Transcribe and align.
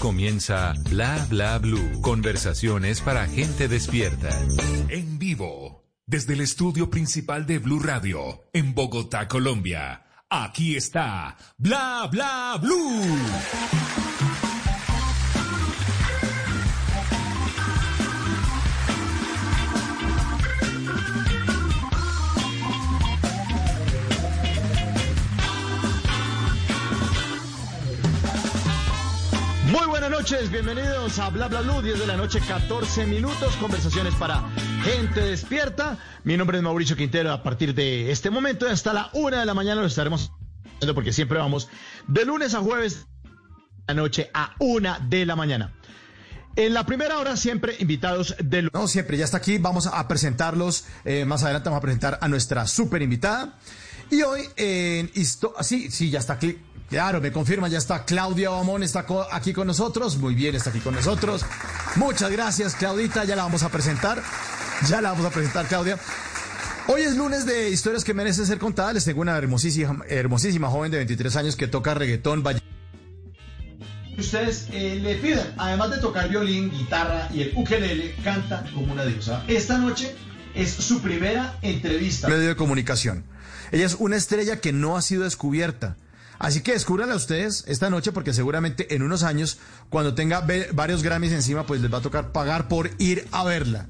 Comienza 0.00 0.72
Bla 0.88 1.26
Bla 1.28 1.58
Blue. 1.58 2.00
Conversaciones 2.00 3.02
para 3.02 3.26
gente 3.26 3.68
despierta. 3.68 4.30
En 4.88 5.18
vivo, 5.18 5.84
desde 6.06 6.32
el 6.32 6.40
estudio 6.40 6.88
principal 6.88 7.44
de 7.46 7.58
Blue 7.58 7.80
Radio, 7.80 8.48
en 8.54 8.74
Bogotá, 8.74 9.28
Colombia. 9.28 10.06
Aquí 10.30 10.74
está 10.74 11.36
Bla 11.58 12.08
Bla 12.10 12.58
Blue. 12.60 14.09
Noches, 30.20 30.50
bienvenidos 30.50 31.18
a 31.18 31.30
Bla 31.30 31.48
Bla 31.48 31.62
Blue, 31.62 31.80
10 31.80 32.00
de 32.00 32.06
la 32.06 32.14
noche, 32.14 32.40
14 32.46 33.06
minutos, 33.06 33.56
conversaciones 33.56 34.14
para 34.16 34.50
gente 34.84 35.22
despierta. 35.22 35.96
Mi 36.24 36.36
nombre 36.36 36.58
es 36.58 36.62
Mauricio 36.62 36.94
Quintero, 36.94 37.32
a 37.32 37.42
partir 37.42 37.74
de 37.74 38.10
este 38.10 38.28
momento 38.28 38.68
hasta 38.68 38.92
la 38.92 39.08
una 39.14 39.40
de 39.40 39.46
la 39.46 39.54
mañana 39.54 39.80
lo 39.80 39.86
estaremos 39.86 40.30
haciendo 40.74 40.94
porque 40.94 41.14
siempre 41.14 41.38
vamos 41.38 41.70
de 42.06 42.26
lunes 42.26 42.52
a 42.52 42.58
jueves, 42.58 43.06
la 43.88 43.94
noche 43.94 44.30
a 44.34 44.56
una 44.58 44.98
de 44.98 45.24
la 45.24 45.36
mañana. 45.36 45.72
En 46.54 46.74
la 46.74 46.84
primera 46.84 47.18
hora 47.18 47.38
siempre 47.38 47.76
invitados 47.78 48.36
del... 48.44 48.68
No, 48.74 48.88
siempre, 48.88 49.16
ya 49.16 49.24
está 49.24 49.38
aquí, 49.38 49.56
vamos 49.56 49.86
a 49.86 50.06
presentarlos, 50.06 50.84
eh, 51.06 51.24
más 51.24 51.44
adelante 51.44 51.70
vamos 51.70 51.78
a 51.78 51.82
presentar 51.82 52.18
a 52.20 52.28
nuestra 52.28 52.66
super 52.66 53.00
invitada. 53.00 53.58
Y 54.10 54.20
hoy 54.20 54.42
en... 54.56 55.10
Histo 55.14 55.54
sí, 55.62 55.90
sí, 55.90 56.10
ya 56.10 56.18
está 56.18 56.34
aquí. 56.34 56.58
Claro, 56.90 57.20
me 57.20 57.30
confirma, 57.30 57.68
ya 57.68 57.78
está 57.78 58.04
Claudia 58.04 58.50
Bamón, 58.50 58.82
está 58.82 59.06
aquí 59.30 59.52
con 59.52 59.68
nosotros. 59.68 60.18
Muy 60.18 60.34
bien, 60.34 60.56
está 60.56 60.70
aquí 60.70 60.80
con 60.80 60.92
nosotros. 60.92 61.46
Muchas 61.94 62.32
gracias, 62.32 62.74
Claudita, 62.74 63.24
ya 63.24 63.36
la 63.36 63.44
vamos 63.44 63.62
a 63.62 63.68
presentar. 63.68 64.20
Ya 64.88 65.00
la 65.00 65.10
vamos 65.10 65.24
a 65.24 65.30
presentar, 65.30 65.66
Claudia. 65.66 65.96
Hoy 66.88 67.02
es 67.02 67.16
lunes 67.16 67.46
de 67.46 67.70
historias 67.70 68.02
que 68.02 68.12
merecen 68.12 68.44
ser 68.44 68.58
contadas. 68.58 68.94
Les 68.94 69.04
tengo 69.04 69.20
una 69.20 69.38
hermosísima, 69.38 70.04
hermosísima 70.08 70.68
joven 70.68 70.90
de 70.90 70.96
23 70.96 71.36
años 71.36 71.54
que 71.54 71.68
toca 71.68 71.94
reggaetón. 71.94 72.42
Ustedes 74.18 74.66
eh, 74.72 74.98
le 75.00 75.14
pidan, 75.14 75.54
además 75.58 75.92
de 75.92 75.98
tocar 75.98 76.28
violín, 76.28 76.72
guitarra 76.72 77.28
y 77.32 77.42
el 77.42 77.52
ukelele, 77.54 78.16
canta 78.24 78.64
como 78.74 78.92
una 78.92 79.04
diosa. 79.04 79.44
Esta 79.46 79.78
noche 79.78 80.12
es 80.56 80.72
su 80.72 81.00
primera 81.00 81.56
entrevista. 81.62 82.26
Medio 82.26 82.48
de 82.48 82.56
comunicación. 82.56 83.22
Ella 83.70 83.86
es 83.86 83.94
una 83.94 84.16
estrella 84.16 84.60
que 84.60 84.72
no 84.72 84.96
ha 84.96 85.02
sido 85.02 85.22
descubierta. 85.22 85.96
Así 86.40 86.62
que 86.62 86.72
descúbranla 86.72 87.14
ustedes 87.14 87.64
esta 87.68 87.90
noche 87.90 88.12
porque 88.12 88.32
seguramente 88.32 88.94
en 88.94 89.02
unos 89.02 89.24
años, 89.24 89.58
cuando 89.90 90.14
tenga 90.14 90.42
varios 90.72 91.02
Grammys 91.02 91.32
encima, 91.32 91.66
pues 91.66 91.82
les 91.82 91.92
va 91.92 91.98
a 91.98 92.02
tocar 92.02 92.32
pagar 92.32 92.66
por 92.66 92.90
ir 92.96 93.28
a 93.30 93.44
verla. 93.44 93.88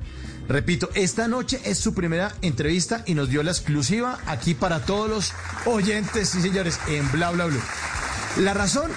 Repito, 0.48 0.90
esta 0.94 1.28
noche 1.28 1.60
es 1.64 1.78
su 1.78 1.94
primera 1.94 2.34
entrevista 2.42 3.04
y 3.06 3.14
nos 3.14 3.28
dio 3.28 3.44
la 3.44 3.52
exclusiva 3.52 4.18
aquí 4.26 4.54
para 4.54 4.80
todos 4.80 5.08
los 5.08 5.32
oyentes 5.64 6.34
y 6.34 6.42
señores 6.42 6.80
en 6.88 7.08
Bla 7.12 7.30
Bla 7.30 7.46
Blue. 7.46 7.62
La 8.38 8.52
razón, 8.52 8.90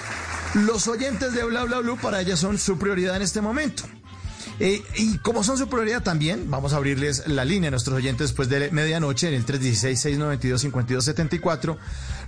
los 0.54 0.88
oyentes 0.88 1.32
de 1.32 1.44
Bla 1.44 1.62
Bla 1.62 1.78
Blue 1.78 1.96
para 1.96 2.20
ella 2.20 2.36
son 2.36 2.58
su 2.58 2.76
prioridad 2.76 3.14
en 3.14 3.22
este 3.22 3.40
momento. 3.40 3.84
Eh, 4.60 4.84
y 4.96 5.18
como 5.18 5.42
son 5.42 5.58
su 5.58 5.68
prioridad 5.68 6.02
también, 6.02 6.48
vamos 6.50 6.72
a 6.72 6.76
abrirles 6.76 7.26
la 7.26 7.44
línea 7.44 7.66
a 7.68 7.72
nuestros 7.72 7.96
oyentes 7.96 8.28
después 8.28 8.48
de 8.48 8.70
medianoche 8.70 9.26
en 9.28 9.34
el 9.34 9.44
316-692-5274. 9.46 11.76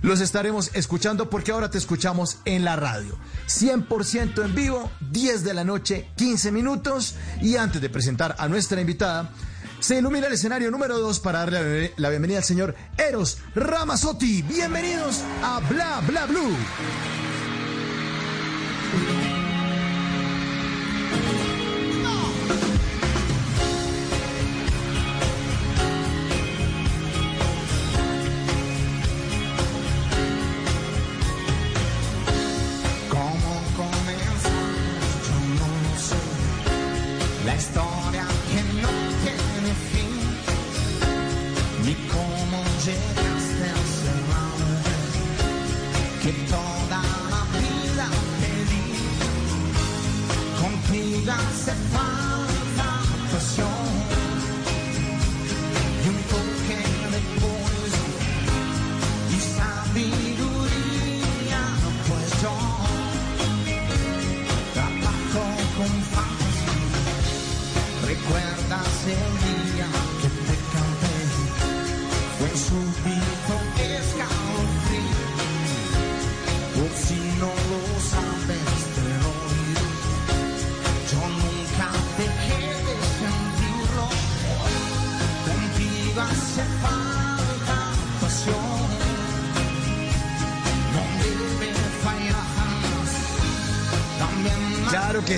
Los 0.01 0.19
estaremos 0.21 0.71
escuchando 0.73 1.29
porque 1.29 1.51
ahora 1.51 1.69
te 1.69 1.77
escuchamos 1.77 2.39
en 2.45 2.65
la 2.65 2.75
radio. 2.75 3.15
100% 3.47 4.43
en 4.43 4.55
vivo, 4.55 4.89
10 5.11 5.43
de 5.43 5.53
la 5.53 5.63
noche, 5.63 6.09
15 6.17 6.51
minutos. 6.51 7.13
Y 7.41 7.55
antes 7.55 7.79
de 7.81 7.89
presentar 7.89 8.35
a 8.37 8.49
nuestra 8.49 8.81
invitada, 8.81 9.31
se 9.79 9.97
ilumina 9.97 10.27
el 10.27 10.33
escenario 10.33 10.69
número 10.69 10.99
2 10.99 11.19
para 11.19 11.39
darle 11.39 11.93
la 11.97 12.09
bienvenida 12.09 12.37
al 12.39 12.43
señor 12.43 12.75
Eros 12.97 13.37
Ramazotti. 13.55 14.41
Bienvenidos 14.41 15.23
a 15.43 15.61
Bla 15.69 16.01
Bla 16.05 16.25
Blue. 16.25 16.57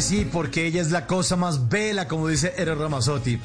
Sí, 0.10 0.28
porque 0.32 0.66
ella 0.66 0.82
es 0.82 0.90
la 0.90 1.06
cosa 1.06 1.36
más 1.36 1.70
bella, 1.70 2.08
como 2.08 2.28
dice 2.28 2.56
Eros 2.58 2.80
Ramazzotti. 2.80 3.40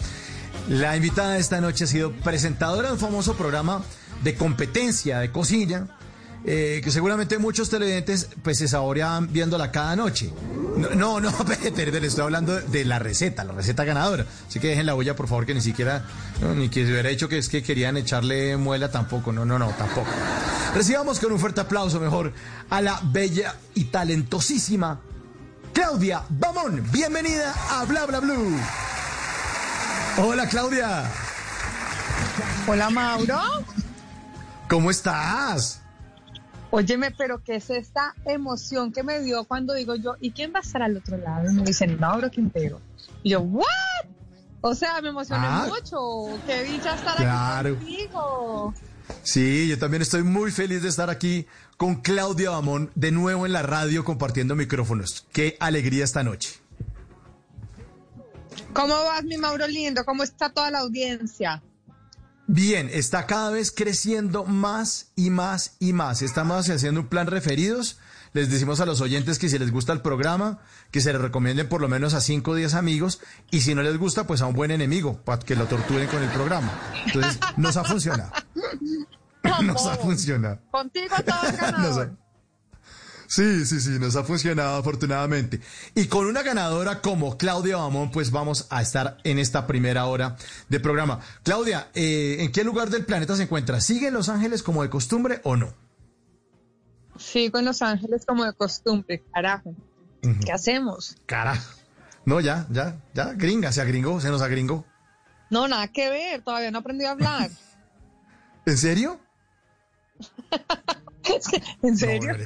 La 0.71 0.97
invitada 0.97 1.35
de 1.35 1.41
esta 1.41 1.61
noche 1.61 1.85
ha 1.85 1.87
sido 1.87 2.13
presentadora 2.13 2.89
de 2.89 2.95
un 2.95 2.99
famoso 2.99 3.37
programa 3.37 3.85
de 4.23 4.35
competencia 4.35 5.19
de 5.19 5.31
cocina, 5.31 5.99
eh, 6.47 6.81
que 6.83 6.91
seguramente 6.91 7.37
muchos 7.37 7.69
televidentes 7.69 8.31
pues 8.43 8.57
se 8.57 8.67
saboreaban 8.67 9.31
viéndola 9.31 9.71
cada 9.71 9.95
noche. 9.95 10.33
No, 10.79 10.89
no, 10.95 11.21
no 11.21 11.31
le 11.77 12.07
estoy 12.07 12.25
hablando 12.25 12.59
de 12.59 12.85
la 12.87 12.99
receta, 12.99 13.45
la 13.45 13.53
receta 13.53 13.85
ganadora. 13.85 14.25
Así 14.49 14.59
que 14.59 14.69
dejen 14.69 14.87
la 14.87 14.95
olla, 14.95 15.15
por 15.15 15.29
favor, 15.29 15.45
que 15.45 15.53
ni 15.53 15.61
siquiera, 15.61 16.07
ni 16.57 16.71
que 16.71 16.87
se 16.87 16.93
hubiera 16.93 17.11
hecho 17.11 17.29
que 17.29 17.37
es 17.37 17.51
que 17.51 17.63
querían 17.63 17.99
echarle 17.99 18.57
muela 18.57 18.91
tampoco. 18.91 19.35
No, 19.35 19.45
no, 19.45 19.59
no, 19.59 19.69
tampoco. 19.77 20.09
Recibamos 20.75 21.21
con 21.21 21.31
un 21.31 21.39
fuerte 21.39 21.61
aplauso 21.61 22.01
mejor 22.01 22.33
a 22.71 22.81
la 22.81 22.99
bella 23.05 23.55
y 23.75 23.85
talentosísima 23.85 24.99
Claudia 25.87 26.23
Bamón. 26.31 26.83
Bienvenida 26.93 27.53
a 27.71 27.85
Bla 27.85 28.07
Bla 28.07 28.19
Blue. 28.19 28.59
Hola 30.17 30.49
Claudia. 30.49 31.05
Hola 32.67 32.89
Mauro. 32.89 33.39
¿Cómo 34.67 34.91
estás? 34.91 35.83
Óyeme, 36.71 37.11
pero 37.11 37.45
¿qué 37.45 37.57
es 37.57 37.69
esta 37.69 38.15
emoción 38.25 38.93
que 38.93 39.03
me 39.03 39.21
dio 39.21 39.45
cuando 39.45 39.75
digo 39.75 39.95
yo, 39.95 40.17
¿y 40.23 40.31
quién 40.31 40.55
va 40.55 40.61
a 40.61 40.63
estar 40.63 40.83
al 40.83 40.97
otro 40.97 41.19
lado? 41.19 41.51
Y 41.51 41.55
me 41.55 41.63
dicen, 41.65 42.01
Mauro 42.01 42.31
Quintero. 42.31 42.81
Y 43.23 43.33
yo, 43.33 43.41
¿what? 43.41 43.67
O 44.63 44.75
sea, 44.75 45.03
me 45.03 45.11
emocioné 45.11 45.47
ah. 45.47 45.69
mucho. 45.69 46.41
Qué 46.47 46.65
dicha 46.65 46.95
estar 46.95 47.21
aquí 47.21 48.09
contigo. 48.09 48.75
Sí, 49.23 49.69
yo 49.69 49.79
también 49.79 50.01
estoy 50.01 50.23
muy 50.23 50.51
feliz 50.51 50.83
de 50.83 50.89
estar 50.89 51.11
aquí 51.11 51.47
con 51.77 51.97
Claudia 51.97 52.51
Bamón 52.51 52.91
de 52.95 53.13
nuevo 53.13 53.47
en 53.47 53.53
la 53.53 53.63
radio 53.63 54.05
compartiendo 54.05 54.55
micrófonos. 54.55 55.27
Qué 55.33 55.57
alegría 55.61 56.05
esta 56.05 56.23
noche. 56.23 56.61
¿Cómo 58.73 58.95
vas, 58.95 59.25
mi 59.25 59.37
Mauro 59.37 59.67
lindo? 59.67 60.05
¿Cómo 60.05 60.23
está 60.23 60.51
toda 60.51 60.71
la 60.71 60.81
audiencia? 60.81 61.63
Bien, 62.47 62.91
está 62.93 63.27
cada 63.27 63.51
vez 63.51 63.71
creciendo 63.71 64.45
más 64.45 65.13
y 65.17 65.31
más 65.31 65.77
y 65.79 65.93
más. 65.93 66.23
Estamos 66.23 66.69
haciendo 66.69 67.01
un 67.01 67.09
plan 67.09 67.27
referidos. 67.27 67.99
Les 68.33 68.51
decimos 68.51 68.81
a 68.81 68.87
los 68.87 69.01
oyentes 69.01 69.39
que 69.39 69.49
si 69.49 69.59
les 69.59 69.71
gusta 69.71 69.93
el 69.93 70.03
programa, 70.03 70.59
que 70.91 71.01
se 71.01 71.13
le 71.13 71.19
recomienden 71.19 71.69
por 71.69 71.81
lo 71.81 71.89
menos 71.89 72.15
a 72.15 72.21
5 72.21 72.51
o 72.51 72.55
10 72.55 72.75
amigos. 72.75 73.21
Y 73.51 73.61
si 73.61 73.75
no 73.75 73.83
les 73.83 73.97
gusta, 73.97 74.27
pues 74.27 74.43
a 74.43 74.47
un 74.47 74.55
buen 74.55 74.73
enemigo, 74.73 75.21
para 75.25 75.39
que 75.39 75.55
lo 75.55 75.67
torturen 75.67 76.09
con 76.09 76.23
el 76.23 76.31
programa. 76.31 76.71
Entonces, 77.07 77.39
nos 77.57 77.77
ha 77.77 77.85
funcionado. 77.85 78.33
Nos 79.63 79.87
ha 79.87 79.97
funcionado. 79.97 80.61
Contigo 80.71 81.15
todo 81.25 81.53
ganador. 81.61 82.25
Sí, 83.27 83.65
sí, 83.65 83.81
sí, 83.81 83.99
nos 83.99 84.15
ha 84.17 84.23
funcionado 84.23 84.77
afortunadamente. 84.77 85.61
Y 85.95 86.07
con 86.07 86.27
una 86.27 86.43
ganadora 86.43 87.01
como 87.01 87.37
Claudia 87.37 87.79
Bamón, 87.79 88.11
pues 88.11 88.31
vamos 88.31 88.67
a 88.71 88.83
estar 88.83 89.19
en 89.25 89.39
esta 89.39 89.67
primera 89.67 90.05
hora 90.07 90.37
de 90.69 90.79
programa. 90.79 91.21
Claudia, 91.43 91.89
eh, 91.95 92.37
¿en 92.41 92.53
qué 92.53 92.63
lugar 92.65 92.91
del 92.91 93.05
planeta 93.05 93.35
se 93.35 93.45
encuentra? 93.45 93.81
¿Sigue 93.81 94.09
en 94.09 94.15
Los 94.15 94.29
Ángeles 94.29 94.63
como 94.63 94.83
de 94.83 94.91
costumbre 94.91 95.41
o 95.43 95.57
no? 95.57 95.75
Sigo 97.19 97.59
en 97.59 97.65
Los 97.65 97.83
Ángeles 97.83 98.25
como 98.27 98.45
de 98.45 98.53
costumbre, 98.53 99.25
carajo. 99.33 99.75
¿Qué 100.45 100.53
hacemos? 100.53 101.17
Carajo. 101.27 101.75
No, 102.25 102.41
ya, 102.41 102.67
ya, 102.71 103.01
ya, 103.13 103.33
gringa, 103.35 103.73
se 103.73 103.81
agringó, 103.83 104.21
se 104.21 104.31
nos 104.31 104.43
agringó. 104.43 104.87
No, 105.51 105.69
nada 105.69 105.89
que 105.89 106.09
ver, 106.09 106.43
todavía 106.43 106.71
no 106.71 106.79
aprendí 106.79 107.05
a 107.05 107.11
hablar. 107.11 107.51
¿En 108.67 108.79
serio? 108.79 109.21
¿En 111.83 111.97
serio? 111.97 112.37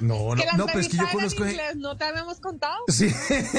No, 0.00 0.34
no, 0.34 0.42
no, 0.56 0.66
pues 0.66 0.88
que 0.88 0.96
yo 0.96 1.04
conozco. 1.12 1.44
Inglés, 1.44 1.76
¿No 1.76 1.96
te 1.96 2.04
habíamos 2.04 2.40
contado? 2.40 2.78
Sí. 2.88 3.12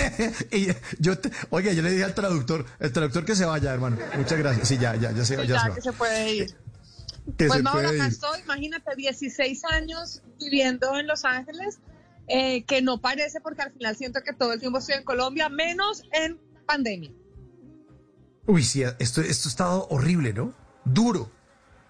y 0.51 0.67
yo 0.99 1.17
te, 1.17 1.31
oiga, 1.49 1.71
yo 1.71 1.81
le 1.81 1.91
dije 1.91 2.03
al 2.03 2.15
traductor, 2.15 2.65
el 2.79 2.91
traductor 2.91 3.25
que 3.25 3.35
se 3.35 3.45
vaya, 3.45 3.73
hermano. 3.73 3.97
Muchas 4.17 4.39
gracias. 4.39 4.67
Sí, 4.67 4.77
ya, 4.77 4.95
ya, 4.95 5.11
ya 5.11 5.25
se, 5.25 5.35
sí, 5.35 5.41
ya, 5.41 5.43
ya 5.45 5.63
se 5.65 5.75
que 5.75 5.81
se 5.81 5.93
puede 5.93 6.33
ir. 6.33 6.55
Que 7.37 7.47
pues 7.47 7.61
Mauro, 7.61 7.89
acá 7.89 8.07
estoy, 8.07 8.41
imagínate, 8.41 8.95
16 8.95 9.65
años 9.65 10.23
viviendo 10.39 10.97
en 10.97 11.05
Los 11.05 11.23
Ángeles, 11.23 11.79
eh, 12.27 12.63
que 12.63 12.81
no 12.81 12.99
parece 12.99 13.39
porque 13.41 13.61
al 13.61 13.71
final 13.71 13.95
siento 13.95 14.21
que 14.23 14.33
todo 14.33 14.53
el 14.53 14.59
tiempo 14.59 14.79
estoy 14.79 14.95
en 14.95 15.03
Colombia, 15.03 15.47
menos 15.49 16.03
en 16.11 16.39
pandemia. 16.65 17.11
Uy, 18.47 18.63
sí, 18.63 18.81
esto, 18.81 19.21
esto 19.21 19.47
ha 19.47 19.51
estado 19.51 19.87
horrible, 19.89 20.33
¿no? 20.33 20.53
Duro, 20.83 21.31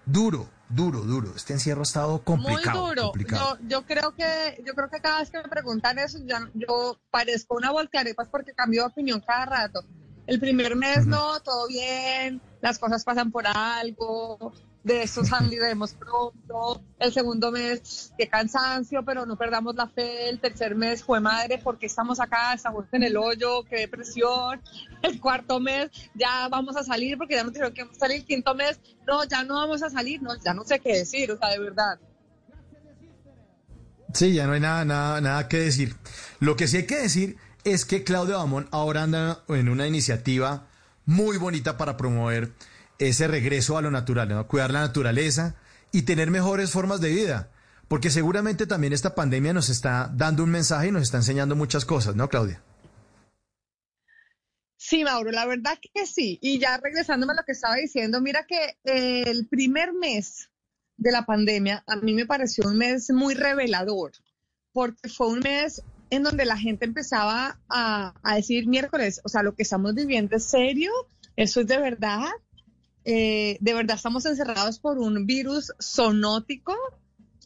duro, 0.05 0.49
duro, 0.73 1.01
duro. 1.01 1.33
Este 1.35 1.53
encierro 1.53 1.81
ha 1.81 1.83
estado 1.83 2.21
complicado. 2.23 2.81
Muy 2.81 2.89
duro. 2.89 3.03
complicado. 3.03 3.57
Yo, 3.61 3.67
yo 3.67 3.85
creo 3.85 4.15
que 4.15 4.61
yo 4.65 4.73
creo 4.73 4.89
que 4.89 5.01
cada 5.01 5.19
vez 5.19 5.29
que 5.29 5.37
me 5.37 5.49
preguntan 5.49 5.99
eso, 5.99 6.19
ya, 6.25 6.49
yo 6.53 6.99
parezco 7.09 7.55
una 7.55 7.71
voltearepas 7.71 8.27
porque 8.29 8.53
cambio 8.53 8.83
de 8.83 8.87
opinión 8.87 9.21
cada 9.25 9.45
rato. 9.45 9.83
El 10.27 10.39
primer 10.39 10.75
mes 10.75 11.05
no, 11.07 11.39
todo 11.41 11.67
bien, 11.67 12.41
las 12.61 12.79
cosas 12.79 13.03
pasan 13.03 13.31
por 13.31 13.45
algo, 13.47 14.53
de 14.83 15.03
eso 15.03 15.23
saliremos 15.23 15.93
pronto. 15.93 16.81
El 16.99 17.13
segundo 17.13 17.51
mes, 17.51 18.13
qué 18.17 18.27
cansancio, 18.27 19.03
pero 19.05 19.25
no 19.25 19.35
perdamos 19.35 19.75
la 19.75 19.87
fe. 19.87 20.29
El 20.29 20.39
tercer 20.39 20.75
mes, 20.75 21.03
fue 21.03 21.19
madre, 21.19 21.59
porque 21.63 21.85
estamos 21.85 22.19
acá? 22.19 22.53
Estamos 22.53 22.85
en 22.91 23.03
el 23.03 23.17
hoyo, 23.17 23.63
qué 23.63 23.81
depresión. 23.81 24.61
El 25.01 25.19
cuarto 25.19 25.59
mes, 25.59 25.89
ya 26.15 26.47
vamos 26.49 26.75
a 26.77 26.83
salir 26.83 27.17
porque 27.17 27.35
ya 27.35 27.43
nos 27.43 27.53
dijeron 27.53 27.73
que 27.73 27.87
salir. 27.97 28.17
El 28.17 28.25
quinto 28.25 28.55
mes, 28.55 28.79
no, 29.07 29.23
ya 29.25 29.43
no 29.43 29.55
vamos 29.55 29.83
a 29.83 29.89
salir, 29.89 30.21
no, 30.21 30.31
ya 30.43 30.53
no 30.53 30.63
sé 30.63 30.79
qué 30.79 30.97
decir, 30.97 31.31
o 31.31 31.37
sea, 31.37 31.49
de 31.49 31.59
verdad. 31.59 31.99
Sí, 34.13 34.33
ya 34.33 34.45
no 34.45 34.53
hay 34.53 34.59
nada, 34.59 34.83
nada, 34.83 35.21
nada 35.21 35.47
que 35.47 35.57
decir. 35.57 35.95
Lo 36.39 36.55
que 36.55 36.67
sí 36.67 36.77
hay 36.77 36.85
que 36.85 36.97
decir 36.97 37.37
es 37.63 37.85
que 37.85 38.03
Claudia 38.03 38.37
Bamón 38.37 38.67
ahora 38.71 39.03
anda 39.03 39.43
en 39.47 39.69
una 39.69 39.87
iniciativa 39.87 40.67
muy 41.05 41.37
bonita 41.37 41.77
para 41.77 41.97
promover 41.97 42.51
ese 43.01 43.27
regreso 43.27 43.77
a 43.77 43.81
lo 43.81 43.89
natural, 43.89 44.45
cuidar 44.47 44.71
la 44.71 44.81
naturaleza 44.81 45.55
y 45.91 46.03
tener 46.03 46.29
mejores 46.29 46.71
formas 46.71 47.01
de 47.01 47.09
vida. 47.09 47.49
Porque 47.87 48.09
seguramente 48.09 48.67
también 48.67 48.93
esta 48.93 49.15
pandemia 49.15 49.53
nos 49.53 49.69
está 49.69 50.09
dando 50.13 50.43
un 50.43 50.51
mensaje 50.51 50.87
y 50.87 50.91
nos 50.91 51.01
está 51.03 51.17
enseñando 51.17 51.55
muchas 51.55 51.83
cosas, 51.83 52.15
¿no, 52.15 52.29
Claudia? 52.29 52.61
Sí, 54.77 55.03
Mauro, 55.03 55.31
la 55.31 55.45
verdad 55.45 55.77
que 55.93 56.05
sí. 56.05 56.37
Y 56.41 56.59
ya 56.59 56.77
regresándome 56.77 57.33
a 57.33 57.37
lo 57.37 57.43
que 57.43 57.51
estaba 57.53 57.75
diciendo, 57.75 58.21
mira 58.21 58.45
que 58.45 58.77
eh, 58.85 59.23
el 59.25 59.47
primer 59.47 59.93
mes 59.93 60.49
de 60.95 61.11
la 61.11 61.25
pandemia 61.25 61.83
a 61.87 61.95
mí 61.95 62.13
me 62.13 62.27
pareció 62.27 62.65
un 62.67 62.77
mes 62.77 63.09
muy 63.09 63.33
revelador, 63.33 64.11
porque 64.71 65.09
fue 65.09 65.27
un 65.27 65.39
mes 65.39 65.81
en 66.11 66.23
donde 66.23 66.45
la 66.45 66.57
gente 66.57 66.85
empezaba 66.85 67.59
a 67.67 68.35
decir 68.35 68.67
miércoles, 68.67 69.21
o 69.23 69.29
sea, 69.29 69.43
lo 69.43 69.55
que 69.55 69.63
estamos 69.63 69.95
viviendo 69.95 70.35
es 70.35 70.43
serio, 70.43 70.91
eso 71.35 71.61
es 71.61 71.67
de 71.67 71.77
verdad, 71.77 72.29
eh, 73.05 73.57
de 73.59 73.73
verdad 73.73 73.95
estamos 73.95 74.25
encerrados 74.25 74.79
por 74.79 74.99
un 74.99 75.25
virus 75.25 75.71
zoonótico. 75.81 76.75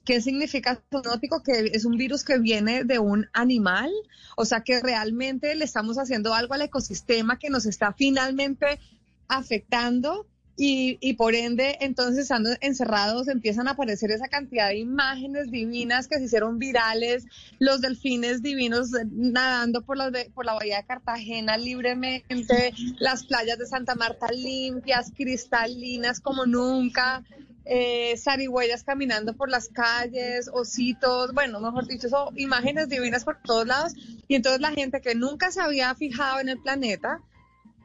¿Qué 0.04 0.22
significa 0.22 0.82
zoonótico? 0.92 1.42
Que 1.42 1.72
es 1.74 1.86
un 1.86 1.98
virus 1.98 2.24
que 2.24 2.38
viene 2.38 2.84
de 2.84 3.00
un 3.00 3.28
animal, 3.34 3.92
o 4.38 4.46
sea 4.46 4.62
que 4.62 4.80
realmente 4.82 5.56
le 5.56 5.66
estamos 5.66 5.98
haciendo 5.98 6.34
algo 6.34 6.54
al 6.54 6.62
ecosistema 6.62 7.40
que 7.40 7.50
nos 7.50 7.66
está 7.66 7.94
finalmente 7.94 8.80
afectando 9.28 10.28
y, 10.58 10.98
y, 11.02 11.14
por 11.14 11.36
ende, 11.36 11.78
entonces 11.82 12.24
estando 12.24 12.52
encerrados 12.62 13.28
empiezan 13.28 13.68
a 13.68 13.72
aparecer 13.72 14.12
esa 14.12 14.30
cantidad 14.30 14.70
de 14.70 14.78
imágenes 14.78 15.52
divinas 15.52 16.08
que 16.08 16.18
se 16.18 16.26
hicieron 16.26 16.60
virales, 16.60 17.26
los 17.60 17.82
delfines 17.82 18.42
divinos 18.42 18.92
nadando 19.12 19.82
por 19.82 19.98
la, 19.98 20.12
por 20.34 20.46
la 20.46 20.54
bahía 20.54 20.78
de 20.78 20.86
Cartagena 20.86 21.58
libremente, 21.58 22.74
las 23.00 23.26
playas 23.26 23.58
de 23.58 23.66
Santa 23.66 23.96
Marta 23.96 24.32
limpias, 24.32 25.12
cristalinas 25.16 26.22
como 26.22 26.46
nunca, 26.46 27.24
eh, 27.66 28.16
zarigüeyas 28.18 28.84
caminando 28.84 29.34
por 29.34 29.50
las 29.50 29.70
calles, 29.70 30.50
ositos, 30.54 31.34
bueno, 31.34 31.60
mejor 31.60 31.88
dicho, 31.88 32.08
imágenes 32.36 32.90
divinas 32.90 33.26
por 33.26 33.42
todos 33.42 33.68
lados. 33.68 33.94
Y 34.28 34.36
entonces 34.36 34.62
la 34.62 34.72
gente 34.72 35.02
que 35.02 35.16
nunca 35.16 35.52
se 35.52 35.62
había 35.62 35.94
fijado 35.96 36.40
en 36.40 36.50
el 36.50 36.60
planeta, 36.60 37.22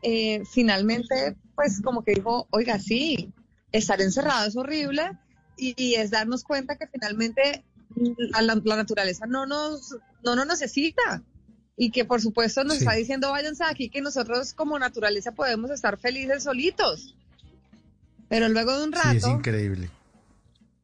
eh, 0.03 0.43
finalmente, 0.51 1.37
pues 1.55 1.81
como 1.83 2.03
que 2.05 2.15
dijo, 2.15 2.47
oiga, 2.51 2.79
sí, 2.79 3.33
estar 3.73 4.01
encerrado 4.01 4.49
es 4.49 4.57
horrible 4.57 5.13
y, 5.57 5.75
y 5.77 5.95
es 5.97 6.11
darnos 6.11 6.43
cuenta 6.45 6.77
que 6.77 6.87
finalmente 6.87 7.65
la, 7.97 8.43
la, 8.43 8.77
naturaleza 8.77 9.27
no 9.27 9.47
nos, 9.47 9.97
no 10.25 10.35
nos 10.37 10.47
necesita 10.47 11.23
y 11.77 11.91
que 11.91 12.05
por 12.05 12.21
supuesto 12.21 12.63
nos 12.65 12.75
Sí. 12.79 12.85
está 12.85 12.95
diciendo 12.95 13.31
váyanse 13.31 13.65
aquí 13.65 13.89
que 13.89 14.01
nosotros 14.01 14.55
como 14.55 14.79
naturaleza 14.79 15.33
podemos 15.33 15.71
estar 15.71 15.99
felices 15.99 16.45
solitos. 16.45 17.15
Pero 18.29 18.49
luego 18.49 18.77
de 18.79 18.85
un 18.85 18.93
Sí, 18.93 18.99
es 19.17 19.23
rato, 19.23 19.37
increíble. 19.37 19.91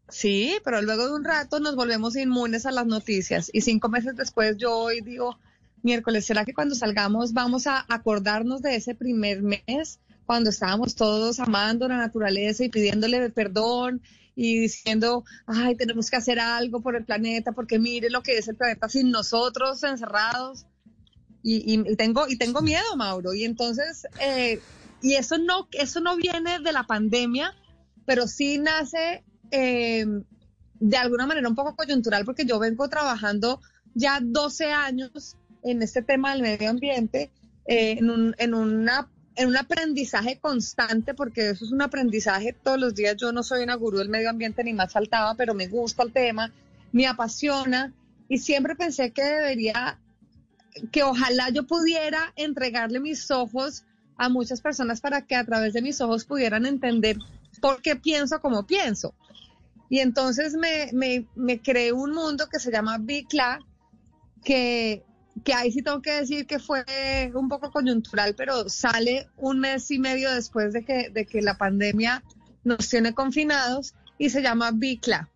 sí, 0.09 0.57
pero 0.65 0.83
luego 0.83 1.07
de 1.07 1.15
un 1.15 1.25
rato 1.25 1.61
nos 1.61 1.77
volvemos 1.77 2.17
inmunes 2.17 2.67
a 2.67 2.73
las 2.73 2.87
noticias 2.87 3.51
y 3.53 3.61
cinco 3.63 3.89
meses 3.89 4.17
después 4.17 4.57
yo 4.57 4.77
hoy 4.77 5.01
digo, 5.01 5.39
miércoles, 5.87 6.27
¿será 6.27 6.45
que 6.45 6.53
cuando 6.53 6.75
salgamos 6.75 7.33
vamos 7.33 7.67
a 7.67 7.87
acordarnos 7.89 8.61
de 8.61 8.77
ese 8.77 8.95
primer 8.95 9.41
mes 9.43 10.01
cuando 10.27 10.51
estábamos 10.51 10.97
todos 10.97 11.39
amando 11.41 11.87
la 11.89 11.97
naturaleza 11.97 12.65
y 12.65 12.69
pidiéndole 12.69 13.31
perdón 13.31 14.03
y 14.35 14.59
diciendo, 14.59 15.25
ay, 15.47 15.77
tenemos 15.77 16.11
que 16.11 16.17
hacer 16.17 16.39
algo 16.41 16.81
por 16.83 16.97
el 16.97 17.05
planeta 17.05 17.53
porque 17.53 17.79
mire 17.79 18.11
lo 18.11 18.23
que 18.23 18.37
es 18.37 18.49
el 18.49 18.57
planeta 18.57 18.89
sin 18.89 19.11
nosotros 19.11 19.83
encerrados? 19.85 20.67
Y, 21.43 21.75
y- 21.75 21.93
y 21.93 21.97
tengo 21.97 22.27
y 22.29 22.37
tengo 22.37 22.61
miedo, 22.61 22.97
Mauro. 22.97 23.33
Y 23.33 23.45
entonces, 23.45 24.07
eh, 24.21 24.59
y 25.01 25.15
eso 25.15 25.39
no, 25.39 25.69
eso 25.73 26.01
no 26.01 26.17
viene 26.17 26.59
de 26.59 26.73
la 26.73 26.83
pandemia, 26.83 27.55
pero 28.05 28.27
sí 28.27 28.59
nace 28.59 29.23
eh, 29.53 30.05
de 30.81 30.97
alguna 30.97 31.27
manera 31.27 31.49
un 31.49 31.55
poco 31.55 31.77
coyuntural, 31.77 32.25
porque 32.25 32.45
yo 32.45 32.59
vengo 32.59 32.89
trabajando 32.89 33.61
ya 33.95 34.19
12 34.21 34.73
años 34.73 35.37
en 35.71 35.83
este 35.83 36.03
tema 36.03 36.33
del 36.33 36.43
medio 36.43 36.71
ambiente, 36.71 37.31
eh, 37.67 37.97
en, 37.99 38.11
un, 38.11 38.35
en, 38.39 38.55
una, 38.55 39.09
en 39.35 39.49
un 39.49 39.57
aprendizaje 39.57 40.39
constante, 40.39 41.13
porque 41.13 41.51
eso 41.51 41.65
es 41.65 41.73
un 41.73 41.83
aprendizaje 41.83 42.53
todos 42.53 42.79
los 42.79 42.95
días. 42.95 43.17
Yo 43.17 43.33
no 43.33 43.43
soy 43.43 43.65
una 43.65 43.75
gurú 43.75 43.99
del 43.99 44.09
medio 44.09 44.31
ambiente 44.31 44.63
ni 44.63 44.73
más 44.73 44.93
faltaba, 44.93 45.35
pero 45.35 45.55
me 45.55 45.67
gusta 45.67 46.03
el 46.05 46.13
tema, 46.13 46.53
me 46.93 47.07
apasiona 47.07 47.93
y 48.29 48.39
siempre 48.39 48.77
pensé 48.77 49.11
que 49.11 49.25
debería 49.25 49.99
que 50.93 51.03
ojalá 51.03 51.49
yo 51.51 51.67
pudiera 51.67 52.33
entregarle 52.37 53.01
mis 53.01 53.31
ojos 53.31 53.85
a 54.19 54.29
muchas 54.29 54.61
personas 54.61 55.01
para 55.01 55.23
que 55.23 55.35
a 55.35 55.45
través 55.45 55.73
de 55.73 55.83
mis 55.83 56.01
ojos 56.01 56.25
pudieran 56.25 56.67
entender 56.67 57.17
por 57.61 57.83
qué 57.83 57.97
pienso 57.97 58.41
como 58.41 58.67
pienso. 58.67 59.15
Y 59.89 60.01
entonces 60.01 60.55
me, 60.55 60.91
me, 60.93 61.27
me 61.35 61.61
creé 61.61 61.93
un 61.93 62.13
mundo 62.13 62.49
que 62.49 62.59
se 62.59 62.71
llama 62.71 62.99
Bicla, 62.99 63.61
que, 64.45 65.06
que 65.45 65.55
ahí 65.55 65.71
sí 65.71 65.83
tengo 65.83 66.01
que 66.03 66.13
decir 66.13 66.47
que 66.47 66.59
fue 66.59 66.85
un 67.35 67.49
poco 67.49 67.71
coyuntural, 67.71 68.35
pero 68.35 68.69
sale 68.69 69.29
un 69.37 69.61
mes 69.61 69.91
y 69.91 69.99
medio 69.99 70.33
después 70.33 70.73
de 70.73 70.85
que, 70.85 71.11
de 71.11 71.27
que 71.27 71.43
la 71.43 71.59
pandemia 71.59 72.23
nos 72.65 72.89
tiene 72.89 73.15
confinados 73.15 73.95
y 74.19 74.31
se 74.31 74.43
llama 74.43 74.71
Bicla. 74.73 75.29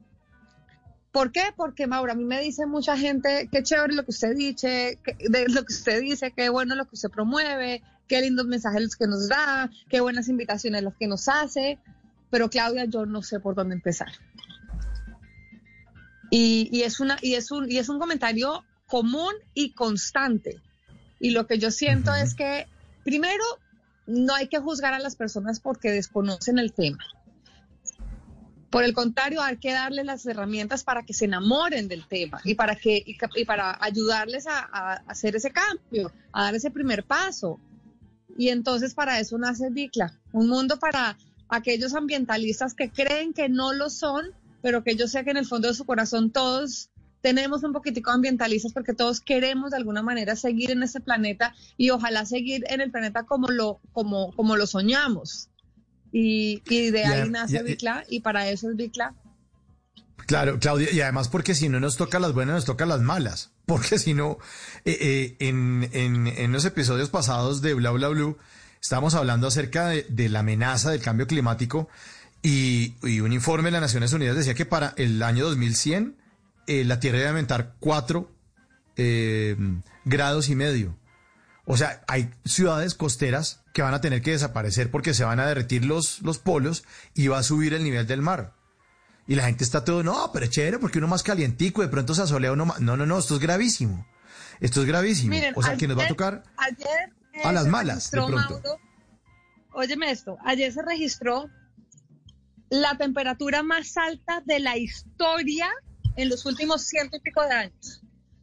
¿Por 1.12 1.32
qué? 1.32 1.42
Porque 1.56 1.86
Maura, 1.86 2.12
a 2.12 2.16
mí 2.16 2.24
me 2.24 2.40
dice 2.40 2.66
mucha 2.66 2.96
gente, 2.96 3.48
qué 3.50 3.62
chévere 3.62 3.94
lo 3.94 4.04
que 4.04 4.12
usted 4.12 4.34
dice, 4.36 4.98
de 5.18 5.48
lo 5.48 5.64
que 5.64 5.72
usted 5.72 6.00
dice, 6.00 6.32
qué 6.32 6.48
bueno 6.48 6.76
lo 6.76 6.84
que 6.84 6.94
usted 6.94 7.10
promueve, 7.10 7.82
qué 8.06 8.20
lindos 8.20 8.46
mensajes 8.46 8.82
los 8.82 8.96
que 8.96 9.08
nos 9.08 9.28
da, 9.28 9.70
qué 9.88 10.00
buenas 10.00 10.28
invitaciones 10.28 10.82
las 10.82 10.94
que 10.94 11.08
nos 11.08 11.28
hace, 11.28 11.78
pero 12.30 12.48
Claudia, 12.48 12.84
yo 12.84 13.06
no 13.06 13.22
sé 13.22 13.40
por 13.40 13.56
dónde 13.56 13.74
empezar. 13.74 14.12
Y, 16.30 16.68
y 16.72 16.82
es 16.82 17.00
una, 17.00 17.18
y 17.20 17.34
es 17.34 17.50
un, 17.50 17.68
y 17.68 17.78
es 17.78 17.88
un 17.88 17.98
comentario 17.98 18.64
común 18.90 19.32
y 19.54 19.72
constante. 19.72 20.60
Y 21.20 21.30
lo 21.30 21.46
que 21.46 21.58
yo 21.58 21.70
siento 21.70 22.12
es 22.14 22.34
que, 22.34 22.66
primero, 23.04 23.44
no 24.06 24.34
hay 24.34 24.48
que 24.48 24.58
juzgar 24.58 24.92
a 24.92 24.98
las 24.98 25.16
personas 25.16 25.60
porque 25.60 25.90
desconocen 25.90 26.58
el 26.58 26.72
tema. 26.72 26.98
Por 28.68 28.84
el 28.84 28.92
contrario, 28.92 29.42
hay 29.42 29.58
que 29.58 29.72
darles 29.72 30.06
las 30.06 30.26
herramientas 30.26 30.84
para 30.84 31.04
que 31.04 31.14
se 31.14 31.24
enamoren 31.24 31.88
del 31.88 32.06
tema 32.06 32.40
y 32.44 32.54
para, 32.54 32.76
que, 32.76 33.02
y, 33.04 33.44
para 33.44 33.78
ayudarles 33.80 34.46
a, 34.46 34.58
a, 34.60 34.92
hacer 35.06 35.36
ese 35.36 35.50
cambio, 35.50 36.12
a 36.32 36.44
dar 36.44 36.54
ese 36.54 36.70
primer 36.70 37.04
paso. 37.04 37.58
Y 38.36 38.48
entonces 38.48 38.94
para 38.94 39.18
eso 39.18 39.38
nace 39.38 39.70
Bicla, 39.70 40.18
un 40.32 40.48
mundo 40.48 40.78
para 40.78 41.16
aquellos 41.48 41.94
ambientalistas 41.94 42.74
que 42.74 42.90
creen 42.90 43.32
que 43.34 43.48
no 43.48 43.72
lo 43.72 43.90
son, 43.90 44.26
pero 44.62 44.84
que 44.84 44.94
yo 44.94 45.08
sé 45.08 45.24
que 45.24 45.30
en 45.30 45.36
el 45.36 45.46
fondo 45.46 45.68
de 45.68 45.74
su 45.74 45.84
corazón 45.84 46.30
todos 46.30 46.90
tenemos 47.20 47.62
un 47.62 47.72
poquitico 47.72 48.10
ambientalistas 48.10 48.72
porque 48.72 48.94
todos 48.94 49.20
queremos 49.20 49.70
de 49.70 49.76
alguna 49.76 50.02
manera 50.02 50.36
seguir 50.36 50.70
en 50.70 50.82
este 50.82 51.00
planeta 51.00 51.54
y 51.76 51.90
ojalá 51.90 52.26
seguir 52.26 52.64
en 52.68 52.80
el 52.80 52.90
planeta 52.90 53.24
como 53.24 53.48
lo, 53.48 53.80
como, 53.92 54.32
como 54.32 54.56
lo 54.56 54.66
soñamos. 54.66 55.48
Y, 56.12 56.60
de 56.68 57.04
ahí 57.04 57.30
nace 57.30 57.62
Bicla 57.62 58.04
y 58.08 58.20
para 58.20 58.48
eso 58.48 58.70
es 58.70 58.76
Bicla. 58.76 59.14
Claro, 60.26 60.58
Claudia, 60.58 60.92
y 60.92 61.00
además 61.00 61.28
porque 61.28 61.54
si 61.54 61.68
no 61.68 61.80
nos 61.80 61.96
toca 61.96 62.18
las 62.18 62.32
buenas, 62.32 62.54
nos 62.54 62.64
toca 62.64 62.86
las 62.86 63.00
malas. 63.00 63.52
Porque 63.70 64.00
si 64.00 64.14
no, 64.14 64.38
eh, 64.84 64.98
eh, 65.00 65.36
en, 65.38 65.88
en, 65.92 66.50
los 66.50 66.64
episodios 66.64 67.08
pasados 67.08 67.62
de 67.62 67.74
Bla 67.74 67.92
Bla 67.92 68.08
Blue, 68.08 68.36
estábamos 68.82 69.14
hablando 69.14 69.46
acerca 69.46 69.88
de, 69.88 70.28
la 70.28 70.40
amenaza 70.40 70.90
del 70.90 71.00
cambio 71.00 71.26
climático 71.26 71.88
y, 72.42 72.94
un 73.20 73.32
informe 73.32 73.68
de 73.68 73.72
las 73.72 73.82
Naciones 73.82 74.12
Unidas 74.12 74.36
decía 74.36 74.54
que 74.54 74.66
para 74.66 74.94
el 74.96 75.22
año 75.22 75.44
2100 75.44 76.16
eh, 76.70 76.84
la 76.84 77.00
Tierra 77.00 77.18
debe 77.18 77.30
aumentar 77.30 77.74
4 77.80 78.36
grados 80.04 80.50
y 80.50 80.54
medio. 80.54 80.96
O 81.64 81.76
sea, 81.76 82.02
hay 82.06 82.30
ciudades 82.44 82.94
costeras 82.94 83.62
que 83.72 83.82
van 83.82 83.94
a 83.94 84.00
tener 84.00 84.22
que 84.22 84.32
desaparecer 84.32 84.90
porque 84.90 85.14
se 85.14 85.24
van 85.24 85.40
a 85.40 85.46
derretir 85.46 85.84
los, 85.84 86.20
los 86.22 86.38
polos 86.38 86.84
y 87.14 87.28
va 87.28 87.38
a 87.38 87.42
subir 87.42 87.74
el 87.74 87.82
nivel 87.82 88.06
del 88.06 88.22
mar. 88.22 88.52
Y 89.26 89.36
la 89.36 89.44
gente 89.44 89.64
está 89.64 89.84
todo, 89.84 90.02
no, 90.02 90.30
pero 90.32 90.44
es 90.44 90.50
chévere 90.50 90.78
porque 90.78 90.98
uno 90.98 91.08
más 91.08 91.22
calientico, 91.22 91.82
de 91.82 91.88
pronto 91.88 92.14
se 92.14 92.22
asolea 92.22 92.52
uno 92.52 92.66
más. 92.66 92.80
No, 92.80 92.96
no, 92.96 93.06
no, 93.06 93.18
esto 93.18 93.34
es 93.34 93.40
gravísimo. 93.40 94.06
Esto 94.60 94.80
es 94.82 94.86
gravísimo. 94.86 95.36
o 95.54 95.62
sea, 95.62 95.76
que 95.76 95.88
nos 95.88 95.98
va 95.98 96.04
a 96.04 96.08
tocar 96.08 96.42
ayer, 96.56 97.12
a 97.42 97.52
las 97.52 97.66
malas. 97.66 98.10
De 98.10 98.18
pronto. 98.18 98.60
óyeme 99.72 100.10
esto, 100.10 100.36
ayer 100.44 100.72
se 100.72 100.82
registró 100.82 101.48
la 102.68 102.96
temperatura 102.96 103.62
más 103.62 103.96
alta 103.96 104.42
de 104.44 104.60
la 104.60 104.76
historia 104.76 105.68
en 106.22 106.28
los 106.28 106.46
últimos 106.46 106.82
ciento 106.82 107.16
y 107.16 107.20
pico 107.20 107.42
de 107.42 107.52
años 107.52 108.02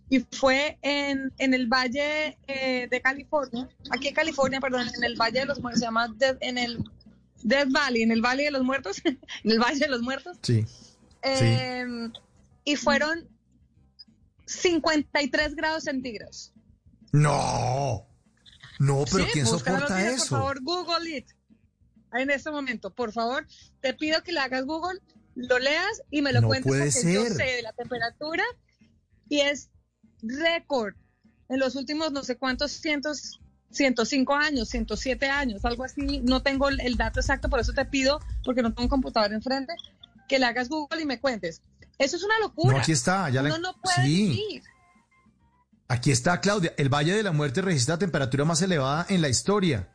y 0.09 0.19
fue 0.19 0.77
en, 0.81 1.33
en 1.37 1.53
el 1.53 1.67
Valle 1.67 2.37
eh, 2.47 2.87
de 2.89 3.01
California, 3.01 3.67
aquí 3.91 4.07
en 4.07 4.15
California, 4.15 4.61
perdón, 4.61 4.87
en 4.95 5.03
el 5.03 5.15
Valle 5.15 5.39
de 5.39 5.45
los 5.45 5.59
Muertos, 5.59 5.79
se 5.81 5.85
llama 5.85 6.15
en 6.39 6.57
el 6.57 6.83
Death 7.43 7.69
Valley, 7.71 8.03
en 8.03 8.11
el 8.11 8.21
Valle 8.21 8.43
de 8.43 8.51
los 8.51 8.63
Muertos, 8.63 9.01
en 9.05 9.19
el 9.43 9.59
Valle 9.59 9.79
de 9.79 9.89
los 9.89 10.01
Muertos. 10.01 10.37
Sí. 10.41 10.65
Em, 11.21 12.11
y 12.63 12.75
fueron 12.75 13.27
53 14.45 15.55
grados 15.55 15.83
centígrados. 15.83 16.53
No. 17.11 18.07
No, 18.79 19.05
pero 19.11 19.25
¿quién 19.33 19.45
soporta 19.45 20.07
eso? 20.09 20.29
Por 20.29 20.39
favor, 20.39 20.63
Google 20.63 21.17
it. 21.17 21.27
En 22.13 22.29
este 22.29 22.49
momento, 22.49 22.93
por 22.93 23.11
favor, 23.11 23.45
te 23.81 23.93
pido 23.93 24.23
que 24.23 24.31
le 24.31 24.39
hagas 24.39 24.65
Google, 24.65 25.01
lo 25.37 25.59
leas 25.59 26.01
y 26.09 26.21
me 26.21 26.33
lo 26.33 26.41
cuentes 26.41 26.95
porque 26.95 27.13
yo 27.13 27.25
sé 27.25 27.43
de 27.43 27.61
la 27.61 27.73
temperatura 27.73 28.43
y 29.29 29.41
es 29.41 29.69
récord 30.21 30.95
en 31.49 31.59
los 31.59 31.75
últimos 31.75 32.11
no 32.11 32.23
sé 32.23 32.37
cuántos 32.37 32.71
cientos, 32.71 33.39
105 33.71 34.33
años, 34.33 34.69
107 34.69 35.29
años, 35.29 35.63
algo 35.63 35.83
así. 35.83 36.21
No 36.23 36.41
tengo 36.41 36.69
el 36.69 36.97
dato 36.97 37.19
exacto, 37.19 37.49
por 37.49 37.59
eso 37.59 37.73
te 37.73 37.85
pido, 37.85 38.19
porque 38.43 38.61
no 38.61 38.69
tengo 38.73 38.83
un 38.83 38.89
computador 38.89 39.33
enfrente, 39.33 39.73
que 40.27 40.39
le 40.39 40.45
hagas 40.45 40.69
Google 40.69 41.01
y 41.01 41.05
me 41.05 41.19
cuentes. 41.19 41.61
Eso 41.97 42.17
es 42.17 42.23
una 42.23 42.39
locura. 42.39 42.79
aquí 42.79 42.91
está, 42.91 43.29
ya 43.29 43.41
no 43.41 43.75
puede 43.81 44.07
sí. 44.07 44.61
Aquí 45.89 46.11
está, 46.11 46.41
Claudia. 46.41 46.73
El 46.77 46.89
Valle 46.89 47.15
de 47.15 47.23
la 47.23 47.31
Muerte 47.31 47.61
registra 47.61 47.95
la 47.95 47.99
temperatura 47.99 48.43
más 48.43 48.61
elevada 48.61 49.05
en 49.09 49.21
la 49.21 49.29
historia. 49.29 49.89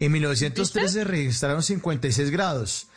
En 0.00 0.10
1913 0.12 1.04
registraron 1.04 1.62
56 1.62 2.30
grados. 2.30 2.88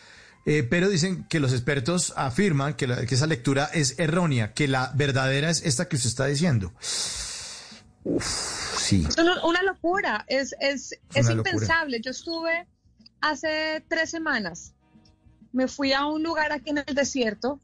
Eh, 0.45 0.63
pero 0.63 0.89
dicen 0.89 1.25
que 1.29 1.39
los 1.39 1.53
expertos 1.53 2.13
afirman 2.17 2.73
que, 2.73 2.85
esa 3.09 3.27
lectura 3.27 3.69
es 3.73 3.97
errónea, 3.97 4.53
que 4.53 4.67
la 4.67 4.91
verdadera 4.93 5.49
es 5.49 5.63
esta 5.63 5.87
que 5.87 5.95
usted 5.95 6.09
está 6.09 6.25
diciendo. 6.25 6.73
Uf, 8.03 8.77
sí. 8.77 9.05
Es 9.07 9.17
una, 9.17 9.63
locura, 9.63 10.25
es, 10.27 10.53
es, 10.59 10.99
es 11.13 11.29
impensable. 11.29 12.01
Yo 12.01 12.11
estuve 12.11 12.67
hace 13.21 13.85
tres 13.87 14.09
semanas, 14.09 14.73
me 15.53 15.69
fui 15.69 15.93
a 15.93 16.05
un 16.05 16.21
lugar 16.23 16.51
aquí 16.51 16.71
en 16.71 16.79
el 16.79 16.95
desierto, 16.95 17.61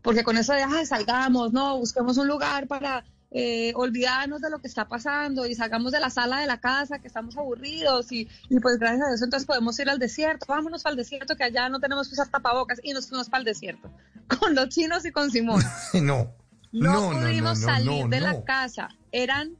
porque 0.00 0.24
con 0.24 0.38
eso 0.38 0.54
de, 0.54 0.86
salgamos, 0.86 1.52
no, 1.52 1.78
busquemos 1.78 2.16
un 2.16 2.28
lugar 2.28 2.66
para 2.66 3.04
eh, 3.30 3.72
olvidarnos 3.74 4.40
de 4.40 4.48
lo 4.48 4.58
que 4.58 4.68
está 4.68 4.88
pasando 4.88 5.44
y 5.46 5.54
salgamos 5.54 5.92
de 5.92 6.00
la 6.00 6.08
sala 6.08 6.40
de 6.40 6.46
la 6.46 6.60
casa, 6.60 6.98
que 6.98 7.08
estamos 7.08 7.36
aburridos 7.36 8.10
y, 8.10 8.26
pues 8.62 8.78
gracias 8.78 9.06
a 9.06 9.14
eso 9.14 9.24
entonces 9.24 9.46
podemos 9.46 9.78
ir 9.78 9.90
al 9.90 9.98
desierto, 9.98 10.46
vámonos 10.48 10.86
al 10.86 10.96
desierto 10.96 11.36
que 11.36 11.44
allá 11.44 11.68
no 11.68 11.78
tenemos 11.78 12.08
que 12.08 12.14
usar 12.14 12.28
tapabocas 12.28 12.80
y 12.82 12.92
nos 12.92 13.06
fuimos 13.06 13.28
para 13.28 13.40
el 13.40 13.44
desierto 13.44 13.90
con 14.40 14.54
los 14.54 14.68
chinos 14.70 15.04
y 15.04 15.12
con 15.12 15.30
Simón. 15.30 15.62
no. 16.02 16.34
No, 16.70 17.12
pudimos 17.12 17.60
salir 17.60 18.08
de 18.08 18.20
la 18.20 18.44
casa, 18.44 18.90
eran 19.10 19.56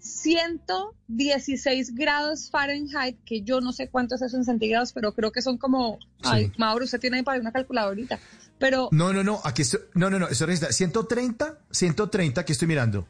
116 0.00 1.94
grados 1.94 2.50
Fahrenheit, 2.50 3.18
que 3.24 3.42
yo 3.42 3.60
no 3.60 3.72
sé 3.72 3.88
cuánto 3.88 4.16
es 4.16 4.22
eso 4.22 4.36
en 4.36 4.44
centígrados, 4.44 4.92
pero 4.92 5.14
creo 5.14 5.32
que 5.32 5.40
son 5.42 5.56
como, 5.56 5.98
ay, 6.22 6.52
Mauro, 6.58 6.84
usted 6.84 7.00
tiene 7.00 7.18
ahí 7.18 7.22
para 7.22 7.40
una 7.40 7.52
calculadorita. 7.52 8.18
Pero. 8.60 8.90
No, 8.92 9.12
no, 9.12 9.24
no, 9.24 9.40
aquí 9.42 9.62
estoy, 9.62 9.80
no, 9.94 10.10
no, 10.10 10.20
no, 10.20 10.28
eso 10.28 10.44
es 10.46 10.76
130, 10.76 11.58
130 11.70 12.44
que 12.44 12.52
estoy 12.52 12.68
mirando. 12.68 13.08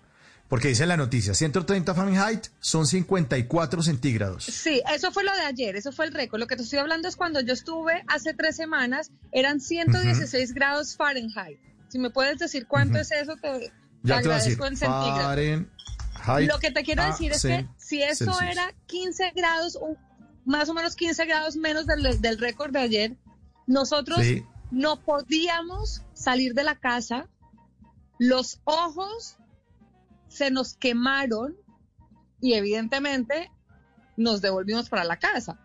Porque 0.48 0.68
dice 0.68 0.84
la 0.86 0.96
noticia, 0.96 1.32
130 1.32 1.94
Fahrenheit 1.94 2.46
son 2.58 2.86
54 2.86 3.82
centígrados. 3.82 4.44
Sí, 4.44 4.82
eso 4.92 5.12
fue 5.12 5.22
lo 5.22 5.32
de 5.32 5.42
ayer, 5.42 5.76
eso 5.76 5.92
fue 5.92 6.06
el 6.06 6.12
récord. 6.12 6.40
Lo 6.40 6.48
que 6.48 6.56
te 6.56 6.62
estoy 6.62 6.80
hablando 6.80 7.06
es 7.06 7.14
cuando 7.14 7.40
yo 7.40 7.52
estuve 7.52 8.02
hace 8.08 8.34
tres 8.34 8.56
semanas, 8.56 9.12
eran 9.30 9.60
116 9.60 10.52
grados 10.54 10.96
Fahrenheit. 10.96 11.60
Si 11.88 11.98
me 11.98 12.10
puedes 12.10 12.38
decir 12.38 12.66
cuánto 12.66 12.98
es 12.98 13.12
eso, 13.12 13.36
te, 13.36 13.72
ya 14.02 14.18
agradezco 14.18 14.66
en 14.66 14.76
centígrados. 14.76 15.66
Lo 16.46 16.58
que 16.58 16.70
te 16.72 16.82
quiero 16.82 17.04
decir 17.04 17.32
es 17.32 17.42
que 17.42 17.66
si 17.76 18.02
eso 18.02 18.40
era 18.40 18.72
15 18.86 19.32
grados, 19.36 19.78
más 20.44 20.68
o 20.68 20.74
menos 20.74 20.96
15 20.96 21.26
grados 21.26 21.56
menos 21.56 21.86
del, 21.86 22.20
del 22.20 22.38
récord 22.38 22.72
de 22.72 22.80
ayer, 22.80 23.16
nosotros 23.68 24.20
no 24.70 25.00
podíamos 25.00 26.02
salir 26.14 26.54
de 26.54 26.64
la 26.64 26.76
casa, 26.76 27.28
los 28.18 28.60
ojos 28.64 29.36
se 30.28 30.50
nos 30.50 30.74
quemaron 30.74 31.56
y 32.40 32.54
evidentemente 32.54 33.50
nos 34.16 34.40
devolvimos 34.40 34.88
para 34.88 35.04
la 35.04 35.18
casa. 35.18 35.58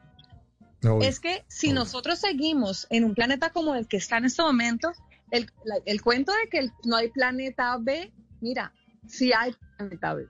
es 1.02 1.20
que 1.20 1.46
si 1.48 1.72
nosotros 1.72 2.20
seguimos 2.20 2.88
en 2.90 3.04
un 3.06 3.16
planeta 3.16 3.50
como 3.52 3.76
el 3.76 3.88
que 3.88 3.98
está 3.98 4.18
en 4.18 4.26
este 4.26 4.42
momento, 4.42 4.92
el, 5.32 5.52
el 5.86 6.02
cuento 6.02 6.32
de 6.32 6.50
que 6.50 6.72
no 6.84 6.96
hay 6.96 7.10
planeta 7.10 7.78
B, 7.80 8.12
mira, 8.42 8.74
sí 9.08 9.32
hay 9.34 9.56
planeta 9.78 10.14
B. 10.14 10.28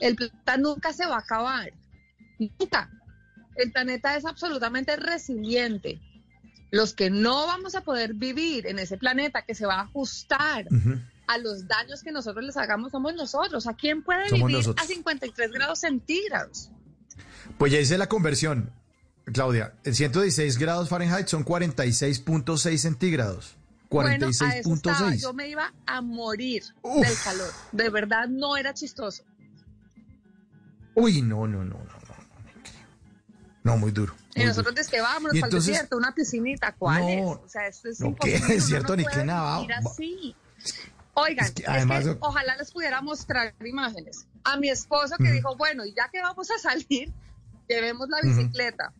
El 0.00 0.16
planeta 0.16 0.56
nunca 0.56 0.92
se 0.92 1.06
va 1.06 1.16
a 1.16 1.20
acabar. 1.20 1.72
Nunca. 2.38 2.90
El 3.56 3.72
planeta 3.72 4.16
es 4.16 4.24
absolutamente 4.24 4.96
resiliente 4.96 6.00
los 6.70 6.92
que 6.92 7.10
no 7.10 7.46
vamos 7.46 7.74
a 7.74 7.82
poder 7.82 8.14
vivir 8.14 8.66
en 8.66 8.78
ese 8.78 8.96
planeta 8.98 9.42
que 9.42 9.54
se 9.54 9.66
va 9.66 9.76
a 9.76 9.82
ajustar 9.82 10.66
a 11.26 11.38
los 11.38 11.66
daños 11.66 12.02
que 12.02 12.12
nosotros 12.12 12.44
les 12.44 12.56
hagamos 12.56 12.92
somos 12.92 13.14
nosotros. 13.14 13.66
¿A 13.66 13.74
quién 13.74 14.02
puede 14.02 14.30
vivir 14.30 14.64
a 14.76 14.84
53 14.84 15.52
grados 15.52 15.80
centígrados? 15.80 16.70
Pues 17.56 17.72
ya 17.72 17.80
hice 17.80 17.98
la 17.98 18.08
conversión, 18.08 18.72
Claudia. 19.32 19.74
En 19.84 19.94
116 19.94 20.58
grados 20.58 20.88
Fahrenheit 20.88 21.26
son 21.28 21.44
46.6 21.44 22.76
centígrados. 22.76 23.56
46.6. 23.90 24.82
Bueno, 24.82 25.16
yo 25.16 25.32
me 25.32 25.48
iba 25.48 25.72
a 25.86 26.02
morir 26.02 26.62
del 26.84 27.14
calor. 27.24 27.50
De 27.72 27.88
verdad 27.88 28.28
no 28.28 28.56
era 28.56 28.74
chistoso. 28.74 29.24
Uy, 30.94 31.22
no, 31.22 31.46
no, 31.46 31.64
no, 31.64 31.78
no. 31.78 31.97
No, 33.64 33.76
muy 33.76 33.90
duro. 33.90 34.14
y 34.34 34.44
nosotros 34.44 34.74
desde 34.74 34.92
que 34.92 35.00
vámonos 35.00 35.38
para 35.40 35.46
el 35.48 35.52
desierto, 35.52 35.96
una 35.96 36.14
piscinita, 36.14 36.74
¿cuál 36.78 37.08
es? 37.08 37.26
O 37.26 37.48
sea, 37.48 37.66
esto 37.66 37.88
es 37.88 38.00
no, 38.00 38.08
imposible. 38.08 38.40
¿qué 38.46 38.54
desierto 38.54 38.96
ni 38.96 39.04
qué 39.04 39.24
nada? 39.24 39.66
Así. 39.78 40.34
Oigan, 41.14 41.46
es 41.46 41.50
que, 41.50 41.64
además, 41.66 42.06
ojalá 42.20 42.56
les 42.56 42.70
pudiera 42.70 43.00
mostrar 43.00 43.54
imágenes. 43.64 44.26
A 44.44 44.56
mi 44.56 44.68
esposo 44.68 45.16
que 45.18 45.32
dijo, 45.32 45.56
bueno, 45.56 45.84
y 45.84 45.92
ya 45.92 46.08
que 46.10 46.22
vamos 46.22 46.48
a 46.50 46.58
salir, 46.58 47.12
llevemos 47.68 48.08
la 48.08 48.20
bicicleta. 48.22 48.94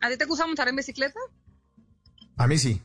¿A 0.00 0.08
ti 0.08 0.16
te 0.16 0.24
gusta 0.24 0.46
montar 0.46 0.66
en 0.68 0.76
bicicleta? 0.76 1.20
A 2.36 2.46
mí 2.48 2.58
sí. 2.58 2.82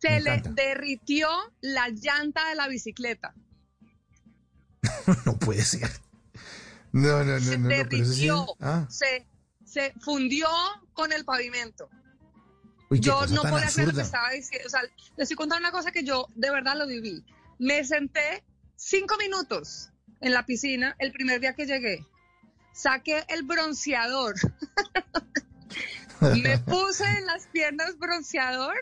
Se 0.00 0.20
le 0.20 0.42
derritió 0.50 1.28
la 1.60 1.88
llanta 1.90 2.48
de 2.48 2.54
la 2.56 2.66
bicicleta. 2.68 3.34
no 5.24 5.36
puede 5.38 5.62
ser. 5.62 5.90
No, 6.96 7.22
no, 7.24 7.34
no, 7.34 7.40
se 7.40 7.58
no, 7.58 7.68
derritió, 7.68 8.46
ah. 8.58 8.86
se, 8.88 9.26
se 9.66 9.92
fundió 10.00 10.48
con 10.94 11.12
el 11.12 11.26
pavimento. 11.26 11.90
yo 12.88 13.26
no 13.26 13.42
podía 13.42 13.68
creer 13.70 13.88
lo 13.88 13.94
que 13.94 14.00
estaba 14.00 14.30
diciendo. 14.30 14.66
O 14.66 14.70
sea, 14.70 14.80
le 14.82 15.22
estoy 15.22 15.36
contando 15.36 15.60
una 15.60 15.72
cosa 15.72 15.90
que 15.90 16.04
yo 16.04 16.26
de 16.34 16.50
verdad 16.50 16.74
lo 16.74 16.86
viví. 16.86 17.22
Me 17.58 17.84
senté 17.84 18.42
cinco 18.76 19.18
minutos 19.18 19.90
en 20.22 20.32
la 20.32 20.46
piscina 20.46 20.96
el 20.98 21.12
primer 21.12 21.38
día 21.40 21.52
que 21.52 21.66
llegué. 21.66 22.02
Saqué 22.72 23.26
el 23.28 23.42
bronceador. 23.42 24.34
me 26.42 26.56
puse 26.60 27.04
en 27.04 27.26
las 27.26 27.46
piernas 27.48 27.98
bronceador. 27.98 28.74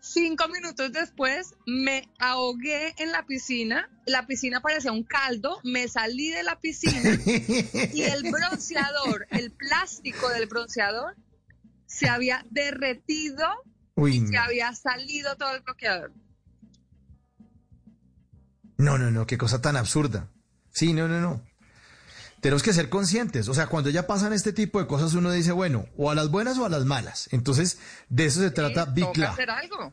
Cinco 0.00 0.48
minutos 0.48 0.92
después 0.92 1.54
me 1.66 2.08
ahogué 2.18 2.94
en 2.98 3.12
la 3.12 3.26
piscina. 3.26 3.90
La 4.06 4.26
piscina 4.26 4.60
parecía 4.60 4.92
un 4.92 5.02
caldo. 5.02 5.60
Me 5.64 5.88
salí 5.88 6.30
de 6.30 6.42
la 6.42 6.58
piscina 6.60 7.18
y 7.92 8.02
el 8.02 8.30
bronceador, 8.30 9.26
el 9.30 9.50
plástico 9.50 10.28
del 10.30 10.46
bronceador, 10.46 11.16
se 11.86 12.08
había 12.08 12.44
derretido 12.50 13.44
y 13.96 14.26
se 14.26 14.36
había 14.36 14.74
salido 14.74 15.36
todo 15.36 15.54
el 15.54 15.62
bloqueador. 15.62 16.12
No, 18.76 18.96
no, 18.96 19.10
no, 19.10 19.26
qué 19.26 19.36
cosa 19.36 19.60
tan 19.60 19.76
absurda. 19.76 20.30
Sí, 20.70 20.92
no, 20.92 21.08
no, 21.08 21.20
no. 21.20 21.47
Tenemos 22.48 22.62
que 22.62 22.72
ser 22.72 22.88
conscientes. 22.88 23.46
O 23.48 23.52
sea, 23.52 23.66
cuando 23.66 23.90
ya 23.90 24.06
pasan 24.06 24.32
este 24.32 24.54
tipo 24.54 24.80
de 24.80 24.86
cosas, 24.86 25.12
uno 25.12 25.30
dice, 25.30 25.52
bueno, 25.52 25.84
o 25.98 26.10
a 26.10 26.14
las 26.14 26.30
buenas 26.30 26.56
o 26.56 26.64
a 26.64 26.70
las 26.70 26.86
malas. 26.86 27.28
Entonces, 27.30 27.78
de 28.08 28.24
eso 28.24 28.40
se 28.40 28.50
trata 28.50 28.86
Bicla. 28.86 29.32
hacer 29.32 29.50
algo. 29.50 29.92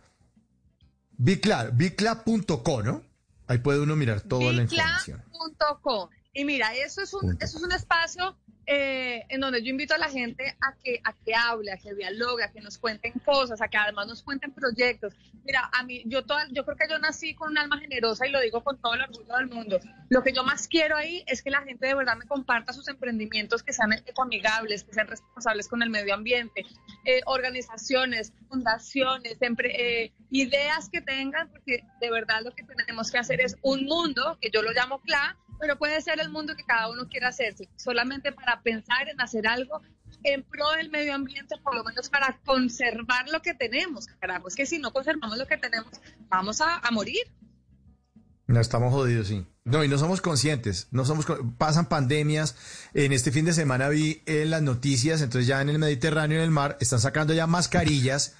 Bicla, 1.17 1.65
bicla.co, 1.65 2.81
¿no? 2.81 3.01
Ahí 3.47 3.57
puede 3.57 3.81
uno 3.81 3.97
mirar 3.97 4.21
toda 4.21 4.53
la 4.53 4.61
información. 4.61 5.21
Bicla.co. 5.25 6.09
Y 6.33 6.45
mira, 6.45 6.73
eso 6.75 7.01
es 7.01 7.13
un, 7.13 7.35
eso 7.41 7.57
es 7.57 7.61
un 7.61 7.73
espacio 7.73 8.37
eh, 8.67 9.25
en 9.29 9.41
donde 9.41 9.61
yo 9.61 9.69
invito 9.69 9.93
a 9.93 9.97
la 9.97 10.09
gente 10.09 10.55
a 10.59 10.73
que, 10.75 10.99
a 11.03 11.13
que 11.13 11.35
hable, 11.35 11.71
a 11.71 11.77
que 11.77 11.93
dialogue, 11.93 12.43
a 12.43 12.51
que 12.51 12.61
nos 12.61 12.77
cuenten 12.77 13.13
cosas, 13.23 13.61
a 13.61 13.67
que 13.67 13.77
además 13.77 14.07
nos 14.07 14.23
cuenten 14.23 14.51
proyectos. 14.51 15.13
Mira, 15.43 15.69
a 15.71 15.83
mí, 15.83 16.01
yo, 16.05 16.25
toda, 16.25 16.47
yo 16.51 16.65
creo 16.65 16.75
que 16.75 16.87
yo 16.89 16.97
nací 16.97 17.35
con 17.35 17.51
un 17.51 17.57
alma 17.59 17.79
generosa 17.79 18.25
y 18.25 18.31
lo 18.31 18.41
digo 18.41 18.63
con 18.63 18.79
todo 18.81 18.95
el 18.95 19.01
orgullo 19.01 19.35
del 19.37 19.47
mundo. 19.47 19.79
Lo 20.09 20.23
que 20.23 20.33
yo 20.33 20.43
más 20.43 20.67
quiero 20.67 20.97
ahí 20.97 21.23
es 21.27 21.43
que 21.43 21.51
la 21.51 21.61
gente 21.61 21.85
de 21.85 21.93
verdad 21.93 22.17
me 22.17 22.25
comparta 22.25 22.73
sus 22.73 22.87
emprendimientos, 22.87 23.61
que 23.61 23.71
sean 23.71 23.93
ecoamigables, 23.93 24.83
que 24.83 24.93
sean 24.93 25.07
responsables 25.07 25.67
con 25.67 25.83
el 25.83 25.91
medio 25.91 26.15
ambiente, 26.15 26.65
eh, 27.05 27.21
organizaciones, 27.25 28.33
fundaciones, 28.49 29.37
eh, 29.41 30.11
ideas 30.31 30.89
que 30.89 31.01
tengan, 31.01 31.49
porque 31.49 31.83
de 32.01 32.11
verdad 32.11 32.41
lo 32.43 32.55
que 32.55 32.63
tenemos 32.63 33.11
que 33.11 33.19
hacer 33.19 33.41
es 33.41 33.57
un 33.61 33.85
mundo, 33.85 34.37
que 34.41 34.49
yo 34.49 34.63
lo 34.63 34.71
llamo 34.71 34.99
CLA, 35.01 35.37
pero 35.59 35.77
puede 35.77 36.01
ser 36.01 36.19
el 36.19 36.29
mundo 36.29 36.55
que 36.55 36.63
cada 36.63 36.89
uno 36.89 37.07
quiera 37.07 37.29
hacerse, 37.29 37.69
solamente 37.75 38.31
para 38.31 38.54
pensar 38.61 39.07
en 39.09 39.19
hacer 39.21 39.47
algo 39.47 39.81
en 40.23 40.43
pro 40.43 40.71
del 40.71 40.89
medio 40.89 41.13
ambiente, 41.13 41.55
por 41.63 41.75
lo 41.75 41.83
menos 41.83 42.09
para 42.09 42.39
conservar 42.45 43.29
lo 43.29 43.41
que 43.41 43.53
tenemos. 43.53 44.07
Carajo, 44.19 44.47
es 44.47 44.55
que 44.55 44.65
si 44.65 44.79
no 44.79 44.91
conservamos 44.91 45.37
lo 45.37 45.47
que 45.47 45.57
tenemos, 45.57 45.91
vamos 46.29 46.61
a, 46.61 46.81
morir. 46.91 47.23
No 48.47 48.59
estamos 48.59 48.93
jodidos, 48.93 49.27
sí. 49.27 49.45
No, 49.63 49.83
y 49.83 49.87
no 49.87 49.97
somos 49.97 50.21
conscientes, 50.21 50.87
no 50.91 51.05
somos 51.05 51.25
pasan 51.57 51.87
pandemias. 51.87 52.55
En 52.93 53.11
este 53.11 53.31
fin 53.31 53.45
de 53.45 53.53
semana 53.53 53.89
vi 53.89 54.21
en 54.27 54.51
las 54.51 54.61
noticias, 54.61 55.21
entonces 55.21 55.47
ya 55.47 55.61
en 55.61 55.69
el 55.69 55.79
Mediterráneo, 55.79 56.37
en 56.37 56.43
el 56.43 56.51
mar, 56.51 56.77
están 56.79 56.99
sacando 56.99 57.33
ya 57.33 57.47
mascarillas 57.47 58.35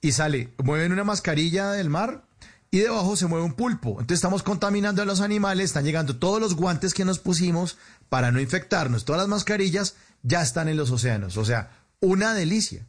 y 0.00 0.12
sale, 0.12 0.54
mueven 0.62 0.92
una 0.92 1.02
mascarilla 1.02 1.72
del 1.72 1.90
mar 1.90 2.27
y 2.70 2.80
debajo 2.80 3.16
se 3.16 3.26
mueve 3.26 3.44
un 3.44 3.54
pulpo. 3.54 3.90
Entonces 3.90 4.16
estamos 4.16 4.42
contaminando 4.42 5.02
a 5.02 5.04
los 5.04 5.20
animales, 5.20 5.66
están 5.66 5.84
llegando 5.84 6.16
todos 6.16 6.40
los 6.40 6.54
guantes 6.54 6.94
que 6.94 7.04
nos 7.04 7.18
pusimos 7.18 7.78
para 8.08 8.30
no 8.30 8.40
infectarnos, 8.40 9.04
todas 9.04 9.20
las 9.20 9.28
mascarillas 9.28 9.96
ya 10.22 10.42
están 10.42 10.68
en 10.68 10.76
los 10.76 10.90
océanos. 10.90 11.36
O 11.36 11.44
sea, 11.44 11.70
una 12.00 12.34
delicia, 12.34 12.86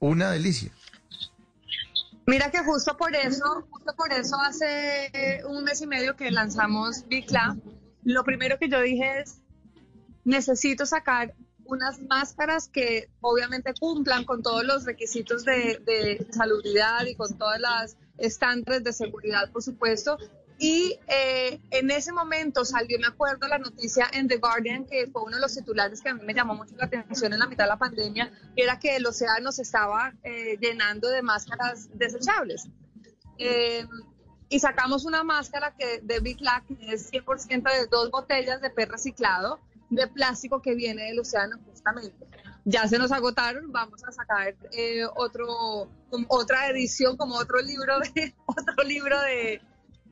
una 0.00 0.30
delicia. 0.30 0.72
Mira 2.26 2.50
que 2.50 2.58
justo 2.60 2.96
por 2.96 3.14
eso, 3.16 3.66
justo 3.70 3.94
por 3.96 4.12
eso 4.12 4.36
hace 4.40 5.42
un 5.48 5.64
mes 5.64 5.80
y 5.80 5.86
medio 5.86 6.16
que 6.16 6.30
lanzamos 6.30 7.06
Bicla, 7.08 7.56
lo 8.04 8.24
primero 8.24 8.58
que 8.58 8.68
yo 8.68 8.80
dije 8.80 9.20
es, 9.20 9.38
necesito 10.24 10.86
sacar 10.86 11.34
unas 11.64 12.00
máscaras 12.02 12.68
que 12.68 13.08
obviamente 13.20 13.72
cumplan 13.78 14.24
con 14.24 14.42
todos 14.42 14.64
los 14.64 14.84
requisitos 14.84 15.44
de, 15.44 15.80
de 15.84 16.26
y 17.08 17.14
con 17.14 17.38
todas 17.38 17.60
las 17.60 17.96
estándares 18.18 18.84
de 18.84 18.92
seguridad, 18.92 19.50
por 19.50 19.62
supuesto. 19.62 20.18
Y 20.58 20.98
eh, 21.08 21.60
en 21.70 21.90
ese 21.90 22.12
momento 22.12 22.64
salió, 22.64 22.98
me 23.00 23.08
acuerdo, 23.08 23.48
la 23.48 23.58
noticia 23.58 24.08
en 24.12 24.28
The 24.28 24.36
Guardian, 24.36 24.86
que 24.86 25.08
fue 25.10 25.22
uno 25.22 25.36
de 25.36 25.40
los 25.40 25.54
titulares 25.54 26.00
que 26.00 26.10
a 26.10 26.14
mí 26.14 26.20
me 26.24 26.34
llamó 26.34 26.54
mucho 26.54 26.76
la 26.76 26.84
atención 26.84 27.32
en 27.32 27.40
la 27.40 27.48
mitad 27.48 27.64
de 27.64 27.70
la 27.70 27.78
pandemia, 27.78 28.30
era 28.54 28.78
que 28.78 28.94
el 28.96 29.04
océano 29.04 29.50
se 29.50 29.62
estaba 29.62 30.12
eh, 30.22 30.56
llenando 30.60 31.08
de 31.08 31.22
máscaras 31.22 31.88
desechables. 31.98 32.68
Eh, 33.38 33.86
y 34.48 34.60
sacamos 34.60 35.04
una 35.04 35.24
máscara 35.24 35.74
que 35.76 36.00
de 36.02 36.20
Big 36.20 36.40
Lac, 36.40 36.64
que 36.66 36.92
es 36.92 37.10
100% 37.10 37.62
de 37.62 37.86
dos 37.90 38.10
botellas 38.10 38.60
de 38.60 38.70
PET 38.70 38.90
reciclado 38.90 39.58
de 39.90 40.06
plástico 40.06 40.62
que 40.62 40.74
viene 40.74 41.04
del 41.04 41.18
océano 41.18 41.58
justamente 41.66 42.26
ya 42.64 42.86
se 42.86 42.98
nos 42.98 43.12
agotaron, 43.12 43.72
vamos 43.72 44.04
a 44.04 44.12
sacar 44.12 44.54
eh, 44.72 45.04
otro, 45.16 45.88
otra 46.28 46.68
edición, 46.68 47.16
como 47.16 47.36
otro 47.36 47.60
libro 47.60 47.98
de, 48.00 48.34
otro 48.46 48.84
libro 48.84 49.20
de, 49.20 49.60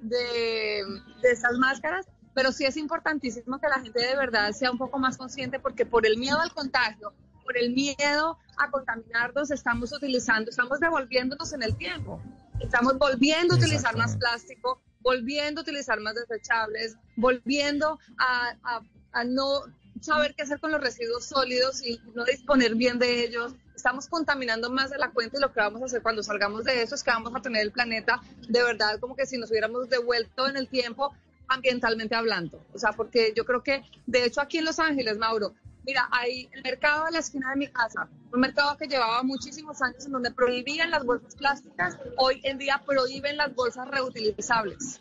de, 0.01 0.85
de 1.23 1.31
estas 1.31 1.59
máscaras, 1.59 2.07
pero 2.35 2.53
sí 2.53 2.65
es 2.65 2.77
importantísimo 2.77 3.59
que 3.61 3.69
la 3.69 3.81
gente 3.81 4.01
de 4.01 4.17
verdad 4.17 4.53
sea 4.53 4.71
un 4.71 4.79
poco 4.79 4.99
más 4.99 5.17
consciente 5.17 5.59
porque 5.59 5.87
por 5.87 6.07
el 6.07 6.19
miedo 6.19 6.41
al 6.41 6.53
contagio, 6.53 7.13
por 7.45 7.57
el 7.57 7.73
miedo 7.73 8.39
a 8.59 8.71
contaminarnos, 8.71 9.51
estamos 9.51 9.93
utilizando, 9.93 10.51
estamos 10.51 10.81
devolviéndonos 10.81 11.53
en 11.53 11.63
el 11.63 11.77
tiempo. 11.77 12.21
Estamos 12.61 12.99
volviendo 12.99 13.55
a 13.55 13.57
utilizar 13.57 13.97
más 13.97 14.17
plástico, 14.17 14.81
volviendo 15.01 15.61
a 15.61 15.63
utilizar 15.63 15.99
más 16.01 16.15
desechables, 16.15 16.97
volviendo 17.17 17.99
a, 18.19 18.55
a, 18.63 18.81
a 19.13 19.25
no 19.25 19.63
saber 20.01 20.35
qué 20.35 20.43
hacer 20.43 20.61
con 20.61 20.73
los 20.73 20.81
residuos 20.81 21.27
sólidos 21.27 21.85
y 21.85 22.01
no 22.15 22.25
disponer 22.25 22.75
bien 22.75 22.99
de 22.99 23.25
ellos. 23.25 23.55
Estamos 23.75 24.09
contaminando 24.09 24.71
más 24.71 24.91
de 24.91 24.99
la 24.99 25.11
cuenta 25.11 25.39
y 25.39 25.41
lo 25.41 25.53
que 25.53 25.61
vamos 25.61 25.83
a 25.83 25.87
hacer 25.87 26.03
cuando 26.03 26.23
salgamos 26.23 26.65
de 26.65 26.83
eso 26.83 26.95
es 26.95 27.03
que 27.03 27.11
vamos 27.11 27.35
a 27.35 27.41
tener 27.41 27.63
el 27.63 27.73
planeta 27.73 28.21
de 28.49 28.63
verdad 28.63 28.99
como 29.01 29.17
que 29.17 29.27
si 29.27 29.39
nos 29.39 29.51
hubiéramos 29.51 29.89
devuelto 29.89 30.49
en 30.49 30.57
el 30.57 30.69
tiempo 30.69 31.15
ambientalmente 31.49 32.15
hablando. 32.15 32.65
O 32.73 32.79
sea, 32.79 32.93
porque 32.93 33.33
yo 33.37 33.45
creo 33.45 33.63
que, 33.63 33.83
de 34.07 34.25
hecho, 34.25 34.41
aquí 34.41 34.59
en 34.59 34.65
Los 34.65 34.79
Ángeles, 34.79 35.19
Mauro, 35.19 35.55
mira, 35.85 36.09
hay 36.13 36.49
el 36.53 36.63
mercado 36.63 37.07
de 37.07 37.13
la 37.13 37.19
esquina 37.19 37.51
de 37.51 37.57
mi 37.57 37.69
casa, 37.69 38.09
un 38.33 38.41
mercado 38.41 38.77
que 38.77 38.87
llevaba 38.87 39.23
muchísimos 39.23 39.83
años 39.83 40.07
en 40.07 40.13
donde 40.13 40.31
prohibían 40.31 40.91
las 40.91 41.05
bolsas 41.05 41.35
plásticas, 41.35 41.99
hoy 42.17 42.41
en 42.45 42.59
día 42.59 42.83
prohíben 42.87 43.37
las 43.37 43.55
bolsas 43.55 43.89
reutilizables. 43.89 45.01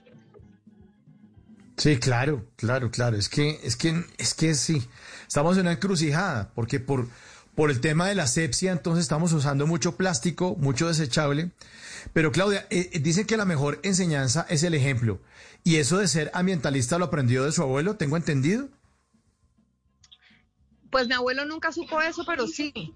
Sí, 1.79 1.97
claro, 1.97 2.45
claro, 2.57 2.91
claro. 2.91 3.15
Es 3.17 3.29
que, 3.29 3.59
es 3.63 3.75
que, 3.75 4.05
es 4.17 4.33
que 4.33 4.53
sí. 4.53 4.87
Estamos 5.27 5.55
en 5.55 5.61
una 5.61 5.71
encrucijada, 5.73 6.51
porque 6.53 6.79
por, 6.79 7.07
por 7.55 7.71
el 7.71 7.79
tema 7.79 8.07
de 8.07 8.15
la 8.15 8.23
asepsia, 8.23 8.73
entonces 8.73 9.03
estamos 9.03 9.31
usando 9.31 9.65
mucho 9.65 9.95
plástico, 9.95 10.55
mucho 10.59 10.87
desechable. 10.89 11.51
Pero 12.11 12.31
Claudia, 12.31 12.67
eh, 12.69 12.89
eh, 12.91 12.99
dice 12.99 13.25
que 13.25 13.37
la 13.37 13.45
mejor 13.45 13.79
enseñanza 13.83 14.45
es 14.49 14.63
el 14.63 14.73
ejemplo. 14.73 15.21
¿Y 15.63 15.77
eso 15.77 15.97
de 15.97 16.07
ser 16.07 16.31
ambientalista 16.33 16.97
lo 16.97 17.05
aprendió 17.05 17.45
de 17.45 17.51
su 17.53 17.61
abuelo? 17.61 17.95
¿Tengo 17.95 18.17
entendido? 18.17 18.69
Pues 20.91 21.07
mi 21.07 21.13
abuelo 21.13 21.45
nunca 21.45 21.71
supo 21.71 22.01
eso, 22.01 22.23
pero 22.25 22.47
sí. 22.47 22.95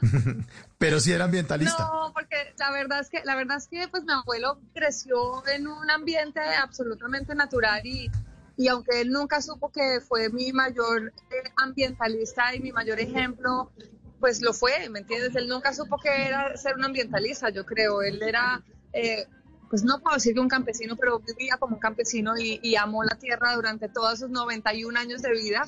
pero 0.78 1.00
sí 1.00 1.12
era 1.12 1.24
ambientalista. 1.24 1.84
No, 1.84 2.12
porque 2.12 2.36
la 2.58 2.70
verdad 2.70 3.00
es 3.00 3.10
que 3.10 3.22
la 3.24 3.34
verdad 3.34 3.56
es 3.56 3.68
que 3.68 3.88
pues 3.88 4.04
mi 4.04 4.12
abuelo 4.12 4.60
creció 4.74 5.46
en 5.48 5.66
un 5.66 5.90
ambiente 5.90 6.40
absolutamente 6.40 7.34
natural 7.34 7.84
y, 7.84 8.10
y 8.56 8.68
aunque 8.68 9.00
él 9.00 9.10
nunca 9.10 9.42
supo 9.42 9.70
que 9.72 10.00
fue 10.00 10.28
mi 10.30 10.52
mayor 10.52 11.12
eh, 11.30 11.50
ambientalista 11.56 12.54
y 12.54 12.60
mi 12.60 12.72
mayor 12.72 13.00
ejemplo, 13.00 13.72
pues 14.20 14.40
lo 14.40 14.52
fue, 14.52 14.88
¿me 14.88 15.00
entiendes? 15.00 15.34
Él 15.34 15.48
nunca 15.48 15.72
supo 15.72 15.98
que 15.98 16.26
era 16.26 16.56
ser 16.56 16.76
un 16.76 16.84
ambientalista, 16.84 17.50
yo 17.50 17.66
creo. 17.66 18.02
Él 18.02 18.22
era, 18.22 18.62
eh, 18.92 19.26
pues 19.68 19.82
no 19.82 20.00
puedo 20.00 20.14
decir 20.14 20.34
que 20.34 20.40
un 20.40 20.48
campesino, 20.48 20.96
pero 20.96 21.18
vivía 21.18 21.56
como 21.58 21.76
un 21.76 21.80
campesino 21.80 22.36
y, 22.36 22.60
y 22.62 22.76
amó 22.76 23.04
la 23.04 23.16
tierra 23.18 23.54
durante 23.54 23.88
todos 23.88 24.20
sus 24.20 24.30
91 24.30 24.98
años 24.98 25.22
de 25.22 25.32
vida 25.32 25.64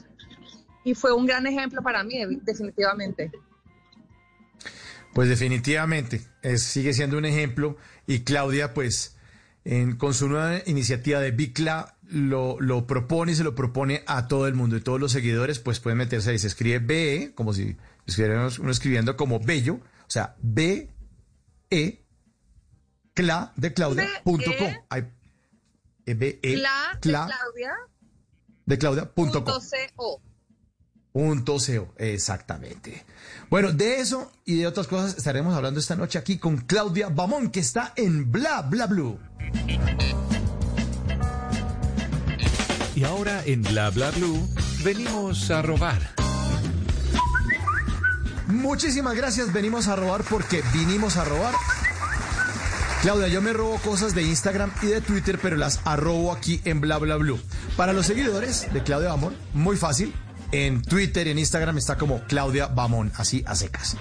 y 0.84 0.94
fue 0.94 1.12
un 1.12 1.26
gran 1.26 1.46
ejemplo 1.46 1.82
para 1.82 2.02
mí, 2.04 2.18
definitivamente. 2.42 3.30
Pues 5.14 5.28
definitivamente, 5.28 6.20
sigue 6.56 6.92
siendo 6.92 7.18
un 7.18 7.24
ejemplo 7.24 7.76
y 8.06 8.20
Claudia, 8.20 8.74
pues, 8.74 9.16
con 9.98 10.14
su 10.14 10.28
nueva 10.28 10.60
iniciativa 10.66 11.20
de 11.20 11.30
Bicla, 11.30 11.96
lo, 12.10 12.58
lo 12.60 12.86
propone 12.86 13.32
y 13.32 13.34
se 13.34 13.44
lo 13.44 13.54
propone 13.54 14.02
a 14.06 14.28
todo 14.28 14.46
el 14.46 14.54
mundo 14.54 14.76
y 14.76 14.80
todos 14.80 14.98
los 14.98 15.12
seguidores, 15.12 15.58
pues 15.58 15.80
pueden 15.80 15.98
meterse 15.98 16.30
ahí. 16.30 16.38
Se 16.38 16.46
escribe 16.46 16.78
BE, 16.78 17.32
como 17.34 17.52
si 17.52 17.76
estuviéramos 18.06 18.58
uno 18.58 18.70
escribiendo 18.70 19.16
como 19.16 19.40
bello, 19.40 19.74
o 19.74 20.10
sea, 20.10 20.36
B, 20.40 20.88
E, 21.70 22.04
cla 23.12 23.52
de 23.56 23.74
Claudia, 23.74 24.08
punto 24.24 24.50
com. 24.56 24.72
B, 26.06 26.40
E, 26.42 26.54
cla, 26.54 26.94
de 26.94 27.00
Claudia. 27.00 27.74
De 28.64 28.78
Claudia, 28.78 29.12
punto 31.12 31.52
com. 31.52 31.58
Punto 31.58 31.58
SEO, 31.60 31.94
exactamente. 31.96 33.04
Bueno, 33.50 33.72
de 33.72 34.00
eso 34.00 34.30
y 34.44 34.58
de 34.58 34.66
otras 34.66 34.86
cosas 34.86 35.16
estaremos 35.16 35.54
hablando 35.54 35.80
esta 35.80 35.96
noche 35.96 36.18
aquí 36.18 36.38
con 36.38 36.58
Claudia 36.58 37.08
Bamón, 37.08 37.50
que 37.50 37.60
está 37.60 37.92
en 37.96 38.30
Bla 38.30 38.62
Bla 38.62 38.86
Blue. 38.86 39.18
Y 42.94 43.04
ahora 43.04 43.42
en 43.44 43.62
Bla 43.62 43.90
Bla 43.90 44.10
Blue 44.10 44.48
venimos 44.84 45.50
a 45.50 45.62
robar. 45.62 46.14
Muchísimas 48.46 49.14
gracias, 49.14 49.52
venimos 49.52 49.88
a 49.88 49.96
robar 49.96 50.22
porque 50.24 50.62
vinimos 50.72 51.16
a 51.16 51.24
robar. 51.24 51.54
Claudia, 53.02 53.28
yo 53.28 53.40
me 53.40 53.52
robo 53.52 53.78
cosas 53.78 54.14
de 54.14 54.22
Instagram 54.22 54.72
y 54.82 54.86
de 54.86 55.00
Twitter, 55.00 55.38
pero 55.40 55.56
las 55.56 55.80
arrobo 55.84 56.32
aquí 56.32 56.60
en 56.64 56.80
Bla 56.80 56.98
Bla 56.98 57.16
Blue. 57.16 57.40
Para 57.76 57.92
los 57.92 58.06
seguidores 58.06 58.72
de 58.72 58.82
Claudia 58.82 59.10
Bamón, 59.10 59.36
muy 59.54 59.76
fácil. 59.76 60.12
En 60.52 60.82
Twitter 60.82 61.26
y 61.26 61.30
en 61.30 61.38
Instagram 61.38 61.76
está 61.78 61.96
como 61.96 62.22
Claudia 62.24 62.66
Bamón, 62.66 63.12
así 63.16 63.44
a 63.46 63.54
secas. 63.54 63.96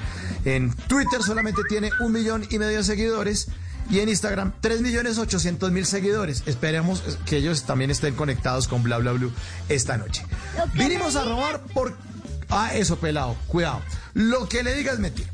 En 0.46 0.74
Twitter 0.74 1.22
solamente 1.22 1.62
tiene 1.68 1.92
un 2.00 2.12
millón 2.14 2.46
y 2.50 2.58
medio 2.58 2.78
de 2.78 2.84
seguidores 2.84 3.50
y 3.90 4.00
en 4.00 4.10
Instagram 4.10 4.54
3 4.60 4.82
millones 4.82 5.18
800 5.18 5.72
mil 5.72 5.86
seguidores. 5.86 6.44
Esperemos 6.46 7.02
que 7.26 7.38
ellos 7.38 7.64
también 7.64 7.92
estén 7.92 8.16
conectados 8.16 8.68
con 8.68 8.84
Bla 8.84 8.98
Bla 8.98 9.14
Blue 9.14 9.32
esta 9.70 9.98
noche. 9.98 10.26
Vinimos 10.74 11.16
a 11.16 11.24
robar 11.24 11.62
por... 11.74 11.98
Ah, 12.50 12.72
eso, 12.74 12.98
pelado, 12.98 13.36
cuidado. 13.48 13.82
Lo 14.14 14.48
que 14.48 14.64
le 14.64 14.74
digas 14.74 14.96
es 14.96 15.00
mentira. 15.00 15.30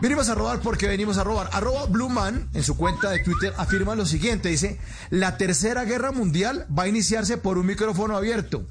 Venimos 0.00 0.28
a 0.28 0.34
robar 0.34 0.60
porque 0.60 0.86
venimos 0.86 1.18
a 1.18 1.24
robar. 1.24 1.50
Arroba 1.52 1.86
Blueman 1.86 2.48
en 2.54 2.62
su 2.62 2.76
cuenta 2.76 3.10
de 3.10 3.18
Twitter 3.18 3.52
afirma 3.56 3.96
lo 3.96 4.06
siguiente. 4.06 4.48
Dice, 4.48 4.78
la 5.10 5.36
tercera 5.36 5.84
guerra 5.84 6.12
mundial 6.12 6.66
va 6.76 6.84
a 6.84 6.88
iniciarse 6.88 7.36
por 7.36 7.58
un 7.58 7.66
micrófono 7.66 8.16
abierto. 8.16 8.64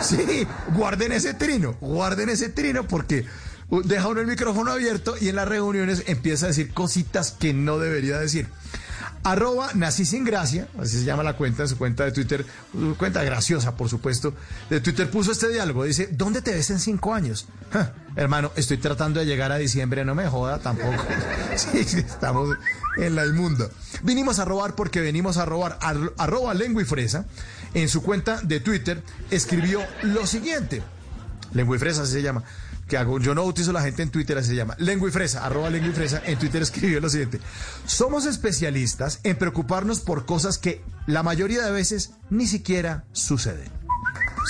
Sí, 0.00 0.46
guarden 0.74 1.10
ese 1.10 1.34
trino, 1.34 1.76
guarden 1.80 2.28
ese 2.28 2.50
trino 2.50 2.86
porque 2.86 3.26
deja 3.84 4.08
uno 4.08 4.20
el 4.20 4.28
micrófono 4.28 4.70
abierto 4.70 5.16
y 5.20 5.28
en 5.28 5.36
las 5.36 5.48
reuniones 5.48 6.04
empieza 6.06 6.46
a 6.46 6.48
decir 6.48 6.72
cositas 6.72 7.32
que 7.32 7.52
no 7.52 7.80
debería 7.80 8.18
decir. 8.18 8.46
Arroba 9.24 9.70
Nací 9.74 10.04
Sin 10.04 10.24
Gracia, 10.24 10.68
así 10.78 10.98
se 10.98 11.04
llama 11.04 11.22
la 11.22 11.34
cuenta, 11.34 11.66
su 11.66 11.76
cuenta 11.76 12.04
de 12.04 12.12
Twitter, 12.12 12.44
su 12.72 12.96
cuenta 12.96 13.22
graciosa, 13.22 13.76
por 13.76 13.88
supuesto, 13.88 14.34
de 14.70 14.80
Twitter 14.80 15.10
puso 15.10 15.32
este 15.32 15.48
diálogo, 15.48 15.84
dice, 15.84 16.08
¿dónde 16.12 16.42
te 16.42 16.52
ves 16.52 16.70
en 16.70 16.78
cinco 16.78 17.14
años? 17.14 17.46
hermano, 18.16 18.52
estoy 18.56 18.78
tratando 18.78 19.20
de 19.20 19.26
llegar 19.26 19.52
a 19.52 19.58
diciembre, 19.58 20.04
no 20.04 20.14
me 20.14 20.26
joda 20.26 20.58
tampoco. 20.58 21.02
sí, 21.56 21.98
estamos 21.98 22.56
en 22.96 23.14
la 23.14 23.26
inmunda. 23.26 23.68
Vinimos 24.02 24.38
a 24.38 24.44
robar 24.44 24.74
porque 24.74 25.00
venimos 25.00 25.36
a 25.36 25.44
robar. 25.44 25.78
arroba 26.16 26.54
Lengua 26.54 26.82
y 26.82 26.84
Fresa, 26.84 27.26
en 27.74 27.88
su 27.88 28.02
cuenta 28.02 28.40
de 28.42 28.60
Twitter, 28.60 29.02
escribió 29.30 29.80
lo 30.02 30.26
siguiente. 30.26 30.82
Lengua 31.52 31.76
y 31.76 31.78
Fresa, 31.78 32.02
así 32.02 32.12
se 32.12 32.22
llama 32.22 32.44
que 32.88 32.96
hago, 32.96 33.20
yo 33.20 33.34
no 33.34 33.44
utilizo 33.44 33.72
la 33.72 33.82
gente 33.82 34.02
en 34.02 34.10
Twitter, 34.10 34.38
así 34.38 34.48
se 34.48 34.56
llama, 34.56 34.74
lengua 34.78 35.08
y 35.08 35.12
fresa, 35.12 35.44
arroba 35.44 35.70
lengua 35.70 35.90
y 35.90 35.94
fresa, 35.94 36.22
en 36.24 36.38
Twitter 36.38 36.62
escribió 36.62 37.00
lo 37.00 37.08
siguiente, 37.08 37.40
somos 37.86 38.26
especialistas 38.26 39.20
en 39.22 39.36
preocuparnos 39.36 40.00
por 40.00 40.26
cosas 40.26 40.58
que 40.58 40.82
la 41.06 41.22
mayoría 41.22 41.64
de 41.64 41.70
veces 41.70 42.12
ni 42.30 42.46
siquiera 42.46 43.04
suceden. 43.12 43.70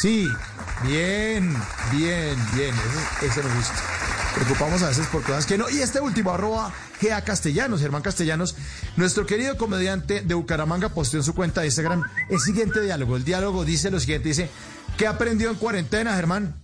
Sí, 0.00 0.28
bien, 0.84 1.52
bien, 1.90 2.36
bien, 2.54 2.74
eso, 2.74 3.26
eso 3.26 3.48
me 3.48 3.54
gusta. 3.56 3.74
Preocupamos 4.34 4.82
a 4.82 4.88
veces 4.88 5.06
por 5.08 5.22
cosas 5.22 5.44
que 5.44 5.58
no. 5.58 5.68
Y 5.68 5.80
este 5.80 6.00
último, 6.00 6.30
arroba 6.30 6.72
Gea 7.00 7.24
Castellanos, 7.24 7.80
Germán 7.80 8.02
Castellanos, 8.02 8.54
nuestro 8.96 9.26
querido 9.26 9.56
comediante 9.56 10.20
de 10.20 10.34
Bucaramanga 10.34 10.90
posteó 10.90 11.18
en 11.18 11.24
su 11.24 11.34
cuenta 11.34 11.62
de 11.62 11.66
Instagram 11.66 12.04
el 12.28 12.38
siguiente 12.38 12.80
diálogo. 12.80 13.16
El 13.16 13.24
diálogo 13.24 13.64
dice 13.64 13.90
lo 13.90 13.98
siguiente, 13.98 14.28
dice, 14.28 14.50
¿qué 14.96 15.08
aprendió 15.08 15.50
en 15.50 15.56
cuarentena, 15.56 16.14
Germán? 16.14 16.54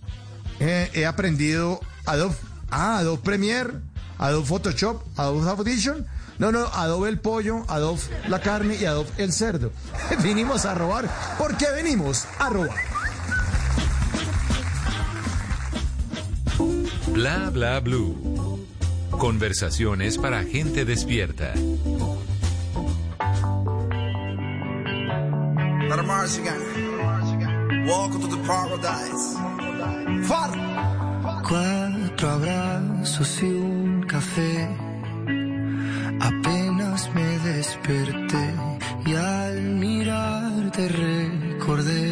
Eh, 0.59 0.89
he 0.93 1.05
aprendido 1.05 1.79
Adobe, 2.05 2.35
ah, 2.69 2.97
Adobe 2.99 3.21
Premiere, 3.23 3.73
Adobe 4.17 4.45
Photoshop, 4.45 5.01
Adobe 5.17 5.49
Audition. 5.49 6.05
No, 6.37 6.51
no, 6.51 6.67
Adobe 6.67 7.09
el 7.09 7.19
pollo, 7.19 7.63
Adobe 7.67 8.01
la 8.27 8.41
carne 8.41 8.75
y 8.79 8.85
Adobe 8.85 9.09
el 9.17 9.31
cerdo. 9.31 9.71
venimos 10.23 10.65
a 10.65 10.75
robar. 10.75 11.09
¿Por 11.37 11.57
qué 11.57 11.67
venimos 11.71 12.25
a 12.39 12.49
robar? 12.49 12.77
Bla 17.07 17.49
bla 17.49 17.79
blue. 17.79 18.65
Conversaciones 19.11 20.17
para 20.17 20.43
gente 20.43 20.83
despierta. 20.83 21.53
Welcome 27.85 28.21
to 28.21 28.27
the 28.27 28.43
paradise. 28.47 29.44
Cuatro 30.27 32.29
abrazos 32.29 33.43
y 33.43 33.45
un 33.45 34.03
café. 34.07 34.67
Apenas 36.19 37.13
me 37.13 37.39
desperté 37.39 38.55
y 39.05 39.13
al 39.13 39.61
mirarte 39.61 40.87
recordé 40.87 42.11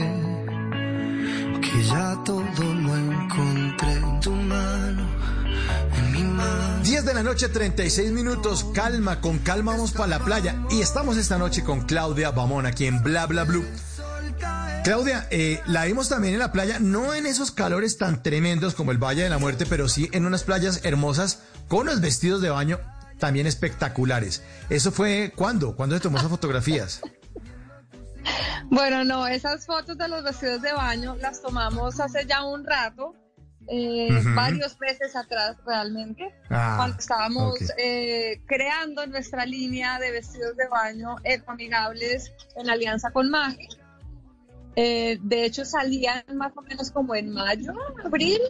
que 1.61 1.83
ya 1.83 2.21
todo 2.23 2.43
lo 2.61 2.95
encontré 2.95 3.93
en 3.93 4.19
tu 4.19 4.31
mano. 4.31 5.07
En 5.97 6.11
mi 6.11 6.23
mano. 6.23 6.83
10 6.83 7.05
de 7.05 7.13
la 7.15 7.23
noche, 7.23 7.49
36 7.49 8.11
minutos. 8.11 8.63
Calma, 8.75 9.21
con 9.21 9.39
calma 9.39 9.71
vamos 9.71 9.91
para 9.91 10.07
la 10.07 10.19
playa. 10.19 10.63
Y 10.69 10.81
estamos 10.81 11.17
esta 11.17 11.39
noche 11.39 11.63
con 11.63 11.81
Claudia 11.81 12.29
Bamón 12.29 12.67
aquí 12.67 12.85
en 12.85 13.01
Bla 13.01 13.25
Bla 13.25 13.43
Blue. 13.43 13.65
Claudia, 14.83 15.27
eh, 15.31 15.61
la 15.65 15.85
vimos 15.85 16.09
también 16.09 16.33
en 16.33 16.41
la 16.41 16.51
playa, 16.51 16.77
no 16.77 17.13
en 17.13 17.25
esos 17.25 17.51
calores 17.51 17.97
tan 17.97 18.21
tremendos 18.21 18.75
como 18.75 18.91
el 18.91 18.97
Valle 18.97 19.23
de 19.23 19.29
la 19.29 19.37
Muerte, 19.37 19.65
pero 19.65 19.87
sí 19.87 20.09
en 20.11 20.25
unas 20.25 20.43
playas 20.43 20.83
hermosas 20.83 21.41
con 21.69 21.85
los 21.85 22.01
vestidos 22.01 22.41
de 22.41 22.49
baño 22.49 22.79
también 23.17 23.47
espectaculares. 23.47 24.43
¿Eso 24.69 24.91
fue 24.91 25.31
cuándo? 25.37 25.77
¿Cuándo 25.77 25.95
se 25.95 26.01
tomó 26.01 26.17
esas 26.17 26.29
fotografías? 26.29 27.01
Bueno, 28.65 29.05
no, 29.05 29.25
esas 29.25 29.65
fotos 29.65 29.97
de 29.97 30.09
los 30.09 30.21
vestidos 30.21 30.61
de 30.61 30.73
baño 30.73 31.15
las 31.21 31.41
tomamos 31.41 32.01
hace 32.01 32.25
ya 32.25 32.43
un 32.43 32.65
rato, 32.65 33.15
eh, 33.69 34.09
varios 34.35 34.77
meses 34.81 35.15
atrás 35.15 35.55
realmente, 35.65 36.35
ah, 36.49 36.73
cuando 36.75 36.97
estábamos 36.97 37.55
eh, 37.77 38.41
creando 38.45 39.07
nuestra 39.07 39.45
línea 39.45 39.97
de 39.99 40.11
vestidos 40.11 40.57
de 40.57 40.67
baño 40.67 41.15
ecoamigables 41.23 42.33
en 42.57 42.69
alianza 42.69 43.11
con 43.11 43.29
Magi. 43.29 43.69
Eh, 44.75 45.19
de 45.21 45.45
hecho, 45.45 45.65
salían 45.65 46.23
más 46.35 46.51
o 46.55 46.61
menos 46.61 46.91
como 46.91 47.15
en 47.15 47.31
mayo, 47.31 47.73
abril, 48.03 48.41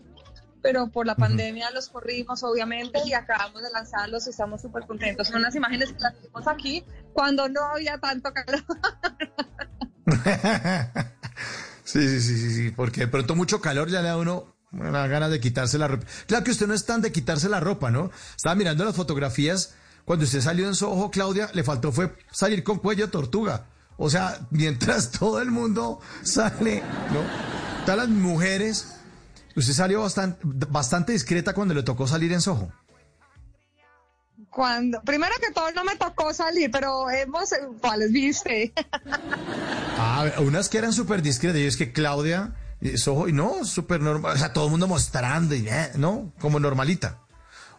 pero 0.62 0.88
por 0.88 1.06
la 1.06 1.16
pandemia 1.16 1.70
los 1.72 1.90
corrimos, 1.90 2.42
obviamente, 2.44 3.00
y 3.06 3.14
acabamos 3.14 3.62
de 3.62 3.70
lanzarlos 3.72 4.26
y 4.28 4.30
estamos 4.30 4.62
súper 4.62 4.88
contentos. 4.88 5.28
Son 5.28 5.38
unas 5.38 5.56
imágenes 5.56 5.92
que 5.92 6.00
las 6.00 6.22
vimos 6.22 6.48
aquí 6.48 6.84
cuando 7.12 7.50
no 7.50 7.62
había 7.66 7.98
tanto 7.98 8.32
calor. 8.32 8.64
sí, 11.84 12.08
sí, 12.08 12.22
sí, 12.22 12.38
sí, 12.38 12.54
sí, 12.54 12.72
porque 12.72 13.02
de 13.02 13.08
pronto 13.08 13.36
mucho 13.36 13.60
calor 13.60 13.90
ya 13.90 14.02
le 14.02 14.08
da 14.08 14.18
uno 14.18 14.56
las 14.72 15.10
ganas 15.10 15.30
de 15.30 15.40
quitarse 15.40 15.78
la 15.78 15.90
ropa. 15.90 16.06
Claro 16.28 16.44
que 16.44 16.52
usted 16.52 16.68
no 16.68 16.74
es 16.74 16.86
tan 16.86 17.02
de 17.02 17.12
quitarse 17.12 17.50
la 17.50 17.60
ropa, 17.60 17.92
¿no? 17.92 18.10
Estaba 18.36 18.56
mirando 18.56 18.86
las 18.86 18.96
fotografías. 18.96 19.76
Cuando 20.06 20.26
usted 20.26 20.42
salió 20.42 20.68
en 20.68 20.76
su 20.76 20.88
ojo, 20.88 21.12
Claudia, 21.12 21.50
le 21.54 21.64
faltó 21.64 21.92
fue 21.92 22.16
salir 22.32 22.64
con 22.64 22.80
cuello 22.80 23.06
de 23.06 23.12
tortuga. 23.12 23.68
O 23.98 24.10
sea, 24.10 24.40
mientras 24.50 25.12
todo 25.20 25.42
el 25.42 25.52
mundo 25.52 26.00
sale, 26.24 26.82
¿no? 27.12 27.22
Todas 27.86 27.98
las 27.98 28.10
mujeres, 28.10 28.96
usted 29.56 29.74
salió 29.74 30.02
bastante, 30.02 30.40
bastante 30.70 31.12
discreta 31.14 31.54
cuando 31.54 31.74
le 31.74 31.84
tocó 31.84 32.08
salir 32.08 32.32
en 32.32 32.42
Soho. 32.42 32.72
Cuando, 34.50 35.02
primero 35.02 35.34
que 35.42 35.52
todo 35.52 35.72
no 35.72 35.84
me 35.84 35.96
tocó 35.96 36.34
salir, 36.34 36.70
pero 36.70 37.10
hemos, 37.10 37.50
¿cuáles 37.82 38.12
viste? 38.12 38.72
ah, 39.98 40.30
unas 40.40 40.70
que 40.70 40.78
eran 40.78 40.94
súper 40.94 41.24
discretas, 41.24 41.60
y 41.60 41.66
es 41.66 41.76
que 41.76 41.92
Claudia, 41.92 42.54
Soho, 42.96 43.28
y 43.28 43.34
no, 43.34 43.66
súper 43.66 44.00
normal, 44.00 44.36
o 44.36 44.38
sea, 44.38 44.54
todo 44.54 44.66
el 44.66 44.72
mundo 44.72 44.88
mostrando, 44.88 45.56
y, 45.56 45.68
eh, 45.68 45.92
¿no? 45.96 46.34
Como 46.40 46.60
normalita. 46.60 47.20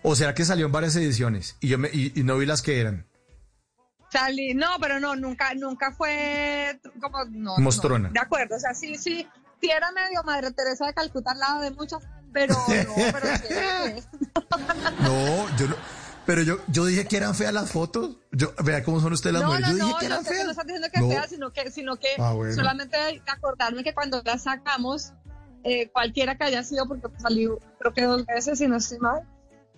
¿O 0.02 0.16
será 0.16 0.34
que 0.34 0.44
salió 0.44 0.66
en 0.66 0.72
varias 0.72 0.96
ediciones 0.96 1.56
y 1.60 1.68
yo 1.68 1.78
me, 1.78 1.88
y 1.92 2.12
no 2.24 2.36
vi 2.36 2.44
las 2.44 2.60
que 2.60 2.78
eran? 2.78 3.06
Salí, 4.14 4.54
no, 4.54 4.68
pero 4.80 5.00
no, 5.00 5.16
nunca, 5.16 5.52
nunca 5.54 5.90
fue 5.90 6.78
como, 7.00 7.24
no, 7.30 7.58
Mostrona. 7.58 8.10
de 8.10 8.20
acuerdo, 8.20 8.54
o 8.54 8.58
sea, 8.60 8.72
sí, 8.72 8.96
sí, 8.96 9.26
sí 9.60 9.68
era 9.68 9.90
medio 9.90 10.22
Madre 10.22 10.52
Teresa 10.52 10.86
de 10.86 10.94
Calcuta 10.94 11.32
al 11.32 11.40
lado 11.40 11.60
de 11.62 11.72
muchas, 11.72 12.00
pero 12.32 12.54
no, 12.54 12.94
pero 12.94 13.36
sí, 13.36 14.06
No, 15.00 15.56
yo 15.56 15.66
no. 15.66 15.74
Pero 16.26 16.42
yo, 16.42 16.58
yo 16.68 16.86
dije 16.86 17.06
que 17.06 17.16
eran 17.16 17.34
feas 17.34 17.52
las 17.52 17.72
fotos. 17.72 18.16
Yo, 18.30 18.54
vea 18.62 18.84
cómo 18.84 19.00
son 19.00 19.12
ustedes 19.12 19.34
las 19.34 19.42
no, 19.42 19.48
mujeres. 19.48 19.70
No, 19.70 19.76
yo 19.76 19.84
dije 19.84 19.92
no, 19.92 19.98
que 19.98 20.06
eran 20.06 20.22
no, 20.22 20.50
estás 20.50 20.66
diciendo 20.66 20.88
que 20.92 21.00
no. 21.00 21.08
feas, 21.08 21.28
sino 21.28 21.52
que, 21.52 21.70
sino 21.72 21.96
que 21.96 22.08
ah, 22.18 22.32
bueno. 22.34 22.54
solamente 22.54 22.96
acordarme 23.26 23.82
que 23.82 23.94
cuando 23.94 24.22
las 24.24 24.44
sacamos, 24.44 25.12
eh, 25.64 25.88
cualquiera 25.88 26.38
que 26.38 26.44
haya 26.44 26.62
sido, 26.62 26.86
porque 26.86 27.08
salí 27.18 27.48
creo 27.80 27.92
que 27.92 28.04
dos 28.04 28.24
veces, 28.26 28.58
si 28.58 28.68
no 28.68 28.76
estoy 28.76 29.00
mal, 29.00 29.28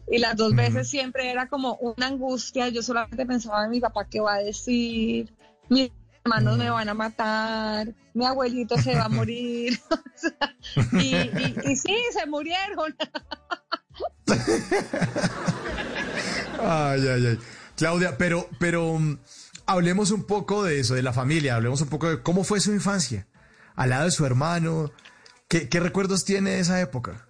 y 0.09 0.19
las 0.19 0.37
dos 0.37 0.55
veces 0.55 0.89
siempre 0.89 1.31
era 1.31 1.49
como 1.49 1.75
una 1.77 2.07
angustia. 2.07 2.69
Yo 2.69 2.83
solamente 2.83 3.27
pensaba 3.27 3.65
en 3.65 3.71
mi 3.71 3.81
papá 3.81 4.07
qué 4.09 4.21
va 4.21 4.35
a 4.35 4.39
decir, 4.39 5.35
mis 5.69 5.91
hermanos 6.25 6.59
me 6.59 6.71
van 6.71 6.89
a 6.89 6.95
matar, 6.95 7.93
mi 8.15 8.25
abuelito 8.25 8.77
se 8.79 8.95
va 8.95 9.05
a 9.05 9.09
morir. 9.11 9.79
y, 10.93 11.17
y, 11.71 11.77
sí, 11.77 11.97
se 12.13 12.27
murieron. 12.27 12.95
ay, 16.61 17.09
ay, 17.09 17.27
ay. 17.27 17.39
Claudia, 17.77 18.17
pero, 18.17 18.49
pero 18.59 18.91
um, 18.91 19.19
hablemos 19.67 20.11
un 20.11 20.25
poco 20.25 20.63
de 20.63 20.81
eso, 20.81 20.95
de 20.95 21.03
la 21.03 21.13
familia, 21.13 21.57
hablemos 21.57 21.81
un 21.83 21.89
poco 21.89 22.09
de 22.09 22.23
cómo 22.23 22.45
fue 22.45 22.61
su 22.61 22.73
infancia, 22.73 23.27
al 23.75 23.91
lado 23.91 24.05
de 24.05 24.11
su 24.13 24.25
hermano. 24.25 24.93
¿Qué, 25.49 25.69
qué 25.69 25.81
recuerdos 25.81 26.25
tiene 26.25 26.53
de 26.53 26.61
esa 26.61 26.81
época? 26.81 27.26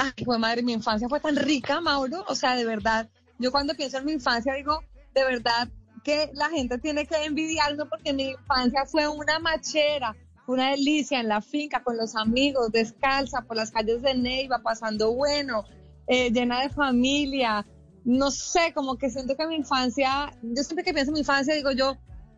Ay, 0.00 0.12
pues 0.24 0.38
madre, 0.38 0.62
mi 0.62 0.74
infancia 0.74 1.08
fue 1.08 1.18
tan 1.18 1.34
rica, 1.34 1.80
Mauro. 1.80 2.24
O 2.28 2.36
sea, 2.36 2.54
de 2.54 2.64
verdad, 2.64 3.08
yo 3.40 3.50
cuando 3.50 3.74
pienso 3.74 3.98
en 3.98 4.04
mi 4.04 4.12
infancia 4.12 4.54
digo, 4.54 4.80
de 5.12 5.24
verdad 5.24 5.68
que 6.04 6.30
la 6.34 6.48
gente 6.50 6.78
tiene 6.78 7.04
que 7.04 7.24
envidiarme 7.24 7.84
porque 7.84 8.12
mi 8.12 8.28
infancia 8.28 8.84
fue 8.86 9.08
una 9.08 9.40
machera, 9.40 10.14
una 10.46 10.70
delicia 10.70 11.18
en 11.18 11.26
la 11.26 11.40
finca 11.40 11.82
con 11.82 11.96
los 11.96 12.14
amigos, 12.14 12.70
descalza 12.70 13.42
por 13.42 13.56
las 13.56 13.72
calles 13.72 14.00
de 14.02 14.14
Neiva, 14.14 14.60
pasando 14.60 15.12
bueno, 15.14 15.64
eh, 16.06 16.30
llena 16.30 16.60
de 16.60 16.68
familia. 16.68 17.66
No 18.04 18.30
sé, 18.30 18.72
como 18.76 18.98
que 18.98 19.10
siento 19.10 19.36
que 19.36 19.48
mi 19.48 19.56
infancia, 19.56 20.32
yo 20.42 20.62
siempre 20.62 20.84
que 20.84 20.94
pienso 20.94 21.10
en 21.10 21.14
mi 21.14 21.20
infancia 21.20 21.56
digo 21.56 21.72
yo, 21.72 21.96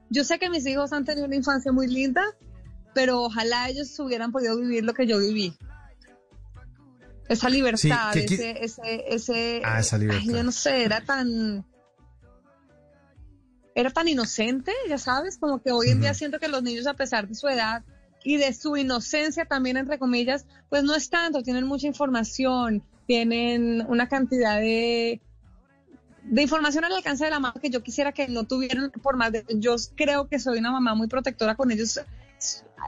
yo 0.09 0.25
sé 0.25 0.39
que 0.39 0.49
mis 0.49 0.67
hijos 0.67 0.95
han 0.95 1.05
tenido 1.05 1.27
una 1.27 1.37
infancia 1.37 1.73
muy 1.73 1.89
linda, 1.89 2.25
pero 2.95 3.21
ojalá 3.21 3.69
ellos 3.69 4.01
hubieran 4.01 4.33
podido 4.33 4.57
vivir 4.57 4.83
lo 4.83 4.95
que 4.95 5.07
yo 5.07 5.19
viví. 5.19 5.55
Esa 7.31 7.49
libertad, 7.49 8.17
ese, 8.17 8.65
ese, 8.65 9.05
ese, 9.07 9.63
ah, 9.65 9.79
esa 9.79 9.97
libertad. 9.97 10.33
yo 10.33 10.43
no 10.43 10.51
sé, 10.51 10.83
era 10.83 11.01
tan, 11.01 11.65
era 13.73 13.91
tan 13.91 14.09
inocente, 14.09 14.73
ya 14.89 14.99
sabes, 14.99 15.39
como 15.39 15.63
que 15.63 15.71
hoy 15.71 15.91
en 15.91 16.01
día 16.01 16.13
siento 16.13 16.41
que 16.41 16.49
los 16.49 16.65
niños, 16.65 16.89
a 16.89 16.95
pesar 16.95 17.29
de 17.29 17.37
su 17.37 17.47
edad 17.47 17.85
y 18.25 18.37
de 18.37 18.53
su 18.53 18.77
inocencia 18.77 19.45
también, 19.45 19.77
entre 19.77 20.01
comillas, 20.01 20.45
pues 20.69 20.83
no 20.83 20.93
es 20.93 21.09
tanto, 21.09 21.45
tienen 21.45 21.67
mucha 21.67 21.87
información, 21.87 22.83
tienen 23.07 23.87
una 23.87 24.09
cantidad 24.09 24.59
de, 24.59 25.21
de 26.25 26.43
información 26.43 26.85
al 26.85 26.95
alcance 26.95 27.27
de 27.27 27.31
la 27.31 27.39
mano 27.39 27.61
que 27.61 27.71
yo 27.71 27.81
quisiera 27.81 28.11
que 28.11 28.27
no 28.27 28.43
tuvieran, 28.43 28.91
por 28.91 29.17
más 29.17 29.31
de, 29.31 29.45
yo 29.51 29.77
creo 29.95 30.27
que 30.27 30.41
soy 30.41 30.59
una 30.59 30.73
mamá 30.73 30.97
muy 30.97 31.07
protectora 31.07 31.55
con 31.55 31.71
ellos 31.71 32.01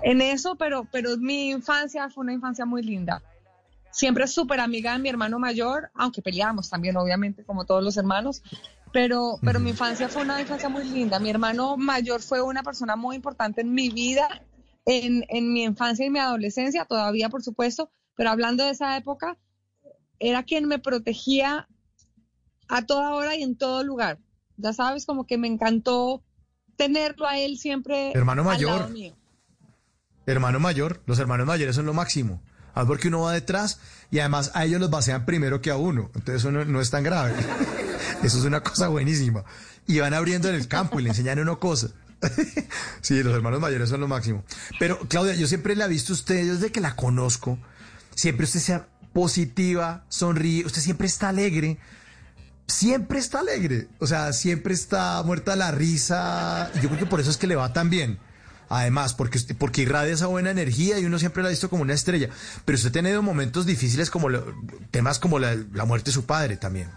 en 0.03 0.21
eso, 0.21 0.57
pero, 0.57 0.85
pero 0.91 1.17
mi 1.17 1.51
infancia 1.51 2.11
fue 2.11 2.23
una 2.25 2.33
infancia 2.33 2.67
muy 2.67 2.83
linda. 2.83 3.23
Siempre 3.93 4.27
súper 4.27 4.61
amiga 4.61 4.93
de 4.95 4.99
mi 4.99 5.09
hermano 5.09 5.39
mayor, 5.39 5.91
aunque 5.95 6.23
peleamos 6.23 6.71
también, 6.71 6.97
obviamente, 6.97 7.45
como 7.45 7.65
todos 7.65 7.85
los 7.85 7.97
hermanos, 7.97 8.43
pero, 8.93 9.39
pero 9.43 9.61
mi 9.61 9.71
infancia 9.71 10.09
fue 10.09 10.23
una 10.23 10.41
infancia 10.41 10.69
muy 10.69 10.85
linda. 10.85 11.19
Mi 11.19 11.31
hermano 11.31 11.77
mayor 11.77 12.21
fue 12.21 12.43
una 12.43 12.63
persona 12.63 12.97
muy 12.97 13.17
importante 13.17 13.61
en 13.61 13.73
mi 13.75 13.91
vida, 13.91 14.43
en, 14.87 15.25
en 15.29 15.53
mi 15.53 15.65
infancia 15.65 16.05
y 16.05 16.11
mi 16.11 16.19
adolescencia, 16.19 16.85
todavía 16.85 17.29
por 17.29 17.43
supuesto, 17.43 17.91
pero 18.17 18.31
hablando 18.31 18.65
de 18.65 18.71
esa 18.71 18.97
época, 18.97 19.39
era 20.19 20.43
quien 20.43 20.67
me 20.67 20.79
protegía 20.79 21.69
a 22.69 22.87
toda 22.87 23.15
hora 23.15 23.35
y 23.37 23.43
en 23.43 23.57
todo 23.57 23.85
lugar. 23.85 24.19
Ya 24.57 24.73
sabes, 24.73 25.07
como 25.07 25.27
que 25.27 25.39
me 25.39 25.49
encantó 25.49 26.23
tenerlo 26.77 27.27
a 27.27 27.39
él 27.39 27.59
siempre. 27.59 28.13
Hermano 28.13 28.45
mayor. 28.45 28.91
Hermano 30.25 30.61
mayor, 30.61 31.03
los 31.07 31.19
hermanos 31.19 31.47
mayores 31.47 31.75
son 31.75 31.87
lo 31.87 31.95
máximo. 31.95 32.43
Ah, 32.75 32.87
porque 32.87 33.09
uno 33.09 33.23
va 33.23 33.33
detrás 33.33 33.79
y 34.11 34.19
además 34.19 34.51
a 34.55 34.65
ellos 34.65 34.81
los 34.81 34.91
vacian 34.91 35.25
primero 35.25 35.61
que 35.61 35.71
a 35.71 35.77
uno. 35.77 36.11
Entonces 36.15 36.37
eso 36.37 36.51
no, 36.51 36.81
es 36.81 36.91
tan 36.91 37.03
grave. 37.03 37.35
Eso 38.23 38.39
es 38.39 38.45
una 38.45 38.63
cosa 38.63 38.87
buenísima. 38.87 39.43
Y 39.87 39.99
van 39.99 40.15
abriendo 40.15 40.49
en 40.49 40.55
el 40.55 40.69
campo 40.69 41.01
y 41.01 41.03
le 41.03 41.09
enseñan 41.09 41.41
a 41.41 41.43
uno 41.43 41.59
cosas. 41.59 41.91
sí, 43.01 43.21
los 43.23 43.35
hermanos 43.35 43.61
mayores 43.61 43.89
son 43.89 44.01
lo 44.01 44.07
máximo. 44.07 44.45
Pero, 44.79 45.01
Claudia, 45.09 45.35
yo 45.35 45.49
siempre 45.49 45.75
le 45.75 45.85
he 45.85 45.89
visto 45.89 46.13
a 46.13 46.17
usted 46.17 46.47
desde 46.47 46.71
que 46.71 46.81
la 46.81 46.95
conozco. 46.95 47.59
Siempre 48.15 48.45
usted 48.45 48.61
sea 48.61 48.87
positiva, 49.13 50.05
sonríe, 50.09 50.65
usted 50.65 50.83
siempre 50.83 51.09
está 51.09 51.31
alegre. 51.31 51.79
Siempre 52.69 53.19
está 53.19 53.41
alegre. 53.41 53.89
O 53.99 54.07
sea, 54.07 54.33
siempre 54.33 54.73
está 54.73 55.23
muerta 55.25 55.57
la 55.57 55.73
risa. 55.73 56.71
Y 56.75 56.81
yo 56.81 56.89
creo 56.89 57.01
que 57.01 57.07
por 57.07 57.21
eso 57.21 57.31
es 57.31 57.37
que 57.37 57.49
le 57.49 57.57
va 57.57 57.73
tan 57.73 57.91
bien. 57.91 58.19
Además, 58.75 59.15
porque, 59.15 59.39
porque 59.59 59.83
irradia 59.83 60.15
esa 60.15 60.29
buena 60.29 60.51
energía 60.51 60.99
y 60.99 61.05
uno 61.05 61.19
siempre 61.19 61.43
la 61.43 61.49
ha 61.49 61.51
visto 61.51 61.69
como 61.69 61.83
una 61.83 61.95
estrella. 61.95 62.31
Pero 62.65 62.77
usted 62.77 62.89
ha 62.89 62.93
tenido 62.93 63.23
momentos 63.23 63.67
difíciles 63.67 64.11
como 64.11 64.29
temas 64.91 65.19
como 65.19 65.39
la 65.39 65.85
muerte 65.85 66.07
de 66.07 66.15
su 66.15 66.25
padre 66.25 66.57
también. 66.57 66.89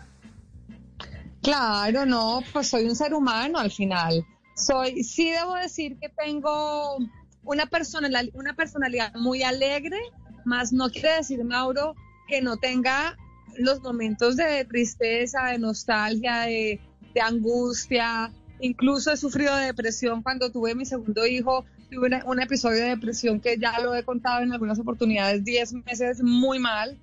Claro, 1.46 2.08
no, 2.08 2.42
pues 2.54 2.70
soy 2.70 2.86
un 2.86 2.96
ser 2.96 3.14
humano 3.14 3.60
al 3.60 3.72
final. 3.72 4.26
Soy, 4.56 5.04
sí 5.04 5.30
debo 5.30 5.54
decir 5.54 5.96
que 6.02 6.10
tengo 6.10 6.98
una 7.44 7.68
personalidad, 7.68 8.24
una 8.34 8.56
personalidad 8.56 9.14
muy 9.14 9.44
alegre, 9.44 10.00
más 10.44 10.74
no 10.74 10.90
quiere 10.90 11.18
decir, 11.18 11.44
Mauro, 11.44 11.94
que 12.28 12.42
no 12.42 12.58
tenga 12.58 13.16
los 13.60 13.80
momentos 13.82 14.38
de 14.38 14.66
tristeza, 14.66 15.46
de 15.52 15.60
nostalgia, 15.60 16.42
de, 16.42 16.80
angustia. 17.24 18.32
Incluso 18.60 19.12
he 19.12 19.18
sufrido 19.18 19.56
de 19.56 19.66
depresión 19.66 20.24
cuando 20.24 20.52
tuve 20.52 20.76
mi 20.76 20.86
segundo 20.86 21.26
hijo. 21.26 21.66
Tuve 21.92 22.22
un 22.26 22.42
episodio 22.42 22.84
de 22.84 22.90
depresión 22.90 23.40
que 23.40 23.58
ya 23.58 23.80
lo 23.80 23.94
he 23.94 24.04
contado 24.04 24.42
en 24.42 24.54
algunas 24.54 24.80
oportunidades, 24.80 25.44
10 25.44 25.74
meses 25.86 26.24
muy 26.24 26.60
mal. 26.60 26.98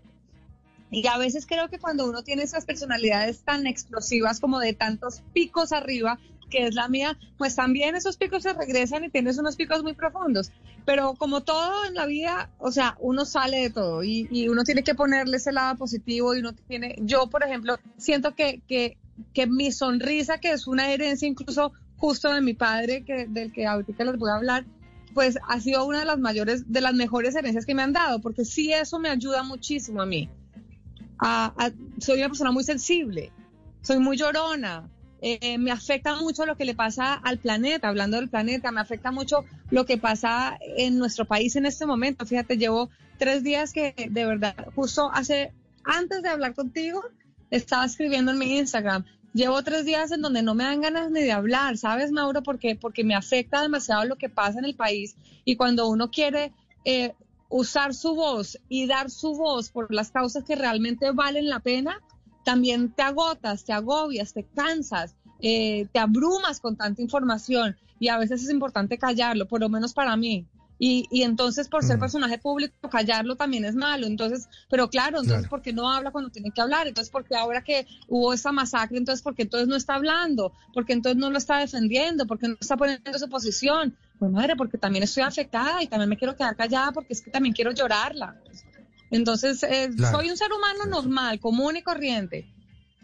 Y 0.90 1.06
a 1.06 1.16
veces 1.16 1.46
creo 1.46 1.68
que 1.68 1.78
cuando 1.78 2.06
uno 2.06 2.22
tiene 2.22 2.42
esas 2.42 2.66
personalidades 2.66 3.40
tan 3.40 3.66
explosivas 3.66 4.40
como 4.40 4.58
de 4.58 4.74
tantos 4.74 5.22
picos 5.32 5.72
arriba, 5.72 6.18
que 6.52 6.66
es 6.66 6.74
la 6.74 6.86
mía, 6.86 7.18
pues 7.38 7.56
también 7.56 7.96
esos 7.96 8.18
picos 8.18 8.42
se 8.42 8.52
regresan 8.52 9.04
y 9.04 9.08
tienes 9.08 9.38
unos 9.38 9.56
picos 9.56 9.82
muy 9.82 9.94
profundos. 9.94 10.52
Pero 10.84 11.14
como 11.14 11.40
todo 11.40 11.86
en 11.86 11.94
la 11.94 12.04
vida, 12.04 12.50
o 12.58 12.70
sea, 12.70 12.98
uno 13.00 13.24
sale 13.24 13.62
de 13.62 13.70
todo 13.70 14.04
y, 14.04 14.48
uno 14.48 14.64
tiene 14.64 14.82
que 14.84 14.94
ponerle 14.94 15.38
ese 15.38 15.50
lado 15.50 15.76
positivo 15.76 16.34
y 16.34 16.40
uno 16.40 16.52
tiene, 16.52 16.96
yo 17.00 17.28
por 17.28 17.42
ejemplo, 17.42 17.78
siento 17.96 18.34
que, 18.34 18.60
que, 18.68 18.98
que 19.32 19.46
mi 19.46 19.72
sonrisa, 19.72 20.38
que 20.38 20.52
es 20.52 20.66
una 20.66 20.90
herencia 20.92 21.28
incluso 21.28 21.72
justo 21.96 22.32
de 22.32 22.40
mi 22.40 22.54
padre, 22.54 23.04
que, 23.04 23.26
del 23.26 23.52
que 23.52 23.66
ahorita 23.66 24.04
les 24.04 24.18
voy 24.18 24.30
a 24.30 24.36
hablar, 24.36 24.64
pues 25.14 25.38
ha 25.48 25.60
sido 25.60 25.84
una 25.86 26.00
de 26.00 26.06
las 26.06 26.18
mayores, 26.18 26.72
de 26.72 26.80
las 26.80 26.94
mejores 26.94 27.34
herencias 27.34 27.66
que 27.66 27.74
me 27.74 27.82
han 27.82 27.92
dado, 27.92 28.20
porque 28.20 28.44
sí 28.44 28.72
eso 28.72 28.98
me 28.98 29.08
ayuda 29.08 29.42
muchísimo 29.42 30.02
a 30.02 30.06
mí 30.06 30.28
soy 31.98 32.18
una 32.18 32.28
persona 32.28 32.50
muy 32.50 32.64
sensible, 32.64 33.32
soy 33.82 33.98
muy 33.98 34.16
llorona, 34.16 34.88
eh, 35.20 35.56
me 35.58 35.70
afecta 35.70 36.16
mucho 36.16 36.46
lo 36.46 36.56
que 36.56 36.64
le 36.64 36.74
pasa 36.74 37.14
al 37.14 37.38
planeta, 37.38 37.88
hablando 37.88 38.16
del 38.16 38.28
planeta, 38.28 38.72
me 38.72 38.80
afecta 38.80 39.12
mucho 39.12 39.44
lo 39.70 39.86
que 39.86 39.98
pasa 39.98 40.58
en 40.76 40.98
nuestro 40.98 41.24
país 41.24 41.54
en 41.54 41.64
este 41.64 41.86
momento. 41.86 42.26
Fíjate, 42.26 42.56
llevo 42.56 42.90
tres 43.18 43.44
días 43.44 43.72
que 43.72 43.94
de 44.10 44.26
verdad, 44.26 44.54
justo 44.74 45.10
hace, 45.12 45.52
antes 45.84 46.22
de 46.22 46.28
hablar 46.28 46.54
contigo, 46.54 47.04
estaba 47.52 47.84
escribiendo 47.84 48.32
en 48.32 48.38
mi 48.38 48.58
Instagram. 48.58 49.04
Llevo 49.34 49.62
tres 49.62 49.84
días 49.84 50.10
en 50.10 50.22
donde 50.22 50.42
no 50.42 50.54
me 50.54 50.64
dan 50.64 50.80
ganas 50.80 51.10
ni 51.10 51.20
de 51.20 51.32
hablar, 51.32 51.76
¿sabes, 51.76 52.10
Mauro? 52.10 52.42
Porque, 52.42 52.78
me 53.04 53.14
afecta 53.14 53.62
demasiado 53.62 54.04
lo 54.04 54.16
que 54.16 54.28
pasa 54.28 54.58
en 54.58 54.64
el 54.64 54.74
país 54.74 55.16
y 55.44 55.56
cuando 55.56 55.88
uno 55.88 56.10
quiere 56.10 56.52
eh, 56.84 57.14
usar 57.48 57.94
su 57.94 58.14
voz 58.14 58.58
y 58.68 58.86
dar 58.86 59.10
su 59.10 59.34
voz 59.34 59.70
por 59.70 59.92
las 59.92 60.10
causas 60.10 60.44
que 60.44 60.56
realmente 60.56 61.10
valen 61.12 61.48
la 61.48 61.60
pena, 61.60 62.00
también 62.44 62.90
te 62.90 63.02
agotas, 63.02 63.64
te 63.64 63.72
agobias, 63.72 64.32
te 64.32 64.44
cansas, 64.44 65.14
eh, 65.40 65.86
te 65.92 65.98
abrumas 65.98 66.58
con 66.58 66.76
tanta 66.76 67.02
información 67.02 67.76
y 68.00 68.08
a 68.08 68.18
veces 68.18 68.42
es 68.42 68.50
importante 68.50 68.98
callarlo, 68.98 69.46
por 69.46 69.60
lo 69.60 69.68
menos 69.68 69.92
para 69.92 70.16
mí. 70.16 70.46
Y, 70.84 71.06
y 71.12 71.22
entonces 71.22 71.68
por 71.68 71.84
ser 71.84 72.00
personaje 72.00 72.38
público, 72.38 72.90
callarlo 72.90 73.36
también 73.36 73.64
es 73.64 73.76
malo. 73.76 74.04
Entonces, 74.04 74.48
pero 74.68 74.90
claro, 74.90 75.20
entonces, 75.20 75.46
¿por 75.46 75.62
qué 75.62 75.72
no 75.72 75.88
habla 75.88 76.10
cuando 76.10 76.28
tiene 76.28 76.50
que 76.50 76.60
hablar? 76.60 76.88
Entonces, 76.88 77.08
¿por 77.08 77.24
qué 77.24 77.36
ahora 77.36 77.62
que 77.62 77.86
hubo 78.08 78.32
esa 78.32 78.50
masacre, 78.50 78.98
entonces, 78.98 79.22
¿por 79.22 79.36
qué 79.36 79.42
entonces 79.42 79.68
no 79.68 79.76
está 79.76 79.94
hablando? 79.94 80.52
¿Por 80.74 80.84
qué 80.84 80.94
entonces 80.94 81.20
no 81.20 81.30
lo 81.30 81.38
está 81.38 81.58
defendiendo? 81.58 82.26
¿Por 82.26 82.40
qué 82.40 82.48
no 82.48 82.56
está 82.60 82.76
poniendo 82.76 83.16
su 83.16 83.28
posición? 83.28 83.96
pues 84.18 84.32
madre, 84.32 84.56
porque 84.56 84.76
también 84.76 85.04
estoy 85.04 85.22
afectada 85.22 85.84
y 85.84 85.86
también 85.86 86.08
me 86.08 86.16
quiero 86.16 86.34
quedar 86.34 86.56
callada 86.56 86.90
porque 86.90 87.12
es 87.12 87.22
que 87.22 87.30
también 87.30 87.54
quiero 87.54 87.70
llorarla. 87.70 88.36
Entonces, 89.12 89.62
eh, 89.62 89.88
soy 90.10 90.30
un 90.30 90.36
ser 90.36 90.50
humano 90.52 90.86
normal, 90.86 91.38
común 91.38 91.76
y 91.76 91.82
corriente. 91.82 92.48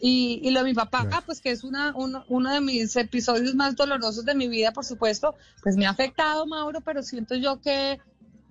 Y, 0.01 0.41
y 0.43 0.51
lo 0.51 0.61
de 0.61 0.67
mi 0.67 0.75
papá, 0.75 1.07
pues 1.27 1.41
que 1.41 1.51
es 1.51 1.65
una, 1.65 1.93
uno, 1.97 2.51
de 2.51 2.61
mis 2.61 2.95
episodios 2.97 3.55
más 3.55 3.75
dolorosos 3.75 4.25
de 4.25 4.35
mi 4.35 4.47
vida, 4.47 4.73
por 4.73 4.85
supuesto, 4.85 5.35
pues 5.63 5.77
me 5.77 5.87
ha 5.87 5.91
afectado, 5.91 6.47
Mauro, 6.47 6.81
pero 6.81 7.03
siento 7.03 7.35
yo 7.35 7.61
que, 7.61 8.01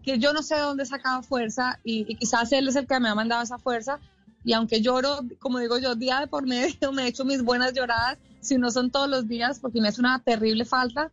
que 0.03 0.19
yo 0.19 0.33
no 0.33 0.43
sé 0.43 0.55
de 0.55 0.62
dónde 0.62 0.83
he 0.83 0.86
sacado 0.86 1.23
fuerza 1.23 1.79
y, 1.83 2.05
y, 2.12 2.15
quizás 2.15 2.51
él 2.51 2.67
es 2.67 2.75
el 2.75 2.86
que 2.86 2.99
me 2.99 3.10
ha 3.10 3.15
mandado 3.15 3.43
esa 3.43 3.60
fuerza. 3.60 3.99
Y 4.43 4.53
aunque 4.53 4.81
lloro, 4.81 5.19
como 5.39 5.60
digo 5.60 5.77
yo, 5.77 5.95
día 5.95 6.19
de 6.19 6.27
por 6.27 6.45
medio, 6.45 6.91
me 6.93 7.03
he 7.03 7.07
hecho 7.07 7.25
mis 7.25 7.41
buenas 7.43 7.73
lloradas, 7.73 8.17
si 8.41 8.57
no 8.57 8.71
son 8.71 8.91
todos 8.91 9.10
los 9.10 9.27
días, 9.27 9.60
porque 9.60 9.81
me 9.81 9.88
hace 9.88 10.01
una 10.01 10.19
terrible 10.19 10.65
falta, 10.65 11.12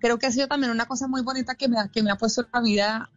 creo 0.00 0.18
que 0.18 0.26
ha 0.26 0.32
sido 0.32 0.48
también 0.48 0.72
una 0.72 0.86
cosa 0.86 1.06
muy 1.06 1.22
bonita 1.22 1.54
que 1.54 1.68
me 1.68 1.78
ha, 1.78 1.88
que 1.88 2.02
me 2.02 2.10
ha 2.10 2.16
puesto 2.16 2.44
la 2.52 2.60
vida 2.60 3.10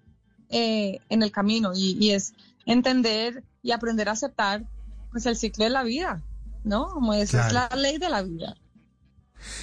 eh, 0.50 1.00
en 1.10 1.24
el 1.24 1.32
camino 1.32 1.72
y, 1.74 2.12
es 2.12 2.34
entender 2.66 3.44
y 3.64 3.72
aprender 3.72 4.10
a 4.10 4.12
aceptar 4.12 4.66
pues 5.14 5.26
el 5.26 5.38
ciclo 5.38 5.64
de 5.64 5.70
la 5.70 5.84
vida, 5.84 6.22
¿no? 6.66 6.90
Como 6.90 7.14
es, 7.14 7.32
la 7.34 7.70
ley 7.78 7.98
de 7.98 8.10
la 8.10 8.22
vida. 8.24 8.58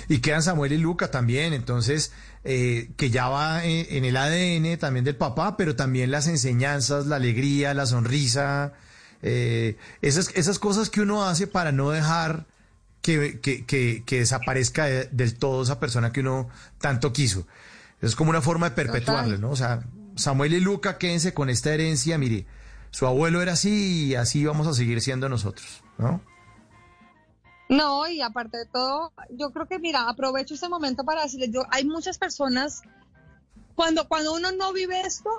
Y 0.09 0.21
quedan 0.21 0.43
Samuel 0.43 0.73
y 0.73 0.79
Luca 0.79 1.11
también, 1.11 1.53
entonces, 1.53 2.13
eh, 2.45 2.91
que 2.97 3.11
ya 3.11 3.29
va 3.29 3.65
en, 3.65 4.05
el 4.05 4.17
ADN 4.17 4.79
también 4.79 5.05
del 5.05 5.17
papá, 5.17 5.57
pero 5.57 5.77
también 5.77 6.11
las 6.11 6.27
enseñanzas, 6.27 7.07
la 7.07 7.17
alegría, 7.17 7.75
la 7.75 7.87
sonrisa, 7.87 8.73
eh, 9.23 9.77
esas, 10.03 10.31
esas 10.35 10.59
cosas 10.59 10.89
que 10.89 11.01
uno 11.01 11.25
hace 11.25 11.47
para 11.47 11.73
no 11.73 11.91
dejar 11.91 12.47
que, 13.03 13.41
que, 13.41 13.65
que, 13.67 14.03
que 14.07 14.21
desaparezca 14.21 14.87
del 14.87 15.35
todo 15.35 15.63
esa 15.63 15.81
persona 15.81 16.13
que 16.13 16.21
uno 16.21 16.49
tanto 16.79 17.13
quiso. 17.13 17.47
Es 18.01 18.17
como 18.17 18.31
una 18.31 18.41
forma 18.41 18.71
de 18.71 18.77
perpetuarlo, 18.77 19.39
¿no? 19.39 19.51
O 19.51 19.57
sea, 19.57 19.83
Samuel 20.17 20.55
y 20.55 20.61
Luca, 20.61 20.99
quédense 20.99 21.35
con 21.35 21.51
esta 21.51 21.73
herencia, 21.73 22.19
mire, 22.19 22.47
su 22.91 23.07
abuelo 23.07 23.43
era 23.43 23.53
así 23.53 24.09
y 24.09 24.15
así 24.15 24.45
vamos 24.45 24.67
a 24.67 24.75
seguir 24.75 25.01
siendo 25.01 25.29
nosotros, 25.29 25.83
¿no? 25.99 26.21
No, 27.69 28.09
y 28.09 28.21
aparte 28.21 28.59
de 28.59 28.67
todo, 28.67 29.13
yo 29.31 29.53
creo 29.53 29.67
que, 29.67 29.79
mira, 29.79 30.09
aprovecho 30.09 30.55
este 30.55 30.69
momento 30.69 31.05
para 31.05 31.23
decirles, 31.23 31.51
yo, 31.53 31.63
hay 31.71 31.85
muchas 31.85 32.19
personas, 32.19 32.83
cuando, 33.77 34.09
cuando 34.09 34.35
uno 34.35 34.51
no 34.51 34.73
vive 34.73 35.01
esto, 35.03 35.31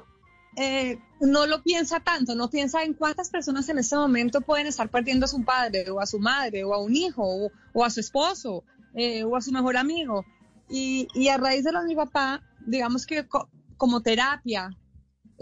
eh, 0.56 0.98
no 1.20 1.46
lo 1.46 1.62
piensa 1.62 2.00
tanto, 2.00 2.34
no 2.36 2.50
piensa 2.50 2.84
en 2.84 2.94
cuántas 2.94 3.30
personas 3.30 3.68
en 3.68 3.80
este 3.80 3.98
momento 3.98 4.40
pueden 4.40 4.68
estar 4.68 4.90
perdiendo 4.90 5.26
a 5.26 5.30
su 5.30 5.44
padre 5.44 5.90
o 5.90 6.00
a 6.00 6.06
su 6.06 6.20
madre 6.20 6.64
o 6.64 6.74
a 6.74 6.82
un 6.82 6.96
hijo 6.96 7.52
o, 7.74 7.84
a 7.86 7.90
su 7.90 8.00
esposo 8.00 8.64
eh, 8.94 9.24
o 9.24 9.36
a 9.36 9.42
su 9.42 9.52
mejor 9.52 9.76
amigo. 9.76 10.26
Y, 10.70 11.10
y, 11.14 11.28
a 11.28 11.38
raíz 11.38 11.66
de 11.66 11.74
lo 11.74 11.82
de 11.82 11.88
mi 11.88 11.96
papá, 11.96 12.42
digamos 12.66 13.06
que 13.06 13.28
como 13.76 14.02
terapia, 14.02 14.70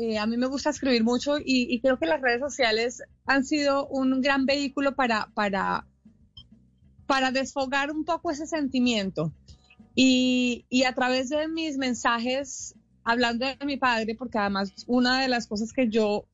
eh, 0.01 0.17
a 0.17 0.25
mí 0.25 0.37
me 0.37 0.47
gusta 0.47 0.69
escribir 0.69 1.03
mucho 1.03 1.35
y, 1.43 1.81
creo 1.81 1.99
que 1.99 2.05
las 2.05 2.21
redes 2.21 2.39
sociales 2.39 3.03
han 3.25 3.43
sido 3.43 3.85
un 3.87 4.21
gran 4.21 4.45
vehículo 4.45 4.95
para, 4.95 5.29
para 5.33 5.85
para 7.05 7.31
desfogar 7.31 7.91
un 7.91 8.05
poco 8.05 8.31
ese 8.31 8.45
sentimiento. 8.45 9.33
Y, 9.95 10.65
y, 10.69 10.83
a 10.83 10.93
través 10.93 11.27
de 11.27 11.49
mis 11.49 11.77
mensajes, 11.77 12.75
hablando 13.03 13.45
de 13.45 13.65
mi 13.65 13.75
padre, 13.75 14.15
porque 14.15 14.37
además 14.37 14.71
una 14.87 15.21
de 15.21 15.27
las 15.27 15.47
cosas 15.47 15.73
que 15.73 15.89
yo, 15.89 16.27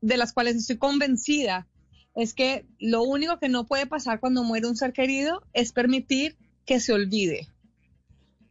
de 0.00 0.16
las 0.16 0.32
cuales 0.32 0.54
estoy 0.54 0.76
convencida, 0.76 1.66
es 2.14 2.32
que 2.32 2.66
lo 2.78 3.02
único 3.02 3.40
que 3.40 3.48
no 3.48 3.66
puede 3.66 3.86
pasar 3.86 4.20
cuando 4.20 4.44
muere 4.44 4.68
un 4.68 4.76
ser 4.76 4.92
querido 4.92 5.42
es 5.52 5.72
permitir 5.72 6.36
que 6.64 6.78
se 6.78 6.92
olvide. 6.92 7.48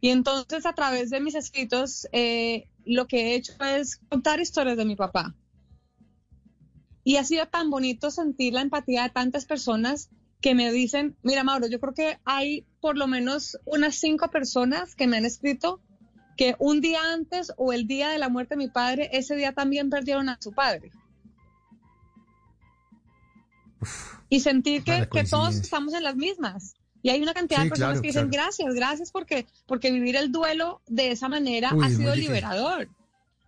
Y 0.02 0.10
entonces 0.10 0.66
a 0.66 0.74
través 0.74 1.08
de 1.08 1.20
mis 1.20 1.34
escritos, 1.34 2.06
eh, 2.12 2.68
lo 2.86 3.06
que 3.06 3.18
he 3.20 3.34
hecho 3.34 3.52
es 3.62 3.98
contar 4.08 4.40
historias 4.40 4.76
de 4.76 4.84
mi 4.84 4.96
papá. 4.96 5.34
Y 7.04 7.16
ha 7.16 7.24
sido 7.24 7.46
tan 7.46 7.70
bonito 7.70 8.10
sentir 8.10 8.54
la 8.54 8.62
empatía 8.62 9.02
de 9.02 9.10
tantas 9.10 9.44
personas 9.44 10.10
que 10.40 10.54
me 10.54 10.72
dicen, 10.72 11.16
mira 11.22 11.44
Mauro, 11.44 11.66
yo 11.66 11.80
creo 11.80 11.94
que 11.94 12.18
hay 12.24 12.66
por 12.80 12.96
lo 12.96 13.06
menos 13.06 13.58
unas 13.64 13.96
cinco 13.96 14.30
personas 14.30 14.94
que 14.94 15.06
me 15.06 15.16
han 15.16 15.24
escrito 15.24 15.80
que 16.36 16.54
un 16.58 16.80
día 16.80 17.00
antes 17.12 17.52
o 17.56 17.72
el 17.72 17.86
día 17.86 18.10
de 18.10 18.18
la 18.18 18.28
muerte 18.28 18.54
de 18.54 18.58
mi 18.58 18.68
padre, 18.68 19.08
ese 19.12 19.34
día 19.36 19.52
también 19.52 19.90
perdieron 19.90 20.28
a 20.28 20.38
su 20.40 20.52
padre. 20.52 20.90
y 24.28 24.40
sentir 24.40 24.82
que, 24.82 25.08
que, 25.10 25.24
todos 25.24 25.54
estamos 25.56 25.94
en 25.94 26.02
las 26.02 26.16
mismas. 26.16 26.74
Y 27.06 27.10
hay 27.10 27.22
una 27.22 27.34
cantidad 27.34 27.62
de 27.62 27.68
personas 27.68 28.00
que 28.00 28.08
dicen 28.08 28.32
gracias, 28.32 28.74
gracias 28.74 29.12
porque, 29.12 29.46
porque 29.66 29.92
vivir 29.92 30.16
el 30.16 30.32
duelo 30.32 30.80
de 30.88 31.12
esa 31.12 31.28
manera 31.28 31.70
ha 31.80 31.88
sido 31.88 32.16
liberador. 32.16 32.88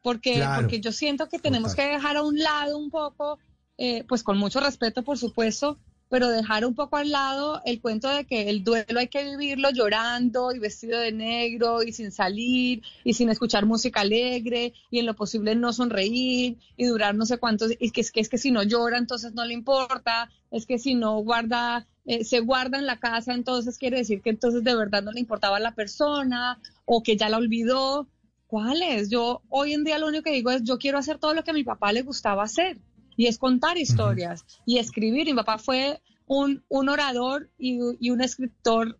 Porque, 0.00 0.46
porque 0.54 0.80
yo 0.80 0.92
siento 0.92 1.28
que 1.28 1.40
tenemos 1.40 1.74
que 1.74 1.82
dejar 1.82 2.16
a 2.16 2.22
un 2.22 2.38
lado 2.38 2.78
un 2.78 2.88
poco, 2.88 3.40
eh, 3.76 4.04
pues 4.08 4.22
con 4.22 4.38
mucho 4.38 4.60
respeto, 4.60 5.02
por 5.02 5.18
supuesto, 5.18 5.76
pero 6.08 6.28
dejar 6.28 6.64
un 6.64 6.76
poco 6.76 6.98
al 6.98 7.10
lado 7.10 7.60
el 7.64 7.80
cuento 7.80 8.08
de 8.08 8.26
que 8.26 8.48
el 8.48 8.62
duelo 8.62 9.00
hay 9.00 9.08
que 9.08 9.24
vivirlo 9.24 9.70
llorando 9.70 10.52
y 10.52 10.60
vestido 10.60 11.00
de 11.00 11.10
negro 11.10 11.82
y 11.82 11.92
sin 11.92 12.12
salir 12.12 12.82
y 13.02 13.14
sin 13.14 13.28
escuchar 13.28 13.66
música 13.66 14.02
alegre 14.02 14.72
y 14.88 15.00
en 15.00 15.06
lo 15.06 15.14
posible 15.14 15.56
no 15.56 15.72
sonreír 15.72 16.58
y 16.76 16.86
durar 16.86 17.16
no 17.16 17.26
sé 17.26 17.38
cuántos, 17.38 17.72
y 17.78 17.90
que 17.90 18.02
es 18.02 18.12
que, 18.12 18.20
es 18.20 18.28
que 18.28 18.38
si 18.38 18.50
no 18.50 18.62
llora 18.62 18.98
entonces 18.98 19.34
no 19.34 19.44
le 19.44 19.54
importa, 19.54 20.30
es 20.50 20.64
que 20.64 20.78
si 20.78 20.94
no 20.94 21.18
guarda, 21.18 21.86
eh, 22.10 22.24
se 22.24 22.40
guarda 22.40 22.78
en 22.78 22.86
la 22.86 22.98
casa 22.98 23.34
entonces 23.34 23.76
quiere 23.76 23.98
decir 23.98 24.22
que 24.22 24.30
entonces 24.30 24.64
de 24.64 24.74
verdad 24.74 25.02
no 25.02 25.12
le 25.12 25.20
importaba 25.20 25.58
a 25.58 25.60
la 25.60 25.74
persona 25.74 26.58
o 26.86 27.02
que 27.02 27.18
ya 27.18 27.28
la 27.28 27.36
olvidó. 27.36 28.08
¿Cuál 28.46 28.80
es? 28.80 29.10
Yo 29.10 29.42
hoy 29.50 29.74
en 29.74 29.84
día 29.84 29.98
lo 29.98 30.06
único 30.06 30.24
que 30.24 30.32
digo 30.32 30.50
es 30.50 30.64
yo 30.64 30.78
quiero 30.78 30.96
hacer 30.96 31.18
todo 31.18 31.34
lo 31.34 31.44
que 31.44 31.50
a 31.50 31.54
mi 31.54 31.64
papá 31.64 31.92
le 31.92 32.00
gustaba 32.00 32.44
hacer 32.44 32.78
y 33.14 33.26
es 33.26 33.36
contar 33.36 33.76
historias 33.76 34.46
y 34.64 34.78
escribir. 34.78 35.26
Mi 35.26 35.34
papá 35.34 35.58
fue 35.58 36.00
un, 36.24 36.64
un 36.68 36.88
orador 36.88 37.50
y, 37.58 37.78
y, 38.00 38.08
un 38.08 38.22
escritor, 38.22 38.98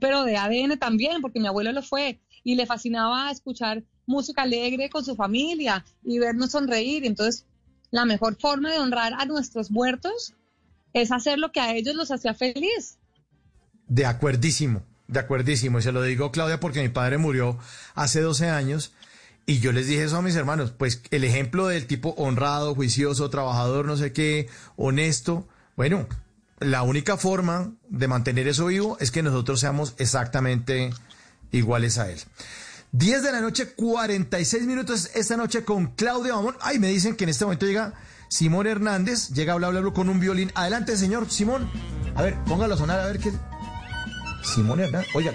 pero 0.00 0.24
de 0.24 0.36
ADN 0.36 0.80
también, 0.80 1.22
porque 1.22 1.38
mi 1.38 1.46
abuelo 1.46 1.70
lo 1.70 1.82
fue 1.82 2.20
y 2.42 2.56
le 2.56 2.66
fascinaba 2.66 3.30
escuchar 3.30 3.84
música 4.04 4.42
alegre 4.42 4.90
con 4.90 5.04
su 5.04 5.14
familia 5.14 5.84
y 6.02 6.18
vernos 6.18 6.50
sonreír. 6.50 7.06
Entonces, 7.06 7.46
la 7.92 8.04
mejor 8.04 8.34
forma 8.34 8.72
de 8.72 8.80
honrar 8.80 9.12
a 9.16 9.26
nuestros 9.26 9.70
muertos 9.70 10.34
es 10.92 11.12
hacer 11.12 11.38
lo 11.38 11.52
que 11.52 11.60
a 11.60 11.74
ellos 11.74 11.94
los 11.94 12.10
hacía 12.10 12.34
feliz. 12.34 12.98
De 13.86 14.06
acuerdísimo, 14.06 14.82
de 15.08 15.20
acuerdísimo. 15.20 15.78
Y 15.78 15.82
se 15.82 15.92
lo 15.92 16.02
digo, 16.02 16.30
Claudia, 16.32 16.60
porque 16.60 16.82
mi 16.82 16.88
padre 16.88 17.18
murió 17.18 17.58
hace 17.94 18.20
12 18.20 18.48
años 18.48 18.92
y 19.46 19.58
yo 19.58 19.72
les 19.72 19.88
dije 19.88 20.04
eso 20.04 20.16
a 20.16 20.22
mis 20.22 20.36
hermanos, 20.36 20.72
pues 20.76 21.02
el 21.10 21.24
ejemplo 21.24 21.66
del 21.66 21.86
tipo 21.86 22.10
honrado, 22.10 22.74
juicioso, 22.74 23.30
trabajador, 23.30 23.84
no 23.84 23.96
sé 23.96 24.12
qué, 24.12 24.48
honesto, 24.76 25.48
bueno, 25.76 26.06
la 26.60 26.82
única 26.82 27.16
forma 27.16 27.72
de 27.88 28.06
mantener 28.06 28.46
eso 28.46 28.66
vivo 28.66 28.96
es 29.00 29.10
que 29.10 29.22
nosotros 29.22 29.58
seamos 29.58 29.94
exactamente 29.98 30.90
iguales 31.50 31.98
a 31.98 32.10
él. 32.10 32.20
10 32.92 33.22
de 33.22 33.32
la 33.32 33.40
noche, 33.40 33.72
46 33.72 34.66
minutos 34.66 35.10
esta 35.14 35.36
noche 35.36 35.64
con 35.64 35.88
Claudia 35.94 36.34
Mamón. 36.34 36.56
Ay, 36.60 36.78
me 36.78 36.88
dicen 36.88 37.16
que 37.16 37.24
en 37.24 37.30
este 37.30 37.44
momento 37.44 37.66
llega 37.66 37.94
Simón 38.30 38.68
Hernández, 38.68 39.30
llega 39.30 39.52
a 39.52 39.54
hablar, 39.54 39.76
hablar 39.76 39.92
con 39.92 40.08
un 40.08 40.20
violín. 40.20 40.52
Adelante, 40.54 40.96
señor 40.96 41.28
Simón. 41.28 41.68
A 42.14 42.22
ver, 42.22 42.36
póngalo 42.44 42.74
a 42.74 42.78
sonar 42.78 43.00
a 43.00 43.06
ver 43.06 43.18
qué. 43.18 43.32
Simón 44.44 44.78
Hernández, 44.78 45.08
oiga, 45.14 45.32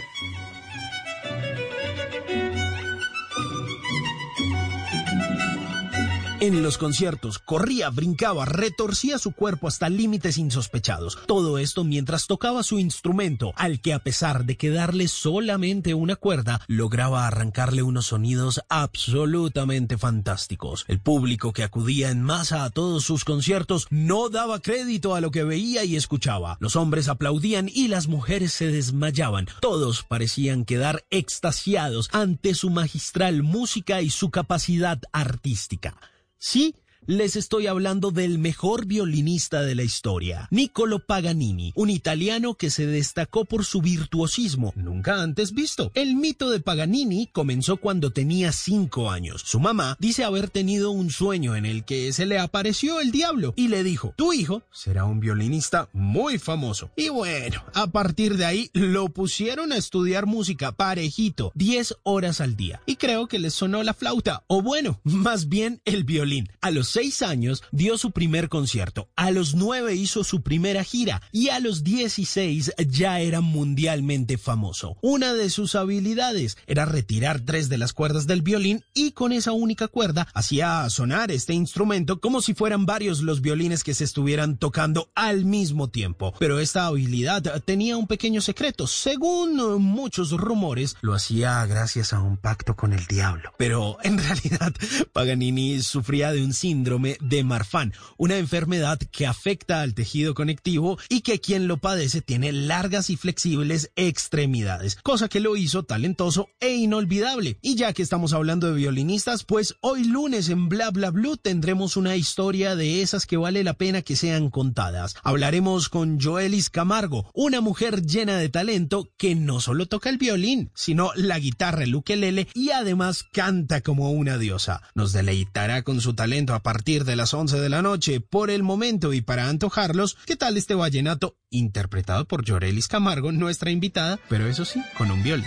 En 6.46 6.62
los 6.62 6.78
conciertos 6.78 7.40
corría, 7.40 7.90
brincaba, 7.90 8.46
retorcía 8.46 9.18
su 9.18 9.32
cuerpo 9.32 9.68
hasta 9.68 9.90
límites 9.90 10.38
insospechados. 10.38 11.18
Todo 11.26 11.58
esto 11.58 11.84
mientras 11.84 12.28
tocaba 12.28 12.62
su 12.62 12.78
instrumento, 12.78 13.52
al 13.56 13.82
que 13.82 13.94
a 13.94 14.00
pesar 14.04 14.46
de 14.46 14.56
quedarle 14.56 15.08
solamente 15.08 15.96
una 15.96 16.16
cuerda, 16.16 16.62
lograba 16.68 17.26
arrancarle 17.26 17.82
unos 17.82 18.06
sonidos 18.06 18.62
absolutamente 18.70 19.98
fantásticos. 19.98 20.86
El 20.88 21.00
público 21.00 21.52
que 21.52 21.64
acudía 21.64 22.12
en 22.12 22.22
masa 22.22 22.64
a 22.64 22.70
todos 22.70 23.04
sus 23.04 23.26
conciertos 23.26 23.88
no 23.90 24.30
daba 24.30 24.62
crédito 24.62 25.16
a 25.16 25.22
lo 25.22 25.32
que 25.32 25.44
veía 25.44 25.84
y 25.84 25.96
escuchaba. 25.96 26.58
Los 26.60 26.76
hombres 26.76 27.08
aplaudían 27.08 27.72
y 27.74 27.88
las 27.88 28.06
mujeres 28.08 28.54
se 28.54 28.68
desmayaban. 28.68 29.48
Todos 29.62 30.04
parecían 30.04 30.64
quedar 30.64 31.06
extasiados 31.10 32.08
ante 32.12 32.54
su 32.54 32.70
magistral 32.70 33.42
música 33.42 34.04
y 34.04 34.12
su 34.12 34.30
capacidad 34.30 35.02
artística. 35.12 35.98
Sí, 36.38 36.76
les 37.08 37.36
estoy 37.36 37.68
hablando 37.68 38.12
del 38.12 38.40
mejor 38.40 38.86
violinista 38.86 39.62
de 39.62 39.76
la 39.76 39.84
historia, 39.84 40.48
Niccolo 40.50 41.00
Paganini, 41.00 41.72
un 41.76 41.90
italiano 41.90 42.56
que 42.56 42.70
se 42.70 42.88
destacó 42.88 43.46
por 43.46 43.66
su 43.66 43.82
virtuosismo, 43.82 44.74
nunca 44.76 45.22
antes 45.22 45.54
visto. 45.54 45.92
El 45.94 46.16
mito 46.16 46.50
de 46.50 46.60
Paganini 46.60 47.28
comenzó 47.28 47.78
cuando 47.78 48.12
tenía 48.12 48.52
cinco 48.52 49.12
años. 49.12 49.44
Su 49.46 49.60
mamá 49.60 49.98
dice 50.00 50.24
haber 50.24 50.50
tenido 50.50 50.92
un 50.92 51.12
sueño 51.12 51.56
en 51.56 51.66
el 51.66 51.84
que 51.86 52.12
se 52.14 52.26
le 52.26 52.40
apareció 52.40 53.00
el 53.00 53.12
diablo 53.12 53.54
y 53.56 53.68
le 53.68 53.84
dijo, 53.84 54.14
tu 54.16 54.34
hijo 54.34 54.64
será 54.72 55.06
un 55.06 55.20
violinista 55.20 55.90
muy 55.94 56.40
famoso. 56.40 56.90
Y 56.96 57.10
bueno, 57.10 57.64
a 57.74 57.88
partir 57.88 58.38
de 58.38 58.46
ahí 58.46 58.70
lo 58.74 59.10
pusieron 59.10 59.72
a 59.72 59.78
estudiar 59.78 60.26
música 60.26 60.72
parejito, 60.72 61.52
10 61.56 61.98
horas 62.04 62.42
al 62.42 62.56
día. 62.56 62.82
Y 62.86 62.96
creo 62.96 63.28
que 63.28 63.40
le 63.40 63.50
sonó 63.50 63.84
la 63.84 63.94
flauta, 63.94 64.44
o 64.48 64.62
bueno, 64.62 65.00
más 65.04 65.50
bien 65.50 65.82
el 65.86 66.04
violín. 66.04 66.50
A 66.62 66.72
los 66.72 66.95
seis 66.96 67.22
años 67.24 67.62
dio 67.74 67.98
su 67.98 68.12
primer 68.12 68.48
concierto, 68.48 69.10
a 69.18 69.30
los 69.30 69.54
nueve 69.54 69.96
hizo 69.96 70.24
su 70.24 70.44
primera 70.44 70.82
gira 70.86 71.22
y 71.34 71.50
a 71.50 71.60
los 71.60 71.84
dieciséis 71.84 72.72
ya 72.88 73.20
era 73.20 73.42
mundialmente 73.42 74.38
famoso. 74.38 74.96
Una 75.02 75.34
de 75.34 75.50
sus 75.50 75.76
habilidades 75.76 76.58
era 76.68 76.86
retirar 76.86 77.42
tres 77.42 77.68
de 77.68 77.78
las 77.78 77.92
cuerdas 77.92 78.28
del 78.28 78.44
violín 78.44 78.86
y 78.94 79.12
con 79.12 79.34
esa 79.34 79.52
única 79.52 79.90
cuerda 79.90 80.30
hacía 80.34 80.90
sonar 80.90 81.32
este 81.32 81.52
instrumento 81.54 82.22
como 82.22 82.42
si 82.42 82.54
fueran 82.54 82.86
varios 82.86 83.20
los 83.20 83.42
violines 83.42 83.84
que 83.84 83.94
se 83.94 84.06
estuvieran 84.06 84.58
tocando 84.58 85.12
al 85.16 85.44
mismo 85.44 85.90
tiempo. 85.90 86.34
Pero 86.40 86.62
esta 86.62 86.86
habilidad 86.86 87.62
tenía 87.66 87.98
un 87.98 88.08
pequeño 88.08 88.40
secreto. 88.40 88.88
Según 88.88 89.82
muchos 89.82 90.32
rumores, 90.32 90.96
lo 91.02 91.14
hacía 91.14 91.66
gracias 91.66 92.14
a 92.14 92.22
un 92.22 92.38
pacto 92.38 92.78
con 92.78 92.94
el 92.94 93.06
diablo. 93.06 93.52
Pero 93.58 93.98
en 94.02 94.18
realidad 94.30 94.74
Paganini 95.12 95.82
sufría 95.82 96.32
de 96.32 96.42
un 96.42 96.54
síndrome 96.54 96.85
síndrome 96.86 97.18
de 97.20 97.44
Marfan, 97.44 97.94
una 98.16 98.38
enfermedad 98.38 99.00
que 99.00 99.26
afecta 99.26 99.82
al 99.82 99.96
tejido 99.96 100.36
conectivo 100.36 101.00
y 101.10 101.22
que 101.22 101.40
quien 101.40 101.68
lo 101.68 101.78
padece 101.78 102.22
tiene 102.22 102.52
largas 102.52 103.10
y 103.10 103.18
flexibles 103.18 103.92
extremidades, 103.96 104.96
cosa 105.02 105.28
que 105.28 105.40
lo 105.40 105.56
hizo 105.56 105.82
talentoso 105.82 106.50
e 106.60 106.76
inolvidable. 106.76 107.58
Y 107.64 107.74
ya 107.74 107.92
que 107.92 108.04
estamos 108.04 108.34
hablando 108.34 108.68
de 108.68 108.76
violinistas, 108.76 109.46
pues 109.46 109.78
hoy 109.82 110.04
lunes 110.04 110.50
en 110.50 110.70
Bla 110.70 110.92
Bla 110.92 111.10
Blue 111.10 111.38
tendremos 111.38 111.98
una 111.98 112.16
historia 112.16 112.76
de 112.76 113.02
esas 113.02 113.26
que 113.26 113.38
vale 113.38 113.64
la 113.64 113.74
pena 113.74 114.04
que 114.04 114.16
sean 114.16 114.52
contadas. 114.52 115.16
Hablaremos 115.24 115.90
con 115.90 116.20
Joelis 116.22 116.70
Camargo, 116.70 117.32
una 117.34 117.62
mujer 117.62 118.04
llena 118.04 118.38
de 118.38 118.50
talento 118.50 119.10
que 119.18 119.34
no 119.34 119.60
solo 119.60 119.88
toca 119.88 120.12
el 120.12 120.20
violín, 120.20 120.70
sino 120.76 121.10
la 121.16 121.40
guitarra, 121.40 121.84
el 121.84 121.96
ukelele 121.96 122.48
y 122.54 122.70
además 122.70 123.24
canta 123.24 123.82
como 123.82 124.12
una 124.12 124.38
diosa. 124.38 124.84
Nos 124.94 125.14
deleitará 125.14 125.82
con 125.82 126.00
su 126.00 126.14
talento 126.14 126.54
a 126.54 126.62
de 126.84 127.16
las 127.16 127.34
11 127.34 127.60
de 127.60 127.70
la 127.70 127.82
noche. 127.82 128.20
Por 128.20 128.50
el 128.50 128.64
momento 128.64 129.14
y 129.14 129.22
para 129.22 129.50
antojarlos, 129.50 130.18
¿qué 130.26 130.36
tal 130.36 130.58
este 130.58 130.76
vallenato 130.76 131.38
interpretado 131.50 132.26
por 132.26 132.48
Jorelis 132.48 132.88
Camargo, 132.88 133.32
nuestra 133.32 133.72
invitada, 133.72 134.20
pero 134.30 134.48
eso 134.48 134.66
sí, 134.66 134.82
con 134.98 135.10
un 135.10 135.24
violín? 135.24 135.46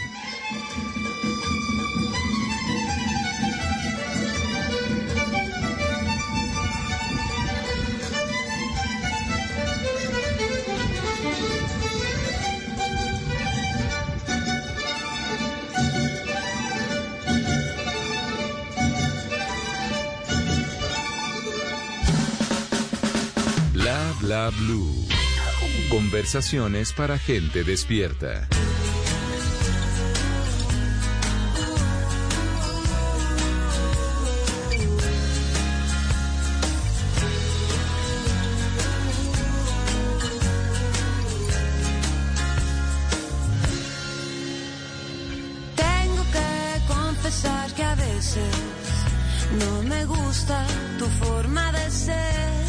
Bla 24.29 24.51
blue. 24.51 25.07
Conversaciones 25.89 26.93
para 26.93 27.18
gente 27.18 27.64
despierta. 27.64 28.47
Tengo 45.74 46.22
que 46.35 46.87
confesar 46.87 47.72
que 47.72 47.83
a 47.83 47.95
veces 47.95 48.55
no 49.59 49.83
me 49.85 50.05
gusta 50.05 50.66
tu 50.99 51.07
forma 51.24 51.72
de 51.72 51.91
ser. 51.91 52.68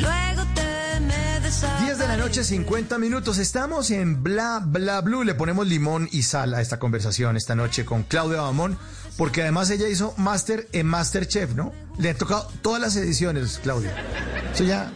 Luego 0.00 0.42
te 0.54 1.00
me 1.00 1.84
10 1.84 1.98
de 1.98 2.08
la 2.08 2.16
noche, 2.16 2.42
50 2.42 2.98
minutos. 2.98 3.38
Estamos 3.38 3.90
en 3.90 4.22
Bla 4.22 4.60
Bla 4.64 5.00
Blue. 5.00 5.22
Le 5.22 5.34
ponemos 5.34 5.66
limón 5.66 6.08
y 6.10 6.22
sal 6.22 6.54
a 6.54 6.60
esta 6.60 6.78
conversación 6.78 7.36
esta 7.36 7.54
noche 7.54 7.84
con 7.84 8.02
Claudia 8.02 8.40
Bamón, 8.40 8.78
porque 9.16 9.42
además 9.42 9.70
ella 9.70 9.88
hizo 9.88 10.14
Master 10.16 10.68
en 10.72 10.86
Masterchef, 10.86 11.54
¿no? 11.54 11.72
Le 11.98 12.10
han 12.10 12.16
tocado 12.16 12.50
todas 12.62 12.80
las 12.80 12.96
ediciones, 12.96 13.60
Claudia. 13.62 13.94
Eso 14.52 14.64
ya. 14.64 14.92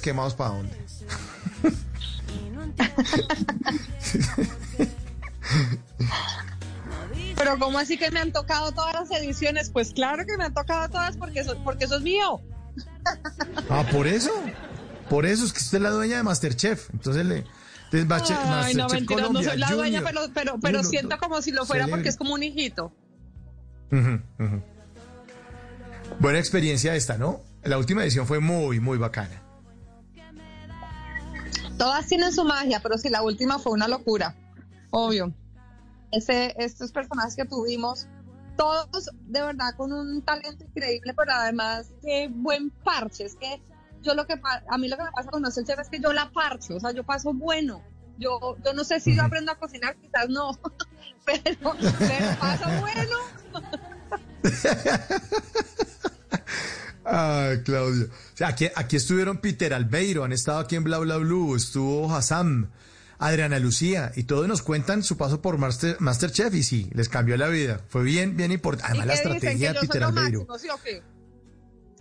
Quemados 0.00 0.34
para 0.34 0.50
dónde. 0.50 0.76
Pero 7.36 7.58
¿cómo 7.58 7.78
así 7.78 7.98
que 7.98 8.10
me 8.10 8.20
han 8.20 8.32
tocado 8.32 8.72
todas 8.72 8.94
las 8.94 9.10
ediciones? 9.10 9.70
Pues 9.70 9.92
claro 9.92 10.24
que 10.26 10.36
me 10.36 10.44
han 10.44 10.54
tocado 10.54 10.88
todas 10.88 11.16
porque 11.16 11.40
eso, 11.40 11.56
porque 11.64 11.84
eso 11.84 11.96
es 11.96 12.02
mío. 12.02 12.40
Ah, 13.70 13.84
por 13.90 14.06
eso. 14.06 14.30
Por 15.08 15.26
eso 15.26 15.44
es 15.44 15.52
que 15.52 15.58
usted 15.60 15.78
es 15.78 15.82
la 15.82 15.90
dueña 15.90 16.16
de 16.16 16.22
Masterchef. 16.22 16.90
Entonces 16.92 17.24
le. 17.26 17.44
entonces 17.84 18.06
Master- 18.06 18.36
Ay, 18.40 18.74
no, 18.74 18.82
Masterchef 18.84 18.92
mentira, 18.92 19.20
no 19.20 19.26
Colombia, 19.28 19.50
soy 19.50 19.58
la 19.58 19.70
dueña, 19.70 19.98
Junior. 20.00 20.04
pero, 20.04 20.32
pero, 20.34 20.60
pero 20.60 20.82
siento 20.82 21.18
como 21.18 21.40
si 21.42 21.52
lo 21.52 21.64
fuera 21.66 21.84
Celebre. 21.84 21.98
porque 22.00 22.08
es 22.08 22.16
como 22.16 22.34
un 22.34 22.42
hijito. 22.42 22.92
Buena 26.20 26.38
experiencia 26.38 26.94
esta, 26.94 27.18
¿no? 27.18 27.42
La 27.62 27.78
última 27.78 28.02
edición 28.02 28.26
fue 28.26 28.40
muy, 28.40 28.80
muy 28.80 28.98
bacana. 28.98 29.42
Todas 31.78 32.06
tienen 32.06 32.32
su 32.32 32.42
magia, 32.44 32.80
pero 32.82 32.96
sí, 32.96 33.10
la 33.10 33.22
última 33.22 33.58
fue 33.58 33.72
una 33.72 33.86
locura. 33.86 34.34
Obvio. 34.90 35.32
Ese, 36.12 36.54
estos 36.58 36.92
personajes 36.92 37.36
que 37.36 37.44
tuvimos, 37.44 38.06
todos 38.56 39.10
de 39.22 39.42
verdad 39.42 39.74
con 39.76 39.92
un 39.92 40.22
talento 40.22 40.64
increíble, 40.64 41.14
pero 41.16 41.32
además 41.32 41.90
qué 42.02 42.28
buen 42.32 42.70
parche. 42.70 43.24
Es 43.24 43.36
que 43.36 43.60
yo 44.02 44.14
lo 44.14 44.26
que 44.26 44.34
a 44.68 44.78
mí 44.78 44.88
lo 44.88 44.96
que 44.96 45.04
me 45.04 45.10
pasa 45.12 45.30
con 45.30 45.42
Masterchef 45.42 45.80
es 45.80 45.88
que 45.88 46.00
yo 46.00 46.12
la 46.12 46.30
parcho, 46.30 46.76
o 46.76 46.80
sea, 46.80 46.92
yo 46.92 47.04
paso 47.04 47.32
bueno. 47.32 47.82
Yo, 48.18 48.56
yo 48.64 48.72
no 48.72 48.82
sé 48.82 48.98
si 48.98 49.14
yo 49.14 49.22
aprendo 49.22 49.52
a 49.52 49.58
cocinar, 49.58 49.94
quizás 49.96 50.30
no, 50.30 50.58
pero, 51.26 51.76
pero 51.98 52.38
paso 52.40 52.64
bueno. 52.80 53.16
Ah, 57.08 57.52
Claudio. 57.64 58.06
O 58.06 58.36
sea, 58.36 58.48
aquí, 58.48 58.68
aquí 58.74 58.96
estuvieron 58.96 59.38
Peter 59.38 59.72
Albeiro, 59.72 60.24
han 60.24 60.32
estado 60.32 60.58
aquí 60.58 60.74
en 60.74 60.82
Bla 60.82 60.98
Bla 60.98 61.18
Blue, 61.18 61.54
estuvo 61.54 62.12
Hassam, 62.12 62.70
Adriana 63.18 63.58
Lucía, 63.58 64.12
y 64.16 64.24
todos 64.24 64.46
nos 64.48 64.62
cuentan 64.62 65.02
su 65.02 65.16
paso 65.16 65.40
por 65.40 65.58
Master, 65.58 65.96
Masterchef 66.00 66.54
y 66.54 66.62
sí, 66.62 66.90
les 66.92 67.08
cambió 67.08 67.36
la 67.36 67.48
vida. 67.48 67.80
Fue 67.88 68.02
bien, 68.02 68.36
bien 68.36 68.52
importante. 68.52 68.96
¿Y 68.96 69.00
Además, 69.00 69.06
la 69.06 69.14
estrategia 69.14 69.72
de 69.72 69.80
Peter 69.80 70.04
Albeiro. 70.04 70.44
máximo, 70.46 70.58
¿sí 70.58 70.68
o 70.68 70.82
qué? 70.82 71.02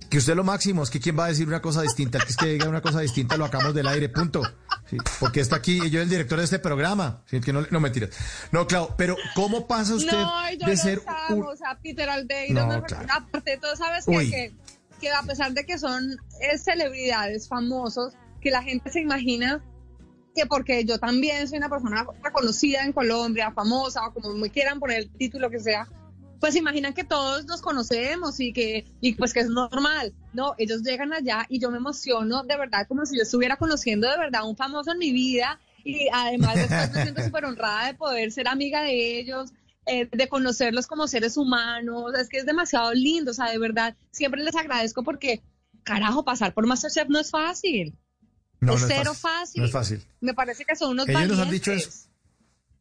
Que 0.09 0.19
usted 0.19 0.35
lo 0.35 0.43
máximo, 0.43 0.83
es 0.83 0.89
que 0.91 0.99
quién 0.99 1.17
va 1.17 1.25
a 1.25 1.29
decir 1.29 1.47
una 1.47 1.61
cosa 1.61 1.81
distinta, 1.81 2.19
el 2.19 2.25
que 2.25 2.29
es 2.31 2.37
que 2.37 2.45
diga 2.45 2.69
una 2.69 2.81
cosa 2.81 2.99
distinta 2.99 3.37
lo 3.37 3.45
sacamos 3.45 3.73
del 3.73 3.87
aire, 3.87 4.07
punto. 4.09 4.41
Sí, 4.89 4.97
porque 5.19 5.39
está 5.39 5.55
aquí, 5.55 5.89
yo 5.89 5.99
el 6.01 6.07
director 6.09 6.37
de 6.37 6.43
este 6.45 6.59
programa. 6.59 7.23
Sí, 7.25 7.39
que 7.41 7.51
no, 7.51 7.65
no 7.71 7.79
mentiras. 7.79 8.11
No, 8.51 8.67
Clau, 8.67 8.95
pero 8.97 9.15
¿cómo 9.33 9.65
pasa 9.67 9.95
usted 9.95 10.11
No, 10.11 10.51
yo 10.51 10.67
de 10.67 10.75
lo 10.75 10.77
ser 10.77 11.01
un- 11.29 11.57
sea, 11.57 11.79
Peter 11.81 12.07
Albeiro, 12.07 12.67
No, 12.67 12.83
claro. 12.83 13.07
aparte 13.11 13.51
de 13.51 13.57
todo, 13.57 13.75
¿sabes? 13.75 14.05
Que, 14.05 14.53
que 15.01 15.09
a 15.11 15.23
pesar 15.23 15.53
de 15.53 15.65
que 15.65 15.79
son 15.79 16.11
eh, 16.39 16.57
celebridades 16.59 17.47
famosos, 17.47 18.13
que 18.41 18.51
la 18.51 18.61
gente 18.61 18.91
se 18.91 19.01
imagina 19.01 19.63
que 20.35 20.45
porque 20.45 20.83
yo 20.83 20.99
también 20.99 21.47
soy 21.47 21.57
una 21.57 21.69
persona 21.69 22.05
reconocida 22.21 22.83
en 22.83 22.91
Colombia, 22.91 23.51
famosa, 23.51 24.05
o 24.07 24.13
como 24.13 24.33
me 24.33 24.49
quieran 24.49 24.79
poner 24.79 24.99
el 24.99 25.09
título 25.09 25.49
que 25.49 25.61
sea, 25.61 25.87
pues 26.41 26.55
imaginan 26.55 26.93
que 26.93 27.05
todos 27.05 27.45
nos 27.45 27.61
conocemos 27.61 28.39
y 28.39 28.51
que 28.51 28.85
y 28.99 29.15
pues 29.15 29.33
que 29.33 29.39
es 29.39 29.49
normal. 29.49 30.13
No, 30.33 30.53
ellos 30.57 30.83
llegan 30.83 31.13
allá 31.13 31.45
y 31.49 31.59
yo 31.59 31.71
me 31.71 31.77
emociono 31.77 32.43
de 32.43 32.57
verdad 32.57 32.85
como 32.87 33.05
si 33.05 33.15
yo 33.15 33.23
estuviera 33.23 33.55
conociendo 33.55 34.09
de 34.09 34.17
verdad 34.17 34.41
a 34.41 34.45
un 34.45 34.57
famoso 34.57 34.91
en 34.91 34.99
mi 34.99 35.11
vida 35.11 35.59
y 35.85 36.07
además 36.11 36.55
después 36.55 36.91
me 36.91 37.01
siento 37.03 37.23
súper 37.25 37.45
honrada 37.45 37.87
de 37.87 37.93
poder 37.93 38.31
ser 38.31 38.47
amiga 38.49 38.81
de 38.81 39.19
ellos, 39.19 39.53
eh, 39.85 40.09
de 40.11 40.27
conocerlos 40.27 40.87
como 40.87 41.07
seres 41.07 41.37
humanos. 41.37 42.13
Es 42.19 42.27
que 42.27 42.37
es 42.37 42.45
demasiado 42.45 42.93
lindo, 42.93 43.31
o 43.31 43.33
sea, 43.33 43.51
de 43.51 43.59
verdad, 43.59 43.95
siempre 44.11 44.43
les 44.43 44.55
agradezco 44.55 45.03
porque, 45.03 45.43
carajo, 45.83 46.25
pasar 46.25 46.53
por 46.53 46.67
Masterchef 46.67 47.07
no 47.07 47.19
es 47.19 47.31
fácil. 47.31 47.95
No, 48.59 48.75
es 48.75 48.81
no 48.81 48.87
cero 48.87 49.13
fácil, 49.13 49.21
fácil. 49.21 49.61
No 49.61 49.65
es 49.65 49.71
fácil. 49.71 50.07
Me 50.21 50.33
parece 50.33 50.65
que 50.65 50.75
son 50.75 50.91
unos 50.91 51.07
Ellos 51.07 51.27
nos 51.27 51.39
han 51.39 51.51
dicho 51.51 51.71
eso. 51.71 51.89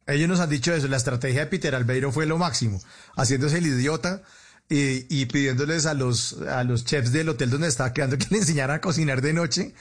Ellos 0.07 0.29
nos 0.29 0.39
han 0.39 0.49
dicho 0.49 0.73
eso. 0.73 0.87
La 0.87 0.97
estrategia 0.97 1.41
de 1.41 1.47
Peter 1.47 1.73
Albeiro 1.75 2.11
fue 2.11 2.25
lo 2.25 2.37
máximo, 2.37 2.81
haciéndose 3.15 3.57
el 3.57 3.67
idiota 3.67 4.21
y, 4.69 5.05
y 5.09 5.25
pidiéndoles 5.25 5.85
a 5.85 5.93
los, 5.93 6.41
a 6.41 6.63
los 6.63 6.85
chefs 6.85 7.11
del 7.11 7.29
hotel 7.29 7.49
donde 7.49 7.67
estaba 7.67 7.93
quedando 7.93 8.17
que 8.19 8.27
le 8.29 8.37
enseñaran 8.37 8.77
a 8.77 8.81
cocinar 8.81 9.21
de 9.21 9.33
noche 9.33 9.73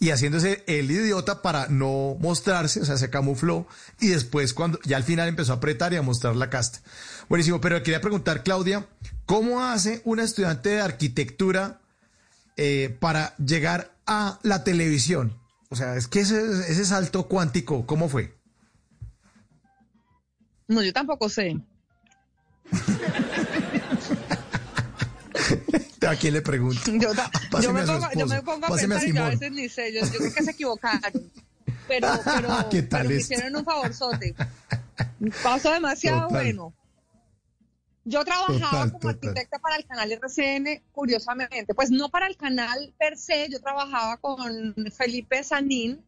y 0.00 0.10
haciéndose 0.10 0.64
el 0.66 0.90
idiota 0.90 1.42
para 1.42 1.68
no 1.68 2.16
mostrarse, 2.18 2.80
o 2.80 2.84
sea, 2.86 2.96
se 2.96 3.10
camufló 3.10 3.66
y 4.00 4.08
después 4.08 4.54
cuando 4.54 4.80
ya 4.82 4.96
al 4.96 5.04
final 5.04 5.28
empezó 5.28 5.52
a 5.52 5.56
apretar 5.56 5.92
y 5.92 5.96
a 5.96 6.02
mostrar 6.02 6.36
la 6.36 6.48
casta. 6.48 6.80
Buenísimo, 7.28 7.60
pero 7.60 7.82
quería 7.82 8.00
preguntar, 8.00 8.42
Claudia, 8.42 8.88
¿cómo 9.26 9.62
hace 9.62 10.00
una 10.04 10.24
estudiante 10.24 10.70
de 10.70 10.80
arquitectura 10.80 11.82
eh, 12.56 12.96
para 12.98 13.36
llegar 13.36 13.94
a 14.06 14.38
la 14.42 14.64
televisión? 14.64 15.38
O 15.70 15.76
sea, 15.76 15.96
es 15.96 16.08
que 16.08 16.20
ese, 16.20 16.42
ese 16.68 16.84
salto 16.84 17.28
cuántico, 17.28 17.86
¿cómo 17.86 18.08
fue? 18.08 18.36
No, 20.66 20.82
yo 20.82 20.92
tampoco 20.92 21.28
sé. 21.28 21.56
¿A 26.08 26.16
quién 26.16 26.34
le 26.34 26.42
pregunto? 26.42 26.80
Yo, 26.86 27.12
me 27.72 27.80
a 27.80 27.86
pongo, 27.86 28.00
yo 28.16 28.22
me 28.26 28.36
esposo, 28.36 28.44
pongo 28.44 28.66
a 28.66 28.68
páseme 28.68 28.96
a 28.96 28.98
pensar 28.98 29.14
y 29.14 29.16
yo 29.16 29.24
a 29.24 29.28
veces 29.30 29.52
ni 29.52 29.68
sé, 29.68 29.92
yo, 29.92 30.00
yo 30.00 30.18
creo 30.18 30.34
que 30.34 30.42
se 30.42 30.50
equivocaron. 30.50 31.30
Pero, 31.86 32.08
pero, 32.24 32.68
¿Qué 32.68 32.82
tal 32.82 33.02
pero 33.02 33.10
me 33.10 33.16
esto? 33.16 33.34
hicieron 33.34 33.56
un 33.56 33.64
favorzote. 33.64 34.34
Paso 35.42 35.70
demasiado 35.70 36.28
Total. 36.28 36.42
bueno. 36.42 36.74
Yo 38.10 38.24
trabajaba 38.24 38.58
Total, 38.58 38.92
como 38.92 39.00
total. 39.00 39.10
arquitecta 39.30 39.58
para 39.60 39.76
el 39.76 39.84
canal 39.86 40.12
RCN, 40.12 40.82
curiosamente. 40.92 41.74
Pues 41.74 41.90
no 41.90 42.08
para 42.08 42.26
el 42.26 42.36
canal 42.36 42.92
per 42.98 43.16
se, 43.16 43.48
yo 43.50 43.60
trabajaba 43.60 44.16
con 44.18 44.74
Felipe 44.96 45.42
Sanín 45.44 46.04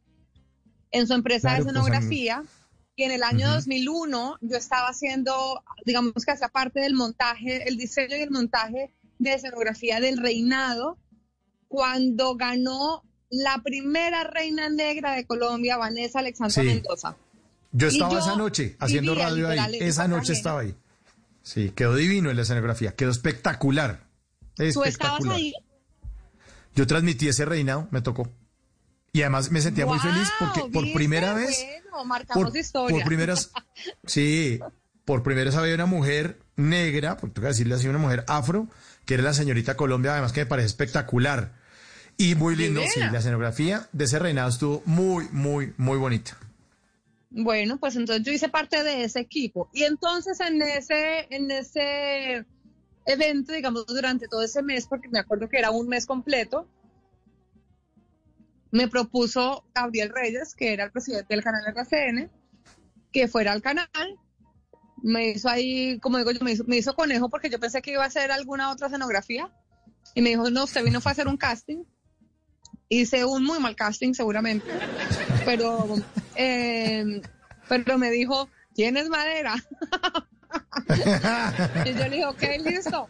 en 0.91 1.07
su 1.07 1.15
empresa 1.15 1.49
Claro, 1.51 1.65
de 1.65 1.71
escenografía. 1.71 2.43
Y 2.97 3.05
en 3.05 3.13
el 3.13 3.23
año 3.23 3.49
2001 3.51 4.37
yo 4.43 4.57
estaba 4.57 4.89
haciendo, 4.89 5.63
digamos 5.87 6.13
que 6.27 6.33
hacía 6.33 6.49
parte 6.49 6.81
del 6.81 6.95
montaje, 6.95 7.67
el 7.69 7.77
diseño 7.79 8.17
y 8.17 8.21
el 8.21 8.31
montaje 8.31 8.93
de 9.19 9.35
escenografía 9.35 9.99
del 10.01 10.19
reinado, 10.19 10.99
cuando 11.69 12.37
ganó 12.37 13.03
la 13.31 13.63
primera 13.65 14.25
reina 14.25 14.69
negra 14.69 15.13
de 15.15 15.25
Colombia, 15.27 15.79
Vanessa 15.79 16.19
Alexandra 16.19 16.63
Sí. 16.63 16.69
Mendoza. 16.69 17.17
Yo 17.73 17.89
estaba 17.89 18.13
yo 18.13 18.19
esa 18.19 18.37
noche 18.37 18.77
haciendo 18.79 19.15
radio 19.15 19.49
ahí. 19.49 19.59
Esa 19.77 19.85
esa 19.87 20.09
noche 20.09 20.33
ajena. 20.33 20.37
estaba 20.39 20.61
ahí. 20.61 20.75
Sí, 21.43 21.71
quedó 21.71 21.95
divino 21.95 22.31
en 22.31 22.37
la 22.37 22.43
escenografía. 22.43 22.95
Quedó 22.95 23.11
espectacular. 23.11 24.07
¿Tú 24.55 24.65
estabas 24.65 24.89
Espectacular. 24.89 25.37
ahí? 25.37 25.55
Yo 26.75 26.87
transmití 26.87 27.29
ese 27.29 27.45
reinado, 27.45 27.89
me 27.91 28.01
tocó. 28.01 28.31
Y 29.13 29.23
además 29.23 29.51
me 29.51 29.61
sentía 29.61 29.85
muy 29.85 29.99
feliz 29.99 30.29
porque 30.39 30.61
por 30.73 30.85
¿Viste? 30.85 30.95
primera 30.95 31.35
vez. 31.35 31.67
Bueno, 31.91 32.05
marcamos 32.07 32.51
por, 32.51 32.57
historia. 32.57 32.97
por 32.97 33.05
primeras. 33.05 33.51
Sí, 34.07 34.61
por 35.05 35.23
primera 35.23 35.47
vez 35.47 35.57
había 35.57 35.75
una 35.75 35.87
mujer 35.87 36.39
negra, 36.57 37.17
porque 37.17 37.35
tengo 37.35 37.47
que 37.47 37.53
decirle 37.53 37.75
así, 37.75 37.89
una 37.89 37.99
mujer 37.99 38.25
afro, 38.29 38.69
que 39.05 39.15
era 39.15 39.23
la 39.23 39.35
señorita 39.35 39.77
Colombia, 39.77 40.13
además 40.13 40.33
que 40.33 40.41
me 40.41 40.47
parece 40.47 40.67
espectacular. 40.67 41.55
Y 42.17 42.35
muy 42.37 42.57
lindo, 42.57 42.83
sí, 42.93 43.01
la 43.01 43.19
escenografía 43.19 43.89
de 43.93 44.05
ese 44.05 44.19
reinado 44.19 44.49
estuvo 44.49 44.83
muy, 44.87 45.29
muy, 45.33 45.75
muy 45.77 45.99
bonita. 45.99 46.37
Bueno, 47.35 47.79
pues 47.79 47.97
entonces 47.97 48.25
yo 48.25 48.33
hice 48.33 48.51
parte 48.51 48.83
de 48.83 49.05
ese 49.05 49.21
equipo. 49.21 49.71
Y 49.73 49.85
entonces 49.85 50.39
en 50.41 50.61
ese, 50.61 51.27
en 51.31 51.51
ese 51.51 52.45
evento, 53.07 53.53
digamos, 53.53 53.87
durante 53.87 54.29
todo 54.29 54.43
ese 54.43 54.63
mes, 54.63 54.87
porque 54.87 55.09
me 55.09 55.19
acuerdo 55.19 55.49
que 55.49 55.59
era 55.59 55.71
un 55.71 55.89
mes 55.89 56.05
completo, 56.05 56.69
me 58.71 58.87
propuso 58.89 59.65
Gabriel 59.75 60.11
Reyes, 60.15 60.55
que 60.55 60.75
era 60.75 60.85
el 60.85 60.93
presidente 60.93 61.35
del 61.35 61.43
canal 61.43 61.63
RCN, 61.67 62.31
que 63.13 63.29
fuera 63.29 63.53
al 63.53 63.63
canal. 63.63 63.89
Me 65.03 65.31
hizo 65.31 65.49
ahí, 65.49 65.99
como 66.01 66.19
digo 66.19 66.31
yo, 66.33 66.41
me 66.45 66.53
hizo, 66.53 66.65
me 66.65 66.77
hizo 66.77 66.95
conejo 66.95 67.31
porque 67.31 67.51
yo 67.51 67.59
pensé 67.59 67.81
que 67.81 67.93
iba 67.93 68.05
a 68.05 68.07
hacer 68.07 68.31
alguna 68.31 68.71
otra 68.71 68.89
escenografía. 68.89 69.51
Y 70.15 70.21
me 70.21 70.31
dijo, 70.31 70.51
no, 70.51 70.65
usted 70.65 70.85
vino 70.85 71.01
a 71.03 71.11
hacer 71.11 71.29
un 71.29 71.39
casting. 71.39 71.85
Hice 72.89 73.25
un 73.25 73.43
muy 73.43 73.59
mal 73.59 73.75
casting 73.75 74.13
seguramente, 74.13 74.67
pero, 75.47 75.97
eh, 76.37 77.23
pero 77.69 77.99
me 77.99 78.11
dijo, 78.11 78.49
¿tienes 78.75 79.09
madera? 79.09 79.55
y 81.87 81.95
yo 81.95 82.09
le 82.09 82.11
dije, 82.11 82.27
ok, 82.27 82.43
listo. 82.65 83.09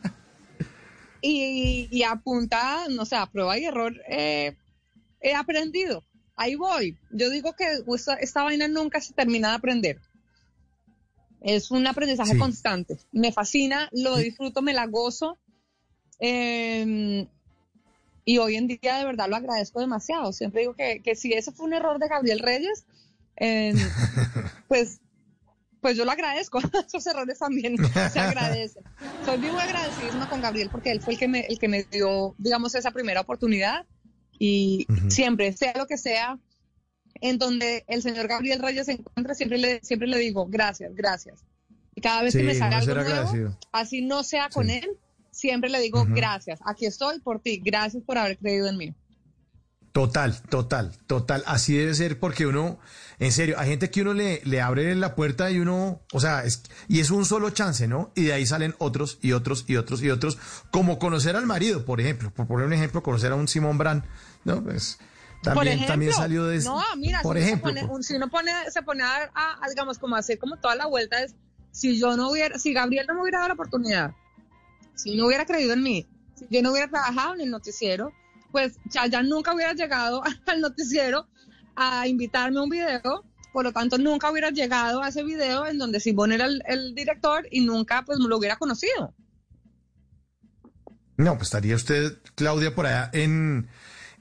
Y, 1.21 1.89
y 1.91 2.03
a 2.03 2.17
punta, 2.17 2.87
no 2.91 3.05
sé, 3.05 3.17
a 3.17 3.27
prueba 3.27 3.59
y 3.59 3.65
error, 3.65 3.95
eh, 4.09 4.57
he 5.21 5.35
aprendido. 5.35 6.03
Ahí 6.37 6.57
voy. 6.57 6.97
Yo 7.11 7.31
digo 7.31 7.55
que 7.55 7.67
esta, 7.95 8.15
esta 8.15 8.43
vaina 8.43 8.67
nunca 8.67 9.01
se 9.01 9.13
termina 9.13 9.51
de 9.51 9.55
aprender. 9.55 9.99
Es 11.41 11.71
un 11.71 11.87
aprendizaje 11.87 12.33
Sí. 12.33 12.39
constante. 12.39 12.99
Me 13.13 13.33
fascina, 13.33 13.89
lo 13.93 14.17
disfruto, 14.17 14.63
me 14.63 14.73
la 14.73 14.87
gozo. 14.87 15.39
Eh, 16.19 17.27
y 18.25 18.39
hoy 18.39 18.57
en 18.57 18.69
día 18.69 18.99
de 18.99 19.05
verdad 19.05 19.29
lo 19.29 19.37
agradezco 19.37 19.81
demasiado. 19.81 20.33
Siempre 20.33 20.63
digo 20.63 20.75
que, 20.75 21.03
que 21.03 21.15
si 21.17 21.33
ese 21.33 21.53
fue 21.53 21.67
un 21.67 21.75
error 21.75 21.99
de 21.99 22.09
Gabriel 22.09 22.39
Reyes, 22.39 22.85
eh, 23.43 23.75
pues, 24.69 25.01
pues 25.81 25.97
yo 25.97 26.05
lo 26.05 26.13
agradezco. 26.13 26.61
Esos 26.87 27.07
errores 27.07 27.39
también 27.39 27.77
se 28.11 28.21
agradecen. 28.21 28.85
Soy 29.25 29.39
muy 29.39 29.61
agradecidísima 29.61 30.29
con 30.29 30.41
Gabriel 30.41 30.69
porque 30.71 30.93
él 30.93 31.01
fue 31.01 31.15
el 31.15 31.19
que 31.19 31.29
me, 31.29 31.41
el 31.41 31.59
que 31.59 31.69
me 31.69 31.83
dio, 31.85 32.35
digamos, 32.39 32.75
esa 32.75 32.93
primera 32.93 33.21
oportunidad. 33.21 33.85
Y 34.39 34.87
siempre, 35.09 35.53
sea 35.53 35.73
lo 35.77 35.87
que 35.87 35.99
sea, 35.99 36.39
en 37.21 37.39
donde 37.39 37.85
el 37.87 38.03
señor 38.03 38.27
Gabriel 38.29 38.61
Reyes 38.61 38.87
se 38.87 38.93
encuentra, 38.93 39.35
siempre 39.35 39.59
le, 39.59 39.81
siempre 39.83 40.09
le 40.09 40.19
digo 40.19 40.47
gracias, 40.47 40.95
gracias. 40.95 41.45
Y 41.95 42.01
cada 42.01 42.23
vez 42.23 42.35
que 42.35 42.43
me 42.43 42.55
sale 42.55 42.77
algo 42.77 42.95
nuevo, 42.95 43.59
así 43.71 44.03
no 44.03 44.25
sea 44.25 44.49
con 44.49 44.69
Sí. 44.69 44.81
él, 44.83 44.91
siempre 45.31 45.71
le 45.71 45.81
digo 45.81 46.03
Ujú. 46.03 46.15
gracias. 46.15 46.61
Aquí 46.65 46.87
estoy 46.87 47.21
por 47.21 47.41
ti. 47.41 47.61
Gracias 47.65 48.03
por 48.05 48.19
haber 48.19 48.39
creído 48.39 48.69
en 48.69 48.77
mí. 48.77 48.95
Total, 49.93 50.41
total, 50.49 50.93
total. 51.07 51.43
Así 51.47 51.77
debe 51.77 51.95
ser 51.95 52.19
porque 52.19 52.47
uno, 52.47 52.79
en 53.19 53.31
serio, 53.31 53.57
hay 53.59 53.69
gente 53.69 53.91
que 53.91 54.01
uno 54.01 54.15
le, 54.15 54.41
le 54.45 54.63
abre 54.63 54.95
la 54.95 55.15
puerta 55.15 55.51
y 55.51 55.59
uno, 55.59 56.01
o 56.13 56.21
sea, 56.21 56.45
es, 56.45 56.63
y 56.89 57.01
es 57.01 57.11
un 57.11 57.27
solo 57.27 57.51
chance, 57.51 57.87
¿no? 57.87 58.11
Y 58.15 58.25
de 58.25 58.33
ahí 58.33 58.47
salen 58.47 58.75
otros 58.79 59.19
y 59.21 59.33
otros 59.33 59.67
y 59.69 59.77
otros 59.77 60.01
y 60.03 60.09
otros, 60.11 60.39
como 60.71 60.99
conocer 60.99 61.37
al 61.37 61.45
marido, 61.45 61.85
por 61.85 62.01
ejemplo, 62.01 62.31
por 62.31 62.47
poner 62.47 62.67
un 62.67 62.73
ejemplo, 62.73 63.03
conocer 63.03 63.33
a 63.33 63.35
un 63.35 63.49
Simón 63.49 63.77
Brand, 63.77 64.03
¿no? 64.45 64.63
Pues 64.65 64.97
por 64.99 65.43
también, 65.43 65.69
ejemplo, 65.75 65.87
también 65.93 66.13
salió 66.15 66.45
de 66.47 66.61
No, 66.61 66.81
mira, 66.97 67.21
por 67.21 67.37
si, 67.37 67.43
ejemplo. 67.43 67.69
pone, 67.69 67.87
por- 67.87 68.03
si 68.03 68.15
uno 68.15 68.31
pone, 68.31 68.51
se 68.71 68.81
pone 68.83 69.03
a, 69.03 69.31
a- 69.35 69.59
a, 69.63 69.69
digamos, 69.69 69.99
como 69.99 70.17
hacer 70.17 70.39
como 70.39 70.57
toda 70.57 70.75
la 70.75 70.87
vuelta 70.87 71.23
es, 71.23 71.35
si 71.71 71.99
yo 72.01 72.17
no 72.17 72.31
hubiera, 72.31 72.59
si 72.59 72.73
Gabriel 72.73 73.05
no 73.07 73.15
me 73.15 73.21
hubiera 73.21 73.39
dado 73.41 73.49
la 73.49 73.55
oportunidad, 73.55 74.13
si 74.95 75.17
no 75.17 75.27
hubiera 75.27 75.45
creído 75.45 75.75
en 75.75 75.83
mí, 75.83 76.07
si 76.35 76.47
yo 76.51 76.63
no 76.63 76.71
hubiera 76.71 76.89
trabajado 76.89 77.35
en 77.35 77.43
el 77.43 77.51
noticiero, 77.51 78.11
pues 78.53 78.75
ya, 78.85 79.07
ya 79.07 79.23
nunca 79.23 79.55
hubiera 79.55 79.73
llegado 79.73 80.23
al 80.47 80.61
noticiero 80.61 81.27
a 81.75 82.07
invitarme 82.07 82.59
a 82.61 82.63
un 82.63 82.69
video, 82.71 83.25
por 83.53 83.65
lo 83.65 83.73
tanto 83.73 83.99
nunca 83.99 84.31
hubiera 84.31 84.51
llegado 84.51 85.03
a 85.03 85.09
ese 85.09 85.25
video 85.25 85.67
en 85.67 85.79
donde 85.79 85.99
Simón 86.01 86.33
era 86.33 86.47
el, 86.47 86.95
director 86.95 87.47
y 87.51 87.63
nunca 87.65 88.05
pues 88.05 88.19
lo 88.19 88.37
hubiera 88.37 88.57
conocido. 88.57 89.15
No, 91.17 91.35
pues 91.35 91.49
estaría 91.49 91.77
usted, 91.77 92.19
Claudia, 92.35 92.75
por 92.75 92.87
allá 92.87 93.11
en, 93.13 93.69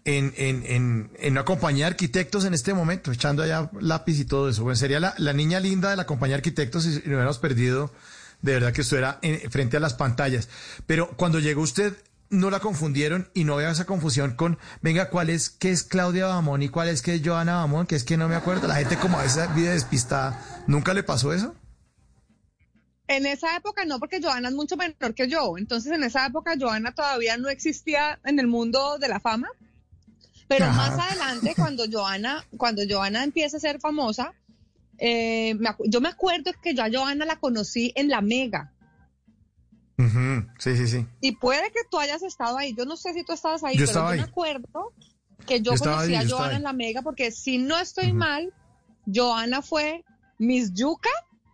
en, 0.05 0.33
en, 0.37 0.63
en, 0.65 1.11
en 1.17 1.31
una 1.31 1.45
compañía 1.45 1.85
de 1.85 1.91
arquitectos 1.91 2.45
en 2.45 2.53
este 2.53 2.73
momento, 2.73 3.11
echando 3.11 3.43
allá 3.43 3.69
lápiz 3.79 4.19
y 4.19 4.25
todo 4.25 4.49
eso. 4.49 4.63
Bueno, 4.63 4.75
sería 4.75 4.99
la, 4.99 5.13
la 5.17 5.33
niña 5.33 5.59
linda 5.59 5.89
de 5.89 5.95
la 5.95 6.05
compañía 6.05 6.35
de 6.35 6.39
arquitectos 6.39 6.83
si 6.83 6.89
no 6.89 7.01
hubiéramos 7.15 7.39
perdido 7.39 7.91
de 8.41 8.53
verdad 8.53 8.73
que 8.73 8.81
estuviera 8.81 9.19
en- 9.21 9.49
frente 9.51 9.77
a 9.77 9.79
las 9.79 9.93
pantallas. 9.93 10.49
Pero 10.85 11.09
cuando 11.15 11.39
llegó 11.39 11.61
usted, 11.61 11.95
no 12.31 12.49
la 12.49 12.59
confundieron 12.59 13.29
y 13.33 13.43
no 13.43 13.55
había 13.55 13.69
esa 13.69 13.85
confusión 13.85 14.35
con, 14.35 14.57
venga, 14.81 15.09
¿cuál 15.09 15.29
es, 15.29 15.49
qué 15.49 15.69
es 15.69 15.83
Claudia 15.83 16.27
Bamón 16.27 16.63
y 16.63 16.69
cuál 16.69 16.87
es 16.87 17.01
que 17.01 17.15
es 17.15 17.21
Joana 17.23 17.57
Bamón? 17.57 17.85
Que 17.85 17.95
es 17.95 18.03
que 18.03 18.17
no 18.17 18.27
me 18.27 18.35
acuerdo. 18.35 18.67
La 18.67 18.75
gente 18.75 18.97
como 18.97 19.19
a 19.19 19.23
veces 19.23 19.53
vive 19.53 19.69
despistada. 19.69 20.63
¿Nunca 20.65 20.93
le 20.93 21.03
pasó 21.03 21.33
eso? 21.33 21.53
En 23.07 23.25
esa 23.25 23.57
época 23.57 23.83
no, 23.83 23.99
porque 23.99 24.21
Joana 24.21 24.47
es 24.47 24.55
mucho 24.55 24.77
menor 24.77 25.13
que 25.13 25.27
yo. 25.27 25.57
Entonces, 25.57 25.91
en 25.91 26.03
esa 26.03 26.25
época, 26.25 26.55
Joana 26.57 26.93
todavía 26.93 27.35
no 27.35 27.49
existía 27.49 28.19
en 28.23 28.39
el 28.39 28.47
mundo 28.47 28.97
de 28.97 29.09
la 29.09 29.19
fama. 29.19 29.49
Pero 30.47 30.65
Ajá. 30.65 30.95
más 30.95 31.11
adelante, 31.11 31.53
cuando 31.57 31.83
Joana, 31.91 32.45
cuando 32.55 32.83
Joana 32.89 33.25
empieza 33.25 33.57
a 33.57 33.59
ser 33.59 33.81
famosa, 33.81 34.33
eh, 34.97 35.55
me 35.55 35.69
yo 35.85 35.99
me 35.99 36.07
acuerdo 36.07 36.51
que 36.63 36.73
yo 36.73 36.83
a 36.83 36.89
Joana 36.89 37.25
la 37.25 37.35
conocí 37.35 37.91
en 37.95 38.07
la 38.07 38.21
Mega. 38.21 38.71
Sí, 40.59 40.75
sí, 40.77 40.87
sí. 40.87 41.05
Y 41.21 41.33
puede 41.37 41.71
que 41.71 41.79
tú 41.89 41.99
hayas 41.99 42.21
estado 42.23 42.57
ahí. 42.57 42.73
Yo 42.77 42.85
no 42.85 42.95
sé 42.97 43.13
si 43.13 43.23
tú 43.23 43.33
estabas 43.33 43.63
ahí, 43.63 43.75
Yo 43.77 43.85
pero 43.85 43.99
yo 43.99 44.07
ahí. 44.07 44.17
me 44.19 44.23
acuerdo 44.25 44.93
que 45.45 45.61
yo, 45.61 45.73
Yo 45.73 45.79
conocí 45.79 46.13
ahí, 46.15 46.25
a 46.25 46.29
Joana 46.29 46.55
en 46.57 46.63
la 46.63 46.73
Mega, 46.73 47.01
porque 47.01 47.31
si 47.31 47.57
no 47.57 47.79
estoy 47.79 48.13
mal, 48.13 48.53
Joana 49.13 49.61
fue 49.61 50.03
Miss 50.37 50.73
Yuca. 50.73 51.09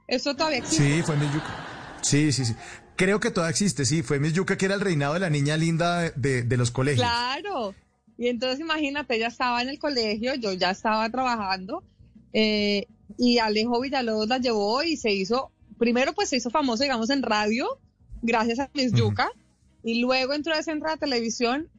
Eso 0.07 0.35
todavía 0.35 0.59
existe. 0.59 0.83
Sí, 0.97 1.01
fue 1.03 1.15
Miss 1.17 1.33
Yuca. 1.33 1.97
Sí, 2.01 2.31
sí, 2.31 2.45
sí. 2.45 2.55
Creo 2.95 3.19
que 3.19 3.31
todavía 3.31 3.51
existe, 3.51 3.85
sí. 3.85 4.03
Fue 4.03 4.19
Miss 4.19 4.33
Yuca, 4.33 4.57
que 4.57 4.65
era 4.65 4.75
el 4.75 4.81
reinado 4.81 5.13
de 5.13 5.19
la 5.19 5.29
niña 5.29 5.55
linda 5.57 5.99
de, 5.99 6.11
de- 6.15 6.43
de 6.43 6.57
los 6.57 6.71
colegios. 6.71 7.05
Claro. 7.05 7.75
Y 8.17 8.27
entonces 8.29 8.59
imagínate, 8.59 9.15
ella 9.15 9.27
estaba 9.27 9.61
en 9.61 9.69
el 9.69 9.77
colegio, 9.77 10.33
yo 10.35 10.51
ya 10.53 10.71
estaba 10.71 11.07
trabajando, 11.11 11.83
eh, 12.33 12.87
y 13.17 13.37
Alejo 13.37 13.79
Villalobos 13.79 14.27
la 14.27 14.39
llevó 14.39 14.81
y 14.81 14.97
se 14.97 15.11
hizo, 15.11 15.51
primero 15.77 16.13
pues 16.13 16.29
se 16.29 16.37
hizo 16.37 16.49
famoso, 16.49 16.81
digamos, 16.81 17.11
en 17.11 17.21
radio, 17.21 17.67
gracias 18.21 18.59
a 18.59 18.69
Miss 18.73 18.93
Ujú. 18.93 19.09
Yuca, 19.09 19.29
y 19.83 20.01
luego 20.01 20.33
centro 20.63 20.89
de 20.89 20.95
la 20.95 20.97
televisión, 20.97 21.69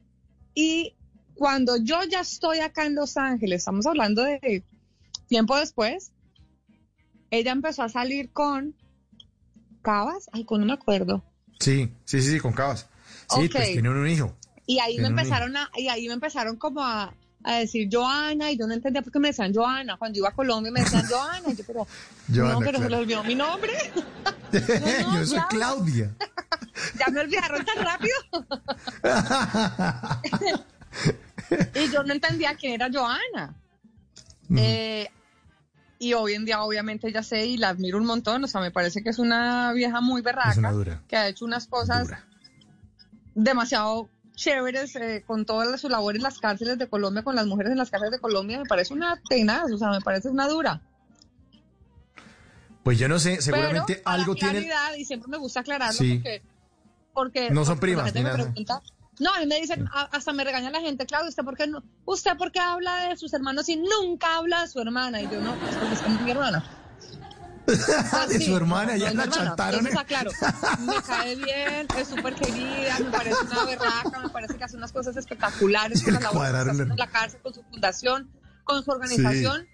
y 0.53 0.95
cuando 1.35 1.77
yo 1.77 2.03
ya 2.03 2.21
estoy 2.21 2.59
acá 2.59 2.85
en 2.85 2.95
Los 2.95 3.17
Ángeles, 3.17 3.59
estamos 3.59 3.85
hablando 3.85 4.23
de 4.23 4.63
tiempo 5.27 5.55
después, 5.55 6.11
ella 7.31 7.51
empezó 7.51 7.83
a 7.83 7.89
salir 7.89 8.31
con 8.31 8.75
Cabas, 9.81 10.29
ay, 10.33 10.43
con 10.43 10.65
me 10.65 10.73
acuerdo. 10.73 11.23
Sí, 11.59 11.89
sí, 12.05 12.21
sí, 12.21 12.39
con 12.39 12.53
Cabas. 12.53 12.87
Sí, 13.29 13.45
Ok. 13.45 13.51
pues 13.51 13.71
tienen 13.71 13.91
un 13.93 14.07
hijo. 14.07 14.35
Y 14.65 14.79
ahí 14.79 14.97
me 14.97 15.03
Tiene 15.03 15.13
un 15.13 15.19
empezaron 15.19 15.57
a, 15.57 15.69
y 15.75 15.87
ahí 15.87 16.07
me 16.07 16.13
empezaron 16.13 16.57
como 16.57 16.81
a, 16.81 17.13
a 17.43 17.55
decir 17.55 17.87
Joana, 17.91 18.51
y 18.51 18.57
yo 18.57 18.67
no 18.67 18.73
entendía 18.73 19.01
por 19.01 19.11
qué 19.11 19.19
me 19.19 19.29
decían 19.29 19.53
Joana. 19.53 19.97
Cuando 19.97 20.19
iba 20.19 20.29
a 20.29 20.33
Colombia 20.33 20.71
me 20.71 20.81
decían 20.81 21.07
Joana, 21.09 21.51
y 21.51 21.55
yo, 21.55 21.63
pero, 21.65 21.87
Joana, 22.27 22.53
no, 22.53 22.59
pero 22.59 22.79
se 22.79 22.87
claro. 22.87 22.89
les 22.89 22.99
olvidó 22.99 23.23
mi 23.23 23.35
nombre. 23.35 23.71
Yo 24.51 25.25
soy. 25.25 25.39
Claudia. 25.49 26.15
ya 26.99 27.07
me 27.11 27.21
olvidaron 27.21 27.65
tan 27.65 27.83
rápido. 27.83 28.15
y 31.75 31.91
yo 31.91 32.03
no 32.03 32.13
entendía 32.13 32.55
quién 32.55 32.73
era 32.73 32.89
Joana. 32.91 33.53
Eh, 34.55 35.07
y 35.99 36.13
hoy 36.13 36.33
en 36.33 36.45
día 36.45 36.63
obviamente 36.63 37.11
ya 37.11 37.21
sé 37.21 37.45
y 37.45 37.57
la 37.57 37.69
admiro 37.69 37.97
un 37.97 38.05
montón, 38.05 38.43
o 38.43 38.47
sea, 38.47 38.61
me 38.61 38.71
parece 38.71 39.03
que 39.03 39.09
es 39.09 39.19
una 39.19 39.73
vieja 39.73 40.01
muy 40.01 40.21
berraca, 40.21 40.51
Es 40.51 40.57
una 40.57 40.71
dura. 40.71 41.01
que 41.07 41.17
ha 41.17 41.27
hecho 41.27 41.45
unas 41.45 41.67
cosas 41.67 42.07
Dura. 42.07 42.25
demasiado 43.35 44.09
chéveres 44.33 44.95
eh, 44.95 45.23
con 45.27 45.45
todas 45.45 45.79
sus 45.81 45.91
labores 45.91 46.19
en 46.19 46.23
las 46.23 46.39
cárceles 46.39 46.77
de 46.77 46.87
Colombia, 46.87 47.23
con 47.23 47.35
las 47.35 47.45
mujeres 47.45 47.71
en 47.73 47.77
las 47.77 47.91
cárceles 47.91 48.13
de 48.13 48.19
Colombia, 48.19 48.57
me 48.59 48.65
parece 48.65 48.93
una 48.93 49.21
tenaz, 49.29 49.69
o 49.71 49.77
sea, 49.77 49.89
me 49.91 50.01
parece 50.01 50.29
una 50.29 50.47
dura. 50.47 50.81
Pues 52.83 52.97
yo 52.97 53.07
no 53.09 53.19
sé, 53.19 53.41
seguramente 53.41 53.95
Pero, 53.97 54.09
algo 54.09 54.35
tiene. 54.35 54.69
Y 54.97 55.05
siempre 55.05 55.29
me 55.29 55.37
gusta 55.37 55.59
aclararlo 55.61 55.97
Sí. 55.99 56.15
porque, 56.15 56.41
porque. 57.13 57.49
No 57.51 57.65
son 57.65 57.75
porque 57.79 57.93
primas, 57.93 58.13
ni 58.13 58.21
nada. 58.23 58.81
No, 59.19 59.33
a 59.33 59.39
mí 59.39 59.47
me 59.47 59.59
dicen, 59.59 59.85
hasta 59.93 60.31
me 60.31 60.45
regaña 60.45 60.69
la 60.69 60.79
gente, 60.79 61.05
Claudia, 61.05 61.27
¿usted 61.27 61.43
por 61.43 61.57
qué 61.57 61.67
no? 61.67 61.83
¿Usted 62.05 62.37
por 62.37 62.53
qué 62.53 62.59
habla 62.61 63.09
de 63.09 63.17
sus 63.17 63.33
hermanos 63.33 63.67
y 63.67 63.75
nunca 63.75 64.37
habla 64.37 64.61
de 64.61 64.67
su 64.69 64.79
hermana? 64.79 65.21
Y 65.21 65.25
yo 65.29 65.41
no, 65.41 65.55
pues 65.55 65.75
porque 65.75 65.93
es 65.93 65.99
que 66.01 66.09
mi 66.09 66.31
hermana. 66.31 66.63
Pues 67.65 67.85
de 68.29 68.39
sí, 68.39 68.45
su 68.45 68.55
hermana, 68.55 68.93
no, 68.93 68.97
ya 68.97 69.11
no 69.13 69.25
la 69.25 69.29
chantaron. 69.29 69.85
Entonces, 69.85 69.99
aclaro, 69.99 70.31
me 70.79 71.01
cae 71.03 71.35
bien, 71.35 71.87
es 71.97 72.07
súper 72.07 72.33
querida, 72.35 72.97
me 72.99 73.11
parece 73.11 73.43
una 73.43 73.65
berraca, 73.65 74.19
me 74.23 74.29
parece 74.29 74.57
que 74.57 74.63
hace 74.63 74.77
unas 74.77 74.91
cosas 74.93 75.17
espectaculares 75.17 76.01
con 76.01 76.13
la- 76.13 76.69
en 76.71 76.97
la 76.97 77.07
cárcel, 77.07 77.41
con 77.41 77.53
su 77.53 77.61
fundación, 77.63 78.31
con 78.63 78.83
su 78.85 78.89
organización, 78.91 79.67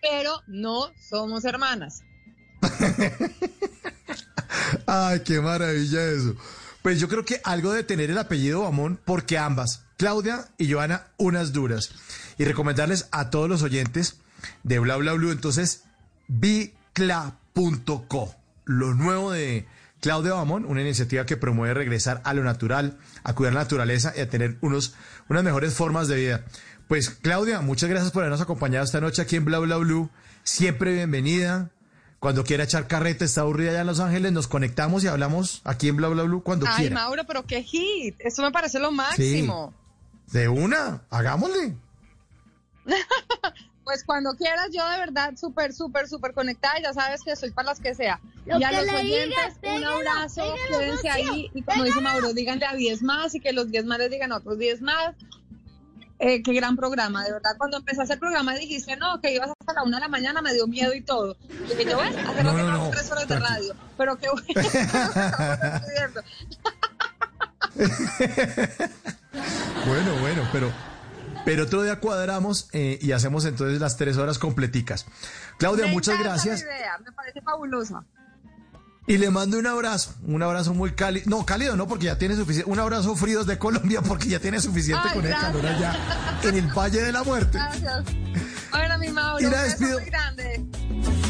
pero 0.00 0.40
no 0.46 0.90
somos 0.98 1.44
hermanas. 1.44 2.02
Ay, 4.86 5.20
qué 5.20 5.40
maravilla 5.40 6.10
eso. 6.10 6.36
Pues 6.82 6.98
yo 6.98 7.08
creo 7.08 7.24
que 7.24 7.40
algo 7.44 7.72
de 7.72 7.84
tener 7.84 8.10
el 8.10 8.18
apellido 8.18 8.62
Bamón, 8.62 8.98
porque 9.04 9.38
ambas, 9.38 9.84
Claudia 9.96 10.48
y 10.56 10.72
Joana, 10.72 11.08
unas 11.18 11.52
duras. 11.52 11.92
Y 12.38 12.44
recomendarles 12.44 13.08
a 13.12 13.30
todos 13.30 13.48
los 13.48 13.62
oyentes 13.62 14.20
de 14.62 14.78
Bla 14.78 14.96
Bla 14.96 15.12
Blue, 15.12 15.30
entonces, 15.30 15.84
bicla.co, 16.28 18.34
lo 18.64 18.94
nuevo 18.94 19.32
de 19.32 19.66
Claudia 20.00 20.32
Bamón, 20.32 20.64
una 20.64 20.80
iniciativa 20.80 21.26
que 21.26 21.36
promueve 21.36 21.74
regresar 21.74 22.22
a 22.24 22.32
lo 22.32 22.42
natural, 22.42 22.98
a 23.22 23.34
cuidar 23.34 23.52
la 23.52 23.60
naturaleza 23.60 24.14
y 24.16 24.20
a 24.20 24.30
tener 24.30 24.56
unos, 24.62 24.94
unas 25.28 25.44
mejores 25.44 25.74
formas 25.74 26.08
de 26.08 26.16
vida. 26.16 26.44
Pues 26.88 27.10
Claudia, 27.10 27.60
muchas 27.60 27.90
gracias 27.90 28.10
por 28.10 28.22
habernos 28.22 28.40
acompañado 28.40 28.84
esta 28.84 29.00
noche 29.00 29.22
aquí 29.22 29.36
en 29.36 29.44
Bla 29.44 29.58
Bla 29.58 29.76
Blue. 29.76 30.10
Siempre 30.42 30.94
bienvenida. 30.94 31.70
Cuando 32.20 32.44
quiera 32.44 32.64
echar 32.64 32.86
carreta, 32.86 33.24
está 33.24 33.40
aburrida 33.40 33.70
allá 33.70 33.80
en 33.80 33.86
Los 33.86 33.98
Ángeles, 33.98 34.30
nos 34.30 34.46
conectamos 34.46 35.02
y 35.02 35.08
hablamos 35.08 35.62
aquí 35.64 35.88
en 35.88 35.96
Bla 35.96 36.08
Bla 36.08 36.22
Blue 36.24 36.42
cuando 36.42 36.66
Ay, 36.68 36.76
quiera. 36.76 36.94
Mauro, 36.94 37.24
pero 37.26 37.46
qué 37.46 37.62
hit. 37.62 38.14
Eso 38.18 38.42
me 38.42 38.52
parece 38.52 38.78
lo 38.78 38.92
máximo. 38.92 39.72
De 40.30 40.48
una, 40.48 41.02
hagámosle. 41.10 41.74
Pues 43.82 44.04
cuando 44.04 44.34
quieras, 44.34 44.68
yo 44.72 44.88
de 44.88 44.98
verdad 44.98 45.34
súper, 45.36 45.72
súper, 45.72 46.06
súper 46.06 46.32
conectada. 46.32 46.74
Ya 46.80 46.92
sabes 46.92 47.22
que 47.24 47.34
soy 47.34 47.50
para 47.50 47.70
las 47.70 47.80
que 47.80 47.92
sea. 47.92 48.20
Lo 48.46 48.60
y 48.60 48.62
a 48.62 48.70
los 48.70 48.88
oyentes, 48.88 49.28
digas, 49.30 49.54
un 49.54 49.60
pégalo, 49.60 49.96
abrazo, 49.96 50.42
pégalo, 50.42 50.78
quédense 50.78 51.10
ahí. 51.10 51.50
Y 51.54 51.62
como 51.62 51.82
dice 51.82 52.00
Mauro, 52.00 52.32
díganle 52.32 52.66
a 52.66 52.74
10 52.74 53.02
más 53.02 53.34
y 53.34 53.40
que 53.40 53.52
los 53.52 53.68
10 53.68 53.86
más 53.86 53.98
les 53.98 54.10
digan 54.12 54.30
a 54.30 54.36
otros 54.36 54.58
10 54.58 54.80
más. 54.82 55.16
Eh, 56.22 56.42
qué 56.42 56.52
gran 56.52 56.76
programa, 56.76 57.24
de 57.24 57.32
verdad. 57.32 57.52
Cuando 57.56 57.78
empezaste 57.78 58.12
el 58.14 58.20
programa 58.20 58.54
dijiste, 58.54 58.94
no, 58.96 59.20
que 59.22 59.32
ibas 59.34 59.48
hasta 59.58 59.72
la 59.72 59.84
una 59.84 59.96
de 59.96 60.02
la 60.02 60.08
mañana, 60.08 60.42
me 60.42 60.52
dio 60.52 60.66
miedo 60.66 60.92
y 60.92 61.00
todo. 61.00 61.34
Y 61.48 61.54
dije, 61.70 61.86
yo, 61.90 61.96
ves, 61.98 62.14
hace 62.14 62.44
No, 62.44 62.52
rato 62.52 62.68
no, 62.68 62.90
tres 62.90 63.10
horas 63.10 63.26
de 63.26 63.38
radio. 63.38 63.74
Pero 63.96 64.18
qué 64.18 64.28
bueno. 64.28 64.46
Bueno, 69.86 70.12
bueno, 70.20 70.46
pero, 70.52 70.70
pero 71.44 71.62
otro 71.64 71.82
día 71.82 71.98
cuadramos 72.00 72.68
eh, 72.72 72.98
y 73.00 73.12
hacemos 73.12 73.44
entonces 73.46 73.80
las 73.80 73.96
tres 73.96 74.16
horas 74.18 74.38
completicas. 74.38 75.06
Claudia, 75.58 75.86
Me 75.86 75.92
muchas 75.92 76.18
gracias. 76.18 76.60
idea, 76.62 76.98
me 77.04 77.12
parece 77.12 77.40
fabulosa. 77.40 78.04
Y 79.06 79.18
le 79.18 79.30
mando 79.30 79.58
un 79.58 79.66
abrazo, 79.66 80.14
un 80.22 80.42
abrazo 80.42 80.74
muy 80.74 80.92
cálido. 80.92 81.24
No, 81.28 81.44
cálido 81.44 81.76
no, 81.76 81.88
porque 81.88 82.06
ya 82.06 82.18
tiene 82.18 82.36
suficiente. 82.36 82.70
Un 82.70 82.78
abrazo 82.78 83.16
frío 83.16 83.44
de 83.44 83.58
Colombia, 83.58 84.02
porque 84.06 84.28
ya 84.28 84.38
tiene 84.38 84.60
suficiente 84.60 85.08
Ay, 85.08 85.14
con 85.14 85.26
el 85.26 85.32
calor 85.32 85.66
allá 85.66 86.38
en 86.44 86.56
el 86.56 86.66
Valle 86.68 87.02
de 87.02 87.12
la 87.12 87.24
Muerte. 87.24 87.58
Gracias. 87.58 88.04
Bueno, 88.70 88.98
mi 88.98 89.08
Mauro, 89.08 89.40
Y 89.40 89.46
un 89.46 89.50
beso 89.50 89.84
muy 89.84 90.04
grande. 90.04 90.66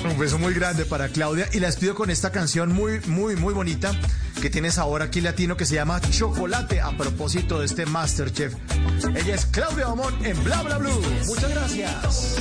Un 0.04 0.18
beso 0.18 0.38
muy 0.38 0.54
grande 0.54 0.84
para 0.84 1.08
Claudia 1.08 1.48
y 1.52 1.60
la 1.60 1.66
despido 1.66 1.94
con 1.94 2.10
esta 2.10 2.30
canción 2.32 2.72
muy, 2.72 3.00
muy, 3.06 3.36
muy 3.36 3.54
bonita 3.54 3.92
que 4.40 4.48
tiene 4.48 4.70
sabor 4.70 5.02
aquí 5.02 5.20
latino 5.20 5.56
que 5.56 5.66
se 5.66 5.74
llama 5.74 6.00
Chocolate 6.00 6.80
a 6.80 6.96
propósito 6.96 7.60
de 7.60 7.66
este 7.66 7.86
Masterchef. 7.86 8.54
Ella 9.14 9.34
es 9.34 9.46
Claudia 9.46 9.86
Amón 9.86 10.14
en 10.24 10.42
Bla 10.42 10.62
Bla 10.62 10.78
Blue. 10.78 11.02
Muchas 11.26 11.50
gracias. 11.50 12.36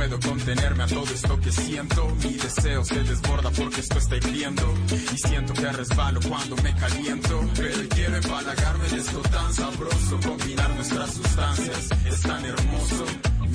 Puedo 0.00 0.18
contenerme 0.18 0.82
a 0.82 0.86
todo 0.86 1.04
esto 1.12 1.38
que 1.40 1.52
siento. 1.52 2.08
Mi 2.22 2.32
deseo 2.32 2.82
se 2.84 3.02
desborda 3.02 3.50
porque 3.50 3.80
esto 3.80 3.98
está 3.98 4.16
hirviendo. 4.16 4.74
Y 5.14 5.18
siento 5.18 5.52
que 5.52 5.72
resbalo 5.72 6.20
cuando 6.26 6.56
me 6.56 6.74
caliento. 6.74 7.40
Pero 7.54 7.88
quiero 7.90 8.16
empalagarme 8.16 8.88
de 8.88 8.96
esto 8.96 9.20
tan 9.20 9.52
sabroso. 9.52 10.20
Combinar 10.26 10.70
nuestras 10.70 11.12
sustancias 11.12 11.90
es 12.06 12.20
tan 12.22 12.44
hermoso. 12.46 13.04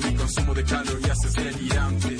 Mi 0.04 0.14
consumo 0.14 0.54
de 0.54 0.64
calorías 0.64 1.24
es 1.24 1.32
delirante. 1.34 2.16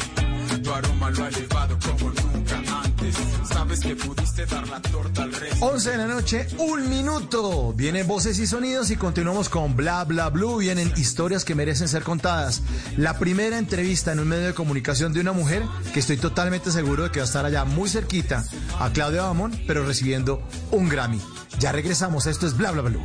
Tu 0.64 0.72
aroma 0.72 1.10
lo 1.10 1.24
ha 1.24 1.28
elevado 1.28 1.78
como 1.86 2.10
nunca 2.10 2.62
antes. 2.82 3.14
Sabes 3.44 3.80
que 3.80 3.94
pudiste 3.94 4.25
dar 4.44 4.68
la 4.68 4.82
torta 4.82 5.22
al 5.22 5.32
resto. 5.32 5.64
11 5.64 5.90
de 5.90 5.96
la 5.96 6.06
noche, 6.06 6.46
un 6.58 6.90
minuto. 6.90 7.72
Vienen 7.72 8.06
voces 8.06 8.38
y 8.38 8.46
sonidos 8.46 8.90
y 8.90 8.96
continuamos 8.96 9.48
con 9.48 9.74
Bla 9.74 10.04
Bla 10.04 10.28
Blue. 10.28 10.58
Vienen 10.58 10.92
historias 10.96 11.44
que 11.44 11.54
merecen 11.54 11.88
ser 11.88 12.02
contadas. 12.02 12.62
La 12.96 13.18
primera 13.18 13.58
entrevista 13.58 14.12
en 14.12 14.20
un 14.20 14.28
medio 14.28 14.46
de 14.46 14.54
comunicación 14.54 15.12
de 15.12 15.20
una 15.20 15.32
mujer 15.32 15.62
que 15.94 16.00
estoy 16.00 16.18
totalmente 16.18 16.70
seguro 16.70 17.04
de 17.04 17.10
que 17.10 17.20
va 17.20 17.24
a 17.24 17.26
estar 17.26 17.46
allá 17.46 17.64
muy 17.64 17.88
cerquita 17.88 18.44
a 18.78 18.90
Claudia 18.90 19.22
Bamón, 19.22 19.58
pero 19.66 19.86
recibiendo 19.86 20.46
un 20.70 20.88
Grammy. 20.88 21.20
Ya 21.58 21.72
regresamos. 21.72 22.26
Esto 22.26 22.46
es 22.46 22.56
Bla 22.56 22.72
Bla 22.72 22.82
Blue. 22.82 23.04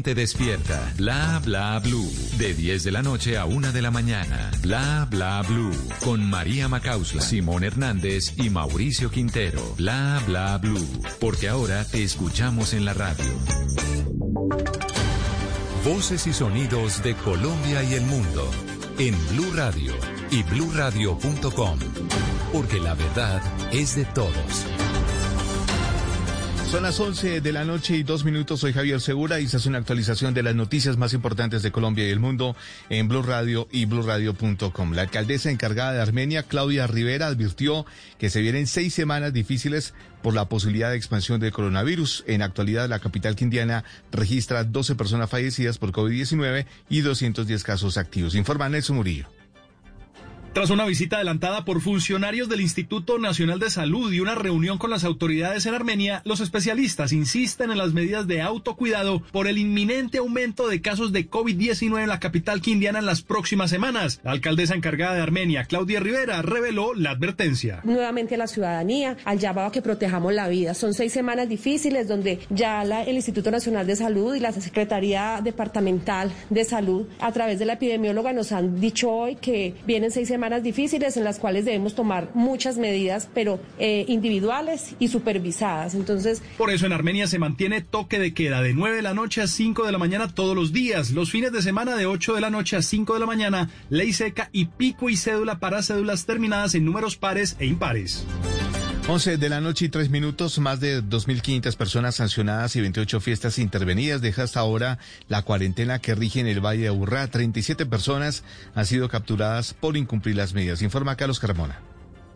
despierta. 0.01 0.93
Bla 0.97 1.39
bla 1.43 1.79
blue. 1.79 2.11
De 2.37 2.53
10 2.53 2.83
de 2.83 2.91
la 2.91 3.01
noche 3.01 3.37
a 3.37 3.45
1 3.45 3.71
de 3.71 3.81
la 3.81 3.91
mañana. 3.91 4.51
Bla 4.61 5.07
bla 5.09 5.41
blue. 5.43 5.71
Con 6.03 6.27
María 6.29 6.67
Macausla, 6.67 7.21
Simón 7.21 7.63
Hernández 7.63 8.33
y 8.37 8.49
Mauricio 8.49 9.11
Quintero. 9.11 9.61
Bla 9.77 10.21
bla 10.25 10.57
blue. 10.57 10.87
Porque 11.19 11.47
ahora 11.47 11.85
te 11.85 12.03
escuchamos 12.03 12.73
en 12.73 12.85
la 12.85 12.93
radio. 12.93 13.31
Voces 15.85 16.27
y 16.27 16.33
sonidos 16.33 17.01
de 17.03 17.15
Colombia 17.15 17.83
y 17.83 17.93
el 17.93 18.03
mundo 18.03 18.49
en 18.97 19.15
Blue 19.29 19.51
Radio 19.55 19.93
y 20.29 20.43
bluradio.com, 20.43 21.79
porque 22.53 22.79
la 22.79 22.93
verdad 22.93 23.41
es 23.71 23.95
de 23.95 24.05
todos. 24.05 24.65
Son 26.71 26.83
las 26.83 27.01
11 27.01 27.41
de 27.41 27.51
la 27.51 27.65
noche 27.65 27.97
y 27.97 28.03
dos 28.03 28.23
minutos. 28.23 28.61
Soy 28.61 28.71
Javier 28.71 29.01
Segura 29.01 29.41
y 29.41 29.47
se 29.49 29.57
hace 29.57 29.67
una 29.67 29.79
actualización 29.79 30.33
de 30.33 30.41
las 30.41 30.55
noticias 30.55 30.95
más 30.95 31.11
importantes 31.11 31.63
de 31.63 31.71
Colombia 31.73 32.07
y 32.07 32.11
el 32.11 32.21
mundo 32.21 32.55
en 32.89 33.09
Blue 33.09 33.23
Radio 33.23 33.67
y 33.73 33.83
bluradio.com. 33.83 34.93
La 34.93 35.01
alcaldesa 35.01 35.51
encargada 35.51 35.91
de 35.91 36.01
Armenia, 36.01 36.43
Claudia 36.43 36.87
Rivera, 36.87 37.27
advirtió 37.27 37.85
que 38.17 38.29
se 38.29 38.39
vienen 38.39 38.67
seis 38.67 38.93
semanas 38.93 39.33
difíciles 39.33 39.93
por 40.21 40.33
la 40.33 40.47
posibilidad 40.47 40.91
de 40.91 40.95
expansión 40.95 41.41
del 41.41 41.51
coronavirus. 41.51 42.23
En 42.25 42.41
actualidad, 42.41 42.87
la 42.87 42.99
capital 42.99 43.35
quindiana 43.35 43.83
registra 44.13 44.63
12 44.63 44.95
personas 44.95 45.29
fallecidas 45.29 45.77
por 45.77 45.91
COVID-19 45.91 46.67
y 46.87 47.01
210 47.01 47.65
casos 47.65 47.97
activos. 47.97 48.33
Informa 48.33 48.69
Nelson 48.69 48.95
Murillo. 48.95 49.27
Tras 50.53 50.69
una 50.69 50.83
visita 50.85 51.15
adelantada 51.15 51.63
por 51.63 51.79
funcionarios 51.79 52.49
del 52.49 52.59
Instituto 52.59 53.17
Nacional 53.17 53.57
de 53.57 53.69
Salud 53.69 54.11
y 54.11 54.19
una 54.19 54.35
reunión 54.35 54.77
con 54.77 54.89
las 54.89 55.05
autoridades 55.05 55.65
en 55.65 55.73
Armenia, 55.75 56.21
los 56.25 56.41
especialistas 56.41 57.13
insisten 57.13 57.71
en 57.71 57.77
las 57.77 57.93
medidas 57.93 58.27
de 58.27 58.41
autocuidado 58.41 59.21
por 59.31 59.47
el 59.47 59.57
inminente 59.57 60.17
aumento 60.17 60.67
de 60.67 60.81
casos 60.81 61.13
de 61.13 61.29
COVID-19 61.29 62.01
en 62.03 62.09
la 62.09 62.19
capital 62.19 62.59
quindiana 62.59 62.99
en 62.99 63.05
las 63.05 63.21
próximas 63.21 63.69
semanas. 63.69 64.19
La 64.25 64.31
alcaldesa 64.31 64.75
encargada 64.75 65.15
de 65.15 65.21
Armenia, 65.21 65.63
Claudia 65.63 66.01
Rivera, 66.01 66.41
reveló 66.41 66.95
la 66.95 67.11
advertencia. 67.11 67.79
Nuevamente 67.85 68.35
a 68.35 68.39
la 68.39 68.47
ciudadanía, 68.47 69.15
al 69.23 69.39
llamado 69.39 69.67
a 69.67 69.71
que 69.71 69.81
protejamos 69.81 70.33
la 70.33 70.49
vida. 70.49 70.73
Son 70.73 70.93
seis 70.93 71.13
semanas 71.13 71.47
difíciles 71.47 72.09
donde 72.09 72.39
ya 72.49 72.83
la- 72.83 73.03
el 73.03 73.15
Instituto 73.15 73.51
Nacional 73.51 73.87
de 73.87 73.95
Salud 73.95 74.35
y 74.35 74.41
la 74.41 74.51
Secretaría 74.51 75.39
Departamental 75.41 76.29
de 76.49 76.65
Salud, 76.65 77.07
a 77.21 77.31
través 77.31 77.57
de 77.57 77.63
la 77.65 77.73
epidemióloga, 77.73 78.33
nos 78.33 78.51
han 78.51 78.81
dicho 78.81 79.09
hoy 79.09 79.37
que 79.37 79.75
vienen 79.87 80.11
seis 80.11 80.27
semanas 80.27 80.40
difíciles 80.63 81.17
en 81.17 81.23
las 81.23 81.39
cuales 81.39 81.65
debemos 81.65 81.95
tomar 81.95 82.29
muchas 82.33 82.77
medidas, 82.77 83.29
pero 83.33 83.59
eh, 83.79 84.05
individuales 84.07 84.95
y 84.99 85.07
supervisadas. 85.07 85.95
Entonces, 85.95 86.41
Por 86.57 86.71
eso 86.71 86.85
en 86.85 86.93
Armenia 86.93 87.27
se 87.27 87.39
mantiene 87.39 87.81
toque 87.81 88.19
de 88.19 88.33
queda 88.33 88.61
de 88.61 88.73
9 88.73 88.97
de 88.97 89.01
la 89.01 89.13
noche 89.13 89.41
a 89.41 89.47
5 89.47 89.85
de 89.85 89.91
la 89.91 89.97
mañana 89.97 90.27
todos 90.27 90.55
los 90.55 90.73
días. 90.73 91.11
Los 91.11 91.31
fines 91.31 91.51
de 91.51 91.61
semana 91.61 91.95
de 91.95 92.05
8 92.05 92.35
de 92.35 92.41
la 92.41 92.49
noche 92.49 92.75
a 92.75 92.81
5 92.81 93.13
de 93.13 93.19
la 93.19 93.25
mañana, 93.25 93.69
ley 93.89 94.13
seca 94.13 94.49
y 94.51 94.65
pico 94.65 95.09
y 95.09 95.15
cédula 95.15 95.59
para 95.59 95.83
cédulas 95.83 96.25
terminadas 96.25 96.75
en 96.75 96.85
números 96.85 97.15
pares 97.15 97.55
e 97.59 97.65
impares. 97.65 98.25
11 99.11 99.35
de 99.35 99.49
la 99.49 99.59
noche 99.59 99.83
y 99.83 99.89
3 99.89 100.09
minutos, 100.09 100.57
más 100.59 100.79
de 100.79 101.03
2.500 101.03 101.75
personas 101.75 102.15
sancionadas 102.15 102.77
y 102.77 102.81
28 102.81 103.19
fiestas 103.19 103.59
intervenidas. 103.59 104.21
Deja 104.21 104.43
hasta 104.43 104.61
ahora 104.61 104.99
la 105.27 105.41
cuarentena 105.41 105.99
que 105.99 106.15
rige 106.15 106.39
en 106.39 106.47
el 106.47 106.65
Valle 106.65 106.83
de 106.83 106.87
Aburrá. 106.87 107.27
37 107.27 107.85
personas 107.85 108.45
han 108.73 108.85
sido 108.85 109.09
capturadas 109.09 109.73
por 109.73 109.97
incumplir 109.97 110.37
las 110.37 110.53
medidas. 110.53 110.81
Informa 110.81 111.17
Carlos 111.17 111.41
Carmona. 111.41 111.90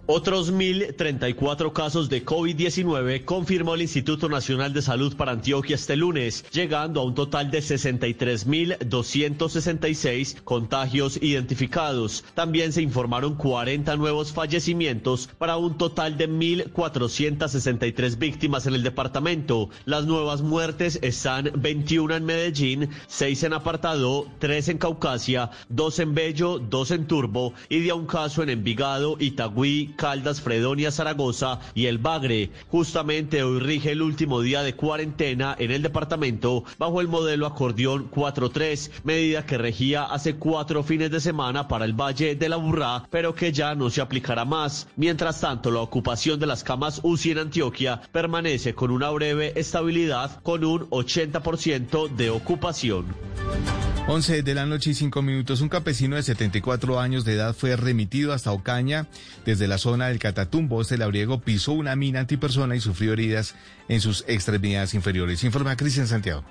Otros 0.08 0.54
1.034 0.54 1.74
casos 1.74 2.10
de 2.10 2.24
COVID-19 2.24 3.26
confirmó 3.26 3.74
el 3.74 3.82
Instituto 3.82 4.30
Nacional 4.30 4.72
de 4.72 4.84
Salud 4.84 5.16
para 5.16 5.32
Antioquia 5.32 5.74
este 5.74 5.96
lunes, 5.96 6.46
llegando 6.52 7.02
a 7.02 7.06
un 7.06 7.16
total 7.16 7.50
de 7.50 7.58
63.266 7.58 10.44
contagios 10.44 11.18
identificados. 11.24 12.24
También 12.36 12.72
se 12.72 12.84
informaron 12.84 13.34
40 13.34 13.96
nuevos 13.96 14.32
fallecimientos 14.32 15.28
para 15.40 15.58
un 15.58 15.76
total 15.76 16.18
de 16.18 16.30
1.463 16.30 18.20
víctimas 18.20 18.68
en 18.68 18.76
el 18.76 18.84
departamento. 18.84 19.72
Las 19.86 20.06
nuevas 20.06 20.44
muertes 20.44 21.00
están 21.02 21.50
21 21.56 22.18
en 22.18 22.26
Medellín, 22.26 22.90
6 23.08 23.42
en 23.42 23.54
Apartado, 23.54 24.28
3 24.38 24.70
en 24.70 24.78
Caucasia, 24.78 25.50
2 25.70 26.00
en 26.00 26.14
Bello, 26.14 26.60
2 26.60 26.92
en 26.92 27.08
Turbo 27.08 27.56
y 27.70 27.80
de 27.80 27.92
un 27.92 28.06
caso 28.06 28.44
en 28.44 28.52
Envigado, 28.52 29.18
Itagüí, 29.20 29.95
Caldas, 29.96 30.42
Fredonia, 30.42 30.92
Zaragoza 30.92 31.60
y 31.74 31.86
El 31.88 31.98
Bagre. 31.98 32.52
Justamente 32.70 33.44
hoy 33.44 33.60
rige 33.60 33.92
el 33.92 34.02
último 34.02 34.42
día 34.42 34.64
de 34.64 34.76
cuarentena 34.76 35.56
en 35.58 35.72
el 35.72 35.82
departamento 35.82 36.64
bajo 36.78 37.02
el 37.02 37.08
modelo 37.08 37.46
acordeón 37.46 38.10
4-3, 38.12 38.92
medida 39.04 39.46
que 39.46 39.58
regía 39.58 40.04
hace 40.04 40.36
cuatro 40.36 40.84
fines 40.84 41.12
de 41.12 41.20
semana 41.20 41.68
para 41.68 41.86
el 41.86 41.94
Valle 41.94 42.36
de 42.36 42.50
la 42.50 42.58
Burrá, 42.58 43.08
pero 43.10 43.34
que 43.36 43.52
ya 43.52 43.76
no 43.76 43.90
se 43.90 44.02
aplicará 44.02 44.46
más. 44.46 44.88
Mientras 44.96 45.42
tanto, 45.42 45.72
la 45.72 45.82
ocupación 45.82 46.40
de 46.40 46.48
las 46.48 46.64
camas 46.64 47.00
UCI 47.04 47.32
en 47.32 47.40
Antioquia 47.40 48.02
permanece 48.12 48.74
con 48.74 48.92
una 48.92 49.10
breve 49.10 49.54
estabilidad 49.56 50.42
con 50.44 50.64
un 50.64 50.90
80% 50.90 52.10
de 52.10 52.30
ocupación. 52.30 53.06
11 54.08 54.44
de 54.44 54.54
la 54.54 54.68
noche 54.68 54.92
y 54.92 54.94
5 54.94 55.24
minutos. 55.24 55.62
Un 55.62 55.70
campesino 55.70 56.16
de 56.16 56.22
74 56.22 57.00
años 57.00 57.26
de 57.26 57.34
edad 57.34 57.56
fue 57.56 57.76
remitido 57.76 58.34
hasta 58.34 58.52
Ocaña 58.52 59.08
desde 59.46 59.68
la 59.68 59.80
zona 59.80 60.10
del 60.10 60.20
Catatumbo. 60.20 60.80
Este 60.80 61.00
labriego 61.00 61.42
pisó 61.42 61.72
una 61.72 61.96
mina 61.96 62.20
antipersona 62.20 62.76
y 62.76 62.82
sufrió 62.82 63.14
heridas 63.14 63.56
en 63.90 64.02
sus 64.02 64.24
extremidades 64.28 64.94
inferiores. 64.94 65.44
Informa 65.44 65.76
Cristian 65.76 66.06
Santiago. 66.06 66.44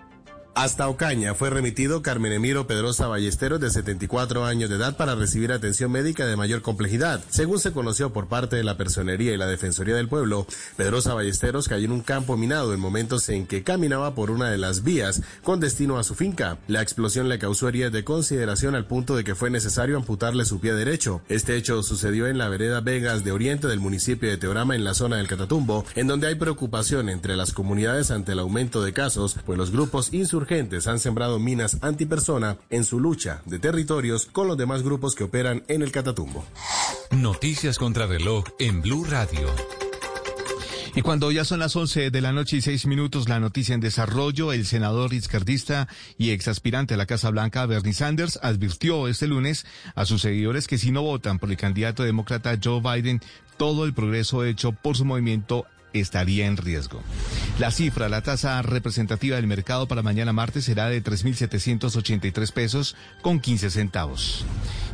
Hasta 0.54 0.88
Ocaña 0.88 1.34
fue 1.34 1.50
remitido 1.50 2.00
Carmen 2.00 2.30
Emiro 2.30 2.68
Pedrosa 2.68 3.08
Ballesteros 3.08 3.58
de 3.58 3.70
74 3.70 4.44
años 4.44 4.70
de 4.70 4.76
edad 4.76 4.96
para 4.96 5.16
recibir 5.16 5.50
atención 5.50 5.90
médica 5.90 6.26
de 6.26 6.36
mayor 6.36 6.62
complejidad. 6.62 7.24
Según 7.28 7.58
se 7.58 7.72
conoció 7.72 8.12
por 8.12 8.28
parte 8.28 8.54
de 8.54 8.62
la 8.62 8.76
Personería 8.76 9.32
y 9.32 9.36
la 9.36 9.48
Defensoría 9.48 9.96
del 9.96 10.06
Pueblo, 10.06 10.46
Pedrosa 10.76 11.12
Ballesteros 11.12 11.66
cayó 11.66 11.86
en 11.86 11.90
un 11.92 12.02
campo 12.02 12.36
minado 12.36 12.72
en 12.72 12.78
momentos 12.78 13.28
en 13.30 13.48
que 13.48 13.64
caminaba 13.64 14.14
por 14.14 14.30
una 14.30 14.48
de 14.48 14.58
las 14.58 14.84
vías 14.84 15.22
con 15.42 15.58
destino 15.58 15.98
a 15.98 16.04
su 16.04 16.14
finca. 16.14 16.58
La 16.68 16.82
explosión 16.82 17.28
le 17.28 17.40
causó 17.40 17.68
heridas 17.68 17.90
de 17.90 18.04
consideración 18.04 18.76
al 18.76 18.86
punto 18.86 19.16
de 19.16 19.24
que 19.24 19.34
fue 19.34 19.50
necesario 19.50 19.96
amputarle 19.96 20.44
su 20.44 20.60
pie 20.60 20.74
derecho. 20.74 21.20
Este 21.28 21.56
hecho 21.56 21.82
sucedió 21.82 22.28
en 22.28 22.38
la 22.38 22.48
vereda 22.48 22.80
Vegas 22.80 23.24
de 23.24 23.32
Oriente 23.32 23.66
del 23.66 23.80
municipio 23.80 24.30
de 24.30 24.38
Teorama 24.38 24.76
en 24.76 24.84
la 24.84 24.94
zona 24.94 25.16
del 25.16 25.26
Catatumbo, 25.26 25.84
en 25.96 26.06
donde 26.06 26.28
hay 26.28 26.36
preocupación 26.36 27.08
entre 27.08 27.34
las 27.34 27.52
comunidades 27.52 28.12
ante 28.12 28.32
el 28.32 28.38
aumento 28.38 28.84
de 28.84 28.92
casos, 28.92 29.36
pues 29.44 29.58
los 29.58 29.72
grupos 29.72 30.14
insurgentes 30.14 30.43
han 30.86 30.98
sembrado 30.98 31.38
minas 31.38 31.78
antipersona 31.80 32.58
en 32.70 32.84
su 32.84 33.00
lucha 33.00 33.42
de 33.46 33.58
territorios 33.58 34.26
con 34.26 34.46
los 34.46 34.56
demás 34.56 34.82
grupos 34.82 35.14
que 35.14 35.24
operan 35.24 35.64
en 35.68 35.82
el 35.82 35.90
Catatumbo. 35.90 36.44
Noticias 37.10 37.78
contra 37.78 38.06
reloj 38.06 38.44
en 38.58 38.82
Blue 38.82 39.04
Radio. 39.04 39.48
Y 40.96 41.02
cuando 41.02 41.32
ya 41.32 41.44
son 41.44 41.58
las 41.58 41.74
11 41.74 42.10
de 42.10 42.20
la 42.20 42.32
noche 42.32 42.58
y 42.58 42.60
6 42.60 42.86
minutos, 42.86 43.28
la 43.28 43.40
noticia 43.40 43.74
en 43.74 43.80
desarrollo, 43.80 44.52
el 44.52 44.64
senador 44.64 45.12
izquierdista 45.12 45.88
y 46.18 46.30
exaspirante 46.30 46.94
a 46.94 46.96
la 46.96 47.06
Casa 47.06 47.30
Blanca, 47.30 47.66
Bernie 47.66 47.92
Sanders, 47.92 48.38
advirtió 48.42 49.08
este 49.08 49.26
lunes 49.26 49.66
a 49.96 50.04
sus 50.04 50.22
seguidores 50.22 50.68
que 50.68 50.78
si 50.78 50.92
no 50.92 51.02
votan 51.02 51.40
por 51.40 51.50
el 51.50 51.56
candidato 51.56 52.04
demócrata 52.04 52.56
Joe 52.62 52.80
Biden, 52.80 53.20
todo 53.56 53.86
el 53.86 53.94
progreso 53.94 54.44
hecho 54.44 54.70
por 54.70 54.96
su 54.96 55.04
movimiento 55.04 55.66
estaría 55.94 56.46
en 56.46 56.58
riesgo. 56.58 57.00
La 57.58 57.70
cifra, 57.70 58.10
la 58.10 58.22
tasa 58.22 58.60
representativa 58.60 59.36
del 59.36 59.46
mercado 59.46 59.88
para 59.88 60.02
mañana 60.02 60.32
martes 60.32 60.66
será 60.66 60.88
de 60.88 61.02
3.783 61.02 62.52
pesos 62.52 62.96
con 63.22 63.40
15 63.40 63.70
centavos. 63.70 64.44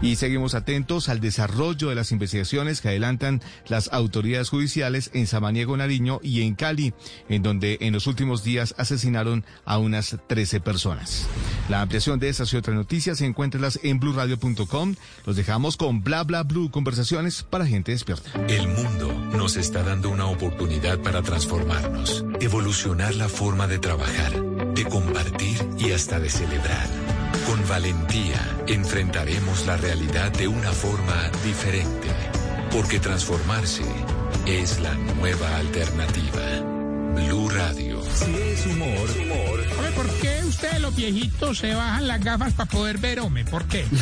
Y 0.02 0.16
seguimos 0.16 0.54
atentos 0.54 1.08
al 1.08 1.20
desarrollo 1.20 1.88
de 1.88 1.94
las 1.94 2.12
investigaciones 2.12 2.80
que 2.80 2.88
adelantan 2.88 3.42
las 3.68 3.92
autoridades 3.92 4.48
judiciales 4.48 5.10
en 5.12 5.26
Samaniego, 5.26 5.76
Nariño 5.76 6.20
y 6.22 6.42
en 6.42 6.54
Cali, 6.54 6.94
en 7.28 7.42
donde 7.42 7.78
en 7.80 7.92
los 7.92 8.06
últimos 8.06 8.42
días 8.42 8.74
asesinaron 8.78 9.44
a 9.64 9.78
unas 9.78 10.16
13 10.26 10.60
personas. 10.60 11.26
La 11.68 11.82
ampliación 11.82 12.18
de 12.18 12.28
esas 12.28 12.52
y 12.52 12.56
otras 12.56 12.76
noticias 12.76 13.20
encuéntralas 13.20 13.78
en 13.82 14.00
blurradio.com. 14.00 14.94
Los 15.26 15.36
dejamos 15.36 15.76
con 15.76 16.02
Bla 16.02 16.24
Bla 16.24 16.42
Blue, 16.42 16.70
conversaciones 16.70 17.42
para 17.42 17.66
gente 17.66 17.92
despierta. 17.92 18.30
El 18.48 18.68
mundo 18.68 19.12
nos 19.36 19.56
está 19.56 19.82
dando 19.82 20.10
una 20.10 20.26
oportunidad 20.26 20.89
para 20.98 21.22
transformarnos, 21.22 22.24
evolucionar 22.40 23.14
la 23.14 23.28
forma 23.28 23.66
de 23.66 23.78
trabajar, 23.78 24.32
de 24.74 24.84
compartir 24.84 25.56
y 25.78 25.92
hasta 25.92 26.18
de 26.18 26.28
celebrar. 26.28 26.86
Con 27.46 27.66
valentía 27.68 28.40
enfrentaremos 28.66 29.66
la 29.66 29.76
realidad 29.76 30.32
de 30.32 30.48
una 30.48 30.72
forma 30.72 31.30
diferente, 31.44 32.08
porque 32.72 32.98
transformarse 32.98 33.84
es 34.46 34.80
la 34.80 34.94
nueva 34.94 35.56
alternativa. 35.56 36.40
Blue 37.14 37.48
Radio. 37.48 38.02
Si 38.12 38.34
es 38.34 38.66
humor, 38.66 39.10
humor. 39.22 39.60
Hombre, 39.76 39.90
¿por 39.96 40.08
qué 40.20 40.40
ustedes 40.44 40.80
los 40.80 40.94
viejitos 40.94 41.58
se 41.58 41.74
bajan 41.74 42.06
las 42.06 42.22
gafas 42.22 42.52
para 42.52 42.70
poder 42.70 42.98
ver, 42.98 43.20
hombre? 43.20 43.44
¿Por 43.44 43.64
qué? 43.66 43.84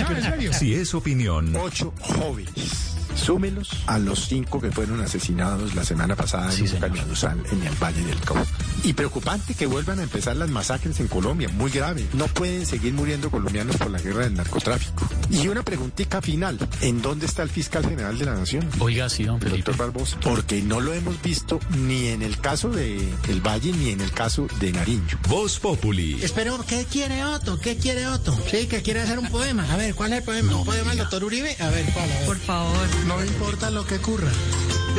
No, 0.00 0.16
en 0.16 0.22
serio. 0.22 0.52
Si 0.52 0.74
es 0.74 0.94
opinión, 0.94 1.54
Ocho 1.56 1.92
jóvenes. 2.00 2.99
Súmelos 3.14 3.70
a 3.86 3.98
los 3.98 4.26
cinco 4.26 4.60
que 4.60 4.70
fueron 4.70 5.00
asesinados 5.00 5.74
la 5.74 5.84
semana 5.84 6.16
pasada 6.16 6.52
en 6.54 6.62
un 6.62 6.80
cañaduzal 6.80 7.42
en 7.50 7.62
el 7.62 7.74
Valle 7.74 8.04
del 8.04 8.20
Cauca. 8.20 8.46
Y 8.82 8.92
preocupante 8.94 9.54
que 9.54 9.66
vuelvan 9.66 9.98
a 9.98 10.02
empezar 10.02 10.36
las 10.36 10.48
masacres 10.50 11.00
en 11.00 11.08
Colombia, 11.08 11.48
muy 11.48 11.70
grave. 11.70 12.06
No 12.14 12.26
pueden 12.28 12.64
seguir 12.64 12.94
muriendo 12.94 13.30
colombianos 13.30 13.76
por 13.76 13.90
la 13.90 14.00
guerra 14.00 14.24
del 14.24 14.34
narcotráfico. 14.34 15.08
Y 15.30 15.48
una 15.48 15.62
preguntita 15.62 16.22
final, 16.22 16.58
¿en 16.80 17.02
dónde 17.02 17.26
está 17.26 17.42
el 17.42 17.50
fiscal 17.50 17.84
general 17.84 18.18
de 18.18 18.24
la 18.24 18.34
Nación? 18.34 18.68
Oiga, 18.78 19.08
sí, 19.08 19.24
don 19.24 19.38
Felipe. 19.40 19.58
Doctor 19.58 19.76
Barbosa. 19.76 20.18
Porque 20.20 20.62
no 20.62 20.80
lo 20.80 20.94
hemos 20.94 21.20
visto 21.22 21.60
ni 21.78 22.08
en 22.08 22.22
el 22.22 22.38
caso 22.38 22.70
de 22.70 23.08
El 23.28 23.40
Valle 23.40 23.72
ni 23.72 23.90
en 23.90 24.00
el 24.00 24.12
caso 24.12 24.46
de 24.60 24.72
Nariño. 24.72 25.18
Voz 25.28 25.58
Populi. 25.58 26.22
Espero, 26.22 26.64
¿qué 26.66 26.86
quiere 26.90 27.24
Otto? 27.24 27.60
¿Qué 27.60 27.76
quiere 27.76 28.06
Otto? 28.06 28.36
Sí, 28.50 28.66
que 28.66 28.82
quiere 28.82 29.00
hacer 29.00 29.18
un 29.18 29.28
poema. 29.28 29.66
A 29.72 29.76
ver, 29.76 29.94
¿cuál 29.94 30.12
es 30.12 30.20
el 30.20 30.24
poema? 30.24 30.56
¿Un 30.56 30.64
poema 30.64 30.90
del 30.90 30.98
doctor 30.98 31.24
Uribe? 31.24 31.56
A 31.60 31.68
ver, 31.68 31.84
¿cuál? 31.92 32.10
A 32.10 32.14
ver. 32.18 32.26
Por 32.26 32.38
favor. 32.38 32.88
No 33.06 33.24
importa 33.24 33.70
lo 33.70 33.86
que 33.86 33.96
ocurra, 33.96 34.30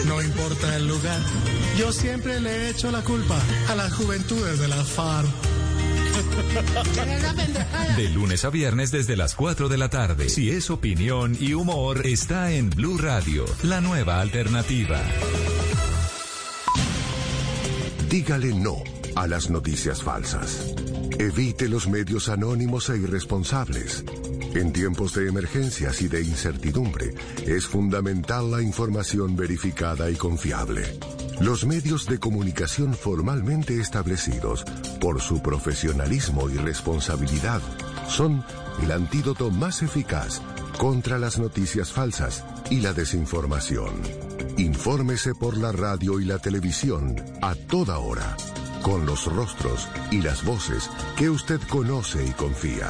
no 0.06 0.22
importa 0.22 0.76
el 0.76 0.88
lugar. 0.88 1.20
Yo 1.78 1.91
siempre 1.91 2.39
le 2.39 2.49
he 2.49 2.70
hecho 2.70 2.91
la 2.91 3.02
culpa 3.02 3.39
a 3.70 3.76
las 3.76 3.93
juventudes 3.93 4.60
de 4.60 4.68
la 4.68 4.84
FARC. 4.84 5.30
De 7.95 8.10
lunes 8.10 8.45
a 8.45 8.49
viernes 8.49 8.91
desde 8.91 9.16
las 9.16 9.36
4 9.36 9.70
de 9.70 9.78
la 9.78 9.89
tarde. 9.89 10.30
Si 10.30 10.52
es 10.52 10.70
opinión 10.70 11.38
y 11.39 11.54
humor, 11.54 12.06
está 12.06 12.52
en 12.52 12.70
Blue 12.70 12.97
Radio, 12.97 13.45
la 13.64 13.82
nueva 13.82 14.20
alternativa. 14.20 15.02
Dígale 18.10 18.54
no 18.54 19.01
a 19.16 19.28
las 19.28 19.49
noticias 19.49 20.03
falsas. 20.03 20.74
Evite 21.18 21.68
los 21.70 21.88
medios 21.88 22.30
anónimos 22.30 22.89
e 22.89 22.97
irresponsables. 22.97 24.03
En 24.53 24.74
tiempos 24.74 25.14
de 25.14 25.28
emergencias 25.28 26.01
y 26.01 26.07
de 26.07 26.22
incertidumbre, 26.22 27.14
es 27.45 27.68
fundamental 27.68 28.51
la 28.51 28.62
información 28.62 29.36
verificada 29.36 30.09
y 30.09 30.16
confiable. 30.16 30.99
Los 31.39 31.66
medios 31.66 32.05
de 32.07 32.20
comunicación 32.20 32.93
formalmente 32.93 33.80
establecidos, 33.80 34.64
por 34.99 35.22
su 35.22 35.41
profesionalismo 35.41 36.49
y 36.49 36.57
responsabilidad, 36.57 37.62
son 38.07 38.43
el 38.84 38.91
antídoto 38.91 39.49
más 39.51 39.82
eficaz 39.82 40.41
contra 40.78 41.18
las 41.18 41.39
noticias 41.39 41.91
falsas 41.91 42.43
y 42.70 42.82
la 42.82 42.93
desinformación. 42.93 43.93
Infórmese 44.57 45.34
por 45.34 45.57
la 45.57 45.72
radio 45.72 46.20
y 46.20 46.26
la 46.26 46.39
televisión 46.39 47.16
a 47.41 47.55
toda 47.55 47.99
hora 47.99 48.36
con 48.82 49.05
los 49.05 49.25
rostros 49.25 49.88
y 50.11 50.21
las 50.21 50.43
voces 50.43 50.89
que 51.17 51.29
usted 51.29 51.59
conoce 51.69 52.25
y 52.25 52.32
confía. 52.32 52.89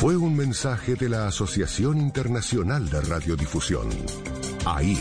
Fue 0.00 0.16
un 0.16 0.36
mensaje 0.36 0.94
de 0.94 1.08
la 1.08 1.26
Asociación 1.26 1.98
Internacional 1.98 2.88
de 2.88 3.00
Radiodifusión, 3.00 3.88
AIR. 4.64 4.98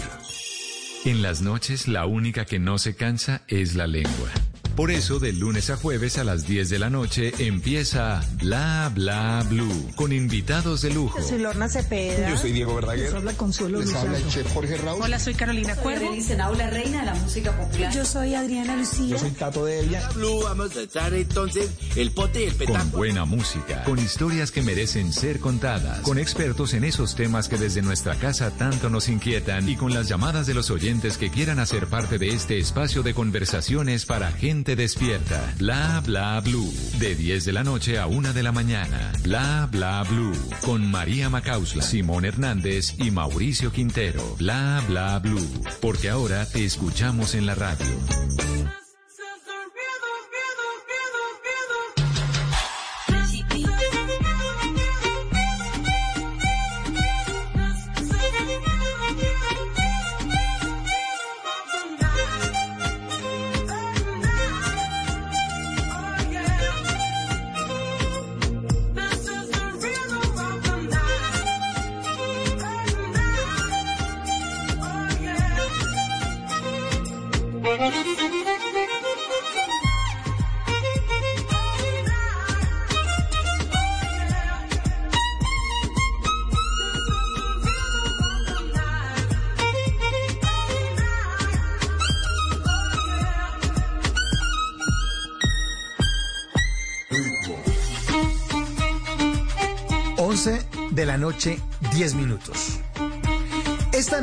En 1.06 1.22
las 1.22 1.42
noches 1.42 1.88
la 1.88 2.06
única 2.06 2.46
que 2.46 2.60
no 2.60 2.78
se 2.78 2.96
cansa 2.96 3.44
es 3.48 3.76
la 3.76 3.88
lengua. 3.88 4.30
Por 4.78 4.92
eso, 4.92 5.18
de 5.18 5.34
lunes 5.34 5.72
a 5.72 5.76
jueves 5.76 6.20
a 6.20 6.24
las 6.24 6.46
10 6.46 6.70
de 6.70 6.78
la 6.78 6.92
noche 6.92 7.34
empieza 7.40 8.22
Bla 8.36 8.92
Bla 8.94 9.44
Blue 9.50 9.92
con 9.96 10.14
invitados 10.14 10.84
de 10.84 10.92
lujo. 10.94 11.18
Yo 11.18 11.28
soy 11.28 11.40
Lorna 11.40 11.68
Cepeda. 11.68 12.30
Yo 12.30 12.38
soy 12.38 12.52
Diego 12.52 12.76
Verdaguer. 12.76 13.06
Les 13.06 13.14
habla 13.16 13.34
Consuelo 13.34 13.80
Les 13.80 13.92
habla 13.96 14.20
el 14.20 14.28
chef 14.28 14.54
Jorge 14.54 14.78
Raúl. 14.78 15.02
Hola, 15.02 15.18
soy 15.18 15.34
Carolina 15.34 15.76
Cuervo. 15.78 16.14
Senau, 16.22 16.54
la 16.54 16.70
reina 16.70 17.00
de 17.00 17.06
la 17.08 17.16
música 17.16 17.58
popular. 17.58 17.92
Yo 17.92 18.06
soy 18.06 18.36
Adriana 18.36 18.76
Lucía. 18.76 19.08
Yo 19.08 19.18
soy 19.18 19.32
Tato 19.32 19.66
de 19.66 19.80
ella. 19.80 20.08
Blue, 20.14 20.44
vamos 20.44 20.78
a 20.78 20.82
echar 20.84 21.12
entonces 21.16 21.72
el 21.96 22.12
pote 22.12 22.42
y 22.42 22.44
el 22.44 22.56
Con 22.56 22.68
petaco. 22.68 22.98
buena 22.98 23.26
música, 23.26 23.84
con 23.84 23.98
historias 23.98 24.52
que 24.52 24.62
merecen 24.62 25.12
ser 25.12 25.40
contadas, 25.40 26.02
con 26.02 26.20
expertos 26.20 26.76
en 26.76 26.84
esos 26.84 27.16
temas 27.16 27.50
que 27.50 27.58
desde 27.58 27.82
nuestra 27.82 28.14
casa 28.14 28.52
tanto 28.52 28.92
nos 28.92 29.10
inquietan 29.10 29.68
y 29.68 29.76
con 29.76 29.92
las 29.92 30.08
llamadas 30.08 30.46
de 30.46 30.54
los 30.54 30.70
oyentes 30.70 31.18
que 31.18 31.32
quieran 31.32 31.58
hacer 31.58 31.88
parte 31.88 32.20
de 32.20 32.28
este 32.30 32.60
espacio 32.60 33.02
de 33.02 33.16
conversaciones 33.16 34.06
para 34.06 34.32
gente 34.32 34.67
despierta. 34.76 35.54
Bla 35.58 36.02
bla 36.06 36.40
blue. 36.42 36.72
De 37.00 37.16
10 37.16 37.46
de 37.46 37.54
la 37.54 37.64
noche 37.64 38.00
a 38.00 38.08
1 38.08 38.34
de 38.34 38.44
la 38.44 38.52
mañana. 38.52 39.12
Bla 39.24 39.68
bla 39.72 40.04
blue. 40.04 40.34
Con 40.62 40.90
María 40.90 41.30
Macausla, 41.30 41.84
Simón 41.84 42.26
Hernández 42.26 42.96
y 43.00 43.12
Mauricio 43.12 43.72
Quintero. 43.72 44.36
Bla 44.38 44.84
bla 44.88 45.20
blue. 45.20 45.48
Porque 45.82 46.10
ahora 46.10 46.46
te 46.46 46.66
escuchamos 46.66 47.36
en 47.36 47.46
la 47.46 47.56
radio. 47.56 48.87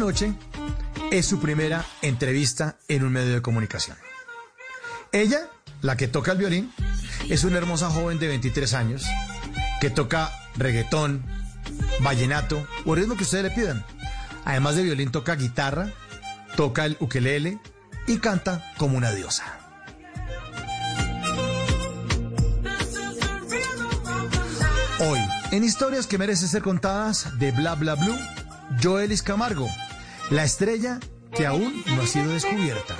Noche 0.04 0.34
es 1.10 1.24
su 1.24 1.40
primera 1.40 1.82
entrevista 2.02 2.76
en 2.88 3.04
un 3.04 3.12
medio 3.14 3.32
de 3.32 3.40
comunicación. 3.40 3.96
Ella, 5.12 5.48
la 5.80 5.96
que 5.96 6.08
toca 6.08 6.32
el 6.32 6.36
violín, 6.36 6.70
es 7.30 7.42
una 7.42 7.56
hermosa 7.56 7.88
joven 7.88 8.18
de 8.18 8.28
23 8.28 8.74
años 8.74 9.06
que 9.80 9.88
toca 9.88 10.30
reggaetón, 10.56 11.24
vallenato 12.00 12.68
o 12.84 12.92
el 12.92 13.00
ritmo 13.00 13.16
que 13.16 13.22
ustedes 13.22 13.44
le 13.44 13.50
pidan. 13.50 13.82
Además 14.44 14.76
de 14.76 14.82
violín, 14.82 15.10
toca 15.10 15.36
guitarra, 15.36 15.90
toca 16.54 16.84
el 16.84 16.98
ukelele 17.00 17.58
y 18.06 18.18
canta 18.18 18.74
como 18.76 18.98
una 18.98 19.10
diosa. 19.10 19.58
Hoy, 25.00 25.20
en 25.50 25.64
historias 25.64 26.06
que 26.06 26.18
merecen 26.18 26.48
ser 26.48 26.60
contadas 26.60 27.38
de 27.38 27.52
Bla 27.52 27.74
Bla 27.74 27.94
Blue, 27.94 28.18
Joelis 28.82 29.22
Camargo, 29.22 29.66
la 30.30 30.44
estrella 30.44 31.00
que 31.34 31.46
aún 31.46 31.82
no 31.86 32.02
ha 32.02 32.06
sido 32.06 32.32
descubierta. 32.32 32.96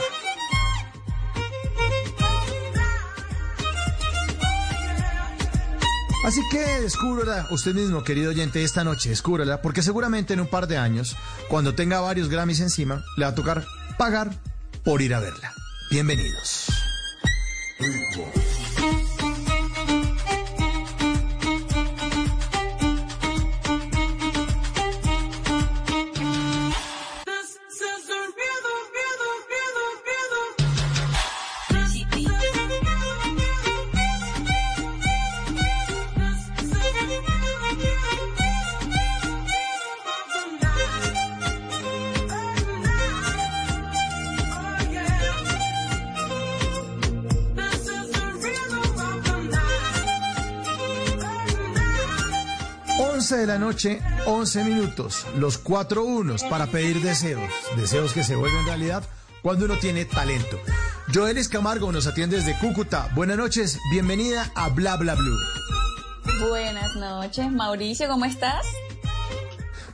Así 6.25 6.41
que 6.51 6.81
descúbrala 6.81 7.47
usted 7.51 7.75
mismo, 7.75 8.03
querido 8.03 8.31
oyente, 8.31 8.65
esta 8.65 8.83
noche, 8.83 9.11
descúbrala, 9.11 9.61
porque 9.61 9.83
seguramente 9.83 10.33
en 10.33 10.41
un 10.41 10.47
par 10.47 10.67
de 10.67 10.79
años, 10.79 11.17
cuando 11.49 11.75
tenga 11.75 12.01
varios 12.01 12.31
Grammys 12.31 12.61
encima, 12.61 13.05
le 13.19 13.27
va 13.27 13.33
a 13.33 13.35
tocar 13.35 13.67
pagar 13.99 14.31
por 14.85 15.03
ir 15.03 15.15
a 15.15 15.21
verla. 15.21 15.53
Bienvenidos. 15.91 16.67
La 53.55 53.61
noche, 53.61 54.01
11 54.27 54.65
minutos, 54.65 55.25
los 55.39 55.59
cuatro 55.59 56.03
unos 56.03 56.43
para 56.43 56.67
pedir 56.67 57.01
deseos, 57.01 57.49
deseos 57.77 58.13
que 58.13 58.25
se 58.25 58.35
vuelven 58.35 58.67
realidad 58.67 59.05
cuando 59.43 59.67
uno 59.67 59.79
tiene 59.79 60.05
talento. 60.07 60.59
Joelis 61.15 61.49
Camargo 61.49 61.93
nos 61.93 62.09
atiende 62.09 62.37
desde 62.39 62.59
Cúcuta. 62.59 63.13
Buenas 63.15 63.37
noches, 63.37 63.79
bienvenida 63.93 64.51
a 64.57 64.71
Bla 64.71 64.97
Bla 64.97 65.15
Blue. 65.15 65.39
Buenas 66.49 66.97
noches, 66.97 67.53
Mauricio, 67.53 68.09
¿cómo 68.09 68.25
estás? 68.25 68.67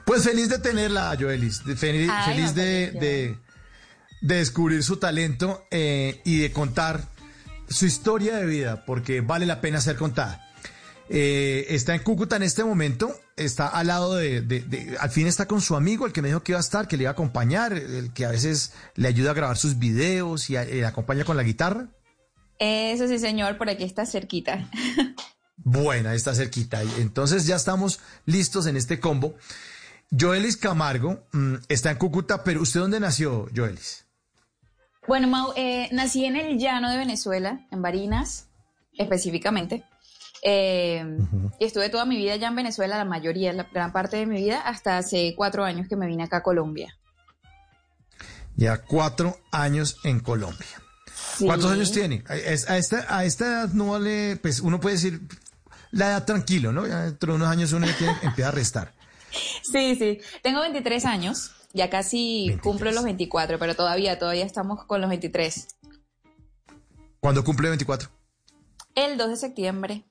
Pues 0.06 0.24
feliz 0.24 0.48
de 0.48 0.58
tenerla, 0.58 1.14
Joelis, 1.20 1.60
feliz, 1.76 2.08
Ay, 2.10 2.32
feliz 2.32 2.46
no, 2.56 2.62
de, 2.62 2.86
feliz 2.86 2.94
yo. 2.94 3.00
de, 3.00 3.38
de 4.22 4.34
descubrir 4.36 4.82
su 4.82 4.96
talento 4.96 5.66
eh, 5.70 6.22
y 6.24 6.38
de 6.38 6.50
contar 6.50 7.10
su 7.68 7.84
historia 7.84 8.36
de 8.36 8.46
vida, 8.46 8.86
porque 8.86 9.20
vale 9.20 9.44
la 9.44 9.60
pena 9.60 9.82
ser 9.82 9.96
contada. 9.96 10.49
Eh, 11.12 11.66
está 11.74 11.94
en 11.96 12.02
Cúcuta 12.04 12.36
en 12.36 12.44
este 12.44 12.62
momento, 12.62 13.12
está 13.36 13.66
al 13.66 13.88
lado 13.88 14.14
de, 14.14 14.42
de- 14.42 14.60
de- 14.60 14.96
al 15.00 15.10
fin 15.10 15.26
está 15.26 15.46
con 15.46 15.60
su 15.60 15.74
amigo, 15.74 16.06
el 16.06 16.12
que 16.12 16.22
me 16.22 16.28
dijo 16.28 16.44
que 16.44 16.52
iba 16.52 16.58
a 16.58 16.60
estar, 16.60 16.86
que 16.86 16.96
le 16.96 17.02
iba 17.02 17.10
a 17.10 17.14
acompañar, 17.14 17.72
el 17.72 18.12
que 18.12 18.24
a 18.26 18.30
veces 18.30 18.72
le 18.94 19.08
ayuda 19.08 19.32
a 19.32 19.34
grabar 19.34 19.56
sus 19.56 19.76
videos 19.80 20.48
y 20.50 20.56
a- 20.56 20.62
eh, 20.62 20.84
acompaña 20.86 21.24
con 21.24 21.36
la 21.36 21.42
guitarra. 21.42 21.88
Eso 22.60 23.08
sí, 23.08 23.18
señor, 23.18 23.58
por 23.58 23.68
aquí 23.68 23.82
está 23.82 24.06
cerquita. 24.06 24.70
Buena, 25.56 26.14
está 26.14 26.32
cerquita. 26.34 26.80
Entonces 26.98 27.44
ya 27.46 27.56
estamos 27.56 27.98
listos 28.24 28.66
en 28.66 28.76
este 28.76 29.00
combo. 29.00 29.34
Joelis 30.16 30.56
Camargo 30.56 31.26
mm, 31.32 31.54
está 31.68 31.90
en 31.90 31.98
Cúcuta, 31.98 32.44
pero 32.44 32.62
¿usted 32.62 32.80
dónde 32.80 33.00
nació, 33.00 33.48
Joelis? 33.54 34.04
Bueno, 35.08 35.26
Mau, 35.26 35.52
eh, 35.56 35.88
nací 35.92 36.24
en 36.24 36.36
el 36.36 36.58
llano 36.58 36.88
de 36.90 36.98
Venezuela, 36.98 37.66
en 37.72 37.82
Barinas, 37.82 38.46
específicamente. 38.96 39.84
Eh, 40.42 41.04
y 41.58 41.64
estuve 41.64 41.90
toda 41.90 42.04
mi 42.06 42.16
vida 42.16 42.32
allá 42.34 42.48
en 42.48 42.56
Venezuela, 42.56 42.96
la 42.98 43.04
mayoría, 43.04 43.52
la 43.52 43.64
gran 43.64 43.92
parte 43.92 44.16
de 44.16 44.26
mi 44.26 44.36
vida, 44.36 44.60
hasta 44.60 44.96
hace 44.98 45.34
cuatro 45.36 45.64
años 45.64 45.86
que 45.88 45.96
me 45.96 46.06
vine 46.06 46.22
acá 46.24 46.38
a 46.38 46.42
Colombia. 46.42 46.96
Ya 48.56 48.78
cuatro 48.82 49.38
años 49.52 49.96
en 50.04 50.20
Colombia. 50.20 50.66
¿Cuántos 51.38 51.70
años 51.70 51.92
tiene? 51.92 52.22
A, 52.28 52.36
esta, 52.36 53.06
a 53.16 53.24
esta 53.24 53.46
edad 53.46 53.68
no 53.72 53.88
vale, 53.92 54.36
pues 54.42 54.60
uno 54.60 54.80
puede 54.80 54.96
decir 54.96 55.20
la 55.90 56.08
edad 56.08 56.24
tranquilo, 56.24 56.72
¿no? 56.72 56.86
Ya 56.86 57.02
dentro 57.02 57.32
de 57.32 57.36
unos 57.36 57.48
años 57.48 57.72
uno 57.72 57.86
tiene- 57.98 58.16
empieza 58.22 58.48
a 58.48 58.52
restar. 58.52 58.94
Sí, 59.62 59.94
sí. 59.96 60.20
Tengo 60.42 60.60
23 60.60 61.04
años. 61.04 61.52
Ya 61.72 61.88
casi 61.88 62.58
cumplo 62.64 62.90
los 62.90 63.04
24, 63.04 63.58
pero 63.60 63.76
todavía, 63.76 64.18
todavía 64.18 64.44
estamos 64.44 64.84
con 64.86 65.00
los 65.00 65.08
23. 65.08 65.68
¿Cuándo 67.20 67.44
cumple 67.44 67.68
24? 67.68 68.08
El 68.96 69.16
2 69.16 69.28
de 69.30 69.36
septiembre. 69.36 70.04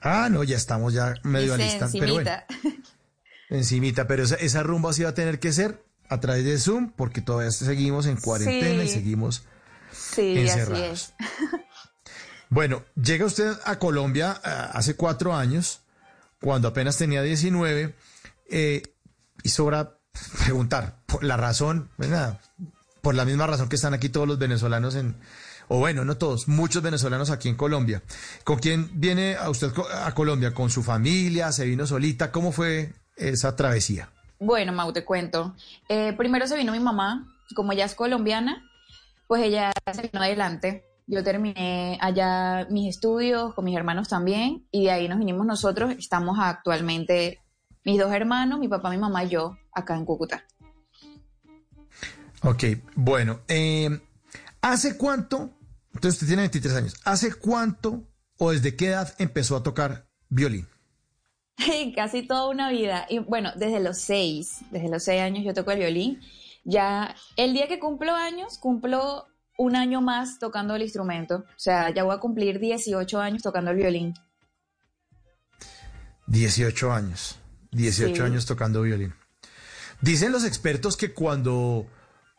Ah, 0.00 0.28
no, 0.30 0.44
ya 0.44 0.56
estamos 0.56 0.92
ya 0.92 1.14
medio 1.22 1.54
alistas, 1.54 1.92
pero 1.92 2.14
bueno, 2.14 2.30
encimita. 3.50 4.06
pero 4.06 4.22
esa, 4.22 4.36
esa 4.36 4.62
rumba 4.62 4.92
sí 4.92 5.02
va 5.02 5.10
a 5.10 5.14
tener 5.14 5.40
que 5.40 5.52
ser 5.52 5.84
a 6.08 6.20
través 6.20 6.44
de 6.44 6.58
Zoom, 6.58 6.92
porque 6.92 7.20
todavía 7.20 7.50
seguimos 7.50 8.06
en 8.06 8.16
cuarentena 8.16 8.84
y 8.84 8.88
seguimos 8.88 9.44
Sí, 9.92 10.32
así 10.32 10.40
encerrados. 10.40 11.14
es. 11.14 11.14
Bueno, 12.50 12.84
llega 12.94 13.24
usted 13.24 13.52
a 13.64 13.78
Colombia 13.78 14.40
ah, 14.44 14.70
hace 14.74 14.94
cuatro 14.94 15.34
años, 15.34 15.80
cuando 16.40 16.68
apenas 16.68 16.96
tenía 16.96 17.22
19, 17.22 17.94
eh, 18.50 18.82
y 19.42 19.48
sobra 19.48 19.98
preguntar 20.44 21.00
por 21.06 21.24
la 21.24 21.36
razón, 21.36 21.90
pues 21.96 22.10
nada, 22.10 22.40
por 23.00 23.14
la 23.14 23.24
misma 23.24 23.46
razón 23.46 23.68
que 23.68 23.76
están 23.76 23.94
aquí 23.94 24.08
todos 24.08 24.28
los 24.28 24.38
venezolanos 24.38 24.94
en, 24.94 25.16
o 25.74 25.78
bueno, 25.78 26.04
no 26.04 26.16
todos, 26.16 26.46
muchos 26.46 26.84
venezolanos 26.84 27.30
aquí 27.30 27.48
en 27.48 27.56
Colombia. 27.56 28.00
¿Con 28.44 28.58
quién 28.58 28.88
viene 28.94 29.34
a 29.34 29.50
usted 29.50 29.72
a 30.04 30.14
Colombia? 30.14 30.54
¿Con 30.54 30.70
su 30.70 30.84
familia? 30.84 31.50
¿Se 31.50 31.64
vino 31.64 31.84
solita? 31.84 32.30
¿Cómo 32.30 32.52
fue 32.52 32.92
esa 33.16 33.56
travesía? 33.56 34.08
Bueno, 34.38 34.72
Mau, 34.72 34.92
te 34.92 35.04
cuento. 35.04 35.56
Eh, 35.88 36.12
primero 36.16 36.46
se 36.46 36.56
vino 36.56 36.70
mi 36.70 36.78
mamá, 36.78 37.26
como 37.56 37.72
ella 37.72 37.86
es 37.86 37.96
colombiana, 37.96 38.62
pues 39.26 39.42
ella 39.42 39.72
se 39.92 40.02
vino 40.02 40.22
adelante. 40.22 40.84
Yo 41.08 41.24
terminé 41.24 41.98
allá 42.00 42.68
mis 42.70 42.94
estudios 42.94 43.52
con 43.54 43.64
mis 43.64 43.76
hermanos 43.76 44.08
también 44.08 44.68
y 44.70 44.84
de 44.84 44.90
ahí 44.92 45.08
nos 45.08 45.18
vinimos 45.18 45.44
nosotros. 45.44 45.92
Estamos 45.98 46.38
actualmente 46.40 47.40
mis 47.84 47.98
dos 47.98 48.12
hermanos, 48.12 48.60
mi 48.60 48.68
papá, 48.68 48.90
mi 48.90 48.98
mamá 48.98 49.24
y 49.24 49.30
yo 49.30 49.58
acá 49.72 49.96
en 49.96 50.04
Cúcuta. 50.04 50.44
Ok, 52.42 52.62
bueno, 52.94 53.40
eh, 53.48 54.00
¿hace 54.60 54.96
cuánto? 54.96 55.50
Entonces 56.04 56.20
usted 56.20 56.26
tiene 56.26 56.42
23 56.42 56.74
años. 56.74 56.94
¿Hace 57.04 57.32
cuánto 57.32 58.06
o 58.36 58.50
desde 58.50 58.76
qué 58.76 58.88
edad 58.88 59.14
empezó 59.16 59.56
a 59.56 59.62
tocar 59.62 60.06
violín? 60.28 60.68
Casi 61.96 62.26
toda 62.26 62.50
una 62.50 62.68
vida. 62.68 63.06
Y 63.08 63.20
bueno, 63.20 63.52
desde 63.56 63.80
los 63.80 63.96
seis, 63.96 64.58
desde 64.70 64.90
los 64.90 65.02
seis 65.02 65.22
años 65.22 65.46
yo 65.46 65.54
toco 65.54 65.70
el 65.70 65.78
violín. 65.78 66.20
Ya 66.62 67.16
el 67.38 67.54
día 67.54 67.68
que 67.68 67.78
cumplo 67.78 68.14
años, 68.14 68.58
cumplo 68.58 69.24
un 69.56 69.76
año 69.76 70.02
más 70.02 70.38
tocando 70.38 70.74
el 70.74 70.82
instrumento. 70.82 71.36
O 71.36 71.58
sea, 71.58 71.88
ya 71.88 72.04
voy 72.04 72.14
a 72.14 72.18
cumplir 72.20 72.60
18 72.60 73.18
años 73.18 73.40
tocando 73.42 73.70
el 73.70 73.78
violín. 73.78 74.12
18 76.26 76.92
años. 76.92 77.38
18 77.70 78.14
Sí. 78.14 78.20
años 78.20 78.44
tocando 78.44 78.82
violín. 78.82 79.14
Dicen 80.02 80.32
los 80.32 80.44
expertos 80.44 80.98
que 80.98 81.14
cuando 81.14 81.86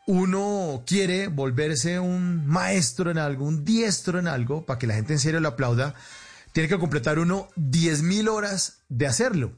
uno 0.06 0.84
quiere 0.86 1.28
volverse 1.28 1.98
un 1.98 2.46
maestro 2.46 3.10
en 3.10 3.18
algo, 3.18 3.44
un 3.44 3.64
diestro 3.64 4.18
en 4.18 4.28
algo, 4.28 4.64
para 4.64 4.78
que 4.78 4.86
la 4.86 4.94
gente 4.94 5.12
en 5.12 5.18
serio 5.18 5.40
lo 5.40 5.48
aplauda, 5.48 5.94
tiene 6.52 6.68
que 6.68 6.78
completar 6.78 7.18
uno 7.18 7.48
10.000 7.56 8.28
horas 8.30 8.78
de 8.88 9.06
hacerlo. 9.06 9.52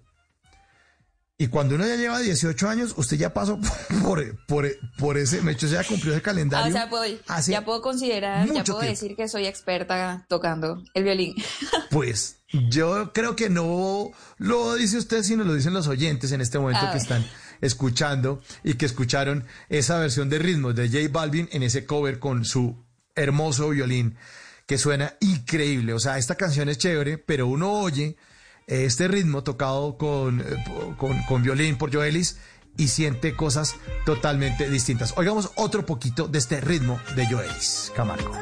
Y 1.40 1.46
cuando 1.46 1.76
uno 1.76 1.86
ya 1.86 1.94
lleva 1.94 2.18
18 2.18 2.68
años, 2.68 2.94
usted 2.96 3.16
ya 3.16 3.32
pasó 3.32 3.60
por, 4.02 4.44
por, 4.46 4.66
por 4.98 5.16
ese, 5.18 5.40
me 5.42 5.52
hecho, 5.52 5.68
ya 5.68 5.84
cumplió 5.84 6.12
ese 6.12 6.18
Ah, 6.20 6.22
calendario. 6.24 6.68
o 6.68 6.72
sea, 6.76 6.90
puedo- 6.90 7.04
ya 7.46 7.64
puedo 7.64 7.80
considerar, 7.80 8.40
ya 8.46 8.52
puedo 8.52 8.64
tiempo. 8.64 8.80
decir 8.80 9.14
que 9.14 9.28
soy 9.28 9.46
experta 9.46 10.24
tocando 10.28 10.82
el 10.94 11.04
violín. 11.04 11.34
Pues 11.90 12.38
yo 12.70 13.12
creo 13.12 13.36
que 13.36 13.48
no 13.50 14.10
lo 14.38 14.74
dice 14.74 14.98
usted, 14.98 15.22
sino 15.22 15.44
lo 15.44 15.54
dicen 15.54 15.72
los 15.74 15.86
oyentes 15.86 16.32
en 16.32 16.40
este 16.40 16.58
momento 16.58 16.80
A 16.86 16.90
que 16.90 16.94
ver. 16.94 17.02
están 17.02 17.26
escuchando 17.60 18.42
y 18.64 18.74
que 18.74 18.86
escucharon 18.86 19.44
esa 19.68 19.98
versión 19.98 20.28
de 20.28 20.38
ritmos 20.38 20.74
de 20.74 20.88
J 20.88 21.08
Balvin 21.10 21.48
en 21.52 21.62
ese 21.62 21.84
cover 21.86 22.18
con 22.18 22.44
su 22.44 22.76
hermoso 23.14 23.70
violín 23.70 24.16
que 24.66 24.78
suena 24.78 25.14
increíble. 25.20 25.94
O 25.94 25.98
sea, 25.98 26.18
esta 26.18 26.34
canción 26.34 26.68
es 26.68 26.78
chévere, 26.78 27.18
pero 27.18 27.46
uno 27.46 27.72
oye 27.72 28.16
este 28.66 29.08
ritmo 29.08 29.42
tocado 29.42 29.96
con, 29.96 30.40
eh, 30.40 30.64
con, 30.98 31.22
con 31.22 31.42
violín 31.42 31.78
por 31.78 31.92
Joelis 31.92 32.38
y 32.76 32.88
siente 32.88 33.34
cosas 33.34 33.74
totalmente 34.06 34.70
distintas. 34.70 35.14
Oigamos 35.16 35.50
otro 35.56 35.84
poquito 35.84 36.28
de 36.28 36.38
este 36.38 36.60
ritmo 36.60 37.00
de 37.16 37.26
Joelis 37.26 37.92
Camargo. 37.96 38.32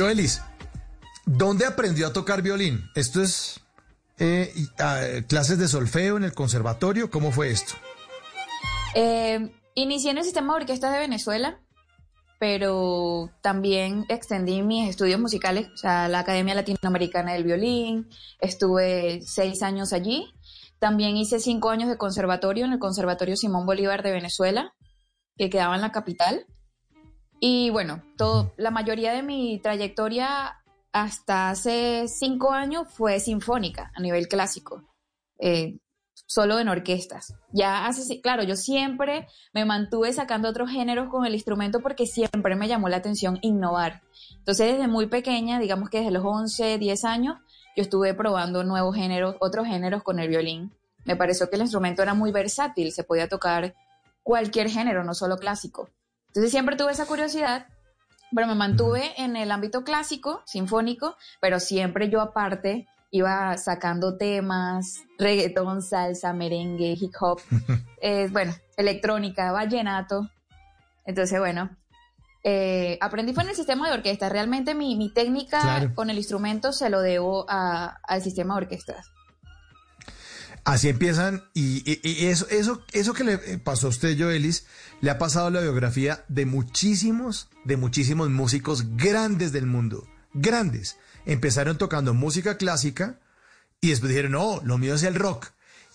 Joelis, 0.00 0.40
¿dónde 1.26 1.66
aprendió 1.66 2.06
a 2.06 2.12
tocar 2.14 2.40
violín? 2.40 2.88
¿Esto 2.94 3.20
es 3.20 3.60
eh, 4.18 4.50
y- 4.56 4.66
ah, 4.78 5.02
clases 5.28 5.58
de 5.58 5.68
solfeo 5.68 6.16
en 6.16 6.24
el 6.24 6.32
conservatorio? 6.32 7.10
¿Cómo 7.10 7.32
fue 7.32 7.50
esto? 7.50 7.74
Eh, 8.94 9.52
inicié 9.74 10.12
en 10.12 10.16
el 10.18 10.24
sistema 10.24 10.54
de 10.54 10.62
orquestas 10.62 10.94
de 10.94 11.00
Venezuela, 11.00 11.60
pero 12.38 13.30
también 13.42 14.06
extendí 14.08 14.62
mis 14.62 14.88
estudios 14.88 15.20
musicales, 15.20 15.68
o 15.74 15.76
sea, 15.76 16.08
la 16.08 16.20
Academia 16.20 16.54
Latinoamericana 16.54 17.34
del 17.34 17.44
Violín, 17.44 18.08
estuve 18.40 19.20
seis 19.26 19.62
años 19.62 19.92
allí. 19.92 20.32
También 20.78 21.18
hice 21.18 21.40
cinco 21.40 21.68
años 21.68 21.90
de 21.90 21.98
conservatorio 21.98 22.64
en 22.64 22.72
el 22.72 22.78
Conservatorio 22.78 23.36
Simón 23.36 23.66
Bolívar 23.66 24.02
de 24.02 24.12
Venezuela, 24.12 24.72
que 25.36 25.50
quedaba 25.50 25.74
en 25.74 25.82
la 25.82 25.92
capital. 25.92 26.46
Y 27.40 27.70
bueno, 27.70 28.02
todo, 28.16 28.52
la 28.58 28.70
mayoría 28.70 29.12
de 29.12 29.22
mi 29.22 29.58
trayectoria 29.60 30.62
hasta 30.92 31.50
hace 31.50 32.06
cinco 32.06 32.52
años 32.52 32.88
fue 32.90 33.18
sinfónica 33.18 33.90
a 33.94 34.00
nivel 34.00 34.28
clásico. 34.28 34.84
Eh, 35.38 35.78
solo 36.26 36.60
en 36.60 36.68
orquestas. 36.68 37.34
Ya 37.52 37.86
hace, 37.86 38.20
claro, 38.20 38.42
yo 38.42 38.56
siempre 38.56 39.26
me 39.52 39.64
mantuve 39.64 40.12
sacando 40.12 40.48
otros 40.48 40.70
géneros 40.70 41.08
con 41.08 41.24
el 41.24 41.34
instrumento 41.34 41.80
porque 41.80 42.06
siempre 42.06 42.54
me 42.56 42.68
llamó 42.68 42.88
la 42.88 42.98
atención 42.98 43.38
innovar. 43.42 44.02
Entonces, 44.36 44.72
desde 44.72 44.86
muy 44.86 45.06
pequeña, 45.06 45.58
digamos 45.58 45.90
que 45.90 45.98
desde 45.98 46.12
los 46.12 46.24
11, 46.24 46.78
10 46.78 47.04
años, 47.04 47.36
yo 47.76 47.82
estuve 47.82 48.14
probando 48.14 48.62
nuevos 48.64 48.94
géneros, 48.94 49.36
otros 49.40 49.66
géneros 49.66 50.02
con 50.02 50.18
el 50.18 50.28
violín. 50.28 50.72
Me 51.04 51.16
pareció 51.16 51.48
que 51.48 51.56
el 51.56 51.62
instrumento 51.62 52.02
era 52.02 52.14
muy 52.14 52.30
versátil, 52.32 52.92
se 52.92 53.04
podía 53.04 53.28
tocar 53.28 53.74
cualquier 54.22 54.68
género, 54.68 55.02
no 55.04 55.14
solo 55.14 55.36
clásico. 55.36 55.88
Entonces, 56.30 56.50
siempre 56.50 56.76
tuve 56.76 56.92
esa 56.92 57.06
curiosidad, 57.06 57.66
pero 58.34 58.46
me 58.46 58.54
mantuve 58.54 59.12
en 59.20 59.36
el 59.36 59.50
ámbito 59.50 59.82
clásico, 59.84 60.42
sinfónico, 60.46 61.16
pero 61.40 61.58
siempre 61.60 62.08
yo 62.08 62.20
aparte 62.20 62.86
iba 63.10 63.56
sacando 63.56 64.16
temas, 64.16 65.00
reggaetón, 65.18 65.82
salsa, 65.82 66.32
merengue, 66.32 66.96
hip 67.00 67.12
hop, 67.20 67.40
eh, 68.00 68.28
bueno, 68.30 68.54
electrónica, 68.76 69.50
vallenato. 69.50 70.30
Entonces, 71.04 71.40
bueno, 71.40 71.76
eh, 72.44 72.96
aprendí 73.00 73.32
fue 73.34 73.42
en 73.42 73.50
el 73.50 73.56
sistema 73.56 73.88
de 73.88 73.94
orquesta. 73.94 74.28
Realmente 74.28 74.74
mi, 74.76 74.94
mi 74.96 75.12
técnica 75.12 75.60
Claro. 75.60 75.94
con 75.96 76.08
el 76.10 76.16
instrumento 76.18 76.72
se 76.72 76.88
lo 76.88 77.00
debo 77.00 77.46
a- 77.48 77.98
al 78.06 78.22
sistema 78.22 78.54
de 78.54 78.62
orquestas. 78.62 79.06
Así 80.64 80.88
empiezan 80.88 81.42
y, 81.54 81.82
y- 81.90 82.00
y 82.02 82.26
eso, 82.26 82.46
eso, 82.50 82.82
eso 82.92 83.12
que 83.14 83.24
le 83.24 83.34
eh, 83.34 83.58
pasó 83.58 83.86
a 83.86 83.90
usted, 83.90 84.16
Joelis, 84.18 84.66
le 85.00 85.10
ha 85.10 85.18
pasado 85.18 85.46
a 85.46 85.50
la 85.50 85.60
biografía 85.60 86.24
de 86.28 86.44
muchísimos, 86.46 87.48
de 87.64 87.76
muchísimos 87.76 88.28
músicos 88.30 88.96
grandes 88.96 89.52
del 89.52 89.66
mundo, 89.66 90.06
grandes. 90.34 90.96
Empezaron 91.26 91.78
tocando 91.78 92.14
música 92.14 92.56
clásica 92.56 93.18
y 93.80 93.88
después 93.90 94.10
dijeron, 94.10 94.32
no, 94.32 94.60
lo 94.64 94.76
mío 94.78 94.94
es 94.94 95.02
el 95.02 95.14
rock. 95.14 95.46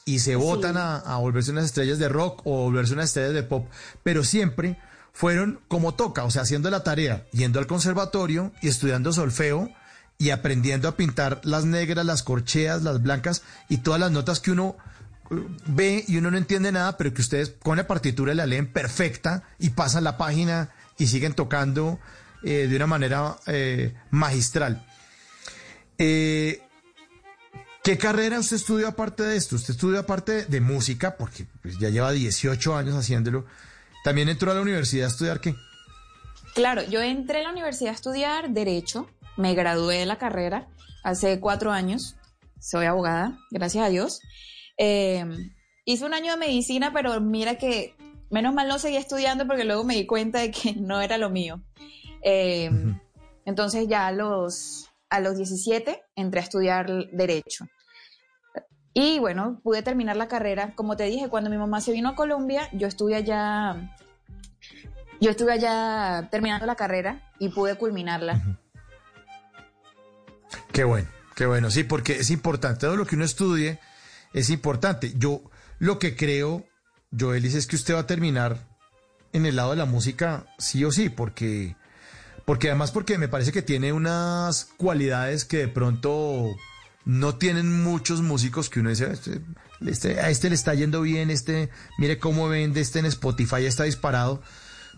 Y 0.03 0.19
se 0.19 0.35
votan 0.35 0.77
a, 0.77 0.97
a 0.97 1.17
volverse 1.17 1.51
unas 1.51 1.65
estrellas 1.65 1.97
de 1.99 2.09
rock 2.09 2.41
o 2.45 2.63
volverse 2.63 2.93
unas 2.93 3.05
estrellas 3.05 3.33
de 3.33 3.43
pop, 3.43 3.67
pero 4.03 4.23
siempre 4.23 4.77
fueron 5.13 5.61
como 5.67 5.93
toca, 5.95 6.25
o 6.25 6.31
sea, 6.31 6.41
haciendo 6.43 6.69
la 6.69 6.83
tarea, 6.83 7.25
yendo 7.31 7.59
al 7.59 7.67
conservatorio 7.67 8.51
y 8.61 8.67
estudiando 8.67 9.13
solfeo 9.13 9.71
y 10.17 10.29
aprendiendo 10.29 10.87
a 10.87 10.95
pintar 10.95 11.41
las 11.43 11.65
negras, 11.65 12.05
las 12.05 12.23
corcheas, 12.23 12.83
las 12.83 13.01
blancas 13.01 13.43
y 13.69 13.77
todas 13.77 13.99
las 13.99 14.11
notas 14.11 14.39
que 14.39 14.51
uno 14.51 14.77
eh, 15.31 15.35
ve 15.67 16.05
y 16.07 16.17
uno 16.17 16.31
no 16.31 16.37
entiende 16.37 16.71
nada, 16.71 16.97
pero 16.97 17.13
que 17.13 17.21
ustedes 17.21 17.53
con 17.61 17.77
la 17.77 17.87
partitura 17.87 18.33
la 18.33 18.45
leen 18.45 18.71
perfecta 18.71 19.43
y 19.59 19.71
pasan 19.71 20.03
la 20.03 20.17
página 20.17 20.69
y 20.97 21.07
siguen 21.07 21.33
tocando 21.33 21.99
eh, 22.43 22.67
de 22.67 22.75
una 22.75 22.87
manera 22.87 23.37
eh, 23.47 23.93
magistral. 24.11 24.85
Eh, 25.97 26.61
¿Qué 27.83 27.97
carrera 27.97 28.39
usted 28.39 28.57
estudió 28.57 28.87
aparte 28.87 29.23
de 29.23 29.35
esto? 29.35 29.55
Usted 29.55 29.73
estudió 29.73 29.99
aparte 29.99 30.45
de 30.45 30.61
música, 30.61 31.17
porque 31.17 31.45
pues, 31.61 31.77
ya 31.79 31.89
lleva 31.89 32.11
18 32.11 32.75
años 32.75 32.95
haciéndolo. 32.95 33.45
¿También 34.03 34.29
entró 34.29 34.51
a 34.51 34.55
la 34.55 34.61
universidad 34.61 35.05
a 35.05 35.09
estudiar 35.09 35.39
qué? 35.39 35.55
Claro, 36.53 36.83
yo 36.83 37.01
entré 37.01 37.39
a 37.39 37.43
la 37.43 37.51
universidad 37.51 37.91
a 37.91 37.95
estudiar 37.95 38.49
Derecho, 38.49 39.09
me 39.37 39.53
gradué 39.53 39.99
de 39.99 40.05
la 40.05 40.17
carrera 40.17 40.67
hace 41.03 41.39
cuatro 41.39 41.71
años, 41.71 42.15
soy 42.59 42.85
abogada, 42.85 43.37
gracias 43.51 43.85
a 43.85 43.89
Dios. 43.89 44.21
Eh, 44.77 45.25
hice 45.85 46.05
un 46.05 46.13
año 46.13 46.31
de 46.31 46.37
medicina, 46.37 46.91
pero 46.93 47.19
mira 47.21 47.55
que 47.55 47.95
menos 48.29 48.53
mal 48.53 48.67
no 48.67 48.79
seguí 48.79 48.97
estudiando 48.97 49.45
porque 49.47 49.65
luego 49.65 49.83
me 49.83 49.95
di 49.95 50.05
cuenta 50.05 50.39
de 50.39 50.51
que 50.51 50.73
no 50.73 51.01
era 51.01 51.17
lo 51.17 51.29
mío. 51.29 51.61
Eh, 52.23 52.69
entonces 53.45 53.87
ya 53.87 54.07
a 54.07 54.11
los, 54.11 54.89
a 55.09 55.19
los 55.19 55.37
17 55.37 56.01
entré 56.15 56.39
a 56.39 56.43
estudiar 56.43 56.87
Derecho. 57.11 57.67
Y 58.97 59.19
bueno, 59.19 59.59
pude 59.61 59.83
terminar 59.83 60.15
la 60.15 60.29
carrera. 60.29 60.73
Como 60.73 60.95
te 60.95 61.03
dije, 61.03 61.27
cuando 61.27 61.49
mi 61.49 61.57
mamá 61.57 61.81
se 61.81 61.91
vino 61.91 62.09
a 62.09 62.15
Colombia, 62.15 62.69
yo 62.71 62.87
estuve 62.87 63.15
allá, 63.15 63.93
yo 65.19 65.31
estuve 65.31 65.51
allá 65.51 66.29
terminando 66.31 66.65
la 66.65 66.75
carrera 66.75 67.29
y 67.37 67.49
pude 67.49 67.75
culminarla. 67.75 68.41
Qué 70.71 70.83
bueno, 70.83 71.07
qué 71.35 71.45
bueno, 71.45 71.71
sí, 71.71 71.83
porque 71.83 72.13
es 72.19 72.29
importante, 72.29 72.81
todo 72.81 72.95
lo 72.95 73.05
que 73.05 73.15
uno 73.15 73.25
estudie 73.25 73.79
es 74.33 74.49
importante. 74.49 75.13
Yo 75.17 75.41
lo 75.79 75.99
que 75.99 76.15
creo, 76.15 76.65
Joelis, 77.17 77.55
es 77.55 77.67
que 77.67 77.75
usted 77.75 77.95
va 77.95 77.99
a 78.01 78.07
terminar 78.07 78.67
en 79.33 79.45
el 79.45 79.55
lado 79.55 79.71
de 79.71 79.77
la 79.77 79.85
música 79.85 80.45
sí 80.57 80.83
o 80.85 80.91
sí, 80.91 81.09
porque, 81.09 81.75
porque 82.45 82.69
además 82.69 82.91
porque 82.91 83.17
me 83.17 83.27
parece 83.27 83.51
que 83.51 83.61
tiene 83.61 83.91
unas 83.93 84.65
cualidades 84.77 85.45
que 85.45 85.57
de 85.57 85.67
pronto 85.67 86.55
no 87.05 87.35
tienen 87.35 87.83
muchos 87.83 88.21
músicos 88.21 88.69
que 88.69 88.79
uno 88.79 88.89
dice, 88.89 89.11
este, 89.11 89.41
este- 89.85 90.19
a 90.19 90.29
este 90.29 90.49
le 90.49 90.55
está 90.55 90.73
yendo 90.73 91.01
bien, 91.01 91.29
este, 91.29 91.69
mire 91.97 92.17
cómo 92.17 92.47
vende, 92.47 92.81
este 92.81 92.99
en 92.99 93.05
Spotify 93.05 93.65
está 93.65 93.83
disparado, 93.83 94.41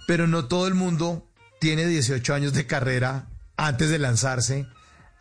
pero 0.07 0.27
no 0.27 0.45
todo 0.45 0.67
el 0.67 0.73
mundo 0.75 1.27
tiene 1.59 1.85
18 1.85 2.33
años 2.33 2.53
de 2.53 2.65
carrera 2.67 3.27
antes 3.57 3.89
de 3.89 3.99
lanzarse 3.99 4.67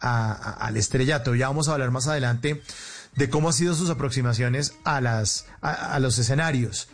a- 0.01 0.33
a- 0.33 0.53
al 0.67 0.77
estrellato. 0.77 1.35
Ya 1.35 1.49
vamos 1.49 1.69
a 1.69 1.73
hablar 1.73 1.91
más 1.91 2.07
adelante 2.09 2.63
de 3.15 3.31
cómo 3.31 3.49
han 3.49 3.55
sido 3.55 3.75
sus 3.75 3.91
aproximaciones 3.91 4.75
a, 4.85 5.01
las, 5.01 5.47
a, 5.63 5.99
los 6.01 6.19
escenarios 6.19 6.89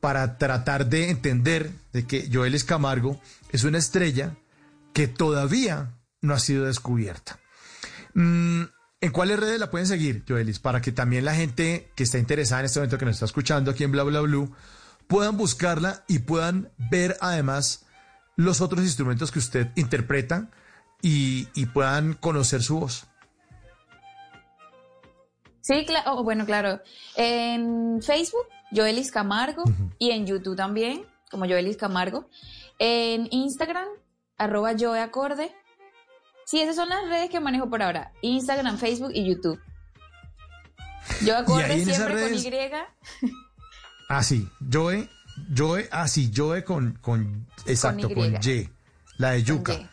para 0.00 0.36
tratar 0.36 0.86
de 0.86 1.10
entender 1.10 1.70
de 1.92 2.06
que 2.06 2.28
Joel 2.30 2.62
Camargo 2.64 3.20
es 3.50 3.64
una 3.64 3.78
estrella 3.78 4.36
que 4.92 5.08
todavía 5.08 5.94
no 6.20 6.34
ha 6.34 6.38
sido 6.38 6.66
descubierta. 6.66 7.38
Mm, 8.14 8.64
¿En 9.00 9.10
cuáles 9.12 9.38
redes 9.38 9.58
la 9.60 9.70
pueden 9.70 9.86
seguir, 9.86 10.24
Joelis? 10.28 10.58
Para 10.58 10.80
que 10.80 10.92
también 10.92 11.24
la 11.24 11.34
gente 11.34 11.90
que 11.94 12.04
está 12.04 12.18
interesada 12.18 12.60
en 12.60 12.66
este 12.66 12.78
momento, 12.80 12.98
que 12.98 13.04
nos 13.06 13.14
está 13.16 13.26
escuchando 13.26 13.70
aquí 13.70 13.84
en 13.84 13.92
Bla 13.92 14.02
Bla 14.02 14.20
Blue, 14.20 14.54
puedan 15.08 15.36
buscarla 15.36 16.04
y 16.08 16.20
puedan 16.20 16.70
ver 16.90 17.16
además 17.20 17.84
los 18.36 18.60
otros 18.60 18.82
instrumentos 18.84 19.30
que 19.30 19.38
usted 19.38 19.68
interpreta 19.74 20.48
y, 21.04 21.48
y 21.54 21.66
puedan 21.66 22.14
conocer 22.14 22.62
su 22.62 22.80
voz. 22.80 23.06
Sí, 25.60 25.84
claro, 25.86 26.22
bueno, 26.22 26.44
claro. 26.44 26.80
En 27.16 28.00
Facebook, 28.02 28.46
Joelis 28.74 29.10
Camargo, 29.10 29.64
y 29.98 30.10
en 30.10 30.26
YouTube 30.26 30.56
también, 30.56 31.06
como 31.30 31.46
Joelis 31.46 31.76
Camargo. 31.76 32.28
En 32.78 33.28
Instagram, 33.30 33.88
arroba 34.36 34.72
Joeacorde. 34.78 35.52
Sí, 36.46 36.60
esas 36.60 36.76
son 36.76 36.88
las 36.90 37.08
redes 37.08 37.30
que 37.30 37.40
manejo 37.40 37.70
por 37.70 37.82
ahora. 37.82 38.12
Instagram, 38.20 38.76
Facebook 38.78 39.10
y 39.14 39.26
YouTube. 39.28 39.60
Y 41.20 41.26
Joeacorde 41.26 41.64
ahí 41.64 41.82
en 41.82 41.88
esas 41.90 41.96
siempre 41.96 42.14
redes- 42.16 42.44
con 42.44 42.52
Y. 43.22 43.30
Ah, 44.08 44.22
sí, 44.22 44.48
Joe, 44.72 45.08
Joe, 45.56 45.88
ah, 45.92 46.08
sí, 46.08 46.30
Joe 46.34 46.62
con, 46.64 46.92
con, 47.00 47.46
exacto, 47.66 48.08
Y. 48.10 48.14
con 48.14 48.34
Y, 48.42 48.68
la 49.18 49.30
de 49.32 49.42
Yuca. 49.42 49.90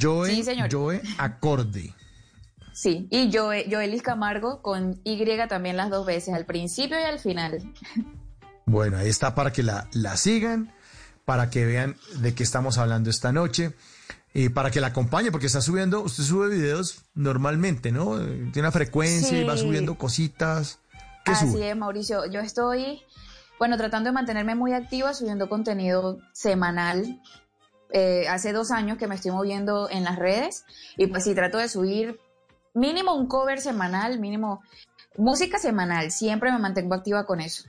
Joe, 0.00 0.30
Sí, 0.34 0.42
señor. 0.42 0.68
Joe 0.70 1.00
acorde. 1.18 1.94
Sí, 2.72 3.08
y 3.10 3.30
Joe, 3.32 3.66
Joelis 3.70 4.02
Camargo 4.02 4.60
con 4.60 5.00
Y 5.02 5.24
también 5.48 5.76
las 5.78 5.88
dos 5.88 6.04
veces, 6.06 6.34
al 6.34 6.44
principio 6.44 7.00
y 7.00 7.04
al 7.04 7.18
final. 7.18 7.72
Bueno, 8.66 8.98
ahí 8.98 9.08
está 9.08 9.34
para 9.34 9.52
que 9.52 9.62
la, 9.62 9.88
la 9.92 10.16
sigan, 10.16 10.74
para 11.24 11.48
que 11.50 11.64
vean 11.64 11.96
de 12.18 12.34
qué 12.34 12.42
estamos 12.42 12.78
hablando 12.78 13.08
esta 13.10 13.32
noche 13.32 13.72
y 14.34 14.50
para 14.50 14.70
que 14.70 14.82
la 14.82 14.88
acompañen, 14.88 15.32
porque 15.32 15.46
está 15.46 15.62
subiendo, 15.62 16.02
usted 16.02 16.22
sube 16.22 16.48
videos 16.50 17.04
normalmente, 17.14 17.92
¿no? 17.92 18.18
Tiene 18.18 18.60
una 18.60 18.72
frecuencia 18.72 19.40
y 19.40 19.44
va 19.44 19.56
subiendo 19.56 19.96
cositas. 19.96 20.80
¿Qué 21.24 21.32
Así 21.32 21.50
sube? 21.50 21.70
es, 21.70 21.76
Mauricio. 21.76 22.26
Yo 22.30 22.40
estoy, 22.40 23.00
bueno, 23.58 23.78
tratando 23.78 24.08
de 24.08 24.12
mantenerme 24.12 24.54
muy 24.54 24.74
activa, 24.74 25.14
subiendo 25.14 25.48
contenido 25.48 26.18
semanal. 26.34 27.22
Eh, 27.92 28.26
hace 28.28 28.52
dos 28.52 28.70
años 28.72 28.98
que 28.98 29.06
me 29.06 29.14
estoy 29.14 29.30
moviendo 29.30 29.88
en 29.90 30.02
las 30.04 30.16
redes 30.16 30.64
y 30.96 31.06
pues 31.06 31.24
sí, 31.24 31.34
trato 31.34 31.58
de 31.58 31.68
subir 31.68 32.18
mínimo 32.74 33.14
un 33.14 33.26
cover 33.28 33.60
semanal, 33.60 34.18
mínimo 34.18 34.62
música 35.16 35.58
semanal. 35.58 36.10
Siempre 36.10 36.50
me 36.52 36.58
mantengo 36.58 36.94
activa 36.94 37.24
con 37.26 37.40
eso. 37.40 37.64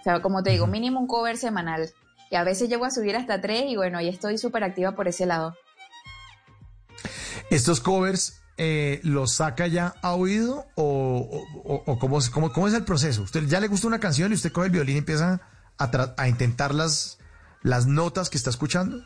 O 0.00 0.02
sea, 0.04 0.22
como 0.22 0.42
te 0.42 0.50
digo, 0.50 0.66
mínimo 0.66 1.00
un 1.00 1.06
cover 1.06 1.36
semanal. 1.36 1.90
Y 2.30 2.36
a 2.36 2.44
veces 2.44 2.68
llego 2.68 2.84
a 2.84 2.90
subir 2.90 3.16
hasta 3.16 3.40
tres 3.40 3.64
y 3.66 3.76
bueno, 3.76 3.98
ahí 3.98 4.08
estoy 4.08 4.38
súper 4.38 4.62
activa 4.62 4.92
por 4.92 5.08
ese 5.08 5.26
lado. 5.26 5.56
¿Estos 7.50 7.80
covers 7.80 8.40
eh, 8.58 9.00
los 9.04 9.32
saca 9.34 9.66
ya 9.66 9.94
a 10.02 10.14
oído 10.14 10.66
o, 10.74 10.84
o- 10.84 11.74
o- 11.74 11.82
o 11.86 11.98
cómo, 11.98 12.18
es- 12.18 12.28
cómo- 12.30 12.52
cómo 12.52 12.68
es 12.68 12.74
el 12.74 12.84
proceso? 12.84 13.22
¿Usted 13.22 13.44
ya 13.46 13.60
le 13.60 13.68
gusta 13.68 13.86
una 13.86 14.00
canción 14.00 14.32
y 14.32 14.34
usted 14.34 14.52
coge 14.52 14.66
el 14.66 14.72
violín 14.72 14.96
y 14.96 14.98
empieza 14.98 15.40
a, 15.78 16.14
a 16.16 16.28
intentar 16.28 16.74
las, 16.74 17.18
las 17.62 17.86
notas 17.86 18.30
que 18.30 18.36
está 18.36 18.50
escuchando? 18.50 19.02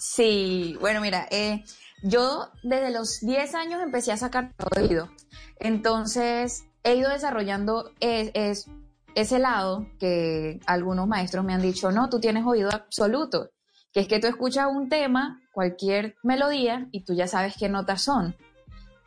Sí, 0.00 0.78
bueno, 0.80 1.02
mira, 1.02 1.28
eh, 1.30 1.62
yo 2.02 2.48
desde 2.62 2.90
los 2.90 3.20
10 3.20 3.54
años 3.54 3.82
empecé 3.82 4.12
a 4.12 4.16
sacar 4.16 4.52
oído. 4.76 5.10
Entonces, 5.58 6.64
he 6.84 6.94
ido 6.96 7.10
desarrollando 7.10 7.92
es- 8.00 8.30
es- 8.32 8.66
ese 9.14 9.38
lado 9.38 9.86
que 9.98 10.58
algunos 10.66 11.06
maestros 11.06 11.44
me 11.44 11.52
han 11.52 11.60
dicho, 11.60 11.90
no, 11.92 12.08
tú 12.08 12.18
tienes 12.18 12.46
oído 12.46 12.70
absoluto, 12.72 13.50
que 13.92 14.00
es 14.00 14.08
que 14.08 14.20
tú 14.20 14.26
escuchas 14.26 14.68
un 14.72 14.88
tema, 14.88 15.38
cualquier 15.52 16.14
melodía, 16.22 16.88
y 16.92 17.04
tú 17.04 17.12
ya 17.12 17.26
sabes 17.26 17.54
qué 17.58 17.68
notas 17.68 18.02
son. 18.02 18.34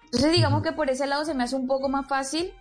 Entonces, 0.05 0.31
digamos 0.31 0.61
que 0.61 0.73
por 0.73 0.91
ese 0.91 1.07
lado 1.07 1.25
se 1.25 1.33
me 1.33 1.43
hace 1.43 1.55
un 1.55 1.65
poco 1.67 1.89
más 1.89 2.07
fácil, 2.07 2.53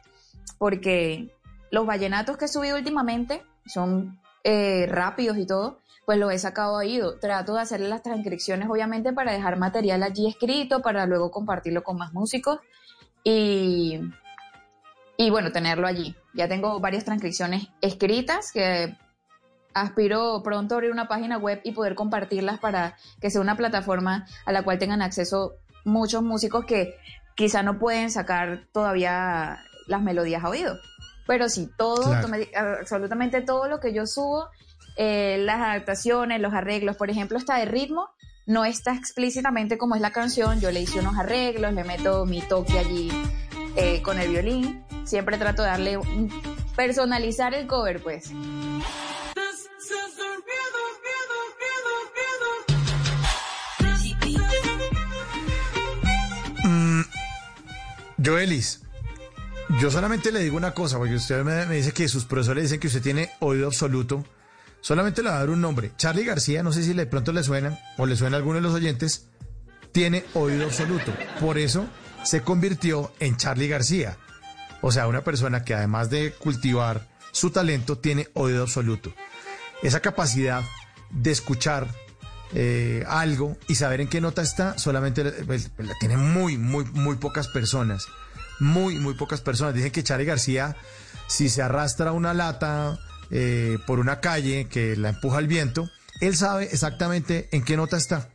porque 0.57 1.35
los 1.71 1.85
vallenatos 1.87 2.39
que 2.39 2.47
he 2.47 2.49
subido 2.49 2.79
últimamente 2.79 3.43
son 3.67 4.19
eh, 4.45 4.87
rápidos 4.89 5.37
y 5.39 5.47
todo, 5.47 5.79
pues 6.05 6.19
los 6.19 6.33
he 6.33 6.39
sacado 6.39 6.75
a 6.77 6.79
oído. 6.79 7.19
Trato 7.19 7.55
de 7.55 7.61
hacerle 7.61 7.89
las 7.89 8.03
transcripciones, 8.03 8.69
obviamente, 8.69 9.13
para 9.13 9.33
dejar 9.33 9.59
material 9.59 10.03
allí 10.03 10.27
escrito, 10.29 10.83
para 10.83 11.07
luego 11.07 11.31
compartirlo 11.31 11.83
con 11.83 11.97
más 11.97 12.13
músicos 12.13 12.59
y, 13.25 14.01
y 15.17 15.31
bueno, 15.31 15.53
tenerlo 15.53 15.87
allí. 15.87 16.17
Ya 16.35 16.49
tengo 16.49 16.81
varias 16.81 17.05
transcripciones 17.05 17.69
escritas 17.81 18.53
que 18.53 18.97
aspiro 19.75 20.43
pronto 20.43 20.75
a 20.75 20.77
abrir 20.77 20.91
una 20.91 21.09
página 21.09 21.39
web 21.39 21.61
y 21.65 21.73
poder 21.73 21.95
compartirlas 21.95 22.59
para 22.59 22.97
que 23.21 23.31
sea 23.31 23.41
una 23.41 23.57
plataforma 23.57 24.27
a 24.45 24.53
la 24.53 24.63
cual 24.63 24.79
tengan 24.79 25.03
acceso 25.03 25.55
muchos 25.85 26.23
músicos 26.23 26.65
que 26.67 26.95
quizá 27.35 27.63
no 27.63 27.79
pueden 27.79 28.11
sacar 28.11 28.67
todavía 28.73 29.59
las 29.87 30.03
melodías 30.03 30.45
a 30.45 30.49
oído. 30.49 30.77
Pero 31.27 31.49
sí, 31.49 31.71
todo, 31.79 32.03
Claro. 32.03 32.29
absolutamente 32.81 33.41
todo 33.41 33.69
lo 33.69 33.81
que 33.81 33.95
yo 33.95 34.07
subo, 34.07 34.49
eh, 34.97 35.39
las 35.41 35.61
adaptaciones, 35.61 36.41
los 36.41 36.53
arreglos, 36.53 36.97
por 36.97 37.11
ejemplo, 37.11 37.39
esta 37.39 37.57
de 37.57 37.65
ritmo, 37.65 38.09
no 38.47 38.65
está 38.65 38.95
explícitamente 38.95 39.79
como 39.79 39.95
es 39.95 40.01
la 40.01 40.13
canción, 40.13 40.61
yo 40.61 40.71
le 40.71 40.81
hice 40.81 41.01
unos 41.01 41.17
arreglos, 41.17 41.73
le 41.73 41.85
meto 41.85 42.27
mi 42.27 42.41
toque 42.43 42.79
allí 42.79 43.11
eh, 43.77 44.03
con 44.03 44.19
el 44.19 44.29
violín, 44.29 44.85
siempre 45.05 45.39
trato 45.39 45.63
de 45.63 45.69
darle, 45.69 45.99
personalizar 46.77 47.55
el 47.55 47.67
cover, 47.67 48.03
pues. 48.03 48.31
Mm, 56.65 57.03
Joelis, 58.25 58.83
yo 59.81 59.91
solamente 59.91 60.33
le 60.33 60.41
digo 60.41 60.57
una 60.57 60.75
cosa, 60.75 60.99
porque 60.99 61.15
usted 61.15 61.43
me, 61.45 61.67
me 61.67 61.77
dice 61.77 61.93
que 61.93 62.09
sus 62.09 62.25
profesores 62.25 62.65
dicen 62.65 62.81
que 62.81 62.89
usted 62.89 63.03
tiene 63.03 63.31
oído 63.41 63.69
absoluto. 63.69 64.25
Solamente 64.83 65.23
le 65.23 65.31
voy 65.31 65.37
a 65.37 65.41
dar 65.41 65.51
un 65.51 65.61
nombre. 65.61 65.93
Charlie 65.97 66.25
García, 66.25 66.63
no 66.63 66.73
sé 66.73 66.83
si 66.83 66.93
de 66.93 67.07
pronto 67.07 67.33
le 67.33 67.43
suena 67.43 67.79
o 67.97 68.05
le 68.05 68.17
suena 68.17 68.37
a 68.37 68.39
alguno 68.39 68.57
de 68.57 68.63
los 68.63 68.75
oyentes, 68.75 69.29
tiene 69.93 70.25
oído 70.35 70.67
absoluto. 70.67 71.13
Por 71.41 71.57
eso 71.57 71.87
se 72.25 72.43
convirtió 72.43 73.13
en 73.21 73.37
Charlie 73.37 73.69
García. 73.69 74.19
O 74.81 74.91
sea, 74.91 75.07
una 75.07 75.23
persona 75.23 75.65
que 75.65 75.75
además 75.75 76.11
de 76.11 76.33
cultivar 76.33 77.09
su 77.31 77.51
talento, 77.51 77.97
tiene 77.97 78.29
oído 78.35 78.63
absoluto. 78.63 79.15
Esa 79.83 80.01
capacidad 80.01 80.63
de 81.11 81.31
escuchar 81.31 81.89
eh, 82.55 83.05
algo 83.09 83.57
y 83.69 83.77
saber 83.77 84.01
en 84.01 84.09
qué 84.09 84.21
nota 84.21 84.43
está, 84.43 84.77
solamente 84.79 85.25
pues, 85.47 85.71
la 85.79 85.95
tienen 86.01 86.21
muy, 86.21 86.59
muy, 86.59 86.85
muy 86.85 87.17
pocas 87.17 87.49
personas. 87.49 88.09
muy, 88.59 88.97
muy 88.97 89.15
pocas 89.15 89.41
personas. 89.41 89.75
Dicen 89.75 89.93
que 89.93 90.03
Charlie 90.03 90.27
García, 90.27 90.77
si 91.27 91.49
se 91.49 91.63
arrastra 91.63 92.13
una 92.13 92.35
lata 92.35 92.99
eh, 93.33 93.79
por 93.87 93.99
una 93.99 94.21
calle 94.21 94.69
que 94.69 94.95
la 94.97 95.09
empuja 95.09 95.39
el 95.39 95.49
viento, 95.49 95.91
él 96.21 96.37
sabe 96.37 96.65
exactamente 96.65 97.49
en 97.51 97.65
qué 97.65 97.77
nota 97.77 97.97
está. 97.97 98.29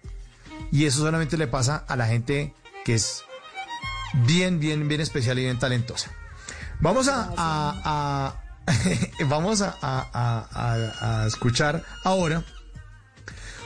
Y 0.72 0.86
eso 0.86 1.00
solamente 1.00 1.38
le 1.38 1.48
pasa 1.48 1.86
a 1.88 1.96
la 1.96 2.08
gente 2.08 2.54
que 2.84 2.96
es 2.96 3.24
bien, 4.26 4.60
bien, 4.60 4.88
bien 4.88 5.00
especial 5.00 5.40
y 5.40 5.44
bien 5.44 5.60
talentosa. 5.60 6.12
Vamos 6.82 7.08
a, 7.10 8.34
vamos 9.28 9.64
a 9.64 11.24
escuchar 11.28 11.84
ahora 12.04 12.44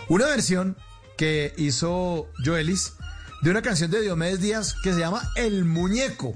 una 0.07 0.25
versión 0.25 0.77
que 1.17 1.53
hizo 1.57 2.29
Joelis 2.43 2.93
de 3.41 3.49
una 3.51 3.61
canción 3.61 3.89
de 3.91 4.01
Diomedes 4.01 4.41
Díaz 4.41 4.75
que 4.83 4.93
se 4.93 4.99
llama 4.99 5.21
El 5.35 5.65
Muñeco, 5.65 6.33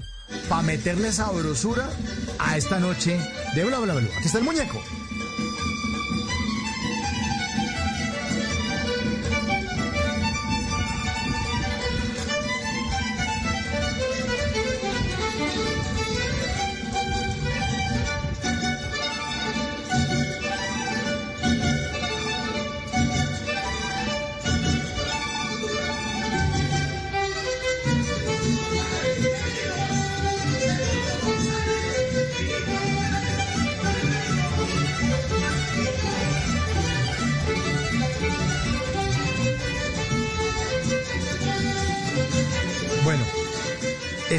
para 0.48 0.62
meterle 0.62 1.12
sabrosura 1.12 1.88
a 2.38 2.56
esta 2.56 2.78
noche 2.78 3.18
de 3.54 3.64
Bla 3.64 3.78
Bla 3.78 3.94
Bla. 3.94 4.08
Aquí 4.16 4.26
está 4.26 4.38
el 4.38 4.44
muñeco. 4.44 4.82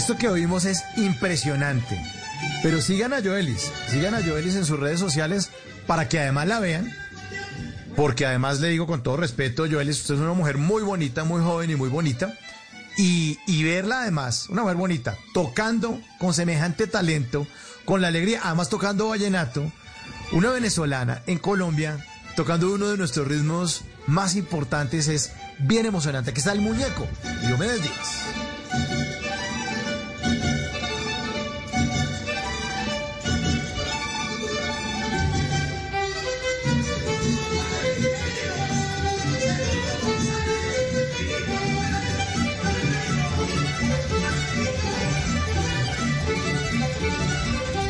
Esto 0.07 0.17
que 0.17 0.29
oímos 0.29 0.63
es 0.63 0.85
impresionante. 0.95 2.01
Pero 2.63 2.79
sigan 2.79 3.11
a 3.11 3.21
Joelis, 3.21 3.69
sigan 3.89 4.15
a 4.15 4.23
Joelis 4.23 4.55
en 4.55 4.63
sus 4.63 4.79
redes 4.79 5.01
sociales 5.01 5.49
para 5.85 6.07
que 6.07 6.17
además 6.17 6.47
la 6.47 6.61
vean. 6.61 6.89
Porque 7.93 8.25
además 8.25 8.61
le 8.61 8.69
digo 8.69 8.87
con 8.87 9.03
todo 9.03 9.17
respeto, 9.17 9.65
Joelis, 9.69 9.99
usted 9.99 10.13
es 10.13 10.21
una 10.21 10.31
mujer 10.31 10.57
muy 10.57 10.81
bonita, 10.81 11.25
muy 11.25 11.41
joven 11.41 11.71
y 11.71 11.75
muy 11.75 11.89
bonita. 11.89 12.33
Y, 12.97 13.37
y 13.47 13.65
verla 13.65 14.03
además, 14.03 14.47
una 14.47 14.61
mujer 14.61 14.77
bonita, 14.77 15.17
tocando 15.33 15.99
con 16.19 16.33
semejante 16.33 16.87
talento, 16.87 17.45
con 17.83 17.99
la 17.99 18.07
alegría, 18.07 18.39
además 18.45 18.69
tocando 18.69 19.09
vallenato, 19.09 19.69
una 20.31 20.51
venezolana 20.51 21.21
en 21.27 21.37
Colombia, 21.37 21.97
tocando 22.37 22.71
uno 22.71 22.87
de 22.87 22.97
nuestros 22.97 23.27
ritmos 23.27 23.81
más 24.05 24.37
importantes, 24.37 25.09
es 25.09 25.33
bien 25.59 25.85
emocionante. 25.85 26.31
Aquí 26.31 26.39
está 26.39 26.53
el 26.53 26.61
muñeco, 26.61 27.05
Diomedes 27.45 27.83
Díaz. 27.83 28.46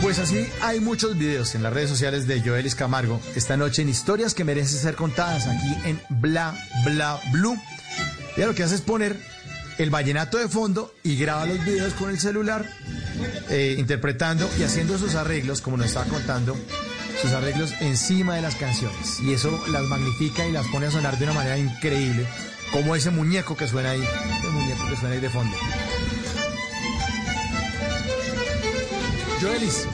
Pues 0.08 0.20
así 0.20 0.48
hay 0.62 0.80
muchos 0.80 1.18
videos 1.18 1.54
en 1.54 1.64
las 1.64 1.74
redes 1.74 1.90
sociales 1.90 2.28
de 2.28 2.40
Joelis 2.40 2.76
Camargo 2.76 3.20
esta 3.36 3.58
noche 3.58 3.82
en 3.82 3.90
historias 3.90 4.34
que 4.34 4.46
merecen 4.46 4.80
ser 4.80 4.96
contadas 4.96 5.48
aquí 5.48 5.76
en 5.84 6.00
Bla 6.08 6.56
Bla 6.86 7.20
Blue. 7.34 7.62
Ella 8.38 8.48
lo 8.48 8.56
que 8.56 8.64
hace 8.64 8.76
es 8.76 8.82
poner 8.82 9.18
el 9.78 9.90
vallenato 9.90 10.38
de 10.38 10.48
fondo 10.48 10.96
y 11.04 11.18
graba 11.18 11.46
los 11.46 11.62
videos 11.66 11.94
con 11.96 12.10
el 12.10 12.22
celular, 12.22 12.66
eh, 13.50 13.76
interpretando 13.78 14.50
y 14.58 14.64
haciendo 14.64 14.98
sus 14.98 15.16
arreglos, 15.16 15.60
como 15.60 15.76
nos 15.76 15.88
estaba 15.88 16.06
contando, 16.06 16.56
sus 17.22 17.32
arreglos 17.32 17.74
encima 17.82 18.38
de 18.38 18.44
las 18.44 18.56
canciones. 18.56 19.20
Y 19.20 19.34
eso 19.34 19.62
las 19.74 19.84
magnifica 19.88 20.48
y 20.48 20.54
las 20.54 20.66
pone 20.68 20.86
a 20.86 20.92
sonar 20.92 21.18
de 21.20 21.26
una 21.26 21.34
manera 21.34 21.58
increíble, 21.58 22.26
como 22.72 22.96
ese 22.96 23.10
muñeco 23.10 23.58
que 23.58 23.68
suena 23.68 23.90
ahí, 23.90 24.02
ese 24.02 24.50
muñeco 24.52 24.88
que 24.88 24.96
suena 24.96 25.16
ahí 25.16 25.20
de 25.20 25.30
fondo. 25.30 25.58
Joelis, 29.42 29.88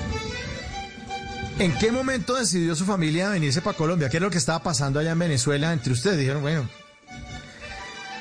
¿en 1.59 1.77
qué 1.77 1.91
momento 1.91 2.35
decidió 2.35 2.75
su 2.75 2.85
familia 2.85 3.29
venirse 3.29 3.61
para 3.61 3.75
Colombia? 3.75 4.09
¿Qué 4.09 4.17
es 4.17 4.23
lo 4.23 4.29
que 4.29 4.37
estaba 4.37 4.59
pasando 4.63 4.99
allá 4.99 5.11
en 5.11 5.19
Venezuela 5.19 5.73
entre 5.73 5.93
ustedes? 5.93 6.17
Dijeron, 6.17 6.41
bueno, 6.41 6.69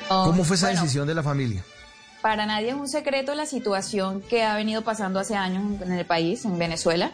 Oh, 0.09 0.25
¿cómo 0.25 0.43
fue 0.43 0.57
esa 0.57 0.67
bueno, 0.67 0.81
decisión 0.81 1.07
de 1.07 1.15
la 1.15 1.23
familia? 1.23 1.63
Para 2.21 2.45
nadie 2.45 2.69
es 2.69 2.75
un 2.75 2.89
secreto 2.89 3.35
la 3.35 3.45
situación 3.45 4.21
que 4.21 4.43
ha 4.43 4.55
venido 4.55 4.83
pasando 4.83 5.19
hace 5.19 5.35
años 5.35 5.81
en 5.81 5.91
el 5.93 6.05
país, 6.05 6.43
en 6.45 6.57
Venezuela, 6.59 7.11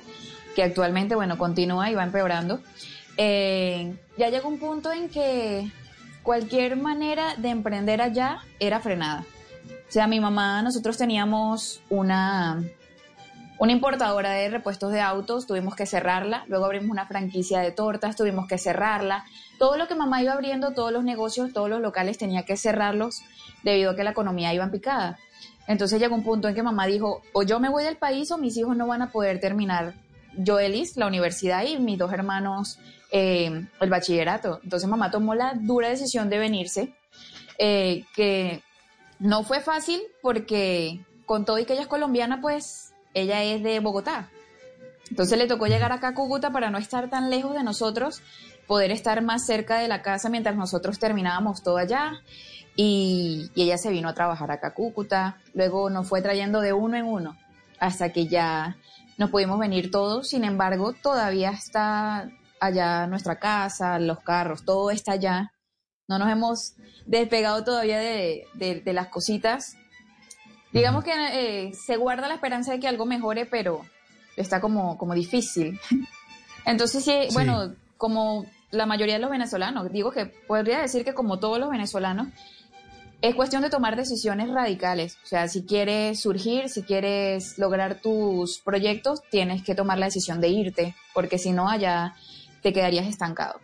que 0.56 0.64
actualmente, 0.64 1.16
bueno, 1.16 1.38
continúa 1.38 1.90
y 1.92 1.96
va 1.96 2.04
empeorando. 2.04 2.60
Eh, 3.18 3.96
ya 4.18 4.30
llegó 4.30 4.50
un 4.50 4.60
punto 4.60 4.92
en 4.92 5.10
que 5.10 5.72
cualquier 6.24 6.78
manera 6.78 7.36
de 7.38 7.50
emprender 7.50 8.02
allá 8.02 8.40
era 8.60 8.80
frenada. 8.80 9.24
O 9.88 9.92
sea, 9.92 10.08
mi 10.08 10.20
mamá, 10.20 10.62
nosotros 10.64 10.98
teníamos 10.98 11.82
una, 11.90 12.64
una 13.60 13.74
importadora 13.74 14.32
de 14.32 14.50
repuestos 14.50 14.92
de 14.94 15.02
autos, 15.02 15.46
tuvimos 15.46 15.76
que 15.76 15.86
cerrarla, 15.86 16.46
luego 16.48 16.66
abrimos 16.66 16.90
una 16.90 17.06
franquicia 17.06 17.60
de 17.60 17.72
tortas, 17.72 18.16
tuvimos 18.16 18.48
que 18.48 18.58
cerrarla. 18.58 19.26
Todo 19.60 19.76
lo 19.76 19.88
que 19.88 19.96
mamá 19.96 20.22
iba 20.22 20.32
abriendo, 20.32 20.72
todos 20.72 20.94
los 20.94 21.04
negocios, 21.04 21.52
todos 21.52 21.70
los 21.70 21.82
locales 21.82 22.18
tenía 22.18 22.44
que 22.44 22.56
cerrarlos 22.56 23.22
debido 23.64 23.92
a 23.92 23.96
que 23.98 24.06
la 24.06 24.12
economía 24.12 24.54
iba 24.54 24.64
en 24.64 24.72
picada. 24.72 25.20
Entonces 25.68 26.00
llegó 26.00 26.16
un 26.16 26.24
punto 26.24 26.48
en 26.48 26.56
que 26.56 26.64
mamá 26.64 26.88
dijo, 26.88 27.22
o 27.34 27.44
yo 27.44 27.60
me 27.60 27.70
voy 27.70 27.84
del 27.84 27.98
país 27.98 28.32
o 28.32 28.38
mis 28.38 28.56
hijos 28.56 28.78
no 28.78 28.88
van 28.88 29.02
a 29.02 29.12
poder 29.12 29.42
terminar 29.42 29.94
Joelis, 30.44 30.96
la 30.96 31.08
universidad 31.08 31.66
y 31.66 31.78
mis 31.80 31.98
dos 31.98 32.14
hermanos 32.14 32.80
eh, 33.12 33.68
el 33.82 33.90
bachillerato. 33.90 34.62
Entonces 34.64 34.88
mamá 34.88 35.12
tomó 35.12 35.36
la 35.36 35.54
dura 35.60 35.90
decisión 35.90 36.30
de 36.30 36.40
venirse, 36.40 36.96
eh, 37.58 38.06
que 38.16 38.64
no 39.20 39.44
fue 39.44 39.60
fácil 39.60 40.02
porque 40.22 41.02
con 41.26 41.44
todo 41.44 41.60
y 41.60 41.66
que 41.66 41.74
ella 41.74 41.82
es 41.82 41.88
colombiana, 41.88 42.40
pues 42.40 42.89
ella 43.14 43.44
es 43.44 43.64
de 43.64 43.80
Bogotá. 43.80 44.30
Entonces 45.10 45.38
le 45.38 45.48
tocó 45.48 45.66
llegar 45.68 45.92
acá 45.92 46.10
a 46.10 46.14
Cúcuta 46.14 46.52
para 46.52 46.70
no 46.70 46.78
estar 46.78 47.10
tan 47.10 47.30
lejos 47.30 47.54
de 47.56 47.64
nosotros, 47.64 48.22
poder 48.68 48.92
estar 48.92 49.22
más 49.24 49.46
cerca 49.46 49.80
de 49.80 49.88
la 49.88 50.02
casa 50.02 50.30
mientras 50.30 50.56
nosotros 50.56 51.00
terminábamos 51.00 51.64
todo 51.64 51.78
allá. 51.78 52.22
Y, 52.76 53.52
ella 53.56 53.78
se 53.78 53.90
vino 53.90 54.08
a 54.08 54.14
trabajar 54.14 54.52
acá 54.52 54.68
a 54.68 54.74
Cúcuta. 54.74 55.38
Luego 55.54 55.90
nos 55.90 56.08
fue 56.08 56.22
trayendo 56.22 56.62
de 56.62 56.74
uno 56.74 56.96
en 56.98 57.06
uno 57.06 57.38
hasta 57.80 58.12
que 58.12 58.28
ya 58.28 58.78
nos 59.18 59.32
pudimos 59.32 59.60
venir 59.60 59.90
todos. 59.90 60.30
Sin 60.30 60.44
embargo, 60.44 60.94
todavía 60.94 61.50
está 61.50 62.30
allá 62.60 63.08
nuestra 63.08 63.40
casa, 63.40 64.00
los 64.00 64.20
carros, 64.20 64.64
todo 64.64 64.92
está 64.92 65.14
allá. 65.14 65.52
No 66.08 66.20
nos 66.20 66.32
hemos 66.32 66.76
despegado 67.06 67.64
todavía 67.64 68.00
de 68.00 68.94
las 68.94 69.08
cositas. 69.08 69.76
Digamos 70.72 71.04
que 71.04 71.12
eh, 71.14 71.74
se 71.74 71.98
guarda 71.98 72.28
la 72.28 72.36
esperanza 72.36 72.72
de 72.72 72.80
que 72.80 72.88
algo 72.88 73.06
mejore, 73.06 73.46
pero 73.46 73.86
está 74.36 74.62
como, 74.62 74.98
como 74.98 75.14
difícil. 75.14 75.80
Entonces, 76.66 77.04
sí, 77.04 77.14
Sí. 77.28 77.34
bueno, 77.34 77.74
como 77.98 78.46
la 78.72 78.86
mayoría 78.86 79.16
de 79.16 79.20
los 79.20 79.32
venezolanos, 79.32 79.92
digo 79.92 80.12
que 80.12 80.26
podría 80.28 80.80
decir 80.80 81.04
que 81.04 81.14
como 81.14 81.40
todos 81.40 81.60
los 81.60 81.70
venezolanos, 81.72 82.28
es 83.22 83.36
cuestión 83.36 83.62
de 83.64 83.70
tomar 83.70 83.96
decisiones 83.98 84.50
radicales. 84.50 85.18
O 85.24 85.28
sea, 85.28 85.48
si 85.50 85.64
quieres 85.66 86.20
surgir, 86.22 86.70
si 86.70 86.84
quieres 86.84 87.58
lograr 87.58 88.00
tus 88.00 88.60
proyectos, 88.60 89.22
tienes 89.30 89.64
que 89.64 89.76
tomar 89.76 89.98
la 89.98 90.06
decisión 90.06 90.40
de 90.40 90.48
irte, 90.50 90.96
porque 91.14 91.38
si 91.38 91.52
no, 91.52 91.68
allá 91.68 92.14
te 92.62 92.72
quedarías 92.72 93.08
estancado. 93.08 93.60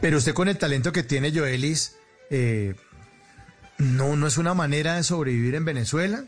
Pero 0.00 0.18
usted 0.18 0.32
con 0.32 0.48
el 0.48 0.58
talento 0.58 0.92
que 0.92 1.02
tiene 1.02 1.30
Joelis, 1.32 1.96
eh, 2.30 2.74
no, 3.80 4.16
no 4.16 4.26
es 4.26 4.38
una 4.38 4.54
manera 4.54 4.94
de 4.94 5.02
sobrevivir 5.02 5.54
en 5.54 5.64
Venezuela. 5.64 6.24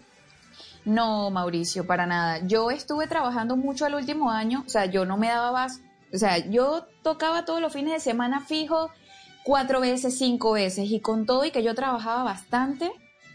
No, 0.85 1.31
Mauricio, 1.31 1.87
para 1.87 2.07
nada. 2.07 2.41
Yo 2.47 2.71
estuve 2.71 3.07
trabajando 3.07 3.57
mucho 3.57 3.87
el 3.87 3.95
último 3.95 4.31
año, 4.31 4.65
o 4.67 4.69
sea, 4.69 4.87
yo 4.87 5.05
no 5.05 5.17
me 5.17 5.29
daba 5.29 5.53
más, 5.53 5.81
o 6.13 6.19
sea, 6.19 6.39
yo 6.39 6.87
tocaba 7.03 7.45
todos 7.45 7.61
los 7.61 7.73
fines 7.73 7.93
de 7.93 8.01
semana 8.01 8.41
fijo 8.41 8.91
cuatro 9.45 9.81
veces, 9.81 10.19
cinco 10.19 10.53
veces, 10.53 10.91
y 10.91 11.01
con 11.01 11.27
todo 11.27 11.45
y 11.45 11.51
que 11.51 11.63
yo 11.63 11.75
trabajaba 11.75 12.25
bastante, 12.25 12.91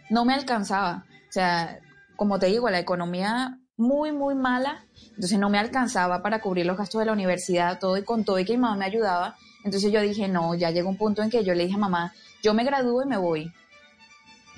no 0.09 0.25
me 0.25 0.33
alcanzaba. 0.33 1.05
O 1.29 1.31
sea, 1.31 1.79
como 2.15 2.39
te 2.39 2.47
digo, 2.47 2.69
la 2.69 2.79
economía 2.79 3.59
muy, 3.77 4.11
muy 4.11 4.35
mala, 4.35 4.85
entonces 5.09 5.39
no 5.39 5.49
me 5.49 5.59
alcanzaba 5.59 6.21
para 6.21 6.41
cubrir 6.41 6.65
los 6.65 6.77
gastos 6.77 6.99
de 6.99 7.05
la 7.05 7.13
universidad, 7.13 7.79
todo 7.79 7.97
y 7.97 8.03
con 8.03 8.25
todo 8.25 8.39
y 8.39 8.45
que 8.45 8.53
mi 8.53 8.59
mamá 8.59 8.75
me 8.75 8.85
ayudaba. 8.85 9.35
Entonces 9.63 9.91
yo 9.91 10.01
dije, 10.01 10.27
no, 10.27 10.55
ya 10.55 10.71
llegó 10.71 10.89
un 10.89 10.97
punto 10.97 11.21
en 11.21 11.29
que 11.29 11.43
yo 11.43 11.53
le 11.53 11.65
dije 11.65 11.75
a 11.75 11.79
mamá, 11.79 12.13
yo 12.43 12.53
me 12.53 12.63
gradúo 12.63 13.03
y 13.03 13.05
me 13.05 13.17
voy. 13.17 13.53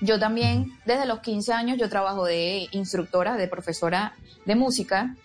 Yo 0.02 0.20
también, 0.20 0.78
desde 0.86 1.06
los 1.06 1.20
15 1.20 1.54
años, 1.54 1.78
yo 1.78 1.90
trabajo 1.90 2.26
de 2.26 2.68
instructora, 2.72 3.36
de 3.36 3.48
profesora 3.48 4.14
de 4.46 4.56
música. 4.56 5.16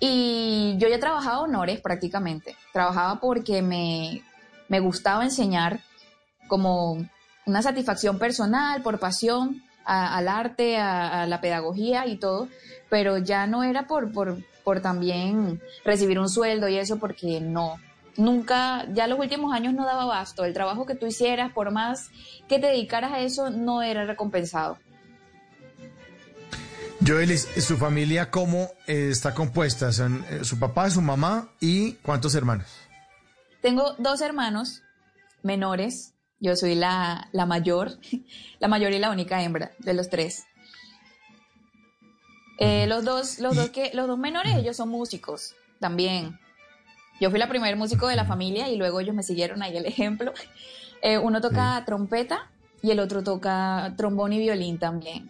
Y 0.00 0.76
yo 0.78 0.88
ya 0.88 1.00
trabajaba 1.00 1.40
honores 1.40 1.80
prácticamente. 1.80 2.56
Trabajaba 2.72 3.20
porque 3.20 3.62
me, 3.62 4.22
me 4.68 4.80
gustaba 4.80 5.24
enseñar 5.24 5.80
como 6.46 6.98
una 7.46 7.62
satisfacción 7.62 8.18
personal, 8.18 8.82
por 8.82 8.98
pasión 8.98 9.62
al 9.84 10.28
arte, 10.28 10.76
a, 10.76 11.22
a 11.22 11.26
la 11.26 11.40
pedagogía 11.40 12.06
y 12.06 12.16
todo, 12.16 12.48
pero 12.90 13.16
ya 13.16 13.46
no 13.46 13.62
era 13.62 13.86
por, 13.86 14.12
por, 14.12 14.36
por 14.62 14.82
también 14.82 15.62
recibir 15.82 16.18
un 16.18 16.28
sueldo 16.28 16.68
y 16.68 16.76
eso, 16.76 16.98
porque 16.98 17.40
no, 17.40 17.76
nunca, 18.18 18.84
ya 18.92 19.06
los 19.06 19.18
últimos 19.18 19.54
años 19.54 19.72
no 19.72 19.86
daba 19.86 20.04
basto. 20.04 20.44
El 20.44 20.52
trabajo 20.52 20.84
que 20.84 20.94
tú 20.94 21.06
hicieras, 21.06 21.52
por 21.52 21.70
más 21.70 22.10
que 22.48 22.58
te 22.58 22.66
dedicaras 22.66 23.12
a 23.12 23.20
eso, 23.20 23.48
no 23.48 23.80
era 23.82 24.04
recompensado. 24.04 24.78
Joelis, 27.06 27.48
¿su 27.64 27.78
familia 27.78 28.30
cómo 28.30 28.70
eh, 28.86 29.08
está 29.10 29.32
compuesta? 29.32 29.92
Son 29.92 30.24
eh, 30.28 30.44
su 30.44 30.58
papá, 30.58 30.90
su 30.90 31.00
mamá 31.00 31.48
y 31.60 31.92
cuántos 31.94 32.34
hermanos. 32.34 32.66
Tengo 33.62 33.94
dos 33.98 34.20
hermanos 34.20 34.82
menores. 35.42 36.14
Yo 36.40 36.54
soy 36.56 36.74
la, 36.74 37.28
la 37.32 37.46
mayor, 37.46 37.92
la 38.58 38.68
mayor 38.68 38.92
y 38.92 38.98
la 38.98 39.10
única 39.10 39.42
hembra 39.42 39.70
de 39.78 39.94
los 39.94 40.10
tres. 40.10 40.44
Eh, 42.58 42.86
los 42.88 43.04
dos, 43.04 43.38
los 43.38 43.54
dos 43.54 43.70
que, 43.70 43.92
los 43.94 44.08
dos 44.08 44.18
menores, 44.18 44.56
ellos 44.56 44.76
son 44.76 44.88
músicos 44.88 45.54
también. 45.78 46.38
Yo 47.20 47.30
fui 47.30 47.38
la 47.38 47.48
primer 47.48 47.76
músico 47.76 48.06
de 48.08 48.16
la 48.16 48.24
familia 48.24 48.68
y 48.68 48.76
luego 48.76 49.00
ellos 49.00 49.14
me 49.14 49.22
siguieron 49.22 49.62
ahí 49.62 49.76
el 49.76 49.86
ejemplo. 49.86 50.32
Eh, 51.02 51.18
uno 51.18 51.40
toca 51.40 51.82
trompeta 51.84 52.48
y 52.82 52.90
el 52.92 53.00
otro 53.00 53.22
toca 53.22 53.94
trombón 53.96 54.32
y 54.32 54.38
violín 54.38 54.78
también. 54.78 55.28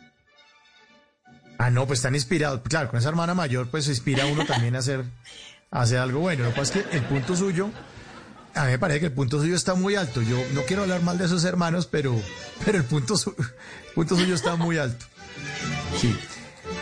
Ah, 1.59 1.70
no, 1.70 1.86
pues 1.86 1.98
están 1.98 2.15
inspirados. 2.15 2.60
Claro, 2.69 2.89
con 2.90 2.98
esa 2.98 3.09
hermana 3.09 3.35
mayor, 3.35 3.69
pues 3.70 3.85
se 3.86 3.90
inspira 3.90 4.27
uno 4.27 4.44
también 4.47 4.77
a 4.77 4.78
hacer, 4.78 5.05
a 5.70 5.81
hacer 5.82 5.98
algo 5.98 6.20
bueno. 6.20 6.44
Lo 6.44 6.51
que 6.51 6.56
pasa 6.60 6.78
es 6.78 6.86
que 6.86 6.97
el 6.97 7.05
punto 7.05 7.35
suyo, 7.35 7.70
a 8.55 8.65
mí 8.65 8.70
me 8.73 8.78
parece 8.78 9.01
que 9.01 9.06
el 9.06 9.12
punto 9.12 9.40
suyo 9.40 9.56
está 9.56 9.74
muy 9.74 9.97
alto. 9.97 10.23
Yo 10.23 10.36
no 10.55 10.62
quiero 10.62 10.82
hablar 10.82 11.02
mal 11.02 11.19
de 11.19 11.24
esos 11.24 11.44
hermanos, 11.44 11.86
pero, 11.86 12.15
pero 12.65 12.78
el, 12.78 12.85
punto 12.85 13.16
su- 13.16 13.35
el 13.39 13.93
punto 13.94 14.15
suyo 14.16 14.35
está 14.35 14.55
muy 14.56 14.78
alto. 14.78 15.05
Sí. 15.97 16.16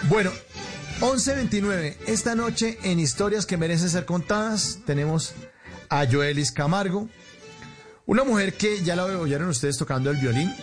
Bueno, 0.08 0.30
11.29. 1.00 1.94
Esta 2.06 2.34
noche 2.34 2.78
en 2.82 2.98
Historias 2.98 3.44
que 3.44 3.58
merecen 3.58 3.90
ser 3.90 4.06
contadas 4.06 4.78
tenemos 4.86 5.34
a 5.90 6.06
Joelis 6.06 6.52
Camargo, 6.52 7.10
una 8.06 8.24
mujer 8.24 8.54
que 8.54 8.82
ya 8.82 8.96
la 8.96 9.04
oyeron 9.04 9.48
ustedes 9.48 9.76
tocando 9.76 10.10
el 10.10 10.16
violín, 10.16 10.54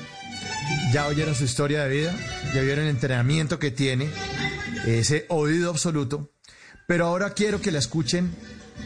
ya 0.91 1.05
oyeron 1.05 1.35
su 1.35 1.43
historia 1.43 1.83
de 1.83 1.89
vida, 1.89 2.15
ya 2.53 2.61
vieron 2.61 2.85
el 2.85 2.89
entrenamiento 2.89 3.59
que 3.59 3.69
tiene, 3.69 4.09
ese 4.87 5.27
oído 5.29 5.69
absoluto, 5.69 6.31
pero 6.87 7.05
ahora 7.05 7.35
quiero 7.35 7.61
que 7.61 7.71
la 7.71 7.79
escuchen 7.79 8.33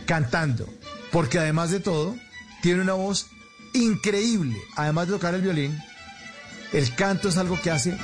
cantando, 0.06 0.68
porque 1.14 1.40
además 1.40 1.72
de 1.72 1.80
todo, 1.80 2.18
tiene 2.62 2.82
una 2.82 2.94
voz 2.94 3.28
increíble, 3.74 4.58
además 4.76 5.08
de 5.08 5.14
tocar 5.14 5.34
el 5.34 5.42
violín, 5.42 5.82
el 6.74 6.94
canto 6.94 7.30
es 7.30 7.38
algo 7.38 7.60
que 7.62 7.72
hace 7.72 7.98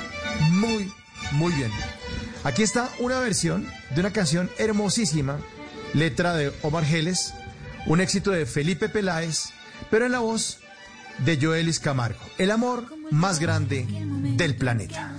muy, 0.50 0.90
muy 1.32 1.52
bien. 1.52 1.70
Aquí 2.44 2.62
está 2.62 2.90
una 2.98 3.20
versión 3.20 3.66
de 3.94 4.00
una 4.00 4.12
canción 4.12 4.50
hermosísima, 4.58 5.38
letra 5.94 6.34
de 6.34 6.52
Omar 6.62 6.84
Geles, 6.84 7.32
un 7.86 8.00
éxito 8.00 8.30
de 8.32 8.44
Felipe 8.44 8.90
Peláez, 8.90 9.50
pero 9.90 10.04
en 10.04 10.12
la 10.12 10.20
voz 10.20 10.58
de 11.24 11.38
Joelis 11.40 11.80
Camargo, 11.80 12.20
el 12.36 12.50
amor 12.50 12.84
más 13.10 13.38
grande 13.38 13.86
del 14.36 14.56
planeta. 14.56 15.16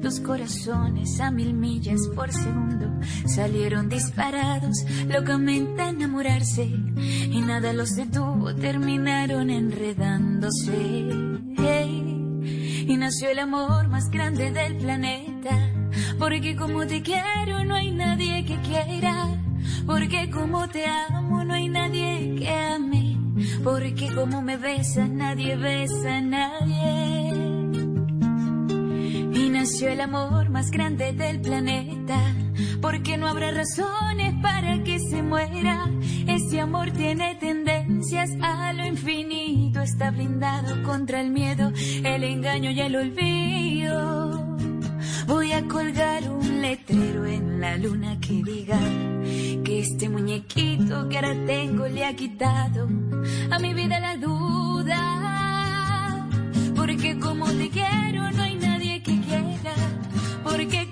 Dos 0.00 0.18
corazones 0.20 1.20
a 1.20 1.30
mil 1.30 1.54
millas 1.54 2.00
por 2.14 2.32
segundo 2.32 2.90
salieron 3.26 3.88
disparados, 3.88 4.84
locamente 5.06 5.82
a 5.82 5.90
enamorarse 5.90 6.64
y 6.64 7.40
nada 7.46 7.72
los 7.72 7.94
detuvo, 7.94 8.54
terminaron 8.56 9.50
enredándose. 9.50 10.72
Y 12.84 12.96
nació 12.96 13.30
el 13.30 13.38
amor 13.38 13.86
más 13.88 14.10
grande 14.10 14.50
del 14.50 14.76
planeta, 14.78 15.70
porque 16.18 16.56
como 16.56 16.86
te 16.86 17.02
quiero 17.02 17.64
no 17.64 17.74
hay 17.74 17.90
nadie 17.90 18.44
que 18.44 18.56
quiera, 18.60 19.28
porque 19.86 20.30
como 20.30 20.68
te 20.68 20.86
amo 20.86 21.44
no 21.44 21.54
hay 21.54 21.68
nadie 21.68 22.34
que 22.38 22.48
ame. 22.48 23.12
Porque 23.64 24.12
como 24.14 24.42
me 24.42 24.56
besa, 24.56 25.06
nadie 25.06 25.56
besa 25.56 26.16
a 26.16 26.20
nadie. 26.20 27.32
Y 29.32 29.48
nació 29.50 29.88
el 29.88 30.00
amor 30.00 30.50
más 30.50 30.70
grande 30.70 31.12
del 31.12 31.40
planeta. 31.40 32.18
Porque 32.80 33.16
no 33.16 33.28
habrá 33.28 33.50
razones 33.52 34.34
para 34.42 34.82
que 34.82 34.98
se 34.98 35.22
muera. 35.22 35.88
Ese 36.26 36.60
amor 36.60 36.90
tiene 36.90 37.36
tendencias 37.36 38.30
a 38.40 38.72
lo 38.72 38.84
infinito. 38.86 39.80
Está 39.80 40.10
blindado 40.10 40.82
contra 40.82 41.20
el 41.20 41.30
miedo, 41.30 41.72
el 42.04 42.24
engaño 42.24 42.70
y 42.70 42.80
el 42.80 42.96
olvido. 42.96 44.41
Voy 45.26 45.52
a 45.52 45.62
colgar 45.68 46.28
un 46.28 46.62
letrero 46.62 47.26
en 47.26 47.60
la 47.60 47.76
luna 47.76 48.18
que 48.20 48.42
diga 48.42 48.78
que 49.64 49.80
este 49.80 50.08
muñequito 50.08 51.08
que 51.08 51.16
ahora 51.16 51.34
tengo 51.46 51.86
le 51.86 52.04
ha 52.04 52.14
quitado 52.14 52.88
a 53.50 53.58
mi 53.58 53.72
vida 53.74 54.00
la 54.00 54.16
duda. 54.16 55.00
Porque 56.74 57.18
como 57.18 57.46
te 57.46 57.68
quiero 57.70 58.30
no 58.32 58.42
hay 58.42 58.56
nadie 58.56 59.02
que 59.02 59.20
quiera. 59.20 59.74
Porque 60.42 60.90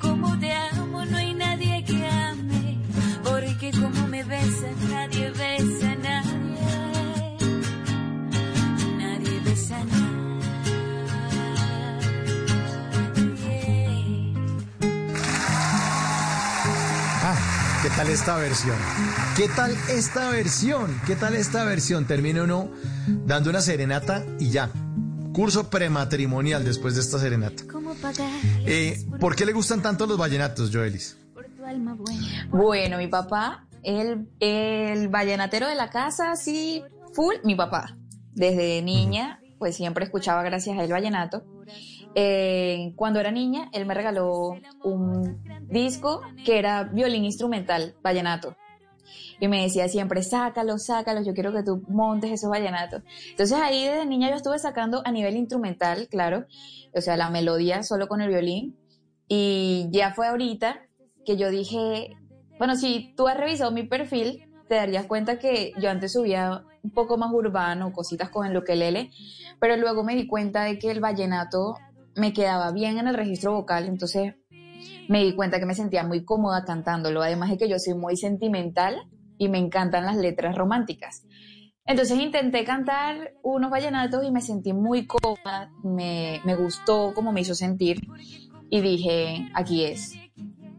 tal 18.00 18.08
esta 18.08 18.36
versión? 18.38 18.76
¿Qué 19.36 19.46
tal 19.54 19.76
esta 19.90 20.30
versión? 20.30 21.00
¿Qué 21.06 21.16
tal 21.16 21.34
esta 21.34 21.64
versión? 21.64 22.06
Termina 22.06 22.44
uno 22.44 22.70
dando 23.26 23.50
una 23.50 23.60
serenata 23.60 24.24
y 24.38 24.48
ya. 24.48 24.70
Curso 25.34 25.68
prematrimonial 25.68 26.64
después 26.64 26.94
de 26.94 27.02
esta 27.02 27.18
serenata. 27.18 27.62
¿Cómo 27.70 27.92
pagar 27.96 28.30
Eh, 28.64 29.04
¿Por 29.20 29.36
qué 29.36 29.44
le 29.44 29.52
gustan 29.52 29.82
tanto 29.82 30.06
los 30.06 30.16
vallenatos, 30.16 30.70
Joelis? 30.72 31.18
por 31.34 31.44
tu 31.48 31.62
alma 31.66 31.94
buena? 31.94 32.48
Bueno, 32.50 32.96
mi 32.96 33.08
papá, 33.08 33.66
el, 33.82 34.30
el 34.40 35.08
vallenatero 35.08 35.68
de 35.68 35.74
la 35.74 35.90
casa, 35.90 36.36
sí, 36.36 36.82
full, 37.12 37.34
mi 37.44 37.54
papá. 37.54 37.98
Desde 38.32 38.80
niña, 38.80 39.40
pues 39.58 39.76
siempre 39.76 40.06
escuchaba 40.06 40.42
gracias 40.42 40.78
a 40.78 40.84
él 40.84 40.90
vallenato. 40.90 41.44
Eh, 42.14 42.92
cuando 42.96 43.20
era 43.20 43.30
niña, 43.30 43.68
él 43.72 43.86
me 43.86 43.94
regaló 43.94 44.56
un 44.82 45.42
disco 45.68 46.22
que 46.44 46.58
era 46.58 46.84
violín 46.84 47.24
instrumental, 47.24 47.94
vallenato. 48.02 48.56
Y 49.38 49.48
me 49.48 49.62
decía 49.62 49.88
siempre, 49.88 50.22
sácalo, 50.22 50.78
sácalo, 50.78 51.22
yo 51.22 51.32
quiero 51.32 51.52
que 51.52 51.62
tú 51.62 51.82
montes 51.88 52.30
esos 52.30 52.50
vallenatos. 52.50 53.02
Entonces 53.30 53.58
ahí 53.58 53.86
desde 53.86 54.06
niña 54.06 54.28
yo 54.28 54.36
estuve 54.36 54.58
sacando 54.58 55.02
a 55.04 55.12
nivel 55.12 55.36
instrumental, 55.36 56.08
claro, 56.08 56.46
o 56.94 57.00
sea, 57.00 57.16
la 57.16 57.30
melodía 57.30 57.82
solo 57.82 58.06
con 58.06 58.20
el 58.20 58.28
violín. 58.28 58.76
Y 59.28 59.88
ya 59.90 60.12
fue 60.12 60.26
ahorita 60.26 60.80
que 61.24 61.36
yo 61.36 61.50
dije, 61.50 62.16
bueno, 62.58 62.76
si 62.76 63.14
tú 63.16 63.28
has 63.28 63.36
revisado 63.36 63.70
mi 63.70 63.84
perfil, 63.84 64.50
te 64.68 64.74
darías 64.74 65.06
cuenta 65.06 65.38
que 65.38 65.72
yo 65.80 65.90
antes 65.90 66.12
subía 66.12 66.64
un 66.82 66.90
poco 66.90 67.16
más 67.16 67.32
urbano, 67.32 67.92
cositas 67.92 68.30
con 68.30 68.46
el 68.46 68.56
ukelele, 68.56 69.10
pero 69.58 69.76
luego 69.76 70.04
me 70.04 70.14
di 70.14 70.26
cuenta 70.26 70.64
de 70.64 70.78
que 70.78 70.90
el 70.90 71.00
vallenato 71.00 71.76
me 72.16 72.32
quedaba 72.32 72.72
bien 72.72 72.98
en 72.98 73.08
el 73.08 73.14
registro 73.14 73.52
vocal, 73.52 73.86
entonces 73.86 74.34
me 75.08 75.24
di 75.24 75.34
cuenta 75.34 75.58
que 75.58 75.66
me 75.66 75.74
sentía 75.74 76.04
muy 76.04 76.24
cómoda 76.24 76.64
cantándolo, 76.64 77.22
además 77.22 77.50
de 77.50 77.58
que 77.58 77.68
yo 77.68 77.78
soy 77.78 77.94
muy 77.94 78.16
sentimental 78.16 79.08
y 79.38 79.48
me 79.48 79.58
encantan 79.58 80.06
las 80.06 80.16
letras 80.16 80.56
románticas. 80.56 81.24
Entonces 81.86 82.18
intenté 82.18 82.64
cantar 82.64 83.34
unos 83.42 83.70
vallenatos 83.70 84.24
y 84.24 84.30
me 84.30 84.40
sentí 84.40 84.72
muy 84.72 85.06
cómoda, 85.06 85.72
me, 85.82 86.40
me 86.44 86.54
gustó 86.54 87.12
cómo 87.14 87.32
me 87.32 87.40
hizo 87.40 87.54
sentir 87.54 88.00
y 88.70 88.80
dije, 88.80 89.48
aquí 89.54 89.84
es. 89.84 90.14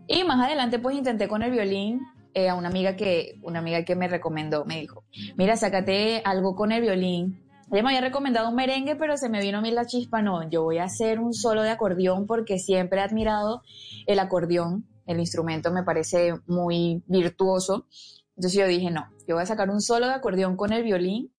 Y 0.07 0.23
más 0.23 0.45
adelante 0.45 0.79
pues 0.79 0.95
intenté 0.95 1.27
con 1.27 1.43
el 1.43 1.51
violín 1.51 2.01
eh, 2.33 2.47
a 2.47 2.55
una 2.55 2.69
amiga 2.69 2.95
que 2.95 3.39
una 3.41 3.59
amiga 3.59 3.83
que 3.83 3.95
me 3.95 4.07
recomendó, 4.07 4.63
me 4.63 4.79
dijo, 4.79 5.03
mira, 5.35 5.57
sácate 5.57 6.21
algo 6.23 6.55
con 6.55 6.71
el 6.71 6.81
violín. 6.81 7.43
Ella 7.71 7.83
me 7.83 7.89
había 7.89 8.01
recomendado 8.01 8.49
un 8.49 8.55
merengue, 8.55 8.97
pero 8.97 9.15
se 9.15 9.29
me 9.29 9.39
vino 9.39 9.59
a 9.59 9.61
mí 9.61 9.71
la 9.71 9.85
chispa, 9.85 10.21
no, 10.21 10.49
yo 10.49 10.63
voy 10.63 10.79
a 10.79 10.83
hacer 10.83 11.19
un 11.19 11.33
solo 11.33 11.61
de 11.61 11.69
acordeón 11.69 12.27
porque 12.27 12.59
siempre 12.59 12.99
he 12.99 13.03
admirado 13.03 13.61
el 14.07 14.19
acordeón, 14.19 14.85
el 15.05 15.19
instrumento 15.21 15.71
me 15.71 15.83
parece 15.83 16.33
muy 16.47 17.01
virtuoso. 17.07 17.87
Entonces 18.35 18.59
yo 18.59 18.67
dije, 18.67 18.91
no, 18.91 19.07
yo 19.25 19.35
voy 19.35 19.43
a 19.43 19.45
sacar 19.45 19.69
un 19.69 19.81
solo 19.81 20.07
de 20.07 20.13
acordeón 20.13 20.57
con 20.57 20.73
el 20.73 20.83
violín 20.83 21.33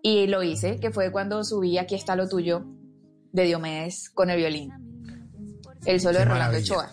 y 0.00 0.28
lo 0.28 0.44
hice, 0.44 0.78
que 0.78 0.92
fue 0.92 1.10
cuando 1.10 1.42
subí 1.42 1.76
Aquí 1.76 1.96
está 1.96 2.14
lo 2.14 2.28
tuyo 2.28 2.64
de 3.32 3.42
Diomedes 3.42 4.10
con 4.10 4.30
el 4.30 4.36
violín. 4.36 4.70
El 5.84 6.00
solo 6.00 6.18
Qué 6.18 6.24
de 6.24 6.30
Rolando. 6.30 6.58
Ochoa. 6.58 6.90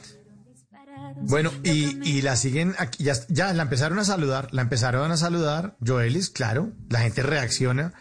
Bueno, 1.17 1.51
y, 1.63 1.99
y 2.03 2.21
la 2.23 2.35
siguen 2.35 2.73
aquí, 2.77 3.03
ya, 3.03 3.13
ya 3.29 3.53
la 3.53 3.63
empezaron 3.63 3.99
a 3.99 4.03
saludar, 4.03 4.53
la 4.53 4.63
empezaron 4.63 5.11
a 5.11 5.17
saludar, 5.17 5.77
Joelis, 5.85 6.29
claro, 6.29 6.71
la 6.89 6.99
gente 6.99 7.21
reacciona. 7.21 7.93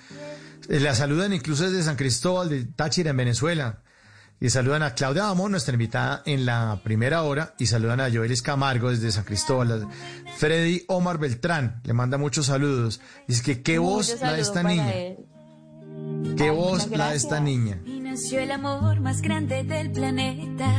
Eh, 0.69 0.81
La 0.81 0.95
saludan 0.95 1.33
incluso 1.33 1.65
desde 1.65 1.83
San 1.83 1.97
Cristóbal 1.97 2.49
de 2.49 2.65
Táchira, 2.65 3.11
en 3.11 3.17
Venezuela. 3.17 3.81
Y 4.41 4.51
saludan 4.51 4.83
a 4.83 4.95
Claudia 4.95 5.29
Amón, 5.29 5.53
nuestra 5.53 5.73
invitada 5.75 6.23
en 6.27 6.45
la 6.45 6.81
primera 6.83 7.23
hora, 7.23 7.55
y 7.59 7.67
saludan 7.67 8.01
a 8.01 8.11
Joelis 8.11 8.43
Camargo 8.43 8.91
desde 8.91 9.13
San 9.13 9.25
Cristóbal. 9.25 9.87
Freddy 10.37 10.85
Omar 10.89 11.19
Beltrán 11.19 11.81
le 11.85 11.93
manda 11.93 12.19
muchos 12.19 12.47
saludos. 12.47 13.01
Dice 13.29 13.43
que 13.43 13.63
qué 13.63 13.79
voz 13.79 14.21
la 14.21 14.33
de 14.33 14.41
esta 14.43 14.63
niña. 14.63 14.93
él. 14.93 15.17
Qué 16.37 16.45
Ay, 16.45 16.51
voz 16.51 16.89
la 16.91 17.11
de 17.11 17.17
esta 17.17 17.41
niña. 17.41 17.81
Nació 18.15 18.39
el 18.39 18.53
amor 18.53 19.01
más 19.01 19.23
grande 19.23 19.65
del 19.65 19.91
planeta, 19.91 20.73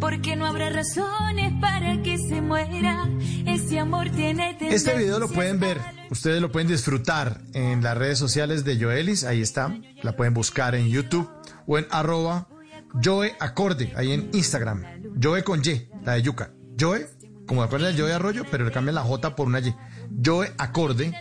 porque 0.00 0.34
no 0.34 0.46
habrá 0.46 0.68
razones 0.68 1.52
para 1.60 2.02
que 2.02 2.18
se 2.18 2.40
muera. 2.40 3.08
Ese 3.46 3.78
amor 3.78 4.10
tiene 4.10 4.58
Este 4.60 4.98
video 4.98 5.20
lo 5.20 5.28
pueden 5.28 5.60
ver, 5.60 5.78
ustedes 6.10 6.42
lo 6.42 6.50
pueden 6.50 6.66
disfrutar 6.66 7.40
en 7.54 7.84
las 7.84 7.96
redes 7.96 8.18
sociales 8.18 8.64
de 8.64 8.82
Joelis, 8.82 9.22
ahí 9.22 9.42
está, 9.42 9.72
la 10.02 10.16
pueden 10.16 10.34
buscar 10.34 10.74
en 10.74 10.88
YouTube 10.88 11.30
o 11.68 11.78
en 11.78 11.86
arroba 11.92 12.48
Joe 13.00 13.36
Acorde, 13.38 13.92
ahí 13.94 14.10
en 14.10 14.30
Instagram, 14.32 14.82
Joe 15.22 15.44
con 15.44 15.60
Y, 15.60 15.88
la 16.04 16.14
de 16.14 16.22
Yuca, 16.22 16.50
Joe, 16.76 17.06
como 17.46 17.62
acuerdan 17.62 17.94
de 17.94 18.02
Joe 18.02 18.12
Arroyo, 18.12 18.42
pero 18.50 18.64
le 18.64 18.72
cambian 18.72 18.96
la 18.96 19.02
J 19.02 19.36
por 19.36 19.46
una 19.46 19.60
Y, 19.60 19.72
Joe 20.26 20.52
Acorde, 20.58 21.14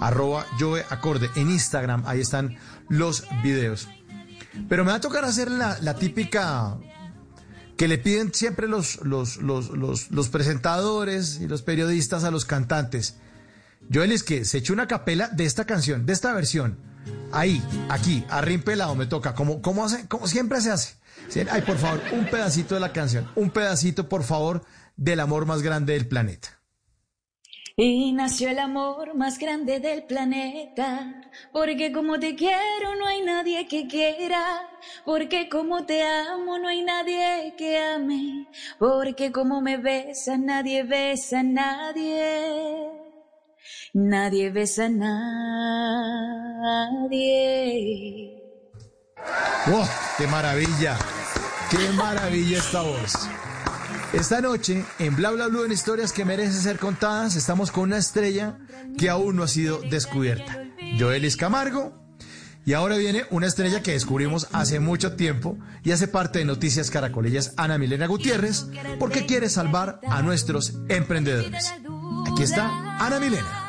arroba 0.00 0.44
Joe 0.58 0.84
Acorde, 0.90 1.30
en 1.36 1.48
Instagram, 1.48 2.02
ahí 2.06 2.20
están 2.20 2.58
los 2.88 3.24
videos. 3.44 3.88
Pero 4.68 4.84
me 4.84 4.90
va 4.90 4.96
a 4.96 5.00
tocar 5.00 5.24
hacer 5.24 5.50
la, 5.50 5.94
típica 5.94 6.78
que 7.76 7.88
le 7.88 7.98
piden 7.98 8.32
siempre 8.32 8.68
los, 8.68 9.00
los, 9.04 9.36
los, 9.36 9.70
los, 10.10 10.28
presentadores 10.28 11.40
y 11.40 11.46
los 11.46 11.62
periodistas 11.62 12.24
a 12.24 12.30
los 12.30 12.44
cantantes. 12.44 13.16
Joel 13.92 14.12
es 14.12 14.22
que 14.22 14.44
se 14.44 14.58
echó 14.58 14.72
una 14.72 14.88
capela 14.88 15.28
de 15.28 15.44
esta 15.44 15.64
canción, 15.64 16.06
de 16.06 16.12
esta 16.12 16.32
versión. 16.32 16.78
Ahí, 17.32 17.62
aquí, 17.88 18.24
a 18.30 18.42
pelado 18.64 18.94
me 18.94 19.06
toca. 19.06 19.34
Como, 19.34 19.60
como, 19.62 19.84
hace, 19.84 20.06
como 20.08 20.26
siempre 20.26 20.60
se 20.60 20.70
hace. 20.70 20.96
Ay, 21.50 21.62
por 21.62 21.76
favor, 21.76 22.00
un 22.12 22.26
pedacito 22.26 22.74
de 22.74 22.80
la 22.80 22.92
canción. 22.92 23.28
Un 23.34 23.50
pedacito, 23.50 24.08
por 24.08 24.22
favor, 24.22 24.64
del 24.96 25.20
amor 25.20 25.46
más 25.46 25.62
grande 25.62 25.92
del 25.92 26.08
planeta. 26.08 26.55
Y 27.78 28.12
nació 28.12 28.48
el 28.48 28.58
amor 28.58 29.14
más 29.14 29.38
grande 29.38 29.80
del 29.80 30.04
planeta, 30.04 31.12
porque 31.52 31.92
como 31.92 32.18
te 32.18 32.34
quiero 32.34 32.96
no 32.98 33.06
hay 33.06 33.20
nadie 33.20 33.68
que 33.68 33.86
quiera, 33.86 34.66
porque 35.04 35.50
como 35.50 35.84
te 35.84 36.02
amo 36.02 36.56
no 36.56 36.68
hay 36.68 36.82
nadie 36.82 37.52
que 37.58 37.76
ame, 37.76 38.48
porque 38.78 39.30
como 39.30 39.60
me 39.60 39.76
besas 39.76 40.38
nadie 40.38 40.84
besa 40.84 41.40
a 41.40 41.42
nadie, 41.42 42.92
nadie 43.92 44.48
besa 44.48 44.86
a 44.86 44.88
nadie. 46.98 48.42
¡Wow! 49.66 49.84
¡Qué 50.16 50.26
maravilla! 50.28 50.96
¡Qué 51.70 51.90
maravilla 51.92 52.56
esta 52.56 52.80
voz! 52.80 53.28
Esta 54.12 54.40
noche, 54.40 54.84
en 54.98 55.16
Bla 55.16 55.30
Bla 55.30 55.48
Blue, 55.48 55.64
en 55.64 55.72
historias 55.72 56.12
que 56.12 56.24
merecen 56.24 56.60
ser 56.60 56.78
contadas, 56.78 57.36
estamos 57.36 57.70
con 57.70 57.84
una 57.84 57.98
estrella 57.98 58.58
que 58.96 59.10
aún 59.10 59.36
no 59.36 59.42
ha 59.42 59.48
sido 59.48 59.80
descubierta. 59.90 60.64
Joelis 60.98 61.36
Camargo. 61.36 62.06
Y 62.64 62.72
ahora 62.72 62.96
viene 62.96 63.26
una 63.30 63.46
estrella 63.46 63.80
que 63.80 63.92
descubrimos 63.92 64.48
hace 64.52 64.80
mucho 64.80 65.14
tiempo 65.14 65.56
y 65.84 65.92
hace 65.92 66.08
parte 66.08 66.40
de 66.40 66.44
Noticias 66.44 66.90
Caracolillas, 66.90 67.52
Ana 67.56 67.78
Milena 67.78 68.08
Gutiérrez, 68.08 68.66
porque 68.98 69.24
quiere 69.24 69.48
salvar 69.48 70.00
a 70.08 70.22
nuestros 70.22 70.74
emprendedores. 70.88 71.72
Aquí 72.28 72.42
está 72.42 72.96
Ana 72.98 73.20
Milena. 73.20 73.65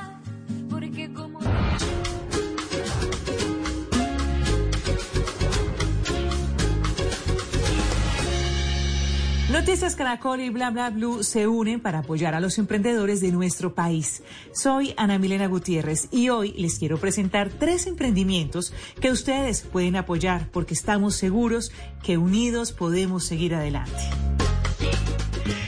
Noticias 9.58 9.96
Caracol 9.96 10.42
y 10.42 10.52
Bla 10.52 10.70
Bla 10.70 10.92
Blue 10.92 11.24
se 11.24 11.48
unen 11.48 11.80
para 11.80 12.00
apoyar 12.00 12.36
a 12.36 12.40
los 12.40 12.60
emprendedores 12.60 13.22
de 13.22 13.32
nuestro 13.32 13.74
país. 13.74 14.22
Soy 14.54 14.94
Ana 14.98 15.18
Milena 15.18 15.48
Gutiérrez 15.48 16.10
y 16.12 16.30
hoy 16.30 16.52
les 16.52 16.78
quiero 16.78 17.00
presentar 17.00 17.50
tres 17.50 17.88
emprendimientos 17.88 18.72
que 19.02 19.10
ustedes 19.10 19.62
pueden 19.62 19.96
apoyar 19.96 20.48
porque 20.52 20.76
estamos 20.76 21.16
seguros 21.16 21.72
que 22.04 22.20
unidos 22.20 22.72
podemos 22.72 23.26
seguir 23.26 23.56
adelante. 23.56 23.98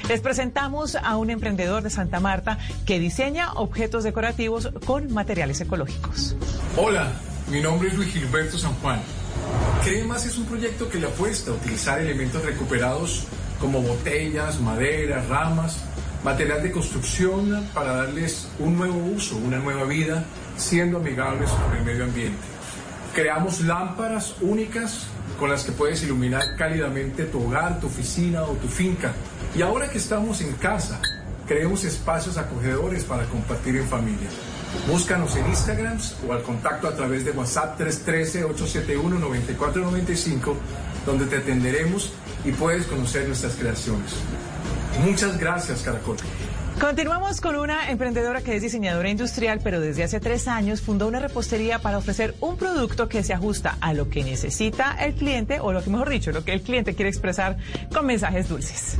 Les 0.07 0.21
presentamos 0.21 0.95
a 0.95 1.17
un 1.17 1.31
emprendedor 1.31 1.81
de 1.81 1.89
Santa 1.89 2.19
Marta 2.19 2.59
que 2.85 2.99
diseña 2.99 3.53
objetos 3.53 4.03
decorativos 4.03 4.69
con 4.85 5.11
materiales 5.11 5.61
ecológicos. 5.61 6.35
Hola, 6.77 7.11
mi 7.47 7.59
nombre 7.59 7.89
es 7.89 7.95
Luis 7.95 8.13
Gilberto 8.13 8.59
San 8.59 8.75
Juan. 8.75 9.01
Cremas 9.83 10.27
es 10.27 10.37
un 10.37 10.45
proyecto 10.45 10.87
que 10.89 10.99
le 10.99 11.07
apuesta 11.07 11.49
a 11.49 11.55
utilizar 11.55 11.99
elementos 11.99 12.45
recuperados 12.45 13.25
como 13.59 13.81
botellas, 13.81 14.59
maderas, 14.59 15.27
ramas, 15.27 15.77
material 16.23 16.63
de 16.63 16.71
construcción 16.71 17.67
para 17.73 17.93
darles 17.93 18.47
un 18.59 18.77
nuevo 18.77 18.97
uso, 18.97 19.37
una 19.37 19.59
nueva 19.59 19.85
vida, 19.85 20.25
siendo 20.57 20.97
amigables 20.97 21.49
con 21.49 21.75
el 21.75 21.83
medio 21.83 22.05
ambiente. 22.05 22.37
Creamos 23.13 23.61
lámparas 23.61 24.35
únicas 24.41 25.07
con 25.39 25.49
las 25.49 25.63
que 25.63 25.71
puedes 25.71 26.03
iluminar 26.03 26.41
cálidamente 26.57 27.25
tu 27.25 27.45
hogar, 27.45 27.79
tu 27.79 27.87
oficina 27.87 28.43
o 28.43 28.53
tu 28.53 28.67
finca. 28.67 29.13
Y 29.55 29.61
ahora 29.61 29.89
que 29.89 29.97
estamos 29.97 30.41
en 30.41 30.51
casa, 30.53 31.01
creemos 31.47 31.83
espacios 31.83 32.37
acogedores 32.37 33.03
para 33.03 33.25
compartir 33.25 33.75
en 33.77 33.87
familia. 33.87 34.29
Búscanos 34.87 35.35
en 35.35 35.47
Instagram 35.47 35.97
o 36.27 36.33
al 36.33 36.43
contacto 36.43 36.87
a 36.87 36.95
través 36.95 37.25
de 37.25 37.31
WhatsApp 37.31 37.79
313-871-9495, 37.79 40.53
donde 41.05 41.25
te 41.25 41.37
atenderemos 41.37 42.13
y 42.45 42.51
puedes 42.51 42.85
conocer 42.85 43.27
nuestras 43.27 43.55
creaciones. 43.55 44.13
Muchas 45.03 45.37
gracias, 45.39 45.81
Caracol. 45.81 46.17
Continuamos 46.79 47.41
con 47.41 47.57
una 47.57 47.91
emprendedora 47.91 48.41
que 48.41 48.55
es 48.55 48.61
diseñadora 48.61 49.09
industrial, 49.09 49.59
pero 49.61 49.81
desde 49.81 50.03
hace 50.03 50.21
tres 50.21 50.47
años 50.47 50.79
fundó 50.79 51.07
una 51.07 51.19
repostería 51.19 51.79
para 51.79 51.97
ofrecer 51.97 52.35
un 52.39 52.55
producto 52.55 53.09
que 53.09 53.21
se 53.21 53.33
ajusta 53.33 53.77
a 53.81 53.93
lo 53.93 54.09
que 54.09 54.23
necesita 54.23 54.95
el 55.03 55.13
cliente, 55.13 55.59
o 55.59 55.73
lo 55.73 55.83
que 55.83 55.89
mejor 55.89 56.09
dicho, 56.09 56.31
lo 56.31 56.45
que 56.45 56.53
el 56.53 56.61
cliente 56.61 56.95
quiere 56.95 57.09
expresar 57.09 57.57
con 57.93 58.05
mensajes 58.05 58.47
dulces. 58.47 58.95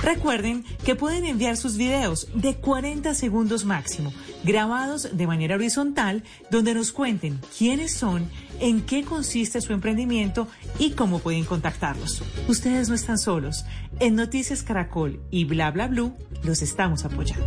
Recuerden 0.00 0.64
que 0.84 0.96
pueden 0.96 1.24
enviar 1.24 1.56
sus 1.56 1.76
videos 1.76 2.28
de 2.34 2.56
40 2.56 3.14
segundos 3.14 3.64
máximo, 3.64 4.12
grabados 4.48 5.10
de 5.12 5.26
manera 5.26 5.56
horizontal, 5.56 6.24
donde 6.50 6.72
nos 6.72 6.90
cuenten 6.90 7.38
quiénes 7.56 7.92
son, 7.92 8.28
en 8.60 8.80
qué 8.80 9.04
consiste 9.04 9.60
su 9.60 9.74
emprendimiento 9.74 10.48
y 10.78 10.92
cómo 10.92 11.18
pueden 11.18 11.44
contactarlos. 11.44 12.22
Ustedes 12.48 12.88
no 12.88 12.94
están 12.94 13.18
solos. 13.18 13.66
En 14.00 14.14
Noticias 14.16 14.62
Caracol 14.62 15.20
y 15.30 15.44
Bla 15.44 15.70
Bla 15.70 15.86
Blue 15.86 16.16
los 16.42 16.62
estamos 16.62 17.04
apoyando. 17.04 17.46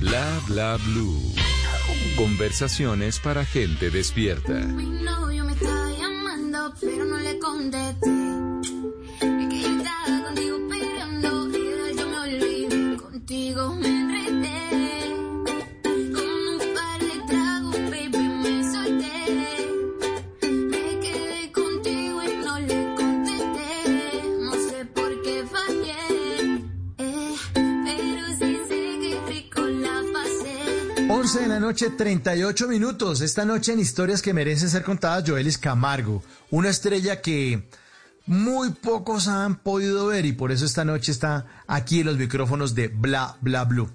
Bla 0.00 0.40
Bla 0.46 0.78
Blue. 0.86 1.20
Conversaciones 2.16 3.18
para 3.18 3.44
gente 3.44 3.90
despierta. 3.90 4.54
Mi 4.54 4.86
novio 5.02 5.44
me 5.44 5.52
está 5.52 5.90
llamando, 5.98 6.72
pero 6.80 7.04
no 7.04 7.18
le 7.18 7.38
contesté. 7.40 8.16
La 29.72 30.02
pasé. 30.12 31.08
11 31.08 31.40
de 31.40 31.48
la 31.48 31.58
noche, 31.58 31.90
38 31.90 32.68
minutos. 32.68 33.22
Esta 33.22 33.44
noche 33.44 33.72
en 33.72 33.80
Historias 33.80 34.22
que 34.22 34.32
merecen 34.32 34.70
ser 34.70 34.84
contadas, 34.84 35.24
Joelis 35.26 35.58
Camargo, 35.58 36.22
una 36.52 36.68
estrella 36.68 37.20
que 37.20 37.68
muy 38.26 38.70
pocos 38.70 39.28
han 39.28 39.56
podido 39.56 40.06
ver 40.06 40.26
y 40.26 40.32
por 40.32 40.52
eso 40.52 40.64
esta 40.64 40.84
noche 40.84 41.12
está 41.12 41.46
aquí 41.66 42.00
en 42.00 42.06
los 42.06 42.16
micrófonos 42.16 42.74
de 42.74 42.88
Bla 42.88 43.36
Bla 43.40 43.64
Blue. 43.64 43.90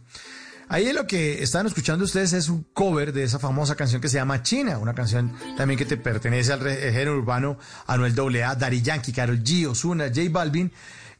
Ahí 0.69 0.93
lo 0.93 1.05
que 1.05 1.43
están 1.43 1.67
escuchando 1.67 2.05
ustedes 2.05 2.31
es 2.31 2.47
un 2.47 2.65
cover 2.73 3.11
de 3.11 3.23
esa 3.23 3.39
famosa 3.39 3.75
canción 3.75 4.01
que 4.01 4.07
se 4.07 4.15
llama 4.15 4.41
China, 4.41 4.77
una 4.77 4.93
canción 4.93 5.33
también 5.57 5.77
que 5.77 5.83
te 5.85 5.97
pertenece 5.97 6.53
al 6.53 6.61
re- 6.61 6.77
género 6.93 7.17
urbano 7.17 7.57
Anuel 7.87 8.15
AA, 8.41 8.55
Daddy 8.55 8.81
Yankee, 8.81 9.11
Karol 9.11 9.43
G, 9.43 9.67
Ozuna, 9.67 10.05
J 10.07 10.21
Balvin. 10.31 10.71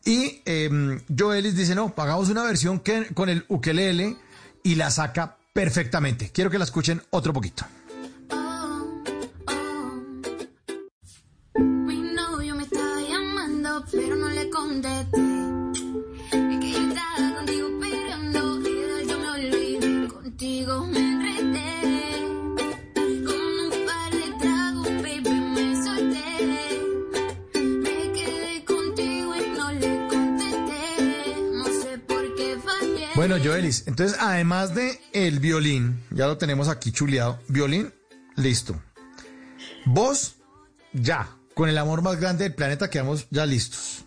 Y 0.05 0.41
eh, 0.45 0.99
Joelis 1.15 1.55
dice, 1.55 1.75
no, 1.75 1.93
pagamos 1.93 2.29
una 2.29 2.43
versión 2.43 2.79
que, 2.79 3.07
con 3.13 3.27
el 3.27 3.43
ukelele 3.49 4.15
y 4.63 4.75
la 4.75 4.89
saca 4.89 5.35
perfectamente. 5.51 6.31
Quiero 6.33 6.49
que 6.49 6.57
la 6.57 6.63
escuchen 6.63 7.01
otro 7.09 7.33
poquito. 7.33 7.65
Joelis, 33.43 33.83
entonces 33.87 34.17
además 34.19 34.75
de 34.75 34.99
el 35.13 35.39
violín, 35.39 36.03
ya 36.11 36.27
lo 36.27 36.37
tenemos 36.37 36.67
aquí 36.67 36.91
chuleado, 36.91 37.39
violín, 37.47 37.91
listo. 38.35 38.79
Voz, 39.85 40.35
ya, 40.93 41.29
con 41.53 41.69
el 41.69 41.77
amor 41.77 42.01
más 42.01 42.19
grande 42.19 42.43
del 42.43 42.55
planeta 42.55 42.89
quedamos 42.89 43.27
ya 43.29 43.45
listos. 43.45 44.05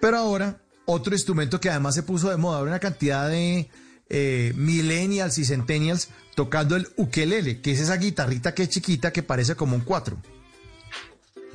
Pero 0.00 0.18
ahora, 0.18 0.60
otro 0.84 1.14
instrumento 1.14 1.60
que 1.60 1.70
además 1.70 1.94
se 1.94 2.02
puso 2.02 2.30
de 2.30 2.36
moda, 2.36 2.62
una 2.62 2.78
cantidad 2.78 3.28
de 3.28 3.70
eh, 4.10 4.52
millennials 4.56 5.38
y 5.38 5.44
centennials 5.44 6.10
tocando 6.34 6.76
el 6.76 6.88
ukelele, 6.96 7.60
que 7.60 7.72
es 7.72 7.80
esa 7.80 7.96
guitarrita 7.96 8.54
que 8.54 8.64
es 8.64 8.68
chiquita 8.68 9.12
que 9.12 9.22
parece 9.22 9.54
como 9.54 9.76
un 9.76 9.82
cuatro. 9.82 10.16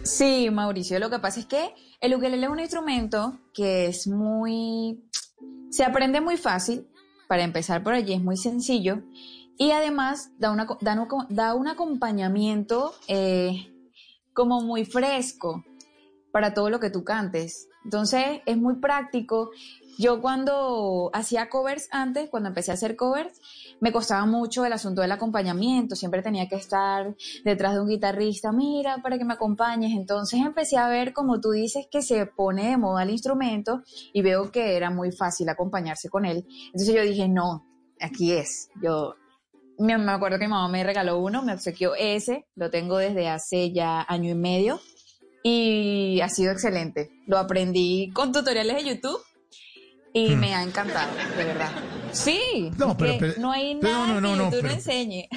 Sí, 0.03 0.49
Mauricio, 0.51 0.97
lo 0.99 1.09
que 1.09 1.19
pasa 1.19 1.41
es 1.41 1.45
que 1.45 1.69
el 2.01 2.15
ukelele 2.15 2.45
es 2.45 2.51
un 2.51 2.59
instrumento 2.59 3.39
que 3.53 3.87
es 3.87 4.07
muy... 4.07 5.03
se 5.69 5.83
aprende 5.83 6.21
muy 6.21 6.37
fácil, 6.37 6.87
para 7.29 7.43
empezar 7.43 7.83
por 7.83 7.93
allí 7.93 8.13
es 8.13 8.21
muy 8.23 8.37
sencillo, 8.37 9.03
y 9.55 9.69
además 9.69 10.31
da, 10.39 10.49
da, 10.81 10.93
un- 10.99 11.27
da 11.29 11.53
un 11.53 11.67
acompañamiento 11.67 12.91
eh, 13.07 13.71
como 14.33 14.61
muy 14.61 14.83
fresco 14.83 15.63
para 16.31 16.55
todo 16.55 16.71
lo 16.71 16.79
que 16.79 16.89
tú 16.89 17.03
cantes. 17.03 17.67
Entonces 17.83 18.41
es 18.47 18.57
muy 18.57 18.77
práctico. 18.77 19.51
Yo 19.99 20.21
cuando 20.21 21.11
hacía 21.13 21.49
covers 21.49 21.87
antes, 21.91 22.29
cuando 22.29 22.49
empecé 22.49 22.71
a 22.71 22.75
hacer 22.75 22.95
covers, 22.95 23.39
me 23.79 23.91
costaba 23.91 24.25
mucho 24.25 24.65
el 24.65 24.73
asunto 24.73 25.01
del 25.01 25.11
acompañamiento. 25.11 25.95
Siempre 25.95 26.21
tenía 26.21 26.47
que 26.47 26.55
estar 26.55 27.15
detrás 27.43 27.73
de 27.73 27.81
un 27.81 27.87
guitarrista, 27.87 28.51
mira, 28.51 28.97
para 29.01 29.17
que 29.17 29.25
me 29.25 29.33
acompañes. 29.33 29.91
Entonces 29.93 30.39
empecé 30.39 30.77
a 30.77 30.87
ver, 30.87 31.13
como 31.13 31.39
tú 31.39 31.51
dices, 31.51 31.87
que 31.89 32.01
se 32.01 32.25
pone 32.25 32.69
de 32.69 32.77
moda 32.77 33.03
el 33.03 33.11
instrumento 33.11 33.81
y 34.13 34.21
veo 34.21 34.51
que 34.51 34.75
era 34.75 34.89
muy 34.89 35.11
fácil 35.11 35.49
acompañarse 35.49 36.09
con 36.09 36.25
él. 36.25 36.45
Entonces 36.67 36.93
yo 36.93 37.01
dije, 37.01 37.27
no, 37.27 37.65
aquí 37.99 38.33
es. 38.33 38.69
Yo 38.81 39.15
me, 39.77 39.93
acuerdo 40.11 40.37
que 40.37 40.45
mi 40.45 40.51
mamá 40.51 40.67
me 40.67 40.83
regaló 40.83 41.19
uno, 41.19 41.41
me 41.41 41.53
obsequió 41.53 41.95
ese, 41.95 42.45
lo 42.55 42.69
tengo 42.69 42.97
desde 42.97 43.29
hace 43.29 43.71
ya 43.71 44.05
año 44.07 44.29
y 44.29 44.35
medio 44.35 44.79
y 45.43 46.19
ha 46.21 46.29
sido 46.29 46.51
excelente. 46.51 47.11
Lo 47.27 47.37
aprendí 47.37 48.11
con 48.13 48.31
tutoriales 48.31 48.75
de 48.75 48.89
YouTube 48.89 49.19
y 50.27 50.35
Hmm. 50.35 50.39
me 50.39 50.55
ha 50.55 50.63
encantado, 50.63 51.09
de 51.37 51.43
verdad. 51.45 51.71
Sí, 52.11 52.71
No, 52.77 52.97
pero- 52.97 53.33
no 53.37 53.51
hay 53.51 53.75
nada 53.75 54.07
no, 54.07 54.07
no, 54.07 54.15
que 54.15 54.21
no, 54.21 54.43
YouTube 54.45 54.55
no 54.55 54.61
pero- 54.61 54.73
enseñe. 54.73 55.29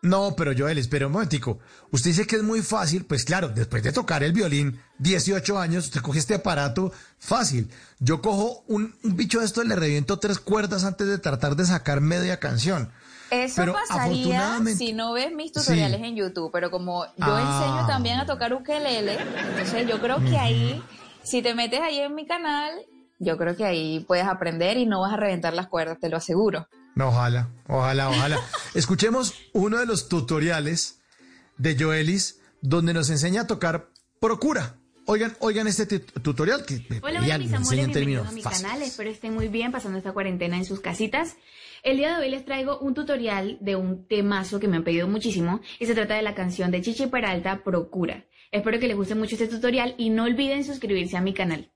No, 0.00 0.34
pero 0.36 0.52
Joel, 0.56 0.78
espera 0.78 1.06
un 1.08 1.12
momentico. 1.12 1.58
Usted 1.90 2.10
dice 2.10 2.26
que 2.26 2.36
es 2.36 2.42
muy 2.44 2.62
fácil, 2.62 3.04
pues 3.04 3.24
claro, 3.24 3.48
después 3.48 3.82
de 3.82 3.90
tocar 3.90 4.22
el 4.22 4.32
violín, 4.32 4.80
18 5.00 5.58
años, 5.58 5.86
usted 5.86 6.00
coge 6.00 6.20
este 6.20 6.36
aparato 6.36 6.92
fácil. 7.18 7.68
Yo 7.98 8.22
cojo 8.22 8.62
un, 8.68 8.94
un 9.02 9.16
bicho 9.16 9.40
de 9.40 9.46
esto 9.46 9.62
y 9.62 9.66
le 9.66 9.74
reviento 9.74 10.18
tres 10.20 10.38
cuerdas 10.38 10.84
antes 10.84 11.08
de 11.08 11.18
tratar 11.18 11.56
de 11.56 11.66
sacar 11.66 12.00
media 12.00 12.38
canción. 12.38 12.92
Eso 13.30 13.54
Pero 13.56 13.72
pasaría 13.74 14.58
si 14.76 14.92
no 14.92 15.12
ves 15.14 15.32
mis 15.34 15.52
tutoriales 15.52 16.00
Sí. 16.00 16.06
en 16.06 16.14
YouTube, 16.16 16.50
pero 16.52 16.70
como 16.70 17.04
yo 17.04 17.10
Ah. 17.18 17.60
enseño 17.60 17.86
también 17.88 18.20
a 18.20 18.24
tocar 18.24 18.54
ukelele, 18.54 19.18
entonces 19.50 19.86
yo 19.88 20.00
creo 20.00 20.18
que 20.24 20.38
ahí, 20.38 20.80
si 21.24 21.42
te 21.42 21.54
metes 21.54 21.80
ahí 21.80 21.98
en 21.98 22.14
mi 22.14 22.24
canal, 22.24 22.70
yo 23.18 23.36
creo 23.36 23.56
que 23.56 23.64
ahí 23.64 24.04
puedes 24.06 24.26
aprender 24.26 24.76
y 24.76 24.86
no 24.86 25.00
vas 25.00 25.12
a 25.12 25.16
reventar 25.16 25.54
las 25.54 25.66
cuerdas, 25.68 25.98
te 26.00 26.08
lo 26.08 26.16
aseguro. 26.16 26.68
No, 26.94 27.08
ojalá, 27.08 27.48
ojalá, 27.68 28.10
ojalá. 28.10 28.38
Escuchemos 28.74 29.34
uno 29.52 29.78
de 29.78 29.86
los 29.86 30.08
tutoriales 30.08 31.00
de 31.56 31.76
Joelis 31.78 32.40
donde 32.60 32.92
nos 32.94 33.10
enseña 33.10 33.42
a 33.42 33.46
tocar 33.46 33.88
Procura. 34.20 34.74
Oigan, 35.06 35.34
oigan 35.40 35.66
este 35.68 35.86
tu- 35.86 36.20
tutorial 36.20 36.66
que 36.66 36.84
Hola, 37.02 37.20
ya 37.20 37.36
hola 37.36 37.38
mis 37.38 37.52
amores, 37.54 37.78
en 37.78 37.86
bienvenidos 37.92 38.28
a 38.28 38.32
mi 38.32 38.42
fáciles. 38.42 38.66
canal. 38.70 38.82
Espero 38.86 39.10
estén 39.10 39.32
muy 39.34 39.48
bien 39.48 39.72
pasando 39.72 39.96
esta 39.96 40.12
cuarentena 40.12 40.56
en 40.56 40.64
sus 40.64 40.80
casitas. 40.80 41.36
El 41.82 41.96
día 41.96 42.16
de 42.18 42.24
hoy 42.24 42.30
les 42.30 42.44
traigo 42.44 42.78
un 42.80 42.92
tutorial 42.94 43.56
de 43.60 43.76
un 43.76 44.06
temazo 44.06 44.58
que 44.60 44.68
me 44.68 44.76
han 44.76 44.84
pedido 44.84 45.06
muchísimo 45.08 45.60
y 45.78 45.86
se 45.86 45.94
trata 45.94 46.14
de 46.14 46.22
la 46.22 46.34
canción 46.34 46.70
de 46.72 46.82
Chichi 46.82 47.06
Peralta, 47.06 47.62
Procura. 47.64 48.26
Espero 48.50 48.78
que 48.80 48.88
les 48.88 48.96
guste 48.96 49.14
mucho 49.14 49.36
este 49.36 49.46
tutorial 49.48 49.94
y 49.98 50.10
no 50.10 50.24
olviden 50.24 50.64
suscribirse 50.64 51.16
a 51.16 51.20
mi 51.22 51.32
canal. 51.32 51.70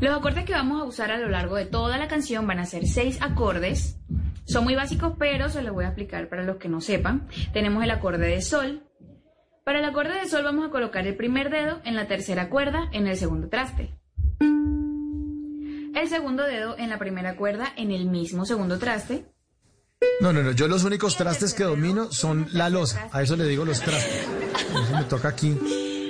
Los 0.00 0.16
acordes 0.16 0.44
que 0.44 0.52
vamos 0.52 0.80
a 0.80 0.84
usar 0.84 1.10
a 1.10 1.18
lo 1.18 1.28
largo 1.28 1.56
de 1.56 1.66
toda 1.66 1.98
la 1.98 2.08
canción 2.08 2.46
van 2.46 2.58
a 2.58 2.66
ser 2.66 2.86
seis 2.86 3.18
acordes. 3.20 3.98
Son 4.44 4.64
muy 4.64 4.74
básicos, 4.74 5.14
pero 5.18 5.48
se 5.50 5.62
los 5.62 5.74
voy 5.74 5.84
a 5.84 5.88
explicar 5.88 6.28
para 6.28 6.42
los 6.42 6.56
que 6.56 6.68
no 6.68 6.80
sepan. 6.80 7.28
Tenemos 7.52 7.84
el 7.84 7.90
acorde 7.90 8.26
de 8.26 8.40
sol. 8.40 8.82
Para 9.64 9.80
el 9.80 9.84
acorde 9.84 10.14
de 10.14 10.28
sol 10.28 10.42
vamos 10.44 10.66
a 10.66 10.70
colocar 10.70 11.06
el 11.06 11.16
primer 11.16 11.50
dedo 11.50 11.80
en 11.84 11.94
la 11.94 12.06
tercera 12.06 12.48
cuerda 12.48 12.88
en 12.92 13.06
el 13.06 13.16
segundo 13.16 13.48
traste. 13.48 13.94
El 14.40 16.08
segundo 16.08 16.44
dedo 16.44 16.78
en 16.78 16.88
la 16.90 16.98
primera 16.98 17.36
cuerda 17.36 17.72
en 17.76 17.90
el 17.90 18.06
mismo 18.06 18.46
segundo 18.46 18.78
traste. 18.78 19.26
No, 20.20 20.32
no, 20.32 20.42
no, 20.42 20.52
yo 20.52 20.68
los 20.68 20.84
únicos 20.84 21.16
trastes 21.16 21.54
que 21.54 21.64
domino 21.64 22.10
son 22.12 22.48
la 22.52 22.70
losa. 22.70 23.08
A 23.12 23.22
eso 23.22 23.36
le 23.36 23.44
digo 23.44 23.64
los 23.64 23.80
trastes. 23.80 24.26
Eso 24.70 24.96
me 24.96 25.04
toca 25.04 25.28
aquí 25.28 25.56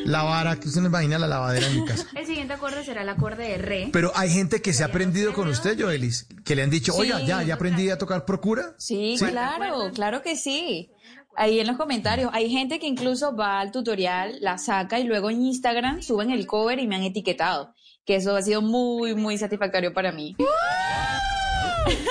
la 0.05 0.23
vara, 0.23 0.57
que 0.59 0.69
usted 0.69 0.81
no 0.81 0.89
imagina 0.89 1.19
la 1.19 1.27
lavadera 1.27 1.66
en 1.66 1.81
mi 1.81 1.85
casa. 1.87 2.07
El 2.15 2.27
siguiente 2.27 2.55
acorde 2.55 2.85
será 2.85 3.03
el 3.03 3.09
acorde 3.09 3.49
de 3.49 3.59
re. 3.59 3.89
Pero 3.93 4.12
hay 4.15 4.31
gente 4.31 4.61
que 4.62 4.73
se 4.73 4.83
ha 4.83 4.87
aprendido 4.87 5.33
con 5.33 5.49
usted, 5.49 5.79
Joelis, 5.81 6.27
que 6.45 6.55
le 6.57 6.62
han 6.62 6.70
dicho, 6.70 6.93
Sí. 6.93 7.01
oiga, 7.01 7.20
ya, 7.20 7.43
ya 7.43 7.55
aprendí 7.55 7.91
a 7.91 7.99
tocar 7.99 8.25
Procura. 8.25 8.75
Sí, 8.79 9.16
claro, 9.19 9.91
claro 9.95 10.23
que 10.23 10.37
sí. 10.37 10.91
Ahí 11.37 11.61
en 11.61 11.66
los 11.69 11.77
comentarios, 11.77 12.31
hay 12.35 12.51
gente 12.51 12.81
que 12.81 12.87
incluso 12.87 13.37
va 13.37 13.61
al 13.61 13.70
tutorial, 13.70 14.39
la 14.41 14.59
saca 14.59 14.99
y 14.99 15.05
luego 15.05 15.31
en 15.31 15.41
Instagram 15.43 16.03
suben 16.03 16.31
el 16.31 16.47
cover 16.47 16.79
y 16.81 16.87
me 16.89 16.97
han 16.97 17.03
etiquetado. 17.03 17.75
que 18.05 18.16
eso 18.16 18.35
ha 18.35 18.41
sido 18.43 18.62
muy, 18.62 19.15
muy 19.15 19.37
satisfactorio 19.37 19.93
para 19.93 20.12
mí. 20.12 20.35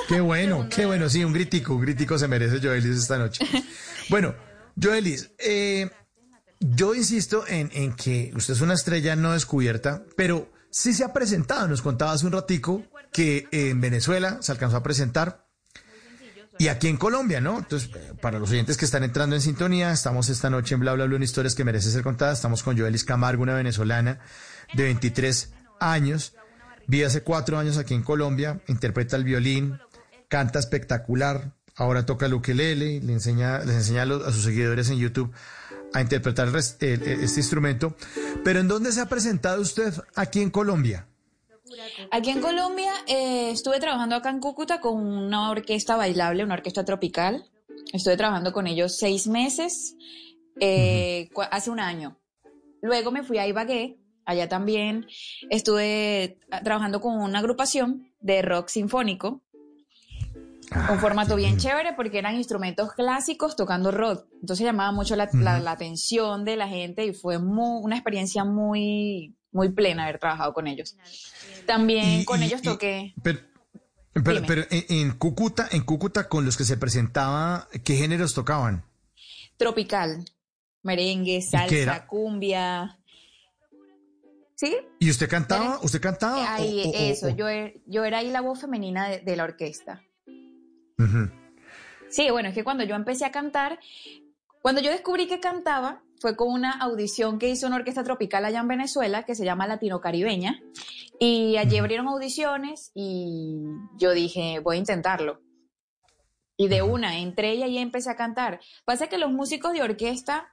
Qué 0.08 0.22
bueno, 0.22 0.68
qué 0.70 0.86
bueno, 0.86 1.10
sí, 1.10 1.24
un 1.24 1.34
gritico, 1.34 1.74
un 1.76 1.82
gritico 1.82 2.18
se 2.18 2.28
merece 2.28 2.60
Joelis 2.62 2.98
esta 2.98 3.18
noche. 3.18 3.46
Bueno, 4.10 4.34
Joelis, 4.82 5.32
eh, 5.38 5.90
yo 6.60 6.96
insisto 6.96 7.44
en, 7.48 7.94
que 7.94 8.32
usted 8.36 8.54
es 8.54 8.62
una 8.62 8.74
estrella 8.74 9.16
no 9.16 9.34
descubierta, 9.34 10.04
pero 10.16 10.52
sí 10.70 10.94
se 10.94 11.04
ha 11.04 11.14
presentado, 11.14 11.68
nos 11.68 11.82
contaba 11.82 12.14
hace 12.14 12.26
un 12.26 12.32
ratico 12.32 12.84
que 13.12 13.48
en 13.52 13.80
Venezuela 13.82 14.40
se 14.42 14.52
alcanzó 14.52 14.78
a 14.78 14.84
presentar 14.84 15.48
y 16.60 16.70
aquí 16.70 16.88
en 16.88 16.98
Colombia, 16.98 17.40
¿no? 17.40 17.60
Entonces, 17.60 17.92
para 18.20 18.40
los 18.40 18.50
oyentes 18.50 18.78
que 18.78 18.86
están 18.86 19.04
entrando 19.04 19.36
en 19.36 19.42
sintonía, 19.42 19.92
estamos 19.92 20.30
esta 20.30 20.50
noche 20.50 20.74
en 20.74 20.82
Bla 20.82 20.94
Bla 20.94 21.06
Bla 21.06 21.18
en 21.18 21.24
historias 21.24 21.54
que 21.54 21.64
merecen 21.64 21.92
ser 21.92 22.02
contadas. 22.02 22.40
Estamos 22.40 22.64
con 22.64 22.76
Joelis 22.76 23.04
Camargo, 23.04 23.44
una 23.44 23.54
venezolana 23.54 24.20
de 24.74 24.84
23 24.84 25.52
años. 25.80 26.34
Vive 26.88 27.06
hace 27.06 27.22
cuatro 27.22 27.60
años 27.60 27.78
aquí 27.78 27.94
en 27.94 28.02
Colombia, 28.02 28.60
interpreta 28.68 29.18
el 29.18 29.24
violín, 29.24 29.80
canta 30.30 30.58
espectacular, 30.58 31.52
ahora 31.76 32.06
toca 32.06 32.26
el 32.26 32.34
ukelele, 32.34 33.02
le 33.02 33.14
enseña, 33.14 33.60
les 33.60 33.76
enseña 33.76 34.04
a, 34.04 34.28
a 34.28 34.32
sus 34.32 34.44
seguidores 34.44 34.90
en 34.90 34.98
YouTube 34.98 35.32
a 35.94 36.02
interpretar 36.02 36.48
el- 36.48 36.56
este 36.56 37.40
instrumento. 37.40 37.96
Pero 38.44 38.60
¿en 38.60 38.68
dónde 38.68 38.92
se 38.92 39.02
ha 39.02 39.08
presentado 39.08 39.62
usted 39.62 39.94
aquí 40.16 40.42
en 40.42 40.50
Colombia? 40.52 41.08
Aquí 42.12 42.30
en 42.30 42.40
Colombia 42.42 42.92
eh, 43.08 43.52
estuve 43.52 43.80
trabajando 43.80 44.16
acá 44.16 44.30
en 44.30 44.40
Cúcuta 44.40 44.80
con 44.80 44.98
una 45.06 45.50
orquesta 45.52 45.96
bailable, 45.96 46.44
una 46.44 46.54
orquesta 46.56 46.86
tropical. 46.86 47.46
Estuve 47.94 48.18
trabajando 48.18 48.54
con 48.54 48.68
ellos 48.68 48.98
seis 48.98 49.28
meses, 49.28 49.96
eh, 50.60 51.30
hace 51.52 51.70
un 51.70 51.80
año. 51.80 52.18
Luego 52.82 53.12
me 53.12 53.24
fui 53.24 53.38
a 53.38 53.48
Ibagué, 53.48 53.98
allá 54.26 54.48
también 54.48 55.08
estuve 55.50 56.40
ah, 56.52 56.62
trabajando 56.64 57.02
con 57.02 57.16
una 57.20 57.40
agrupación 57.40 58.12
de 58.20 58.42
rock 58.42 58.70
sinfónico. 58.70 59.42
Un 60.91 60.99
formato 60.99 61.35
bien 61.35 61.57
chévere 61.57 61.94
porque 61.94 62.18
eran 62.19 62.35
instrumentos 62.35 62.91
clásicos 62.94 63.56
tocando 63.56 63.91
rock. 63.91 64.26
Entonces 64.41 64.65
llamaba 64.65 64.91
mucho 64.91 65.15
la, 65.15 65.30
la- 65.34 65.60
la 65.60 65.72
atención 65.72 66.44
de 66.45 66.56
la 66.57 66.68
gente 66.68 67.06
y 67.06 67.14
fue 67.14 67.39
mu- 67.39 67.80
una 67.80 67.95
experiencia 67.95 68.44
muy, 68.44 69.35
muy 69.52 69.69
plena 69.69 70.03
haber 70.03 70.19
trabajado 70.19 70.53
con 70.53 70.68
ellos. 70.68 70.98
También 71.65 72.22
Y- 72.22 72.26
con 72.26 72.41
y- 72.41 72.45
ellos 72.48 72.60
y- 72.61 72.65
toqué. 72.65 73.14
Pero, 73.23 73.39
pero, 74.48 74.64
en, 74.72 74.85
en 74.89 75.11
Cúcuta, 75.18 75.68
en 75.72 75.84
Cúcuta 75.84 76.27
con 76.27 76.44
los 76.44 76.57
que 76.57 76.64
se 76.64 76.76
presentaba, 76.77 77.68
¿qué 77.84 77.95
géneros 77.95 78.34
tocaban? 78.34 78.84
tropical, 79.57 80.23
merengue, 80.84 81.41
salsa, 81.41 81.76
era? 81.76 82.06
cumbia. 82.07 82.99
¿Sí? 84.56 84.76
¿Y 84.99 85.10
usted 85.11 85.30
cantaba? 85.30 85.80
¿Usted 85.84 86.02
cantaba? 86.02 86.39
o- 86.41 86.48
Ahí, 86.48 86.84
o- 86.85 86.89
o- 86.89 86.94
eso, 86.95 87.27
o- 87.27 87.30
yo, 87.30 87.48
e- 87.48 87.81
yo 87.85 88.06
era 88.06 88.19
ahí 88.19 88.30
la 88.31 88.41
voz 88.41 88.60
femenina 88.61 89.07
de, 89.07 89.19
de 89.19 89.35
la 89.35 89.44
orquesta. 89.45 90.02
Sí, 92.10 92.30
bueno, 92.30 92.49
es 92.49 92.56
que 92.56 92.64
cuando 92.64 92.84
yo 92.84 92.95
empecé 92.95 93.26
a 93.26 93.32
cantar, 93.32 93.80
cuando 94.61 94.82
yo 94.82 94.91
descubrí 94.91 95.28
que 95.28 95.40
cantaba, 95.40 96.03
fue 96.19 96.36
con 96.36 96.52
una 96.52 96.72
audición 96.72 97.38
que 97.38 97.49
hizo 97.49 97.68
una 97.68 97.76
orquesta 97.76 98.03
tropical 98.03 98.44
allá 98.45 98.60
en 98.60 98.68
Venezuela 98.68 99.24
que 99.24 99.36
se 99.36 99.45
llama 99.45 99.68
Latino 99.68 100.02
Caribeña. 100.02 100.61
Y 101.19 101.57
allí 101.57 101.78
abrieron 101.78 102.07
audiciones 102.07 102.91
y 102.94 103.61
yo 103.98 104.11
dije, 104.11 104.60
voy 104.60 104.78
a 104.78 104.80
intentarlo. 104.80 105.41
Y 106.57 106.68
de 106.69 106.82
una, 106.82 107.19
entré 107.19 107.56
y 107.56 107.64
ahí 107.64 107.78
empecé 107.78 108.10
a 108.10 108.15
cantar. 108.15 108.60
Pasa 108.84 109.07
que 109.07 109.18
los 109.18 109.32
músicos 109.32 109.74
de 109.74 109.84
orquesta, 109.84 110.52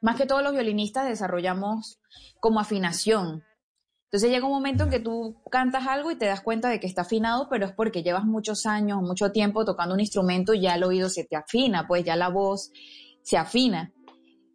más 0.00 0.16
que 0.16 0.26
todos 0.26 0.42
los 0.42 0.52
violinistas, 0.52 1.08
desarrollamos 1.08 1.98
como 2.40 2.60
afinación. 2.60 3.42
Entonces 4.14 4.30
llega 4.30 4.46
un 4.46 4.52
momento 4.52 4.84
en 4.84 4.90
que 4.90 5.00
tú 5.00 5.34
cantas 5.50 5.88
algo 5.88 6.12
y 6.12 6.14
te 6.14 6.26
das 6.26 6.40
cuenta 6.40 6.68
de 6.68 6.78
que 6.78 6.86
está 6.86 7.02
afinado, 7.02 7.48
pero 7.50 7.66
es 7.66 7.72
porque 7.72 8.04
llevas 8.04 8.22
muchos 8.22 8.64
años, 8.64 9.02
mucho 9.02 9.32
tiempo 9.32 9.64
tocando 9.64 9.92
un 9.92 9.98
instrumento 9.98 10.54
y 10.54 10.60
ya 10.60 10.76
el 10.76 10.84
oído 10.84 11.08
se 11.08 11.24
te 11.24 11.34
afina, 11.34 11.88
pues 11.88 12.04
ya 12.04 12.14
la 12.14 12.28
voz 12.28 12.70
se 13.24 13.36
afina. 13.36 13.90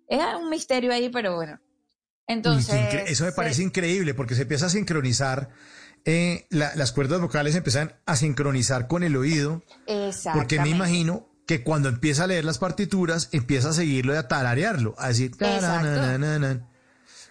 Es 0.08 0.22
un 0.42 0.50
misterio 0.50 0.94
ahí, 0.94 1.10
pero 1.10 1.36
bueno. 1.36 1.60
Entonces... 2.26 2.74
eso 3.10 3.26
me 3.26 3.34
parece 3.34 3.62
increíble 3.62 4.14
porque 4.14 4.34
se 4.34 4.44
empieza 4.44 4.68
a 4.68 4.70
sincronizar, 4.70 5.50
eh, 6.06 6.46
la- 6.52 6.74
las 6.78 6.94
cuerdas 6.94 7.20
vocales 7.20 7.54
empiezan 7.54 7.92
a 8.06 8.16
sincronizar 8.16 8.88
con 8.88 9.04
el 9.04 9.18
oído, 9.18 9.62
porque 10.34 10.62
me 10.62 10.70
imagino 10.70 11.28
que 11.46 11.66
cuando 11.66 11.90
empieza 11.90 12.24
a 12.24 12.28
leer 12.28 12.46
las 12.46 12.60
partituras, 12.60 13.28
empieza 13.34 13.72
a 13.72 13.74
seguirlo 13.74 14.14
y 14.14 14.16
a 14.16 14.30
tararearlo, 14.30 14.96
a 14.98 15.10
decir... 15.10 15.32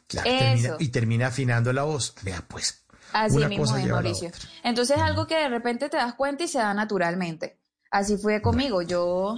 Claro, 0.08 0.28
Eso. 0.30 0.38
termina- 0.38 0.76
y 0.80 0.88
termina 0.88 1.26
afinando 1.28 1.72
la 1.72 1.84
voz. 1.84 2.14
Vea, 2.22 2.42
pues. 2.48 2.84
Así 3.12 3.36
una 3.36 3.48
mismo 3.48 3.64
cosa 3.64 3.80
es, 3.80 3.88
Mauricio. 3.88 4.30
Entonces 4.64 4.96
es 4.96 5.02
algo 5.02 5.26
que 5.26 5.36
de 5.36 5.48
repente 5.48 5.88
te 5.88 5.96
das 5.96 6.14
cuenta 6.14 6.44
y 6.44 6.48
se 6.48 6.58
da 6.58 6.74
naturalmente. 6.74 7.58
Así 7.90 8.16
fue 8.18 8.42
conmigo. 8.42 8.82
Yo, 8.82 9.36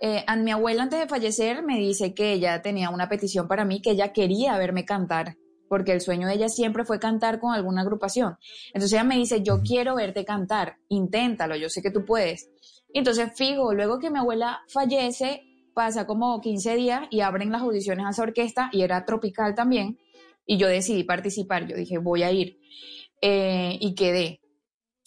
eh, 0.00 0.24
a 0.26 0.36
mi 0.36 0.50
abuela 0.52 0.82
antes 0.84 1.00
de 1.00 1.08
fallecer 1.08 1.62
me 1.62 1.78
dice 1.78 2.14
que 2.14 2.32
ella 2.32 2.60
tenía 2.62 2.90
una 2.90 3.08
petición 3.08 3.48
para 3.48 3.64
mí, 3.64 3.80
que 3.82 3.90
ella 3.92 4.12
quería 4.12 4.56
verme 4.58 4.84
cantar, 4.84 5.36
porque 5.68 5.92
el 5.92 6.00
sueño 6.00 6.28
de 6.28 6.34
ella 6.34 6.48
siempre 6.48 6.84
fue 6.84 7.00
cantar 7.00 7.40
con 7.40 7.52
alguna 7.52 7.82
agrupación. 7.82 8.36
Entonces 8.68 8.92
ella 8.92 9.04
me 9.04 9.16
dice, 9.16 9.42
yo 9.42 9.60
quiero 9.62 9.96
verte 9.96 10.24
cantar, 10.24 10.76
inténtalo, 10.88 11.56
yo 11.56 11.68
sé 11.68 11.82
que 11.82 11.90
tú 11.90 12.04
puedes. 12.04 12.48
Y 12.92 12.98
entonces, 12.98 13.32
fijo, 13.34 13.74
luego 13.74 13.98
que 13.98 14.08
mi 14.10 14.20
abuela 14.20 14.60
fallece, 14.72 15.42
pasa 15.74 16.06
como 16.06 16.40
15 16.40 16.76
días 16.76 17.06
y 17.10 17.20
abren 17.20 17.50
las 17.52 17.62
audiciones 17.62 18.06
a 18.06 18.10
esa 18.10 18.22
orquesta 18.22 18.70
y 18.72 18.82
era 18.82 19.04
tropical 19.04 19.54
también. 19.54 19.98
Y 20.46 20.56
yo 20.58 20.68
decidí 20.68 21.04
participar, 21.04 21.66
yo 21.66 21.76
dije, 21.76 21.98
voy 21.98 22.22
a 22.22 22.30
ir. 22.32 22.58
Eh, 23.20 23.78
y 23.80 23.94
quedé. 23.94 24.40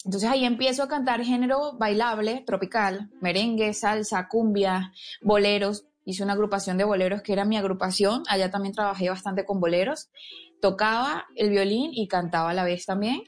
Entonces 0.04 0.28
ahí 0.30 0.44
empiezo 0.44 0.82
a 0.82 0.88
cantar 0.88 1.22
género 1.24 1.76
bailable, 1.78 2.42
tropical, 2.46 3.10
merengue, 3.20 3.72
salsa, 3.74 4.28
cumbia, 4.28 4.92
boleros. 5.22 5.86
Hice 6.04 6.22
una 6.24 6.32
agrupación 6.32 6.78
de 6.78 6.84
boleros 6.84 7.22
que 7.22 7.32
era 7.32 7.44
mi 7.44 7.56
agrupación. 7.56 8.22
Allá 8.28 8.50
también 8.50 8.74
trabajé 8.74 9.10
bastante 9.10 9.44
con 9.44 9.60
boleros. 9.60 10.08
Tocaba 10.60 11.26
el 11.36 11.50
violín 11.50 11.90
y 11.92 12.08
cantaba 12.08 12.50
a 12.50 12.54
la 12.54 12.64
vez 12.64 12.86
también. 12.86 13.22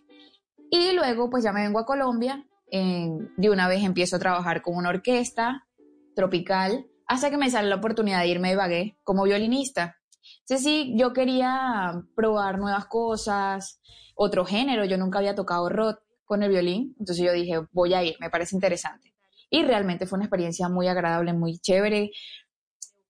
Y 0.70 0.92
luego 0.92 1.28
pues 1.30 1.44
ya 1.44 1.52
me 1.52 1.62
vengo 1.62 1.78
a 1.78 1.86
Colombia. 1.86 2.44
en- 2.72 3.32
de 3.36 3.50
una 3.50 3.66
vez 3.66 3.82
empiezo 3.82 4.14
a 4.14 4.20
trabajar 4.20 4.62
con 4.62 4.76
una 4.76 4.90
orquesta 4.90 5.66
tropical 6.14 6.86
hasta 7.10 7.28
que 7.28 7.36
me 7.36 7.50
sale 7.50 7.68
la 7.68 7.74
oportunidad 7.74 8.20
de 8.20 8.28
irme 8.28 8.50
a 8.50 8.52
Ibagué 8.52 8.96
como 9.02 9.24
violinista. 9.24 9.96
Entonces 10.42 10.62
sí, 10.62 10.94
yo 10.96 11.12
quería 11.12 12.04
probar 12.14 12.56
nuevas 12.60 12.86
cosas, 12.86 13.80
otro 14.14 14.44
género. 14.44 14.84
Yo 14.84 14.96
nunca 14.96 15.18
había 15.18 15.34
tocado 15.34 15.68
rock 15.68 15.98
con 16.24 16.44
el 16.44 16.50
violín. 16.50 16.94
Entonces 17.00 17.26
yo 17.26 17.32
dije, 17.32 17.66
voy 17.72 17.94
a 17.94 18.04
ir, 18.04 18.14
me 18.20 18.30
parece 18.30 18.54
interesante. 18.54 19.12
Y 19.50 19.64
realmente 19.64 20.06
fue 20.06 20.18
una 20.18 20.26
experiencia 20.26 20.68
muy 20.68 20.86
agradable, 20.86 21.32
muy 21.32 21.58
chévere. 21.58 22.12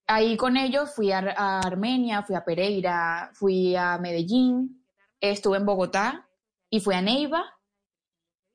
Ahí 0.07 0.35
con 0.35 0.57
ellos 0.57 0.95
fui 0.95 1.11
a, 1.11 1.19
a 1.37 1.59
Armenia, 1.59 2.23
fui 2.23 2.35
a 2.35 2.43
Pereira, 2.43 3.29
fui 3.35 3.75
a 3.75 3.99
Medellín, 3.99 4.83
estuve 5.19 5.57
en 5.57 5.65
Bogotá 5.67 6.27
y 6.71 6.79
fui 6.79 6.95
a 6.95 7.03
Neiva. 7.03 7.43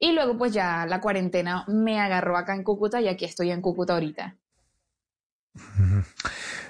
Y 0.00 0.10
luego 0.10 0.36
pues 0.36 0.52
ya 0.52 0.86
la 0.86 1.00
cuarentena 1.00 1.64
me 1.68 2.00
agarró 2.00 2.36
acá 2.36 2.52
en 2.52 2.64
Cúcuta 2.64 3.00
y 3.00 3.06
aquí 3.06 3.24
estoy 3.24 3.52
en 3.52 3.62
Cúcuta 3.62 3.92
ahorita. 3.92 4.36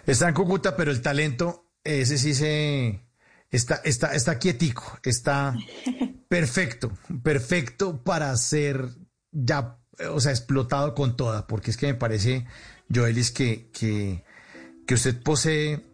Está 0.07 0.29
en 0.29 0.35
Cúcuta, 0.35 0.77
pero 0.77 0.91
el 0.91 1.03
talento, 1.03 1.71
ese 1.85 2.19
sí 2.19 2.35
se... 2.35 3.03
Está, 3.51 3.77
está, 3.85 4.13
está 4.15 4.39
quietico, 4.39 4.99
está 5.05 5.55
perfecto, 6.29 6.91
perfecto 7.23 8.03
para 8.03 8.37
ser 8.37 8.89
ya, 9.31 9.79
o 10.11 10.21
sea, 10.21 10.33
explotado 10.33 10.95
con 10.95 11.17
toda, 11.17 11.47
porque 11.47 11.71
es 11.71 11.77
que 11.77 11.87
me 11.87 11.95
parece, 11.95 12.45
Joelis, 12.93 13.31
que, 13.31 13.71
que, 13.73 14.25
que 14.87 14.95
usted 14.95 15.23
posee 15.23 15.87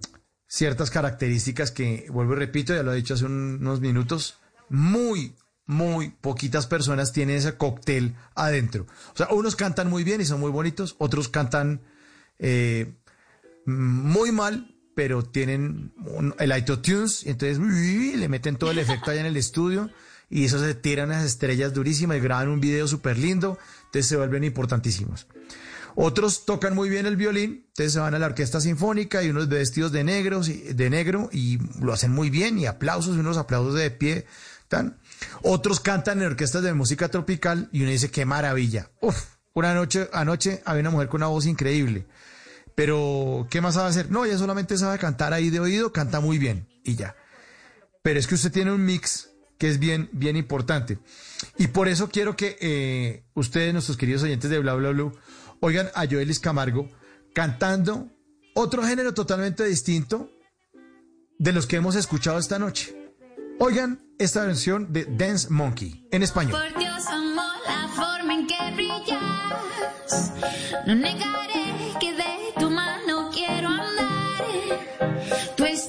ciertas 0.49 0.91
características 0.91 1.71
que, 1.73 2.07
vuelvo 2.11 2.33
y 2.33 2.37
repito, 2.37 2.75
ya 2.75 2.83
lo 2.83 2.93
he 2.95 2.97
dicho 2.97 3.15
hace 3.15 3.27
un- 3.27 3.59
unos 3.61 3.81
minutos, 3.81 4.39
muy, 4.71 5.37
muy 5.67 6.09
poquitas 6.09 6.67
personas 6.67 7.13
tienen 7.13 7.37
ese 7.37 7.59
cóctel 7.59 8.17
adentro. 8.35 8.87
O 9.13 9.17
sea, 9.17 9.29
unos 9.31 9.57
cantan 9.57 9.91
muy 9.91 10.05
bien 10.05 10.23
y 10.23 10.25
son 10.25 10.41
muy 10.41 10.51
bonitos, 10.51 10.97
otros 10.99 11.29
cantan 11.29 11.83
eh, 12.43 12.93
muy 13.65 14.33
mal, 14.33 14.75
pero 14.95 15.23
tienen 15.23 15.93
el 16.39 16.57
iTunes 16.59 17.25
y 17.25 17.31
entonces 17.31 17.59
le 17.59 18.29
meten 18.29 18.57
todo 18.57 18.71
el 18.73 18.79
efecto 18.79 19.11
allá 19.11 19.21
en 19.21 19.27
el 19.27 19.37
estudio 19.39 19.89
y 20.29 20.45
eso 20.45 20.59
se 20.59 20.75
tiran 20.75 21.09
unas 21.09 21.25
estrellas 21.25 21.73
durísimas 21.73 22.19
y 22.19 22.21
graban 22.21 22.49
un 22.49 22.61
video 22.61 22.87
súper 22.89 23.17
lindo, 23.19 23.59
entonces 23.87 24.07
se 24.09 24.17
vuelven 24.17 24.45
importantísimos. 24.45 25.27
Otros 25.95 26.47
tocan 26.47 26.75
muy 26.75 26.89
bien 26.89 27.05
el 27.07 27.17
violín, 27.17 27.67
entonces 27.69 27.93
se 27.93 27.99
van 28.01 28.15
a 28.15 28.19
la 28.19 28.27
orquesta 28.27 28.61
sinfónica 28.61 29.23
y 29.23 29.29
unos 29.31 29.49
vestidos 29.49 29.93
de 29.93 30.05
negros 30.05 30.49
y- 30.49 30.73
de 30.73 30.91
negro 30.91 31.29
y 31.33 31.59
lo 31.81 31.93
hacen 31.93 32.13
muy 32.13 32.31
bien 32.31 32.59
y 32.59 32.67
aplausos 32.67 33.17
unos 33.17 33.37
aplausos 33.37 33.75
de 33.75 33.91
pie. 33.91 34.27
Tan. 34.69 34.99
Otros 35.43 35.81
cantan 35.81 36.21
en 36.21 36.29
orquestas 36.29 36.63
de 36.63 36.73
música 36.73 37.09
tropical 37.11 37.69
y 37.73 37.83
uno 37.83 37.91
dice 37.91 38.11
qué 38.11 38.25
maravilla. 38.25 38.91
Uf, 39.03 39.23
una 39.53 39.75
noche 39.75 40.09
anoche 40.15 40.63
había 40.65 40.81
una 40.81 40.91
mujer 40.91 41.09
con 41.09 41.19
una 41.19 41.27
voz 41.27 41.45
increíble. 41.45 42.07
Pero 42.75 43.47
¿qué 43.51 43.61
más 43.61 43.75
sabe 43.75 43.89
hacer? 43.91 44.11
No, 44.11 44.25
ella 44.25 44.39
solamente 44.39 44.77
sabe 44.79 44.99
cantar 44.99 45.33
ahí 45.33 45.51
de 45.51 45.61
oído, 45.61 45.93
canta 45.93 46.21
muy 46.21 46.39
bien 46.39 46.69
y 46.85 46.97
ya. 46.97 47.17
Pero 48.03 48.19
es 48.19 48.27
que 48.27 48.35
usted 48.35 48.53
tiene 48.53 48.73
un 48.73 48.85
mix 48.85 49.31
que 49.59 49.69
es 49.69 49.79
bien, 49.79 50.09
bien 50.13 50.37
importante. 50.37 50.99
Y 51.59 51.69
por 51.69 51.89
eso 51.89 52.09
quiero 52.09 52.37
que 52.37 52.57
eh, 52.61 53.25
ustedes, 53.35 53.73
nuestros 53.73 53.97
queridos 53.97 54.23
oyentes 54.23 54.51
de 54.51 54.59
Bla 54.59 54.75
Bla 54.75 54.91
Blue, 54.91 55.13
oigan 55.61 55.89
a 55.95 56.07
Joelis 56.07 56.41
Camargo 56.41 56.89
cantando 57.35 58.09
otro 58.55 58.83
género 58.83 59.15
totalmente 59.15 59.65
distinto 59.65 60.31
de 61.39 61.53
los 61.53 61.67
que 61.67 61.77
hemos 61.77 61.95
escuchado 61.95 62.39
esta 62.39 62.59
noche. 62.59 62.97
Oigan 63.59 64.01
esta 64.19 64.45
versión 64.45 64.93
de 64.93 65.05
Dance 65.05 65.49
Monkey 65.51 66.09
en 66.11 66.23
español. 66.23 66.61
Por 66.61 66.79
Dios, 66.81 67.07
amo 67.07 67.43
la 67.67 67.89
forma 67.89 68.35
en 68.35 68.47
que 68.47 68.57
brillas. 68.75 70.33
No 70.87 70.95
negaré 70.95 71.52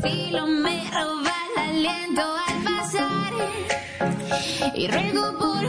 estilo 0.03 0.47
me 0.47 0.83
roba 0.91 1.33
el 1.55 1.69
aliento 1.69 2.21
al 2.21 2.63
pasar. 2.63 3.33
Y 4.75 4.87
ruego 4.87 5.37
por 5.37 5.65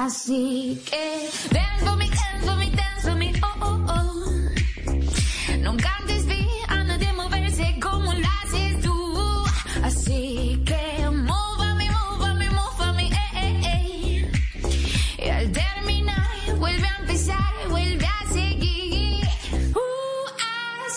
Así 0.00 0.82
que 0.86 1.28
dance 1.52 1.84
for 1.84 1.94
me, 1.94 2.08
dance 2.08 2.46
for 2.46 2.56
me, 2.56 2.70
dance 2.70 3.14
me, 3.16 3.32
oh, 3.42 3.54
oh, 3.60 3.86
oh. 3.86 5.56
Nunca 5.58 5.94
antes 6.00 6.24
vi 6.24 6.48
a 6.68 6.84
nadie 6.84 7.12
moverse 7.12 7.78
como 7.82 8.10
lo 8.14 8.28
tú. 8.82 9.44
Así 9.82 10.62
que 10.64 11.06
move 11.10 11.66
a 11.66 12.92
mí, 12.94 13.10
eh, 13.12 13.30
eh, 13.34 13.60
eh. 13.66 14.32
Y 15.18 15.28
al 15.28 15.52
terminar, 15.52 16.30
vuelve 16.58 16.86
a 16.86 16.96
empezar, 17.00 17.52
vuelve 17.68 18.06
a 18.06 18.32
seguir. 18.32 19.22
Uh, 19.74 19.80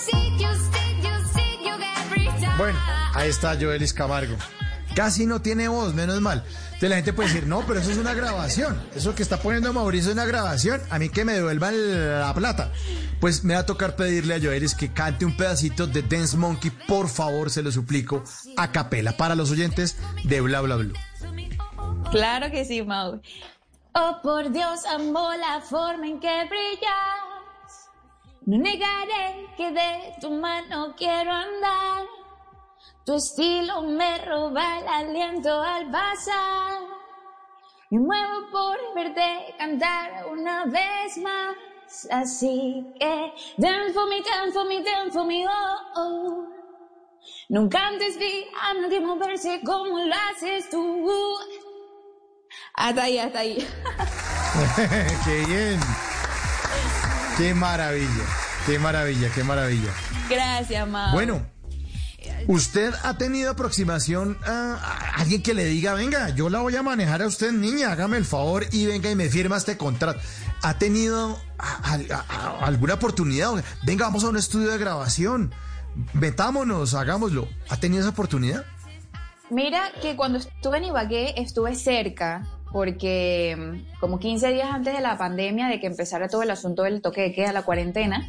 see 0.06 0.38
you, 0.40 0.48
see 0.72 1.02
you, 1.04 1.14
see 1.34 1.58
you 1.62 1.76
time. 2.40 2.58
Bueno, 2.58 2.80
ahí 3.16 3.30
está 3.30 3.60
Joelis 3.60 3.94
Camargo. 3.94 4.38
Casi 4.96 5.26
no 5.26 5.42
tiene 5.42 5.68
voz, 5.68 5.94
menos 5.94 6.22
mal. 6.22 6.46
Entonces 6.84 6.98
la 6.98 7.06
gente 7.06 7.14
puede 7.14 7.30
decir, 7.30 7.48
no, 7.48 7.66
pero 7.66 7.80
eso 7.80 7.92
es 7.92 7.98
una 7.98 8.14
grabación. 8.14 8.78
Eso 8.94 9.16
que 9.16 9.24
está 9.24 9.38
poniendo 9.38 9.72
Mauricio 9.72 10.10
es 10.10 10.16
una 10.16 10.26
grabación. 10.26 10.82
A 10.90 11.00
mí 11.00 11.08
que 11.08 11.24
me 11.24 11.32
devuelvan 11.32 12.20
la 12.20 12.34
plata. 12.34 12.74
Pues 13.22 13.46
me 13.46 13.54
va 13.54 13.62
a 13.62 13.66
tocar 13.66 13.96
pedirle 13.96 14.36
a 14.36 14.40
Joelis 14.42 14.76
que 14.76 14.92
cante 14.92 15.24
un 15.24 15.38
pedacito 15.38 15.88
de 15.88 16.02
Dance 16.02 16.36
Monkey, 16.36 16.72
por 16.86 17.08
favor, 17.08 17.50
se 17.52 17.64
lo 17.64 17.72
suplico, 17.72 18.22
a 18.58 18.74
capela, 18.74 19.16
para 19.16 19.34
los 19.34 19.50
oyentes 19.50 19.96
de 20.26 20.42
Bla 20.42 20.60
Bla 20.60 20.76
Blue. 20.76 20.94
Claro 22.12 22.52
que 22.52 22.66
sí, 22.66 22.84
Mau. 22.84 23.22
Oh, 23.94 24.20
por 24.22 24.52
Dios, 24.52 24.86
amo 24.86 25.30
la 25.40 25.62
forma 25.62 26.06
en 26.06 26.20
que 26.20 26.50
brillas. 26.50 27.88
No 28.46 28.58
negaré 28.58 29.48
que 29.56 29.72
de 29.72 30.16
tu 30.20 30.32
mano 30.32 30.94
quiero 30.98 31.32
andar. 31.32 32.23
Tu 33.06 33.14
estilo 33.16 33.82
me 33.82 34.18
roba 34.20 34.80
el 34.80 34.88
aliento 34.88 35.62
al 35.62 35.92
pasar. 35.92 36.80
Me 37.90 38.00
muevo 38.00 38.50
por 38.50 38.78
verte 38.96 39.54
cantar 39.58 40.26
una 40.32 40.64
vez 40.66 41.18
más. 41.18 41.56
Así 42.10 42.86
que, 42.98 43.34
dance 43.58 43.94
for 43.94 44.08
me, 44.08 44.22
dance 44.22 44.54
for 44.54 44.66
me, 44.66 45.12
for 45.12 45.26
me, 45.26 45.46
oh, 45.46 45.78
oh. 45.98 46.48
Nunca 47.50 47.88
antes 47.88 48.18
vi 48.18 48.48
a 48.62 48.74
nadie 48.74 49.02
moverse 49.02 49.62
como 49.66 50.00
lo 50.00 50.16
haces 50.32 50.70
tú. 50.70 51.10
Hasta 52.74 53.04
ahí, 53.04 53.20
hasta 53.20 53.40
ahí. 53.40 53.58
qué 55.26 55.46
bien. 55.46 55.80
Qué 57.38 57.54
maravilla. 57.54 58.26
Qué 58.66 58.80
maravilla, 58.80 59.30
qué 59.36 59.44
maravilla. 59.44 59.92
Gracias, 60.30 60.88
Mau. 60.88 61.12
Bueno, 61.12 61.53
¿usted 62.48 62.94
ha 63.04 63.18
tenido 63.18 63.52
aproximación 63.52 64.38
a, 64.46 65.14
alguien 65.16 65.42
que 65.42 65.54
le 65.54 65.66
diga, 65.66 65.94
venga, 65.94 66.30
yo 66.30 66.50
la 66.50 66.60
voy 66.60 66.76
a 66.76 66.84
manejar 66.84 67.22
a 67.22 67.28
usted, 67.28 67.52
niña, 67.52 67.92
hágame 67.92 68.18
el 68.18 68.26
favor 68.26 68.66
y 68.72 68.86
venga 68.86 69.10
y 69.10 69.16
me 69.16 69.30
firma 69.30 69.58
este 69.58 69.78
contrato? 69.78 70.20
¿Ha 70.62 70.78
tenido 70.78 71.40
alguna 72.62 72.96
oportunidad? 72.96 73.64
Venga, 73.84 74.06
vamos 74.06 74.24
a 74.24 74.30
un 74.30 74.38
estudio 74.38 74.70
de 74.70 74.78
grabación. 74.78 75.54
Metámonos, 76.14 76.94
hagámoslo. 76.94 77.48
¿Ha 77.70 77.78
tenido 77.78 78.02
esa 78.02 78.10
oportunidad? 78.10 78.66
Mira 79.50 79.92
que 80.02 80.16
cuando 80.16 80.40
estuve 80.40 80.78
en 80.78 80.86
Ibagué 80.86 81.34
estuve 81.38 81.76
cerca 81.76 82.48
porque 82.74 83.56
mm, 83.56 84.00
como 84.00 84.20
15 84.20 84.52
días 84.52 84.68
antes 84.72 84.94
de 84.94 85.00
la 85.00 85.18
pandemia, 85.18 85.68
de 85.68 85.80
que 85.80 85.88
empezara 85.88 86.28
todo 86.28 86.42
el 86.42 86.50
asunto 86.50 86.84
del 86.84 87.02
toque 87.02 87.22
de 87.22 87.34
queda, 87.34 87.54
la 87.54 87.62
cuarentena, 87.62 88.28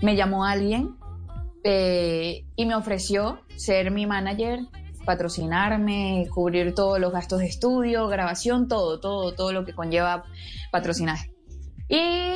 me 0.00 0.16
llamó 0.16 0.44
alguien 0.44 0.96
eh, 1.64 2.44
y 2.56 2.66
me 2.66 2.74
ofreció 2.74 3.40
ser 3.56 3.90
mi 3.90 4.06
manager, 4.06 4.60
patrocinarme, 5.04 6.28
cubrir 6.32 6.74
todos 6.74 6.98
los 6.98 7.12
gastos 7.12 7.40
de 7.40 7.46
estudio, 7.46 8.08
grabación, 8.08 8.68
todo, 8.68 9.00
todo, 9.00 9.34
todo 9.34 9.52
lo 9.52 9.64
que 9.64 9.74
conlleva 9.74 10.24
patrocinaje. 10.70 11.32
Y 11.88 12.34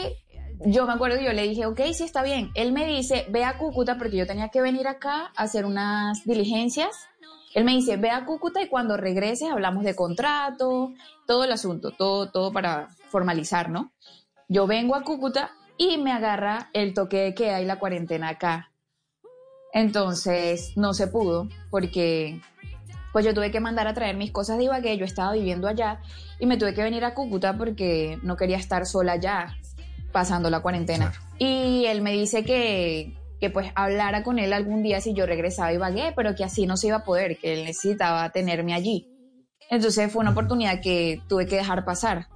yo 0.60 0.86
me 0.86 0.92
acuerdo, 0.92 1.20
yo 1.20 1.32
le 1.32 1.48
dije, 1.48 1.66
ok, 1.66 1.80
sí 1.92 2.04
está 2.04 2.22
bien. 2.22 2.50
Él 2.54 2.72
me 2.72 2.86
dice, 2.86 3.26
ve 3.28 3.44
a 3.44 3.58
Cúcuta 3.58 3.98
porque 3.98 4.16
yo 4.16 4.26
tenía 4.26 4.48
que 4.48 4.62
venir 4.62 4.88
acá 4.88 5.32
a 5.36 5.42
hacer 5.44 5.64
unas 5.64 6.24
diligencias. 6.24 7.08
Él 7.54 7.64
me 7.64 7.72
dice, 7.72 7.96
ve 7.96 8.10
a 8.10 8.24
Cúcuta 8.24 8.62
y 8.62 8.68
cuando 8.68 8.96
regreses 8.96 9.50
hablamos 9.50 9.84
de 9.84 9.94
contrato, 9.94 10.92
todo 11.26 11.44
el 11.44 11.52
asunto, 11.52 11.90
todo, 11.90 12.30
todo 12.30 12.52
para 12.52 12.88
formalizar, 13.08 13.70
¿no? 13.70 13.92
Yo 14.48 14.66
vengo 14.66 14.94
a 14.94 15.02
Cúcuta 15.02 15.50
y 15.78 15.98
me 15.98 16.12
agarra 16.12 16.70
el 16.72 16.94
toque 16.94 17.18
de 17.18 17.34
queda 17.34 17.60
y 17.60 17.64
la 17.64 17.78
cuarentena 17.78 18.28
acá. 18.28 18.72
Entonces 19.76 20.72
no 20.74 20.94
se 20.94 21.06
pudo 21.06 21.50
porque 21.68 22.40
pues 23.12 23.26
yo 23.26 23.34
tuve 23.34 23.50
que 23.50 23.60
mandar 23.60 23.86
a 23.86 23.92
traer 23.92 24.16
mis 24.16 24.32
cosas 24.32 24.56
de 24.56 24.64
Ibagué, 24.64 24.96
yo 24.96 25.04
estaba 25.04 25.34
viviendo 25.34 25.68
allá 25.68 26.00
y 26.40 26.46
me 26.46 26.56
tuve 26.56 26.72
que 26.72 26.82
venir 26.82 27.04
a 27.04 27.12
Cúcuta 27.12 27.58
porque 27.58 28.18
no 28.22 28.38
quería 28.38 28.56
estar 28.56 28.86
sola 28.86 29.12
allá 29.12 29.54
pasando 30.12 30.48
la 30.48 30.60
cuarentena. 30.60 31.12
Y 31.38 31.84
él 31.84 32.00
me 32.00 32.12
dice 32.12 32.42
que, 32.42 33.18
que 33.38 33.50
pues 33.50 33.70
hablara 33.74 34.22
con 34.22 34.38
él 34.38 34.54
algún 34.54 34.82
día 34.82 35.02
si 35.02 35.12
yo 35.12 35.26
regresaba 35.26 35.68
a 35.68 35.74
Ibagué, 35.74 36.14
pero 36.16 36.34
que 36.34 36.44
así 36.44 36.66
no 36.66 36.78
se 36.78 36.86
iba 36.86 36.96
a 36.96 37.04
poder, 37.04 37.36
que 37.36 37.52
él 37.52 37.64
necesitaba 37.66 38.30
tenerme 38.30 38.72
allí. 38.72 39.10
Entonces 39.68 40.10
fue 40.10 40.22
una 40.22 40.30
oportunidad 40.30 40.80
que 40.80 41.20
tuve 41.28 41.44
que 41.46 41.56
dejar 41.56 41.84
pasar. 41.84 42.28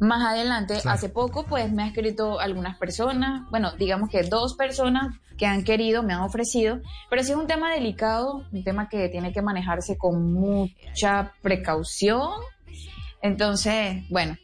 Más 0.00 0.24
adelante, 0.24 0.74
Claro. 0.80 0.90
hace 0.96 1.08
poco, 1.10 1.44
pues 1.44 1.70
me 1.70 1.82
ha 1.82 1.86
escrito 1.86 2.40
algunas 2.40 2.76
personas, 2.78 3.42
bueno, 3.50 3.72
digamos 3.78 4.08
que 4.08 4.22
dos 4.22 4.54
personas 4.54 5.14
que 5.36 5.44
han 5.46 5.62
querido, 5.62 6.02
me 6.02 6.14
han 6.14 6.20
ofrecido, 6.20 6.80
pero 7.10 7.22
sí 7.22 7.32
es 7.32 7.36
un 7.38 7.46
tema 7.46 7.70
delicado, 7.72 8.44
un 8.50 8.64
tema 8.64 8.88
que 8.88 9.08
tiene 9.10 9.32
que 9.32 9.42
manejarse 9.42 9.98
con 9.98 10.32
mucha 10.32 11.32
precaución. 11.42 12.30
Entonces, 13.22 14.02
bueno, 14.08 14.36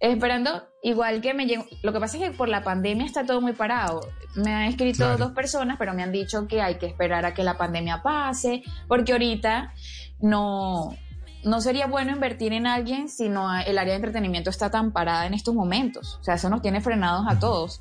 esperando, 0.00 0.68
igual 0.82 1.20
que 1.20 1.34
me 1.34 1.46
llegó, 1.46 1.64
lo 1.82 1.92
que 1.92 2.00
pasa 2.00 2.16
es 2.16 2.22
que 2.22 2.30
por 2.30 2.48
la 2.48 2.62
pandemia 2.62 3.04
está 3.04 3.24
todo 3.26 3.40
muy 3.40 3.52
parado. 3.52 4.00
Me 4.36 4.52
han 4.54 4.62
escrito 4.62 4.98
Claro. 5.04 5.18
dos 5.18 5.32
personas, 5.32 5.76
pero 5.78 5.94
me 5.94 6.02
han 6.02 6.12
dicho 6.12 6.46
que 6.46 6.62
hay 6.62 6.76
que 6.76 6.86
esperar 6.86 7.24
a 7.26 7.34
que 7.34 7.42
la 7.42 7.56
pandemia 7.58 8.02
pase, 8.02 8.62
porque 8.88 9.12
ahorita 9.12 9.72
no, 10.20 10.96
no 11.44 11.60
sería 11.60 11.86
bueno 11.86 12.12
invertir 12.12 12.52
en 12.52 12.66
alguien 12.66 13.08
si 13.08 13.28
no 13.28 13.52
el 13.60 13.78
área 13.78 13.92
de 13.92 13.96
entretenimiento 13.96 14.50
está 14.50 14.70
tan 14.70 14.92
parada 14.92 15.26
en 15.26 15.34
estos 15.34 15.54
momentos. 15.54 16.18
O 16.20 16.24
sea, 16.24 16.34
eso 16.34 16.48
nos 16.48 16.62
tiene 16.62 16.80
frenados 16.80 17.26
a 17.28 17.38
todos. 17.38 17.80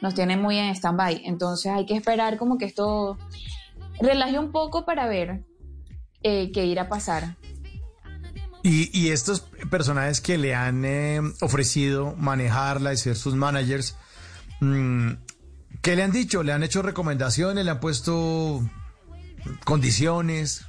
Nos 0.00 0.14
tiene 0.14 0.36
muy 0.36 0.58
en 0.58 0.74
stand-by. 0.74 1.22
Entonces 1.24 1.72
hay 1.72 1.86
que 1.86 1.96
esperar 1.96 2.36
como 2.38 2.58
que 2.58 2.66
esto 2.66 3.18
relaje 4.00 4.38
un 4.38 4.52
poco 4.52 4.84
para 4.84 5.06
ver 5.06 5.44
eh, 6.22 6.50
qué 6.52 6.66
irá 6.66 6.82
a 6.82 6.88
pasar. 6.88 7.36
Y, 8.62 8.96
y 8.98 9.10
estos 9.10 9.40
personajes 9.70 10.20
que 10.20 10.38
le 10.38 10.54
han 10.54 10.84
eh, 10.84 11.20
ofrecido 11.40 12.14
manejarla 12.16 12.92
y 12.92 12.96
ser 12.96 13.16
sus 13.16 13.34
managers, 13.34 13.96
mm, 14.60 15.10
¿qué 15.82 15.96
le 15.96 16.02
han 16.02 16.12
dicho? 16.12 16.42
¿Le 16.42 16.52
han 16.52 16.62
hecho 16.62 16.80
recomendaciones? 16.80 17.64
¿Le 17.64 17.70
han 17.70 17.80
puesto 17.80 18.62
condiciones? 19.64 20.64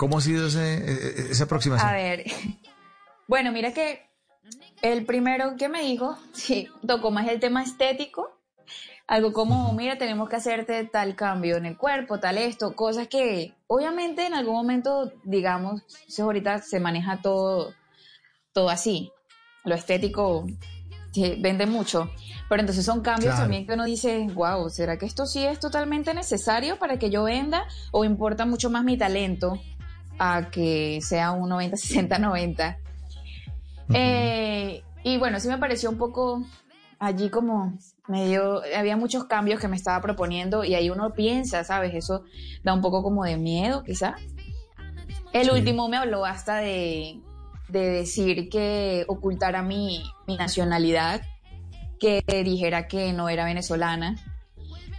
¿Cómo 0.00 0.16
ha 0.16 0.22
sido 0.22 0.46
ese, 0.46 0.78
eh, 0.78 1.26
esa 1.30 1.44
aproximación? 1.44 1.90
A 1.90 1.92
ver, 1.92 2.24
bueno, 3.28 3.52
mira 3.52 3.74
que 3.74 4.08
el 4.80 5.04
primero 5.04 5.56
que 5.58 5.68
me 5.68 5.82
dijo, 5.82 6.16
sí, 6.32 6.68
tocó 6.86 7.10
más 7.10 7.28
el 7.28 7.38
tema 7.38 7.62
estético, 7.62 8.40
algo 9.06 9.34
como, 9.34 9.74
mira, 9.74 9.98
tenemos 9.98 10.30
que 10.30 10.36
hacerte 10.36 10.84
tal 10.84 11.16
cambio 11.16 11.58
en 11.58 11.66
el 11.66 11.76
cuerpo, 11.76 12.18
tal 12.18 12.38
esto, 12.38 12.74
cosas 12.74 13.08
que 13.08 13.52
obviamente 13.66 14.24
en 14.24 14.32
algún 14.32 14.54
momento, 14.54 15.12
digamos, 15.22 15.82
ahorita 16.18 16.62
se 16.62 16.80
maneja 16.80 17.20
todo, 17.20 17.74
todo 18.54 18.70
así, 18.70 19.12
lo 19.64 19.74
estético 19.74 20.46
que 21.12 21.36
vende 21.38 21.66
mucho. 21.66 22.10
Pero 22.48 22.60
entonces 22.60 22.86
son 22.86 23.02
cambios 23.02 23.34
Claro. 23.34 23.42
también 23.42 23.66
que 23.66 23.74
uno 23.74 23.84
dice, 23.84 24.26
wow, 24.32 24.70
¿será 24.70 24.96
que 24.96 25.04
esto 25.04 25.26
sí 25.26 25.44
es 25.44 25.60
totalmente 25.60 26.14
necesario 26.14 26.78
para 26.78 26.98
que 26.98 27.10
yo 27.10 27.24
venda? 27.24 27.66
¿O 27.92 28.04
importa 28.04 28.46
mucho 28.46 28.70
más 28.70 28.82
mi 28.82 28.96
talento 28.96 29.60
a 30.22 30.50
que 30.50 31.00
sea 31.02 31.32
un 31.32 31.48
90, 31.48 31.76
60, 31.78 32.18
90? 32.18 32.76
Eh, 33.94 34.82
y 35.02 35.16
bueno, 35.16 35.40
sí 35.40 35.48
me 35.48 35.56
pareció 35.58 35.90
un 35.90 35.96
poco 35.98 36.44
allí 36.98 37.30
como 37.30 37.78
medio, 38.06 38.60
había 38.76 38.96
muchos 38.98 39.24
cambios 39.24 39.58
que 39.60 39.66
me 39.68 39.76
estaba 39.76 40.00
proponiendo 40.02 40.62
y 40.62 40.74
ahí 40.74 40.90
uno 40.90 41.14
piensa, 41.14 41.64
¿sabes? 41.64 41.94
Eso 41.94 42.24
da 42.62 42.74
un 42.74 42.82
poco 42.82 43.02
como 43.02 43.24
de 43.24 43.38
miedo, 43.38 43.82
quizá. 43.82 44.14
El 45.32 45.46
Sí. 45.46 45.50
último 45.50 45.88
me 45.88 45.96
habló 45.96 46.26
hasta 46.26 46.56
de, 46.58 47.18
de 47.68 47.80
decir 47.88 48.50
que 48.50 49.06
ocultara 49.08 49.62
mi, 49.62 50.02
mi 50.26 50.36
nacionalidad, 50.36 51.22
que 51.98 52.22
dijera 52.44 52.88
que 52.88 53.12
no 53.14 53.28
era 53.30 53.46
venezolana, 53.46 54.16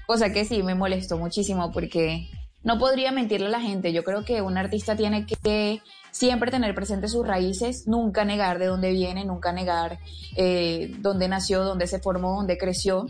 cosa 0.07 0.31
que 0.34 0.45
sí 0.45 0.64
me 0.64 0.73
molestó 0.73 1.18
muchísimo 1.18 1.72
porque 1.72 2.27
no 2.64 2.78
podría 2.78 3.12
mentirle 3.12 3.48
a 3.48 3.52
la 3.52 3.62
gente. 3.62 3.94
Yo 3.94 4.04
creo 4.04 4.24
que 4.24 4.42
un 4.42 4.58
artista 4.58 4.96
tiene 4.96 5.26
que 5.26 5.82
siempre 6.12 6.52
tener 6.52 6.76
presente 6.76 7.08
sus 7.08 7.26
raíces, 7.26 7.88
nunca 7.88 8.26
negar 8.26 8.60
de 8.60 8.68
dónde 8.68 8.92
viene, 8.92 9.26
nunca 9.26 9.52
negar 9.52 10.00
eh, 10.36 10.94
dónde 11.00 11.28
nació, 11.28 11.64
dónde 11.64 11.88
se 11.88 12.00
formó, 12.00 12.36
dónde 12.36 12.58
creció. 12.58 13.06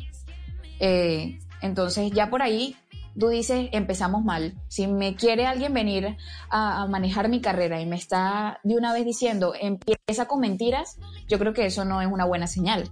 Eh, 0.80 1.40
entonces 1.61 2.11
ya 2.11 2.30
por 2.30 2.41
ahí 2.41 2.76
tú 3.18 3.28
dices, 3.28 3.68
empezamos 3.73 4.23
mal. 4.23 4.56
Si 4.69 4.88
me 4.88 5.15
quiere 5.15 5.45
alguien 5.45 5.73
venir 5.73 6.18
a, 6.49 6.84
a 6.84 6.88
manejar 6.88 7.28
mi 7.28 7.41
carrera 7.41 7.82
y 7.82 7.86
me 7.86 7.98
está 7.98 8.60
de 8.64 8.76
una 8.76 8.94
vez 8.94 9.06
diciendo, 9.06 9.53
empieza 9.60 10.28
con 10.28 10.40
mentiras, 10.40 10.98
yo 11.28 11.38
creo 11.38 11.53
que 11.53 11.65
eso 11.65 11.84
no 11.84 12.02
es 12.02 12.07
una 12.07 12.26
buena 12.26 12.48
señal. 12.48 12.90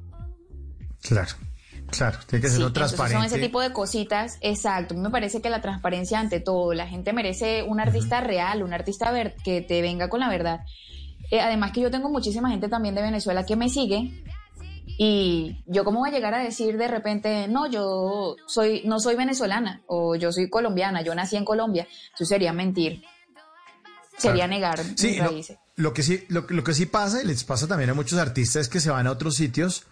Claro, 1.02 1.36
claro, 1.92 2.18
tiene 2.28 2.42
que 2.44 2.50
ser 2.50 2.66
Sí, 2.66 2.74
transparente. 2.74 3.18
son 3.18 3.26
ese 3.26 3.40
tipo 3.40 3.62
de 3.62 3.72
cositas, 3.74 4.38
exacto. 4.42 4.94
A 4.94 4.98
mí 4.98 5.04
me 5.04 5.10
parece 5.10 5.42
que 5.42 5.50
la 5.50 5.62
transparencia 5.62 6.20
ante 6.20 6.40
todo, 6.40 6.74
la 6.74 6.88
gente 6.88 7.14
merece 7.14 7.64
un 7.64 7.80
artista 7.80 8.22
real, 8.22 8.64
un 8.64 8.74
artista 8.74 9.12
ver- 9.12 9.36
que 9.44 9.62
te 9.62 9.82
venga 9.82 10.10
con 10.10 10.20
la 10.20 10.30
verdad. 10.30 10.62
Eh, 11.32 11.42
además 11.42 11.72
que 11.72 11.82
yo 11.82 11.92
tengo 11.92 12.10
muchísima 12.10 12.50
gente 12.50 12.70
también 12.70 12.96
de 12.96 13.02
Venezuela 13.02 13.46
que 13.46 13.56
me 13.56 13.70
sigue 13.70 14.24
y 14.98 15.64
yo 15.68 15.84
cómo 15.86 16.00
voy 16.00 16.10
a 16.10 16.14
llegar 16.14 16.34
a 16.34 16.40
decir 16.44 16.78
de 16.78 16.88
repente, 16.88 17.48
no, 17.48 17.68
yo 17.70 18.36
soy 18.48 18.82
no 18.86 19.00
soy 19.00 19.16
venezolana 19.16 19.82
o 19.88 20.16
yo 20.16 20.32
soy 20.32 20.50
colombiana, 20.50 21.02
yo 21.02 21.14
nací 21.16 21.36
en 21.38 21.46
Colombia. 21.46 21.88
Eso 22.14 22.26
sería 22.26 22.52
mentir. 22.54 23.04
Sería 24.18 24.46
Claro. 24.48 24.50
negar 24.54 24.80
Sí, 24.96 25.08
mis 25.12 25.18
lo, 25.20 25.26
raíces. 25.30 25.58
lo 25.78 25.94
que 25.94 26.04
sí, 26.04 26.26
lo, 26.28 26.46
lo 26.50 26.64
que 26.64 26.74
sí 26.74 26.86
pasa, 26.88 27.22
y 27.24 27.26
les 27.26 27.44
pasa 27.46 27.68
también 27.68 27.90
a 27.92 27.94
muchos 27.94 28.20
artistas, 28.20 28.64
es 28.64 28.70
que 28.70 28.80
se 28.82 28.90
van 28.90 29.08
a 29.08 29.12
otros 29.12 29.36
sitios 29.36 29.84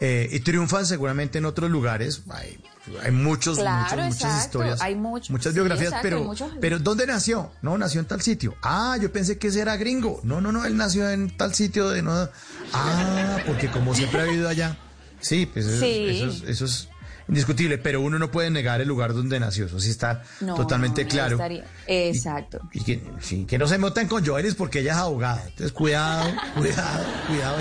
eh, 0.00 0.28
y 0.32 0.40
triunfan 0.40 0.86
seguramente 0.86 1.38
en 1.38 1.44
otros 1.44 1.70
lugares. 1.70 2.22
Hay, 2.30 2.58
hay 3.02 3.10
muchos, 3.10 3.58
Claro, 3.58 4.02
muchos, 4.02 4.14
muchas 4.24 4.44
historias, 4.44 4.80
Hay 4.80 4.94
mucho- 4.94 5.32
muchas 5.32 5.52
sí, 5.52 5.58
biografías, 5.58 5.88
exacto, 5.88 6.02
pero, 6.08 6.24
muchos- 6.24 6.52
pero 6.60 6.78
¿dónde 6.78 7.06
nació? 7.06 7.52
No, 7.62 7.76
nació 7.78 8.00
en 8.00 8.06
tal 8.06 8.22
sitio. 8.22 8.54
Ah, 8.62 8.96
yo 9.00 9.12
pensé 9.12 9.38
que 9.38 9.48
ese 9.48 9.60
era 9.60 9.76
gringo. 9.76 10.20
No, 10.24 10.40
no, 10.40 10.52
no, 10.52 10.64
él 10.64 10.76
nació 10.76 11.08
en 11.10 11.36
tal 11.36 11.54
sitio 11.54 11.90
de 11.90 12.02
no. 12.02 12.28
Ah, 12.72 13.38
porque 13.46 13.68
como 13.70 13.94
siempre 13.94 14.20
ha 14.22 14.24
vivido 14.24 14.48
allá. 14.48 14.76
Sí, 15.20 15.44
pues 15.46 15.66
eso, 15.66 15.80
Sí. 15.80 16.06
eso 16.08 16.26
es, 16.28 16.42
eso 16.48 16.64
es 16.64 16.88
indiscutible, 17.28 17.76
pero 17.78 18.00
uno 18.00 18.18
no 18.18 18.30
puede 18.30 18.50
negar 18.50 18.80
el 18.80 18.88
lugar 18.88 19.12
donde 19.12 19.38
nació. 19.38 19.66
Eso 19.66 19.78
sí 19.78 19.90
está 19.90 20.22
No, 20.40 20.54
totalmente 20.54 21.02
no, 21.02 21.08
no 21.08 21.12
claro. 21.14 21.36
estaría- 21.36 21.64
Exacto. 21.86 22.58
Y 22.72 22.82
que, 22.82 23.02
sí, 23.20 23.44
que 23.44 23.58
no 23.58 23.68
se 23.68 23.76
metan 23.78 24.08
con 24.08 24.24
Joelis 24.24 24.54
porque 24.54 24.80
ella 24.80 24.92
es 24.92 24.98
abogada. 24.98 25.42
Entonces, 25.46 25.72
cuidado, 25.72 26.28
cuidado, 26.56 27.04
cuidado. 27.28 27.58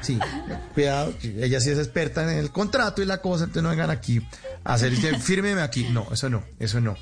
Sí, 0.00 0.18
cuidado. 0.74 1.12
Ella 1.22 1.60
sí 1.60 1.70
es 1.70 1.78
experta 1.78 2.22
en 2.24 2.38
el 2.38 2.50
contrato 2.50 3.02
y 3.02 3.06
la 3.06 3.20
cosa. 3.20 3.44
Entonces, 3.44 3.62
no 3.62 3.70
vengan 3.70 3.90
aquí 3.90 4.20
a 4.64 4.74
hacer, 4.74 4.94
fírmeme 5.20 5.60
aquí. 5.62 5.88
No, 5.90 6.06
eso 6.12 6.28
no, 6.28 6.44
eso 6.58 6.80
no. 6.80 6.96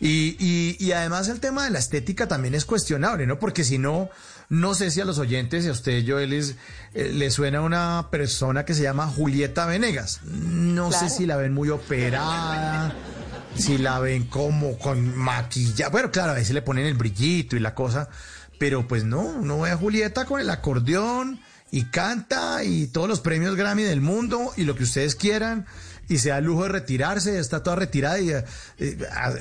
Y, 0.00 0.36
y, 0.38 0.76
y 0.78 0.92
además, 0.92 1.28
el 1.28 1.40
tema 1.40 1.64
de 1.64 1.70
la 1.70 1.78
estética 1.78 2.28
también 2.28 2.54
es 2.54 2.64
cuestionable, 2.64 3.26
¿no? 3.26 3.38
Porque 3.38 3.64
si 3.64 3.78
no, 3.78 4.10
no 4.48 4.74
sé 4.74 4.90
si 4.90 5.00
a 5.00 5.04
los 5.04 5.18
oyentes 5.18 5.64
y 5.64 5.68
a 5.68 5.72
usted, 5.72 6.04
Joelis, 6.06 6.56
eh, 6.94 7.10
le 7.14 7.30
suena 7.30 7.62
una 7.62 8.08
persona 8.10 8.64
que 8.64 8.74
se 8.74 8.82
llama 8.82 9.06
Julieta 9.06 9.64
Venegas. 9.66 10.20
No 10.24 10.90
Claro. 10.90 11.08
sé 11.08 11.14
si 11.16 11.26
la 11.26 11.36
ven 11.36 11.54
muy 11.54 11.70
operada 11.70 12.94
si 13.56 13.78
la 13.78 13.98
ven 14.00 14.24
como 14.26 14.76
con 14.78 15.16
maquillaje. 15.16 15.90
Bueno, 15.90 16.10
claro, 16.10 16.32
a 16.32 16.34
veces 16.34 16.52
le 16.52 16.60
ponen 16.60 16.84
el 16.84 16.92
brillito 16.92 17.56
y 17.56 17.60
la 17.60 17.74
cosa, 17.74 18.10
pero 18.58 18.86
pues 18.86 19.04
no, 19.04 19.20
uno 19.22 19.60
ve 19.60 19.70
a 19.70 19.78
Julieta 19.78 20.26
con 20.26 20.42
el 20.42 20.50
acordeón 20.50 21.40
y 21.78 21.84
canta 21.90 22.64
y 22.64 22.86
todos 22.86 23.08
los 23.08 23.20
premios 23.20 23.54
Grammy 23.56 23.82
del 23.82 24.00
mundo 24.00 24.52
y 24.56 24.64
lo 24.64 24.74
que 24.76 24.84
ustedes 24.84 25.14
quieran 25.14 25.66
y 26.08 26.18
se 26.18 26.28
da 26.30 26.38
el 26.38 26.44
lujo 26.44 26.62
de 26.62 26.68
retirarse, 26.70 27.38
está 27.38 27.62
toda 27.62 27.76
retirada 27.76 28.18
y 28.20 28.30
eh, 28.30 28.44
eh, 28.78 28.96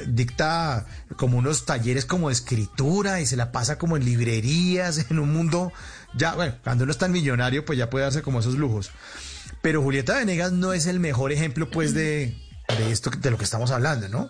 dicta 0.07 0.85
como 1.15 1.37
unos 1.37 1.65
talleres 1.65 2.05
como 2.05 2.29
de 2.29 2.33
escritura 2.33 3.21
y 3.21 3.25
se 3.25 3.37
la 3.37 3.51
pasa 3.51 3.77
como 3.77 3.95
en 3.97 4.03
librerías, 4.03 5.05
en 5.09 5.19
un 5.19 5.31
mundo 5.31 5.71
ya, 6.17 6.33
bueno, 6.35 6.55
cuando 6.63 6.83
uno 6.83 6.91
es 6.91 6.97
tan 6.97 7.11
millonario 7.11 7.63
pues 7.65 7.77
ya 7.79 7.89
puede 7.89 8.03
darse 8.05 8.21
como 8.21 8.39
esos 8.39 8.55
lujos. 8.55 8.91
Pero 9.61 9.81
Julieta 9.81 10.15
Venegas 10.17 10.51
no 10.51 10.73
es 10.73 10.87
el 10.87 10.99
mejor 10.99 11.31
ejemplo 11.31 11.69
pues 11.71 11.93
de, 11.93 12.35
de 12.77 12.91
esto 12.91 13.09
de 13.11 13.31
lo 13.31 13.37
que 13.37 13.43
estamos 13.45 13.71
hablando, 13.71 14.09
¿no? 14.09 14.29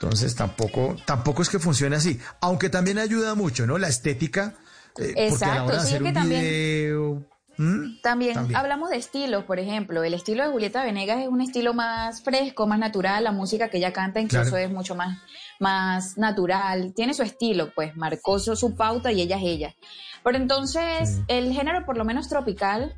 Entonces 0.00 0.34
tampoco, 0.34 0.96
tampoco 1.06 1.42
es 1.42 1.48
que 1.48 1.58
funcione 1.58 1.96
así. 1.96 2.18
Aunque 2.40 2.68
también 2.70 2.98
ayuda 2.98 3.34
mucho, 3.34 3.66
¿no? 3.66 3.78
La 3.78 3.88
estética. 3.88 4.54
eh, 4.98 5.12
porque 5.28 5.44
a 5.44 5.48
la 5.48 5.56
Exacto, 5.56 5.64
hora 5.64 5.74
de 5.76 5.80
sí, 5.82 5.86
hacer 5.88 6.02
que 6.02 6.08
un 6.08 6.14
también- 6.14 6.40
video. 6.42 7.28
¿Mm? 7.56 8.00
También, 8.02 8.34
También. 8.34 8.56
hablamos 8.56 8.90
de 8.90 8.96
estilos, 8.96 9.44
por 9.44 9.58
ejemplo. 9.58 10.02
El 10.02 10.14
estilo 10.14 10.44
de 10.44 10.50
Julieta 10.50 10.82
Venegas 10.84 11.20
es 11.22 11.28
un 11.28 11.40
estilo 11.40 11.74
más 11.74 12.22
fresco, 12.22 12.66
más 12.66 12.78
natural. 12.78 13.24
La 13.24 13.32
música 13.32 13.68
que 13.68 13.78
ella 13.78 13.92
canta 13.92 14.20
incluso 14.20 14.50
Claro. 14.50 14.64
es 14.66 14.70
mucho 14.72 14.94
más, 14.94 15.18
más 15.60 16.18
natural. 16.18 16.92
Tiene 16.94 17.14
su 17.14 17.22
estilo, 17.22 17.72
pues 17.74 17.96
marcó 17.96 18.38
su, 18.38 18.56
su 18.56 18.76
pauta 18.76 19.12
y 19.12 19.20
ella 19.22 19.36
es 19.36 19.42
ella. 19.44 19.74
Pero 20.22 20.36
entonces, 20.38 21.20
el 21.28 21.52
género, 21.52 21.84
por 21.84 21.96
lo 21.96 22.04
menos 22.04 22.28
tropical, 22.28 22.94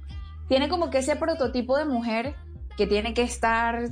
tiene 0.49 0.69
como 0.69 0.91
que 0.91 0.99
ese 0.99 1.16
prototipo 1.16 1.77
de 1.77 1.85
mujer 1.85 2.35
que 2.77 2.87
tiene 2.87 3.15
que 3.15 3.23
estar 3.23 3.89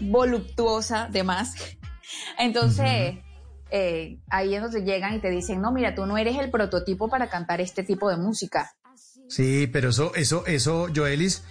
voluptuosa 0.00 1.08
de 1.10 1.22
más. 1.24 1.54
Entonces, 2.38 3.18
eh, 3.70 4.18
ahí 4.30 4.54
es 4.54 4.62
donde 4.62 4.82
llegan 4.84 5.14
y 5.14 5.20
te 5.20 5.30
dicen, 5.30 5.60
no, 5.60 5.72
mira, 5.72 5.94
tú 5.94 6.06
no 6.06 6.16
eres 6.18 6.36
el 6.38 6.50
prototipo 6.50 7.08
para 7.08 7.28
cantar 7.28 7.60
este 7.60 7.82
tipo 7.82 8.08
de 8.10 8.16
música. 8.16 8.72
Sí, 9.28 9.68
pero 9.72 9.90
eso, 9.90 10.14
eso, 10.14 10.46
eso, 10.46 10.88
Joelis, 10.94 11.42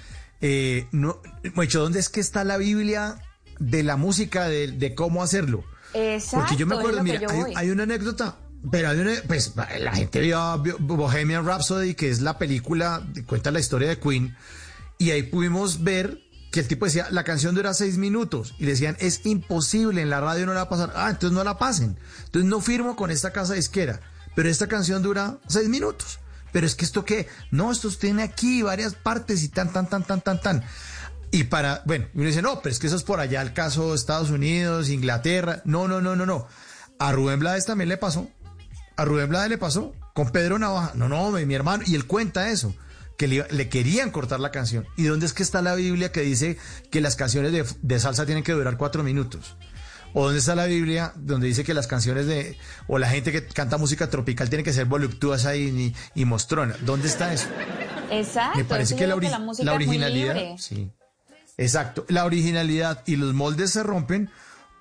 eh, 0.41 0.87
no, 0.91 1.21
Moicho, 1.53 1.81
¿dónde 1.81 1.99
es 1.99 2.09
que 2.09 2.19
está 2.19 2.43
la 2.43 2.57
Biblia 2.57 3.21
de 3.59 3.83
la 3.83 3.97
música, 3.97 4.47
de, 4.47 4.67
de 4.67 4.95
cómo 4.95 5.23
hacerlo? 5.23 5.63
Exacto. 5.93 6.39
Porque 6.39 6.55
yo 6.55 6.67
me 6.67 6.75
acuerdo, 6.75 7.03
mira, 7.03 7.27
hay, 7.29 7.53
hay 7.55 7.69
una 7.69 7.83
anécdota, 7.83 8.37
pero 8.71 8.89
hay 8.89 8.99
una, 8.99 9.13
pues 9.27 9.53
la 9.55 9.93
gente 9.93 10.19
vio, 10.19 10.61
Bohemian 10.79 11.45
Rhapsody, 11.45 11.93
que 11.95 12.09
es 12.09 12.21
la 12.21 12.37
película, 12.37 13.05
que 13.13 13.23
cuenta 13.23 13.51
la 13.51 13.59
historia 13.59 13.89
de 13.89 13.99
Queen, 13.99 14.35
y 14.97 15.11
ahí 15.11 15.23
pudimos 15.23 15.83
ver 15.83 16.21
que 16.51 16.61
el 16.61 16.67
tipo 16.67 16.85
decía, 16.85 17.07
la 17.11 17.23
canción 17.23 17.53
dura 17.53 17.73
seis 17.73 17.97
minutos, 17.97 18.55
y 18.57 18.65
decían, 18.65 18.95
es 18.99 19.25
imposible, 19.25 20.01
en 20.01 20.09
la 20.09 20.21
radio 20.21 20.45
no 20.45 20.53
la 20.53 20.61
va 20.61 20.65
a 20.65 20.69
pasar, 20.69 20.93
ah, 20.95 21.09
entonces 21.09 21.35
no 21.35 21.43
la 21.43 21.57
pasen, 21.57 21.97
entonces 22.25 22.49
no 22.49 22.61
firmo 22.61 22.95
con 22.95 23.11
esta 23.11 23.31
casa 23.33 23.53
disquera, 23.53 23.99
pero 24.35 24.49
esta 24.49 24.67
canción 24.67 25.03
dura 25.03 25.37
seis 25.47 25.67
minutos, 25.69 26.19
pero 26.55 26.67
es 26.67 26.75
que 26.75 26.85
esto 26.85 27.03
qué, 27.03 27.27
no, 27.51 27.69
esto 27.69 27.89
tiene 27.89 28.23
aquí 28.23 28.61
varias 28.61 28.95
partes 28.95 29.43
y 29.43 29.49
tan, 29.49 29.73
tan, 29.73 29.89
tan, 29.89 30.05
tan, 30.05 30.21
tan, 30.21 30.39
tan. 30.39 30.63
Y 31.29 31.43
para, 31.43 31.83
bueno, 31.85 32.07
uno 32.13 32.27
dice, 32.27 32.41
no, 32.41 32.61
pero 32.61 32.71
es 32.71 32.79
que 32.79 32.87
eso 32.87 32.95
es 32.95 33.03
por 33.03 33.19
allá 33.19 33.41
el 33.41 33.51
caso 33.51 33.89
de 33.89 33.97
Estados 33.97 34.29
Unidos, 34.29 34.87
Inglaterra. 34.87 35.61
No, 35.65 35.89
no, 35.89 35.99
no, 35.99 36.15
no, 36.15 36.25
no. 36.25 36.47
A 36.97 37.11
Rubén 37.11 37.41
Blades 37.41 37.65
también 37.65 37.89
le 37.89 37.97
pasó. 37.97 38.29
A 38.95 39.03
Rubén 39.03 39.27
Blades 39.27 39.49
le 39.49 39.57
pasó 39.57 39.93
con 40.13 40.29
Pedro 40.29 40.57
Navaja. 40.57 40.93
No, 40.95 41.09
no, 41.09 41.29
mi, 41.31 41.45
mi 41.45 41.55
hermano. 41.55 41.83
Y 41.85 41.93
él 41.95 42.07
cuenta 42.07 42.49
eso, 42.49 42.73
que 43.17 43.27
le, 43.27 43.67
querían 43.67 44.09
cortar 44.09 44.39
la 44.39 44.51
canción. 44.51 44.87
¿Y 44.95 45.03
dónde 45.03 45.25
es 45.25 45.33
que 45.33 45.43
está 45.43 45.61
la 45.61 45.75
Biblia 45.75 46.13
que 46.13 46.21
dice 46.21 46.57
que 46.89 47.01
las 47.01 47.17
canciones 47.17 47.75
de 47.81 47.99
salsa 47.99 48.25
tienen 48.25 48.45
que 48.45 48.53
durar 48.53 48.77
cuatro 48.77 49.03
minutos? 49.03 49.57
¿O 50.17 50.23
dónde 50.23 50.39
está 50.39 50.55
la 50.55 50.65
Biblia 50.65 51.11
donde 51.17 51.47
dice 51.47 51.65
que 51.65 51.73
las 51.73 51.87
canciones 51.87 52.25
de, 52.25 52.57
o 52.87 52.97
la 52.97 53.09
gente 53.09 53.33
que 53.33 53.45
canta 53.45 53.77
música 53.77 54.09
tropical 54.09 54.49
tiene 54.49 54.63
que 54.63 54.71
ser 54.71 54.85
voluptuosa 54.85 55.57
y, 55.57 55.67
y, 55.67 55.95
y 56.21 56.23
mostrona? 56.23 56.73
¿Dónde 56.81 57.09
está 57.09 57.33
eso? 57.33 57.47
Exacto. 58.09 58.57
Me 58.57 58.63
parece 58.63 58.95
que 58.95 59.07
la, 59.07 59.15
originalidad. 59.15 60.37
Sí. 60.57 60.89
Exacto. 61.57 62.05
La 62.07 62.23
originalidad 62.23 63.03
y 63.05 63.17
los 63.17 63.33
moldes 63.33 63.71
se 63.71 63.83
rompen 63.83 64.29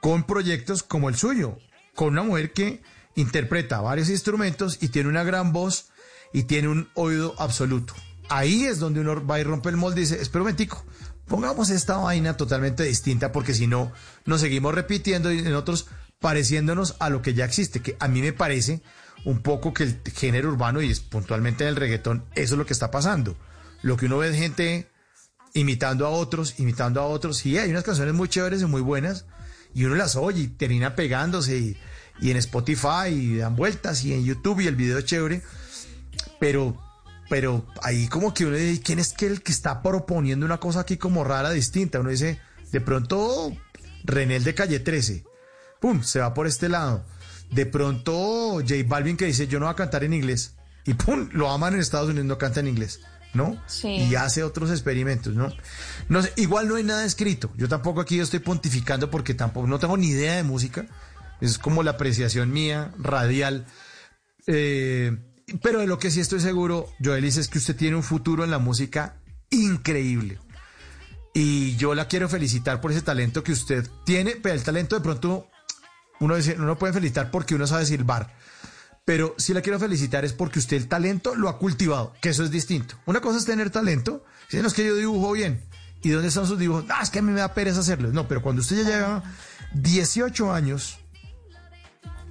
con 0.01 0.23
proyectos 0.23 0.85
como 0.85 1.09
el 1.09 1.17
suyo, 1.17 1.59
con 1.97 2.11
una 2.11 2.23
mujer 2.23 2.53
que 2.53 2.81
interpreta 3.17 3.81
varios 3.81 4.11
instrumentos 4.11 4.79
y 4.81 4.89
tiene 4.89 5.09
una 5.09 5.25
gran 5.25 5.53
voz 5.53 5.87
y 6.33 6.45
tiene 6.45 6.69
un 6.69 6.89
oído 6.95 7.35
absoluto. 7.39 7.95
Ahí 8.29 8.67
es 8.67 8.79
donde 8.79 9.01
uno 9.01 9.27
va 9.27 9.41
y 9.41 9.43
rompe 9.43 9.69
el 9.69 9.77
molde 9.77 10.01
y 10.01 10.05
dice, 10.05 10.23
espera 10.23 10.43
un 10.43 10.45
momentico, 10.45 10.85
pongamos 11.27 11.71
esta 11.71 11.97
vaina 11.97 12.37
totalmente 12.37 12.85
distinta 12.85 13.33
porque 13.33 13.55
si 13.55 13.67
no, 13.67 13.93
nos 14.27 14.41
seguimos 14.41 14.75
repitiendo 14.75 15.33
y 15.33 15.39
en 15.39 15.55
otros 15.55 15.87
pareciéndonos 16.21 16.97
a 17.01 17.11
lo 17.11 17.23
que 17.23 17.35
ya 17.35 17.45
existe, 17.45 17.81
que 17.81 17.97
a 18.01 18.09
mí 18.09 18.23
me 18.23 18.33
parece 18.33 18.83
un 19.25 19.41
poco 19.41 19.73
que 19.73 19.85
el 19.85 20.01
género 20.15 20.49
urbano 20.51 20.83
y 20.83 20.91
es 20.91 21.01
puntualmente 21.01 21.65
en 21.65 21.71
el 21.71 21.77
reggaetón, 21.77 22.25
eso 22.35 22.55
es 22.55 22.59
lo 22.59 22.67
que 22.67 22.73
está 22.73 22.91
pasando. 22.91 23.37
Lo 23.83 23.97
que 23.97 24.07
uno 24.07 24.19
ve 24.19 24.31
de 24.31 24.39
gente 24.39 24.91
imitando 25.55 26.07
a 26.07 26.11
otros, 26.11 26.59
imitando 26.59 27.01
a 27.01 27.07
otros. 27.07 27.47
Y 27.47 27.59
hay 27.59 27.71
unas 27.71 27.85
canciones 27.85 28.15
muy 28.15 28.29
chéveres 28.29 28.63
y 28.63 28.67
muy 28.67 28.83
buenas, 28.83 29.25
y 29.73 29.85
uno 29.85 29.95
las 29.95 30.17
oye 30.17 30.43
y 30.43 30.49
termina 30.49 30.95
pegándose, 30.95 31.57
y, 31.57 31.77
y 32.21 32.31
en 32.31 32.37
Spotify, 32.37 33.09
y 33.09 33.37
dan 33.37 33.57
vueltas, 33.57 34.05
y 34.05 34.13
en 34.13 34.25
YouTube, 34.25 34.61
y 34.61 34.67
el 34.67 34.77
video 34.77 34.99
es 34.99 35.05
chévere. 35.05 35.43
Pero, 36.39 36.77
pero 37.29 37.67
ahí 37.83 38.09
como 38.09 38.35
que 38.35 38.47
uno 38.47 38.57
dice, 38.57 38.83
¿quién 38.83 38.99
es 38.99 39.13
que 39.13 39.27
el 39.27 39.43
que 39.43 39.53
está 39.53 39.83
proponiendo 39.83 40.45
una 40.45 40.59
cosa 40.59 40.81
aquí 40.81 40.97
como 40.97 41.25
rara, 41.25 41.51
distinta? 41.51 42.01
Uno 42.01 42.11
dice, 42.11 42.41
de 42.73 42.81
pronto, 42.81 43.53
René 44.05 44.37
el 44.37 44.45
de 44.45 44.55
Calle 44.55 44.81
13, 44.81 45.25
pum, 45.81 46.03
se 46.03 46.21
va 46.21 46.35
por 46.35 46.47
este 46.47 46.69
lado. 46.69 47.05
De 47.51 47.67
pronto, 47.67 48.61
J 48.61 48.75
Balvin 48.87 49.17
que 49.17 49.27
dice, 49.27 49.47
yo 49.47 49.59
no 49.59 49.67
voy 49.67 49.73
a 49.73 49.77
cantar 49.77 50.05
en 50.05 50.13
inglés. 50.13 50.57
Y 50.85 50.95
pum, 50.95 51.29
lo 51.33 51.51
aman 51.51 51.75
en 51.75 51.81
Estados 51.81 52.09
Unidos, 52.09 52.27
no 52.27 52.39
canta 52.39 52.61
en 52.61 52.69
inglés. 52.69 53.01
¿no? 53.33 53.61
Sí. 53.67 53.89
Y 53.89 54.15
hace 54.15 54.45
otros 54.45 54.71
experimentos, 54.71 55.35
¿no? 55.35 55.53
No 56.09 56.23
sé, 56.23 56.33
igual 56.37 56.69
no 56.69 56.77
hay 56.77 56.85
nada 56.85 57.05
escrito. 57.05 57.51
Yo 57.57 57.69
tampoco 57.69 58.01
aquí 58.01 58.21
estoy 58.21 58.39
pontificando 58.39 59.11
porque 59.11 59.35
tampoco 59.35 59.67
no 59.67 59.81
tengo 59.81 59.97
ni 59.97 60.09
idea 60.09 60.37
de 60.37 60.45
música. 60.45 60.87
Es 61.41 61.59
como 61.59 61.83
la 61.83 61.93
apreciación 61.93 62.53
mía, 62.53 62.93
radial. 62.97 63.67
Eh, 64.47 65.19
pero 65.63 65.81
de 65.81 65.87
lo 65.87 65.99
que 65.99 66.11
sí 66.11 66.21
estoy 66.21 66.41
seguro, 66.41 66.89
Joelis, 67.03 67.37
es 67.37 67.49
que 67.49 67.59
usted 67.59 67.77
tiene 67.77 67.97
un 67.97 68.03
futuro 68.03 68.45
en 68.45 68.51
la 68.51 68.59
música 68.59 69.17
increíble. 69.51 70.39
Y 71.35 71.77
yo 71.77 71.95
la 71.95 72.07
quiero 72.07 72.29
felicitar 72.29 72.81
por 72.81 72.93
ese 72.93 73.03
talento 73.03 73.43
que 73.43 73.53
usted 73.53 73.89
tiene, 74.05 74.37
pero 74.37 74.55
el 74.55 74.63
talento 74.63 74.95
de 74.97 75.03
pronto 75.03 75.49
uno, 76.21 76.37
dice, 76.37 76.57
uno 76.59 76.79
puede 76.79 76.93
felicitar 76.93 77.31
porque 77.31 77.55
uno 77.55 77.67
sabe 77.67 77.87
silbar. 77.87 78.35
Pero 79.05 79.35
si 79.37 79.53
la 79.53 79.61
quiero 79.61 79.79
felicitar 79.79 80.25
es 80.25 80.33
porque 80.33 80.59
usted 80.59 80.77
el 80.77 80.89
talento 80.89 81.35
lo 81.35 81.49
ha 81.49 81.59
cultivado, 81.59 82.15
que 82.23 82.31
eso 82.31 82.45
es 82.45 82.51
distinto. 82.51 82.97
Una 83.05 83.21
cosa 83.21 83.39
es 83.39 83.45
tener 83.45 83.71
talento, 83.71 84.25
si 84.49 84.59
no 84.59 84.69
es 84.69 84.75
que 84.75 84.87
yo 84.87 84.95
dibujo 84.95 85.33
bien. 85.33 85.63
¿Y 86.03 86.11
dónde 86.11 86.29
están 86.29 86.47
sus 86.47 86.59
dibujos? 86.59 86.85
Ah, 86.89 87.01
es 87.03 87.11
que 87.11 87.19
a 87.19 87.23
mí 87.23 87.31
me 87.33 87.41
da 87.41 87.55
pereza 87.55 87.81
hacerlos. 87.81 88.13
No, 88.13 88.29
pero 88.29 88.43
cuando 88.43 88.61
usted 88.61 88.77
ya 88.77 88.89
lleva 88.89 89.23
18 89.75 90.53
años 90.53 90.99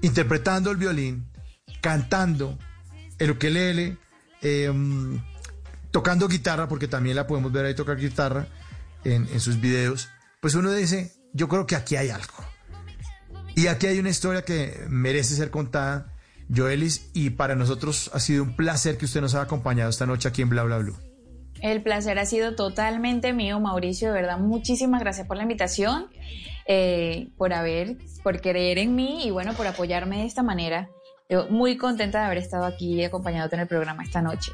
interpretando 0.02 0.72
el 0.72 0.78
violín, 0.78 1.28
cantando, 1.82 2.58
el 3.20 3.32
ukelele, 3.32 3.98
eh, 4.42 4.72
tocando 5.92 6.28
guitarra, 6.28 6.68
porque 6.68 6.88
también 6.88 7.16
la 7.16 7.28
podemos 7.28 7.52
ver 7.52 7.66
ahí 7.66 7.76
tocar 7.76 7.98
guitarra 7.98 8.48
en, 9.04 9.40
sus 9.40 9.60
videos, 9.60 10.10
pues 10.40 10.56
uno 10.56 10.72
dice, 10.72 11.14
yo 11.34 11.48
creo 11.48 11.66
que 11.66 11.76
aquí 11.76 11.96
hay 11.96 12.10
algo. 12.10 12.34
Y 13.56 13.68
aquí 13.68 13.88
hay 13.88 14.00
una 14.00 14.10
historia 14.10 14.44
que 14.44 14.86
merece 14.90 15.36
ser 15.36 15.52
contada 15.52 16.14
Joelis, 16.54 17.10
y 17.14 17.32
para 17.32 17.56
nosotros 17.56 18.10
ha 18.14 18.20
sido 18.20 18.44
un 18.44 18.56
placer 18.56 18.98
que 18.98 19.06
usted 19.06 19.22
nos 19.22 19.34
haya 19.36 19.44
acompañado 19.44 19.90
esta 19.90 20.06
noche 20.06 20.28
aquí 20.28 20.42
en 20.42 20.50
Bla 20.50 20.64
Bla 20.64 20.78
Blue. 20.80 20.98
El 21.62 21.82
placer 21.82 22.20
ha 22.20 22.26
sido 22.26 22.56
totalmente 22.56 23.32
mío, 23.32 23.60
Mauricio, 23.60 24.10
de 24.10 24.16
verdad, 24.16 24.38
muchísimas 24.38 25.00
gracias 25.00 25.28
por 25.28 25.38
la 25.38 25.44
invitación, 25.44 26.08
eh, 26.68 27.30
por 27.38 27.54
haber, 27.54 27.98
por 28.24 28.42
creer 28.42 28.80
en 28.80 28.96
mí 28.96 29.26
y 29.26 29.32
bueno, 29.32 29.54
por 29.54 29.68
apoyarme 29.68 30.18
de 30.18 30.26
esta 30.26 30.44
manera. 30.44 30.90
Yo 31.30 31.48
muy 31.50 31.78
contenta 31.78 32.20
de 32.20 32.26
haber 32.26 32.38
estado 32.38 32.66
aquí 32.66 33.04
acompañándote 33.04 33.56
en 33.56 33.62
el 33.62 33.68
programa 33.68 34.04
esta 34.04 34.22
noche. 34.22 34.52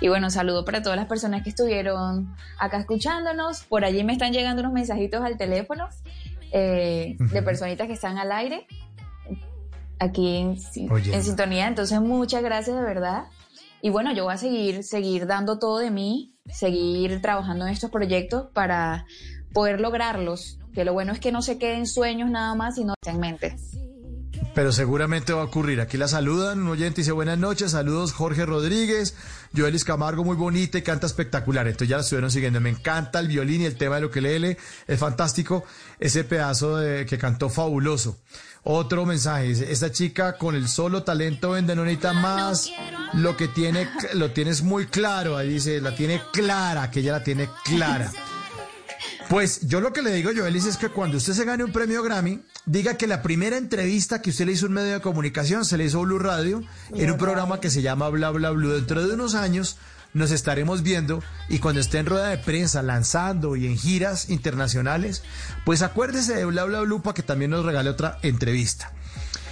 Y 0.00 0.08
bueno, 0.08 0.30
saludo 0.30 0.64
para 0.64 0.82
todas 0.82 0.96
las 0.96 1.06
personas 1.06 1.42
que 1.42 1.50
estuvieron 1.50 2.34
acá 2.58 2.78
escuchándonos. 2.78 3.64
Por 3.64 3.84
allí 3.84 4.02
me 4.02 4.14
están 4.14 4.32
llegando 4.32 4.60
unos 4.60 4.72
mensajitos 4.72 5.22
al 5.22 5.36
teléfono 5.36 5.88
eh, 6.52 7.16
de 7.18 7.42
personitas 7.42 7.86
que 7.86 7.92
están 7.92 8.18
al 8.18 8.32
aire 8.32 8.66
aquí 9.98 10.38
en, 10.38 10.56
en, 10.74 11.22
sintonía. 11.22 11.68
Entonces, 11.68 12.00
muchas 12.00 12.42
gracias 12.42 12.76
de 12.76 12.82
verdad. 12.82 13.24
Y 13.82 13.90
bueno, 13.90 14.12
yo 14.12 14.24
voy 14.24 14.34
a 14.34 14.38
seguir, 14.38 14.82
seguir 14.82 15.26
dando 15.26 15.58
todo 15.58 15.78
de 15.78 15.90
mí, 15.90 16.34
seguir 16.50 17.20
trabajando 17.20 17.66
en 17.66 17.72
estos 17.72 17.90
proyectos 17.90 18.48
para 18.52 19.06
poder 19.52 19.80
lograrlos. 19.80 20.58
Que 20.74 20.84
lo 20.84 20.92
bueno 20.92 21.12
es 21.12 21.20
que 21.20 21.32
no 21.32 21.42
se 21.42 21.58
queden 21.58 21.86
sueños 21.86 22.30
nada 22.30 22.54
más, 22.54 22.76
sino 22.76 22.94
en 23.06 23.20
mente. 23.20 23.56
Pero 24.54 24.72
seguramente 24.72 25.32
va 25.32 25.42
a 25.42 25.44
ocurrir. 25.44 25.80
Aquí 25.80 25.96
la 25.96 26.08
saludan, 26.08 26.62
un 26.62 26.68
oyente 26.68 27.02
dice 27.02 27.12
buenas 27.12 27.38
noches, 27.38 27.72
saludos 27.72 28.12
Jorge 28.12 28.46
Rodríguez, 28.46 29.14
Joelis 29.56 29.84
Camargo 29.84 30.24
muy 30.24 30.36
bonita 30.36 30.78
y 30.78 30.82
canta 30.82 31.06
espectacular. 31.06 31.66
Entonces 31.66 31.88
ya 31.88 31.96
la 31.96 32.02
estuvieron 32.02 32.30
siguiendo. 32.30 32.60
Me 32.60 32.70
encanta 32.70 33.20
el 33.20 33.28
violín 33.28 33.62
y 33.62 33.66
el 33.66 33.76
tema 33.76 33.96
de 33.96 34.02
lo 34.02 34.10
que 34.10 34.20
lee, 34.20 34.56
es 34.86 34.98
fantástico 34.98 35.64
ese 35.98 36.24
pedazo 36.24 36.76
de, 36.76 37.06
que 37.06 37.18
cantó 37.18 37.48
fabuloso. 37.48 38.18
Otro 38.62 39.06
mensaje 39.06 39.44
dice, 39.44 39.72
esta 39.72 39.90
chica 39.90 40.36
con 40.36 40.54
el 40.54 40.68
solo 40.68 41.02
talento 41.02 41.52
vende, 41.52 41.74
no 41.74 41.84
necesita 41.84 42.12
más, 42.12 42.70
lo 43.14 43.34
que 43.36 43.48
tiene, 43.48 43.88
lo 44.14 44.32
tienes 44.32 44.62
muy 44.62 44.86
claro, 44.86 45.36
ahí 45.36 45.48
dice, 45.48 45.80
la 45.80 45.94
tiene 45.94 46.20
clara, 46.30 46.90
que 46.90 47.00
ella 47.00 47.12
la 47.12 47.24
tiene 47.24 47.48
clara. 47.64 48.12
Pues 49.30 49.60
yo 49.68 49.80
lo 49.80 49.92
que 49.92 50.02
le 50.02 50.12
digo, 50.12 50.32
Joelis, 50.36 50.66
es 50.66 50.76
que 50.76 50.88
cuando 50.88 51.18
usted 51.18 51.34
se 51.34 51.44
gane 51.44 51.62
un 51.62 51.70
premio 51.70 52.02
Grammy, 52.02 52.42
diga 52.66 52.96
que 52.96 53.06
la 53.06 53.22
primera 53.22 53.56
entrevista 53.56 54.20
que 54.20 54.30
usted 54.30 54.44
le 54.44 54.52
hizo 54.52 54.66
a 54.66 54.68
un 54.70 54.74
medio 54.74 54.94
de 54.94 55.00
comunicación 55.00 55.64
se 55.64 55.78
le 55.78 55.84
hizo 55.84 56.00
a 56.00 56.02
Blue 56.02 56.18
Radio 56.18 56.64
en 56.92 57.12
un 57.12 57.16
programa 57.16 57.60
que 57.60 57.70
se 57.70 57.80
llama 57.80 58.08
Bla 58.08 58.30
Bla 58.30 58.50
Blue. 58.50 58.72
Dentro 58.72 59.06
de 59.06 59.14
unos 59.14 59.36
años 59.36 59.78
nos 60.14 60.32
estaremos 60.32 60.82
viendo 60.82 61.22
y 61.48 61.60
cuando 61.60 61.80
esté 61.80 61.98
en 61.98 62.06
rueda 62.06 62.30
de 62.30 62.38
prensa 62.38 62.82
lanzando 62.82 63.54
y 63.54 63.66
en 63.66 63.78
giras 63.78 64.30
internacionales, 64.30 65.22
pues 65.64 65.82
acuérdese 65.82 66.34
de 66.34 66.44
Bla 66.46 66.64
Bla 66.64 66.80
Blue 66.80 67.00
para 67.00 67.14
que 67.14 67.22
también 67.22 67.52
nos 67.52 67.64
regale 67.64 67.88
otra 67.88 68.18
entrevista. 68.22 68.90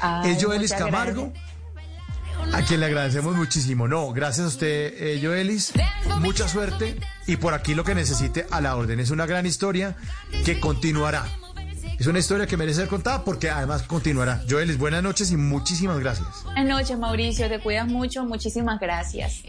Ay, 0.01 0.33
es 0.33 0.45
Joelis 0.45 0.73
Camargo. 0.73 1.33
A 2.53 2.63
quien 2.63 2.81
le 2.81 2.87
agradecemos 2.87 3.37
muchísimo. 3.37 3.87
No, 3.89 4.13
gracias 4.13 4.47
a 4.47 4.49
usted, 4.49 4.95
eh, 4.97 5.21
Joelis. 5.23 5.73
Mucha 6.21 6.49
suerte 6.49 6.97
y 7.27 7.37
por 7.37 7.55
aquí 7.55 7.75
lo 7.75 7.85
que 7.85 7.95
necesite 7.95 8.47
a 8.51 8.61
la 8.61 8.77
orden. 8.77 9.01
Es 9.01 9.11
una 9.11 9.27
gran 9.27 9.47
historia 9.47 9.97
que 10.45 10.59
continuará. 10.59 11.25
Es 11.99 12.07
una 12.07 12.21
historia 12.21 12.47
que 12.47 12.57
merece 12.57 12.81
ser 12.81 12.89
contada 12.89 13.25
porque 13.25 13.51
además 13.51 13.83
continuará. 13.83 14.45
Joelis, 14.49 14.79
buenas 14.79 15.03
noches 15.03 15.33
y 15.33 15.37
muchísimas 15.37 15.99
gracias. 15.99 16.45
Buenas 16.45 16.67
noches, 16.67 16.97
Mauricio. 16.97 17.49
Te 17.49 17.59
cuidas 17.59 17.89
mucho. 17.89 18.25
Muchísimas 18.25 18.79
gracias. 18.79 19.43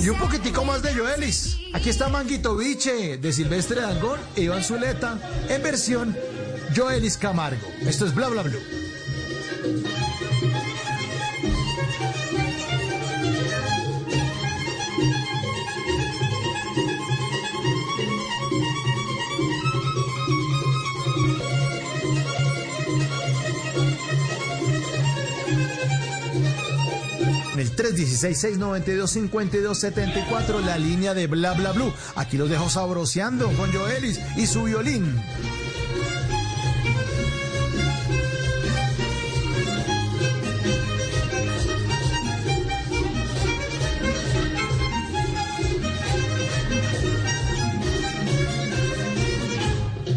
Y 0.00 0.08
un 0.08 0.18
poquitico 0.18 0.64
más 0.64 0.82
de 0.82 0.94
Joelis. 0.94 1.58
Aquí 1.74 1.90
está 1.90 2.08
Manguito 2.08 2.56
Biche 2.56 3.18
de 3.18 3.32
Silvestre 3.34 3.82
Dangón 3.82 4.18
e 4.34 4.42
Iván 4.42 4.64
Zuleta 4.64 5.18
en 5.48 5.62
versión 5.62 6.16
Joelis 6.74 7.18
Camargo. 7.18 7.66
Esto 7.82 8.06
es 8.06 8.14
Bla 8.14 8.28
Bla 8.28 8.42
Blue. 8.42 8.60
En 27.56 27.60
el 27.60 27.74
316-692-5274, 27.74 30.62
la 30.62 30.76
línea 30.76 31.14
de 31.14 31.26
Bla 31.26 31.54
Bla 31.54 31.72
Blue. 31.72 31.90
Aquí 32.14 32.36
los 32.36 32.50
dejo 32.50 32.68
sabroseando 32.68 33.50
con 33.52 33.72
Joelis 33.72 34.20
y 34.36 34.46
su 34.46 34.64
violín. 34.64 35.18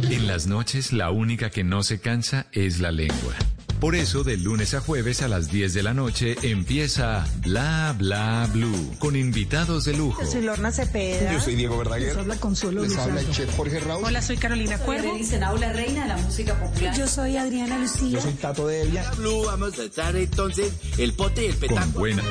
En 0.09 0.27
las 0.27 0.47
noches, 0.47 0.91
la 0.91 1.09
única 1.09 1.49
que 1.49 1.63
no 1.63 1.83
se 1.83 2.01
cansa 2.01 2.47
es 2.51 2.81
la 2.81 2.91
lengua. 2.91 3.48
Por 3.79 3.95
eso, 3.95 4.25
de 4.25 4.35
lunes 4.35 4.73
a 4.73 4.81
jueves 4.81 5.21
a 5.21 5.29
las 5.29 5.49
10 5.51 5.73
de 5.73 5.83
la 5.83 5.93
noche 5.93 6.35
empieza 6.41 7.25
Bla 7.37 7.95
Bla 7.97 8.49
Blue 8.51 8.93
con 8.99 9.15
invitados 9.15 9.85
de 9.85 9.93
lujo. 9.95 10.25
Soy 10.25 10.41
Lorna 10.41 10.69
Cepeda. 10.73 11.31
Yo 11.31 11.39
soy 11.39 11.55
Diego 11.55 11.77
Verdaguer. 11.77 12.09
Les 12.09 12.17
habla 12.17 12.35
Consuelo 12.35 12.83
Les 12.83 12.97
habla 12.97 13.21
el 13.21 13.27
Luzardo. 13.27 13.45
chef 13.47 13.55
Jorge 13.55 13.79
Raúl. 13.79 14.03
Hola, 14.03 14.21
soy 14.21 14.35
Carolina 14.35 14.77
Cuervo. 14.79 15.13
Dicen 15.15 15.39
la 15.39 15.53
reina 15.73 16.01
de 16.03 16.07
la 16.09 16.17
música 16.17 16.59
popular. 16.59 16.93
Yo 16.97 17.07
soy 17.07 17.37
Adriana 17.37 17.79
Lucía. 17.79 18.09
Yo 18.09 18.21
soy 18.21 18.33
Tato 18.33 18.67
de 18.67 18.83
Evia. 18.83 19.09
Blue, 19.11 19.45
vamos 19.45 19.79
a 19.79 19.83
echar 19.85 20.13
entonces 20.17 20.73
el 20.97 21.13
pote 21.13 21.43
y 21.43 21.47
el 21.47 21.51
Con 21.57 21.69
petaco. 21.69 21.99
buena. 21.99 22.23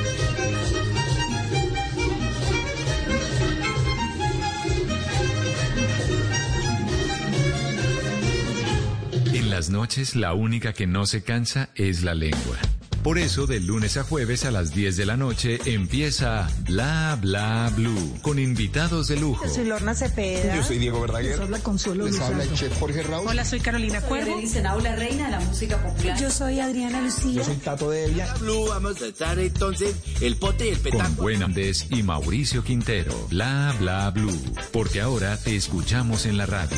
En 9.49 9.55
las 9.55 9.71
noches, 9.71 10.15
la 10.15 10.35
única 10.35 10.73
que 10.73 10.85
no 10.85 11.07
se 11.07 11.23
cansa 11.23 11.69
es 11.73 12.03
la 12.03 12.13
lengua. 12.13 12.55
Por 13.01 13.17
eso, 13.17 13.47
de 13.47 13.59
lunes 13.59 13.97
a 13.97 14.03
jueves 14.03 14.45
a 14.45 14.51
las 14.51 14.75
10 14.75 14.95
de 14.95 15.07
la 15.07 15.17
noche 15.17 15.59
empieza 15.65 16.47
Bla 16.67 17.17
Bla 17.19 17.71
Blue 17.75 18.19
con 18.21 18.37
invitados 18.37 19.07
de 19.07 19.19
lujo. 19.19 19.43
Yo 19.45 19.51
soy 19.51 19.65
Lorna 19.65 19.95
Cepeda. 19.95 20.55
Yo 20.55 20.63
soy 20.63 20.77
Diego 20.77 21.01
Verdaguer. 21.01 21.31
Yo 21.31 21.37
soy 21.37 21.49
la 21.49 21.59
Consuelo 21.61 22.05
Les 22.05 22.19
habla 22.19 22.43
el 22.43 22.53
chef 22.53 22.79
Jorge 22.79 23.01
Raúl. 23.01 23.27
Hola, 23.27 23.43
soy 23.43 23.59
Carolina 23.59 24.01
Cuervo. 24.01 24.37
Dicen 24.37 24.65
la 24.65 24.95
reina 24.95 25.25
de 25.25 25.31
la 25.31 25.39
música 25.39 25.81
popular. 25.81 26.19
Yo 26.21 26.29
soy 26.29 26.59
Adriana 26.59 27.01
Lucía. 27.01 27.37
Yo 27.37 27.43
soy 27.43 27.55
Tato 27.55 27.89
Devia. 27.89 28.31
Blue, 28.35 28.67
vamos 28.67 29.01
a 29.01 29.07
echar 29.07 29.39
entonces 29.39 29.95
el 30.21 30.35
pote 30.35 30.67
y 30.67 30.69
el 30.69 30.79
Con 30.79 30.91
petanco. 30.91 31.23
Buen 31.23 31.41
Andés 31.41 31.87
y 31.89 32.03
Mauricio 32.03 32.63
Quintero. 32.63 33.15
Bla 33.31 33.75
Bla 33.79 34.11
Blue. 34.11 34.39
Porque 34.71 35.01
ahora 35.01 35.37
te 35.37 35.55
escuchamos 35.55 36.27
en 36.27 36.37
la 36.37 36.45
radio. 36.45 36.77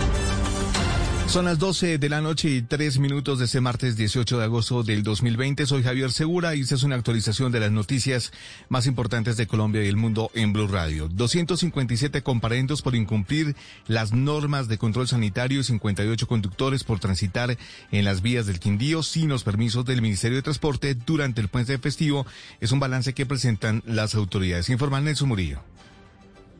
Son 1.31 1.45
las 1.45 1.59
12 1.59 1.97
de 1.97 2.09
la 2.09 2.19
noche 2.19 2.49
y 2.49 2.61
3 2.61 2.99
minutos 2.99 3.39
de 3.39 3.45
este 3.45 3.61
martes 3.61 3.95
18 3.95 4.37
de 4.37 4.43
agosto 4.43 4.83
del 4.83 5.01
2020. 5.01 5.65
Soy 5.65 5.81
Javier 5.81 6.11
Segura 6.11 6.55
y 6.55 6.59
esta 6.59 6.75
es 6.75 6.83
una 6.83 6.97
actualización 6.97 7.53
de 7.53 7.61
las 7.61 7.71
noticias 7.71 8.33
más 8.67 8.85
importantes 8.85 9.37
de 9.37 9.47
Colombia 9.47 9.81
y 9.81 9.87
el 9.87 9.95
mundo 9.95 10.29
en 10.33 10.51
Blue 10.51 10.67
Radio. 10.67 11.07
257 11.07 12.21
comparendos 12.21 12.81
por 12.81 12.95
incumplir 12.95 13.55
las 13.87 14.11
normas 14.11 14.67
de 14.67 14.77
control 14.77 15.07
sanitario 15.07 15.61
y 15.61 15.63
58 15.63 16.27
conductores 16.27 16.83
por 16.83 16.99
transitar 16.99 17.57
en 17.93 18.03
las 18.03 18.21
vías 18.21 18.45
del 18.45 18.59
Quindío 18.59 19.01
sin 19.01 19.29
los 19.29 19.45
permisos 19.45 19.85
del 19.85 20.01
Ministerio 20.01 20.35
de 20.35 20.43
Transporte 20.43 20.95
durante 20.95 21.39
el 21.39 21.47
puente 21.47 21.77
festivo. 21.77 22.25
Es 22.59 22.73
un 22.73 22.81
balance 22.81 23.13
que 23.13 23.25
presentan 23.25 23.83
las 23.85 24.15
autoridades. 24.15 24.69
Informan 24.69 25.05
Nelson 25.05 25.29
Murillo. 25.29 25.63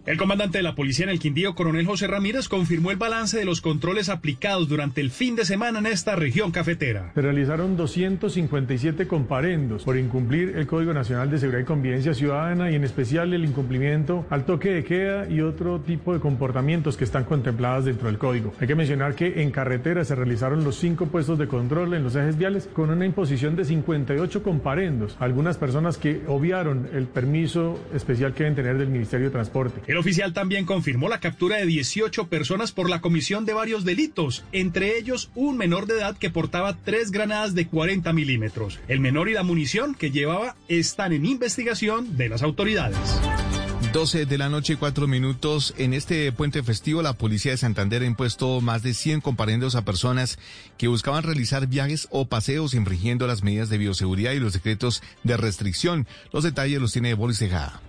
El 0.04 0.18
comandante 0.18 0.58
de 0.58 0.64
la 0.64 0.74
policía 0.74 1.06
en 1.06 1.12
el 1.12 1.20
Quindío, 1.20 1.54
coronel 1.54 1.86
José 1.86 2.08
Ramírez, 2.08 2.50
confirmó 2.50 2.90
el 2.90 2.98
balance 2.98 3.38
de 3.38 3.46
los 3.46 3.62
controles 3.62 4.10
aplicados 4.10 4.68
durante 4.68 5.00
el 5.00 5.12
fin 5.12 5.36
de 5.36 5.46
semana 5.46 5.78
en 5.78 5.86
esta 5.86 6.16
región 6.16 6.50
cafetera. 6.50 7.12
Se 7.14 7.22
realizaron 7.22 7.78
257 7.78 9.06
comparendos 9.06 9.84
por 9.84 9.98
incumplir 9.98 10.58
el 10.58 10.66
Código 10.66 10.92
Nacional 10.92 11.30
de 11.30 11.38
Seguridad 11.38 11.62
y 11.62 11.66
Convivencia 11.66 12.16
Ciudadana 12.16 12.72
y 12.72 12.76
en 12.76 12.84
especial 12.84 13.32
el 13.32 13.46
incumplimiento 13.46 14.26
al 14.32 14.46
toque 14.46 14.72
de 14.72 14.84
queda 14.84 15.30
y 15.30 15.42
otro 15.42 15.82
tipo 15.82 16.16
de 16.16 16.20
comportamientos 16.20 16.98
que 16.98 17.04
están 17.04 17.26
contemplados 17.26 17.86
dentro 17.86 18.08
del 18.08 18.18
código. 18.18 18.56
Hay 18.60 18.66
que 18.66 18.76
mencionar 18.76 19.14
que 19.14 19.44
en 19.44 19.52
carretera 19.52 20.04
se 20.04 20.16
realizaron 20.16 20.64
los 20.64 20.78
cinco 20.78 21.06
puestos 21.06 21.38
de 21.38 21.48
control 21.48 21.94
en 21.94 22.04
los 22.04 22.16
ejes 22.16 22.40
viales 22.40 22.68
con 22.74 22.90
una 22.90 23.06
imposición 23.06 23.56
de 23.56 23.66
58 23.66 24.42
comparendos. 24.42 25.16
Algunas 25.20 25.60
personas 25.60 26.00
que 26.00 26.24
obviaron 26.26 26.90
el 26.92 27.06
permiso 27.06 27.80
especial 27.94 28.34
que 28.34 28.46
deben 28.46 28.56
tener 28.56 28.80
del 28.80 28.90
Ministerio 28.90 29.28
de 29.28 29.32
Transporte. 29.32 29.91
El 29.92 29.98
oficial 29.98 30.32
también 30.32 30.66
confirmó 30.66 31.10
la 31.10 31.20
captura 31.20 31.58
de 31.58 31.66
18 31.66 32.30
personas 32.30 32.72
por 32.72 32.90
la 32.90 33.02
comisión 33.02 33.44
de 33.44 33.52
varios 33.52 33.84
delitos, 33.84 34.46
entre 34.54 34.98
ellos 34.98 35.32
un 35.36 35.58
menor 35.58 35.86
de 35.86 35.96
edad 35.96 36.18
que 36.18 36.30
portaba 36.30 36.78
tres 36.78 37.12
granadas 37.12 37.56
de 37.56 37.68
40 37.68 38.14
milímetros. 38.14 38.80
El 38.88 39.02
menor 39.02 39.28
y 39.28 39.34
la 39.34 39.44
munición 39.44 39.94
que 39.94 40.10
llevaba 40.10 40.56
están 40.70 41.12
en 41.12 41.26
investigación 41.26 42.16
de 42.16 42.30
las 42.30 42.42
autoridades. 42.42 42.98
12 43.92 44.28
de 44.28 44.38
la 44.38 44.48
noche 44.48 44.74
y 44.74 44.76
4 44.78 45.08
minutos. 45.08 45.74
En 45.78 45.94
este 45.94 46.32
puente 46.32 46.64
festivo, 46.64 47.02
la 47.02 47.18
policía 47.18 47.52
de 47.52 47.58
Santander 47.58 48.04
ha 48.04 48.06
impuesto 48.06 48.62
más 48.62 48.84
de 48.84 48.94
100 48.94 49.20
comparendos 49.20 49.76
a 49.76 49.84
personas 49.84 50.40
que 50.78 50.88
buscaban 50.88 51.24
realizar 51.24 51.68
viajes 51.68 52.08
o 52.12 52.30
paseos 52.30 52.76
infringiendo 52.76 53.28
las 53.28 53.44
medidas 53.44 53.68
de 53.68 53.78
bioseguridad 53.78 54.32
y 54.32 54.40
los 54.40 54.54
decretos 54.54 55.04
de 55.26 55.36
restricción. 55.36 56.08
Los 56.32 56.46
detalles 56.46 56.80
los 56.80 56.94
tiene 56.94 57.14
Boris 57.14 57.40
Tejada. 57.40 57.82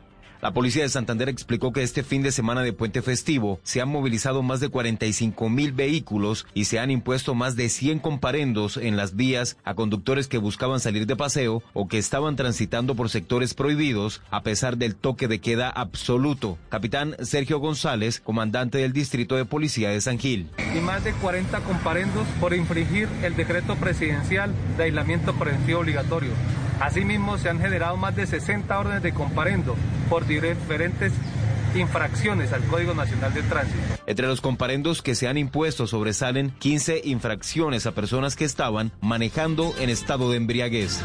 La 0.43 0.52
policía 0.52 0.82
de 0.82 0.89
Santander 0.89 1.28
explicó 1.28 1.73
que 1.73 1.85
este 1.85 2.02
fin 2.02 2.20
de 2.20 2.32
semana 2.32 2.62
de 2.62 2.73
puente 2.73 3.01
festivo 3.01 3.60
se 3.62 3.81
han 3.81 3.89
movilizado 3.89 4.43
más 4.43 4.59
de 4.59 4.70
45 4.70 5.48
mil 5.48 5.70
vehículos 5.70 6.48
y 6.52 6.64
se 6.64 6.81
han 6.81 6.90
impuesto 6.90 7.36
más 7.36 7.55
de 7.55 7.69
100 7.69 8.01
comparendos 8.01 8.77
en 8.77 8.97
las 8.97 9.14
vías 9.14 9.56
a 9.62 9.74
conductores 9.74 10.27
que 10.27 10.39
buscaban 10.39 10.81
salir 10.81 11.06
de 11.06 11.14
paseo 11.14 11.62
o 11.74 11.86
que 11.86 11.98
estaban 11.98 12.35
transitando 12.35 12.97
por 12.97 13.09
sectores 13.09 13.55
prohibidos 13.55 14.20
a 14.32 14.43
pesar 14.43 14.78
del 14.78 14.97
toque 14.97 15.28
de 15.28 15.39
queda 15.39 15.70
absoluto. 15.70 16.59
Capitán 16.70 17.14
Sergio 17.20 17.60
González, 17.60 18.19
comandante 18.19 18.78
del 18.78 18.93
Distrito 18.93 19.36
de 19.36 19.44
Policía 19.44 19.90
de 19.90 20.01
San 20.01 20.19
Gil. 20.19 20.51
y 20.77 20.81
más 20.81 21.05
de 21.05 21.12
40 21.12 21.60
comparendos 21.60 22.27
por 22.40 22.52
infringir 22.52 23.09
el 23.23 23.36
decreto 23.36 23.77
presidencial 23.77 24.52
de 24.77 24.82
aislamiento 24.82 25.35
preventivo 25.35 25.78
obligatorio. 25.78 26.32
Asimismo, 26.83 27.39
se 27.39 27.49
han 27.49 27.61
generado 27.61 27.97
más 27.97 28.17
de 28.17 28.27
60 28.27 28.77
órdenes 28.77 29.05
de 29.05 29.15
comparendo 29.15 29.77
por 30.11 30.27
diferentes 30.27 31.13
infracciones 31.77 32.53
al 32.53 32.65
Código 32.65 32.93
Nacional 32.93 33.33
de 33.33 33.43
Tránsito. 33.43 33.79
Entre 34.05 34.27
los 34.27 34.41
comparendos 34.41 35.01
que 35.01 35.15
se 35.15 35.29
han 35.29 35.39
impuesto 35.39 35.87
sobresalen 35.87 36.51
15 36.59 37.03
infracciones 37.05 37.87
a 37.87 37.93
personas 37.93 38.35
que 38.35 38.45
estaban 38.45 38.91
manejando 39.01 39.73
en 39.79 39.91
estado 39.91 40.33
de 40.33 40.39
embriaguez. 40.39 41.01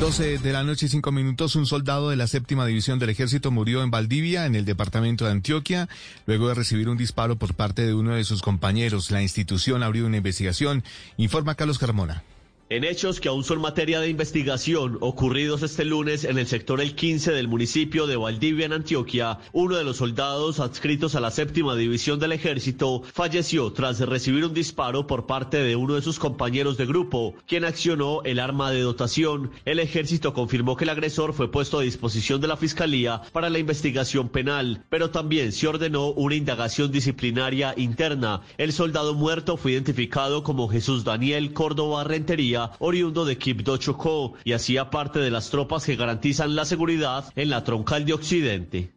12 0.00 0.38
de 0.38 0.52
la 0.52 0.62
noche 0.62 0.86
y 0.86 0.88
5 0.88 1.10
minutos, 1.10 1.56
un 1.56 1.66
soldado 1.66 2.10
de 2.10 2.16
la 2.16 2.28
séptima 2.28 2.64
división 2.64 3.00
del 3.00 3.10
ejército 3.10 3.50
murió 3.50 3.82
en 3.82 3.90
Valdivia, 3.90 4.46
en 4.46 4.54
el 4.54 4.64
departamento 4.64 5.24
de 5.24 5.32
Antioquia, 5.32 5.88
luego 6.26 6.46
de 6.46 6.54
recibir 6.54 6.88
un 6.88 6.96
disparo 6.96 7.34
por 7.36 7.54
parte 7.54 7.84
de 7.84 7.92
uno 7.92 8.14
de 8.14 8.22
sus 8.22 8.40
compañeros. 8.40 9.10
La 9.10 9.20
institución 9.20 9.82
abrió 9.82 10.06
una 10.06 10.18
investigación, 10.18 10.84
informa 11.16 11.56
Carlos 11.56 11.80
Carmona. 11.80 12.22
En 12.70 12.84
hechos 12.84 13.18
que 13.18 13.30
aún 13.30 13.44
son 13.44 13.62
materia 13.62 13.98
de 13.98 14.10
investigación 14.10 14.98
ocurridos 15.00 15.62
este 15.62 15.86
lunes 15.86 16.24
en 16.24 16.36
el 16.36 16.46
sector 16.46 16.82
El 16.82 16.94
15 16.94 17.32
del 17.32 17.48
municipio 17.48 18.06
de 18.06 18.18
Valdivia 18.18 18.66
en 18.66 18.74
Antioquia, 18.74 19.38
uno 19.54 19.76
de 19.76 19.84
los 19.84 19.96
soldados 19.96 20.60
adscritos 20.60 21.14
a 21.14 21.20
la 21.20 21.30
séptima 21.30 21.76
división 21.76 22.18
del 22.18 22.32
ejército 22.32 23.04
falleció 23.14 23.72
tras 23.72 24.00
recibir 24.00 24.44
un 24.44 24.52
disparo 24.52 25.06
por 25.06 25.24
parte 25.24 25.56
de 25.56 25.76
uno 25.76 25.94
de 25.94 26.02
sus 26.02 26.18
compañeros 26.18 26.76
de 26.76 26.84
grupo, 26.84 27.36
quien 27.46 27.64
accionó 27.64 28.20
el 28.24 28.38
arma 28.38 28.70
de 28.70 28.82
dotación. 28.82 29.50
El 29.64 29.78
ejército 29.78 30.34
confirmó 30.34 30.76
que 30.76 30.84
el 30.84 30.90
agresor 30.90 31.32
fue 31.32 31.50
puesto 31.50 31.78
a 31.78 31.82
disposición 31.82 32.42
de 32.42 32.48
la 32.48 32.58
fiscalía 32.58 33.22
para 33.32 33.48
la 33.48 33.60
investigación 33.60 34.28
penal, 34.28 34.84
pero 34.90 35.08
también 35.08 35.52
se 35.52 35.68
ordenó 35.68 36.08
una 36.08 36.34
indagación 36.34 36.92
disciplinaria 36.92 37.72
interna. 37.78 38.42
El 38.58 38.74
soldado 38.74 39.14
muerto 39.14 39.56
fue 39.56 39.72
identificado 39.72 40.42
como 40.42 40.68
Jesús 40.68 41.02
Daniel 41.02 41.54
Córdoba 41.54 42.04
Rentería 42.04 42.57
oriundo 42.78 43.24
de 43.24 43.38
Quibdó 43.38 43.76
Chocó, 43.76 44.34
y 44.44 44.52
hacía 44.52 44.90
parte 44.90 45.18
de 45.18 45.30
las 45.30 45.50
tropas 45.50 45.84
que 45.84 45.96
garantizan 45.96 46.54
la 46.54 46.64
seguridad 46.64 47.32
en 47.36 47.50
la 47.50 47.64
troncal 47.64 48.04
de 48.04 48.12
Occidente. 48.12 48.90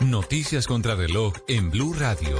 Noticias 0.00 0.66
contra 0.66 0.94
reloj 0.94 1.32
en 1.48 1.70
Blue 1.70 1.94
Radio. 1.94 2.36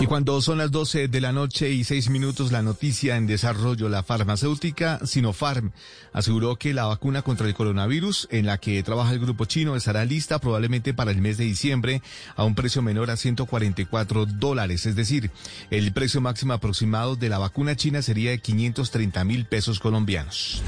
Y 0.00 0.06
cuando 0.06 0.40
son 0.40 0.56
las 0.56 0.70
12 0.70 1.08
de 1.08 1.20
la 1.20 1.30
noche 1.30 1.70
y 1.70 1.84
6 1.84 2.08
minutos, 2.08 2.52
la 2.52 2.62
noticia 2.62 3.18
en 3.18 3.26
desarrollo, 3.26 3.90
la 3.90 4.02
farmacéutica 4.02 4.98
Sinopharm 5.04 5.72
aseguró 6.14 6.56
que 6.56 6.72
la 6.72 6.86
vacuna 6.86 7.20
contra 7.20 7.46
el 7.46 7.52
coronavirus, 7.52 8.26
en 8.30 8.46
la 8.46 8.56
que 8.56 8.82
trabaja 8.82 9.12
el 9.12 9.18
grupo 9.18 9.44
chino, 9.44 9.76
estará 9.76 10.06
lista 10.06 10.38
probablemente 10.38 10.94
para 10.94 11.10
el 11.10 11.20
mes 11.20 11.36
de 11.36 11.44
diciembre 11.44 12.00
a 12.34 12.44
un 12.44 12.54
precio 12.54 12.80
menor 12.80 13.10
a 13.10 13.18
144 13.18 14.24
dólares. 14.24 14.86
Es 14.86 14.96
decir, 14.96 15.30
el 15.70 15.92
precio 15.92 16.22
máximo 16.22 16.54
aproximado 16.54 17.14
de 17.14 17.28
la 17.28 17.36
vacuna 17.38 17.76
china 17.76 18.00
sería 18.00 18.30
de 18.30 18.38
530 18.38 19.22
mil 19.24 19.44
pesos 19.44 19.80
colombianos. 19.80 20.62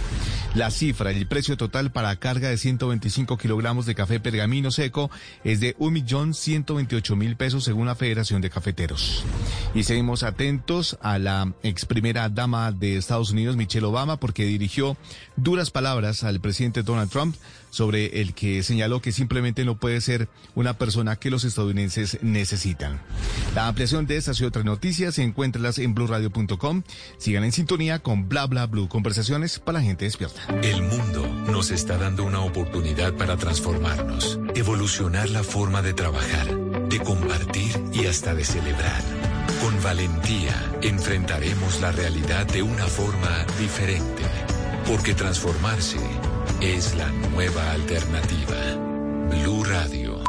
La 0.54 0.70
cifra, 0.70 1.10
el 1.10 1.26
precio 1.26 1.56
total 1.56 1.90
para 1.90 2.14
carga 2.16 2.50
de 2.50 2.58
125 2.58 3.38
kilogramos 3.38 3.86
de 3.86 3.94
café 3.94 4.20
pergamino 4.20 4.70
seco 4.70 5.10
es 5.42 5.60
de 5.60 5.74
1.128.000 5.78 7.36
pesos 7.38 7.64
según 7.64 7.86
la 7.86 7.94
Federación 7.94 8.42
de 8.42 8.50
Cafeteros. 8.50 9.21
Y 9.74 9.84
seguimos 9.84 10.22
atentos 10.22 10.98
a 11.00 11.18
la 11.18 11.52
ex 11.62 11.86
primera 11.86 12.28
dama 12.28 12.72
de 12.72 12.96
Estados 12.96 13.30
Unidos, 13.30 13.56
Michelle 13.56 13.86
Obama, 13.86 14.18
porque 14.18 14.44
dirigió 14.44 14.96
duras 15.36 15.70
palabras 15.70 16.24
al 16.24 16.40
presidente 16.40 16.82
Donald 16.82 17.10
Trump 17.10 17.36
sobre 17.72 18.20
el 18.20 18.34
que 18.34 18.62
señaló 18.62 19.00
que 19.00 19.12
simplemente 19.12 19.64
no 19.64 19.78
puede 19.78 20.00
ser 20.02 20.28
una 20.54 20.76
persona 20.76 21.16
que 21.16 21.30
los 21.30 21.44
estadounidenses 21.44 22.18
necesitan. 22.20 23.00
La 23.54 23.66
ampliación 23.66 24.06
de 24.06 24.18
estas 24.18 24.38
y 24.40 24.44
otras 24.44 24.66
noticias 24.66 25.18
encuéntralas 25.18 25.78
en 25.78 25.94
blurradio.com. 25.94 26.82
Sigan 27.16 27.44
en 27.44 27.52
sintonía 27.52 27.98
con 28.00 28.28
Bla 28.28 28.46
Bla 28.46 28.66
Blue, 28.66 28.88
conversaciones 28.88 29.58
para 29.58 29.78
la 29.78 29.84
gente 29.84 30.04
despierta. 30.04 30.42
El 30.62 30.82
mundo 30.82 31.26
nos 31.50 31.70
está 31.70 31.96
dando 31.96 32.24
una 32.24 32.40
oportunidad 32.40 33.14
para 33.14 33.38
transformarnos, 33.38 34.38
evolucionar 34.54 35.30
la 35.30 35.42
forma 35.42 35.80
de 35.80 35.94
trabajar, 35.94 36.54
de 36.90 37.00
compartir 37.00 37.72
y 37.94 38.04
hasta 38.04 38.34
de 38.34 38.44
celebrar. 38.44 39.02
Con 39.62 39.82
valentía 39.82 40.54
enfrentaremos 40.82 41.80
la 41.80 41.90
realidad 41.90 42.46
de 42.46 42.62
una 42.62 42.86
forma 42.86 43.46
diferente, 43.58 44.24
porque 44.86 45.14
transformarse 45.14 45.98
es 46.62 46.94
la 46.94 47.10
nueva 47.10 47.72
alternativa. 47.72 48.76
Blue 49.30 49.64
Radio. 49.64 50.22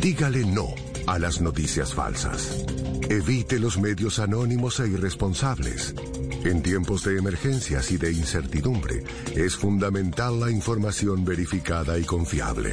Dígale 0.00 0.46
no 0.46 0.68
a 1.06 1.18
las 1.18 1.42
noticias 1.42 1.92
falsas. 1.92 2.64
Evite 3.10 3.58
los 3.58 3.78
medios 3.78 4.18
anónimos 4.18 4.80
e 4.80 4.88
irresponsables. 4.88 5.94
En 6.44 6.62
tiempos 6.62 7.04
de 7.04 7.18
emergencias 7.18 7.90
y 7.90 7.98
de 7.98 8.10
incertidumbre, 8.10 9.04
es 9.34 9.54
fundamental 9.54 10.40
la 10.40 10.50
información 10.50 11.26
verificada 11.26 11.98
y 11.98 12.04
confiable. 12.04 12.70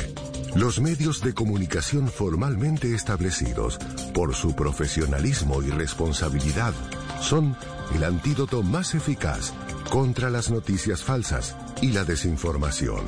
Los 0.55 0.79
medios 0.79 1.21
de 1.21 1.33
comunicación 1.33 2.07
formalmente 2.07 2.95
establecidos, 2.95 3.79
por 4.13 4.33
su 4.33 4.55
profesionalismo 4.55 5.61
y 5.61 5.71
responsabilidad, 5.71 6.73
son 7.19 7.57
el 7.93 8.03
antídoto 8.03 8.63
más 8.63 8.95
eficaz 8.95 9.53
contra 9.89 10.29
las 10.29 10.49
noticias 10.49 11.03
falsas 11.03 11.55
y 11.81 11.91
la 11.91 12.03
desinformación. 12.03 13.05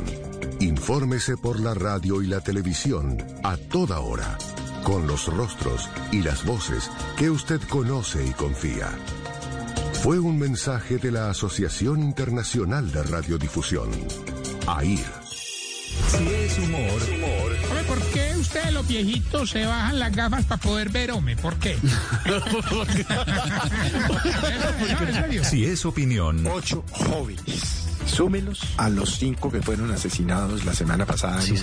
Infórmese 0.60 1.38
por 1.38 1.60
la 1.60 1.74
radio 1.74 2.22
y 2.22 2.28
la 2.28 2.42
televisión 2.42 3.18
a 3.44 3.58
toda 3.58 4.00
hora, 4.00 4.38
con 4.84 5.08
los 5.08 5.28
rostros 5.28 5.90
y 6.12 6.22
las 6.22 6.46
voces 6.46 6.90
que 7.18 7.30
usted 7.30 7.62
conoce 7.70 8.26
y 8.26 8.32
confía. 8.32 8.90
Fue 10.04 10.20
un 10.20 10.38
mensaje 10.38 10.98
de 10.98 11.12
la 11.12 11.30
Asociación 11.30 12.04
Internacional 12.04 12.92
de 12.92 13.04
Radiodifusión, 13.04 13.90
AIR. 14.68 15.26
Si 16.10 16.28
es 16.28 16.60
humor, 16.60 17.02
Hombre, 17.02 17.22
¿por 17.22 17.25
ustedes 18.56 18.74
los 18.74 18.88
viejitos 18.88 19.50
se 19.50 19.66
bajan 19.66 20.00
las 20.00 20.16
gafas 20.16 20.46
para 20.46 20.62
poder 20.62 20.90
ver, 20.90 21.12
hombre? 21.12 21.36
¿Por 21.36 21.58
qué? 21.58 21.78
No, 22.26 22.36
en 25.08 25.14
serio. 25.14 25.44
si 25.44 25.66
es 25.66 25.86
opinión, 25.86 26.48
Ocho 26.48 26.82
jóvenes. 26.90 27.82
Súmelos 28.06 28.62
a 28.78 28.88
los 28.88 29.18
cinco 29.18 29.52
que 29.52 29.62
fueron 29.62 29.92
asesinados 29.92 30.64
la 30.64 30.74
semana 30.74 31.06
pasada 31.06 31.44
en 31.44 31.52
un 31.52 31.58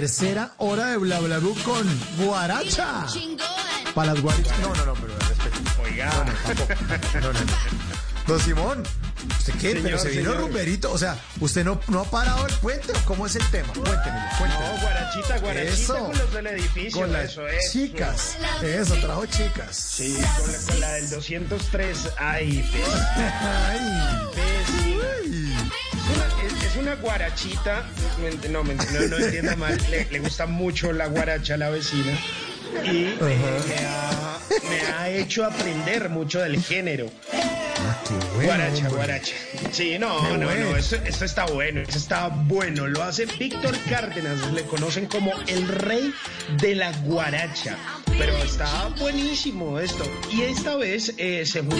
Tercera 0.00 0.52
hora 0.58 0.86
de 0.90 0.96
Bla 0.96 1.18
Bla 1.20 1.38
Blue 1.38 1.56
con 1.64 1.84
Guaracha. 2.18 3.04
Para 3.94 4.12
las 4.14 4.22
guarichas. 4.22 4.58
No, 4.60 4.72
no, 4.74 4.86
no, 4.86 4.94
pero 4.94 5.12
respeto. 5.18 5.58
Oiga. 5.82 6.06
No, 6.12 6.24
no, 6.24 6.32
tampoco. 6.32 6.74
No, 7.14 7.20
no, 7.20 7.32
no. 7.32 7.78
Don 8.28 8.40
Simón, 8.40 8.82
¿usted 9.38 9.54
qué? 9.54 9.68
Señor, 9.70 9.82
pero 9.82 9.98
se 9.98 10.08
vino 10.10 10.30
señor. 10.30 10.40
rumberito. 10.42 10.92
O 10.92 10.98
sea, 10.98 11.16
¿usted 11.40 11.64
no, 11.64 11.80
no 11.88 12.00
ha 12.00 12.04
parado 12.04 12.46
el 12.46 12.54
puente 12.56 12.92
o 12.92 13.04
cómo 13.06 13.26
es 13.26 13.34
el 13.36 13.44
tema? 13.50 13.72
Cuéntemelo, 13.72 14.26
cuéntemelo. 14.38 14.74
No, 14.76 14.82
guarachita, 14.82 15.38
guarachita 15.38 15.72
Eso. 15.72 15.98
con 16.06 16.18
los 16.18 16.32
del 16.34 16.46
edificio. 16.48 17.00
Con 17.00 17.12
las 17.12 17.24
eso, 17.32 17.48
eso. 17.48 17.72
chicas. 17.72 18.36
Eso, 18.62 18.94
trajo 18.96 19.26
chicas. 19.26 19.74
Sí, 19.76 20.14
con 20.14 20.52
la, 20.52 20.58
con 20.66 20.80
la 20.80 20.92
del 20.92 21.10
203. 21.10 21.98
Ay, 22.18 22.70
pez. 22.70 22.84
Ay. 23.16 24.12
Es 25.98 26.16
una, 26.16 26.42
es- 26.46 26.64
es 26.70 26.76
una 26.76 26.94
guarachita. 26.96 27.88
No, 28.50 28.64
me- 28.64 28.74
no, 28.74 28.82
no 29.08 29.16
entienda 29.18 29.54
mal. 29.56 29.78
Le, 29.90 30.06
le 30.10 30.18
gusta 30.18 30.46
mucho 30.46 30.92
la 30.92 31.06
guaracha 31.06 31.54
a 31.54 31.56
la 31.56 31.70
vecina. 31.70 32.18
Y 32.84 33.14
me, 33.20 33.86
ha, 33.86 34.38
me 34.68 34.80
ha 34.92 35.08
hecho 35.10 35.44
aprender 35.44 36.08
mucho 36.10 36.40
del 36.40 36.60
género. 36.62 37.10
guaracha, 38.34 38.76
hombre. 38.88 38.90
guaracha. 38.96 39.34
Sí, 39.72 39.98
no, 39.98 40.20
Qué 40.20 40.38
no, 40.38 40.46
bueno. 40.46 40.70
no, 40.70 40.76
esto, 40.76 40.96
esto 41.04 41.24
está 41.24 41.46
bueno, 41.46 41.80
esto 41.80 41.96
está 41.98 42.28
bueno. 42.28 42.86
Lo 42.88 43.02
hace 43.02 43.26
Víctor 43.26 43.76
Cárdenas, 43.88 44.52
le 44.52 44.62
conocen 44.64 45.06
como 45.06 45.32
el 45.46 45.68
rey 45.68 46.12
de 46.60 46.74
la 46.74 46.92
guaracha. 47.04 47.76
Pero 48.18 48.36
está 48.42 48.92
buenísimo 48.98 49.78
esto. 49.78 50.04
Y 50.32 50.42
esta 50.42 50.76
vez 50.76 51.14
eh, 51.18 51.46
se 51.46 51.60
juntó 51.60 51.76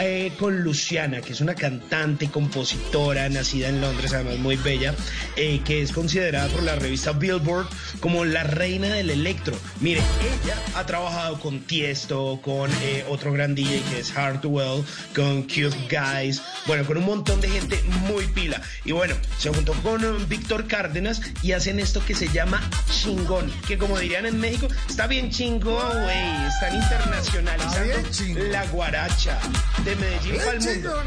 eh, 0.00 0.32
con 0.38 0.62
Luciana, 0.62 1.20
que 1.20 1.32
es 1.32 1.40
una 1.40 1.54
cantante 1.54 2.24
y 2.24 2.28
compositora 2.28 3.28
nacida 3.28 3.68
en 3.68 3.80
Londres, 3.80 4.12
además 4.12 4.38
muy 4.38 4.56
bella, 4.56 4.94
eh, 5.36 5.60
que 5.64 5.80
es 5.80 5.92
considerada 5.92 6.48
por 6.48 6.64
la 6.64 6.74
revista 6.74 7.12
Billboard 7.12 7.68
como 8.00 8.24
la 8.24 8.42
reina 8.42 8.88
del 8.88 9.10
electro. 9.10 9.56
Mire, 9.80 10.02
ella 10.42 10.56
ha 10.74 10.86
trabajado 10.86 11.38
con 11.40 11.60
Tiesto, 11.60 12.40
con 12.42 12.70
eh, 12.82 13.04
otro 13.08 13.32
gran 13.32 13.54
DJ 13.54 13.82
que 13.90 14.00
es 14.00 14.12
Hardwell, 14.12 14.84
con 15.14 15.42
Cute 15.42 15.76
Guys, 15.90 16.42
bueno, 16.66 16.84
con 16.84 16.98
un 16.98 17.04
montón 17.04 17.40
de 17.40 17.48
gente 17.48 17.82
muy 18.08 18.26
pila. 18.26 18.60
Y 18.84 18.92
bueno, 18.92 19.14
se 19.38 19.50
juntó 19.50 19.72
con 19.82 20.04
eh, 20.04 20.24
Víctor 20.28 20.66
Cárdenas 20.66 21.20
y 21.42 21.52
hacen 21.52 21.80
esto 21.80 22.04
que 22.04 22.14
se 22.14 22.28
llama 22.28 22.60
chingón, 22.90 23.50
que 23.66 23.78
como 23.78 23.98
dirían 23.98 24.26
en 24.26 24.38
México, 24.38 24.68
está 24.88 25.06
bien 25.06 25.30
chingón, 25.30 25.43
güey, 25.52 26.46
están 26.46 26.74
internacionalizando 26.74 28.44
la 28.50 28.66
guaracha 28.66 29.38
de 29.84 29.96
Medellín 29.96 30.36
para 30.36 30.52
el 30.52 30.60
mundo. 30.60 31.02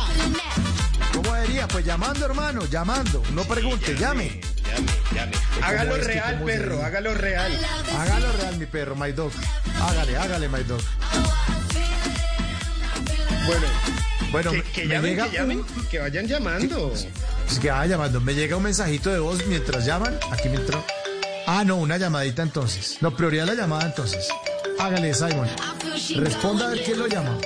¿Cómo 1.13 1.35
diría? 1.41 1.67
Pues 1.67 1.85
llamando, 1.85 2.25
hermano, 2.25 2.65
llamando. 2.69 3.21
No 3.33 3.43
pregunte, 3.43 3.95
llame. 3.95 4.41
Llame, 4.65 4.87
llame. 5.13 5.31
Hágalo 5.61 5.89
¿Cómo 5.91 6.01
es 6.01 6.07
que 6.07 6.13
real, 6.13 6.41
perro, 6.45 6.83
hágalo 6.83 7.13
real. 7.13 7.51
Hágalo 7.97 8.31
real, 8.33 8.57
mi 8.57 8.65
perro, 8.65 8.95
my 8.95 9.11
dog. 9.11 9.31
Hágale, 9.81 10.17
hágale, 10.17 10.47
my 10.49 10.63
dog. 10.63 10.81
Bueno, 13.45 13.67
Bueno, 14.31 14.51
que, 14.51 14.57
me- 14.57 14.63
que 14.63 14.85
me 14.85 14.93
llamen, 14.95 15.09
llega 15.11 15.29
que 15.29 15.37
llamen, 15.37 15.65
que 15.89 15.99
vayan 15.99 16.27
llamando. 16.27 16.93
Es 16.93 17.59
que 17.59 17.69
vaya 17.71 17.85
llamando. 17.87 18.21
Me 18.21 18.33
llega 18.33 18.55
un 18.55 18.63
mensajito 18.63 19.09
de 19.11 19.19
voz 19.19 19.45
mientras 19.47 19.85
llaman. 19.85 20.17
Aquí 20.31 20.47
me 20.47 20.55
entró. 20.55 20.83
Ah, 21.47 21.63
no, 21.65 21.75
una 21.77 21.97
llamadita 21.97 22.41
entonces. 22.43 22.97
No, 23.01 23.15
prioridad 23.15 23.45
la 23.47 23.55
llamada 23.55 23.85
entonces. 23.85 24.27
Hágale, 24.79 25.13
Simon. 25.13 25.49
Responda 26.15 26.67
a 26.67 26.69
ver 26.69 26.83
quién 26.83 26.99
lo 26.99 27.07
llama. 27.07 27.37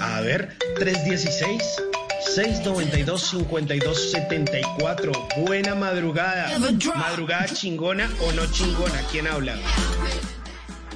A 0.00 0.20
ver, 0.20 0.56
316 0.78 1.82
692 2.20 3.20
5274. 3.20 5.12
Buena 5.38 5.74
madrugada. 5.74 6.58
Madrugada 6.94 7.46
chingona 7.46 8.08
o 8.20 8.32
no 8.32 8.46
chingona. 8.46 9.02
¿Quién 9.10 9.26
habla? 9.26 9.56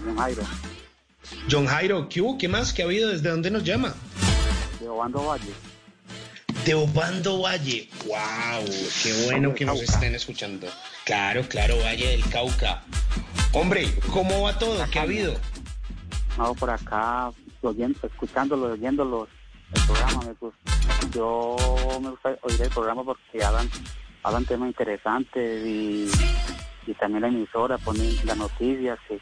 John 0.05 0.17
Jairo, 0.17 0.43
John 1.51 1.67
Jairo, 1.67 2.09
¿qué 2.09 2.21
hubo? 2.21 2.39
¿Qué 2.39 2.49
más? 2.49 2.73
¿Qué 2.73 2.83
ha 2.83 2.85
habido? 2.85 3.11
¿Desde 3.11 3.31
dónde 3.31 3.51
nos 3.51 3.65
llama? 3.65 3.95
de 4.81 4.89
Obando 4.89 5.25
Valle. 5.25 5.53
De 6.65 6.75
Obando 6.75 7.41
Valle. 7.41 7.89
¡Wow! 8.07 8.65
¡Qué 9.03 9.25
bueno 9.25 9.55
que 9.55 9.65
nos 9.65 9.81
estén 9.81 10.15
escuchando! 10.15 10.69
Claro, 11.05 11.43
claro, 11.49 11.77
Valle 11.79 12.09
del 12.09 12.29
Cauca. 12.29 12.83
Hombre, 13.53 13.93
¿cómo 14.13 14.43
va 14.43 14.59
todo? 14.59 14.85
¿Qué 14.91 14.99
ha 14.99 15.03
habido? 15.03 15.35
No, 16.39 16.55
por 16.55 16.71
acá, 16.71 17.31
oyendo, 17.63 17.99
escuchándolo, 18.03 18.73
oyéndolo, 18.73 19.29
el 19.75 19.83
programa. 19.87 20.25
Me 20.27 20.33
gusta. 20.35 20.59
Yo 21.15 21.57
me 22.01 22.11
gusta 22.11 22.39
oír 22.43 22.63
el 22.63 22.71
programa 22.71 23.05
porque 23.05 23.45
hablan, 23.45 23.69
hablan 24.23 24.45
temas 24.45 24.69
interesantes 24.69 25.67
y, 25.67 26.11
y 26.87 26.95
también 26.95 27.23
la 27.23 27.29
emisora 27.29 27.79
pone 27.79 28.13
las 28.25 28.37
noticias 28.37 28.99
que, 29.09 29.19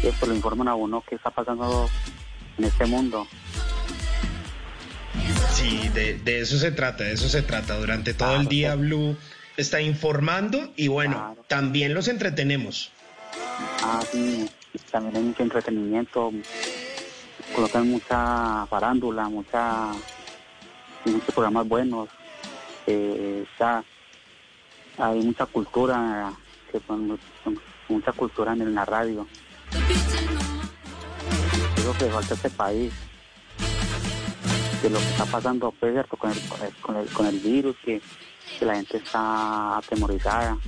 que 0.00 0.12
pues, 0.12 0.28
lo 0.28 0.34
informan 0.34 0.68
a 0.68 0.74
uno 0.74 1.02
qué 1.08 1.14
está 1.14 1.30
pasando 1.30 1.88
en 2.58 2.64
este 2.64 2.86
mundo. 2.86 3.26
Sí, 5.52 5.88
de, 5.94 6.18
de 6.18 6.40
eso 6.40 6.58
se 6.58 6.72
trata, 6.72 7.04
de 7.04 7.12
eso 7.12 7.28
se 7.28 7.42
trata. 7.42 7.78
Durante 7.78 8.12
todo 8.12 8.36
el 8.36 8.48
día 8.48 8.74
Blue 8.74 9.16
está 9.56 9.80
informando 9.80 10.72
y 10.76 10.88
bueno, 10.88 11.36
también 11.46 11.94
los 11.94 12.08
entretenemos. 12.08 12.90
Ah, 13.82 14.02
sí, 14.10 14.50
y 14.72 14.78
también 14.90 15.16
hay 15.16 15.22
mucho 15.22 15.42
entretenimiento, 15.42 16.32
colocan 17.54 17.88
mucha 17.88 18.66
farándula, 18.66 19.28
mucha, 19.28 19.92
muchos 21.04 21.34
programas 21.34 21.68
buenos, 21.68 22.08
eh, 22.86 23.46
está, 23.50 23.84
hay 24.98 25.22
mucha 25.22 25.46
cultura, 25.46 26.32
que 26.70 26.80
mucha 27.88 28.12
cultura 28.12 28.52
en 28.52 28.74
la 28.74 28.84
radio. 28.84 29.26
Creo 31.76 31.92
que 31.98 32.04
falta 32.06 32.34
este 32.34 32.50
país, 32.50 32.92
de 34.82 34.90
lo 34.90 34.98
que 34.98 35.04
está 35.04 35.24
pasando 35.26 35.72
pues, 35.78 36.06
con, 36.08 36.30
el, 36.30 36.40
con, 36.80 36.96
el, 36.96 37.06
con 37.08 37.26
el 37.26 37.38
virus, 37.38 37.76
que, 37.84 38.02
que 38.58 38.64
la 38.64 38.74
gente 38.74 38.96
está 38.98 39.78
atemorizada. 39.78 40.58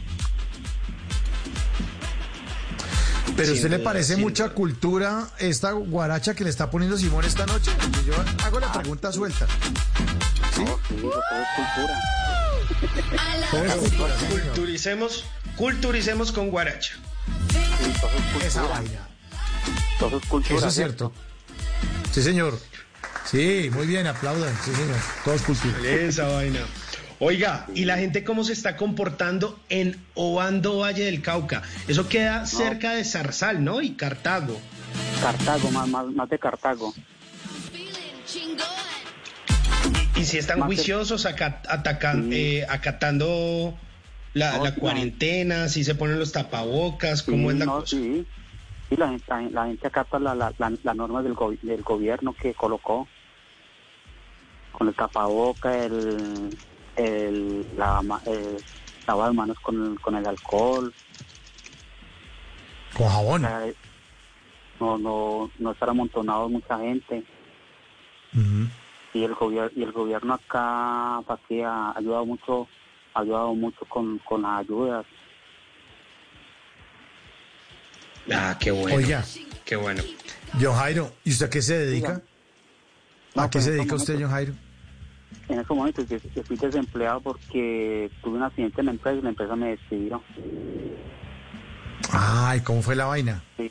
Pero 3.36 3.52
usted 3.52 3.70
le 3.70 3.78
parece 3.78 4.16
mucha 4.16 4.48
cultura 4.50 5.28
esta 5.38 5.72
guaracha 5.72 6.34
que 6.34 6.44
le 6.44 6.50
está 6.50 6.70
poniendo 6.70 6.96
Simón 6.96 7.24
esta 7.24 7.44
noche? 7.46 7.70
Porque 7.78 8.04
Yo 8.06 8.14
hago 8.44 8.60
la 8.60 8.72
pregunta 8.72 9.12
suelta. 9.12 9.46
¿Sí? 10.54 10.64
todo 10.64 11.12
es 11.12 11.48
cultura. 11.56 12.00
Todo 13.50 13.64
es 13.64 13.74
cultura, 13.74 14.18
sí, 14.18 14.26
señor. 14.26 14.46
Culturicemos, 14.46 15.24
culturicemos 15.56 16.32
con 16.32 16.50
Guaracha. 16.50 16.94
Esa 18.44 18.62
vaina. 18.62 19.08
Todo 19.98 20.18
es 20.18 20.26
cultura. 20.26 20.58
Eso 20.58 20.68
es 20.68 20.74
cierto. 20.74 21.12
Sí, 22.12 22.22
señor. 22.22 22.58
Sí, 23.30 23.70
muy 23.72 23.86
bien, 23.86 24.06
aplaudan. 24.06 24.54
Sí, 24.64 24.70
señor. 24.72 24.96
Todo 25.24 25.34
es 25.34 25.42
cultura. 25.42 25.78
Esa 25.88 26.26
vaina. 26.28 26.60
Oiga, 27.18 27.66
¿y 27.74 27.86
la 27.86 27.97
gente 27.97 28.24
cómo 28.24 28.44
se 28.44 28.52
está 28.52 28.76
comportando 28.76 29.59
en 29.70 29.97
Obando 30.14 30.78
Valle 30.80 31.05
del 31.05 31.22
Cauca? 31.22 31.62
Eso 31.88 32.09
queda 32.09 32.44
cerca 32.47 32.93
de 32.93 33.05
Zarzal, 33.05 33.64
¿no? 33.64 33.80
Y 33.80 33.93
Cartago. 33.93 34.60
Cartago, 35.22 35.70
más, 35.70 35.88
más, 35.88 36.06
más 36.09 36.28
de 36.28 36.38
Cartago. 36.38 36.93
Y 40.14 40.24
si 40.24 40.38
están 40.38 40.59
Más 40.60 40.66
juiciosos 40.66 41.24
aca- 41.26 41.62
atacan- 41.68 42.30
eh, 42.32 42.66
acatando 42.68 43.78
la, 44.34 44.59
No, 44.59 44.74
cuarentena, 44.74 45.68
si 45.68 45.84
se 45.84 45.94
ponen 45.94 46.18
los 46.18 46.32
tapabocas, 46.32 47.22
¿cómo 47.22 47.48
Sí, 47.51 47.55
es 47.55 47.59
la 47.60 47.64
no, 47.66 47.72
cosa? 47.80 47.97
Sí, 47.97 48.26
Sí, 48.88 48.97
la, 48.97 49.09
gente- 49.09 49.24
la, 49.28 49.40
la 49.51 49.66
gente 49.66 49.86
acata 49.88 50.18
la, 50.20 50.34
la, 50.34 50.94
normas 50.94 51.24
del, 51.24 51.34
go- 51.34 51.55
del 51.60 51.82
gobierno 51.82 52.34
que 52.34 52.55
colocó 52.55 53.09
con 54.72 54.86
el 54.88 54.94
tapaboca, 54.94 55.84
el, 55.84 56.56
el, 56.97 57.66
la, 57.77 58.02
ma- 58.02 58.23
el, 58.27 58.62
lavar 59.06 59.28
las 59.28 59.35
manos 59.35 59.59
con 59.60 59.93
el, 59.93 60.01
con 60.01 60.16
el 60.16 60.27
alcohol. 60.27 60.93
Con 62.94 63.09
jabón. 63.09 63.44
O 63.44 63.48
sea, 63.48 63.73
no, 64.81 64.98
no, 64.98 65.51
no 65.59 65.70
estar 65.73 65.89
amontonado 65.90 66.48
mucha 66.48 66.78
gente. 66.78 67.23
Y 69.14 69.24
el 69.24 69.35
gobierno, 69.35 69.70
y 69.74 69.82
el 69.82 69.93
gobierno 69.93 70.35
acá, 70.35 71.23
pues, 71.27 71.39
sí, 71.48 71.62
ha 71.62 71.93
ayudado 71.97 72.27
mucho, 72.27 72.68
ha 73.14 73.20
ayudado 73.20 73.55
mucho 73.55 73.85
con, 73.86 74.18
con 74.18 74.43
las 74.43 74.60
ayudas. 74.60 75.06
Ah, 78.31 78.56
qué 78.60 78.70
bueno. 78.73 78.97
Oiga. 78.97 79.24
Qué 79.64 79.77
bueno. 79.77 80.02
John 80.60 80.74
Jairo, 80.77 81.12
¿y 81.24 81.31
usted 81.31 81.47
a 81.47 81.51
qué 81.51 81.62
se 81.62 81.78
dedica? 81.78 82.20
No, 83.35 83.43
¿A 83.43 83.47
qué 83.47 83.52
pues, 83.52 83.64
se 83.64 83.70
en 83.70 83.77
dedica 83.78 83.94
usted, 83.97 84.18
John 84.20 84.31
Jairo? 84.31 84.52
En 85.48 85.60
estos 85.60 85.76
momentos 85.76 86.08
yo, 86.08 86.18
yo 86.34 86.42
fui 86.44 86.56
desempleado 86.56 87.20
porque 87.20 88.10
tuve 88.22 88.36
un 88.36 88.42
accidente 88.42 88.80
en 88.80 88.86
la 88.86 88.92
empresa 88.92 89.18
y 89.18 89.22
la 89.22 89.28
empresa 89.28 89.56
me 89.56 89.68
despidió. 89.68 90.22
Ay, 92.12 92.60
¿cómo 92.60 92.82
fue 92.82 92.96
la 92.96 93.06
vaina? 93.06 93.42
Sí. 93.56 93.70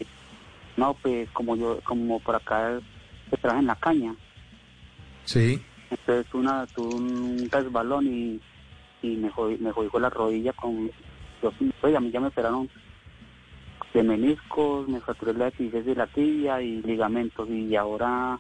No, 0.77 0.94
pues 0.95 1.30
como 1.32 1.56
yo, 1.56 1.80
como 1.84 2.19
por 2.19 2.36
acá 2.36 2.80
se 3.30 3.38
trabaja 3.38 3.60
en 3.61 3.68
la 3.68 3.76
caña, 3.76 4.15
Sí. 5.23 5.61
entonces 5.90 6.32
una, 6.34 6.68
tuve 6.68 6.95
un 6.95 7.49
resbalón 7.52 8.06
y, 8.07 8.40
y 9.02 9.15
me, 9.15 9.30
jodí, 9.32 9.57
me 9.57 9.72
jodí 9.72 9.90
con 9.90 10.02
la 10.02 10.10
rodilla 10.10 10.53
con... 10.53 10.91
Yo, 11.41 11.52
pues, 11.82 11.95
a 11.95 11.99
mí 11.99 12.11
ya 12.11 12.19
me 12.19 12.27
operaron 12.27 12.69
de 13.94 14.03
meniscos, 14.03 14.88
me 14.88 14.99
fracturé 14.99 15.34
la 15.34 15.48
epífisis 15.48 15.86
de 15.86 15.95
la 15.95 16.07
tibia 16.07 16.61
y 16.61 16.82
ligamentos 16.82 17.49
y 17.49 17.76
ahora 17.76 18.38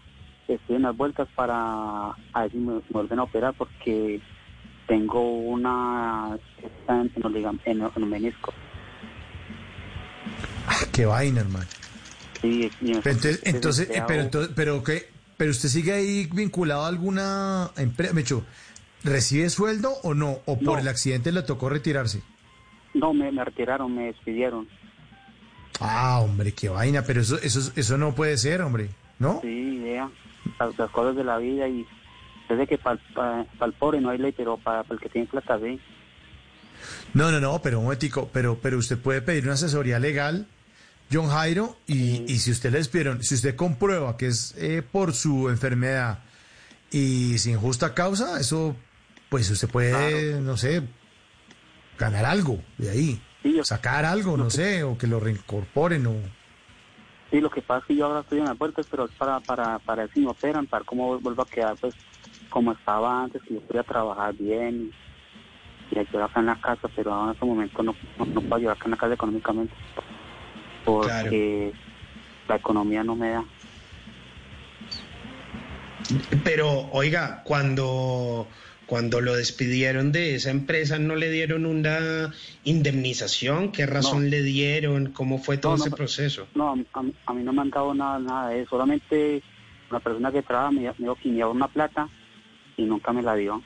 estoy 0.47 0.75
en 0.77 0.83
las 0.83 0.95
vueltas 0.95 1.27
para 1.35 2.09
a 2.09 2.41
ver 2.41 2.51
si 2.51 2.57
me, 2.57 2.75
me 2.75 2.81
vuelven 2.89 3.19
a 3.19 3.23
operar 3.23 3.53
porque 3.53 4.21
tengo 4.87 5.21
una 5.39 6.37
en, 6.87 7.11
en 7.15 8.13
en. 8.13 8.33
Ah, 10.67 10.85
qué 10.91 11.05
vaina, 11.05 11.41
hermano. 11.41 11.65
Sí, 12.41 12.71
Pero 12.79 13.01
entonces, 13.05 13.41
entonces, 13.45 13.89
eh, 13.89 14.03
pero 14.07 14.21
entonces, 14.21 14.53
pero 14.55 14.83
qué, 14.83 15.07
pero 15.37 15.51
usted 15.51 15.69
sigue 15.69 15.93
ahí 15.93 16.29
vinculado 16.31 16.83
a 16.83 16.87
alguna 16.87 17.71
empresa, 17.77 18.13
Mecho, 18.13 18.43
¿recibe 19.03 19.49
sueldo 19.49 19.93
o 20.03 20.13
no? 20.13 20.39
¿O 20.45 20.57
por 20.59 20.75
No. 20.75 20.79
el 20.79 20.87
accidente 20.87 21.31
le 21.31 21.41
tocó 21.43 21.69
retirarse? 21.69 22.21
No, 22.93 23.13
me, 23.13 23.31
me 23.31 23.43
retiraron, 23.43 23.93
me 23.93 24.05
despidieron. 24.05 24.67
Ah, 25.81 26.19
hombre, 26.21 26.53
qué 26.53 26.69
vaina, 26.69 27.01
pero 27.01 27.21
eso, 27.21 27.37
eso, 27.41 27.71
eso 27.75 27.97
no 27.97 28.15
puede 28.15 28.37
ser, 28.37 28.61
hombre, 28.61 28.89
¿no? 29.19 29.41
Sí, 29.41 29.47
idea. 29.47 30.09
Las, 30.59 30.77
las 30.77 30.91
cosas 30.91 31.15
de 31.15 31.23
la 31.23 31.37
vida 31.37 31.67
y 31.67 31.85
desde 32.47 32.67
que 32.67 32.77
para 32.77 32.99
el 33.61 33.73
pobre 33.73 33.99
no 33.99 34.09
hay 34.09 34.17
ley, 34.17 34.31
pero 34.31 34.57
para 34.57 34.83
el 34.89 34.99
que 34.99 35.09
tiene 35.09 35.27
plata 35.27 35.59
sí. 35.59 35.79
No, 37.13 37.31
no, 37.31 37.39
no, 37.39 37.61
pero 37.61 37.79
un 37.79 37.85
momentico, 37.85 38.29
pero, 38.31 38.59
pero 38.61 38.77
usted 38.77 38.97
puede 38.97 39.21
pedir 39.21 39.45
una 39.45 39.53
asesoría 39.53 39.99
legal, 39.99 40.47
John 41.11 41.29
Jairo, 41.29 41.77
y, 41.87 42.31
y 42.31 42.39
si 42.39 42.51
usted 42.51 42.71
le 42.71 42.79
despidieron, 42.79 43.23
si 43.23 43.35
usted 43.35 43.55
comprueba 43.55 44.17
que 44.17 44.27
es 44.27 44.53
eh, 44.57 44.83
por 44.83 45.13
su 45.13 45.49
enfermedad 45.49 46.19
y 46.91 47.37
sin 47.37 47.57
justa 47.57 47.93
causa, 47.93 48.39
eso, 48.39 48.75
pues 49.29 49.49
usted 49.49 49.69
puede, 49.69 50.41
no 50.41 50.57
sé, 50.57 50.83
ganar 51.97 52.25
algo 52.25 52.61
de 52.77 52.89
ahí, 52.89 53.21
sacar 53.63 54.05
algo, 54.05 54.37
no 54.37 54.49
sé, 54.49 54.83
o 54.83 54.97
que 54.97 55.07
lo 55.07 55.19
reincorporen, 55.19 56.05
o... 56.07 56.15
Sí, 57.31 57.41
lo 57.41 57.49
que 57.49 57.61
pasa 57.61 57.79
es 57.79 57.85
que 57.85 57.95
yo 57.95 58.05
ahora 58.05 58.21
estoy 58.21 58.39
en 58.39 58.45
las 58.45 58.57
vueltas, 58.57 58.85
pero 58.89 59.05
es 59.05 59.11
para, 59.11 59.39
para, 59.39 59.79
para 59.79 60.03
ver 60.03 60.11
si 60.13 60.21
me 60.21 60.27
operan, 60.27 60.67
para 60.67 60.81
ver 60.81 60.85
cómo 60.85 61.19
vuelvo 61.19 61.41
a 61.41 61.49
quedar, 61.49 61.75
pues, 61.77 61.93
como 62.49 62.71
estaba 62.71 63.23
antes, 63.23 63.41
que 63.43 63.55
yo 63.55 63.61
podía 63.61 63.83
trabajar 63.83 64.33
bien 64.35 64.93
y, 65.91 65.95
y 65.95 65.99
ayudar 65.99 66.23
acá 66.23 66.39
en 66.39 66.45
la 66.45 66.59
casa, 66.61 66.89
pero 66.95 67.13
ahora 67.13 67.25
en 67.27 67.33
este 67.33 67.45
momento 67.45 67.83
no, 67.83 67.95
no, 68.17 68.25
no 68.25 68.41
puedo 68.41 68.55
ayudar 68.55 68.75
acá 68.75 68.85
en 68.85 68.91
la 68.91 68.97
casa 68.97 69.13
económicamente, 69.15 69.75
porque 70.85 71.73
la 72.47 72.55
economía 72.55 73.03
no 73.03 73.15
me 73.15 73.31
da. 73.31 73.43
Pero, 76.43 76.89
oiga, 76.91 77.41
cuando, 77.43 78.47
cuando 78.85 79.19
lo 79.21 79.35
despidieron 79.35 80.11
de 80.11 80.35
esa 80.35 80.51
empresa, 80.51 80.99
¿no 80.99 81.15
le 81.15 81.31
dieron 81.31 81.65
una 81.65 82.31
indemnización? 82.63 83.71
¿Qué 83.71 83.85
razón 83.85 84.23
No. 84.25 84.29
le 84.29 84.43
dieron? 84.43 85.11
¿Cómo 85.11 85.39
fue 85.39 85.57
todo 85.57 85.73
No, 85.73 85.77
no, 85.77 85.83
ese 85.85 85.95
proceso? 85.95 86.47
No, 86.55 86.71
a, 86.71 86.75
mí- 86.75 86.85
a 87.25 87.33
no 87.33 87.53
me 87.53 87.61
han 87.61 87.69
dado 87.71 87.93
nada, 87.93 88.19
nada 88.19 88.49
de 88.49 88.61
eso, 88.61 88.69
solamente 88.71 89.41
una 89.89 89.99
persona 89.99 90.31
que 90.31 90.43
trabaja 90.43 90.71
me, 90.71 90.81
me 90.81 90.93
dijo 90.97 91.15
que 91.21 91.29
me 91.29 91.45
una 91.45 91.67
plata 91.67 92.07
y 92.77 92.83
nunca 92.83 93.11
me 93.13 93.23
la 93.23 93.35
dio. 93.35 93.61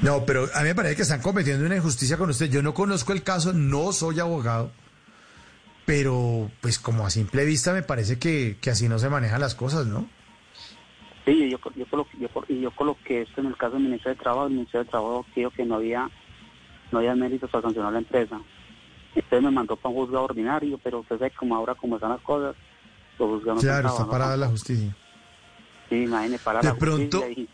No, 0.00 0.24
pero 0.26 0.48
a 0.54 0.60
mí 0.60 0.68
me 0.68 0.74
parece 0.74 0.96
que 0.96 1.02
están 1.02 1.22
cometiendo 1.22 1.64
una 1.64 1.76
injusticia 1.76 2.16
con 2.16 2.30
usted. 2.30 2.50
Yo 2.50 2.62
no 2.62 2.74
conozco 2.74 3.12
el 3.12 3.22
caso, 3.22 3.52
no 3.52 3.92
soy 3.92 4.20
abogado, 4.20 4.70
pero 5.86 6.50
pues 6.60 6.78
como 6.78 7.06
a 7.06 7.10
simple 7.10 7.44
vista 7.44 7.72
me 7.72 7.82
parece 7.82 8.18
que, 8.18 8.58
que 8.60 8.70
así 8.70 8.88
no 8.88 8.98
se 8.98 9.08
manejan 9.08 9.40
las 9.40 9.54
cosas, 9.54 9.86
¿no? 9.86 10.08
Sí, 11.26 11.50
yo, 11.50 11.58
yo, 11.74 11.86
coloqué, 11.90 12.16
yo, 12.18 12.28
y 12.48 12.60
yo 12.60 12.70
coloqué 12.70 13.22
esto 13.22 13.40
en 13.40 13.48
el 13.48 13.56
caso 13.56 13.72
del 13.74 13.82
Ministerio 13.82 14.14
de 14.14 14.22
Trabajo. 14.22 14.46
El 14.46 14.52
Ministerio 14.54 14.84
de 14.84 14.90
Trabajo 14.90 15.26
dijo 15.34 15.50
que 15.50 15.64
no 15.64 15.74
había, 15.74 16.08
no 16.92 16.98
había 17.00 17.14
méritos 17.16 17.50
para 17.50 17.62
sancionar 17.62 17.90
a 17.90 17.92
la 17.94 17.98
empresa. 17.98 18.40
Entonces 19.14 19.42
me 19.42 19.50
mandó 19.50 19.76
para 19.76 19.92
un 19.94 20.02
juzgado 20.02 20.24
ordinario, 20.26 20.78
pero 20.82 21.00
usted 21.00 21.18
sabe 21.18 21.32
como 21.32 21.56
ahora 21.56 21.74
como 21.74 21.96
están 21.96 22.10
las 22.10 22.20
cosas, 22.20 22.54
los 23.18 23.28
juzgados 23.28 23.62
Claro, 23.62 23.88
está 23.88 24.06
parada 24.08 24.36
la 24.36 24.46
justicia. 24.46 24.94
Sí, 25.88 25.96
imagínese, 26.04 26.44
para 26.44 26.60
De 26.60 26.68
la 26.68 26.74
pronto- 26.76 27.18
justicia 27.18 27.42
y- 27.42 27.48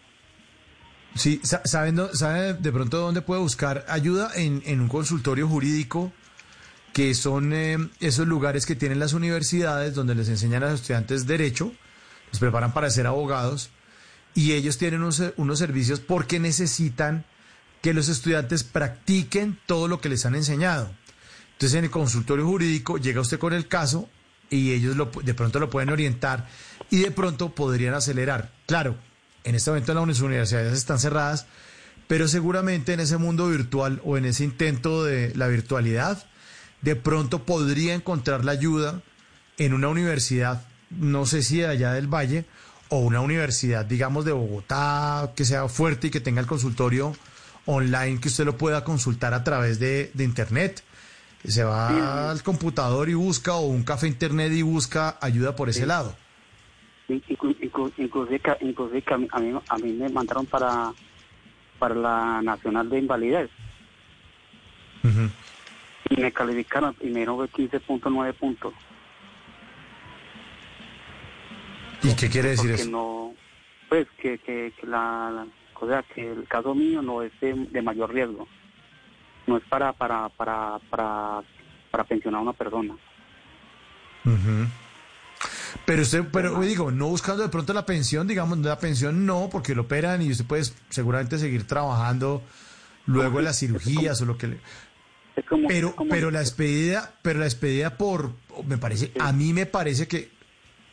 Sí, 1.15 1.41
sa- 1.43 1.61
¿saben, 1.67 1.95
dó- 1.97 2.15
¿sabe 2.15 2.55
de 2.55 2.73
pronto 2.73 2.97
dónde 2.99 3.21
puede 3.21 3.41
buscar 3.43 3.85
ayuda? 3.89 4.31
En, 4.35 4.63
en 4.65 4.81
un 4.81 4.89
consultorio 4.89 5.47
jurídico, 5.47 6.11
que 6.95 7.15
son 7.15 7.53
eh, 7.53 7.77
esos 8.01 8.27
lugares 8.27 8.65
que 8.67 8.75
tienen 8.77 8.99
las 8.99 9.13
universidades 9.13 9.95
donde 9.95 10.15
les 10.15 10.29
enseñan 10.31 10.63
a 10.63 10.71
los 10.71 10.81
estudiantes 10.81 11.27
derecho, 11.27 11.73
los 12.33 12.41
preparan 12.41 12.75
para 12.75 12.91
ser 12.91 13.07
abogados, 13.07 13.71
y 14.35 14.53
ellos 14.53 14.79
tienen 14.79 15.03
unos, 15.03 15.23
unos 15.37 15.59
servicios 15.59 16.01
porque 16.01 16.41
necesitan 16.41 17.25
que 17.83 17.95
los 17.95 18.09
estudiantes 18.09 18.65
practiquen 18.65 19.59
todo 19.67 19.89
lo 19.89 20.01
que 20.01 20.09
les 20.09 20.25
han 20.27 20.35
enseñado. 20.35 20.91
Entonces 21.53 21.79
en 21.79 21.85
el 21.85 21.91
consultorio 21.91 22.47
jurídico 22.47 22.99
llega 22.99 23.21
usted 23.21 23.39
con 23.39 23.53
el 23.53 23.69
caso 23.69 24.09
y 24.49 24.73
ellos 24.73 24.97
lo, 24.97 25.11
de 25.23 25.35
pronto 25.35 25.61
lo 25.61 25.71
pueden 25.71 25.91
orientar 25.91 26.49
y 26.91 26.99
de 26.99 27.11
pronto 27.11 27.55
podrían 27.55 27.95
acelerar. 27.95 28.53
Claro, 28.67 28.97
en 29.45 29.55
este 29.55 29.71
momento 29.71 29.95
las 29.95 30.21
universidades 30.21 30.73
están 30.73 30.99
cerradas, 30.99 31.47
pero 32.07 32.29
seguramente 32.29 32.93
en 32.93 33.01
ese 33.01 33.17
mundo 33.17 33.49
virtual 33.49 34.01
o 34.05 34.17
en 34.17 34.25
ese 34.25 34.45
intento 34.45 35.05
de 35.05 35.35
la 35.35 35.49
virtualidad, 35.49 36.27
de 36.81 36.97
pronto 36.97 37.45
podría 37.45 37.95
encontrar 37.95 38.45
la 38.45 38.53
ayuda 38.53 39.03
en 39.59 39.73
una 39.75 39.89
universidad, 39.89 40.67
no 40.99 41.27
sé 41.27 41.43
si 41.43 41.59
de 41.59 41.67
allá 41.69 41.93
del 41.93 42.07
Valle, 42.07 42.45
o 42.89 42.99
una 42.99 43.21
universidad, 43.21 43.85
digamos, 43.85 44.25
de 44.25 44.33
Bogotá, 44.33 45.33
que 45.35 45.45
sea 45.45 45.69
fuerte 45.69 46.09
y 46.09 46.11
que 46.11 46.21
tenga 46.21 46.41
el 46.41 46.47
consultorio 46.47 47.15
online, 47.67 48.21
que 48.21 48.29
usted 48.29 48.45
lo 48.45 48.57
pueda 48.59 48.85
consultar 48.85 49.33
a 49.35 49.45
través 49.45 49.79
de, 49.79 50.11
de 50.15 50.25
Internet. 50.25 50.83
Se 51.45 51.65
va 51.65 52.31
al 52.31 52.43
computador 52.43 53.09
y 53.09 53.15
busca, 53.15 53.55
o 53.55 53.67
un 53.67 53.83
café 53.83 54.07
Internet 54.07 54.53
y 54.53 54.63
busca 54.63 55.17
ayuda 55.21 55.57
por 55.57 55.69
ese 55.71 55.87
lado. 55.87 56.15
inclu- 57.09 57.23
inclu- 57.29 57.93
inclusive, 57.99 58.59
inclusive 58.61 59.03
que 59.03 59.15
a 59.15 59.19
mí, 59.19 59.29
a 59.33 59.41
mí, 59.41 59.59
a 59.69 59.79
mí 59.79 59.93
me 59.93 60.09
mandaron 60.09 60.47
para, 60.47 60.93
para 61.79 61.95
la 61.95 62.43
Nacional 62.43 62.89
de 62.91 62.99
Invalidez 62.99 63.51
y 66.11 66.21
me 66.21 66.31
calificaron 66.33 66.95
y 67.01 67.07
me 67.07 67.21
dieron 67.21 67.39
15.9 67.39 68.35
puntos. 68.35 68.73
¿Y 72.03 72.15
qué 72.17 72.29
quiere 72.29 72.51
decir 72.51 72.71
porque 72.71 72.83
eso? 72.83 72.91
no 72.91 73.35
pues 73.89 74.07
que, 74.21 74.39
que, 74.39 74.73
que 74.81 74.87
la, 74.87 75.31
la- 75.31 75.47
o 75.81 75.87
sea 75.89 76.03
que 76.15 76.31
el 76.33 76.47
caso 76.49 76.75
mío 76.75 77.03
no 77.03 77.23
es 77.23 77.33
de, 77.41 77.53
de 77.55 77.83
mayor 77.83 78.13
riesgo. 78.13 78.47
No 79.47 79.57
es 79.57 79.65
para 79.65 79.93
para 79.93 80.29
para 80.29 80.79
para 80.91 81.43
para 81.91 82.05
pensionar 82.05 82.39
a 82.39 82.43
una 82.43 82.53
persona. 82.53 82.95
Pero 85.85 86.03
usted, 86.03 86.25
pero 86.33 86.61
digo, 86.61 86.91
no 86.93 87.09
buscando 87.09 87.43
de 87.43 87.49
pronto 87.49 87.73
la 87.73 87.85
pensión, 87.85 88.29
digamos, 88.29 88.59
la 88.59 88.79
pensión 88.79 89.27
no, 89.27 89.49
porque 89.51 89.75
lo 89.75 89.83
operan 89.83 90.23
y 90.23 90.31
usted 90.31 90.45
puede 90.47 90.63
seguramente 90.91 91.39
seguir 91.39 91.67
trabajando 91.67 92.43
luego 93.07 93.39
de 93.39 93.45
las 93.45 93.59
cirugías 93.59 94.21
o 94.23 94.27
lo 94.27 94.39
que 94.39 94.47
le... 94.47 94.61
pero, 95.67 95.95
pero 96.09 96.31
la 96.31 96.39
despedida, 96.39 97.15
pero 97.23 97.41
la 97.41 97.47
despedida 97.47 97.97
por, 97.97 98.31
me 98.65 98.79
parece, 98.79 99.11
a 99.19 99.33
mí 99.33 99.53
me 99.53 99.67
parece 99.67 100.07
que 100.07 100.31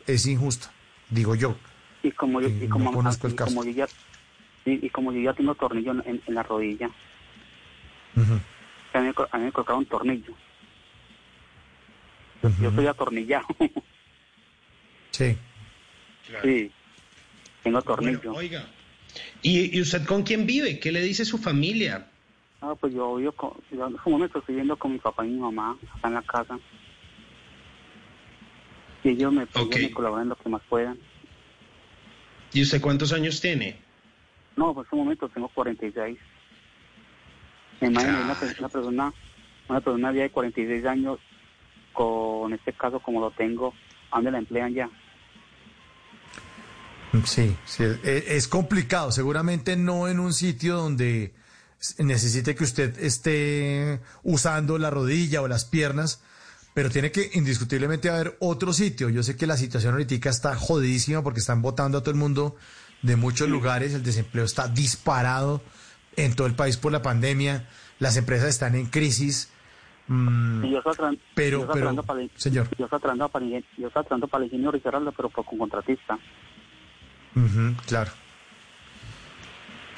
es 0.08 0.26
injusta, 0.26 0.72
digo 1.10 1.34
yo. 1.34 1.56
y 2.02 2.10
como 2.12 2.40
yo 2.40 2.48
Eh, 2.48 2.60
y 2.62 2.66
no 2.66 2.70
como, 2.70 2.92
conozco 2.92 3.26
el 3.26 3.32
y 3.34 3.36
caso. 3.36 3.50
como 3.50 3.64
yo 3.64 3.72
ya 3.72 3.88
y, 4.64 4.86
y 4.86 4.90
como 4.90 5.12
yo 5.12 5.20
ya 5.20 5.32
tengo 5.34 5.54
tornillo 5.54 5.92
en, 6.04 6.22
la 6.28 6.42
rodilla 6.42 6.90
Ujú. 8.16 8.40
a 8.94 9.00
mí, 9.00 9.06
me 9.06 9.14
co- 9.14 9.28
a 9.30 9.38
mí 9.38 9.44
me 9.44 9.52
colocaron 9.52 9.84
tornillo 9.86 10.34
yo, 12.42 12.50
yo 12.60 12.70
soy 12.72 12.86
atornillado 12.86 13.46
Sí. 15.10 15.36
sí 16.42 16.70
tengo 17.62 17.82
tornillo 17.82 18.18
Bueno, 18.20 18.38
oiga, 18.38 18.64
¿y, 19.42 19.76
y 19.76 19.80
usted 19.82 20.06
con 20.06 20.22
quién 20.22 20.46
vive? 20.46 20.78
¿Qué 20.80 20.90
le 20.92 21.02
dice 21.02 21.24
su 21.24 21.36
familia? 21.38 22.06
Ah, 22.62 22.74
pues 22.78 22.92
yo 22.94 23.16
vivo 23.16 23.32
con, 23.32 23.52
yo 23.70 23.86
en 23.86 23.96
este 23.96 24.10
momento 24.10 24.38
estoy 24.38 24.54
viviendo 24.54 24.76
con 24.76 24.92
mi 24.92 24.98
papá 24.98 25.26
y 25.26 25.30
mi 25.30 25.38
mamá, 25.40 25.76
acá 25.98 26.08
en 26.08 26.14
la 26.14 26.22
casa. 26.22 26.58
Y 29.02 29.10
ellos 29.10 29.32
me, 29.32 29.42
ellos 29.42 29.66
Ok. 29.66 29.76
me 29.80 29.90
colaboran 29.92 30.28
lo 30.28 30.36
que 30.36 30.48
más 30.48 30.62
puedan. 30.68 30.98
¿Y 32.52 32.62
usted 32.62 32.80
cuántos 32.80 33.12
años 33.12 33.40
tiene? 33.40 33.78
No, 34.56 34.72
en 34.72 34.78
este 34.82 34.96
momento 34.96 35.28
tengo 35.28 35.48
46. 35.48 36.18
Me 37.80 37.88
imagino 37.88 38.20
una, 38.20 38.34
pe- 38.34 38.54
una 38.58 38.68
persona, 38.68 39.14
una 39.68 39.80
persona 39.80 40.12
ya 40.12 40.22
de 40.22 40.30
46 40.30 40.84
años, 40.84 41.18
con 41.92 42.52
este 42.52 42.72
caso 42.72 43.00
como 43.00 43.20
lo 43.20 43.30
tengo, 43.30 43.72
¿a 44.10 44.16
dónde 44.16 44.32
la 44.32 44.38
emplean 44.38 44.74
ya? 44.74 44.90
Sí, 47.24 47.56
sí, 47.64 47.84
es, 47.84 47.98
es 48.04 48.48
complicado. 48.48 49.10
Seguramente 49.12 49.76
no 49.76 50.08
en 50.08 50.20
un 50.20 50.32
sitio 50.32 50.76
donde 50.76 51.32
necesite 51.98 52.54
que 52.54 52.64
usted 52.64 52.98
esté 52.98 54.00
usando 54.22 54.78
la 54.78 54.90
rodilla 54.90 55.40
o 55.42 55.48
las 55.48 55.64
piernas, 55.64 56.22
pero 56.80 56.88
tiene 56.88 57.12
que 57.12 57.30
indiscutiblemente 57.34 58.08
haber 58.08 58.38
otro 58.40 58.72
sitio. 58.72 59.10
Yo 59.10 59.22
sé 59.22 59.36
que 59.36 59.46
la 59.46 59.58
situación 59.58 59.92
ahorita 59.92 60.30
está 60.30 60.56
jodidísima 60.56 61.22
porque 61.22 61.40
están 61.40 61.60
votando 61.60 61.98
a 61.98 62.00
todo 62.00 62.10
el 62.10 62.16
mundo 62.16 62.56
de 63.02 63.16
muchos 63.16 63.50
lugares. 63.50 63.92
El 63.92 64.02
desempleo 64.02 64.46
está 64.46 64.66
disparado 64.66 65.60
en 66.16 66.34
todo 66.34 66.46
el 66.46 66.54
país 66.54 66.78
por 66.78 66.90
la 66.90 67.02
pandemia. 67.02 67.68
Las 67.98 68.16
empresas 68.16 68.48
están 68.48 68.76
en 68.76 68.86
crisis. 68.86 69.50
Mm, 70.06 70.64
Y 70.64 70.70
yo 70.70 70.78
estoy 70.78 70.94
tran- 70.94 71.18
pero, 71.34 71.58
yo 71.58 71.64
estoy 71.64 71.74
pero, 71.82 72.02
para 72.02 72.22
el- 72.22 72.30
señor. 72.36 72.66
Yo 72.78 72.86
estoy 72.86 72.98
trabajando 72.98 73.28
para, 73.28 73.44
el- 73.44 73.52
yo 73.52 73.58
estoy 73.88 73.90
trabajando 73.90 74.28
para 74.28 74.44
el 74.46 74.72
Ricardo, 74.72 75.12
pero 75.12 75.28
con 75.28 75.58
contratista. 75.58 76.18
Claro. 77.86 78.10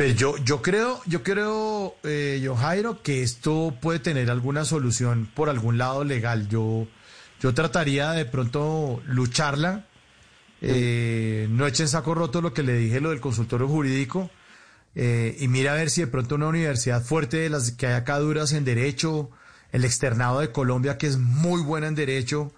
Pero 0.03 0.15
yo, 0.15 0.37
yo 0.39 0.63
creo, 0.63 1.01
yo 1.07 1.23
creo, 1.23 1.95
eh, 2.03 2.41
yo 2.43 2.57
Jairo, 2.57 3.03
que 3.05 3.23
esto 3.23 3.73
puede 3.81 4.01
tener 4.01 4.33
alguna 4.33 4.65
solución 4.65 5.29
por 5.33 5.49
algún 5.49 5.79
lado 5.79 6.03
legal. 6.03 6.49
Yo, 6.49 6.89
yo 7.41 7.55
trataría 7.55 8.11
de 8.11 8.25
pronto 8.25 9.01
lucharla. 9.07 9.87
Eh, 10.61 11.47
no 11.51 11.69
echen 11.69 11.87
saco 11.87 12.17
roto 12.17 12.41
lo 12.43 12.53
que 12.53 12.65
le 12.65 12.75
dije, 12.75 13.01
lo 13.01 13.11
del 13.11 13.21
consultorio 13.21 13.69
jurídico. 13.69 14.29
eh, 14.97 15.37
y 15.39 15.47
mira 15.47 15.71
a 15.73 15.77
ver 15.77 15.89
si 15.89 16.01
de 16.01 16.09
pronto 16.09 16.35
una 16.35 16.49
universidad 16.49 17.01
fuerte 17.05 17.37
de 17.37 17.49
las 17.51 17.71
que 17.71 17.87
hay 17.87 17.95
acá 17.95 18.19
duras 18.19 18.53
en 18.55 18.65
derecho, 18.65 19.31
el 19.71 19.85
externado 19.85 20.41
de 20.41 20.51
Colombia, 20.51 20.99
que 20.99 21.07
es 21.07 21.17
muy 21.17 21.63
buena 21.63 21.87
en 21.87 21.95
derecho, 21.95 22.53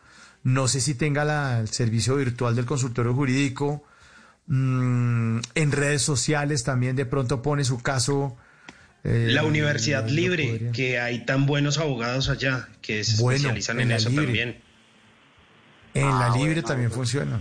no 0.44 0.66
sé 0.66 0.80
si 0.80 0.94
tenga 0.94 1.26
la- 1.26 1.60
el 1.60 1.68
servicio 1.68 2.16
virtual 2.16 2.56
del 2.56 2.64
consultorio 2.64 3.12
jurídico. 3.12 3.84
Mm, 4.46 5.38
en 5.54 5.72
redes 5.72 6.02
sociales 6.02 6.64
también 6.64 6.96
de 6.96 7.06
pronto 7.06 7.40
pone 7.42 7.64
su 7.64 7.80
caso. 7.82 8.36
eh, 9.06 9.28
La 9.32 9.44
Universidad 9.44 10.08
Libre, 10.08 10.48
podría- 10.48 10.72
que 10.72 10.98
hay 10.98 11.26
tan 11.26 11.44
buenos 11.44 11.76
abogados 11.78 12.30
allá 12.30 12.68
que 12.80 13.04
se 13.04 13.20
Bueno, 13.22 13.36
especializan 13.36 13.80
en 13.80 13.92
eso 13.92 14.08
Libre. 14.08 14.24
también. 14.24 14.62
En 15.92 16.08
la 16.08 16.26
Ah, 16.32 16.36
libre 16.36 16.54
bueno, 16.54 16.68
también 16.68 16.86
eso- 16.88 16.96
funciona. 16.96 17.40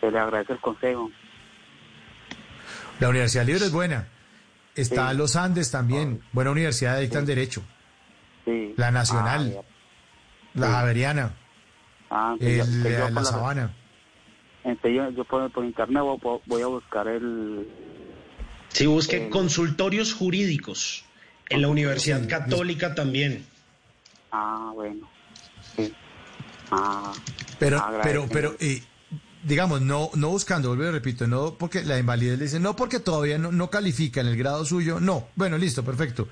Se 0.00 0.08
le 0.10 0.18
agradece 0.20 0.52
el 0.52 0.60
consejo. 0.60 1.10
La 3.00 3.08
Universidad 3.08 3.44
Libre 3.44 3.64
es 3.64 3.72
buena. 3.72 4.06
Está 4.76 5.10
Sí. 5.10 5.16
Los 5.16 5.34
Andes 5.36 5.70
también. 5.72 6.22
Buena 6.32 6.52
universidad 6.52 6.94
de 6.94 7.02
dictan 7.02 7.26
derecho. 7.26 7.62
Sí. 8.44 8.74
La 8.76 8.90
Nacional. 8.92 9.56
Ah, 9.58 9.62
la 10.54 10.66
Sí. 10.68 10.72
Javeriana. 10.72 11.34
Ah, 12.10 12.36
el- 12.40 13.14
la- 13.14 13.24
Sabana. 13.24 13.74
Entonces 14.64 14.92
yo, 14.96 15.10
yo 15.10 15.24
por, 15.24 15.50
por 15.50 15.64
internet 15.64 16.02
voy, 16.02 16.40
voy 16.46 16.62
a 16.62 16.66
buscar 16.66 17.08
el... 17.08 17.68
Sí, 18.68 18.86
busque 18.86 19.28
consultorios 19.30 20.12
jurídicos. 20.12 21.04
En 21.48 21.62
la 21.62 21.68
Universidad 21.68 22.28
Católica 22.28 22.94
también. 22.94 23.46
Ah, 24.30 24.72
bueno. 24.74 25.08
Sí. 25.76 25.92
Ah, 26.70 27.12
Pero, 27.58 27.82
pero, 28.02 28.28
pero, 28.30 28.54
eh, 28.60 28.82
digamos, 29.42 29.80
no, 29.80 30.10
no 30.14 30.28
buscando, 30.28 30.68
vuelvo 30.68 30.84
y 30.84 30.90
repito, 30.90 31.26
no 31.26 31.54
porque 31.54 31.82
la 31.82 31.98
invalidez 31.98 32.38
le 32.38 32.44
dice, 32.44 32.60
no 32.60 32.76
porque 32.76 33.00
todavía 33.00 33.38
no, 33.38 33.50
no 33.52 33.70
califica 33.70 34.20
en 34.20 34.26
el 34.26 34.36
grado 34.36 34.66
suyo, 34.66 35.00
no. 35.00 35.28
Bueno, 35.34 35.56
listo, 35.56 35.82
perfecto. 35.82 36.28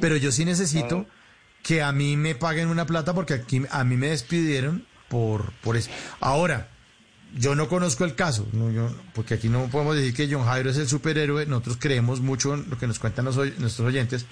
Pero 0.00 0.16
yo 0.16 0.32
sí 0.32 0.44
necesito 0.44 1.06
que 1.62 1.82
a 1.82 1.92
mí 1.92 2.16
me 2.16 2.34
paguen 2.34 2.68
una 2.68 2.86
plata 2.86 3.14
porque 3.14 3.34
aquí 3.34 3.62
a 3.70 3.84
mí 3.84 3.96
me 3.96 4.08
despidieron 4.08 4.84
por, 5.08 5.52
por 5.60 5.76
eso. 5.76 5.90
Ahora, 6.20 6.68
yo 7.36 7.54
no 7.54 7.68
conozco 7.68 8.04
el 8.04 8.14
caso, 8.14 8.46
no, 8.52 8.70
yo- 8.70 8.94
porque 9.14 9.34
aquí 9.34 9.48
no 9.48 9.66
podemos 9.66 9.96
decir 9.96 10.14
que 10.14 10.28
John 10.32 10.44
Jairo 10.44 10.70
es 10.70 10.76
el 10.78 10.88
superhéroe, 10.88 11.46
nosotros 11.46 11.76
creemos 11.80 12.20
mucho 12.20 12.54
en 12.54 12.68
lo 12.70 12.78
que 12.78 12.86
nos 12.86 12.98
cuentan 12.98 13.24
los 13.26 13.36
nuestros 13.36 13.80
oyentes, 13.80 14.26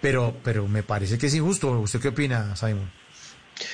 pero, 0.00 0.36
pero 0.44 0.66
me 0.68 0.82
parece 0.82 1.18
que 1.18 1.26
es 1.26 1.34
injusto. 1.34 1.70
¿Usted 1.80 2.00
qué 2.00 2.08
opina, 2.08 2.54
Simon? 2.56 2.90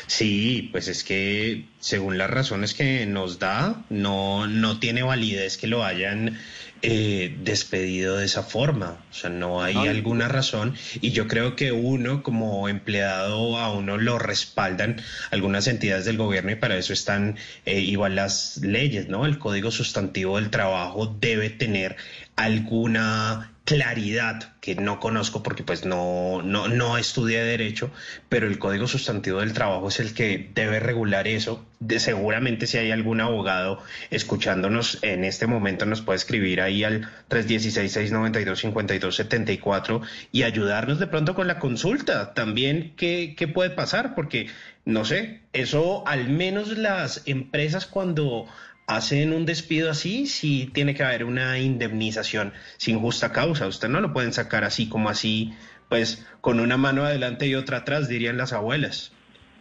Sí, 0.07 0.69
pues 0.73 0.89
es 0.89 1.05
que 1.05 1.65
según 1.81 2.19
las 2.19 2.31
razones 2.31 2.75
que 2.75 3.07
nos 3.07 3.39
da, 3.39 3.85
no, 3.91 4.47
no 4.47 4.79
tiene 4.79 5.03
validez 5.03 5.57
que 5.57 5.67
lo 5.67 5.85
hayan 5.85 6.39
eh, 6.83 7.35
despedido 7.43 8.19
de 8.19 8.27
esa 8.27 8.43
forma. 8.43 9.03
O 9.11 9.15
sea, 9.15 9.31
no 9.31 9.63
hay 9.63 9.75
No, 9.75 9.81
alguna 9.83 10.29
razón. 10.29 10.75
Y 11.01 11.11
yo 11.11 11.27
creo 11.27 11.57
que 11.57 11.73
uno 11.73 12.23
como 12.23 12.69
empleado 12.69 13.59
a 13.59 13.73
uno 13.73 13.97
lo 13.97 14.19
respaldan 14.19 15.01
algunas 15.31 15.67
entidades 15.69 16.05
del 16.05 16.19
gobierno 16.19 16.51
y 16.53 16.57
para 16.57 16.77
eso 16.77 16.93
están 16.93 17.39
eh, 17.65 17.81
igual 17.81 18.15
las 18.15 18.59
leyes, 18.59 19.09
¿no? 19.09 19.25
El 19.27 19.39
Código 19.39 19.71
Sustantivo 19.71 20.37
del 20.37 20.51
Trabajo 20.51 21.07
debe 21.19 21.51
tener 21.51 21.97
alguna 22.37 23.56
claridad 23.67 24.55
que 24.61 24.75
no 24.77 25.01
conozco 25.01 25.43
porque 25.43 25.65
pues 25.65 25.85
no, 25.85 26.41
no, 26.41 26.69
no 26.69 26.97
estudié 26.97 27.43
derecho, 27.43 27.91
pero 28.29 28.47
el 28.47 28.61
Código 28.61 28.87
Sustantivo 28.87 29.41
del 29.41 29.53
Trabajo 29.53 29.89
es 29.89 29.99
el 29.99 30.15
que 30.15 30.53
debe 30.55 30.79
regular 30.79 31.27
eso. 31.27 31.67
Seguramente 31.99 32.69
si 32.69 32.79
hay 32.79 32.93
algún 32.93 33.21
abogado 33.21 33.83
escuchándonos 34.11 35.01
en 35.03 35.25
este 35.25 35.49
momento 35.49 35.85
nos 35.85 36.01
puede 36.01 36.17
escribir 36.17 36.61
ahí 36.61 36.85
al 36.85 37.11
316-692-5274 37.29 40.03
y 40.31 40.45
ayudarnos 40.45 41.01
de 41.01 41.09
pronto 41.09 41.35
con 41.35 41.49
la 41.49 41.59
consulta. 41.59 42.35
También 42.35 42.93
qué, 42.97 43.35
qué 43.37 43.49
puede 43.49 43.71
pasar, 43.71 44.15
porque 44.15 44.47
no 44.85 45.05
sé, 45.05 45.41
eso 45.53 46.07
al 46.07 46.29
menos 46.29 46.79
las 46.79 47.23
empresas 47.27 47.87
cuando 47.87 48.47
hacen 48.87 49.33
un 49.33 49.47
despido 49.47 49.91
así, 49.91 50.27
sí 50.27 50.71
tiene 50.73 50.95
que 50.95 51.03
haber 51.05 51.25
una 51.25 51.59
indemnización 51.59 52.53
sin 52.77 53.01
justa 53.01 53.33
causa. 53.33 53.67
Usted 53.67 53.89
no 53.89 54.01
lo 54.01 54.13
pueden 54.13 54.33
sacar 54.33 54.65
así 54.65 54.89
como 54.89 55.09
así, 55.09 55.53
pues 55.89 56.27
con 56.41 56.61
una 56.61 56.77
mano 56.77 57.05
adelante 57.05 57.47
y 57.47 57.55
otra 57.55 57.79
atrás, 57.79 58.09
dirían 58.09 58.37
las 58.37 58.53
abuelas. 58.53 59.13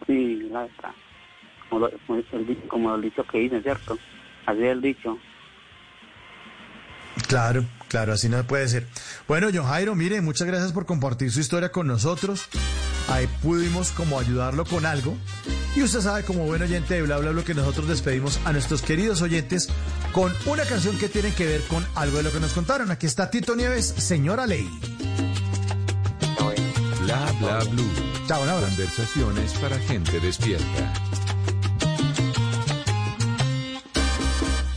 Sí, 0.05 0.47
la 0.51 0.65
está. 0.65 0.93
Como, 1.69 1.87
lo- 1.87 1.91
como 2.05 2.21
como 2.67 2.95
el 2.95 3.01
dicho 3.01 3.23
que 3.31 3.39
dicen, 3.39 3.63
¿cierto? 3.63 3.97
Así 4.45 4.59
es 4.59 4.71
el 4.71 4.81
dicho. 4.81 5.17
Claro, 7.27 7.65
claro, 7.87 8.13
así 8.13 8.29
no 8.29 8.43
puede 8.43 8.67
ser. 8.67 8.85
Bueno, 9.27 9.47
John 9.53 9.65
Jairo, 9.65 9.95
mire, 9.95 10.21
muchas 10.21 10.45
gracias 10.47 10.73
por 10.73 10.85
compartir 10.85 11.31
su 11.31 11.39
historia 11.39 11.71
con 11.71 11.87
nosotros. 11.87 12.47
Ahí 13.09 13.27
pudimos 13.41 13.91
como 13.91 14.19
ayudarlo 14.19 14.65
con 14.65 14.85
algo. 14.85 15.17
Y 15.75 15.83
usted 15.83 15.99
sabe, 15.99 16.23
como 16.23 16.45
buen 16.45 16.61
oyente 16.61 16.93
de 16.93 17.01
Bla 17.01 17.17
Bla 17.17 17.31
Bla, 17.31 17.43
que 17.43 17.53
nosotros 17.53 17.87
despedimos 17.87 18.39
a 18.45 18.53
nuestros 18.53 18.81
queridos 18.81 19.21
oyentes 19.21 19.69
con 20.13 20.33
una 20.45 20.63
canción 20.63 20.97
que 20.97 21.09
tiene 21.09 21.33
que 21.33 21.45
ver 21.45 21.61
con 21.63 21.85
algo 21.95 22.17
de 22.17 22.23
lo 22.23 22.31
que 22.31 22.39
nos 22.39 22.53
contaron. 22.53 22.91
Aquí 22.91 23.05
está 23.05 23.29
Tito 23.29 23.55
Nieves, 23.55 23.85
Señora 23.85 24.47
Ley. 24.47 24.69
Bla 27.01 27.31
bla 27.39 27.59
blue. 27.69 27.91
Chao, 28.27 28.41
un 28.41 28.49
abrazo. 28.49 28.69
Conversaciones 28.69 29.53
para 29.53 29.77
gente 29.79 30.19
despierta. 30.19 30.93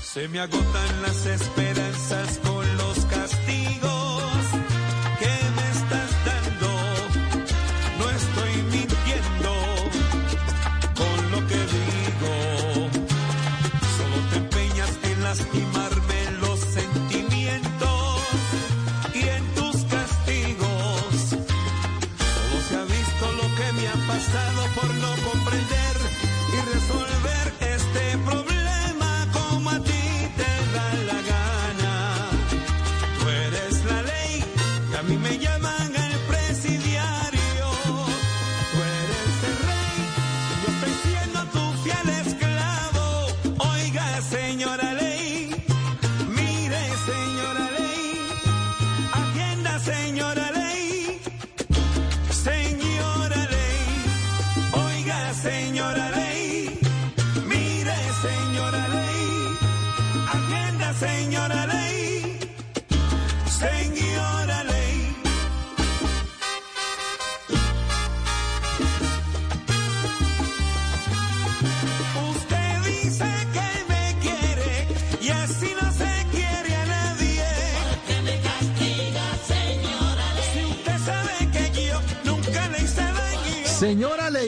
Se 0.03 0.29
me 0.29 0.41
agotan 0.41 1.03
las 1.03 1.27
esperanzas 1.27 2.39
con 2.39 2.58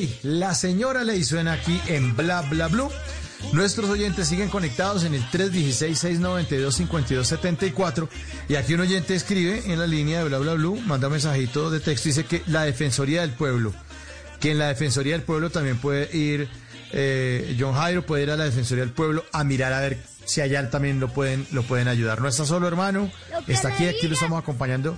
Ley, 0.01 0.18
la 0.22 0.55
señora 0.55 1.05
Ley 1.05 1.22
suena 1.24 1.52
aquí 1.52 1.78
en 1.86 2.16
Bla 2.16 2.40
Bla 2.43 2.68
Blue. 2.68 2.90
Nuestros 3.52 3.90
oyentes 3.90 4.28
siguen 4.28 4.48
conectados 4.48 5.05
en 5.05 5.12
el 5.14 5.22
316-692-5274 5.31 8.09
y 8.48 8.55
aquí 8.55 8.72
un 8.74 8.81
oyente 8.81 9.14
escribe 9.14 9.62
en 9.66 9.78
la 9.78 9.86
línea 9.86 10.20
de 10.20 10.28
Bla 10.28 10.39
Bla 10.39 10.55
Blue, 10.55 10.81
manda 10.86 11.09
un 11.09 11.12
mensajito 11.12 11.70
de 11.70 11.81
texto 11.81 12.09
y 12.09 12.12
dice 12.12 12.24
que 12.24 12.43
la 12.47 12.64
Defensoría 12.64 13.20
del 13.22 13.32
Pueblo, 13.32 13.74
que 14.40 14.52
en 14.52 14.59
la 14.59 14.68
Defensoría 14.68 15.12
del 15.12 15.22
Pueblo 15.22 15.51
también 15.51 15.77
puede 15.78 16.16
ir, 16.16 16.48
eh, 16.93 17.56
John 17.59 17.74
Jairo 17.74 18.06
puede 18.06 18.22
ir 18.22 18.31
a 18.31 18.36
la 18.36 18.44
Defensoría 18.44 18.85
del 18.85 18.94
Pueblo 18.94 19.24
a 19.32 19.44
mirar 19.44 19.74
a 19.74 19.81
ver 19.81 19.98
si 20.24 20.40
allá 20.40 20.70
también 20.70 21.01
lo 21.01 21.09
pueden, 21.09 21.47
lo 21.52 21.62
pueden 21.62 21.89
ayudar. 21.89 22.22
No 22.22 22.28
está 22.28 22.47
solo, 22.47 22.68
hermano, 22.68 23.10
está 23.48 23.68
aquí, 23.68 23.86
aquí 23.86 24.06
lo 24.06 24.14
estamos 24.14 24.40
acompañando. 24.40 24.97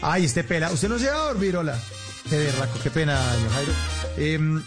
Ay, 0.00 0.26
este 0.26 0.44
pela, 0.44 0.70
usted 0.70 0.88
no 0.88 0.96
se 0.98 1.10
va 1.10 1.16
a 1.16 1.24
dormir, 1.32 1.56
hola. 1.56 1.76
De 2.30 2.38
berraco, 2.38 2.78
qué 2.82 2.90
pena, 2.90 3.18
Jairo. 3.52 3.72
Em, 4.18 4.62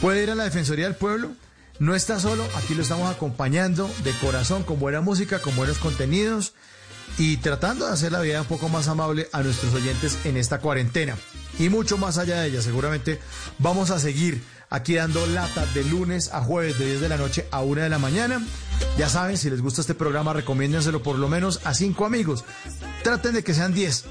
puede 0.00 0.22
ir 0.22 0.30
a 0.30 0.34
la 0.34 0.44
Defensoría 0.44 0.84
del 0.84 0.96
Pueblo. 0.96 1.30
No 1.78 1.94
está 1.94 2.20
solo, 2.20 2.46
aquí 2.56 2.74
lo 2.74 2.82
estamos 2.82 3.10
acompañando 3.10 3.90
de 4.04 4.12
corazón, 4.12 4.62
con 4.64 4.78
buena 4.78 5.00
música, 5.00 5.40
con 5.40 5.54
buenos 5.56 5.78
contenidos 5.78 6.54
y 7.18 7.38
tratando 7.38 7.86
de 7.86 7.92
hacer 7.92 8.12
la 8.12 8.20
vida 8.20 8.42
un 8.42 8.46
poco 8.46 8.68
más 8.68 8.88
amable 8.88 9.28
a 9.32 9.42
nuestros 9.42 9.72
oyentes 9.74 10.18
en 10.24 10.36
esta 10.36 10.58
cuarentena. 10.58 11.16
Y 11.58 11.68
mucho 11.68 11.96
más 11.96 12.18
allá 12.18 12.40
de 12.40 12.48
ella, 12.48 12.62
seguramente 12.62 13.20
vamos 13.58 13.90
a 13.90 13.98
seguir 13.98 14.42
aquí 14.68 14.94
dando 14.94 15.26
lata 15.26 15.64
de 15.66 15.84
lunes 15.84 16.30
a 16.32 16.42
jueves 16.42 16.78
de 16.78 16.86
10 16.86 17.00
de 17.00 17.08
la 17.08 17.16
noche 17.16 17.46
a 17.50 17.62
1 17.62 17.82
de 17.82 17.88
la 17.88 17.98
mañana. 17.98 18.44
Ya 18.98 19.08
saben, 19.08 19.38
si 19.38 19.48
les 19.48 19.62
gusta 19.62 19.80
este 19.80 19.94
programa, 19.94 20.32
recomiéndenselo 20.32 21.02
por 21.02 21.18
lo 21.18 21.28
menos 21.28 21.60
a 21.64 21.72
cinco 21.72 22.04
amigos. 22.04 22.44
Traten 23.02 23.34
de 23.34 23.44
que 23.44 23.54
sean 23.54 23.72
10. 23.72 24.04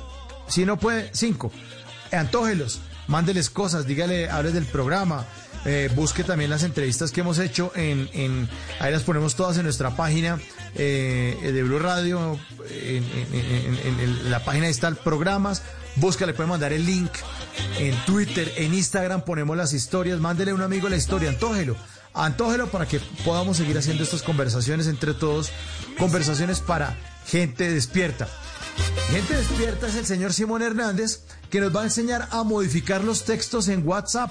Si 0.48 0.65
no 0.65 0.77
puede, 0.77 1.10
5. 1.14 1.52
Antógelos, 2.11 2.80
mándeles 3.07 3.49
cosas, 3.49 3.86
dígale, 3.86 4.30
hable 4.30 4.52
del 4.52 4.65
programa. 4.65 5.26
Eh, 5.65 5.90
busque 5.95 6.23
también 6.23 6.52
las 6.52 6.61
entrevistas 6.61 7.11
que 7.11 7.22
hemos 7.22 7.40
hecho 7.40 7.72
en, 7.76 8.48
ahí 8.80 8.91
las 8.91 9.02
ponemos 9.02 9.36
todas 9.36 9.57
en 9.57 9.64
nuestra 9.64 9.95
página 9.95 10.40
eh, 10.76 11.36
de 11.41 11.64
Blue 11.64 11.80
Radio, 11.80 12.40
en 12.69 14.30
la 14.30 14.45
página 14.45 14.68
está 14.68 14.88
el 14.90 14.95
programas, 14.95 15.64
busca, 15.95 16.27
le 16.27 16.36
puede 16.36 16.49
mandar 16.49 16.72
el 16.72 16.86
link 16.86 17.10
en 17.80 17.95
Twitter, 18.06 18.52
en 18.57 18.76
Instagram 18.76 19.26
ponemos 19.26 19.57
las 19.57 19.73
historias, 19.73 20.19
mándele 20.19 20.52
a 20.52 20.56
un 20.56 20.61
amigo 20.61 20.88
la 20.88 20.98
historia, 20.98 21.30
antógelo, 21.30 21.76
antógelo 22.14 22.68
para 22.68 22.88
que 22.88 22.99
podamos 23.23 23.57
seguir 23.57 23.77
haciendo 23.77 24.03
estas 24.03 24.22
conversaciones 24.22 24.86
entre 24.86 25.15
todos, 25.15 25.52
conversaciones 25.98 26.60
para 26.60 26.95
gente 27.26 27.72
despierta. 27.72 28.27
Gente 29.10 29.36
despierta 29.36 29.88
es 29.88 29.95
el 29.95 30.06
señor 30.06 30.34
Simón 30.34 30.61
Hernández 30.61 31.22
que 31.56 31.61
nos 31.61 31.73
va 31.73 31.84
a 31.84 31.84
enseñar 31.86 32.27
a 32.32 32.44
modificar 32.44 33.02
los 33.02 33.23
textos 33.23 33.69
en 33.69 33.88
WhatsApp. 33.88 34.30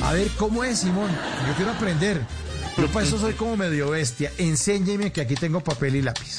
A 0.00 0.12
ver 0.12 0.28
cómo 0.36 0.62
es, 0.62 0.80
Simón. 0.80 1.10
Yo 1.48 1.54
quiero 1.54 1.70
aprender. 1.70 2.20
Yo 2.76 2.86
para 2.88 3.06
eso 3.06 3.18
soy 3.18 3.32
como 3.32 3.56
medio 3.56 3.88
bestia. 3.88 4.30
Enséñeme 4.36 5.10
que 5.10 5.22
aquí 5.22 5.36
tengo 5.36 5.60
papel 5.60 5.96
y 5.96 6.02
lápiz. 6.02 6.36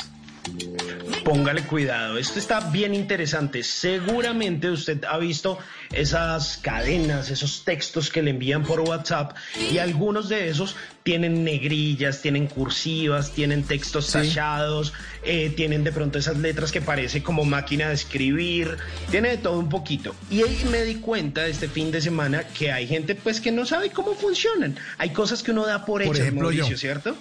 Póngale 1.31 1.61
cuidado, 1.63 2.17
esto 2.17 2.39
está 2.39 2.59
bien 2.59 2.93
interesante. 2.93 3.63
Seguramente 3.63 4.69
usted 4.69 5.05
ha 5.05 5.17
visto 5.17 5.57
esas 5.93 6.57
cadenas, 6.57 7.29
esos 7.29 7.63
textos 7.63 8.09
que 8.09 8.21
le 8.21 8.31
envían 8.31 8.63
por 8.63 8.81
WhatsApp 8.81 9.37
y 9.71 9.77
algunos 9.77 10.27
de 10.27 10.49
esos 10.49 10.75
tienen 11.03 11.45
negrillas, 11.45 12.21
tienen 12.21 12.47
cursivas, 12.47 13.31
tienen 13.31 13.63
textos 13.63 14.11
tachados, 14.11 14.91
eh, 15.23 15.53
tienen 15.55 15.85
de 15.85 15.93
pronto 15.93 16.19
esas 16.19 16.37
letras 16.37 16.69
que 16.73 16.81
parece 16.81 17.23
como 17.23 17.45
máquina 17.45 17.87
de 17.87 17.93
escribir, 17.93 18.75
tiene 19.09 19.29
de 19.29 19.37
todo 19.37 19.57
un 19.57 19.69
poquito. 19.69 20.13
Y 20.29 20.43
ahí 20.43 20.65
me 20.69 20.83
di 20.83 20.95
cuenta 20.95 21.47
este 21.47 21.69
fin 21.69 21.91
de 21.91 22.01
semana 22.01 22.43
que 22.43 22.73
hay 22.73 22.87
gente 22.87 23.15
pues 23.15 23.39
que 23.39 23.53
no 23.53 23.65
sabe 23.65 23.89
cómo 23.89 24.15
funcionan. 24.15 24.77
Hay 24.97 25.11
cosas 25.11 25.43
que 25.43 25.51
uno 25.51 25.65
da 25.65 25.85
por, 25.85 26.03
Por 26.03 26.17
ejemplo, 26.17 26.49
Mauricio, 26.49 26.71
yo. 26.71 26.77
¿cierto? 26.77 27.15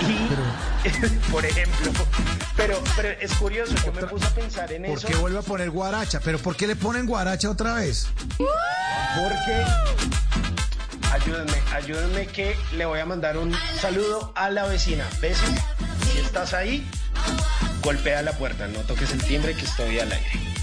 Y, 0.00 1.30
por 1.30 1.44
ejemplo, 1.44 1.92
pero, 2.58 2.82
pero 2.96 3.08
es 3.08 3.32
curioso, 3.34 3.72
yo 3.86 3.92
me 3.92 4.02
puse 4.02 4.26
a 4.26 4.30
pensar 4.30 4.72
en 4.72 4.82
¿Por 4.82 4.98
eso. 4.98 5.06
qué 5.06 5.14
vuelve 5.14 5.38
a 5.38 5.42
poner 5.42 5.70
guaracha? 5.70 6.18
¿Pero 6.20 6.38
por 6.38 6.56
qué 6.56 6.66
le 6.66 6.74
ponen 6.74 7.06
guaracha 7.06 7.48
otra 7.48 7.74
vez? 7.74 8.08
Porque 8.36 9.64
ayúdenme, 11.12 11.62
ayúdenme 11.72 12.26
que 12.26 12.56
le 12.76 12.84
voy 12.84 12.98
a 12.98 13.06
mandar 13.06 13.38
un 13.38 13.54
saludo 13.80 14.32
a 14.34 14.50
la 14.50 14.64
vecina. 14.66 15.06
Bessie, 15.20 15.46
si 16.12 16.18
estás 16.18 16.52
ahí, 16.52 16.84
golpea 17.82 18.22
la 18.22 18.32
puerta, 18.32 18.66
no 18.66 18.80
toques 18.80 19.12
el 19.12 19.22
timbre 19.22 19.54
que 19.54 19.64
estoy 19.64 20.00
al 20.00 20.10
aire. 20.10 20.57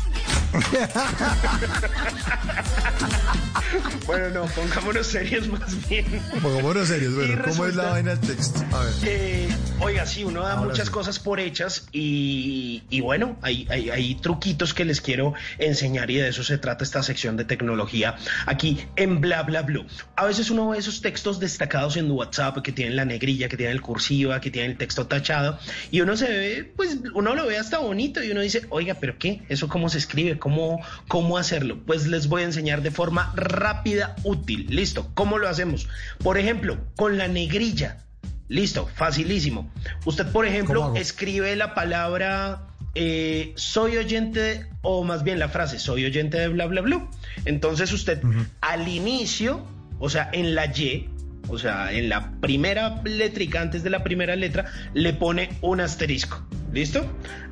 bueno, 4.05 4.29
no, 4.29 4.45
pongámonos 4.47 5.07
serios 5.07 5.47
más 5.47 5.87
bien. 5.89 6.05
Pongámonos 6.41 6.87
serios, 6.87 7.15
bueno, 7.15 7.33
Y 7.33 7.37
¿cómo 7.49 7.65
es 7.65 7.75
la 7.75 7.91
vaina 7.91 8.15
del 8.15 8.35
texto? 8.35 8.63
A 8.71 8.83
ver. 8.83 8.93
Eh, 9.03 9.49
oiga, 9.79 10.05
sí, 10.05 10.23
uno 10.23 10.41
da 10.41 10.53
Ahora 10.53 10.69
muchas 10.69 10.87
sí. 10.87 10.93
cosas 10.93 11.19
por 11.19 11.39
hechas 11.39 11.87
y, 11.91 12.83
y 12.89 13.01
bueno, 13.01 13.37
hay, 13.41 13.67
hay, 13.69 13.89
hay 13.89 14.15
truquitos 14.15 14.73
que 14.73 14.85
les 14.85 15.01
quiero 15.01 15.33
enseñar 15.57 16.09
y 16.11 16.15
de 16.15 16.29
eso 16.29 16.43
se 16.43 16.57
trata 16.57 16.83
esta 16.83 17.03
sección 17.03 17.37
de 17.37 17.45
tecnología 17.45 18.15
aquí 18.45 18.85
en 18.95 19.21
Bla 19.21 19.43
Bla 19.43 19.61
Blue. 19.63 19.85
A 20.15 20.25
veces 20.25 20.49
uno 20.49 20.69
ve 20.69 20.77
esos 20.77 21.01
textos 21.01 21.39
destacados 21.39 21.97
en 21.97 22.09
WhatsApp 22.11 22.61
que 22.61 22.71
tienen 22.71 22.95
la 22.95 23.05
negrilla, 23.05 23.49
que 23.49 23.57
tienen 23.57 23.75
el 23.75 23.81
cursiva, 23.81 24.39
que 24.41 24.51
tienen 24.51 24.71
el 24.71 24.77
texto 24.77 25.07
tachado 25.07 25.59
y 25.91 26.01
uno 26.01 26.15
se 26.15 26.27
ve, 26.27 26.73
pues 26.75 26.97
uno 27.13 27.35
lo 27.35 27.45
ve 27.45 27.57
hasta 27.57 27.79
bonito 27.79 28.23
y 28.23 28.31
uno 28.31 28.41
dice, 28.41 28.65
oiga, 28.69 28.95
pero 28.99 29.17
¿qué? 29.17 29.41
¿Eso 29.49 29.67
cómo 29.67 29.89
se 29.89 29.97
escribe? 29.97 30.37
¿Cómo, 30.45 30.79
cómo 31.07 31.39
hacerlo? 31.39 31.79
Pues 31.87 32.05
les 32.05 32.27
voy 32.27 32.43
a 32.43 32.45
enseñar 32.45 32.83
de 32.83 32.91
forma 32.91 33.33
rápida, 33.35 34.15
útil. 34.21 34.67
Listo, 34.69 35.09
¿cómo 35.15 35.39
lo 35.39 35.49
hacemos? 35.49 35.87
Por 36.19 36.37
ejemplo, 36.37 36.77
con 36.95 37.17
la 37.17 37.27
negrilla. 37.27 38.05
Listo, 38.47 38.85
facilísimo. 38.85 39.71
Usted, 40.05 40.27
por 40.27 40.45
ejemplo, 40.45 40.93
escribe 40.95 41.55
la 41.55 41.73
palabra 41.73 42.67
eh, 42.93 43.53
soy 43.55 43.97
oyente, 43.97 44.67
o 44.83 45.03
más 45.03 45.23
bien 45.23 45.39
la 45.39 45.49
frase 45.49 45.79
soy 45.79 46.05
oyente 46.05 46.37
de 46.37 46.47
bla 46.49 46.67
bla 46.67 46.81
bla. 46.81 47.09
Entonces 47.45 47.91
usted 47.91 48.21
al 48.61 48.87
inicio, 48.87 49.65
o 49.97 50.11
sea, 50.11 50.29
en 50.31 50.53
la 50.53 50.67
Y, 50.67 51.09
o 51.47 51.57
sea, 51.57 51.91
en 51.91 52.07
la 52.07 52.39
primera 52.39 53.01
letrica, 53.03 53.61
antes 53.61 53.81
de 53.81 53.89
la 53.89 54.03
primera 54.03 54.35
letra, 54.35 54.65
le 54.93 55.11
pone 55.11 55.49
un 55.61 55.81
asterisco. 55.81 56.47
¿Listo? 56.71 57.03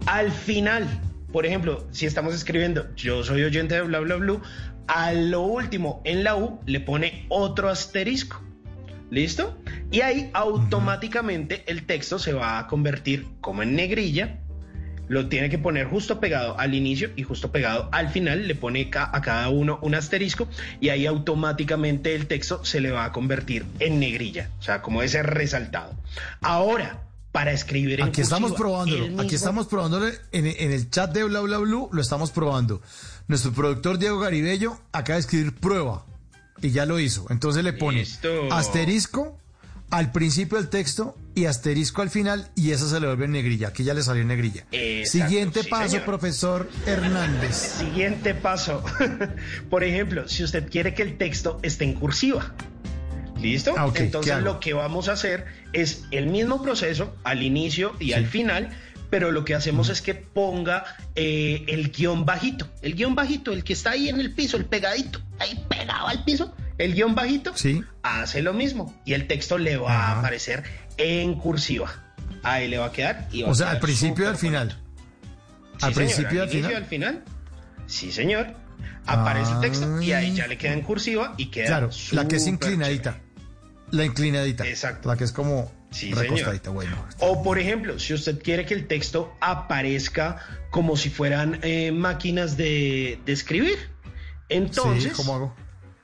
Al 0.05 0.31
final, 0.31 0.87
por 1.33 1.47
ejemplo, 1.47 1.85
si 1.91 2.05
estamos 2.05 2.33
escribiendo 2.35 2.95
yo 2.95 3.23
soy 3.23 3.43
oyente 3.43 3.75
de 3.75 3.81
bla 3.81 3.99
bla 3.99 4.15
bla, 4.15 4.39
a 4.87 5.11
lo 5.13 5.41
último, 5.41 6.01
en 6.05 6.23
la 6.23 6.35
U, 6.35 6.59
le 6.65 6.79
pone 6.79 7.25
otro 7.29 7.69
asterisco. 7.69 8.41
¿Listo? 9.09 9.59
Y 9.91 10.01
ahí 10.01 10.29
automáticamente 10.33 11.63
el 11.67 11.85
texto 11.85 12.17
se 12.17 12.33
va 12.33 12.57
a 12.57 12.67
convertir 12.67 13.27
como 13.41 13.61
en 13.61 13.75
negrilla. 13.75 14.39
Lo 15.07 15.27
tiene 15.27 15.49
que 15.49 15.59
poner 15.59 15.85
justo 15.85 16.19
pegado 16.19 16.57
al 16.59 16.73
inicio 16.73 17.11
y 17.15 17.23
justo 17.23 17.51
pegado 17.51 17.89
al 17.91 18.09
final. 18.09 18.47
Le 18.47 18.55
pone 18.55 18.89
a 18.93 19.21
cada 19.21 19.49
uno 19.49 19.79
un 19.81 19.95
asterisco 19.95 20.47
y 20.79 20.89
ahí 20.89 21.05
automáticamente 21.05 22.15
el 22.15 22.27
texto 22.27 22.63
se 22.65 22.79
le 22.79 22.91
va 22.91 23.05
a 23.05 23.11
convertir 23.11 23.65
en 23.79 23.99
negrilla. 23.99 24.49
O 24.59 24.63
sea, 24.63 24.81
como 24.81 25.03
ese 25.03 25.21
resaltado. 25.21 25.95
Ahora, 26.41 27.03
para 27.33 27.51
escribir 27.51 27.99
en 27.99 28.07
Aquí 28.07 28.21
estamos 28.21 28.53
probándolo. 28.53 29.19
Aquí 29.21 29.35
estamos 29.35 29.67
probándolo 29.67 30.07
en, 30.31 30.45
en 30.47 30.71
el 30.71 30.89
chat 30.89 31.11
de 31.11 31.25
Bla 31.25 31.41
Bla 31.41 31.57
Blue. 31.57 31.89
Lo 31.91 32.01
estamos 32.01 32.31
probando. 32.31 32.81
Nuestro 33.27 33.51
productor 33.51 33.97
Diego 33.97 34.19
Garibello 34.19 34.79
acaba 34.93 35.15
de 35.15 35.21
escribir 35.21 35.53
prueba 35.55 36.05
y 36.61 36.69
ya 36.71 36.85
lo 36.85 36.99
hizo. 36.99 37.25
Entonces 37.29 37.63
le 37.63 37.73
pone 37.73 37.99
Listo. 37.99 38.53
asterisco 38.53 39.37
al 39.89 40.11
principio 40.11 40.57
del 40.57 40.69
texto 40.69 41.15
y 41.35 41.45
asterisco 41.45 42.01
al 42.01 42.09
final 42.09 42.49
y 42.55 42.71
esa 42.71 42.87
se 42.87 42.99
le 42.99 43.07
vuelve 43.07 43.25
en 43.25 43.31
negrilla. 43.31 43.69
Aquí 43.69 43.83
ya 43.83 43.93
le 43.95 44.03
salió 44.03 44.21
en 44.21 44.27
negrilla. 44.27 44.65
Exacto, 44.71 45.27
Siguiente 45.27 45.63
sí, 45.63 45.69
paso, 45.69 45.89
señor. 45.89 46.05
profesor 46.05 46.69
Hernández. 46.85 47.55
Siguiente 47.55 48.35
paso. 48.35 48.83
Por 49.71 49.83
ejemplo, 49.83 50.27
si 50.27 50.43
usted 50.43 50.69
quiere 50.69 50.93
que 50.93 51.01
el 51.01 51.17
texto 51.17 51.59
esté 51.63 51.85
en 51.85 51.93
cursiva. 51.95 52.53
¿Listo? 53.43 53.75
Ah, 53.77 53.85
ok, 53.85 53.93
¿qué 53.95 54.03
Entonces 54.03 54.41
lo 54.41 54.59
que 54.59 54.73
vamos 54.73 55.09
a 55.09 55.13
hacer 55.13 55.45
es 55.73 56.05
el 56.11 56.27
mismo 56.27 56.61
proceso 56.63 57.15
al 57.23 57.43
inicio 57.43 57.95
y 57.99 58.13
al 58.13 58.25
final, 58.25 58.69
pero 59.09 59.31
lo 59.31 59.43
que 59.45 59.53
hacemos 59.53 59.89
es 59.89 60.01
que 60.01 60.15
ponga 60.15 60.85
eh, 61.15 61.63
el 61.67 61.91
guion 61.91 62.25
bajito. 62.25 62.67
El 62.81 62.95
guion 62.95 63.15
bajito, 63.15 63.51
el 63.51 63.63
que 63.63 63.73
está 63.73 63.91
ahí 63.91 64.09
en 64.09 64.19
el 64.19 64.33
piso, 64.33 64.57
el 64.57 64.65
pegadito, 64.65 65.21
ahí 65.39 65.63
pegado 65.69 66.07
al 66.07 66.23
piso. 66.23 66.55
El 66.77 66.95
guion 66.95 67.13
bajito 67.13 67.51
Sí. 67.55 67.83
hace 68.01 68.41
lo 68.41 68.53
mismo 68.53 68.99
y 69.05 69.13
el 69.13 69.27
texto 69.27 69.57
le 69.59 69.77
va 69.77 69.93
a 70.07 70.19
aparecer 70.19 70.63
en 70.97 71.35
cursiva. 71.35 71.91
Ahí 72.41 72.67
le 72.67 72.77
va 72.79 72.87
a 72.87 72.91
quedar. 72.91 73.27
Y 73.31 73.43
va 73.43 73.49
O 73.49 73.51
a 73.51 73.55
sea, 73.55 73.69
al 73.71 73.79
principio 73.79 74.25
y 74.25 74.27
al 74.27 74.37
final. 74.37 74.67
bonito. 74.69 74.83
Al 75.85 75.93
Sí, 75.93 75.95
señor, 75.95 75.95
principio 75.95 76.37
y 76.37 76.41
al 76.41 76.49
final. 76.49 76.75
al 76.75 76.85
final. 76.85 77.23
Sí, 77.87 78.11
señor. 78.11 78.47
Aparece 79.05 79.51
el 79.53 79.59
texto 79.59 80.01
y 80.01 80.13
ahí 80.13 80.33
ya 80.33 80.47
le 80.47 80.57
queda 80.57 80.73
en 80.73 80.81
cursiva 80.81 81.33
y 81.37 81.47
queda. 81.47 81.67
Claro, 81.67 81.89
la 82.13 82.27
que 82.27 82.37
es 82.37 82.47
inclinadita. 82.47 83.19
La 83.93 84.05
inclinadita. 84.05 84.67
Exacto. 84.67 85.07
La 85.07 85.15
que 85.15 85.23
es 85.23 85.31
como 85.31 85.71
Sí, 85.91 86.11
recostadita. 86.13 86.71
señor. 86.71 86.73
Bueno. 86.75 87.07
O 87.19 87.43
por 87.43 87.59
ejemplo, 87.59 87.99
si 87.99 88.13
usted 88.13 88.41
quiere 88.41 88.65
que 88.65 88.73
el 88.73 88.87
texto 88.87 89.35
aparezca 89.39 90.39
como 90.71 90.97
si 90.97 91.09
fueran 91.09 91.59
eh, 91.61 91.91
máquinas 91.91 92.57
de, 92.57 93.19
de 93.25 93.31
escribir, 93.31 93.77
entonces 94.49 95.03
Sí, 95.03 95.09
¿cómo 95.15 95.35
hago? 95.35 95.55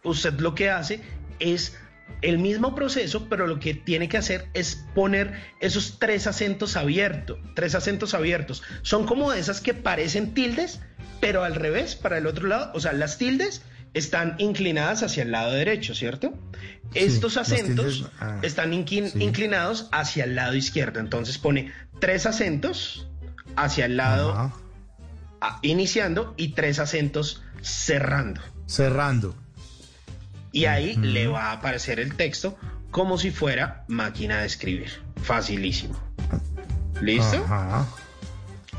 usted 0.04 0.34
lo 0.40 0.54
que 0.56 0.70
hace 0.70 1.02
es 1.40 1.76
el 2.22 2.38
mismo 2.38 2.76
proceso, 2.76 3.28
pero 3.30 3.48
lo 3.48 3.60
que 3.60 3.74
tiene 3.74 4.10
que 4.10 4.18
hacer 4.18 4.48
es 4.54 4.86
poner 4.94 5.34
esos 5.60 5.98
tres 6.00 6.28
acentos 6.28 6.76
abiertos, 6.76 7.40
tres 7.56 7.76
acentos 7.76 8.14
abiertos. 8.14 8.62
Son 8.82 9.06
como 9.06 9.32
de 9.32 9.40
esas 9.40 9.62
que 9.62 9.74
parecen 9.74 10.34
tildes, 10.34 10.80
pero 11.22 11.44
al 11.44 11.56
revés, 11.56 11.96
para 11.96 12.18
el 12.18 12.28
otro 12.28 12.48
lado, 12.48 12.72
o 12.74 12.80
sea, 12.80 12.94
las 12.94 13.18
tildes 13.18 13.62
están 13.94 14.36
inclinadas 14.40 15.04
hacia 15.04 15.24
el 15.24 15.32
lado 15.32 15.52
derecho, 15.54 15.96
¿cierto? 15.96 16.34
Estos 16.94 17.38
acentos 17.38 18.10
ah, 18.20 18.40
están 18.42 18.72
sí. 18.88 19.12
inclinados 19.20 19.90
hacia 19.92 20.24
el 20.24 20.36
lado 20.36 20.56
izquierdo, 20.56 21.00
entonces 21.00 21.38
pone 21.38 21.72
tres 22.00 22.26
acentos 22.26 23.08
hacia 23.56 23.86
el 23.86 23.98
lado 23.98 24.32
Ajá. 24.32 24.54
a- 25.42 25.60
iniciando 25.62 26.34
y 26.38 26.50
tres 26.50 26.80
acentos 26.80 27.44
cerrando. 27.62 28.42
Cerrando. 28.68 29.36
Y 30.52 30.66
ahí 30.66 30.96
le 30.96 31.28
va 31.28 31.50
a 31.50 31.52
aparecer 31.54 32.00
el 32.00 32.16
texto 32.16 32.58
como 32.90 33.20
si 33.20 33.30
fuera 33.30 33.84
máquina 33.88 34.40
de 34.42 34.48
escribir. 34.48 34.90
Facilísimo. 35.22 36.00
¿Listo? 37.02 37.44
Ajá. 37.46 37.86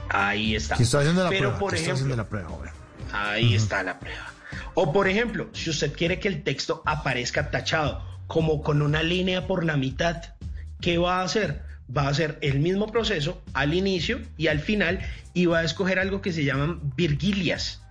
Ahí 0.08 0.56
está. 0.56 0.74
Estoy 0.74 1.00
haciendo 1.02 1.22
la 1.22 1.30
Pero 1.30 1.40
prueba. 1.42 1.58
por 1.60 1.74
ejemplo, 1.74 1.94
haciendo 1.94 2.16
la 2.16 2.28
prueba 2.28 2.48
ahora. 2.48 2.72
ahí 3.12 3.54
está 3.54 3.84
la 3.84 4.00
prueba. 4.00 4.32
O 4.74 4.92
por 4.92 5.08
ejemplo, 5.08 5.48
si 5.52 5.70
usted 5.70 5.92
quiere 5.92 6.18
que 6.20 6.28
el 6.28 6.42
texto 6.42 6.82
aparezca 6.86 7.50
tachado, 7.50 8.04
como 8.26 8.62
con 8.62 8.82
una 8.82 9.02
línea 9.02 9.46
por 9.46 9.64
la 9.64 9.76
mitad, 9.76 10.22
¿qué 10.80 10.98
va 10.98 11.20
a 11.20 11.24
hacer? 11.24 11.62
Va 11.94 12.04
a 12.04 12.08
hacer 12.08 12.38
el 12.42 12.60
mismo 12.60 12.86
proceso 12.86 13.42
al 13.52 13.74
inicio 13.74 14.20
y 14.36 14.46
al 14.46 14.60
final 14.60 15.00
y 15.34 15.46
va 15.46 15.58
a 15.58 15.64
escoger 15.64 15.98
algo 15.98 16.22
que 16.22 16.32
se 16.32 16.44
llaman 16.44 16.92
virgilias. 16.96 17.82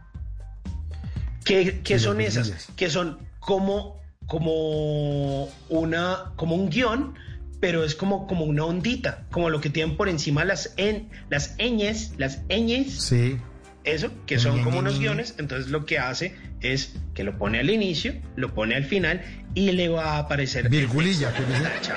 ¿Qué, 1.44 1.82
qué 1.84 2.00
son 2.00 2.22
esas? 2.22 2.70
Que 2.76 2.90
son 2.90 3.20
como, 3.40 4.00
como, 4.28 5.50
una, 5.70 6.32
como 6.36 6.56
un 6.56 6.70
guion, 6.70 7.16
pero 7.60 7.84
es 7.84 7.96
como, 7.96 8.28
como 8.28 8.46
una 8.46 8.64
ondita, 8.66 9.26
como 9.32 9.50
lo 9.50 9.60
que 9.60 9.70
tienen 9.70 9.98
por 9.98 10.08
encima 10.10 10.46
las, 10.46 10.74
en, 10.78 11.10
las 11.30 11.58
ñes, 11.58 12.14
las 12.18 12.42
ñes, 12.48 13.02
Sí. 13.02 13.38
eso, 13.84 14.12
que 14.26 14.40
son 14.40 14.64
como 14.64 14.80
unos 14.80 15.00
guiones, 15.00 15.36
entonces 15.38 15.70
lo 15.70 15.86
que 15.86 16.00
hace 16.00 16.36
es 16.62 16.94
que 17.14 17.24
lo 17.24 17.38
pone 17.38 17.60
al 17.60 17.70
inicio, 17.70 18.14
lo 18.36 18.54
pone 18.54 18.76
al 18.76 18.86
final 18.86 19.22
y 19.54 19.72
le 19.72 19.90
va 19.90 20.16
a 20.16 20.20
aparecer 20.20 20.70
Virgulilla, 20.70 21.30
es 21.30 21.90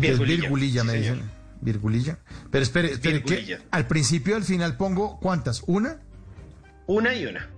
Virgulilla, 0.00 0.42
virgulilla, 0.42 0.84
me 0.84 0.94
dicen. 0.94 1.22
Virgulilla. 1.60 2.18
Pero 2.50 2.62
espere, 2.62 2.92
espere, 2.92 3.22
que 3.22 3.34
Virgulilla. 3.34 3.60
al 3.70 3.86
principio 3.86 4.34
y 4.34 4.36
al 4.36 4.44
final 4.44 4.76
pongo 4.76 5.18
¿cuántas? 5.18 5.62
¿Una? 5.66 5.98
Una 6.86 7.14
y 7.14 7.26
una. 7.26 7.48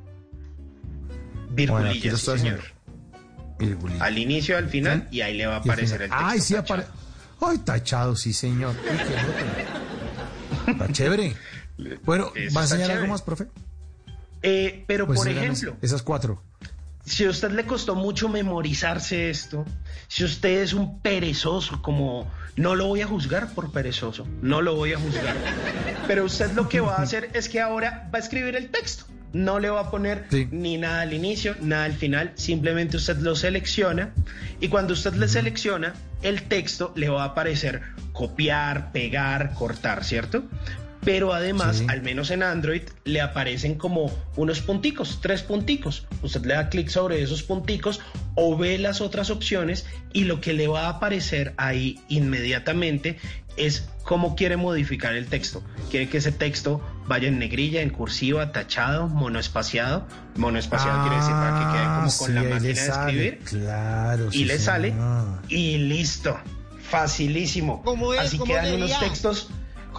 Bueno, 1.51 1.55
Virgulilla, 1.55 2.13
lo 2.13 2.17
sí, 2.17 2.39
señor. 2.39 2.61
Virgulilla. 3.59 4.05
Al 4.05 4.17
inicio, 4.17 4.57
al 4.57 4.69
final, 4.69 5.07
y 5.11 5.21
ahí 5.21 5.37
le 5.37 5.47
va 5.47 5.57
a 5.57 5.59
aparecer 5.59 6.03
el 6.03 6.09
texto. 6.09 6.25
Ay, 6.27 6.41
sí 6.41 6.57
aparece. 6.57 6.89
Ay, 7.43 7.59
tachado, 7.59 8.17
sí, 8.17 8.33
señor. 8.33 8.75
Uy, 8.83 8.97
qué. 10.67 10.73
Está 10.73 10.93
chévere. 10.93 11.35
Bueno, 12.05 12.31
Eso 12.35 12.55
¿va 12.55 12.61
a 12.61 12.65
enseñar 12.65 12.91
algo 12.91 13.07
más, 13.07 13.23
profe? 13.23 13.47
Eh, 14.43 14.85
pero 14.87 15.07
Pues 15.07 15.19
por 15.21 15.29
ejemplo, 15.29 15.77
Esas 15.83 16.03
cuatro. 16.03 16.43
si 17.05 17.25
a 17.25 17.31
usted 17.31 17.51
le 17.51 17.65
costó 17.67 17.95
mucho 17.95 18.29
memorizarse 18.29 19.31
esto, 19.31 19.65
si 20.09 20.25
usted 20.25 20.63
es 20.63 20.73
un 20.73 21.01
perezoso, 21.01 21.83
como 21.83 22.31
no 22.57 22.75
lo 22.75 22.87
voy 22.87 23.01
a 23.03 23.07
juzgar 23.07 23.53
por 23.55 23.71
perezoso, 23.73 24.27
no 24.43 24.61
lo 24.63 24.75
voy 24.77 24.93
a 24.93 24.99
juzgar, 24.99 25.35
pero 26.07 26.25
usted 26.25 26.53
lo 26.53 26.69
que 26.69 26.81
va 26.81 26.97
a 26.97 27.03
hacer 27.03 27.31
es 27.35 27.49
que 27.49 27.61
ahora 27.61 28.09
va 28.13 28.19
a 28.19 28.21
escribir 28.21 28.57
el 28.57 28.71
texto. 28.71 29.05
No 29.33 29.61
le 29.61 29.71
va 29.71 29.81
a 29.83 29.91
poner 29.93 30.27
Sí. 30.31 30.49
ni 30.51 30.77
nada 30.77 31.03
al 31.03 31.13
inicio, 31.13 31.55
nada 31.61 31.85
al 31.85 31.93
final, 31.93 32.33
simplemente 32.35 32.97
usted 32.97 33.19
lo 33.19 33.37
selecciona 33.37 34.13
y 34.61 34.67
cuando 34.69 34.93
usted 34.93 35.15
le 35.15 35.29
selecciona, 35.29 35.95
el 36.23 36.43
texto 36.43 36.93
le 36.97 37.09
va 37.11 37.23
a 37.23 37.27
aparecer 37.27 37.81
copiar, 38.13 38.91
pegar, 38.91 39.55
cortar, 39.55 40.03
¿cierto? 40.05 40.43
Pero 41.05 41.33
además, 41.33 41.79
Sí. 41.79 41.87
al 41.89 42.03
menos 42.03 42.31
en 42.31 42.43
Android, 42.43 42.83
le 43.05 43.21
aparecen 43.23 43.77
como 43.77 44.13
unos 44.37 44.61
punticos, 44.61 45.21
tres 45.23 45.43
punticos. 45.43 46.07
Usted 46.23 46.45
le 46.45 46.55
da 46.55 46.69
clic 46.69 46.89
sobre 46.89 47.23
esos 47.23 47.43
punticos 47.43 48.01
o 48.35 48.57
ve 48.57 48.77
las 48.79 49.01
otras 49.01 49.31
opciones 49.31 49.87
y 50.13 50.25
lo 50.25 50.41
que 50.43 50.53
le 50.53 50.69
va 50.69 50.87
a 50.87 50.89
aparecer 50.91 51.55
ahí 51.57 51.99
inmediatamente 52.09 53.19
es 53.57 53.89
cómo 54.05 54.37
quiere 54.37 54.57
modificar 54.57 55.15
el 55.15 55.27
texto. 55.27 55.63
Quiere 55.91 56.09
que 56.09 56.19
ese 56.19 56.33
texto 56.33 56.81
vaya 57.07 57.29
en 57.29 57.39
negrilla, 57.39 57.81
en 57.83 57.91
cursiva, 57.91 58.53
tachado, 58.53 59.09
monoespaciado. 59.09 60.07
Monoespaciado 60.37 61.01
quiere 61.03 61.17
decir 61.17 61.33
para 61.33 61.59
que 61.59 61.65
quede 61.77 61.85
como 61.85 62.01
con 62.01 62.05
Ah, 62.07 62.11
sí, 62.11 62.33
la 62.33 62.43
máquina 62.43 62.61
de 62.61 62.71
escribir 62.73 63.39
Claro. 63.45 64.29
y 64.29 64.33
sí, 64.39 64.45
le 64.45 64.59
sale 64.59 64.95
y 65.49 65.79
listo. 65.79 66.39
Facilísimo. 66.91 67.83
¿Cómo 67.83 68.13
es? 68.15 68.21
Así 68.21 68.37
¿Cómo 68.39 68.51
quedan 68.53 68.65
sería? 68.67 68.85
unos 68.87 69.01
textos. 69.01 69.49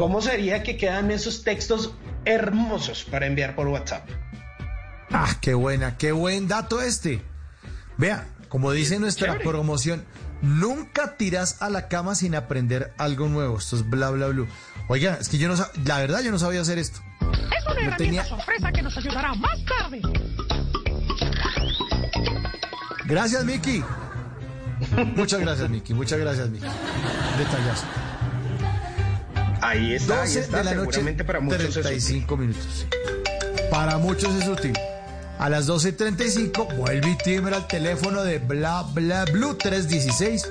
¿Cómo 0.02 0.20
sería 0.20 0.64
que 0.64 0.78
quedan 0.78 1.12
esos 1.12 1.44
textos 1.44 1.94
hermosos 2.26 3.04
para 3.04 3.28
enviar 3.28 3.54
por 3.54 3.68
WhatsApp? 3.68 4.10
Ah, 5.12 5.36
qué 5.40 5.54
buena, 5.54 5.96
qué 5.96 6.12
buen 6.12 6.48
dato 6.48 6.82
este. 6.82 7.22
Vea, 7.98 8.26
como 8.50 8.72
dice 8.72 8.98
nuestra 8.98 9.34
chévere. 9.34 9.48
promoción, 9.48 10.04
nunca 10.42 11.18
tiras 11.18 11.62
a 11.62 11.70
la 11.70 11.88
cama 11.88 12.16
sin 12.16 12.34
aprender 12.34 12.92
algo 12.98 13.28
nuevo. 13.28 13.60
Esto 13.60 13.76
es 13.76 13.88
bla 13.88 14.10
bla 14.10 14.26
bla. 14.30 14.48
Oiga, 14.88 15.20
es 15.22 15.30
que 15.30 15.38
yo 15.38 15.48
no 15.48 15.56
sab- 15.56 15.70
la 15.86 16.00
verdad 16.00 16.22
yo 16.22 16.32
no 16.32 16.40
sabía 16.40 16.62
hacer 16.62 16.80
esto. 16.80 17.00
Es 17.22 17.28
una 17.28 17.36
No 17.66 17.72
herramienta 17.74 17.98
tenía- 17.98 18.26
sorpresa 18.26 18.72
que 18.72 18.82
nos 18.82 18.98
ayudará 18.98 19.36
más 19.36 19.60
tarde. 19.66 20.02
Gracias, 23.06 23.46
Miki. 23.46 23.84
Muchas 25.16 25.40
gracias, 25.42 25.70
Miki. 25.70 25.94
Muchas 25.94 26.18
gracias, 26.18 26.50
Miki. 26.50 26.66
Detallazo. 27.38 27.86
Ahí 29.61 29.93
está, 29.95 30.22
ahí 30.22 30.27
12 30.27 30.40
está. 30.40 30.57
de 30.57 30.64
la 30.64 30.73
noche, 30.73 30.91
Seguramente 30.91 31.23
para 31.23 31.40
muchos 31.40 31.61
es 31.61 31.69
útil. 31.69 31.83
35 31.83 32.38
minutos. 32.38 32.85
Para 33.69 33.98
muchos 33.98 34.35
es 34.35 34.48
útil. 34.48 34.73
A 35.40 35.49
las 35.49 35.67
12.35 35.67 36.75
vuelve 36.75 37.09
y 37.09 37.17
timbra 37.17 37.57
el 37.57 37.67
teléfono 37.67 38.23
de 38.23 38.38
Bla 38.40 38.83
Bla 38.93 39.25
Blue 39.25 39.56
316 39.56 40.48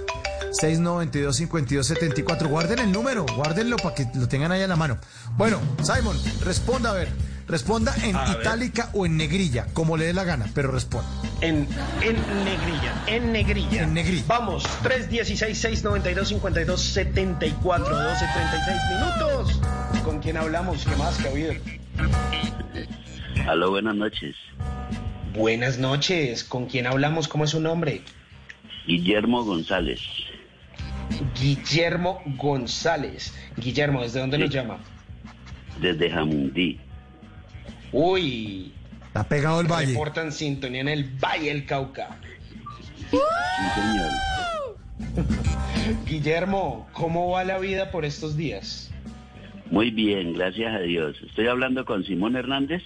692 0.53 1.37
5274. 1.37 2.49
Guarden 2.49 2.79
el 2.81 2.91
número, 2.91 3.25
guárdenlo 3.37 3.77
para 3.77 3.95
que 3.95 4.09
lo 4.15 4.27
tengan 4.27 4.51
ahí 4.51 4.63
a 4.63 4.67
la 4.67 4.77
mano. 4.77 4.99
Bueno, 5.37 5.61
Simon, 5.83 6.17
responda 6.45 6.91
a 6.91 6.95
ver. 6.95 7.09
Responda 7.51 7.95
en 8.05 8.15
A 8.17 8.25
ver. 8.25 8.41
itálica 8.41 8.91
o 8.95 9.05
en 9.07 9.17
negrilla, 9.17 9.67
como 9.73 9.97
le 9.97 10.05
dé 10.07 10.13
la 10.15 10.25
gana, 10.25 10.47
pero 10.55 10.71
responda. 10.71 11.09
En, 11.41 11.67
en 12.03 12.17
negrilla, 12.45 13.03
en 13.07 13.33
negrilla. 13.33 13.83
En 13.83 13.95
negrilla. 13.95 14.25
Vamos, 14.29 14.65
316-692-5274, 14.85 17.61
12.36 17.61 18.95
minutos. 18.95 19.61
¿Con 20.05 20.21
quién 20.21 20.37
hablamos? 20.37 20.85
¿Qué 20.85 20.95
más 20.97 21.17
que 21.19 21.29
ha 21.29 21.31
habido? 21.31 21.53
Aló, 23.49 23.71
buenas 23.71 23.95
noches. 23.97 24.37
Buenas 25.37 25.79
noches. 25.79 26.45
¿Con 26.45 26.67
quién 26.67 26.87
hablamos? 26.87 27.27
¿Cómo 27.29 27.45
es 27.45 27.51
su 27.51 27.61
nombre? 27.61 28.03
Guillermo 28.87 29.45
González, 29.45 30.01
Guillermo 31.41 32.23
González. 32.37 33.35
Guillermo, 33.57 34.03
¿desde 34.03 34.21
dónde 34.21 34.37
Sí. 34.39 34.45
nos 34.45 34.53
llama? 34.55 34.79
desde 35.81 36.11
Jamundí. 36.11 36.79
Uy, 37.93 38.73
Está 39.07 39.25
pegado 39.25 39.61
el 39.61 39.67
valle. 39.67 39.93
reportan 39.93 40.31
sintonía 40.33 40.81
en 40.83 40.89
el 40.89 41.05
Valle 41.19 41.49
del 41.49 41.67
Cauca. 41.67 42.19
Sí, 43.11 43.19
señor. 43.75 44.11
Guillermo, 46.07 46.89
¿cómo 46.93 47.31
va 47.31 47.45
la 47.45 47.59
vida 47.59 47.91
por 47.91 48.05
estos 48.05 48.37
días? 48.37 48.91
Muy 49.71 49.91
bien, 49.91 50.35
gracias 50.35 50.75
a 50.75 50.81
Dios. 50.81 51.17
Estoy 51.27 51.47
hablando 51.49 51.85
con 51.85 52.05
Simón 52.05 52.37
Hernández. 52.37 52.83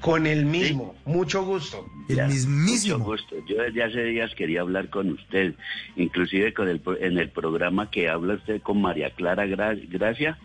Con 0.00 0.26
el 0.26 0.46
mismo, 0.46 0.94
mucho 1.04 1.44
gusto. 1.44 1.86
El 2.08 2.16
Ya, 2.16 2.26
mismísimo. 2.26 2.98
Mucho 2.98 3.10
gusto. 3.10 3.36
Yo 3.46 3.62
desde 3.62 3.82
hace 3.84 4.02
días 4.04 4.34
quería 4.34 4.62
hablar 4.62 4.88
con 4.88 5.10
usted, 5.10 5.54
inclusive 5.96 6.54
con 6.54 6.68
el, 6.68 6.80
pro- 6.80 6.98
en 6.98 7.18
el 7.18 7.28
programa 7.28 7.90
que 7.90 8.08
habla 8.08 8.34
usted 8.34 8.62
con 8.62 8.80
María 8.80 9.10
Clara 9.10 9.44
Gra- 9.46 9.78
Gracia. 9.90 10.38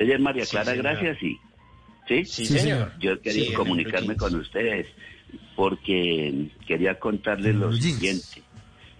¿Ella 0.00 0.14
es 0.16 0.20
María 0.20 0.44
Sí, 0.44 0.50
Clara 0.50 0.72
señor. 0.72 0.82
Gracia? 0.82 1.16
Sí. 1.20 1.38
¿Sí? 2.06 2.24
Sí, 2.24 2.46
Sí, 2.46 2.58
señor. 2.58 2.92
Yo 2.98 3.20
quería 3.20 3.46
Sí, 3.46 3.52
comunicarme 3.52 4.14
Blue 4.14 4.16
Jeans. 4.16 4.18
con 4.32 4.40
ustedes 4.40 4.86
porque 5.56 6.48
quería 6.66 6.98
contarles 6.98 7.54
lo 7.56 7.72
siguiente. 7.72 8.42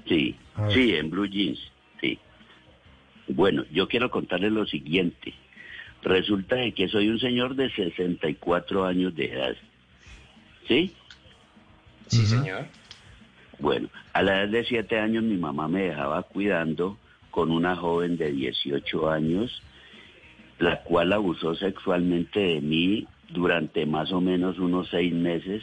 Sí, 0.08 0.36
sí, 0.70 0.94
en 0.94 1.10
Blue 1.10 1.26
Jeans, 1.26 1.58
sí. 2.00 2.18
Bueno, 3.28 3.64
yo 3.72 3.88
quiero 3.88 4.10
contarles 4.10 4.52
lo 4.52 4.66
siguiente. 4.66 5.34
Resulta 6.02 6.56
de 6.56 6.72
que 6.72 6.88
soy 6.88 7.08
un 7.08 7.18
señor 7.18 7.56
de 7.56 7.70
64 7.70 8.84
años 8.84 9.14
de 9.16 9.26
edad. 9.32 9.56
¿Sí? 10.68 10.92
Sí, 12.08 12.26
señor. 12.26 12.66
Bueno, 13.58 13.88
a 14.12 14.22
la 14.22 14.42
edad 14.42 14.48
de 14.48 14.64
7 14.64 14.98
años 14.98 15.24
mi 15.24 15.36
mamá 15.36 15.66
me 15.68 15.82
dejaba 15.82 16.22
cuidando 16.22 16.98
con 17.30 17.50
una 17.50 17.74
joven 17.76 18.16
de 18.16 18.32
18 18.32 19.10
años, 19.10 19.62
la 20.58 20.82
cual 20.82 21.12
abusó 21.12 21.54
sexualmente 21.54 22.40
de 22.40 22.60
mí 22.60 23.06
durante 23.30 23.86
más 23.86 24.12
o 24.12 24.20
menos 24.20 24.58
unos 24.58 24.88
seis 24.88 25.12
meses 25.12 25.62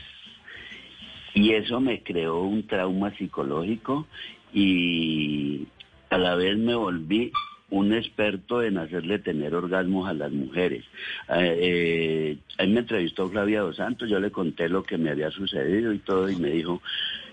Y 1.33 1.51
eso 1.53 1.79
me 1.79 2.03
creó 2.03 2.41
un 2.41 2.67
trauma 2.67 3.11
psicológico 3.17 4.05
y 4.53 5.67
a 6.09 6.17
la 6.17 6.35
vez 6.35 6.57
me 6.57 6.75
volví 6.75 7.31
un 7.73 7.91
experto 7.91 8.61
en 8.61 8.77
hacerle 8.77 9.17
tener 9.17 9.55
orgasmos 9.55 10.07
a 10.07 10.13
las 10.13 10.31
mujeres. 10.31 10.85
Eh, 11.27 11.57
eh, 11.59 12.37
ahí 12.59 12.67
me 12.67 12.81
entrevistó 12.81 13.27
Flavia 13.31 13.61
Dos 13.61 13.77
Santos, 13.77 14.07
yo 14.07 14.19
le 14.19 14.29
conté 14.29 14.69
lo 14.69 14.83
que 14.83 14.99
me 14.99 15.09
había 15.09 15.31
sucedido 15.31 15.91
y 15.91 15.97
todo, 15.97 16.29
y 16.29 16.35
me 16.35 16.51
dijo, 16.51 16.83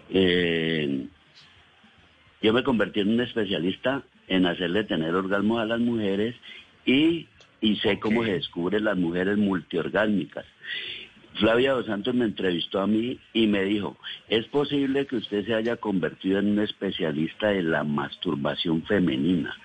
eh, 0.09 1.07
yo 2.41 2.53
me 2.55 2.63
convertí 2.63 3.01
en 3.01 3.11
un 3.11 3.21
especialista 3.21 4.03
en 4.29 4.47
hacerle 4.47 4.85
tener 4.85 5.15
orgasmos 5.15 5.61
a 5.61 5.67
las 5.67 5.81
mujeres 5.81 6.35
y, 6.87 7.27
y 7.61 7.77
sé 7.77 7.99
cómo 7.99 8.25
se 8.25 8.33
descubren 8.33 8.85
las 8.85 8.97
mujeres 8.97 9.39
multiorgásmicas. 9.39 10.47
Flavia 11.35 11.73
Dos 11.73 11.87
Santos 11.87 12.15
me 12.15 12.25
entrevistó 12.25 12.81
a 12.81 12.87
mí 12.87 13.19
y 13.33 13.47
me 13.47 13.65
dijo, 13.65 13.97
es 14.29 14.47
posible 14.47 15.07
que 15.07 15.17
usted 15.17 15.47
se 15.47 15.55
haya 15.55 15.77
convertido 15.77 16.39
en 16.39 16.51
un 16.51 16.59
especialista 16.59 17.53
en 17.53 17.71
la 17.71 17.85
masturbación 17.85 18.83
femenina, 18.83 19.57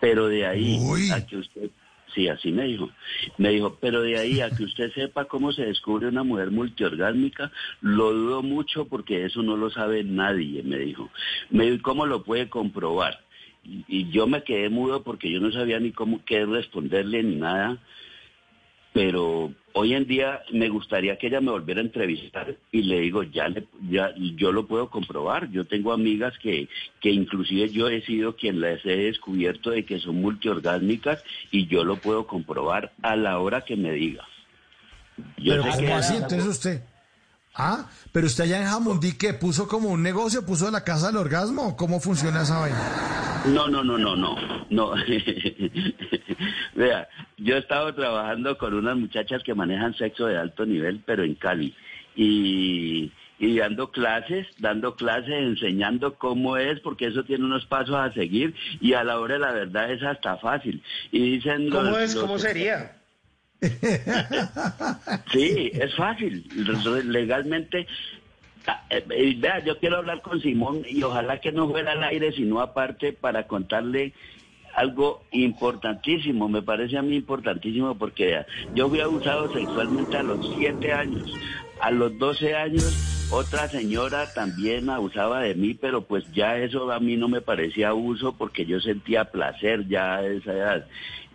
pero 0.00 0.28
de 0.28 0.46
ahí 0.46 0.78
a 1.12 1.24
que 1.24 1.36
usted, 1.36 1.70
sí, 2.14 2.28
así 2.28 2.50
me 2.50 2.64
dijo, 2.64 2.90
me 3.38 3.50
dijo, 3.50 3.78
pero 3.80 4.02
de 4.02 4.18
ahí 4.18 4.40
a 4.40 4.50
que 4.50 4.64
usted 4.64 4.92
sepa 4.92 5.26
cómo 5.26 5.52
se 5.52 5.64
descubre 5.64 6.08
una 6.08 6.24
mujer 6.24 6.50
multiorgásmica, 6.50 7.50
lo 7.80 8.12
dudo 8.12 8.42
mucho 8.42 8.86
porque 8.86 9.24
eso 9.24 9.42
no 9.42 9.56
lo 9.56 9.70
sabe 9.70 10.04
nadie, 10.04 10.62
me 10.62 10.78
dijo. 10.78 11.10
Me 11.48 11.64
dijo, 11.64 11.76
¿y 11.76 11.80
cómo 11.80 12.06
lo 12.06 12.24
puede 12.24 12.50
comprobar? 12.50 13.23
Y, 13.64 13.84
y 13.88 14.10
yo 14.10 14.26
me 14.26 14.42
quedé 14.44 14.68
mudo 14.68 15.02
porque 15.02 15.30
yo 15.30 15.40
no 15.40 15.50
sabía 15.52 15.80
ni 15.80 15.90
cómo 15.92 16.22
qué 16.24 16.44
responderle 16.46 17.22
ni 17.22 17.36
nada 17.36 17.78
pero 18.92 19.52
hoy 19.72 19.92
en 19.94 20.06
día 20.06 20.42
me 20.52 20.68
gustaría 20.68 21.18
que 21.18 21.26
ella 21.26 21.40
me 21.40 21.50
volviera 21.50 21.80
a 21.80 21.84
entrevistar 21.84 22.56
y 22.70 22.82
le 22.84 23.00
digo, 23.00 23.24
ya, 23.24 23.48
le, 23.48 23.66
ya 23.90 24.14
yo 24.36 24.52
lo 24.52 24.68
puedo 24.68 24.88
comprobar. 24.88 25.50
Yo 25.50 25.64
tengo 25.66 25.92
amigas 25.92 26.32
que, 26.38 26.68
que 27.00 27.10
inclusive 27.10 27.70
yo 27.70 27.88
he 27.88 28.02
sido 28.02 28.36
quien 28.36 28.60
las 28.60 28.86
he 28.86 28.96
descubierto 28.96 29.70
de 29.70 29.84
que 29.84 29.98
son 29.98 30.20
multiorgásmicas 30.20 31.24
y 31.50 31.66
yo 31.66 31.82
lo 31.82 31.96
puedo 31.96 32.28
comprobar 32.28 32.92
a 33.02 33.16
la 33.16 33.40
hora 33.40 33.62
que 33.64 33.74
me 33.74 33.90
diga. 33.90 34.24
Yo 35.38 35.54
Pero 35.56 35.62
sé 35.64 35.70
¿cómo 35.70 35.80
que- 35.88 35.92
así? 35.94 36.14
Entonces 36.14 36.46
usted... 36.46 36.82
Ah, 37.56 37.88
pero 38.12 38.26
usted 38.26 38.44
allá 38.44 38.58
en 38.60 38.66
Jamundí, 38.68 39.16
que 39.16 39.32
puso 39.34 39.68
como 39.68 39.88
un 39.90 40.02
negocio, 40.02 40.44
puso 40.44 40.70
la 40.70 40.82
casa 40.82 41.06
del 41.08 41.18
orgasmo, 41.18 41.76
¿cómo 41.76 42.00
funciona 42.00 42.42
esa 42.42 42.58
vaina? 42.58 43.42
No, 43.46 43.68
no, 43.68 43.84
no, 43.84 43.96
no, 43.98 44.16
no, 44.16 44.36
no. 44.70 44.92
Vea, 46.74 47.08
yo 47.38 47.56
he 47.56 47.58
estado 47.58 47.94
trabajando 47.94 48.58
con 48.58 48.74
unas 48.74 48.96
muchachas 48.96 49.42
que 49.44 49.54
manejan 49.54 49.94
sexo 49.94 50.26
de 50.26 50.36
alto 50.38 50.66
nivel, 50.66 51.02
pero 51.06 51.22
en 51.24 51.34
Cali. 51.34 51.74
Y, 52.16 53.12
y 53.38 53.56
dando 53.58 53.90
clases, 53.90 54.46
dando 54.58 54.96
clases, 54.96 55.34
enseñando 55.34 56.14
cómo 56.14 56.56
es, 56.56 56.80
porque 56.80 57.06
eso 57.06 57.24
tiene 57.24 57.44
unos 57.44 57.66
pasos 57.66 57.96
a 57.96 58.12
seguir 58.12 58.54
y 58.80 58.94
a 58.94 59.04
la 59.04 59.18
hora 59.20 59.34
de 59.34 59.40
la 59.40 59.52
verdad 59.52 59.90
es 59.92 60.02
hasta 60.02 60.36
fácil. 60.38 60.82
Y 61.12 61.36
dicen 61.36 61.70
¿Cómo 61.70 61.90
los- 61.90 61.98
es? 61.98 62.14
los- 62.14 62.24
¿Cómo 62.24 62.38
sería? 62.38 62.96
Sí, 65.32 65.70
es 65.74 65.94
fácil. 65.96 66.46
Legalmente. 67.04 67.86
ah, 68.66 68.84
eh, 68.90 69.04
eh, 69.10 69.34
Vea, 69.38 69.64
yo 69.64 69.78
quiero 69.78 69.98
hablar 69.98 70.22
con 70.22 70.40
Simón 70.40 70.82
y 70.88 71.02
ojalá 71.02 71.40
que 71.40 71.52
no 71.52 71.68
fuera 71.68 71.92
al 71.92 72.04
aire, 72.04 72.32
sino 72.32 72.60
aparte 72.60 73.12
para 73.12 73.46
contarle 73.46 74.12
algo 74.74 75.22
importantísimo, 75.30 76.48
me 76.48 76.62
parece 76.62 76.98
a 76.98 77.02
mí 77.02 77.14
importantísimo 77.14 77.96
porque 77.96 78.44
yo 78.74 78.88
fui 78.88 79.00
abusado 79.00 79.52
sexualmente 79.52 80.16
a 80.16 80.24
los 80.24 80.52
7 80.56 80.92
años, 80.92 81.32
a 81.80 81.92
los 81.92 82.18
12 82.18 82.56
años 82.56 83.14
otra 83.30 83.68
señora 83.68 84.32
también 84.32 84.90
abusaba 84.90 85.40
de 85.40 85.54
mí, 85.54 85.74
pero 85.74 86.02
pues 86.02 86.24
ya 86.32 86.56
eso 86.58 86.92
a 86.92 87.00
mí 87.00 87.16
no 87.16 87.28
me 87.28 87.40
parecía 87.40 87.88
abuso 87.88 88.36
porque 88.36 88.66
yo 88.66 88.80
sentía 88.80 89.24
placer 89.24 89.88
ya 89.88 90.16
a 90.16 90.26
esa 90.26 90.52
edad, 90.52 90.86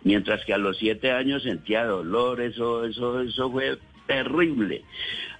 mientras 0.04 0.44
que 0.44 0.54
a 0.54 0.58
los 0.58 0.78
7 0.78 1.12
años 1.12 1.42
sentía 1.42 1.84
dolor, 1.84 2.40
eso, 2.40 2.84
eso, 2.84 3.20
eso 3.20 3.50
fue 3.50 3.78
terrible. 4.06 4.82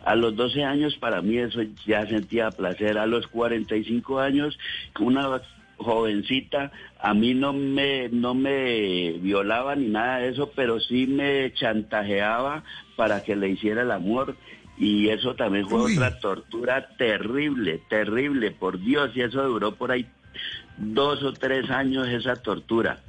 A 0.05 0.14
los 0.14 0.34
12 0.36 0.64
años 0.64 0.97
para 0.97 1.20
mí 1.22 1.39
eso 1.39 1.60
ya 1.86 2.06
sentía 2.06 2.50
placer. 2.50 2.98
A 2.98 3.06
los 3.06 3.26
45 3.26 4.20
años 4.20 4.58
una 4.98 5.40
jovencita 5.76 6.70
a 6.98 7.14
mí 7.14 7.32
no 7.32 7.55
me 7.55 8.10
no 8.10 8.34
me 8.34 9.12
violaba 9.12 9.74
ni 9.76 9.89
nada 9.89 10.18
de 10.18 10.28
eso, 10.28 10.52
pero 10.55 10.78
sí 10.78 11.06
me 11.06 11.52
chantajeaba 11.55 12.64
para 12.97 13.22
que 13.22 13.34
le 13.34 13.48
hiciera 13.48 13.82
el 13.82 13.90
amor 13.90 14.36
y 14.80 15.10
eso 15.10 15.34
también 15.34 15.68
fue 15.68 15.92
otra 15.92 16.18
tortura 16.18 16.89
terrible, 16.97 17.82
terrible, 17.90 18.50
por 18.50 18.80
Dios, 18.80 19.10
y 19.14 19.20
eso 19.20 19.42
duró 19.42 19.74
por 19.74 19.92
ahí 19.92 20.06
dos 20.78 21.22
o 21.22 21.34
tres 21.34 21.70
años 21.70 22.08
esa 22.08 22.36
tortura. 22.36 23.00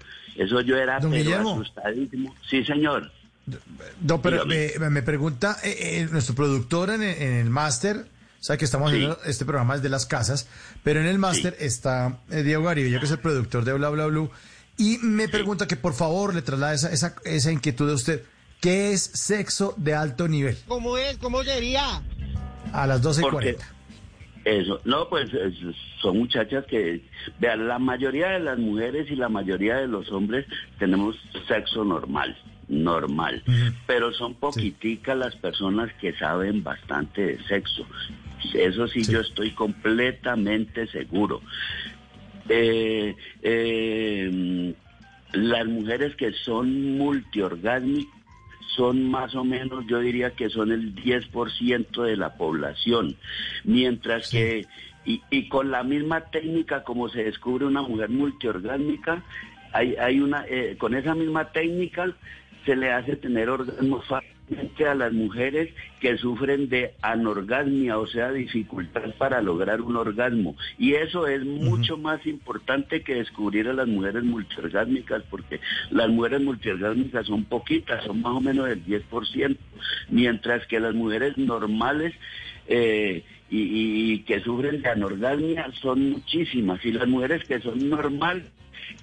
Eso 0.43 0.61
yo 0.61 0.75
era 0.77 0.99
Don 0.99 1.11
pero 1.11 1.23
Guillermo. 1.23 1.53
asustadísimo. 1.61 2.35
Sí, 2.49 2.63
señor. 2.65 3.11
No, 4.01 4.21
pero 4.21 4.45
me, 4.45 4.71
me 4.89 5.01
pregunta 5.01 5.57
eh, 5.63 5.75
eh, 6.01 6.07
nuestro 6.11 6.35
productor 6.35 6.89
en, 6.91 7.03
el- 7.03 7.21
en 7.21 7.33
el 7.33 7.49
máster, 7.49 8.05
sabe 8.39 8.59
que 8.59 8.65
estamos 8.65 8.89
Sí. 8.91 8.97
haciendo 8.97 9.19
este 9.25 9.45
programa 9.45 9.75
desde 9.75 9.89
las 9.89 10.05
casas, 10.05 10.47
pero 10.83 10.99
en 10.99 11.07
el 11.07 11.17
máster 11.19 11.55
está 11.59 12.19
eh, 12.29 12.43
Diego 12.43 12.63
Garibello, 12.63 12.99
que 12.99 13.05
es 13.05 13.11
el 13.11 13.19
productor 13.19 13.65
de 13.65 13.73
Bla 13.73 13.89
Bla 13.89 14.05
Blue, 14.05 14.29
y 14.77 14.97
me 14.99 15.27
pregunta 15.27 15.67
que 15.67 15.75
por 15.75 15.93
favor 15.93 16.33
le 16.33 16.41
traslade 16.41 16.75
esa, 16.75 16.89
esa, 16.91 17.15
esa 17.25 17.51
inquietud 17.51 17.89
a 17.89 17.93
usted. 17.93 18.23
¿Qué 18.61 18.93
es 18.93 19.01
sexo 19.01 19.73
de 19.77 19.95
alto 19.95 20.27
nivel? 20.27 20.57
¿Cómo 20.67 20.97
es? 20.97 21.17
¿Cómo 21.17 21.43
sería? 21.43 22.01
A 22.73 22.87
las 22.87 23.01
12 23.01 23.21
y 23.21 23.23
Porque- 23.23 23.55
40. 23.55 23.65
Eso, 24.43 24.81
no, 24.85 25.07
pues 25.07 25.31
es- 25.33 25.53
son 26.01 26.17
muchachas 26.17 26.65
que, 26.65 27.01
vean, 27.39 27.67
la 27.67 27.77
mayoría 27.77 28.29
de 28.29 28.39
las 28.39 28.57
mujeres 28.57 29.09
y 29.11 29.15
la 29.15 29.29
mayoría 29.29 29.75
de 29.77 29.87
los 29.87 30.11
hombres 30.11 30.45
tenemos 30.79 31.15
sexo 31.47 31.85
normal, 31.85 32.35
normal, 32.67 33.43
pero 33.85 34.11
son 34.13 34.33
poquiticas 34.33 35.15
las 35.17 35.35
personas 35.35 35.93
que 36.01 36.13
saben 36.13 36.63
bastante 36.63 37.21
de 37.25 37.43
sexo. 37.43 37.85
Eso 38.55 38.87
sí, 38.87 39.03
yo 39.03 39.19
estoy 39.19 39.51
completamente 39.51 40.87
seguro. 40.87 41.41
Eh, 42.49 43.15
eh, 43.43 44.73
las 45.33 45.65
mujeres 45.67 46.15
que 46.15 46.31
son 46.33 46.97
multiorgásmicas 46.97 48.11
son 48.75 49.09
más 49.09 49.35
o 49.35 49.43
menos, 49.43 49.85
yo 49.87 49.99
diría 49.99 50.31
que 50.31 50.49
son 50.49 50.71
el 50.71 50.95
10% 50.95 52.03
de 52.03 52.17
la 52.17 52.35
población, 52.35 53.15
mientras 53.63 54.29
que, 54.29 54.65
y, 55.05 55.21
y 55.29 55.49
con 55.49 55.71
la 55.71 55.83
misma 55.83 56.21
técnica 56.21 56.83
como 56.83 57.09
se 57.09 57.23
descubre 57.23 57.65
una 57.65 57.81
mujer 57.81 58.09
multiorgásmica, 58.09 59.23
hay, 59.73 59.95
hay 59.95 60.19
una, 60.19 60.45
eh, 60.47 60.75
con 60.77 60.95
esa 60.95 61.15
misma 61.15 61.51
técnica 61.51 62.13
se 62.65 62.75
le 62.75 62.91
hace 62.91 63.15
tener 63.15 63.49
orgasmos 63.49 64.05
a 64.87 64.95
las 64.95 65.13
mujeres 65.13 65.69
que 65.99 66.17
sufren 66.17 66.67
de 66.69 66.93
anorgasmia, 67.01 67.97
o 67.99 68.07
sea, 68.07 68.31
dificultad 68.31 69.13
para 69.17 69.41
lograr 69.41 69.81
un 69.81 69.95
orgasmo. 69.95 70.55
Y 70.77 70.93
eso 70.95 71.27
es 71.27 71.43
mucho 71.45 71.97
más 71.97 72.25
importante 72.25 73.01
que 73.03 73.15
descubrir 73.15 73.67
a 73.69 73.73
las 73.73 73.87
mujeres 73.87 74.23
multiorgásmicas, 74.23 75.23
porque 75.29 75.59
las 75.91 76.09
mujeres 76.09 76.41
multiorgásmicas 76.41 77.27
son 77.27 77.45
poquitas, 77.45 78.03
son 78.05 78.21
más 78.21 78.33
o 78.33 78.41
menos 78.41 78.67
el 78.69 78.83
10%, 78.85 79.57
mientras 80.09 80.65
que 80.67 80.79
las 80.79 80.93
mujeres 80.95 81.37
normales 81.37 82.13
eh, 82.67 83.23
y, 83.49 83.57
y- 83.59 84.11
y 84.13 84.19
que 84.19 84.39
sufren 84.41 84.81
de 84.81 84.89
anorgasmia 84.89 85.71
son 85.81 86.11
muchísimas. 86.11 86.83
Y 86.85 86.91
las 86.91 87.07
mujeres 87.07 87.43
que 87.45 87.59
son 87.59 87.89
normales 87.89 88.43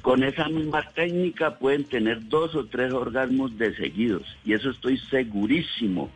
con 0.03 0.23
esa 0.25 0.49
misma 0.49 0.83
técnica 0.91 1.59
pueden 1.59 1.85
tener 1.85 2.29
dos 2.29 2.55
o 2.55 2.67
tres 2.67 2.93
orgasmos 2.93 3.57
de 3.59 3.75
seguidos 3.77 4.25
y 4.45 4.53
eso 4.53 4.71
estoy 4.71 4.99
segurísimo. 5.11 6.11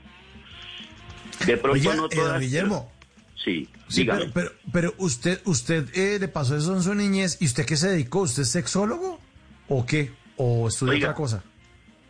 De 1.46 1.56
pronto 1.56 1.78
Oiga, 1.78 1.94
no 1.96 2.06
eh, 2.06 2.08
don 2.14 2.24
todas. 2.24 2.40
Guillermo. 2.40 2.92
Sí, 3.36 3.68
Sí, 3.92 4.04
pero, 4.04 4.24
pero, 4.32 4.52
pero 4.72 4.94
usted, 4.96 5.40
usted 5.44 5.86
eh, 5.94 6.18
le 6.18 6.28
pasó 6.28 6.56
eso 6.56 6.74
en 6.74 6.82
su 6.82 6.94
niñez, 6.94 7.36
¿y 7.42 7.44
usted 7.44 7.66
qué 7.66 7.76
se 7.76 7.90
dedicó? 7.90 8.20
¿Usted 8.20 8.42
es 8.42 8.48
sexólogo? 8.48 9.20
¿O 9.68 9.84
qué? 9.84 10.10
¿O 10.36 10.66
estudia 10.68 10.94
Oiga. 10.94 11.08
otra 11.08 11.14
cosa? 11.14 11.44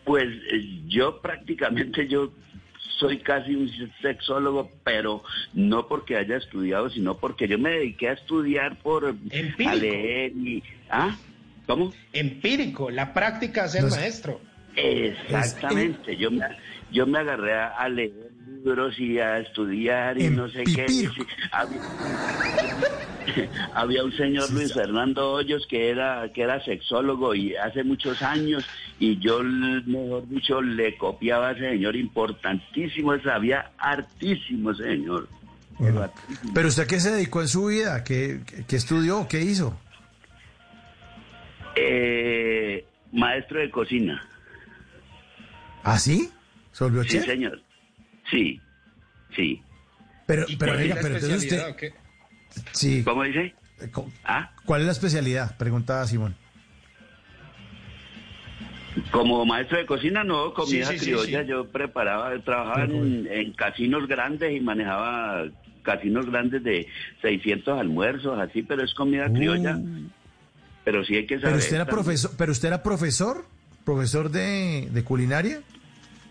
Pues 0.04 0.28
eh, 0.52 0.80
yo 0.86 1.20
prácticamente 1.20 2.06
yo 2.06 2.32
soy 3.00 3.18
casi 3.18 3.56
un 3.56 3.68
sexólogo, 4.00 4.70
pero 4.84 5.24
no 5.54 5.88
porque 5.88 6.16
haya 6.16 6.36
estudiado, 6.36 6.88
sino 6.88 7.16
porque 7.16 7.48
yo 7.48 7.58
me 7.58 7.70
dediqué 7.70 8.10
a 8.10 8.12
estudiar 8.12 8.78
por 8.80 9.06
a 9.06 9.74
leer 9.74 10.32
y 10.36 10.62
¿ah? 10.88 11.16
¿Cómo? 11.66 11.92
Empírico, 12.12 12.90
la 12.90 13.12
práctica 13.14 13.64
es 13.66 13.74
el 13.76 13.86
maestro. 13.90 14.40
Exactamente, 14.74 16.16
yo 16.16 16.30
me, 16.30 16.40
yo 16.90 17.06
me 17.06 17.18
agarré 17.18 17.54
a, 17.54 17.68
a 17.68 17.88
leer 17.88 18.12
libros 18.48 18.98
y 18.98 19.18
a 19.18 19.38
estudiar 19.38 20.18
y 20.20 20.28
no 20.28 20.48
sé 20.48 20.64
qué. 20.64 20.86
había, 21.52 21.80
había 23.74 24.04
un 24.04 24.12
señor 24.16 24.50
Luis 24.52 24.72
Fernando 24.74 25.32
Hoyos 25.32 25.66
que 25.68 25.90
era 25.90 26.28
que 26.34 26.42
era 26.42 26.62
sexólogo 26.64 27.34
y 27.34 27.54
hace 27.56 27.84
muchos 27.84 28.22
años 28.22 28.64
y 28.98 29.18
yo 29.18 29.42
mejor 29.42 30.28
dicho 30.28 30.60
le 30.60 30.96
copiaba 30.96 31.48
a 31.48 31.52
ese 31.52 31.70
señor 31.70 31.96
importantísimo, 31.96 33.16
sabía 33.20 33.70
hartísimo 33.78 34.72
ese 34.72 34.84
señor. 34.84 35.28
Pero 36.54 36.68
usted 36.68 36.86
qué 36.86 37.00
se 37.00 37.10
dedicó 37.12 37.40
en 37.42 37.48
su 37.48 37.66
vida, 37.66 38.04
qué, 38.04 38.40
qué- 38.46 38.64
qué 38.66 38.76
estudió, 38.76 39.26
qué 39.28 39.40
hizo. 39.42 39.76
Eh, 41.76 42.84
maestro 43.12 43.60
de 43.60 43.70
cocina. 43.70 44.22
¿Ah, 45.82 45.98
sí? 45.98 46.30
¿Se 46.72 46.84
volvió 46.84 47.02
Sí, 47.02 47.10
chef? 47.10 47.26
señor. 47.26 47.60
Sí, 48.30 48.60
sí. 49.34 49.62
Pero, 50.26 50.44
¿Y 50.48 50.56
pero 50.56 50.74
la 50.74 50.94
pero 50.94 51.14
entonces 51.16 51.42
usted, 51.42 51.92
sí. 52.72 53.02
¿Cómo 53.04 53.24
dice? 53.24 53.54
¿Ah? 54.24 54.52
¿Cuál 54.64 54.82
es 54.82 54.86
la 54.86 54.92
especialidad? 54.92 55.56
Preguntaba 55.58 56.06
Simón. 56.06 56.36
Como 59.10 59.44
maestro 59.46 59.78
de 59.78 59.86
cocina, 59.86 60.22
no, 60.22 60.52
comida 60.52 60.86
Sí, 60.86 60.92
sí, 60.92 60.98
sí, 60.98 61.04
criolla. 61.06 61.42
sí. 61.42 61.48
Yo 61.48 61.66
preparaba, 61.68 62.38
trabajaba 62.40 62.84
en, 62.84 63.26
en 63.30 63.52
casinos 63.54 64.06
grandes 64.06 64.54
y 64.54 64.60
manejaba 64.60 65.44
casinos 65.82 66.26
grandes 66.26 66.62
de 66.62 66.86
600 67.22 67.78
almuerzos, 67.80 68.38
así, 68.38 68.62
pero 68.62 68.84
es 68.84 68.94
comida 68.94 69.32
criolla. 69.32 69.78
Pero 70.84 71.04
sí 71.04 71.16
hay 71.16 71.26
que 71.26 71.38
saber. 71.40 71.46
Uh. 71.46 71.50
Pero 71.52 71.58
usted 71.64 71.76
era 71.76 71.86
profesor, 71.86 72.30
pero 72.36 72.52
usted 72.52 72.68
era 72.68 72.82
profesor, 72.82 73.44
profesor 73.84 74.30
de, 74.30 74.88
de 74.92 75.04
culinaria. 75.04 75.62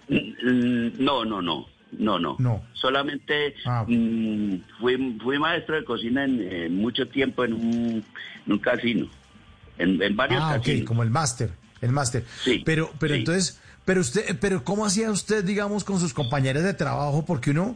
Mm, 0.10 1.04
No, 1.04 1.26
no, 1.26 1.42
no. 1.42 1.68
No, 1.98 2.18
no. 2.20 2.38
No. 2.40 2.64
Solamente 2.74 3.54
Ah. 3.66 3.84
mm, 3.88 4.56
fui, 4.80 5.18
fui 5.22 5.38
maestro 5.40 5.76
de 5.76 5.84
cocina 5.84 6.24
en, 6.24 6.42
en 6.42 6.76
mucho 6.78 7.08
tiempo 7.10 7.44
en 7.44 7.54
un, 7.54 8.04
en 8.46 8.52
un 8.54 8.60
casino. 8.60 9.08
En, 9.78 10.02
en 10.02 10.16
varios 10.16 10.42
Ah, 10.42 10.52
ok, 10.58 10.64
casinos. 10.64 10.88
como 10.88 11.04
el 11.04 11.10
máster, 11.10 11.52
el 11.82 11.92
máster. 11.92 12.24
Sí, 12.44 12.62
Pero, 12.66 12.92
pero 13.00 13.14
sí. 13.16 13.20
entonces, 13.20 13.60
pero 13.84 14.00
usted, 14.02 14.38
pero 14.40 14.64
¿cómo 14.64 14.86
hacía 14.86 15.12
usted, 15.12 15.44
digamos, 15.44 15.84
con 15.84 16.00
sus 16.00 16.14
compañeros 16.14 16.64
de 16.64 16.74
trabajo? 16.74 17.26
Porque 17.26 17.52
uno, 17.52 17.76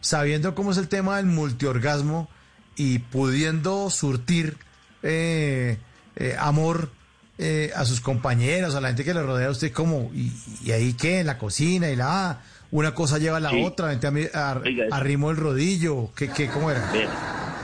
sabiendo 0.00 0.54
cómo 0.56 0.72
es 0.72 0.78
el 0.78 0.88
tema 0.88 1.18
del 1.18 1.26
multiorgasmo 1.26 2.28
y 2.74 2.98
pudiendo 3.00 3.90
surtir 3.90 4.56
eh, 5.04 5.78
eh, 6.16 6.34
amor 6.38 6.90
eh, 7.38 7.70
a 7.74 7.84
sus 7.84 8.00
compañeros, 8.00 8.74
a 8.74 8.80
la 8.80 8.88
gente 8.88 9.04
que 9.04 9.14
le 9.14 9.22
rodea 9.22 9.48
a 9.48 9.50
usted, 9.50 9.72
como, 9.72 10.10
y, 10.14 10.30
y 10.64 10.70
ahí 10.72 10.92
qué, 10.94 11.20
en 11.20 11.26
la 11.26 11.38
cocina, 11.38 11.90
y 11.90 11.96
la, 11.96 12.30
ah, 12.30 12.42
una 12.70 12.94
cosa 12.94 13.18
lleva 13.18 13.38
a 13.38 13.40
la 13.40 13.50
Sí. 13.50 13.62
otra, 13.64 13.88
vente 13.88 14.06
a 14.34 14.58
Oiga, 14.64 14.84
arrimo 14.90 15.30
el 15.30 15.36
rodillo, 15.36 16.10
¿qué, 16.16 16.28
qué, 16.28 16.48
cómo 16.48 16.70
era? 16.70 16.82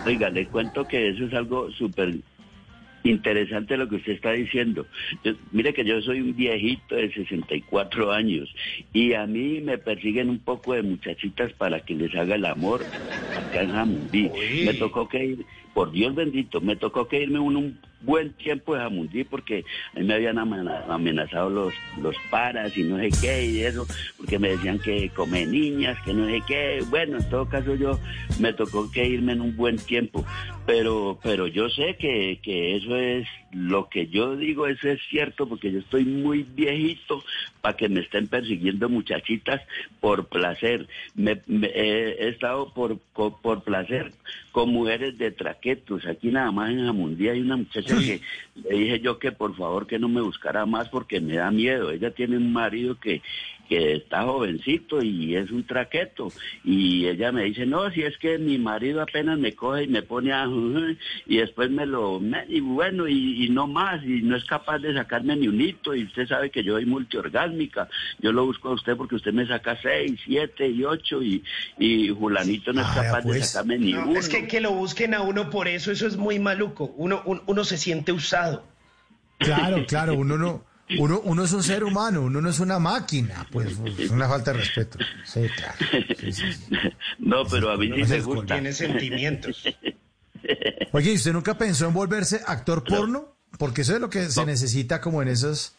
Oiga, 0.07 0.31
le 0.31 0.47
cuento 0.49 0.87
que 0.87 1.11
eso 1.11 1.25
es 1.27 1.35
algo 1.35 1.71
súper 1.73 2.15
interesante 3.05 3.77
lo 3.77 3.89
que 3.89 3.97
usted 3.97 4.13
está 4.13 4.33
diciendo. 4.33 4.87
Yo- 5.25 5.33
mire 5.53 5.73
que 5.73 5.85
yo 5.85 6.01
soy 6.03 6.21
un 6.21 6.35
viejito 6.35 6.95
de 6.97 7.13
64 7.13 8.13
años 8.13 8.53
y 8.93 9.15
a 9.15 9.27
mí 9.27 9.61
me 9.61 9.79
persiguen 9.79 10.29
un 10.31 10.39
poco 10.39 10.75
de 10.75 10.83
muchachitas 10.83 11.53
para 11.53 11.81
que 11.81 11.95
les 11.95 12.15
haga 12.15 12.35
el 12.35 12.45
amor 12.45 12.87
acá 13.37 13.63
en 13.63 13.73
Jamundí. 13.73 14.31
Me 14.65 14.75
tocó 14.75 15.09
que 15.09 15.25
ir, 15.25 15.47
por 15.79 15.93
Dios 15.93 16.13
bendito, 16.13 16.61
me 16.61 16.75
tocó 16.75 17.07
que 17.07 17.23
irme 17.23 17.39
un, 17.39 17.55
un 17.55 17.79
buen 18.01 18.33
tiempo 18.33 18.75
de 18.75 18.81
Jamundí 18.81 19.23
porque 19.23 19.65
a 19.95 20.01
mí 20.01 20.05
me 20.07 20.15
habían 20.15 20.37
amena- 20.37 20.85
amenazado 20.89 21.49
los, 21.51 21.73
los 22.03 22.17
paras 22.33 22.77
y 22.77 22.83
no 22.83 22.99
sé 22.99 23.11
qué 23.21 23.47
y 23.47 23.61
eso, 23.63 23.87
porque 24.17 24.41
me 24.41 24.49
decían 24.49 24.81
que 24.81 25.09
come 25.11 25.47
niñas, 25.47 25.97
que 26.05 26.13
no 26.13 26.27
sé 26.27 26.43
qué. 26.49 26.83
Bueno, 26.91 27.19
en 27.19 27.31
todo 27.31 27.49
caso 27.49 27.77
yo 27.77 27.97
me 28.41 28.53
tocó 28.53 28.91
que 28.91 29.07
irme 29.07 29.35
en 29.35 29.41
un 29.41 29.57
buen 29.57 29.77
tiempo, 29.77 30.25
pero, 30.67 31.17
pero 31.23 31.47
yo 31.47 31.69
sé 31.69 31.95
que, 31.97 32.41
que 32.43 32.75
eso 32.75 32.97
es 32.97 33.29
lo 33.53 33.89
que 33.89 34.09
yo 34.09 34.37
digo, 34.37 34.67
eso 34.67 34.89
es 34.89 35.01
cierto, 35.09 35.49
porque 35.49 35.73
yo 35.73 35.79
estoy 35.79 36.05
muy 36.05 36.43
viejito 36.43 37.23
para 37.63 37.77
que 37.77 37.89
me 37.89 38.01
estén 38.01 38.29
persiguiendo 38.29 38.89
muchachitas 38.89 39.63
por 40.01 40.27
placer. 40.29 40.87
Me, 41.15 41.41
me- 41.47 41.69
he, 41.75 42.25
he 42.25 42.29
estado 42.29 42.73
por, 42.75 42.99
co- 43.15 43.39
por 43.41 43.63
placer 43.65 44.13
con 44.53 44.71
mujeres 44.71 45.17
de 45.17 45.31
traquetos. 45.31 46.07
Aquí 46.07 46.29
nada 46.29 46.53
más 46.53 46.71
en 46.71 46.85
Jamundí 46.85 47.29
hay 47.29 47.41
una 47.41 47.57
muchacha 47.57 47.95
que 48.05 48.21
le 48.69 48.77
dije 48.79 49.01
yo 49.01 49.19
que 49.19 49.33
por 49.33 49.57
favor 49.57 49.87
que 49.87 49.99
no 49.99 50.09
me 50.09 50.21
buscara 50.21 50.67
más 50.67 50.89
porque 50.91 51.21
me 51.21 51.35
da 51.37 51.51
miedo. 51.51 51.91
Ella 51.91 52.11
tiene 52.11 52.37
un 52.37 52.53
marido 52.53 52.99
que, 53.01 53.23
que 53.69 53.95
está 53.97 54.23
jovencito 54.23 55.03
y 55.03 55.37
es 55.37 55.51
un 55.51 55.65
traqueto. 55.65 56.33
Y 56.65 57.07
ella 57.07 57.31
me 57.33 57.45
dice, 57.45 57.67
no, 57.67 57.91
si 57.91 58.03
es 58.03 58.17
que 58.19 58.39
mi 58.39 58.59
marido 58.59 59.03
apenas 59.03 59.39
me 59.39 59.53
coge 59.55 59.85
y 59.85 59.89
me 59.89 60.03
pone 60.03 60.33
a... 60.33 60.47
Y 61.27 61.37
después 61.37 61.71
me 61.71 61.85
lo... 61.87 62.21
y 62.49 62.61
bueno, 62.61 63.07
y, 63.07 63.45
y 63.45 63.49
no 63.51 63.67
más, 63.67 64.03
y 64.05 64.23
no 64.23 64.37
es 64.37 64.45
capaz 64.45 64.79
de 64.79 64.95
sacarme 64.95 65.37
ni 65.37 65.49
un 65.49 65.61
hito. 65.61 65.95
Y 65.95 66.05
usted 66.05 66.27
sabe 66.27 66.51
que 66.51 66.65
yo 66.65 66.75
soy 66.75 66.87
multiorgásmica. 66.87 67.89
Yo 68.21 68.33
lo 68.33 68.47
busco 68.47 68.71
a 68.71 68.73
usted 68.75 68.97
porque 68.97 69.17
usted 69.17 69.33
me 69.33 69.47
saca 69.47 69.79
seis, 69.83 70.19
siete 70.25 70.67
y 70.69 70.85
ocho 70.85 71.23
y, 71.23 71.43
y 71.79 72.09
Julanito 72.09 72.73
no 72.73 72.81
es 72.81 72.89
capaz 72.89 73.23
de 73.23 73.43
sacarme 73.43 73.79
ni 73.79 73.93
No, 73.93 74.09
uno. 74.09 74.19
es 74.19 74.29
que 74.29 74.47
que 74.49 74.61
lo 74.61 74.73
busquen 74.73 75.13
a 75.13 75.21
uno 75.21 75.51
por 75.51 75.69
eso, 75.69 75.93
eso 75.93 76.07
es 76.07 76.17
muy 76.17 76.39
maluco. 76.39 76.87
Uno, 76.97 77.23
un- 77.27 77.43
uno 77.47 77.65
se 77.65 77.77
siente 77.77 78.13
usado. 78.13 78.65
Claro, 79.39 79.85
claro, 79.87 80.15
uno 80.15 80.37
no, 80.39 80.65
uno, 80.99 81.21
uno 81.25 81.45
es 81.45 81.53
un 81.53 81.63
ser 81.63 81.85
humano, 81.85 82.23
uno 82.23 82.41
no 82.41 82.49
es 82.49 82.61
una 82.61 82.79
máquina, 82.79 83.47
pues 83.51 83.77
es 83.99 84.11
una 84.11 84.29
falta 84.29 84.53
de 84.53 84.59
respeto. 84.59 84.99
Sí, 85.25 85.43
claro. 85.55 85.75
Sí, 86.19 86.33
sí, 86.33 86.53
sí. 86.53 86.69
No, 87.19 87.45
pero 87.47 87.71
a 87.71 87.77
mí 87.77 87.91
sí 87.95 88.05
me 88.11 88.21
gusta. 88.21 88.55
Tiene 88.55 88.73
sentimientos. 88.73 89.65
Oye, 90.93 91.13
¿y 91.13 91.17
usted 91.17 91.33
nunca 91.33 91.59
pensó 91.59 91.87
en 91.87 91.95
volverse 91.95 92.41
actor 92.47 92.85
porno? 92.85 93.37
Porque 93.59 93.83
eso 93.83 93.95
es 93.95 94.01
lo 94.01 94.09
que 94.09 94.31
se 94.31 94.47
necesita 94.47 95.01
como 95.01 95.21
en 95.23 95.29
esos, 95.29 95.75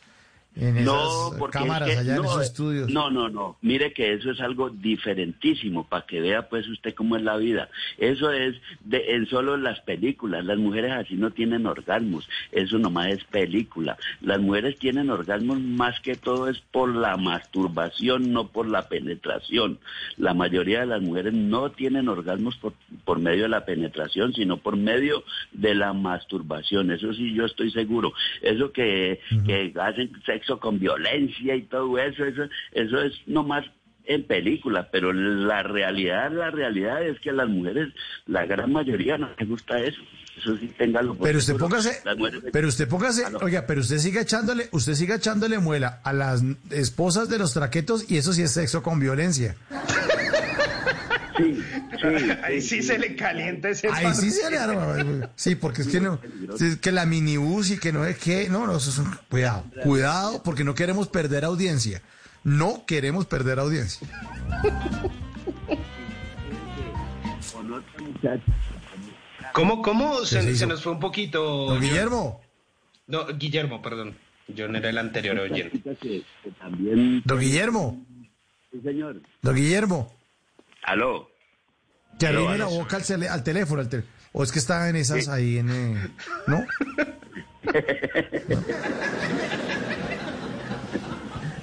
en 0.55 0.77
esas 0.77 0.85
No, 0.85 1.31
porque 1.37 1.57
es 1.57 1.63
cámaras 1.63 1.89
que- 1.89 1.97
allá 1.97 2.15
en 2.15 2.21
no, 2.21 2.27
esos 2.27 2.41
eh, 2.41 2.45
estudios. 2.45 2.89
No, 2.89 3.09
no, 3.09 3.29
no. 3.29 3.57
Mire 3.61 3.93
que 3.93 4.13
eso 4.13 4.31
es 4.31 4.41
algo 4.41 4.69
diferentísimo 4.69 5.87
para 5.87 6.05
que 6.05 6.19
vea 6.21 6.49
pues 6.49 6.67
usted 6.67 6.93
cómo 6.93 7.15
es 7.15 7.23
la 7.23 7.37
vida. 7.37 7.69
Eso 7.97 8.31
es 8.31 8.55
de, 8.83 9.15
en 9.15 9.25
solo 9.27 9.57
las 9.57 9.79
películas. 9.81 10.43
Las 10.45 10.57
mujeres 10.57 10.91
así 10.91 11.15
no 11.15 11.31
tienen 11.31 11.65
orgasmos. 11.65 12.27
Eso 12.51 12.77
nomás 12.77 13.07
es 13.09 13.23
película. 13.25 13.97
Las 14.21 14.39
mujeres 14.39 14.77
tienen 14.79 15.09
orgasmos 15.09 15.59
más 15.61 15.99
que 16.01 16.15
todo 16.15 16.49
es 16.49 16.59
por 16.71 16.93
la 16.93 17.15
masturbación, 17.17 18.31
no 18.33 18.47
por 18.47 18.67
la 18.67 18.87
penetración. 18.87 19.79
La 20.17 20.33
mayoría 20.33 20.81
de 20.81 20.85
las 20.87 21.01
mujeres 21.01 21.33
no 21.33 21.71
tienen 21.71 22.09
orgasmos 22.09 22.57
por, 22.57 22.73
por 23.05 23.19
medio 23.19 23.43
de 23.43 23.49
la 23.49 23.65
penetración, 23.65 24.33
sino 24.33 24.57
por 24.57 24.75
medio 24.77 25.23
de 25.51 25.75
la 25.75 25.93
masturbación. 25.93 26.91
Eso 26.91 27.13
sí, 27.13 27.33
yo 27.33 27.45
estoy 27.45 27.71
seguro. 27.71 28.13
Eso 28.41 28.71
que, 28.71 29.19
que 29.45 29.73
hacen 29.79 30.11
sexo 30.39 30.59
con 30.59 30.79
violencia 30.79 31.55
y 31.55 31.63
todo 31.63 31.97
eso, 31.97 32.23
eso, 32.25 32.43
eso 32.71 33.01
es 33.01 33.13
nomás 33.27 33.65
en 34.05 34.23
película, 34.25 34.89
pero 34.91 35.13
la 35.13 35.61
realidad, 35.61 36.31
la 36.31 36.49
realidad 36.49 37.03
es 37.03 37.19
que 37.19 37.29
a 37.29 37.33
las 37.33 37.47
mujeres, 37.47 37.89
la 38.25 38.45
gran 38.45 38.71
mayoría 38.71 39.17
no 39.19 39.29
les 39.37 39.47
gusta 39.47 39.79
eso. 39.79 40.01
Eso 40.37 40.55
sí, 40.57 40.67
téngalo 40.77 41.15
por 41.15 41.27
Pero 41.27 41.37
usted 41.37 41.53
seguro. 41.53 41.65
póngase, 41.69 42.01
mujeres- 42.17 42.43
pero 42.51 42.67
usted 42.69 42.87
póngase, 42.87 43.29
no. 43.29 43.37
oiga, 43.39 43.65
pero 43.67 43.81
usted 43.81 43.97
siga 43.97 44.21
echándole, 44.21 44.69
usted 44.71 44.93
siga 44.93 45.15
echándole 45.15 45.59
muela 45.59 45.99
a 46.03 46.13
las 46.13 46.41
esposas 46.71 47.29
de 47.29 47.37
los 47.39 47.53
traquetos 47.53 48.09
y 48.09 48.17
eso 48.17 48.31
sí 48.33 48.41
es 48.41 48.51
sexo 48.53 48.81
con 48.81 48.99
violencia. 48.99 49.55
Ahí 52.43 52.61
sí 52.61 52.81
se 52.81 52.97
le 52.97 53.15
calienta 53.15 53.69
ese 53.69 53.89
Ahí 53.89 54.13
sí 54.13 54.31
se 54.31 54.49
le 54.49 54.57
arma. 54.57 55.29
Sí, 55.35 55.55
porque 55.55 55.81
es 55.81 55.87
que 55.87 55.99
no, 55.99 56.19
es 56.59 56.77
que 56.77 56.91
la 56.91 57.05
minibús 57.05 57.71
y 57.71 57.79
que 57.79 57.91
no 57.91 58.05
es 58.05 58.17
que, 58.17 58.49
no, 58.49 58.67
no, 58.67 58.77
eso 58.77 58.89
es 58.89 58.97
un, 58.97 59.11
cuidado, 59.29 59.65
cuidado, 59.83 60.43
porque 60.43 60.63
no 60.63 60.75
queremos 60.75 61.07
perder 61.07 61.45
audiencia. 61.45 62.01
No 62.43 62.85
queremos 62.85 63.25
perder 63.25 63.59
audiencia. 63.59 64.07
¿Cómo, 69.53 69.81
cómo? 69.81 70.19
¿Qué 70.21 70.25
se 70.25 70.41
Se, 70.41 70.51
hizo? 70.51 70.59
se 70.59 70.67
nos 70.67 70.83
fue 70.83 70.93
un 70.93 70.99
poquito. 70.99 71.67
Don. 71.67 71.81
Guillermo. 71.81 72.41
No, 73.07 73.27
Guillermo, 73.27 73.81
perdón. 73.81 74.15
Yo 74.47 74.67
no 74.67 74.77
era 74.77 74.89
el 74.89 74.97
anterior 74.97 75.37
oyente. 75.39 75.81
Don 77.25 77.39
Guillermo. 77.39 78.05
Sí, 78.71 78.81
señor. 78.81 79.21
Don 79.41 79.55
Guillermo. 79.55 80.13
Aló. 80.83 81.28
Que 82.19 82.27
arrime 82.27 82.57
la 82.57 82.65
boca 82.65 82.97
al, 82.97 83.03
cele- 83.03 83.29
al 83.29 83.43
teléfono. 83.43 83.81
al 83.81 83.89
tel- 83.89 84.05
o 84.31 84.43
es 84.43 84.51
que 84.51 84.59
está 84.59 84.87
en 84.89 84.95
esas 84.97 85.27
ahí 85.27 85.57
en... 85.57 85.69
eh, 85.71 86.07
¿No? 86.47 86.65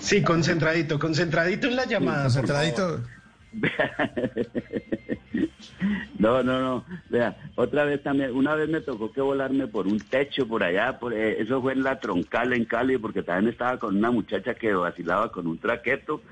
Sí, 0.00 0.22
concentradito, 0.22 0.98
concentradito 0.98 1.66
en 1.68 1.76
la 1.76 1.84
llamada. 1.84 2.24
por 2.24 2.32
Concentradito. 2.32 3.02
No, 6.18 6.42
no, 6.42 6.60
no. 6.60 6.84
Vea, 7.10 7.36
otra 7.56 7.84
vez 7.84 8.02
también, 8.02 8.34
una 8.34 8.54
vez 8.54 8.68
me 8.68 8.80
tocó 8.80 9.12
que 9.12 9.20
volarme 9.20 9.66
por 9.66 9.86
un 9.86 9.98
techo 10.00 10.46
por 10.46 10.62
allá, 10.62 10.98
por, 10.98 11.12
eh, 11.12 11.40
eso 11.40 11.60
fue 11.60 11.74
en 11.74 11.82
la 11.82 12.00
troncal 12.00 12.52
en 12.52 12.64
Cali, 12.64 12.98
porque 12.98 13.22
también 13.22 13.52
estaba 13.52 13.78
con 13.78 13.96
una 13.96 14.10
muchacha 14.10 14.54
que 14.54 14.72
vacilaba 14.72 15.30
con 15.30 15.46
un 15.46 15.58
traqueto 15.58 16.22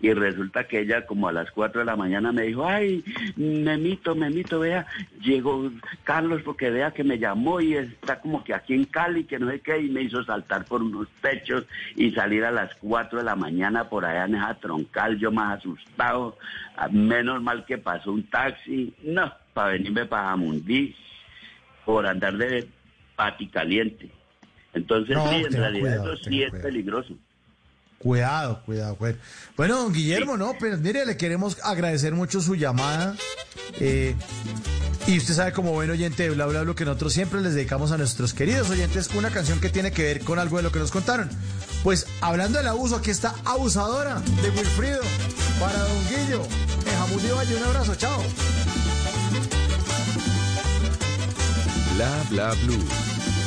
y 0.00 0.12
resulta 0.12 0.64
que 0.64 0.80
ella 0.80 1.06
como 1.06 1.28
a 1.28 1.32
las 1.32 1.50
4 1.50 1.80
de 1.80 1.84
la 1.86 1.96
mañana 1.96 2.32
me 2.32 2.42
dijo, 2.42 2.66
ay, 2.66 3.04
memito, 3.36 4.14
memito, 4.14 4.60
vea, 4.60 4.86
llegó 5.22 5.70
Carlos 6.02 6.42
porque 6.44 6.70
vea 6.70 6.90
que 6.90 7.04
me 7.04 7.18
llamó 7.18 7.60
y 7.60 7.74
está 7.74 8.20
como 8.20 8.44
que 8.44 8.54
aquí 8.54 8.74
en 8.74 8.84
Cali, 8.84 9.24
que 9.24 9.38
no 9.38 9.50
sé 9.50 9.60
qué, 9.60 9.80
y 9.80 9.88
me 9.88 10.02
hizo 10.02 10.24
saltar 10.24 10.64
por 10.64 10.82
unos 10.82 11.08
techos 11.22 11.64
y 11.96 12.10
salir 12.12 12.44
a 12.44 12.50
las 12.50 12.74
4 12.76 13.18
de 13.18 13.24
la 13.24 13.36
mañana 13.36 13.88
por 13.88 14.04
allá 14.04 14.24
en 14.24 14.34
esa 14.34 14.54
troncal, 14.54 15.18
yo 15.18 15.30
más 15.30 15.58
asustado, 15.58 16.36
menos 16.90 17.42
mal 17.42 17.64
que 17.64 17.78
pasó 17.78 18.12
un 18.12 18.24
taxi, 18.24 18.53
no, 19.02 19.32
para 19.52 19.72
venirme 19.72 20.06
para 20.06 20.28
Jamundí, 20.30 20.94
por 21.84 22.06
andar 22.06 22.36
de 22.36 22.68
pati 23.16 23.48
caliente. 23.48 24.10
Entonces, 24.72 25.14
No, 25.16 25.28
sí, 25.30 25.36
en 25.36 25.52
realidad 25.52 25.80
cuidado, 26.00 26.12
eso 26.14 26.24
sí 26.24 26.42
es 26.42 26.50
cuidado. 26.50 26.68
peligroso. 26.68 27.14
Cuidado, 27.98 28.62
cuidado, 28.66 28.96
cuidado. 28.96 29.18
Bueno, 29.56 29.76
don 29.78 29.92
Guillermo, 29.92 30.36
no, 30.36 30.52
pero 30.60 30.76
mire, 30.78 31.06
le 31.06 31.16
queremos 31.16 31.58
agradecer 31.64 32.12
mucho 32.12 32.40
su 32.40 32.54
llamada. 32.54 33.16
eh, 33.80 34.14
y 35.06 35.18
usted 35.18 35.34
sabe, 35.34 35.52
como 35.52 35.72
buen 35.72 35.90
oyente 35.90 36.22
de 36.22 36.30
Bla 36.30 36.46
Bla 36.46 36.62
Bla, 36.62 36.74
que 36.74 36.84
nosotros 36.86 37.12
siempre 37.12 37.40
les 37.42 37.54
dedicamos 37.54 37.92
a 37.92 37.98
nuestros 37.98 38.32
queridos 38.32 38.70
oyentes 38.70 39.10
una 39.14 39.28
canción 39.30 39.60
que 39.60 39.68
tiene 39.68 39.92
que 39.92 40.02
ver 40.02 40.20
con 40.20 40.38
algo 40.38 40.56
de 40.56 40.62
lo 40.62 40.72
que 40.72 40.78
nos 40.78 40.90
contaron. 40.90 41.28
Pues 41.82 42.06
hablando 42.22 42.56
del 42.58 42.68
abuso, 42.68 42.96
aquí 42.96 43.10
está 43.10 43.34
Abusadora 43.44 44.20
de 44.20 44.48
Wilfrido 44.50 45.00
para 45.60 45.78
don 45.78 46.08
Guillo. 46.08 46.42
En 46.94 47.00
Jamundí 47.00 47.28
Valle, 47.28 47.56
un 47.56 47.62
abrazo, 47.64 47.94
chao. 47.96 48.22
Bla 51.96 52.22
bla 52.30 52.54
blue. 52.62 52.84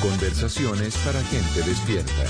Conversaciones 0.02 0.96
para 0.98 1.24
gente 1.24 1.62
despierta. 1.64 2.26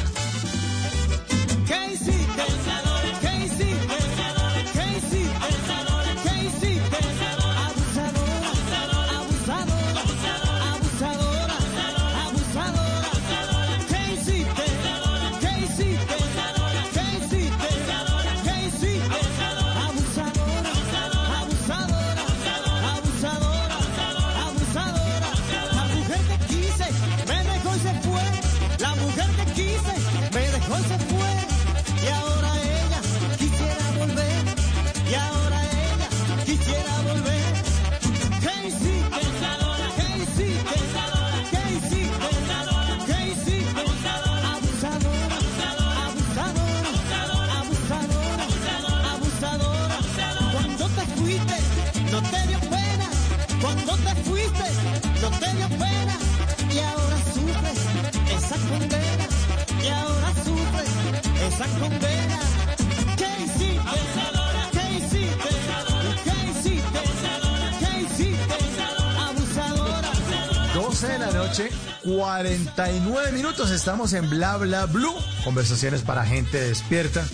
49 72.08 73.34
minutos. 73.34 73.70
Estamos 73.70 74.14
en 74.14 74.30
Bla 74.30 74.56
Bla 74.56 74.86
Blue. 74.86 75.14
Conversaciones 75.44 76.02
para 76.02 76.26
gente 76.26 76.58
despierta. 76.58 77.26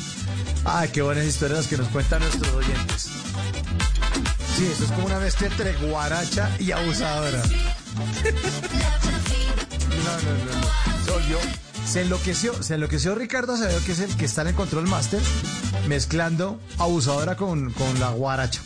Ay, 0.65 0.89
qué 0.89 1.03
buenas 1.03 1.25
historias 1.25 1.67
que 1.67 1.77
nos 1.77 1.87
cuentan 1.89 2.21
nuestros 2.21 2.51
oyentes. 2.55 3.09
Sí, 4.57 4.65
eso 4.71 4.85
es 4.85 4.91
como 4.91 5.05
una 5.05 5.19
mezcla 5.19 5.47
entre 5.47 5.73
guaracha 5.73 6.49
y 6.59 6.71
abusadora. 6.71 7.41
No, 10.03 10.11
no, 10.11 10.37
no, 10.43 10.61
no. 10.61 11.85
Se 11.85 11.93
Se 11.93 12.01
enloqueció, 12.01 12.61
se 12.61 12.73
enloqueció 12.73 13.15
Ricardo 13.15 13.53
Acevedo, 13.53 13.79
que 13.85 13.93
es 13.93 13.99
el 13.99 14.13
que 14.17 14.25
está 14.25 14.41
en 14.41 14.49
el 14.49 14.55
control 14.55 14.85
master, 14.85 15.21
mezclando 15.87 16.59
abusadora 16.77 17.37
con, 17.37 17.71
con 17.71 17.99
la 18.01 18.09
guaracha. 18.09 18.61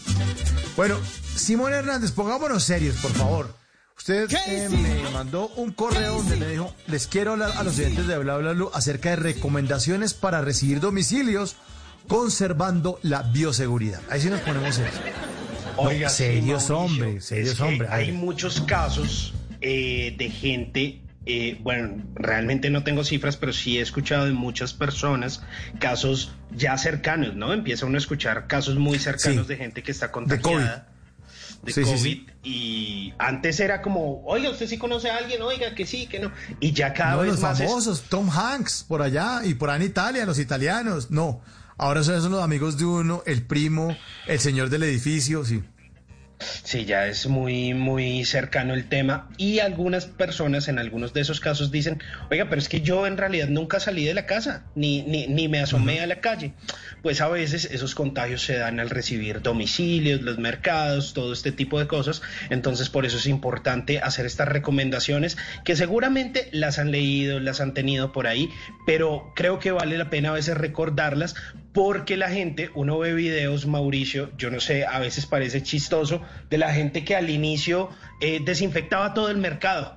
Bueno, 0.75 0.95
Simón 1.35 1.73
Hernández, 1.73 2.11
pongámonos 2.11 2.63
serios, 2.63 2.95
por 2.95 3.11
favor. 3.11 3.53
Usted 3.97 4.29
eh, 4.47 4.69
me 4.69 5.09
mandó 5.09 5.47
un 5.55 5.71
correo 5.71 6.17
donde 6.17 6.37
le 6.37 6.51
dijo, 6.51 6.73
les 6.87 7.07
quiero 7.07 7.31
hablar 7.33 7.51
a 7.57 7.63
los 7.63 7.77
oyentes 7.79 8.07
de 8.07 8.17
Bla 8.19 8.37
Bla 8.37 8.53
Blue 8.53 8.69
acerca 8.73 9.09
de 9.09 9.15
recomendaciones 9.17 10.13
para 10.13 10.41
recibir 10.41 10.79
domicilios 10.79 11.55
conservando 12.07 12.99
la 13.01 13.23
bioseguridad. 13.23 13.99
Ahí 14.09 14.21
sí 14.21 14.29
nos 14.29 14.41
ponemos 14.41 14.79
Oiga, 15.77 16.09
sí, 16.09 16.17
serios, 16.23 16.69
Mauricio, 16.69 16.77
hombre, 16.77 17.21
serios, 17.21 17.49
es 17.51 17.57
que 17.57 17.63
hombre. 17.63 17.87
Hay 17.91 18.11
muchos 18.11 18.61
casos 18.61 19.33
eh, 19.61 20.15
de 20.17 20.29
gente, 20.29 21.01
eh, 21.25 21.59
bueno, 21.61 22.03
realmente 22.15 22.69
no 22.69 22.83
tengo 22.83 23.03
cifras, 23.03 23.35
pero 23.35 23.51
sí 23.51 23.77
he 23.77 23.81
escuchado 23.81 24.25
de 24.25 24.31
muchas 24.31 24.73
personas 24.73 25.43
casos 25.79 26.31
ya 26.51 26.77
cercanos, 26.77 27.35
¿no? 27.35 27.51
Empieza 27.53 27.85
uno 27.85 27.95
a 27.95 27.99
escuchar 27.99 28.47
casos 28.47 28.75
muy 28.77 28.99
cercanos 28.99 29.47
Sí. 29.47 29.53
de 29.53 29.57
gente 29.57 29.83
que 29.83 29.91
está 29.91 30.07
De 30.07 30.11
contagiada 30.13 30.87
de 31.63 31.73
Sí, 31.73 31.81
COVID. 31.83 31.97
sí. 31.97 32.25
Y 32.43 33.13
antes 33.19 33.59
era 33.59 33.81
como, 33.81 34.23
oiga, 34.25 34.49
usted 34.49 34.67
sí 34.67 34.77
conoce 34.77 35.09
a 35.09 35.17
alguien, 35.17 35.41
oiga, 35.41 35.75
que 35.75 35.85
sí, 35.85 36.07
que 36.07 36.19
no. 36.19 36.31
Y 36.59 36.71
ya 36.71 36.93
cada 36.93 37.11
no, 37.15 37.19
vez 37.21 37.31
los 37.31 37.39
más 37.41 37.59
es- 37.59 37.67
famosos, 37.67 38.01
Tom 38.09 38.29
Hanks 38.29 38.85
por 38.87 39.01
allá 39.01 39.41
y 39.43 39.53
por 39.53 39.69
allá 39.69 39.83
en 39.83 39.89
Italia, 39.89 40.25
los 40.25 40.39
italianos. 40.39 41.11
No, 41.11 41.41
ahora 41.77 42.03
son 42.03 42.15
esos 42.15 42.31
los 42.31 42.41
amigos 42.43 42.77
de 42.77 42.85
uno, 42.85 43.23
el 43.25 43.43
primo, 43.45 43.95
el 44.27 44.39
señor 44.39 44.69
del 44.69 44.83
edificio, 44.83 45.43
sí. 45.45 45.63
Sí, 46.39 46.85
ya 46.85 47.07
es 47.07 47.27
muy, 47.27 47.73
muy 47.73 48.23
cercano 48.25 48.73
el 48.73 48.87
tema. 48.87 49.29
Y 49.37 49.59
algunas 49.59 50.05
personas 50.05 50.67
en 50.67 50.77
algunos 50.77 51.13
de 51.13 51.21
esos 51.21 51.39
casos 51.39 51.71
dicen, 51.71 52.01
oiga, 52.29 52.47
pero 52.49 52.61
es 52.61 52.69
que 52.69 52.81
yo 52.81 53.07
en 53.07 53.17
realidad 53.17 53.47
nunca 53.47 53.79
salí 53.79 54.05
de 54.05 54.13
la 54.13 54.25
casa, 54.25 54.65
ni, 54.75 55.01
ni, 55.01 55.27
ni 55.27 55.47
me 55.47 55.59
asomé 55.59 55.99
a 55.99 56.07
la 56.07 56.19
calle. 56.19 56.53
Pues 57.01 57.21
a 57.21 57.27
veces 57.27 57.65
esos 57.65 57.95
contagios 57.95 58.43
se 58.43 58.57
dan 58.57 58.79
al 58.79 58.89
recibir 58.89 59.41
domicilios, 59.41 60.21
los 60.21 60.37
mercados, 60.37 61.13
todo 61.13 61.33
este 61.33 61.51
tipo 61.51 61.79
de 61.79 61.87
cosas. 61.87 62.21
Entonces 62.49 62.89
por 62.89 63.05
eso 63.05 63.17
es 63.17 63.25
importante 63.25 63.99
hacer 63.99 64.25
estas 64.25 64.47
recomendaciones 64.47 65.37
que 65.63 65.75
seguramente 65.75 66.49
las 66.51 66.77
han 66.77 66.91
leído, 66.91 67.39
las 67.39 67.61
han 67.61 67.73
tenido 67.73 68.11
por 68.11 68.27
ahí, 68.27 68.49
pero 68.85 69.31
creo 69.35 69.59
que 69.59 69.71
vale 69.71 69.97
la 69.97 70.09
pena 70.09 70.29
a 70.29 70.33
veces 70.33 70.57
recordarlas 70.57 71.35
porque 71.77 72.17
la 72.17 72.31
gente, 72.31 72.71
uno 72.73 72.97
ve 72.97 73.13
videos, 73.13 73.67
Mauricio, 73.67 74.31
yo 74.35 74.49
no 74.49 74.59
sé, 74.59 74.87
a 74.87 74.97
veces 74.97 75.27
parece 75.27 75.61
chistoso, 75.61 76.23
de 76.49 76.57
la 76.57 76.73
gente 76.73 77.05
que 77.05 77.15
al 77.15 77.29
inicio 77.29 77.91
eh, 78.19 78.41
desinfectaba 78.43 79.13
todo 79.13 79.29
el 79.29 79.37
mercado. 79.37 79.95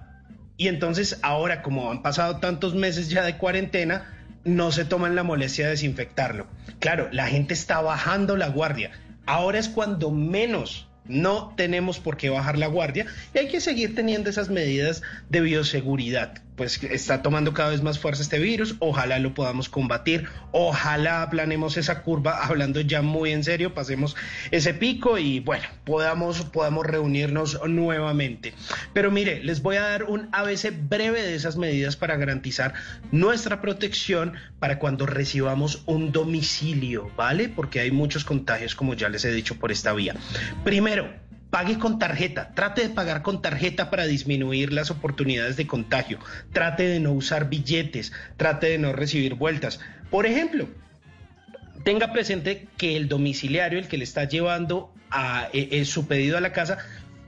Y 0.58 0.68
entonces 0.68 1.18
ahora, 1.22 1.62
como 1.62 1.90
han 1.90 2.02
pasado 2.02 2.36
tantos 2.36 2.74
meses 2.74 3.08
ya 3.08 3.22
de 3.22 3.38
cuarentena, 3.38 4.14
no 4.44 4.72
se 4.72 4.84
toman 4.84 5.14
la 5.14 5.22
molestia 5.22 5.64
de 5.64 5.70
desinfectarlo. 5.70 6.48
Claro, 6.80 7.08
la 7.12 7.28
gente 7.28 7.54
está 7.54 7.80
bajando 7.80 8.36
la 8.36 8.50
guardia. 8.50 8.90
Ahora 9.24 9.58
es 9.58 9.70
cuando 9.70 10.10
menos 10.10 10.86
no 11.06 11.54
tenemos 11.56 11.98
por 11.98 12.18
qué 12.18 12.28
bajar 12.28 12.58
la 12.58 12.66
guardia 12.66 13.06
y 13.34 13.38
hay 13.38 13.48
que 13.48 13.62
seguir 13.62 13.94
teniendo 13.94 14.28
esas 14.28 14.50
medidas 14.50 15.00
de 15.30 15.40
bioseguridad. 15.40 16.42
Pues 16.60 16.78
está 16.82 17.22
tomando 17.22 17.54
cada 17.54 17.70
vez 17.70 17.82
más 17.82 17.98
fuerza 17.98 18.20
este 18.20 18.38
virus, 18.38 18.74
ojalá 18.80 19.18
lo 19.18 19.32
podamos 19.32 19.70
combatir, 19.70 20.28
ojalá 20.52 21.22
aplanemos 21.22 21.78
esa 21.78 22.02
curva, 22.02 22.32
hablando 22.44 22.82
ya 22.82 23.00
muy 23.00 23.32
en 23.32 23.44
serio, 23.44 23.72
pasemos 23.72 24.14
ese 24.50 24.74
pico 24.74 25.16
y 25.16 25.40
bueno, 25.40 25.64
podamos, 25.86 26.42
podamos 26.42 26.84
reunirnos 26.84 27.58
nuevamente. 27.66 28.52
Pero 28.92 29.10
mire, 29.10 29.42
les 29.42 29.62
voy 29.62 29.76
a 29.76 29.88
dar 29.88 30.04
un 30.04 30.28
ABC 30.32 30.70
breve 30.86 31.22
de 31.22 31.34
esas 31.34 31.56
medidas 31.56 31.96
para 31.96 32.18
garantizar 32.18 32.74
nuestra 33.10 33.62
protección 33.62 34.34
para 34.58 34.78
cuando 34.78 35.06
recibamos 35.06 35.82
un 35.86 36.12
domicilio, 36.12 37.10
¿vale? 37.16 37.48
Porque 37.48 37.80
hay 37.80 37.90
muchos 37.90 38.26
contagios, 38.26 38.74
como 38.74 38.92
ya 38.92 39.08
les 39.08 39.24
he 39.24 39.32
dicho, 39.32 39.56
por 39.56 39.72
esta 39.72 39.94
vía. 39.94 40.14
Primero, 40.62 41.08
pague 41.50 41.78
con 41.78 41.98
tarjeta, 41.98 42.52
trate 42.54 42.82
de 42.82 42.88
pagar 42.90 43.22
con 43.22 43.42
tarjeta 43.42 43.90
para 43.90 44.06
disminuir 44.06 44.72
las 44.72 44.90
oportunidades 44.90 45.56
de 45.56 45.66
contagio, 45.66 46.18
trate 46.52 46.84
de 46.84 47.00
no 47.00 47.12
usar 47.12 47.48
billetes, 47.50 48.12
trate 48.36 48.68
de 48.68 48.78
no 48.78 48.92
recibir 48.92 49.34
vueltas. 49.34 49.80
Por 50.10 50.26
ejemplo, 50.26 50.68
tenga 51.84 52.12
presente 52.12 52.68
que 52.76 52.96
el 52.96 53.08
domiciliario, 53.08 53.78
el 53.78 53.88
que 53.88 53.98
le 53.98 54.04
está 54.04 54.24
llevando 54.24 54.92
eh, 55.52 55.68
eh, 55.72 55.84
su 55.84 56.06
pedido 56.06 56.36
a 56.38 56.40
la 56.40 56.52
casa, 56.52 56.78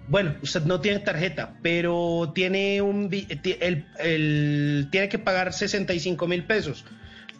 bueno, 0.08 0.34
usted 0.42 0.62
no 0.64 0.80
tiene 0.80 0.98
tarjeta, 1.00 1.54
pero 1.62 2.32
tiene 2.34 2.82
un 2.82 3.08
el, 3.12 3.86
el- 3.98 4.88
tiene 4.90 5.08
que 5.08 5.18
pagar 5.18 5.52
65 5.52 6.26
mil 6.26 6.44
pesos. 6.44 6.84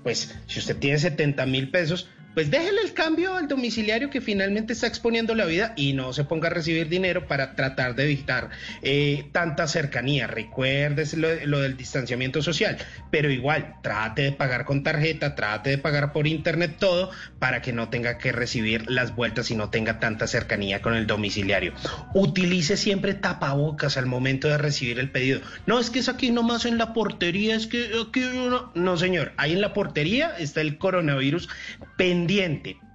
Pues 0.02 0.36
si 0.46 0.58
usted 0.58 0.76
tiene 0.78 0.98
70 0.98 1.46
mil 1.46 1.70
pesos, 1.70 2.08
pues 2.34 2.50
déjele 2.50 2.80
el 2.82 2.92
cambio 2.94 3.36
al 3.36 3.48
domiciliario 3.48 4.10
que 4.10 4.20
finalmente 4.20 4.72
está 4.72 4.86
exponiendo 4.86 5.34
la 5.34 5.44
vida 5.44 5.74
y 5.76 5.92
no 5.92 6.12
se 6.12 6.24
ponga 6.24 6.48
a 6.48 6.50
recibir 6.50 6.88
dinero 6.88 7.26
para 7.26 7.54
tratar 7.54 7.94
de 7.94 8.04
evitar 8.04 8.50
eh, 8.82 9.26
tanta 9.32 9.68
cercanía. 9.68 10.26
Recuérdese 10.26 11.16
lo, 11.16 11.60
del 11.60 11.76
distanciamiento 11.76 12.42
social, 12.42 12.78
pero 13.10 13.30
igual 13.30 13.74
trate 13.82 14.22
de 14.22 14.32
pagar 14.32 14.64
con 14.64 14.82
tarjeta, 14.82 15.34
trate 15.34 15.70
de 15.70 15.78
pagar 15.78 16.12
por 16.12 16.26
internet 16.26 16.76
todo 16.78 17.10
para 17.38 17.62
que 17.62 17.72
no 17.72 17.88
tenga 17.88 18.18
que 18.18 18.32
recibir 18.32 18.90
las 18.90 19.14
vueltas 19.14 19.50
y 19.50 19.54
no 19.54 19.70
tenga 19.70 20.00
tanta 20.00 20.26
cercanía 20.26 20.80
con 20.80 20.94
el 20.94 21.06
domiciliario. 21.06 21.72
Utilice 22.14 22.76
siempre 22.76 23.14
tapabocas 23.14 23.96
al 23.96 24.06
momento 24.06 24.48
de 24.48 24.58
recibir 24.58 24.98
el 24.98 25.10
pedido. 25.10 25.40
No 25.66 25.78
es 25.78 25.90
que 25.90 25.98
es 25.98 26.08
aquí 26.08 26.30
nomás 26.30 26.64
en 26.64 26.78
la 26.78 26.92
portería, 26.92 27.54
es 27.54 27.66
que 27.66 27.90
aquí 28.08 28.20
no, 28.20 28.72
no 28.74 28.96
señor, 28.96 29.32
ahí 29.36 29.52
en 29.52 29.60
la 29.60 29.74
portería 29.74 30.34
está 30.38 30.60
el 30.60 30.78
coronavirus 30.78 31.48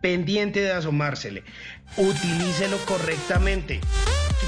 pendiente 0.02 0.62
de 0.62 0.72
asomársele. 0.72 1.44
Utilícelo 1.98 2.78
correctamente. 2.86 3.80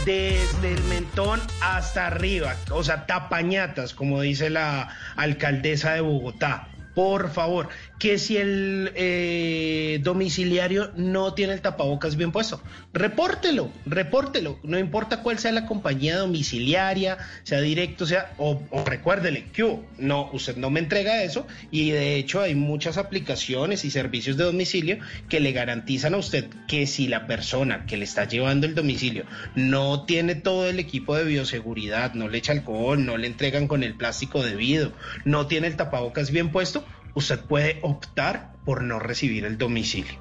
Desde 0.06 0.74
el 0.74 0.83
mentón 0.83 1.41
hasta 1.61 2.08
arriba, 2.08 2.56
o 2.72 2.83
sea, 2.83 3.06
tapañatas, 3.06 3.93
como 3.93 4.22
dice 4.22 4.49
la 4.49 4.95
alcaldesa 5.16 5.93
de 5.93 6.01
Bogotá. 6.01 6.67
Por 6.99 7.31
favor, 7.31 7.69
que 7.97 8.17
si 8.17 8.35
el 8.35 8.91
eh, 8.95 10.01
domiciliario 10.03 10.91
no 10.97 11.33
tiene 11.33 11.53
el 11.53 11.61
tapabocas 11.61 12.17
bien 12.17 12.33
puesto, 12.33 12.61
repórtelo, 12.91 13.71
repórtelo. 13.85 14.59
No 14.63 14.77
importa 14.77 15.23
cuál 15.23 15.39
sea 15.39 15.53
la 15.53 15.65
compañía 15.65 16.17
domiciliaria, 16.17 17.17
sea 17.43 17.61
directo, 17.61 18.05
sea, 18.05 18.33
o, 18.37 18.61
o 18.69 18.83
recuérdele 18.83 19.45
que 19.45 19.79
no, 19.97 20.29
usted 20.33 20.57
no 20.57 20.69
me 20.71 20.81
entrega 20.81 21.23
eso. 21.23 21.47
Y 21.71 21.91
de 21.91 22.15
hecho, 22.15 22.41
hay 22.41 22.53
muchas 22.53 22.97
aplicaciones 22.97 23.85
y 23.85 23.91
servicios 23.91 24.35
de 24.35 24.43
domicilio 24.43 24.97
que 25.29 25.39
le 25.39 25.53
garantizan 25.53 26.15
a 26.15 26.17
usted 26.17 26.49
que 26.67 26.85
si 26.85 27.07
la 27.07 27.27
persona 27.27 27.85
que 27.85 27.95
le 27.95 28.03
está 28.03 28.27
llevando 28.27 28.67
el 28.67 28.75
domicilio 28.75 29.23
no 29.55 30.03
tiene 30.03 30.35
todo 30.35 30.67
el 30.67 30.79
equipo 30.79 31.15
de 31.15 31.23
bioseguridad, 31.23 32.13
no 32.13 32.27
le 32.27 32.39
echa 32.39 32.51
alcohol, 32.51 33.05
no 33.05 33.15
le 33.15 33.27
entregan 33.27 33.69
con 33.69 33.83
el 33.83 33.95
plástico 33.95 34.43
debido, 34.43 34.91
no 35.23 35.47
tiene 35.47 35.67
el 35.67 35.77
tapabocas 35.77 36.31
bien 36.31 36.51
puesto, 36.51 36.83
usted 37.19 37.39
puede 37.41 37.80
optar 37.83 38.53
por 38.65 38.81
no 38.83 38.99
recibir 38.99 39.45
el 39.45 39.57
domicilio. 39.57 40.19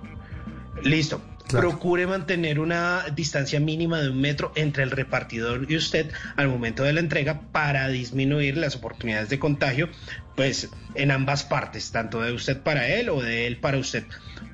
Listo. 0.83 1.23
Procure 1.49 2.07
mantener 2.07 2.61
una 2.61 3.07
distancia 3.15 3.59
mínima 3.59 4.03
de 4.03 4.11
un 4.11 4.21
metro 4.21 4.53
entre 4.55 4.83
el 4.83 4.91
repartidor 4.91 5.65
y 5.67 5.77
usted 5.77 6.11
al 6.37 6.49
momento 6.49 6.83
de 6.83 6.93
la 6.93 7.01
entrega 7.01 7.41
para 7.53 7.89
disminuir 7.89 8.59
las 8.59 8.77
oportunidades 8.77 9.31
de 9.31 9.39
contagio, 9.39 9.89
pues 10.37 10.69
en 10.95 11.11
ambas 11.11 11.45
partes, 11.45 11.91
tanto 11.91 12.21
de 12.21 12.33
usted 12.33 12.61
para 12.61 12.87
él 12.89 13.09
o 13.09 13.23
de 13.23 13.47
él 13.47 13.57
para 13.57 13.79
usted. 13.79 14.05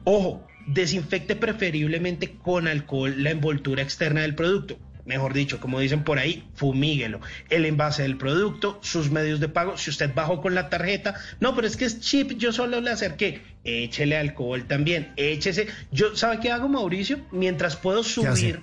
Ojo, 0.04 0.46
desinfecte 0.68 1.34
preferiblemente 1.34 2.36
con 2.38 2.68
alcohol 2.68 3.20
la 3.24 3.30
envoltura 3.30 3.82
externa 3.82 4.20
del 4.20 4.36
producto 4.36 4.78
mejor 5.04 5.34
dicho, 5.34 5.60
como 5.60 5.80
dicen 5.80 6.04
por 6.04 6.18
ahí, 6.18 6.48
fumíguelo. 6.54 7.20
El 7.50 7.64
envase 7.64 8.02
del 8.02 8.16
producto, 8.16 8.78
sus 8.82 9.10
medios 9.10 9.40
de 9.40 9.48
pago, 9.48 9.76
si 9.76 9.90
usted 9.90 10.14
bajó 10.14 10.40
con 10.40 10.54
la 10.54 10.68
tarjeta, 10.68 11.14
no, 11.40 11.54
pero 11.54 11.66
es 11.66 11.76
que 11.76 11.84
es 11.84 12.00
chip, 12.00 12.32
yo 12.32 12.52
solo 12.52 12.80
le 12.80 12.90
acerqué, 12.90 13.42
échele 13.64 14.16
alcohol 14.16 14.64
también, 14.66 15.12
échese. 15.16 15.68
Yo, 15.90 16.16
¿sabe 16.16 16.40
qué 16.40 16.50
hago, 16.50 16.68
Mauricio? 16.68 17.20
Mientras 17.30 17.76
puedo 17.76 18.02
subir 18.02 18.62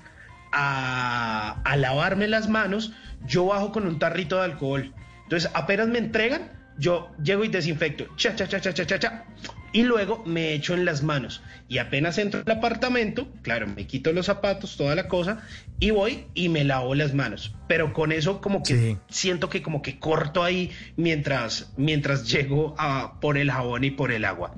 a, 0.51 1.61
a 1.63 1.77
lavarme 1.77 2.27
las 2.27 2.49
manos, 2.49 2.93
yo 3.25 3.45
bajo 3.45 3.71
con 3.71 3.85
un 3.87 3.99
tarrito 3.99 4.37
de 4.37 4.45
alcohol. 4.45 4.93
Entonces, 5.23 5.49
apenas 5.53 5.87
me 5.87 5.99
entregan, 5.99 6.51
yo 6.77 7.11
llego 7.23 7.43
y 7.43 7.47
desinfecto, 7.47 8.07
cha, 8.15 8.35
cha, 8.35 8.47
cha, 8.47 8.59
cha, 8.59 8.73
cha, 8.73 8.85
cha, 8.85 8.99
cha, 8.99 9.25
y 9.73 9.83
luego 9.83 10.23
me 10.25 10.53
echo 10.53 10.73
en 10.73 10.85
las 10.85 11.03
manos. 11.03 11.41
Y 11.67 11.77
apenas 11.77 12.17
entro 12.17 12.43
al 12.45 12.51
apartamento, 12.51 13.27
claro, 13.41 13.67
me 13.67 13.87
quito 13.87 14.11
los 14.11 14.25
zapatos, 14.25 14.77
toda 14.77 14.95
la 14.95 15.07
cosa, 15.07 15.41
y 15.79 15.91
voy 15.91 16.25
y 16.33 16.49
me 16.49 16.63
lavo 16.63 16.95
las 16.95 17.13
manos. 17.13 17.55
Pero 17.67 17.93
con 17.93 18.11
eso 18.11 18.41
como 18.41 18.63
que 18.63 18.97
siento 19.09 19.49
que 19.49 19.61
como 19.61 19.81
que 19.81 19.99
corto 19.99 20.43
ahí 20.43 20.71
mientras, 20.97 21.71
mientras 21.77 22.29
llego 22.29 22.75
a, 22.77 23.19
por 23.19 23.37
el 23.37 23.51
jabón 23.51 23.83
y 23.83 23.91
por 23.91 24.11
el 24.11 24.25
agua. 24.25 24.53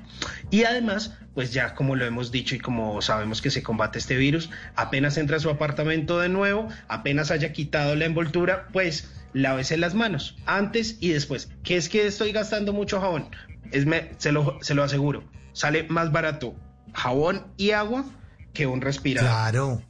Y 0.50 0.64
además, 0.64 1.17
pues 1.33 1.53
ya 1.53 1.75
como 1.75 1.95
lo 1.95 2.06
hemos 2.06 2.32
dicho 2.32 2.56
y 2.56 2.59
como 2.59 3.01
sabemos 3.01 3.42
que 3.42 3.51
se 3.51 3.64
combate 3.64 4.00
este 4.00 4.17
virus, 4.17 4.50
apenas 4.75 5.17
entra 5.17 5.38
a 5.38 5.40
su 5.40 5.50
apartamento 5.50 6.19
de 6.19 6.30
nuevo, 6.30 6.67
apenas 6.88 7.32
haya 7.32 7.53
quitado 7.53 7.95
la 7.95 8.06
envoltura, 8.06 8.67
pues 8.72 9.09
lávese 9.34 9.78
las 9.78 9.95
manos 9.95 10.38
antes 10.45 10.98
y 11.00 11.10
después. 11.10 11.50
¿Qué 11.64 11.78
es 11.78 11.90
que 11.90 12.08
estoy 12.08 12.32
gastando 12.32 12.74
mucho 12.74 13.00
jabón? 13.00 13.30
Es 13.72 13.86
me, 13.86 14.12
se, 14.18 14.32
lo, 14.32 14.60
se 14.62 14.74
lo 14.74 14.84
aseguro. 14.84 15.24
Sale 15.53 15.84
más 15.84 16.12
barato 16.12 16.56
jabón 16.94 17.48
y 17.58 17.72
agua 17.72 18.06
que 18.53 18.68
un 18.68 18.82
respirador. 18.82 19.30
Claro, 19.30 19.84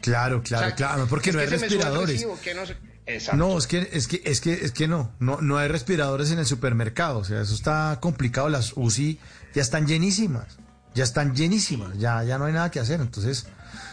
claro, 0.00 0.42
claro, 0.42 0.66
O 0.66 0.68
sea, 0.68 0.74
claro, 0.74 1.06
porque 1.08 1.32
no 1.32 1.38
que 1.38 1.44
hay 1.44 1.50
respiradores. 1.50 2.26
que 2.42 2.54
Exacto. 3.06 3.36
No, 3.36 3.58
es 3.58 3.66
que, 3.66 3.88
es 3.92 4.08
que, 4.08 4.22
es 4.24 4.40
que, 4.40 4.52
es 4.52 4.72
que 4.72 4.88
no, 4.88 5.12
no, 5.18 5.40
no 5.42 5.58
hay 5.58 5.68
respiradores 5.68 6.30
en 6.30 6.38
el 6.38 6.46
supermercado, 6.46 7.18
o 7.18 7.24
sea, 7.24 7.42
eso 7.42 7.54
está 7.54 7.98
complicado, 8.00 8.48
las 8.48 8.72
UCI 8.76 9.20
ya 9.54 9.60
están 9.60 9.86
llenísimas, 9.86 10.56
ya 10.94 11.04
están 11.04 11.34
llenísimas, 11.34 11.98
ya, 11.98 12.24
ya 12.24 12.38
no 12.38 12.46
hay 12.46 12.54
nada 12.54 12.70
que 12.70 12.80
hacer, 12.80 13.02
entonces, 13.02 13.46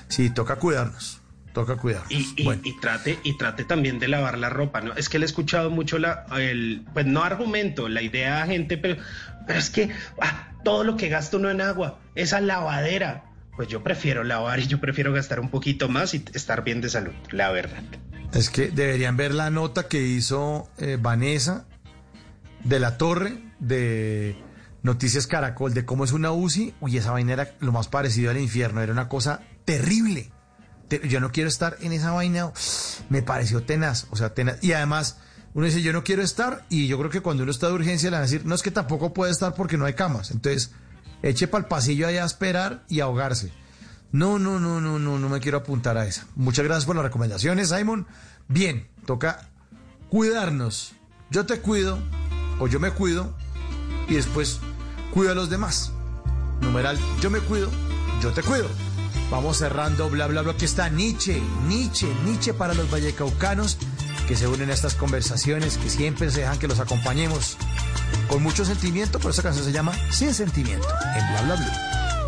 sí, 0.07 0.29
toca 0.29 0.55
cuidarnos, 0.55 1.20
toca. 1.53 1.77
Y, 2.09 2.33
y- 2.37 2.59
y 2.63 2.79
trate 2.79 3.19
y 3.23 3.37
trate 3.37 3.63
también 3.65 3.99
de 3.99 4.07
lavar 4.07 4.37
la 4.37 4.49
ropa, 4.49 4.81
¿no? 4.81 4.93
Es 4.93 5.09
que 5.09 5.19
le 5.19 5.25
he 5.25 5.27
escuchado 5.27 5.69
mucho 5.69 5.99
la, 5.99 6.25
el, 6.37 6.85
pues 6.93 7.05
no 7.05 7.23
argumento, 7.23 7.89
la 7.89 8.01
idea 8.01 8.43
a 8.43 8.47
gente, 8.47 8.77
pero, 8.77 8.97
pero 9.47 9.59
es 9.59 9.69
que 9.69 9.89
ah, 10.21 10.49
todo 10.63 10.83
lo 10.83 10.97
que 10.97 11.09
gasto 11.09 11.39
no 11.39 11.49
en 11.49 11.61
agua, 11.61 11.99
esa 12.15 12.39
lavadera, 12.41 13.25
pues 13.55 13.67
yo 13.67 13.83
prefiero 13.83 14.23
lavar 14.23 14.59
y 14.59 14.67
yo 14.67 14.79
prefiero 14.79 15.11
gastar 15.13 15.39
un 15.39 15.49
poquito 15.49 15.89
más 15.89 16.13
y 16.13 16.23
estar 16.33 16.63
bien 16.63 16.81
de 16.81 16.89
salud, 16.89 17.13
la 17.31 17.51
verdad. 17.51 17.81
Es 18.33 18.49
que 18.49 18.69
deberían 18.69 19.17
ver 19.17 19.33
la 19.33 19.49
nota 19.49 19.87
que 19.87 20.01
hizo 20.01 20.69
eh, 20.77 20.97
Vanessa 20.99 21.65
de 22.63 22.79
la 22.79 22.97
Torre 22.97 23.39
de 23.59 24.35
Noticias 24.83 25.27
Caracol 25.27 25.73
de 25.73 25.83
cómo 25.85 26.05
es 26.05 26.11
una 26.13 26.31
UCI. 26.31 26.73
Uy, 26.79 26.97
esa 26.97 27.11
vaina 27.11 27.33
era 27.33 27.51
lo 27.59 27.71
más 27.71 27.87
parecido 27.89 28.31
al 28.31 28.37
infierno, 28.37 28.81
era 28.81 28.93
una 28.93 29.09
cosa 29.09 29.41
terrible. 29.65 30.31
Yo 30.99 31.19
no 31.19 31.31
quiero 31.31 31.47
estar 31.47 31.77
en 31.81 31.93
esa 31.93 32.11
vaina. 32.11 32.51
Me 33.09 33.21
pareció 33.21 33.63
tenaz, 33.63 34.07
o 34.09 34.15
sea, 34.15 34.33
tenaz. 34.33 34.63
Y 34.63 34.73
además, 34.73 35.17
uno 35.53 35.65
dice, 35.65 35.81
yo 35.81 35.93
no 35.93 36.03
quiero 36.03 36.21
estar, 36.21 36.65
y 36.69 36.87
yo 36.87 36.97
creo 36.97 37.09
que 37.09 37.21
cuando 37.21 37.43
uno 37.43 37.51
está 37.51 37.67
de 37.67 37.73
urgencia 37.73 38.09
le 38.09 38.15
van 38.15 38.23
a 38.23 38.25
decir, 38.25 38.45
no 38.45 38.55
es 38.55 38.61
que 38.61 38.71
tampoco 38.71 39.13
puede 39.13 39.31
estar 39.31 39.53
porque 39.53 39.77
no 39.77 39.85
hay 39.85 39.93
camas. 39.93 40.31
Entonces, 40.31 40.71
eche 41.21 41.47
para 41.47 41.63
el 41.63 41.67
pasillo 41.67 42.07
allá 42.07 42.23
a 42.23 42.25
esperar 42.25 42.83
y 42.89 42.99
ahogarse. 42.99 43.51
No, 44.11 44.39
no, 44.39 44.59
no, 44.59 44.81
no, 44.81 44.99
no, 44.99 45.19
no 45.19 45.29
me 45.29 45.39
quiero 45.39 45.59
apuntar 45.59 45.97
a 45.97 46.05
esa. 46.05 46.25
Muchas 46.35 46.65
gracias 46.65 46.85
por 46.85 46.95
las 46.95 47.05
recomendaciones, 47.05 47.69
Simon. 47.69 48.07
Bien, 48.47 48.87
toca 49.05 49.47
cuidarnos. 50.09 50.93
Yo 51.29 51.45
te 51.45 51.59
cuido, 51.61 51.97
o 52.59 52.67
yo 52.67 52.79
me 52.79 52.91
cuido, 52.91 53.33
y 54.09 54.15
después 54.15 54.59
cuido 55.13 55.31
a 55.31 55.35
los 55.35 55.49
demás. 55.49 55.91
Numeral, 56.59 56.99
yo 57.21 57.29
me 57.29 57.39
cuido, 57.39 57.69
yo 58.21 58.31
te 58.31 58.43
cuido. 58.43 58.67
Vamos 59.31 59.59
cerrando, 59.59 60.09
bla, 60.09 60.27
bla, 60.27 60.41
bla. 60.41 60.51
Aquí 60.51 60.65
está 60.65 60.89
Nietzsche, 60.89 61.41
Nietzsche, 61.67 62.07
Nietzsche 62.25 62.53
para 62.53 62.73
los 62.73 62.91
vallecaucanos 62.91 63.77
que 64.27 64.35
se 64.35 64.45
unen 64.45 64.69
a 64.69 64.73
estas 64.73 64.93
conversaciones, 64.95 65.77
que 65.77 65.89
siempre 65.89 66.29
se 66.29 66.41
dejan 66.41 66.59
que 66.59 66.67
los 66.67 66.81
acompañemos 66.81 67.55
con 68.27 68.43
mucho 68.43 68.65
sentimiento. 68.65 69.19
Por 69.19 69.31
esa 69.31 69.41
canción 69.41 69.65
se 69.65 69.71
llama 69.71 69.93
Sin 70.11 70.33
Sentimiento, 70.33 70.87
en 71.15 71.27
bla, 71.31 71.41
bla, 71.43 71.55
bla. 71.55 72.20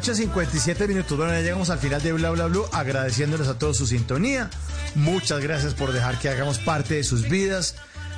Noche, 0.00 0.14
57 0.14 0.88
minutos. 0.88 1.18
Bueno, 1.18 1.34
ya 1.34 1.40
llegamos 1.42 1.68
al 1.68 1.78
final 1.78 2.00
de 2.02 2.14
Bla 2.14 2.30
Bla 2.30 2.46
Blue, 2.46 2.64
agradeciéndoles 2.72 3.48
a 3.48 3.58
todos 3.58 3.76
su 3.76 3.86
sintonía. 3.86 4.48
Muchas 4.94 5.40
gracias 5.40 5.74
por 5.74 5.92
dejar 5.92 6.18
que 6.18 6.30
hagamos 6.30 6.58
parte 6.58 6.94
de 6.94 7.04
sus 7.04 7.28
vidas, 7.28 7.74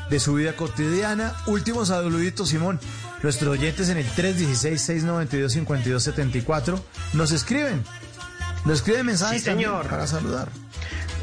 de 0.08 0.20
su 0.20 0.34
vida 0.34 0.54
cotidiana. 0.54 1.34
Últimos 1.46 1.88
saluditos, 1.88 2.50
Simón. 2.50 2.78
Nuestros 3.24 3.50
oyentes 3.50 3.88
en 3.88 3.96
el 3.96 4.06
316-692-5274 4.12 6.80
nos 7.14 7.32
escriben. 7.32 7.82
Nos 8.64 8.78
escriben 8.78 9.06
mensajes 9.06 9.42
Sí, 9.42 9.50
señor. 9.50 9.88
para 9.88 10.06
saludar. 10.06 10.50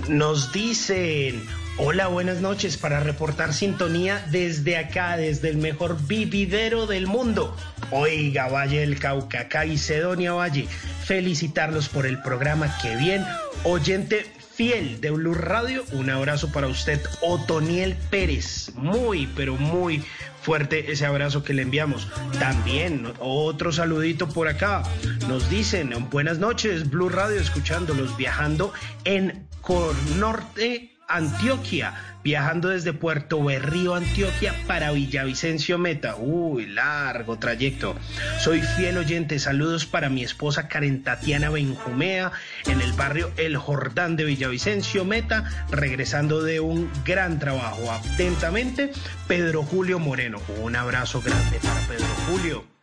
Nos 0.09 0.51
dicen, 0.51 1.41
hola, 1.77 2.07
buenas 2.07 2.41
noches, 2.41 2.75
para 2.75 2.99
reportar 2.99 3.53
sintonía 3.53 4.27
desde 4.29 4.75
acá, 4.75 5.15
desde 5.15 5.51
el 5.51 5.57
mejor 5.57 5.97
vividero 6.05 6.85
del 6.85 7.07
mundo. 7.07 7.55
Oiga, 7.91 8.47
Valle 8.47 8.81
del 8.81 8.99
Cauca, 8.99 9.47
Caicedonia 9.47 10.33
Valle, 10.33 10.67
felicitarlos 11.05 11.89
por 11.89 12.05
el 12.05 12.21
programa, 12.21 12.77
que 12.81 12.95
bien, 12.95 13.25
oyente 13.63 14.25
fiel 14.59 14.99
de 14.99 15.11
Blue 15.11 15.33
Radio, 15.33 15.85
un 15.93 16.09
abrazo 16.09 16.51
para 16.51 16.67
usted, 16.67 17.01
Otoniel 17.21 17.95
Pérez, 18.09 18.71
muy, 18.75 19.27
pero 19.35 19.55
muy 19.55 20.03
fuerte 20.41 20.91
ese 20.91 21.05
abrazo 21.05 21.43
que 21.43 21.53
le 21.53 21.61
enviamos. 21.61 22.07
También 22.39 23.07
otro 23.19 23.71
saludito 23.71 24.27
por 24.27 24.47
acá. 24.47 24.83
Nos 25.27 25.49
dicen, 25.49 25.93
buenas 26.09 26.39
noches, 26.39 26.89
Blue 26.89 27.09
Radio, 27.09 27.39
escuchándolos, 27.39 28.17
viajando 28.17 28.73
en 29.05 29.47
Cornorte, 29.61 30.88
Antioquia, 31.09 31.95
viajando 32.23 32.69
desde 32.69 32.93
Puerto 32.93 33.43
Berrío, 33.43 33.95
Antioquia, 33.95 34.53
para 34.67 34.91
Villavicencio 34.91 35.77
Meta. 35.79 36.15
Uy, 36.15 36.67
largo 36.67 37.39
trayecto. 37.39 37.95
Soy 38.39 38.61
fiel 38.61 38.97
oyente. 38.97 39.39
Saludos 39.39 39.85
para 39.85 40.09
mi 40.09 40.23
esposa 40.23 40.67
Karen 40.67 41.03
Tatiana 41.03 41.49
Benjumea, 41.49 42.31
en 42.67 42.79
el 42.79 42.93
barrio 42.93 43.31
El 43.37 43.57
Jordán 43.57 44.15
de 44.15 44.25
Villavicencio 44.25 45.03
Meta, 45.03 45.65
regresando 45.71 46.43
de 46.43 46.59
un 46.59 46.89
gran 47.03 47.39
trabajo. 47.39 47.91
Atentamente, 47.91 48.91
Pedro 49.27 49.63
Julio 49.63 49.97
Moreno. 49.97 50.39
Un 50.61 50.75
abrazo 50.75 51.21
grande 51.21 51.59
para 51.63 51.79
Pedro 51.87 52.07
Julio. 52.27 52.78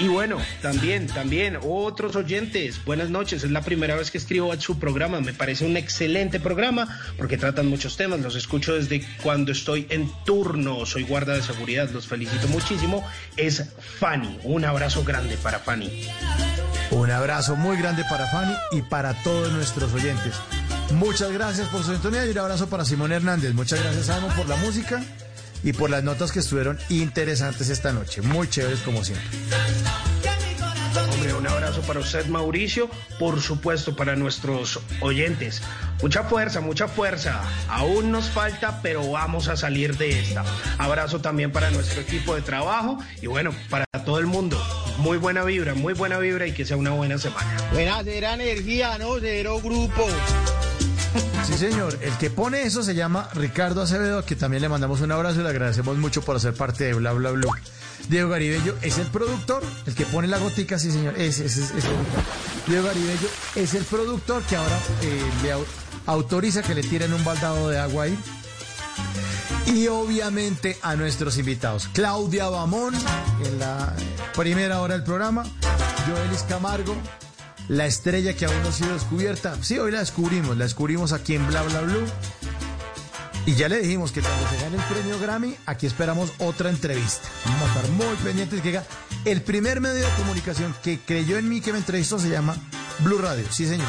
Y 0.00 0.06
bueno, 0.06 0.38
también, 0.62 1.08
también, 1.08 1.58
otros 1.60 2.14
oyentes, 2.14 2.84
buenas 2.84 3.10
noches. 3.10 3.42
Es 3.42 3.50
la 3.50 3.62
primera 3.62 3.96
vez 3.96 4.12
que 4.12 4.18
escribo 4.18 4.52
a 4.52 4.60
su 4.60 4.78
programa. 4.78 5.20
Me 5.20 5.32
parece 5.32 5.66
un 5.66 5.76
excelente 5.76 6.38
programa 6.38 7.00
porque 7.16 7.36
tratan 7.36 7.66
muchos 7.66 7.96
temas. 7.96 8.20
Los 8.20 8.36
escucho 8.36 8.76
desde 8.76 9.04
cuando 9.24 9.50
estoy 9.50 9.88
en 9.90 10.08
turno. 10.24 10.86
Soy 10.86 11.02
guarda 11.02 11.34
de 11.34 11.42
seguridad. 11.42 11.90
Los 11.90 12.06
felicito 12.06 12.46
muchísimo. 12.46 13.04
Es 13.36 13.64
Fanny. 13.98 14.38
Un 14.44 14.64
abrazo 14.64 15.02
grande 15.02 15.36
para 15.36 15.58
Fanny. 15.58 16.06
Un 16.92 17.10
abrazo 17.10 17.56
muy 17.56 17.76
grande 17.76 18.04
para 18.08 18.28
Fanny 18.28 18.54
y 18.70 18.82
para 18.82 19.14
todos 19.24 19.52
nuestros 19.52 19.92
oyentes. 19.92 20.34
Muchas 20.92 21.32
gracias 21.32 21.68
por 21.68 21.82
su 21.82 21.90
sintonía 21.92 22.24
y 22.24 22.30
un 22.30 22.38
abrazo 22.38 22.68
para 22.68 22.84
Simón 22.84 23.10
Hernández. 23.10 23.52
Muchas 23.52 23.82
gracias, 23.82 24.06
Simon, 24.06 24.30
por 24.36 24.48
la 24.48 24.56
música 24.56 25.02
y 25.62 25.72
por 25.72 25.90
las 25.90 26.04
notas 26.04 26.32
que 26.32 26.40
estuvieron 26.40 26.78
interesantes 26.88 27.68
esta 27.68 27.92
noche. 27.92 28.22
Muy 28.22 28.48
chéveres 28.48 28.80
como 28.80 29.04
siempre. 29.04 29.26
Hombre, 31.12 31.34
un 31.34 31.46
abrazo 31.46 31.80
para 31.82 32.00
usted, 32.00 32.26
Mauricio. 32.26 32.88
Por 33.18 33.40
supuesto, 33.40 33.96
para 33.96 34.14
nuestros 34.16 34.80
oyentes. 35.00 35.62
Mucha 36.00 36.22
fuerza, 36.22 36.60
mucha 36.60 36.86
fuerza. 36.86 37.42
Aún 37.68 38.12
nos 38.12 38.30
falta, 38.30 38.80
pero 38.82 39.10
vamos 39.10 39.48
a 39.48 39.56
salir 39.56 39.96
de 39.96 40.20
esta. 40.20 40.44
Abrazo 40.78 41.20
también 41.20 41.50
para 41.50 41.70
nuestro 41.70 42.00
equipo 42.00 42.36
de 42.36 42.42
trabajo 42.42 42.98
y 43.20 43.26
bueno, 43.26 43.52
para 43.68 43.84
todo 44.04 44.20
el 44.20 44.26
mundo. 44.26 44.62
Muy 44.98 45.18
buena 45.18 45.42
vibra, 45.42 45.74
muy 45.74 45.94
buena 45.94 46.18
vibra 46.18 46.46
y 46.46 46.52
que 46.52 46.64
sea 46.64 46.76
una 46.76 46.90
buena 46.90 47.18
semana. 47.18 47.56
Buena, 47.72 48.00
cero 48.04 48.28
energía, 48.34 48.96
¿no? 48.98 49.18
Cero 49.20 49.60
grupo. 49.62 50.06
Sí, 51.46 51.54
señor. 51.58 51.98
El 52.02 52.12
que 52.18 52.30
pone 52.30 52.62
eso 52.62 52.82
se 52.82 52.94
llama 52.94 53.28
Ricardo 53.34 53.82
Acevedo, 53.82 54.24
que 54.24 54.36
también 54.36 54.62
le 54.62 54.68
mandamos 54.68 55.00
un 55.00 55.10
abrazo 55.12 55.40
y 55.40 55.42
le 55.42 55.48
agradecemos 55.48 55.96
mucho 55.96 56.22
por 56.22 56.38
ser 56.40 56.54
parte 56.54 56.84
de 56.84 56.94
Bla 56.94 57.12
Bla 57.12 57.30
Blue. 57.30 57.50
Diego 58.08 58.30
Garibello 58.30 58.74
es 58.82 58.98
el 58.98 59.06
productor, 59.08 59.62
el 59.86 59.94
que 59.94 60.04
pone 60.06 60.28
la 60.28 60.38
gotica, 60.38 60.78
sí, 60.78 60.90
señor. 60.90 61.14
Ese, 61.18 61.46
ese, 61.46 61.62
ese. 61.62 61.88
Diego 62.66 62.86
Garibello 62.86 63.28
es 63.56 63.74
el 63.74 63.84
productor 63.84 64.42
que 64.44 64.56
ahora 64.56 64.78
eh, 65.02 65.22
le 65.42 65.54
au- 65.54 65.64
autoriza 66.06 66.62
que 66.62 66.74
le 66.74 66.82
tiren 66.82 67.12
un 67.12 67.24
baldado 67.24 67.68
de 67.68 67.78
agua 67.78 68.04
ahí. 68.04 68.18
Y 69.66 69.86
obviamente 69.88 70.78
a 70.82 70.94
nuestros 70.96 71.36
invitados. 71.36 71.88
Claudia 71.92 72.48
Bamón, 72.48 72.94
en 73.44 73.58
la 73.58 73.92
primera 74.34 74.80
hora 74.80 74.94
del 74.94 75.04
programa. 75.04 75.44
Joelis 76.06 76.42
Camargo, 76.48 76.96
la 77.68 77.86
estrella 77.86 78.34
que 78.34 78.46
aún 78.46 78.62
no 78.62 78.70
ha 78.70 78.72
sido 78.72 78.94
descubierta. 78.94 79.56
Sí, 79.62 79.78
hoy 79.78 79.92
la 79.92 80.00
descubrimos, 80.00 80.56
la 80.56 80.64
descubrimos 80.64 81.12
aquí 81.12 81.34
en 81.34 81.46
Bla 81.46 81.62
Bla 81.62 81.82
Blue. 81.82 82.06
Y 83.46 83.54
ya 83.54 83.68
le 83.68 83.78
dijimos 83.78 84.12
que 84.12 84.20
cuando 84.20 84.46
se 84.48 84.56
gane 84.62 84.76
el 84.76 84.82
premio 84.82 85.18
Grammy, 85.18 85.56
aquí 85.64 85.86
esperamos 85.86 86.32
otra 86.38 86.68
entrevista. 86.68 87.28
Vamos 87.46 87.62
a 87.62 87.66
estar 87.66 87.90
muy 87.92 88.16
pendientes 88.22 88.60
que 88.60 88.80
el 89.24 89.40
primer 89.40 89.80
medio 89.80 90.04
de 90.04 90.12
comunicación 90.18 90.74
que 90.82 90.98
creyó 90.98 91.38
en 91.38 91.48
mí 91.48 91.62
que 91.62 91.72
me 91.72 91.78
entrevistó 91.78 92.18
se 92.18 92.28
llama 92.28 92.56
Blue 92.98 93.18
Radio. 93.18 93.46
Sí, 93.50 93.66
señor. 93.66 93.88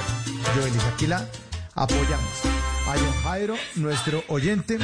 Joelis, 0.55 0.83
aquí 0.93 1.07
la 1.07 1.25
apoyamos. 1.75 2.29
A 2.87 2.93
John 2.93 3.23
Jairo, 3.23 3.55
nuestro 3.75 4.23
oyente, 4.29 4.79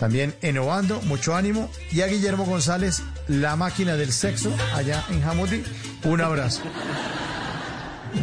también 0.00 0.34
en 0.40 0.56
Obando, 0.58 1.02
mucho 1.02 1.36
ánimo. 1.36 1.70
Y 1.92 2.00
a 2.00 2.06
Guillermo 2.06 2.46
González, 2.46 3.02
la 3.28 3.54
máquina 3.56 3.96
del 3.96 4.12
sexo, 4.12 4.50
allá 4.74 5.04
en 5.10 5.22
Hamilton, 5.22 5.62
un 6.04 6.20
abrazo. 6.22 6.62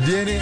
Viene 0.05 0.39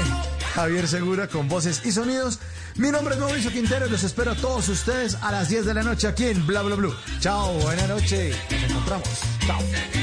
Javier 0.54 0.88
Segura 0.88 1.28
con 1.28 1.48
voces 1.48 1.82
y 1.86 1.92
sonidos. 1.92 2.40
Mi 2.76 2.92
nombre 2.92 3.16
es 3.16 3.20
Mauricio 3.20 3.52
Quintero 3.52 3.88
y 3.88 3.90
los 3.90 4.04
espero 4.04 4.32
a 4.32 4.36
todos 4.36 4.70
ustedes 4.70 5.16
a 5.22 5.32
las 5.32 5.50
10 5.50 5.66
de 5.66 5.74
la 5.74 5.84
noche 5.84 6.08
aquí 6.08 6.26
en 6.26 6.46
Bla 6.46 6.62
Bla 6.62 6.76
Blue. 6.76 6.94
Chao, 7.20 7.54
buena 7.60 7.88
noche. 7.88 8.34
Nos 8.50 8.64
encontramos. 8.64 9.10
Chao. 9.46 10.03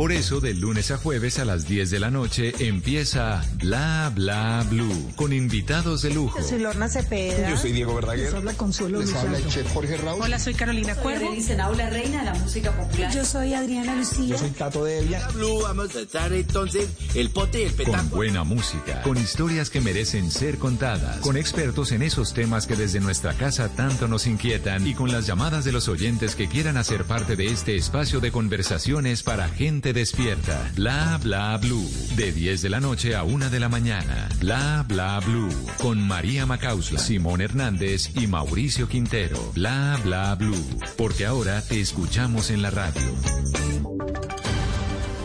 Por 0.00 0.12
eso, 0.12 0.40
de 0.40 0.54
lunes 0.54 0.90
a 0.92 0.96
jueves 0.96 1.38
a 1.38 1.44
las 1.44 1.68
10 1.68 1.90
de 1.90 2.00
la 2.00 2.10
noche 2.10 2.54
empieza 2.58 3.44
Bla 3.56 4.10
Bla 4.14 4.64
Blue 4.70 5.12
con 5.14 5.34
invitados 5.34 6.00
de 6.00 6.08
lujo. 6.08 6.42
Soy 6.42 6.58
Lorna 6.58 6.88
Cepeda. 6.88 7.50
Yo 7.50 7.58
soy 7.58 7.72
Diego 7.72 7.94
Verdaguer. 7.94 8.24
Les 8.24 8.34
habla 8.34 8.54
Consuelo 8.54 9.00
Les 9.00 9.12
habla 9.12 9.36
el 9.36 9.46
chef 9.48 9.70
Jorge 9.74 9.98
Raúl. 9.98 10.22
Hola, 10.22 10.38
soy 10.38 10.54
Carolina 10.54 10.94
Cuervo. 10.94 11.30
Dicen 11.32 11.58
la 11.58 11.90
reina 11.90 12.20
de 12.20 12.24
la 12.24 12.34
música 12.34 12.72
popular. 12.72 13.14
Yo 13.14 13.26
soy 13.26 13.52
Adriana 13.52 13.94
Lucía. 13.94 14.28
Yo 14.28 14.38
soy 14.38 14.48
Tato 14.52 14.84
de 14.84 15.00
Evia. 15.00 15.28
Blue, 15.34 15.60
vamos 15.64 15.94
a 15.94 16.00
echar 16.00 16.32
entonces 16.32 16.88
el 17.14 17.28
pote 17.28 17.60
y 17.60 17.64
el 17.64 17.74
Con 17.74 18.08
buena 18.08 18.42
música, 18.42 19.02
con 19.02 19.18
historias 19.18 19.68
que 19.68 19.82
merecen 19.82 20.30
ser 20.30 20.56
contadas, 20.56 21.18
con 21.18 21.36
expertos 21.36 21.92
en 21.92 22.00
esos 22.00 22.32
temas 22.32 22.66
que 22.66 22.74
desde 22.74 23.00
nuestra 23.00 23.34
casa 23.34 23.68
tanto 23.68 24.08
nos 24.08 24.26
inquietan 24.26 24.86
y 24.86 24.94
con 24.94 25.12
las 25.12 25.26
llamadas 25.26 25.66
de 25.66 25.72
los 25.72 25.88
oyentes 25.88 26.36
que 26.36 26.48
quieran 26.48 26.78
hacer 26.78 27.04
parte 27.04 27.36
de 27.36 27.48
este 27.48 27.76
espacio 27.76 28.20
de 28.20 28.32
conversaciones 28.32 29.22
para 29.22 29.46
gente 29.50 29.89
despierta. 29.92 30.70
Bla 30.76 31.18
bla 31.22 31.56
blue. 31.56 31.88
De 32.16 32.32
10 32.32 32.62
de 32.62 32.70
la 32.70 32.80
noche 32.80 33.14
a 33.14 33.24
1 33.24 33.50
de 33.50 33.60
la 33.60 33.68
mañana. 33.68 34.28
Bla 34.38 34.84
bla 34.86 35.20
blue. 35.20 35.50
Con 35.78 36.00
María 36.06 36.46
Macausla, 36.46 36.98
Simón 36.98 37.40
Hernández 37.40 38.10
y 38.16 38.26
Mauricio 38.26 38.88
Quintero. 38.88 39.52
Bla 39.54 39.98
bla 40.04 40.34
blue. 40.34 40.64
Porque 40.96 41.26
ahora 41.26 41.62
te 41.62 41.80
escuchamos 41.80 42.50
en 42.50 42.62
la 42.62 42.70
radio. 42.70 43.02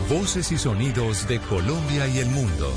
Voces 0.08 0.52
y 0.52 0.58
sonidos 0.58 1.26
de 1.26 1.40
Colombia 1.40 2.06
y 2.06 2.18
el 2.18 2.26
mundo 2.26 2.72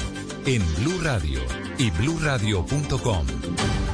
en 0.45 0.63
Blue 0.77 0.99
Radio 1.03 1.41
y 1.77 1.91
bluradio.com, 1.91 3.25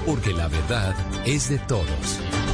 porque 0.06 0.32
la 0.32 0.48
verdad 0.48 0.96
es 1.26 1.50
de 1.50 1.60
todos. 1.60 2.45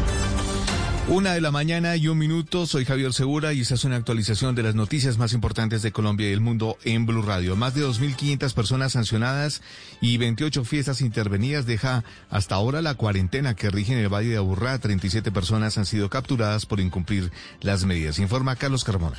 Una 1.11 1.33
de 1.33 1.41
la 1.41 1.51
mañana 1.51 1.97
y 1.97 2.07
un 2.07 2.17
minuto, 2.17 2.65
soy 2.65 2.85
Javier 2.85 3.11
Segura 3.11 3.51
y 3.51 3.59
esta 3.59 3.73
es 3.73 3.83
una 3.83 3.97
actualización 3.97 4.55
de 4.55 4.63
las 4.63 4.75
noticias 4.75 5.17
más 5.17 5.33
importantes 5.33 5.81
de 5.81 5.91
Colombia 5.91 6.29
y 6.29 6.31
el 6.31 6.39
mundo 6.39 6.77
en 6.85 7.05
Blue 7.05 7.21
Radio. 7.21 7.57
Más 7.57 7.75
de 7.75 7.85
2.500 7.85 8.53
personas 8.53 8.93
sancionadas 8.93 9.61
y 9.99 10.15
28 10.15 10.63
fiestas 10.63 11.01
intervenidas 11.01 11.65
deja 11.65 12.05
hasta 12.29 12.55
ahora 12.55 12.81
la 12.81 12.95
cuarentena 12.95 13.55
que 13.55 13.69
rige 13.69 13.91
en 13.91 13.99
el 13.99 14.07
Valle 14.07 14.29
de 14.29 14.37
Aburrá. 14.37 14.79
37 14.79 15.33
personas 15.33 15.77
han 15.77 15.85
sido 15.85 16.09
capturadas 16.09 16.65
por 16.65 16.79
incumplir 16.79 17.29
las 17.59 17.83
medidas, 17.83 18.17
informa 18.17 18.55
Carlos 18.55 18.85
Carmona. 18.85 19.17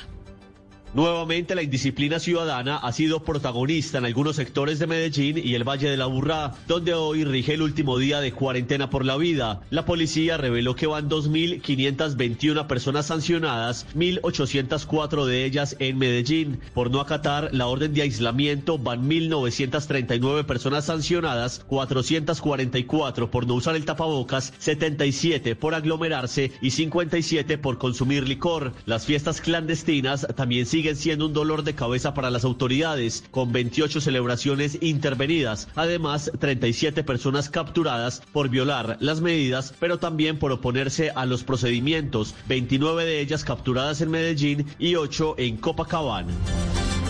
Nuevamente 0.94 1.54
la 1.54 1.62
indisciplina 1.62 2.18
ciudadana 2.18 2.76
ha 2.76 2.92
sido 2.92 3.20
protagonista 3.24 3.96
en 3.96 4.04
algunos 4.04 4.36
sectores 4.36 4.78
de 4.78 4.86
Medellín 4.86 5.38
y 5.38 5.54
el 5.54 5.66
Valle 5.66 5.88
de 5.88 5.96
la 5.96 6.04
Burrá, 6.04 6.52
donde 6.68 6.92
hoy 6.92 7.24
rige 7.24 7.54
el 7.54 7.62
último 7.62 7.96
día 7.96 8.20
de 8.20 8.32
cuarentena 8.32 8.90
por 8.90 9.06
la 9.06 9.16
vida. 9.16 9.62
La 9.70 9.86
policía 9.86 10.36
reveló 10.36 10.76
que 10.76 10.86
van 10.86 11.08
2.521 11.08 12.66
personas 12.66 13.06
sancionadas, 13.06 13.86
1.804 13.96 15.24
de 15.24 15.46
ellas 15.46 15.76
en 15.78 15.96
Medellín. 15.96 16.60
Por 16.74 16.90
no 16.90 17.00
acatar 17.00 17.48
la 17.52 17.68
orden 17.68 17.94
de 17.94 18.02
aislamiento 18.02 18.76
van 18.76 19.08
1.939 19.08 20.44
personas 20.44 20.84
sancionadas, 20.84 21.64
444 21.68 23.30
por 23.30 23.46
no 23.46 23.54
usar 23.54 23.76
el 23.76 23.86
tapabocas, 23.86 24.52
77 24.58 25.56
por 25.56 25.74
aglomerarse 25.74 26.52
y 26.60 26.72
57 26.72 27.56
por 27.56 27.78
consumir 27.78 28.28
licor. 28.28 28.74
Las 28.84 29.06
fiestas 29.06 29.40
clandestinas 29.40 30.26
también 30.36 30.66
siguen 30.66 30.81
siguen 30.82 30.96
siendo 30.96 31.26
un 31.26 31.32
dolor 31.32 31.62
de 31.62 31.76
cabeza 31.76 32.12
para 32.12 32.28
las 32.28 32.42
autoridades, 32.42 33.22
con 33.30 33.52
28 33.52 34.00
celebraciones 34.00 34.78
intervenidas. 34.80 35.68
Además, 35.76 36.32
37 36.40 37.04
personas 37.04 37.48
capturadas 37.48 38.20
por 38.32 38.48
violar 38.48 38.96
las 38.98 39.20
medidas, 39.20 39.74
pero 39.78 40.00
también 40.00 40.40
por 40.40 40.50
oponerse 40.50 41.12
a 41.14 41.24
los 41.24 41.44
procedimientos. 41.44 42.34
29 42.48 43.04
de 43.04 43.20
ellas 43.20 43.44
capturadas 43.44 44.00
en 44.00 44.10
Medellín 44.10 44.66
y 44.80 44.96
8 44.96 45.36
en 45.38 45.56
Copacabana. 45.56 46.32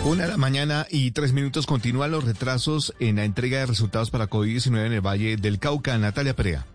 Una 0.05 0.25
de 0.25 0.28
la 0.28 0.36
mañana 0.36 0.86
y 0.91 1.12
tres 1.12 1.33
minutos 1.33 1.65
continúan 1.65 2.10
los 2.10 2.25
retrasos 2.25 2.92
en 3.01 3.17
la 3.17 3.25
entrega 3.25 3.60
de 3.60 3.67
resultados 3.67 4.10
para 4.10 4.28
COVID-19 4.28 4.84
en 4.84 4.92
el 4.92 5.01
Valle 5.01 5.39
del 5.39 5.59
Cauca. 5.59 5.97
Natalia 5.97 6.36
Perea. 6.36 6.67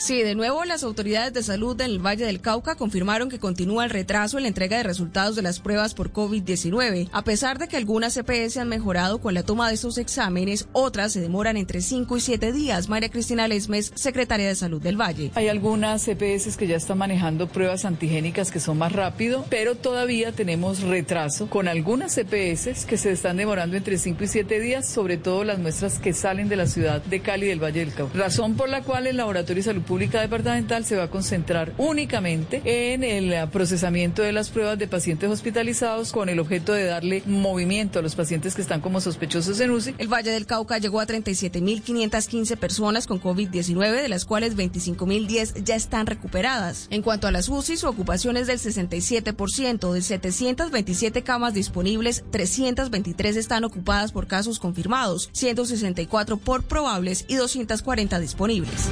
Sí, 0.00 0.22
de 0.22 0.34
nuevo 0.34 0.64
las 0.64 0.82
autoridades 0.82 1.34
de 1.34 1.42
salud 1.42 1.76
del 1.76 1.98
Valle 1.98 2.24
del 2.24 2.40
Cauca 2.40 2.74
confirmaron 2.74 3.28
que 3.28 3.38
continúa 3.38 3.84
el 3.84 3.90
retraso 3.90 4.38
en 4.38 4.44
la 4.44 4.48
entrega 4.48 4.78
de 4.78 4.82
resultados 4.82 5.36
de 5.36 5.42
las 5.42 5.60
pruebas 5.60 5.92
por 5.92 6.10
COVID-19. 6.10 7.10
A 7.12 7.22
pesar 7.22 7.58
de 7.58 7.68
que 7.68 7.76
algunas 7.76 8.14
CPS 8.14 8.56
han 8.56 8.70
mejorado 8.70 9.20
con 9.20 9.34
la 9.34 9.42
toma 9.42 9.68
de 9.68 9.74
estos 9.74 9.98
exámenes, 9.98 10.68
otras 10.72 11.12
se 11.12 11.20
demoran 11.20 11.58
entre 11.58 11.82
5 11.82 12.16
y 12.16 12.20
7 12.22 12.50
días. 12.50 12.88
María 12.88 13.10
Cristina 13.10 13.46
Lesmes, 13.46 13.92
secretaria 13.94 14.48
de 14.48 14.54
Salud 14.54 14.80
del 14.80 14.98
Valle. 14.98 15.32
Hay 15.34 15.48
algunas 15.48 16.06
CPS 16.06 16.56
que 16.56 16.66
ya 16.66 16.76
están 16.76 16.96
manejando 16.96 17.46
pruebas 17.48 17.84
antigénicas 17.84 18.50
que 18.50 18.58
son 18.58 18.78
más 18.78 18.92
rápido, 18.92 19.44
pero 19.50 19.74
todavía 19.74 20.32
tenemos 20.32 20.80
retraso 20.80 21.50
con 21.50 21.68
algunas 21.68 22.14
CPS 22.14 22.86
que 22.86 22.96
se 22.96 23.12
están 23.12 23.36
demorando 23.36 23.76
entre 23.76 23.98
5 23.98 24.24
y 24.24 24.28
7 24.28 24.60
días, 24.60 24.88
sobre 24.88 25.18
todo 25.18 25.44
las 25.44 25.58
muestras 25.58 25.98
que 25.98 26.14
salen 26.14 26.48
de 26.48 26.56
la 26.56 26.66
ciudad 26.66 27.02
de 27.02 27.20
Cali 27.20 27.48
del 27.48 27.62
Valle 27.62 27.80
del 27.80 27.92
Cauca. 27.92 28.18
Razón 28.18 28.56
por 28.56 28.70
la 28.70 28.82
cual 28.82 29.06
el 29.06 29.18
Laboratorio 29.18 29.62
de 29.62 29.64
Salud 29.64 29.82
Pública 29.90 30.20
Departamental 30.20 30.84
se 30.84 30.94
va 30.94 31.02
a 31.02 31.10
concentrar 31.10 31.72
únicamente 31.76 32.62
en 32.64 33.02
el 33.02 33.48
procesamiento 33.48 34.22
de 34.22 34.30
las 34.30 34.48
pruebas 34.48 34.78
de 34.78 34.86
pacientes 34.86 35.28
hospitalizados 35.28 36.12
con 36.12 36.28
el 36.28 36.38
objeto 36.38 36.72
de 36.72 36.84
darle 36.84 37.24
movimiento 37.26 37.98
a 37.98 38.02
los 38.02 38.14
pacientes 38.14 38.54
que 38.54 38.62
están 38.62 38.82
como 38.82 39.00
sospechosos 39.00 39.58
en 39.58 39.72
UCI. 39.72 39.96
El 39.98 40.06
Valle 40.06 40.30
del 40.30 40.46
Cauca 40.46 40.78
llegó 40.78 41.00
a 41.00 41.08
37.515 41.08 42.56
personas 42.56 43.08
con 43.08 43.20
COVID-19, 43.20 44.00
de 44.00 44.08
las 44.08 44.24
cuales 44.24 44.56
25.010 44.56 45.64
ya 45.64 45.74
están 45.74 46.06
recuperadas. 46.06 46.86
En 46.90 47.02
cuanto 47.02 47.26
a 47.26 47.32
las 47.32 47.48
UCI, 47.48 47.76
su 47.76 47.88
ocupación 47.88 48.36
es 48.36 48.46
del 48.46 48.60
67%. 48.60 49.92
De 49.92 50.02
727 50.02 51.22
camas 51.24 51.52
disponibles, 51.52 52.22
323 52.30 53.36
están 53.36 53.64
ocupadas 53.64 54.12
por 54.12 54.28
casos 54.28 54.60
confirmados, 54.60 55.30
164 55.32 56.36
por 56.36 56.62
probables 56.62 57.24
y 57.26 57.34
240 57.34 58.20
disponibles. 58.20 58.88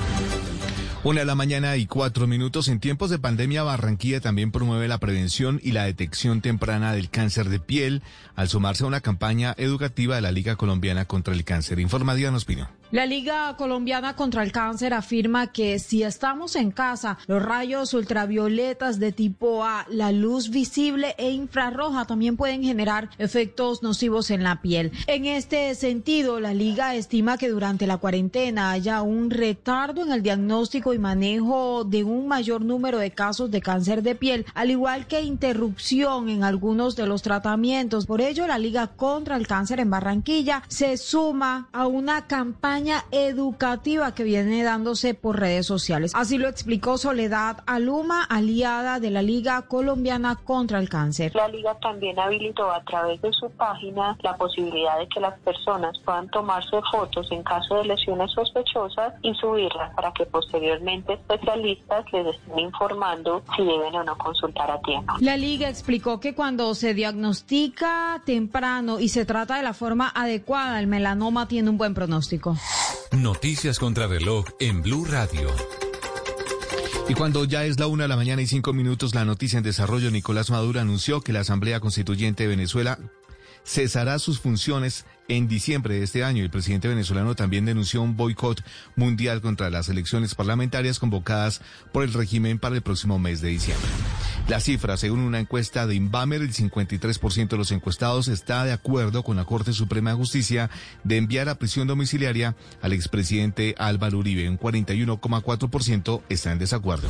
Una 1.05 1.21
de 1.21 1.27
la 1.27 1.37
mañana 1.37 1.77
y 1.77 1.87
cuatro 1.87 2.27
minutos. 2.27 2.67
En 2.67 2.81
tiempos 2.81 3.09
de 3.09 3.21
pandemia, 3.21 3.63
Barranquilla 3.63 4.21
también 4.21 4.51
promueve 4.51 4.89
la 4.89 4.99
prevención 4.99 5.61
y 5.63 5.71
la 5.71 5.85
detección 5.85 6.41
temprana 6.41 6.93
del 6.93 7.09
cáncer 7.09 7.49
de 7.49 7.61
piel 7.61 8.03
al 8.35 8.49
sumarse 8.49 8.83
a 8.83 8.89
una 8.89 9.01
campaña 9.01 9.55
educativa 9.59 10.17
de 10.17 10.23
la 10.23 10.33
Liga 10.33 10.57
Colombiana 10.57 11.05
contra 11.05 11.35
el 11.35 11.45
Cáncer. 11.45 11.79
Informa 11.79 12.17
Diana 12.17 12.37
Ospino. 12.37 12.69
La 12.91 13.05
Liga 13.05 13.55
Colombiana 13.59 14.17
contra 14.17 14.43
el 14.43 14.51
Cáncer 14.51 14.95
afirma 14.95 15.49
que 15.49 15.79
si 15.79 16.05
estamos 16.05 16.57
en 16.57 16.71
casa, 16.71 17.19
los 17.27 17.43
rayos 17.43 17.93
ultravioletas 17.93 18.99
de 18.99 19.13
tipo 19.13 19.63
A, 19.63 19.85
la 19.91 20.11
luz 20.11 20.49
visible 20.49 21.15
e 21.19 21.31
infrarroja 21.31 22.07
también 22.07 22.39
pueden 22.39 22.63
generar 22.63 23.11
efectos 23.19 23.83
nocivos 23.83 24.31
en 24.31 24.43
la 24.43 24.63
piel. 24.63 24.91
En 25.07 25.27
este 25.27 25.75
sentido, 25.75 26.41
la 26.41 26.55
Liga 26.55 26.95
estima 26.95 27.37
que 27.37 27.51
durante 27.51 27.87
la 27.87 27.99
cuarentena 27.99 28.71
haya 28.71 29.03
un 29.03 29.29
retardo 29.29 30.03
en 30.03 30.11
el 30.11 30.23
diagnóstico 30.23 30.95
y 30.95 30.99
manejo 30.99 31.85
de 31.85 32.05
un 32.05 32.27
mayor 32.27 32.65
número 32.65 32.97
de 32.97 33.11
casos 33.11 33.51
de 33.51 33.61
cáncer 33.61 34.03
de 34.03 34.15
piel, 34.15 34.47
al 34.55 34.71
igual 34.71 35.07
que 35.07 35.21
interrupción 35.21 36.31
en 36.31 36.43
algunos 36.43 36.97
de 36.97 37.07
los 37.07 37.21
tratamientos. 37.21 38.07
Por 38.07 38.23
ello, 38.23 38.47
la 38.47 38.59
Liga 38.59 38.87
contra 38.87 39.37
el 39.37 39.47
Cáncer 39.47 39.79
en 39.79 39.91
Barranquilla 39.91 40.63
se 40.69 40.97
suma 40.97 41.69
a 41.73 41.87
una 41.87 42.27
campaña 42.27 42.78
educativa 43.11 44.15
que 44.15 44.23
viene 44.23 44.63
dándose 44.63 45.15
por 45.15 45.41
redes 45.41 45.67
sociales. 45.67 46.13
Así 46.15 46.39
lo 46.39 46.49
explicó 46.49 46.97
Soledad 46.97 47.59
Aluma, 47.67 48.25
aliada 48.25 49.01
de 49.01 49.11
la 49.11 49.23
Liga 49.23 49.63
Colombiana 49.63 50.37
contra 50.37 50.79
el 50.79 50.89
Cáncer. 50.89 51.35
La 51.35 51.49
Liga 51.49 51.77
también 51.81 52.19
habilitó 52.19 52.71
a 52.71 52.83
través 52.85 53.21
de 53.23 53.33
su 53.33 53.51
página 53.51 54.17
la 54.23 54.37
posibilidad 54.37 54.99
de 54.99 55.09
que 55.09 55.21
las 55.21 55.39
personas 55.41 55.99
puedan 56.05 56.29
tomarse 56.29 56.81
fotos 56.91 57.31
en 57.33 57.43
caso 57.43 57.77
de 57.77 57.87
lesiones 57.87 58.31
sospechosas 58.33 59.15
y 59.23 59.35
subirlas 59.35 59.93
para 59.95 60.13
que 60.13 60.27
posteriormente 60.27 61.15
especialistas 61.15 62.05
les 62.13 62.35
estén 62.35 62.59
informando 62.61 63.43
si 63.57 63.65
deben 63.65 63.95
o 63.97 64.05
no 64.05 64.17
consultar 64.17 64.71
a 64.71 64.81
tiempo. 64.81 65.15
La 65.21 65.37
Liga 65.37 65.69
explicó 65.69 66.21
que 66.21 66.35
cuando 66.35 66.75
se 66.75 66.95
diagnostica 66.95 68.23
temprano 68.25 69.01
y 69.01 69.09
se 69.09 69.25
trata 69.25 69.57
de 69.57 69.63
la 69.63 69.75
forma 69.75 70.09
adecuada, 70.15 70.79
el 70.79 70.87
melanoma 70.87 71.49
tiene 71.49 71.71
un 71.71 71.79
buen 71.79 71.95
pronóstico. 71.95 72.57
Noticias 73.13 73.79
contra 73.79 74.07
reloj 74.07 74.45
en 74.61 74.83
Blue 74.83 75.05
Radio. 75.05 75.49
Y 77.09 77.15
cuando 77.15 77.45
ya 77.45 77.65
es 77.65 77.81
la 77.81 77.87
una 77.87 78.05
de 78.05 78.09
la 78.09 78.17
mañana 78.17 78.43
y 78.43 78.47
cinco 78.47 78.73
minutos, 78.73 79.15
la 79.15 79.25
noticia 79.25 79.57
en 79.57 79.65
desarrollo, 79.65 80.11
Nicolás 80.11 80.51
Maduro 80.51 80.81
anunció 80.81 81.23
que 81.23 81.33
la 81.33 81.41
Asamblea 81.41 81.81
Constituyente 81.81 82.43
de 82.43 82.51
Venezuela 82.51 82.99
cesará 83.69 84.19
sus 84.19 84.41
funciones 84.41 85.05
en 85.29 85.47
diciembre 85.47 85.97
de 85.97 86.05
este 86.05 86.25
año. 86.25 86.43
El 86.43 86.49
presidente 86.49 86.89
venezolano 86.89 87.35
también 87.35 87.67
denunció 87.67 88.01
un 88.01 88.17
boicot 88.17 88.65
mundial 88.97 89.43
contra 89.43 89.69
las 89.69 89.91
elecciones 89.91 90.35
parlamentarias 90.35 90.99
convocadas 90.99 91.61
por 91.93 92.03
el 92.03 92.15
régimen 92.15 92.59
para 92.59 92.77
el 92.77 92.83
próximo 92.83 93.19
mes 93.19 93.43
de 93.43 93.49
diciembre. 93.49 93.89
La 94.49 94.61
cifra, 94.61 94.97
según 94.97 95.21
una 95.21 95.39
encuesta 95.39 95.87
de 95.87 95.95
Inbamer, 95.95 96.41
el 96.41 96.55
53% 96.55 97.49
de 97.49 97.57
los 97.59 97.71
encuestados 97.71 98.29
está 98.29 98.65
de 98.65 98.73
acuerdo 98.73 99.23
con 99.23 99.37
la 99.37 99.45
Corte 99.45 99.75
Suprema 99.75 100.11
de 100.11 100.17
Justicia 100.17 100.71
de 101.05 101.19
enviar 101.19 101.51
a 101.51 101.59
prisión 101.59 101.87
domiciliaria 101.87 102.57
al 102.81 102.95
expresidente 102.95 103.75
Álvaro 103.77 104.19
Uribe. 104.19 104.49
Un 104.49 104.59
41,4% 104.59 106.23
está 106.31 106.53
en 106.53 106.59
desacuerdo. 106.59 107.09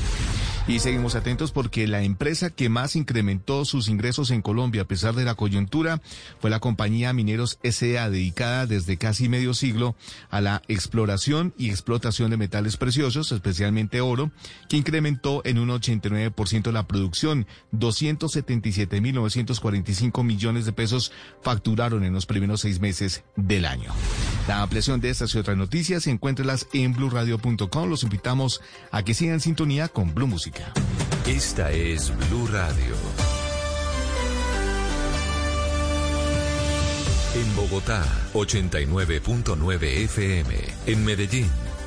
Y 0.68 0.78
seguimos 0.80 1.14
atentos 1.14 1.50
porque 1.50 1.86
la 1.86 2.02
empresa 2.02 2.50
que 2.50 2.68
más 2.68 2.94
incrementó 2.94 3.64
sus 3.64 3.88
ingresos 3.88 4.30
en 4.30 4.42
Colombia 4.42 4.82
a 4.82 4.84
pesar 4.84 5.14
de 5.14 5.24
la 5.24 5.34
coyuntura 5.34 6.02
fue 6.40 6.50
la 6.50 6.60
compañía 6.60 7.14
Mineros 7.14 7.58
S.A. 7.62 8.10
dedicada 8.10 8.66
desde 8.66 8.98
casi 8.98 9.30
medio 9.30 9.54
siglo 9.54 9.96
a 10.28 10.42
la 10.42 10.60
exploración 10.68 11.54
y 11.56 11.70
explotación 11.70 12.30
de 12.30 12.36
metales 12.36 12.76
preciosos, 12.76 13.32
especialmente 13.32 14.02
oro, 14.02 14.30
que 14.68 14.76
incrementó 14.76 15.40
en 15.46 15.58
un 15.58 15.70
89% 15.70 16.70
la 16.70 16.86
producción. 16.86 17.46
277.945 17.72 20.22
millones 20.22 20.66
de 20.66 20.74
pesos 20.74 21.12
facturaron 21.40 22.04
en 22.04 22.12
los 22.12 22.26
primeros 22.26 22.60
seis 22.60 22.78
meses 22.78 23.24
del 23.36 23.64
año. 23.64 23.90
La 24.46 24.60
ampliación 24.60 25.00
de 25.00 25.08
estas 25.08 25.34
y 25.34 25.38
otras 25.38 25.56
noticias, 25.56 26.06
encuéntrelas 26.06 26.66
en 26.74 26.92
blurradio.com. 26.92 27.88
Los 27.88 28.02
invitamos 28.02 28.60
a 28.90 29.02
que 29.02 29.14
sigan 29.14 29.36
en 29.36 29.40
sintonía 29.40 29.88
con 29.88 30.14
Blue 30.14 30.26
Música. 30.26 30.57
Esta 31.26 31.70
es 31.70 32.12
Blue 32.28 32.46
Radio. 32.46 32.94
En 37.34 37.56
Bogotá, 37.56 38.04
89.9 38.32 39.82
FM. 40.04 40.54
En 40.86 41.04
Medellín, 41.04 41.50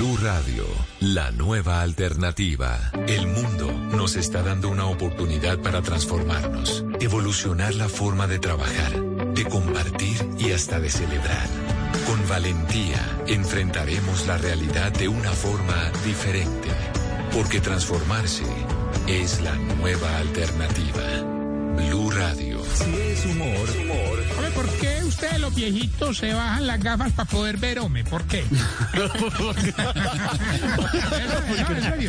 Blue 0.00 0.16
Radio, 0.16 0.64
la 1.00 1.30
nueva 1.30 1.82
alternativa. 1.82 2.90
El 3.06 3.26
mundo 3.26 3.70
nos 3.94 4.16
está 4.16 4.42
dando 4.42 4.70
una 4.70 4.86
oportunidad 4.86 5.58
para 5.58 5.82
transformarnos, 5.82 6.86
evolucionar 7.00 7.74
la 7.74 7.86
forma 7.86 8.26
de 8.26 8.38
trabajar, 8.38 8.98
de 9.34 9.44
compartir 9.44 10.26
y 10.38 10.52
hasta 10.52 10.80
de 10.80 10.88
celebrar. 10.88 11.46
Con 12.06 12.26
valentía 12.30 12.98
enfrentaremos 13.26 14.26
la 14.26 14.38
realidad 14.38 14.90
de 14.90 15.08
una 15.08 15.32
forma 15.32 15.92
diferente, 16.02 16.70
porque 17.34 17.60
transformarse 17.60 18.46
es 19.06 19.42
la 19.42 19.54
nueva 19.54 20.16
alternativa. 20.16 21.39
Blue 21.76 22.10
Radio. 22.10 22.62
Si 22.74 22.94
es 22.96 23.24
humor, 23.26 23.68
humor. 23.82 24.24
Hombre, 24.36 24.50
¿por 24.54 24.68
qué 24.78 25.04
ustedes 25.04 25.38
los 25.40 25.54
viejitos 25.54 26.18
se 26.18 26.32
bajan 26.32 26.66
las 26.66 26.80
gafas 26.80 27.12
para 27.12 27.28
poder 27.30 27.56
ver, 27.58 27.78
hombre? 27.78 28.04
¿Por 28.04 28.24
qué? 28.24 28.44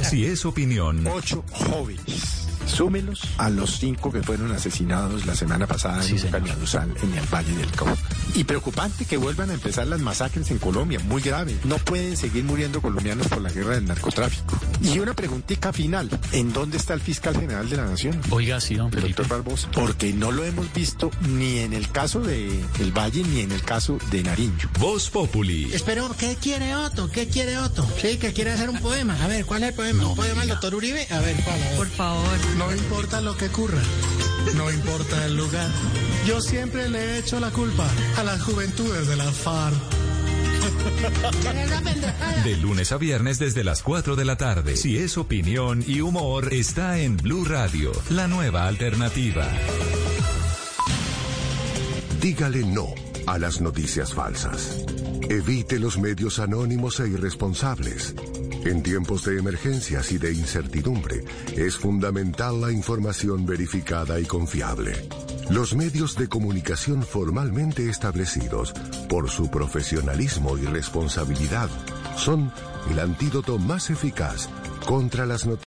Si 0.04 0.26
es 0.26 0.46
opinión. 0.46 1.06
Ocho 1.08 1.44
jóvenes. 1.52 2.41
Súmelos 2.66 3.22
a 3.38 3.50
los 3.50 3.80
cinco 3.80 4.12
que 4.12 4.24
fueron 4.24 4.52
asesinados 4.52 5.26
la 5.26 5.36
semana 5.36 5.68
pasada 5.68 6.06
en 6.06 6.18
Cañaduzal, 6.18 6.94
en 7.02 7.14
el 7.14 7.26
Valle 7.34 7.56
del 7.56 7.72
Cauca. 7.72 7.98
Y 8.34 8.44
preocupante 8.44 9.06
que 9.06 9.18
vuelvan 9.18 9.50
a 9.50 9.54
empezar 9.54 9.88
las 9.88 10.00
masacres 10.00 10.50
en 10.52 10.58
Colombia, 10.60 11.00
muy 11.00 11.22
grave. 11.22 11.58
No 11.64 11.78
pueden 11.78 12.16
seguir 12.16 12.44
muriendo 12.44 12.82
colombianos 12.82 13.28
por 13.28 13.42
la 13.42 13.52
guerra 13.52 13.76
del 13.76 13.86
narcotráfico. 13.86 14.58
Y 14.82 15.00
una 15.00 15.14
preguntita 15.14 15.74
final, 15.74 16.10
¿en 16.32 16.54
dónde 16.54 16.78
está 16.78 16.94
el 16.94 17.02
fiscal 17.02 17.36
general 17.36 17.70
de 17.70 17.78
la 17.78 17.86
Nación? 17.86 18.20
Oiga, 18.30 18.60
sí, 18.62 18.76
don 18.76 18.90
Doctor 18.90 19.28
Barbosa. 19.28 19.70
Porque 19.72 20.14
no 20.14 20.32
lo 20.32 20.46
hemos 20.46 20.72
visto 20.74 21.12
ni 21.30 21.60
en 21.60 21.74
el 21.74 21.92
caso 21.92 22.22
de 22.22 22.64
El 22.80 22.92
Valle 22.92 23.24
ni 23.24 23.42
en 23.42 23.52
el 23.52 23.62
caso 23.64 23.98
de 24.10 24.24
Nariño. 24.24 24.70
Voz 24.80 25.10
Populi. 25.10 25.72
Espero, 25.74 26.10
¿qué 26.18 26.36
quiere 26.36 26.76
Otto? 26.76 27.10
¿Qué 27.12 27.28
quiere 27.28 27.58
Otto? 27.58 27.88
Sí, 28.02 28.18
que 28.18 28.34
quiere 28.34 28.52
hacer 28.52 28.70
un 28.70 28.80
poema. 28.80 29.18
A 29.24 29.28
ver, 29.28 29.46
¿cuál 29.46 29.64
es 29.64 29.70
el 29.70 29.76
poema? 29.76 30.08
¿Un 30.08 30.16
poema 30.16 30.42
al 30.42 30.48
doctor 30.48 30.76
Uribe? 30.76 31.08
A 31.12 31.20
ver, 31.20 31.36
¿cuál? 31.44 31.62
A 31.62 31.66
ver. 31.70 31.78
Por 31.78 31.88
favor. 31.90 32.51
No 32.58 32.72
importa 32.74 33.22
lo 33.22 33.36
que 33.36 33.48
ocurra, 33.48 33.82
no 34.56 34.72
importa 34.72 35.26
el 35.26 35.36
lugar. 35.36 35.70
Yo 36.28 36.42
siempre 36.42 36.90
le 36.90 37.00
he 37.00 37.18
hecho 37.20 37.40
la 37.40 37.52
culpa 37.52 37.88
a 38.18 38.24
las 38.24 38.42
juventudes 38.42 39.08
de 39.08 39.16
la 39.16 39.32
FARC. 39.32 39.76
De 42.44 42.58
lunes 42.58 42.92
a 42.92 42.98
viernes 42.98 43.40
desde 43.40 43.64
las 43.64 43.82
4 43.82 44.16
de 44.16 44.26
la 44.26 44.36
tarde. 44.36 44.76
Si 44.76 44.98
es 44.98 45.18
opinión 45.18 45.84
y 45.88 46.02
humor, 46.02 46.54
está 46.54 47.00
en 47.00 47.18
Blue 47.18 47.46
Radio, 47.46 47.92
la 48.10 48.28
nueva 48.28 48.68
alternativa. 48.68 49.48
Dígale 52.22 52.64
no 52.66 52.94
a 53.26 53.40
las 53.40 53.62
noticias 53.62 54.14
falsas. 54.14 54.78
Evite 55.30 55.80
los 55.80 55.98
medios 55.98 56.40
anónimos 56.40 57.00
e 57.00 57.08
irresponsables. 57.08 58.14
En 58.64 58.84
tiempos 58.84 59.26
de 59.26 59.40
emergencias 59.40 60.12
y 60.12 60.20
de 60.20 60.34
incertidumbre, 60.34 61.24
es 61.56 61.78
fundamental 61.78 62.62
la 62.62 62.72
información 62.72 63.46
verificada 63.46 64.20
y 64.20 64.26
confiable. 64.26 64.94
Los 65.50 65.76
medios 65.76 66.16
de 66.16 66.30
comunicación 66.30 67.02
formalmente 67.02 67.90
establecidos, 67.90 68.74
por 69.10 69.30
su 69.30 69.50
profesionalismo 69.50 70.58
y 70.58 70.66
responsabilidad, 70.66 71.70
son 72.16 72.54
el 72.92 73.00
antídoto 73.00 73.58
más 73.58 73.90
eficaz 73.90 74.48
contra 74.86 75.26
las 75.26 75.46
noticias. 75.48 75.60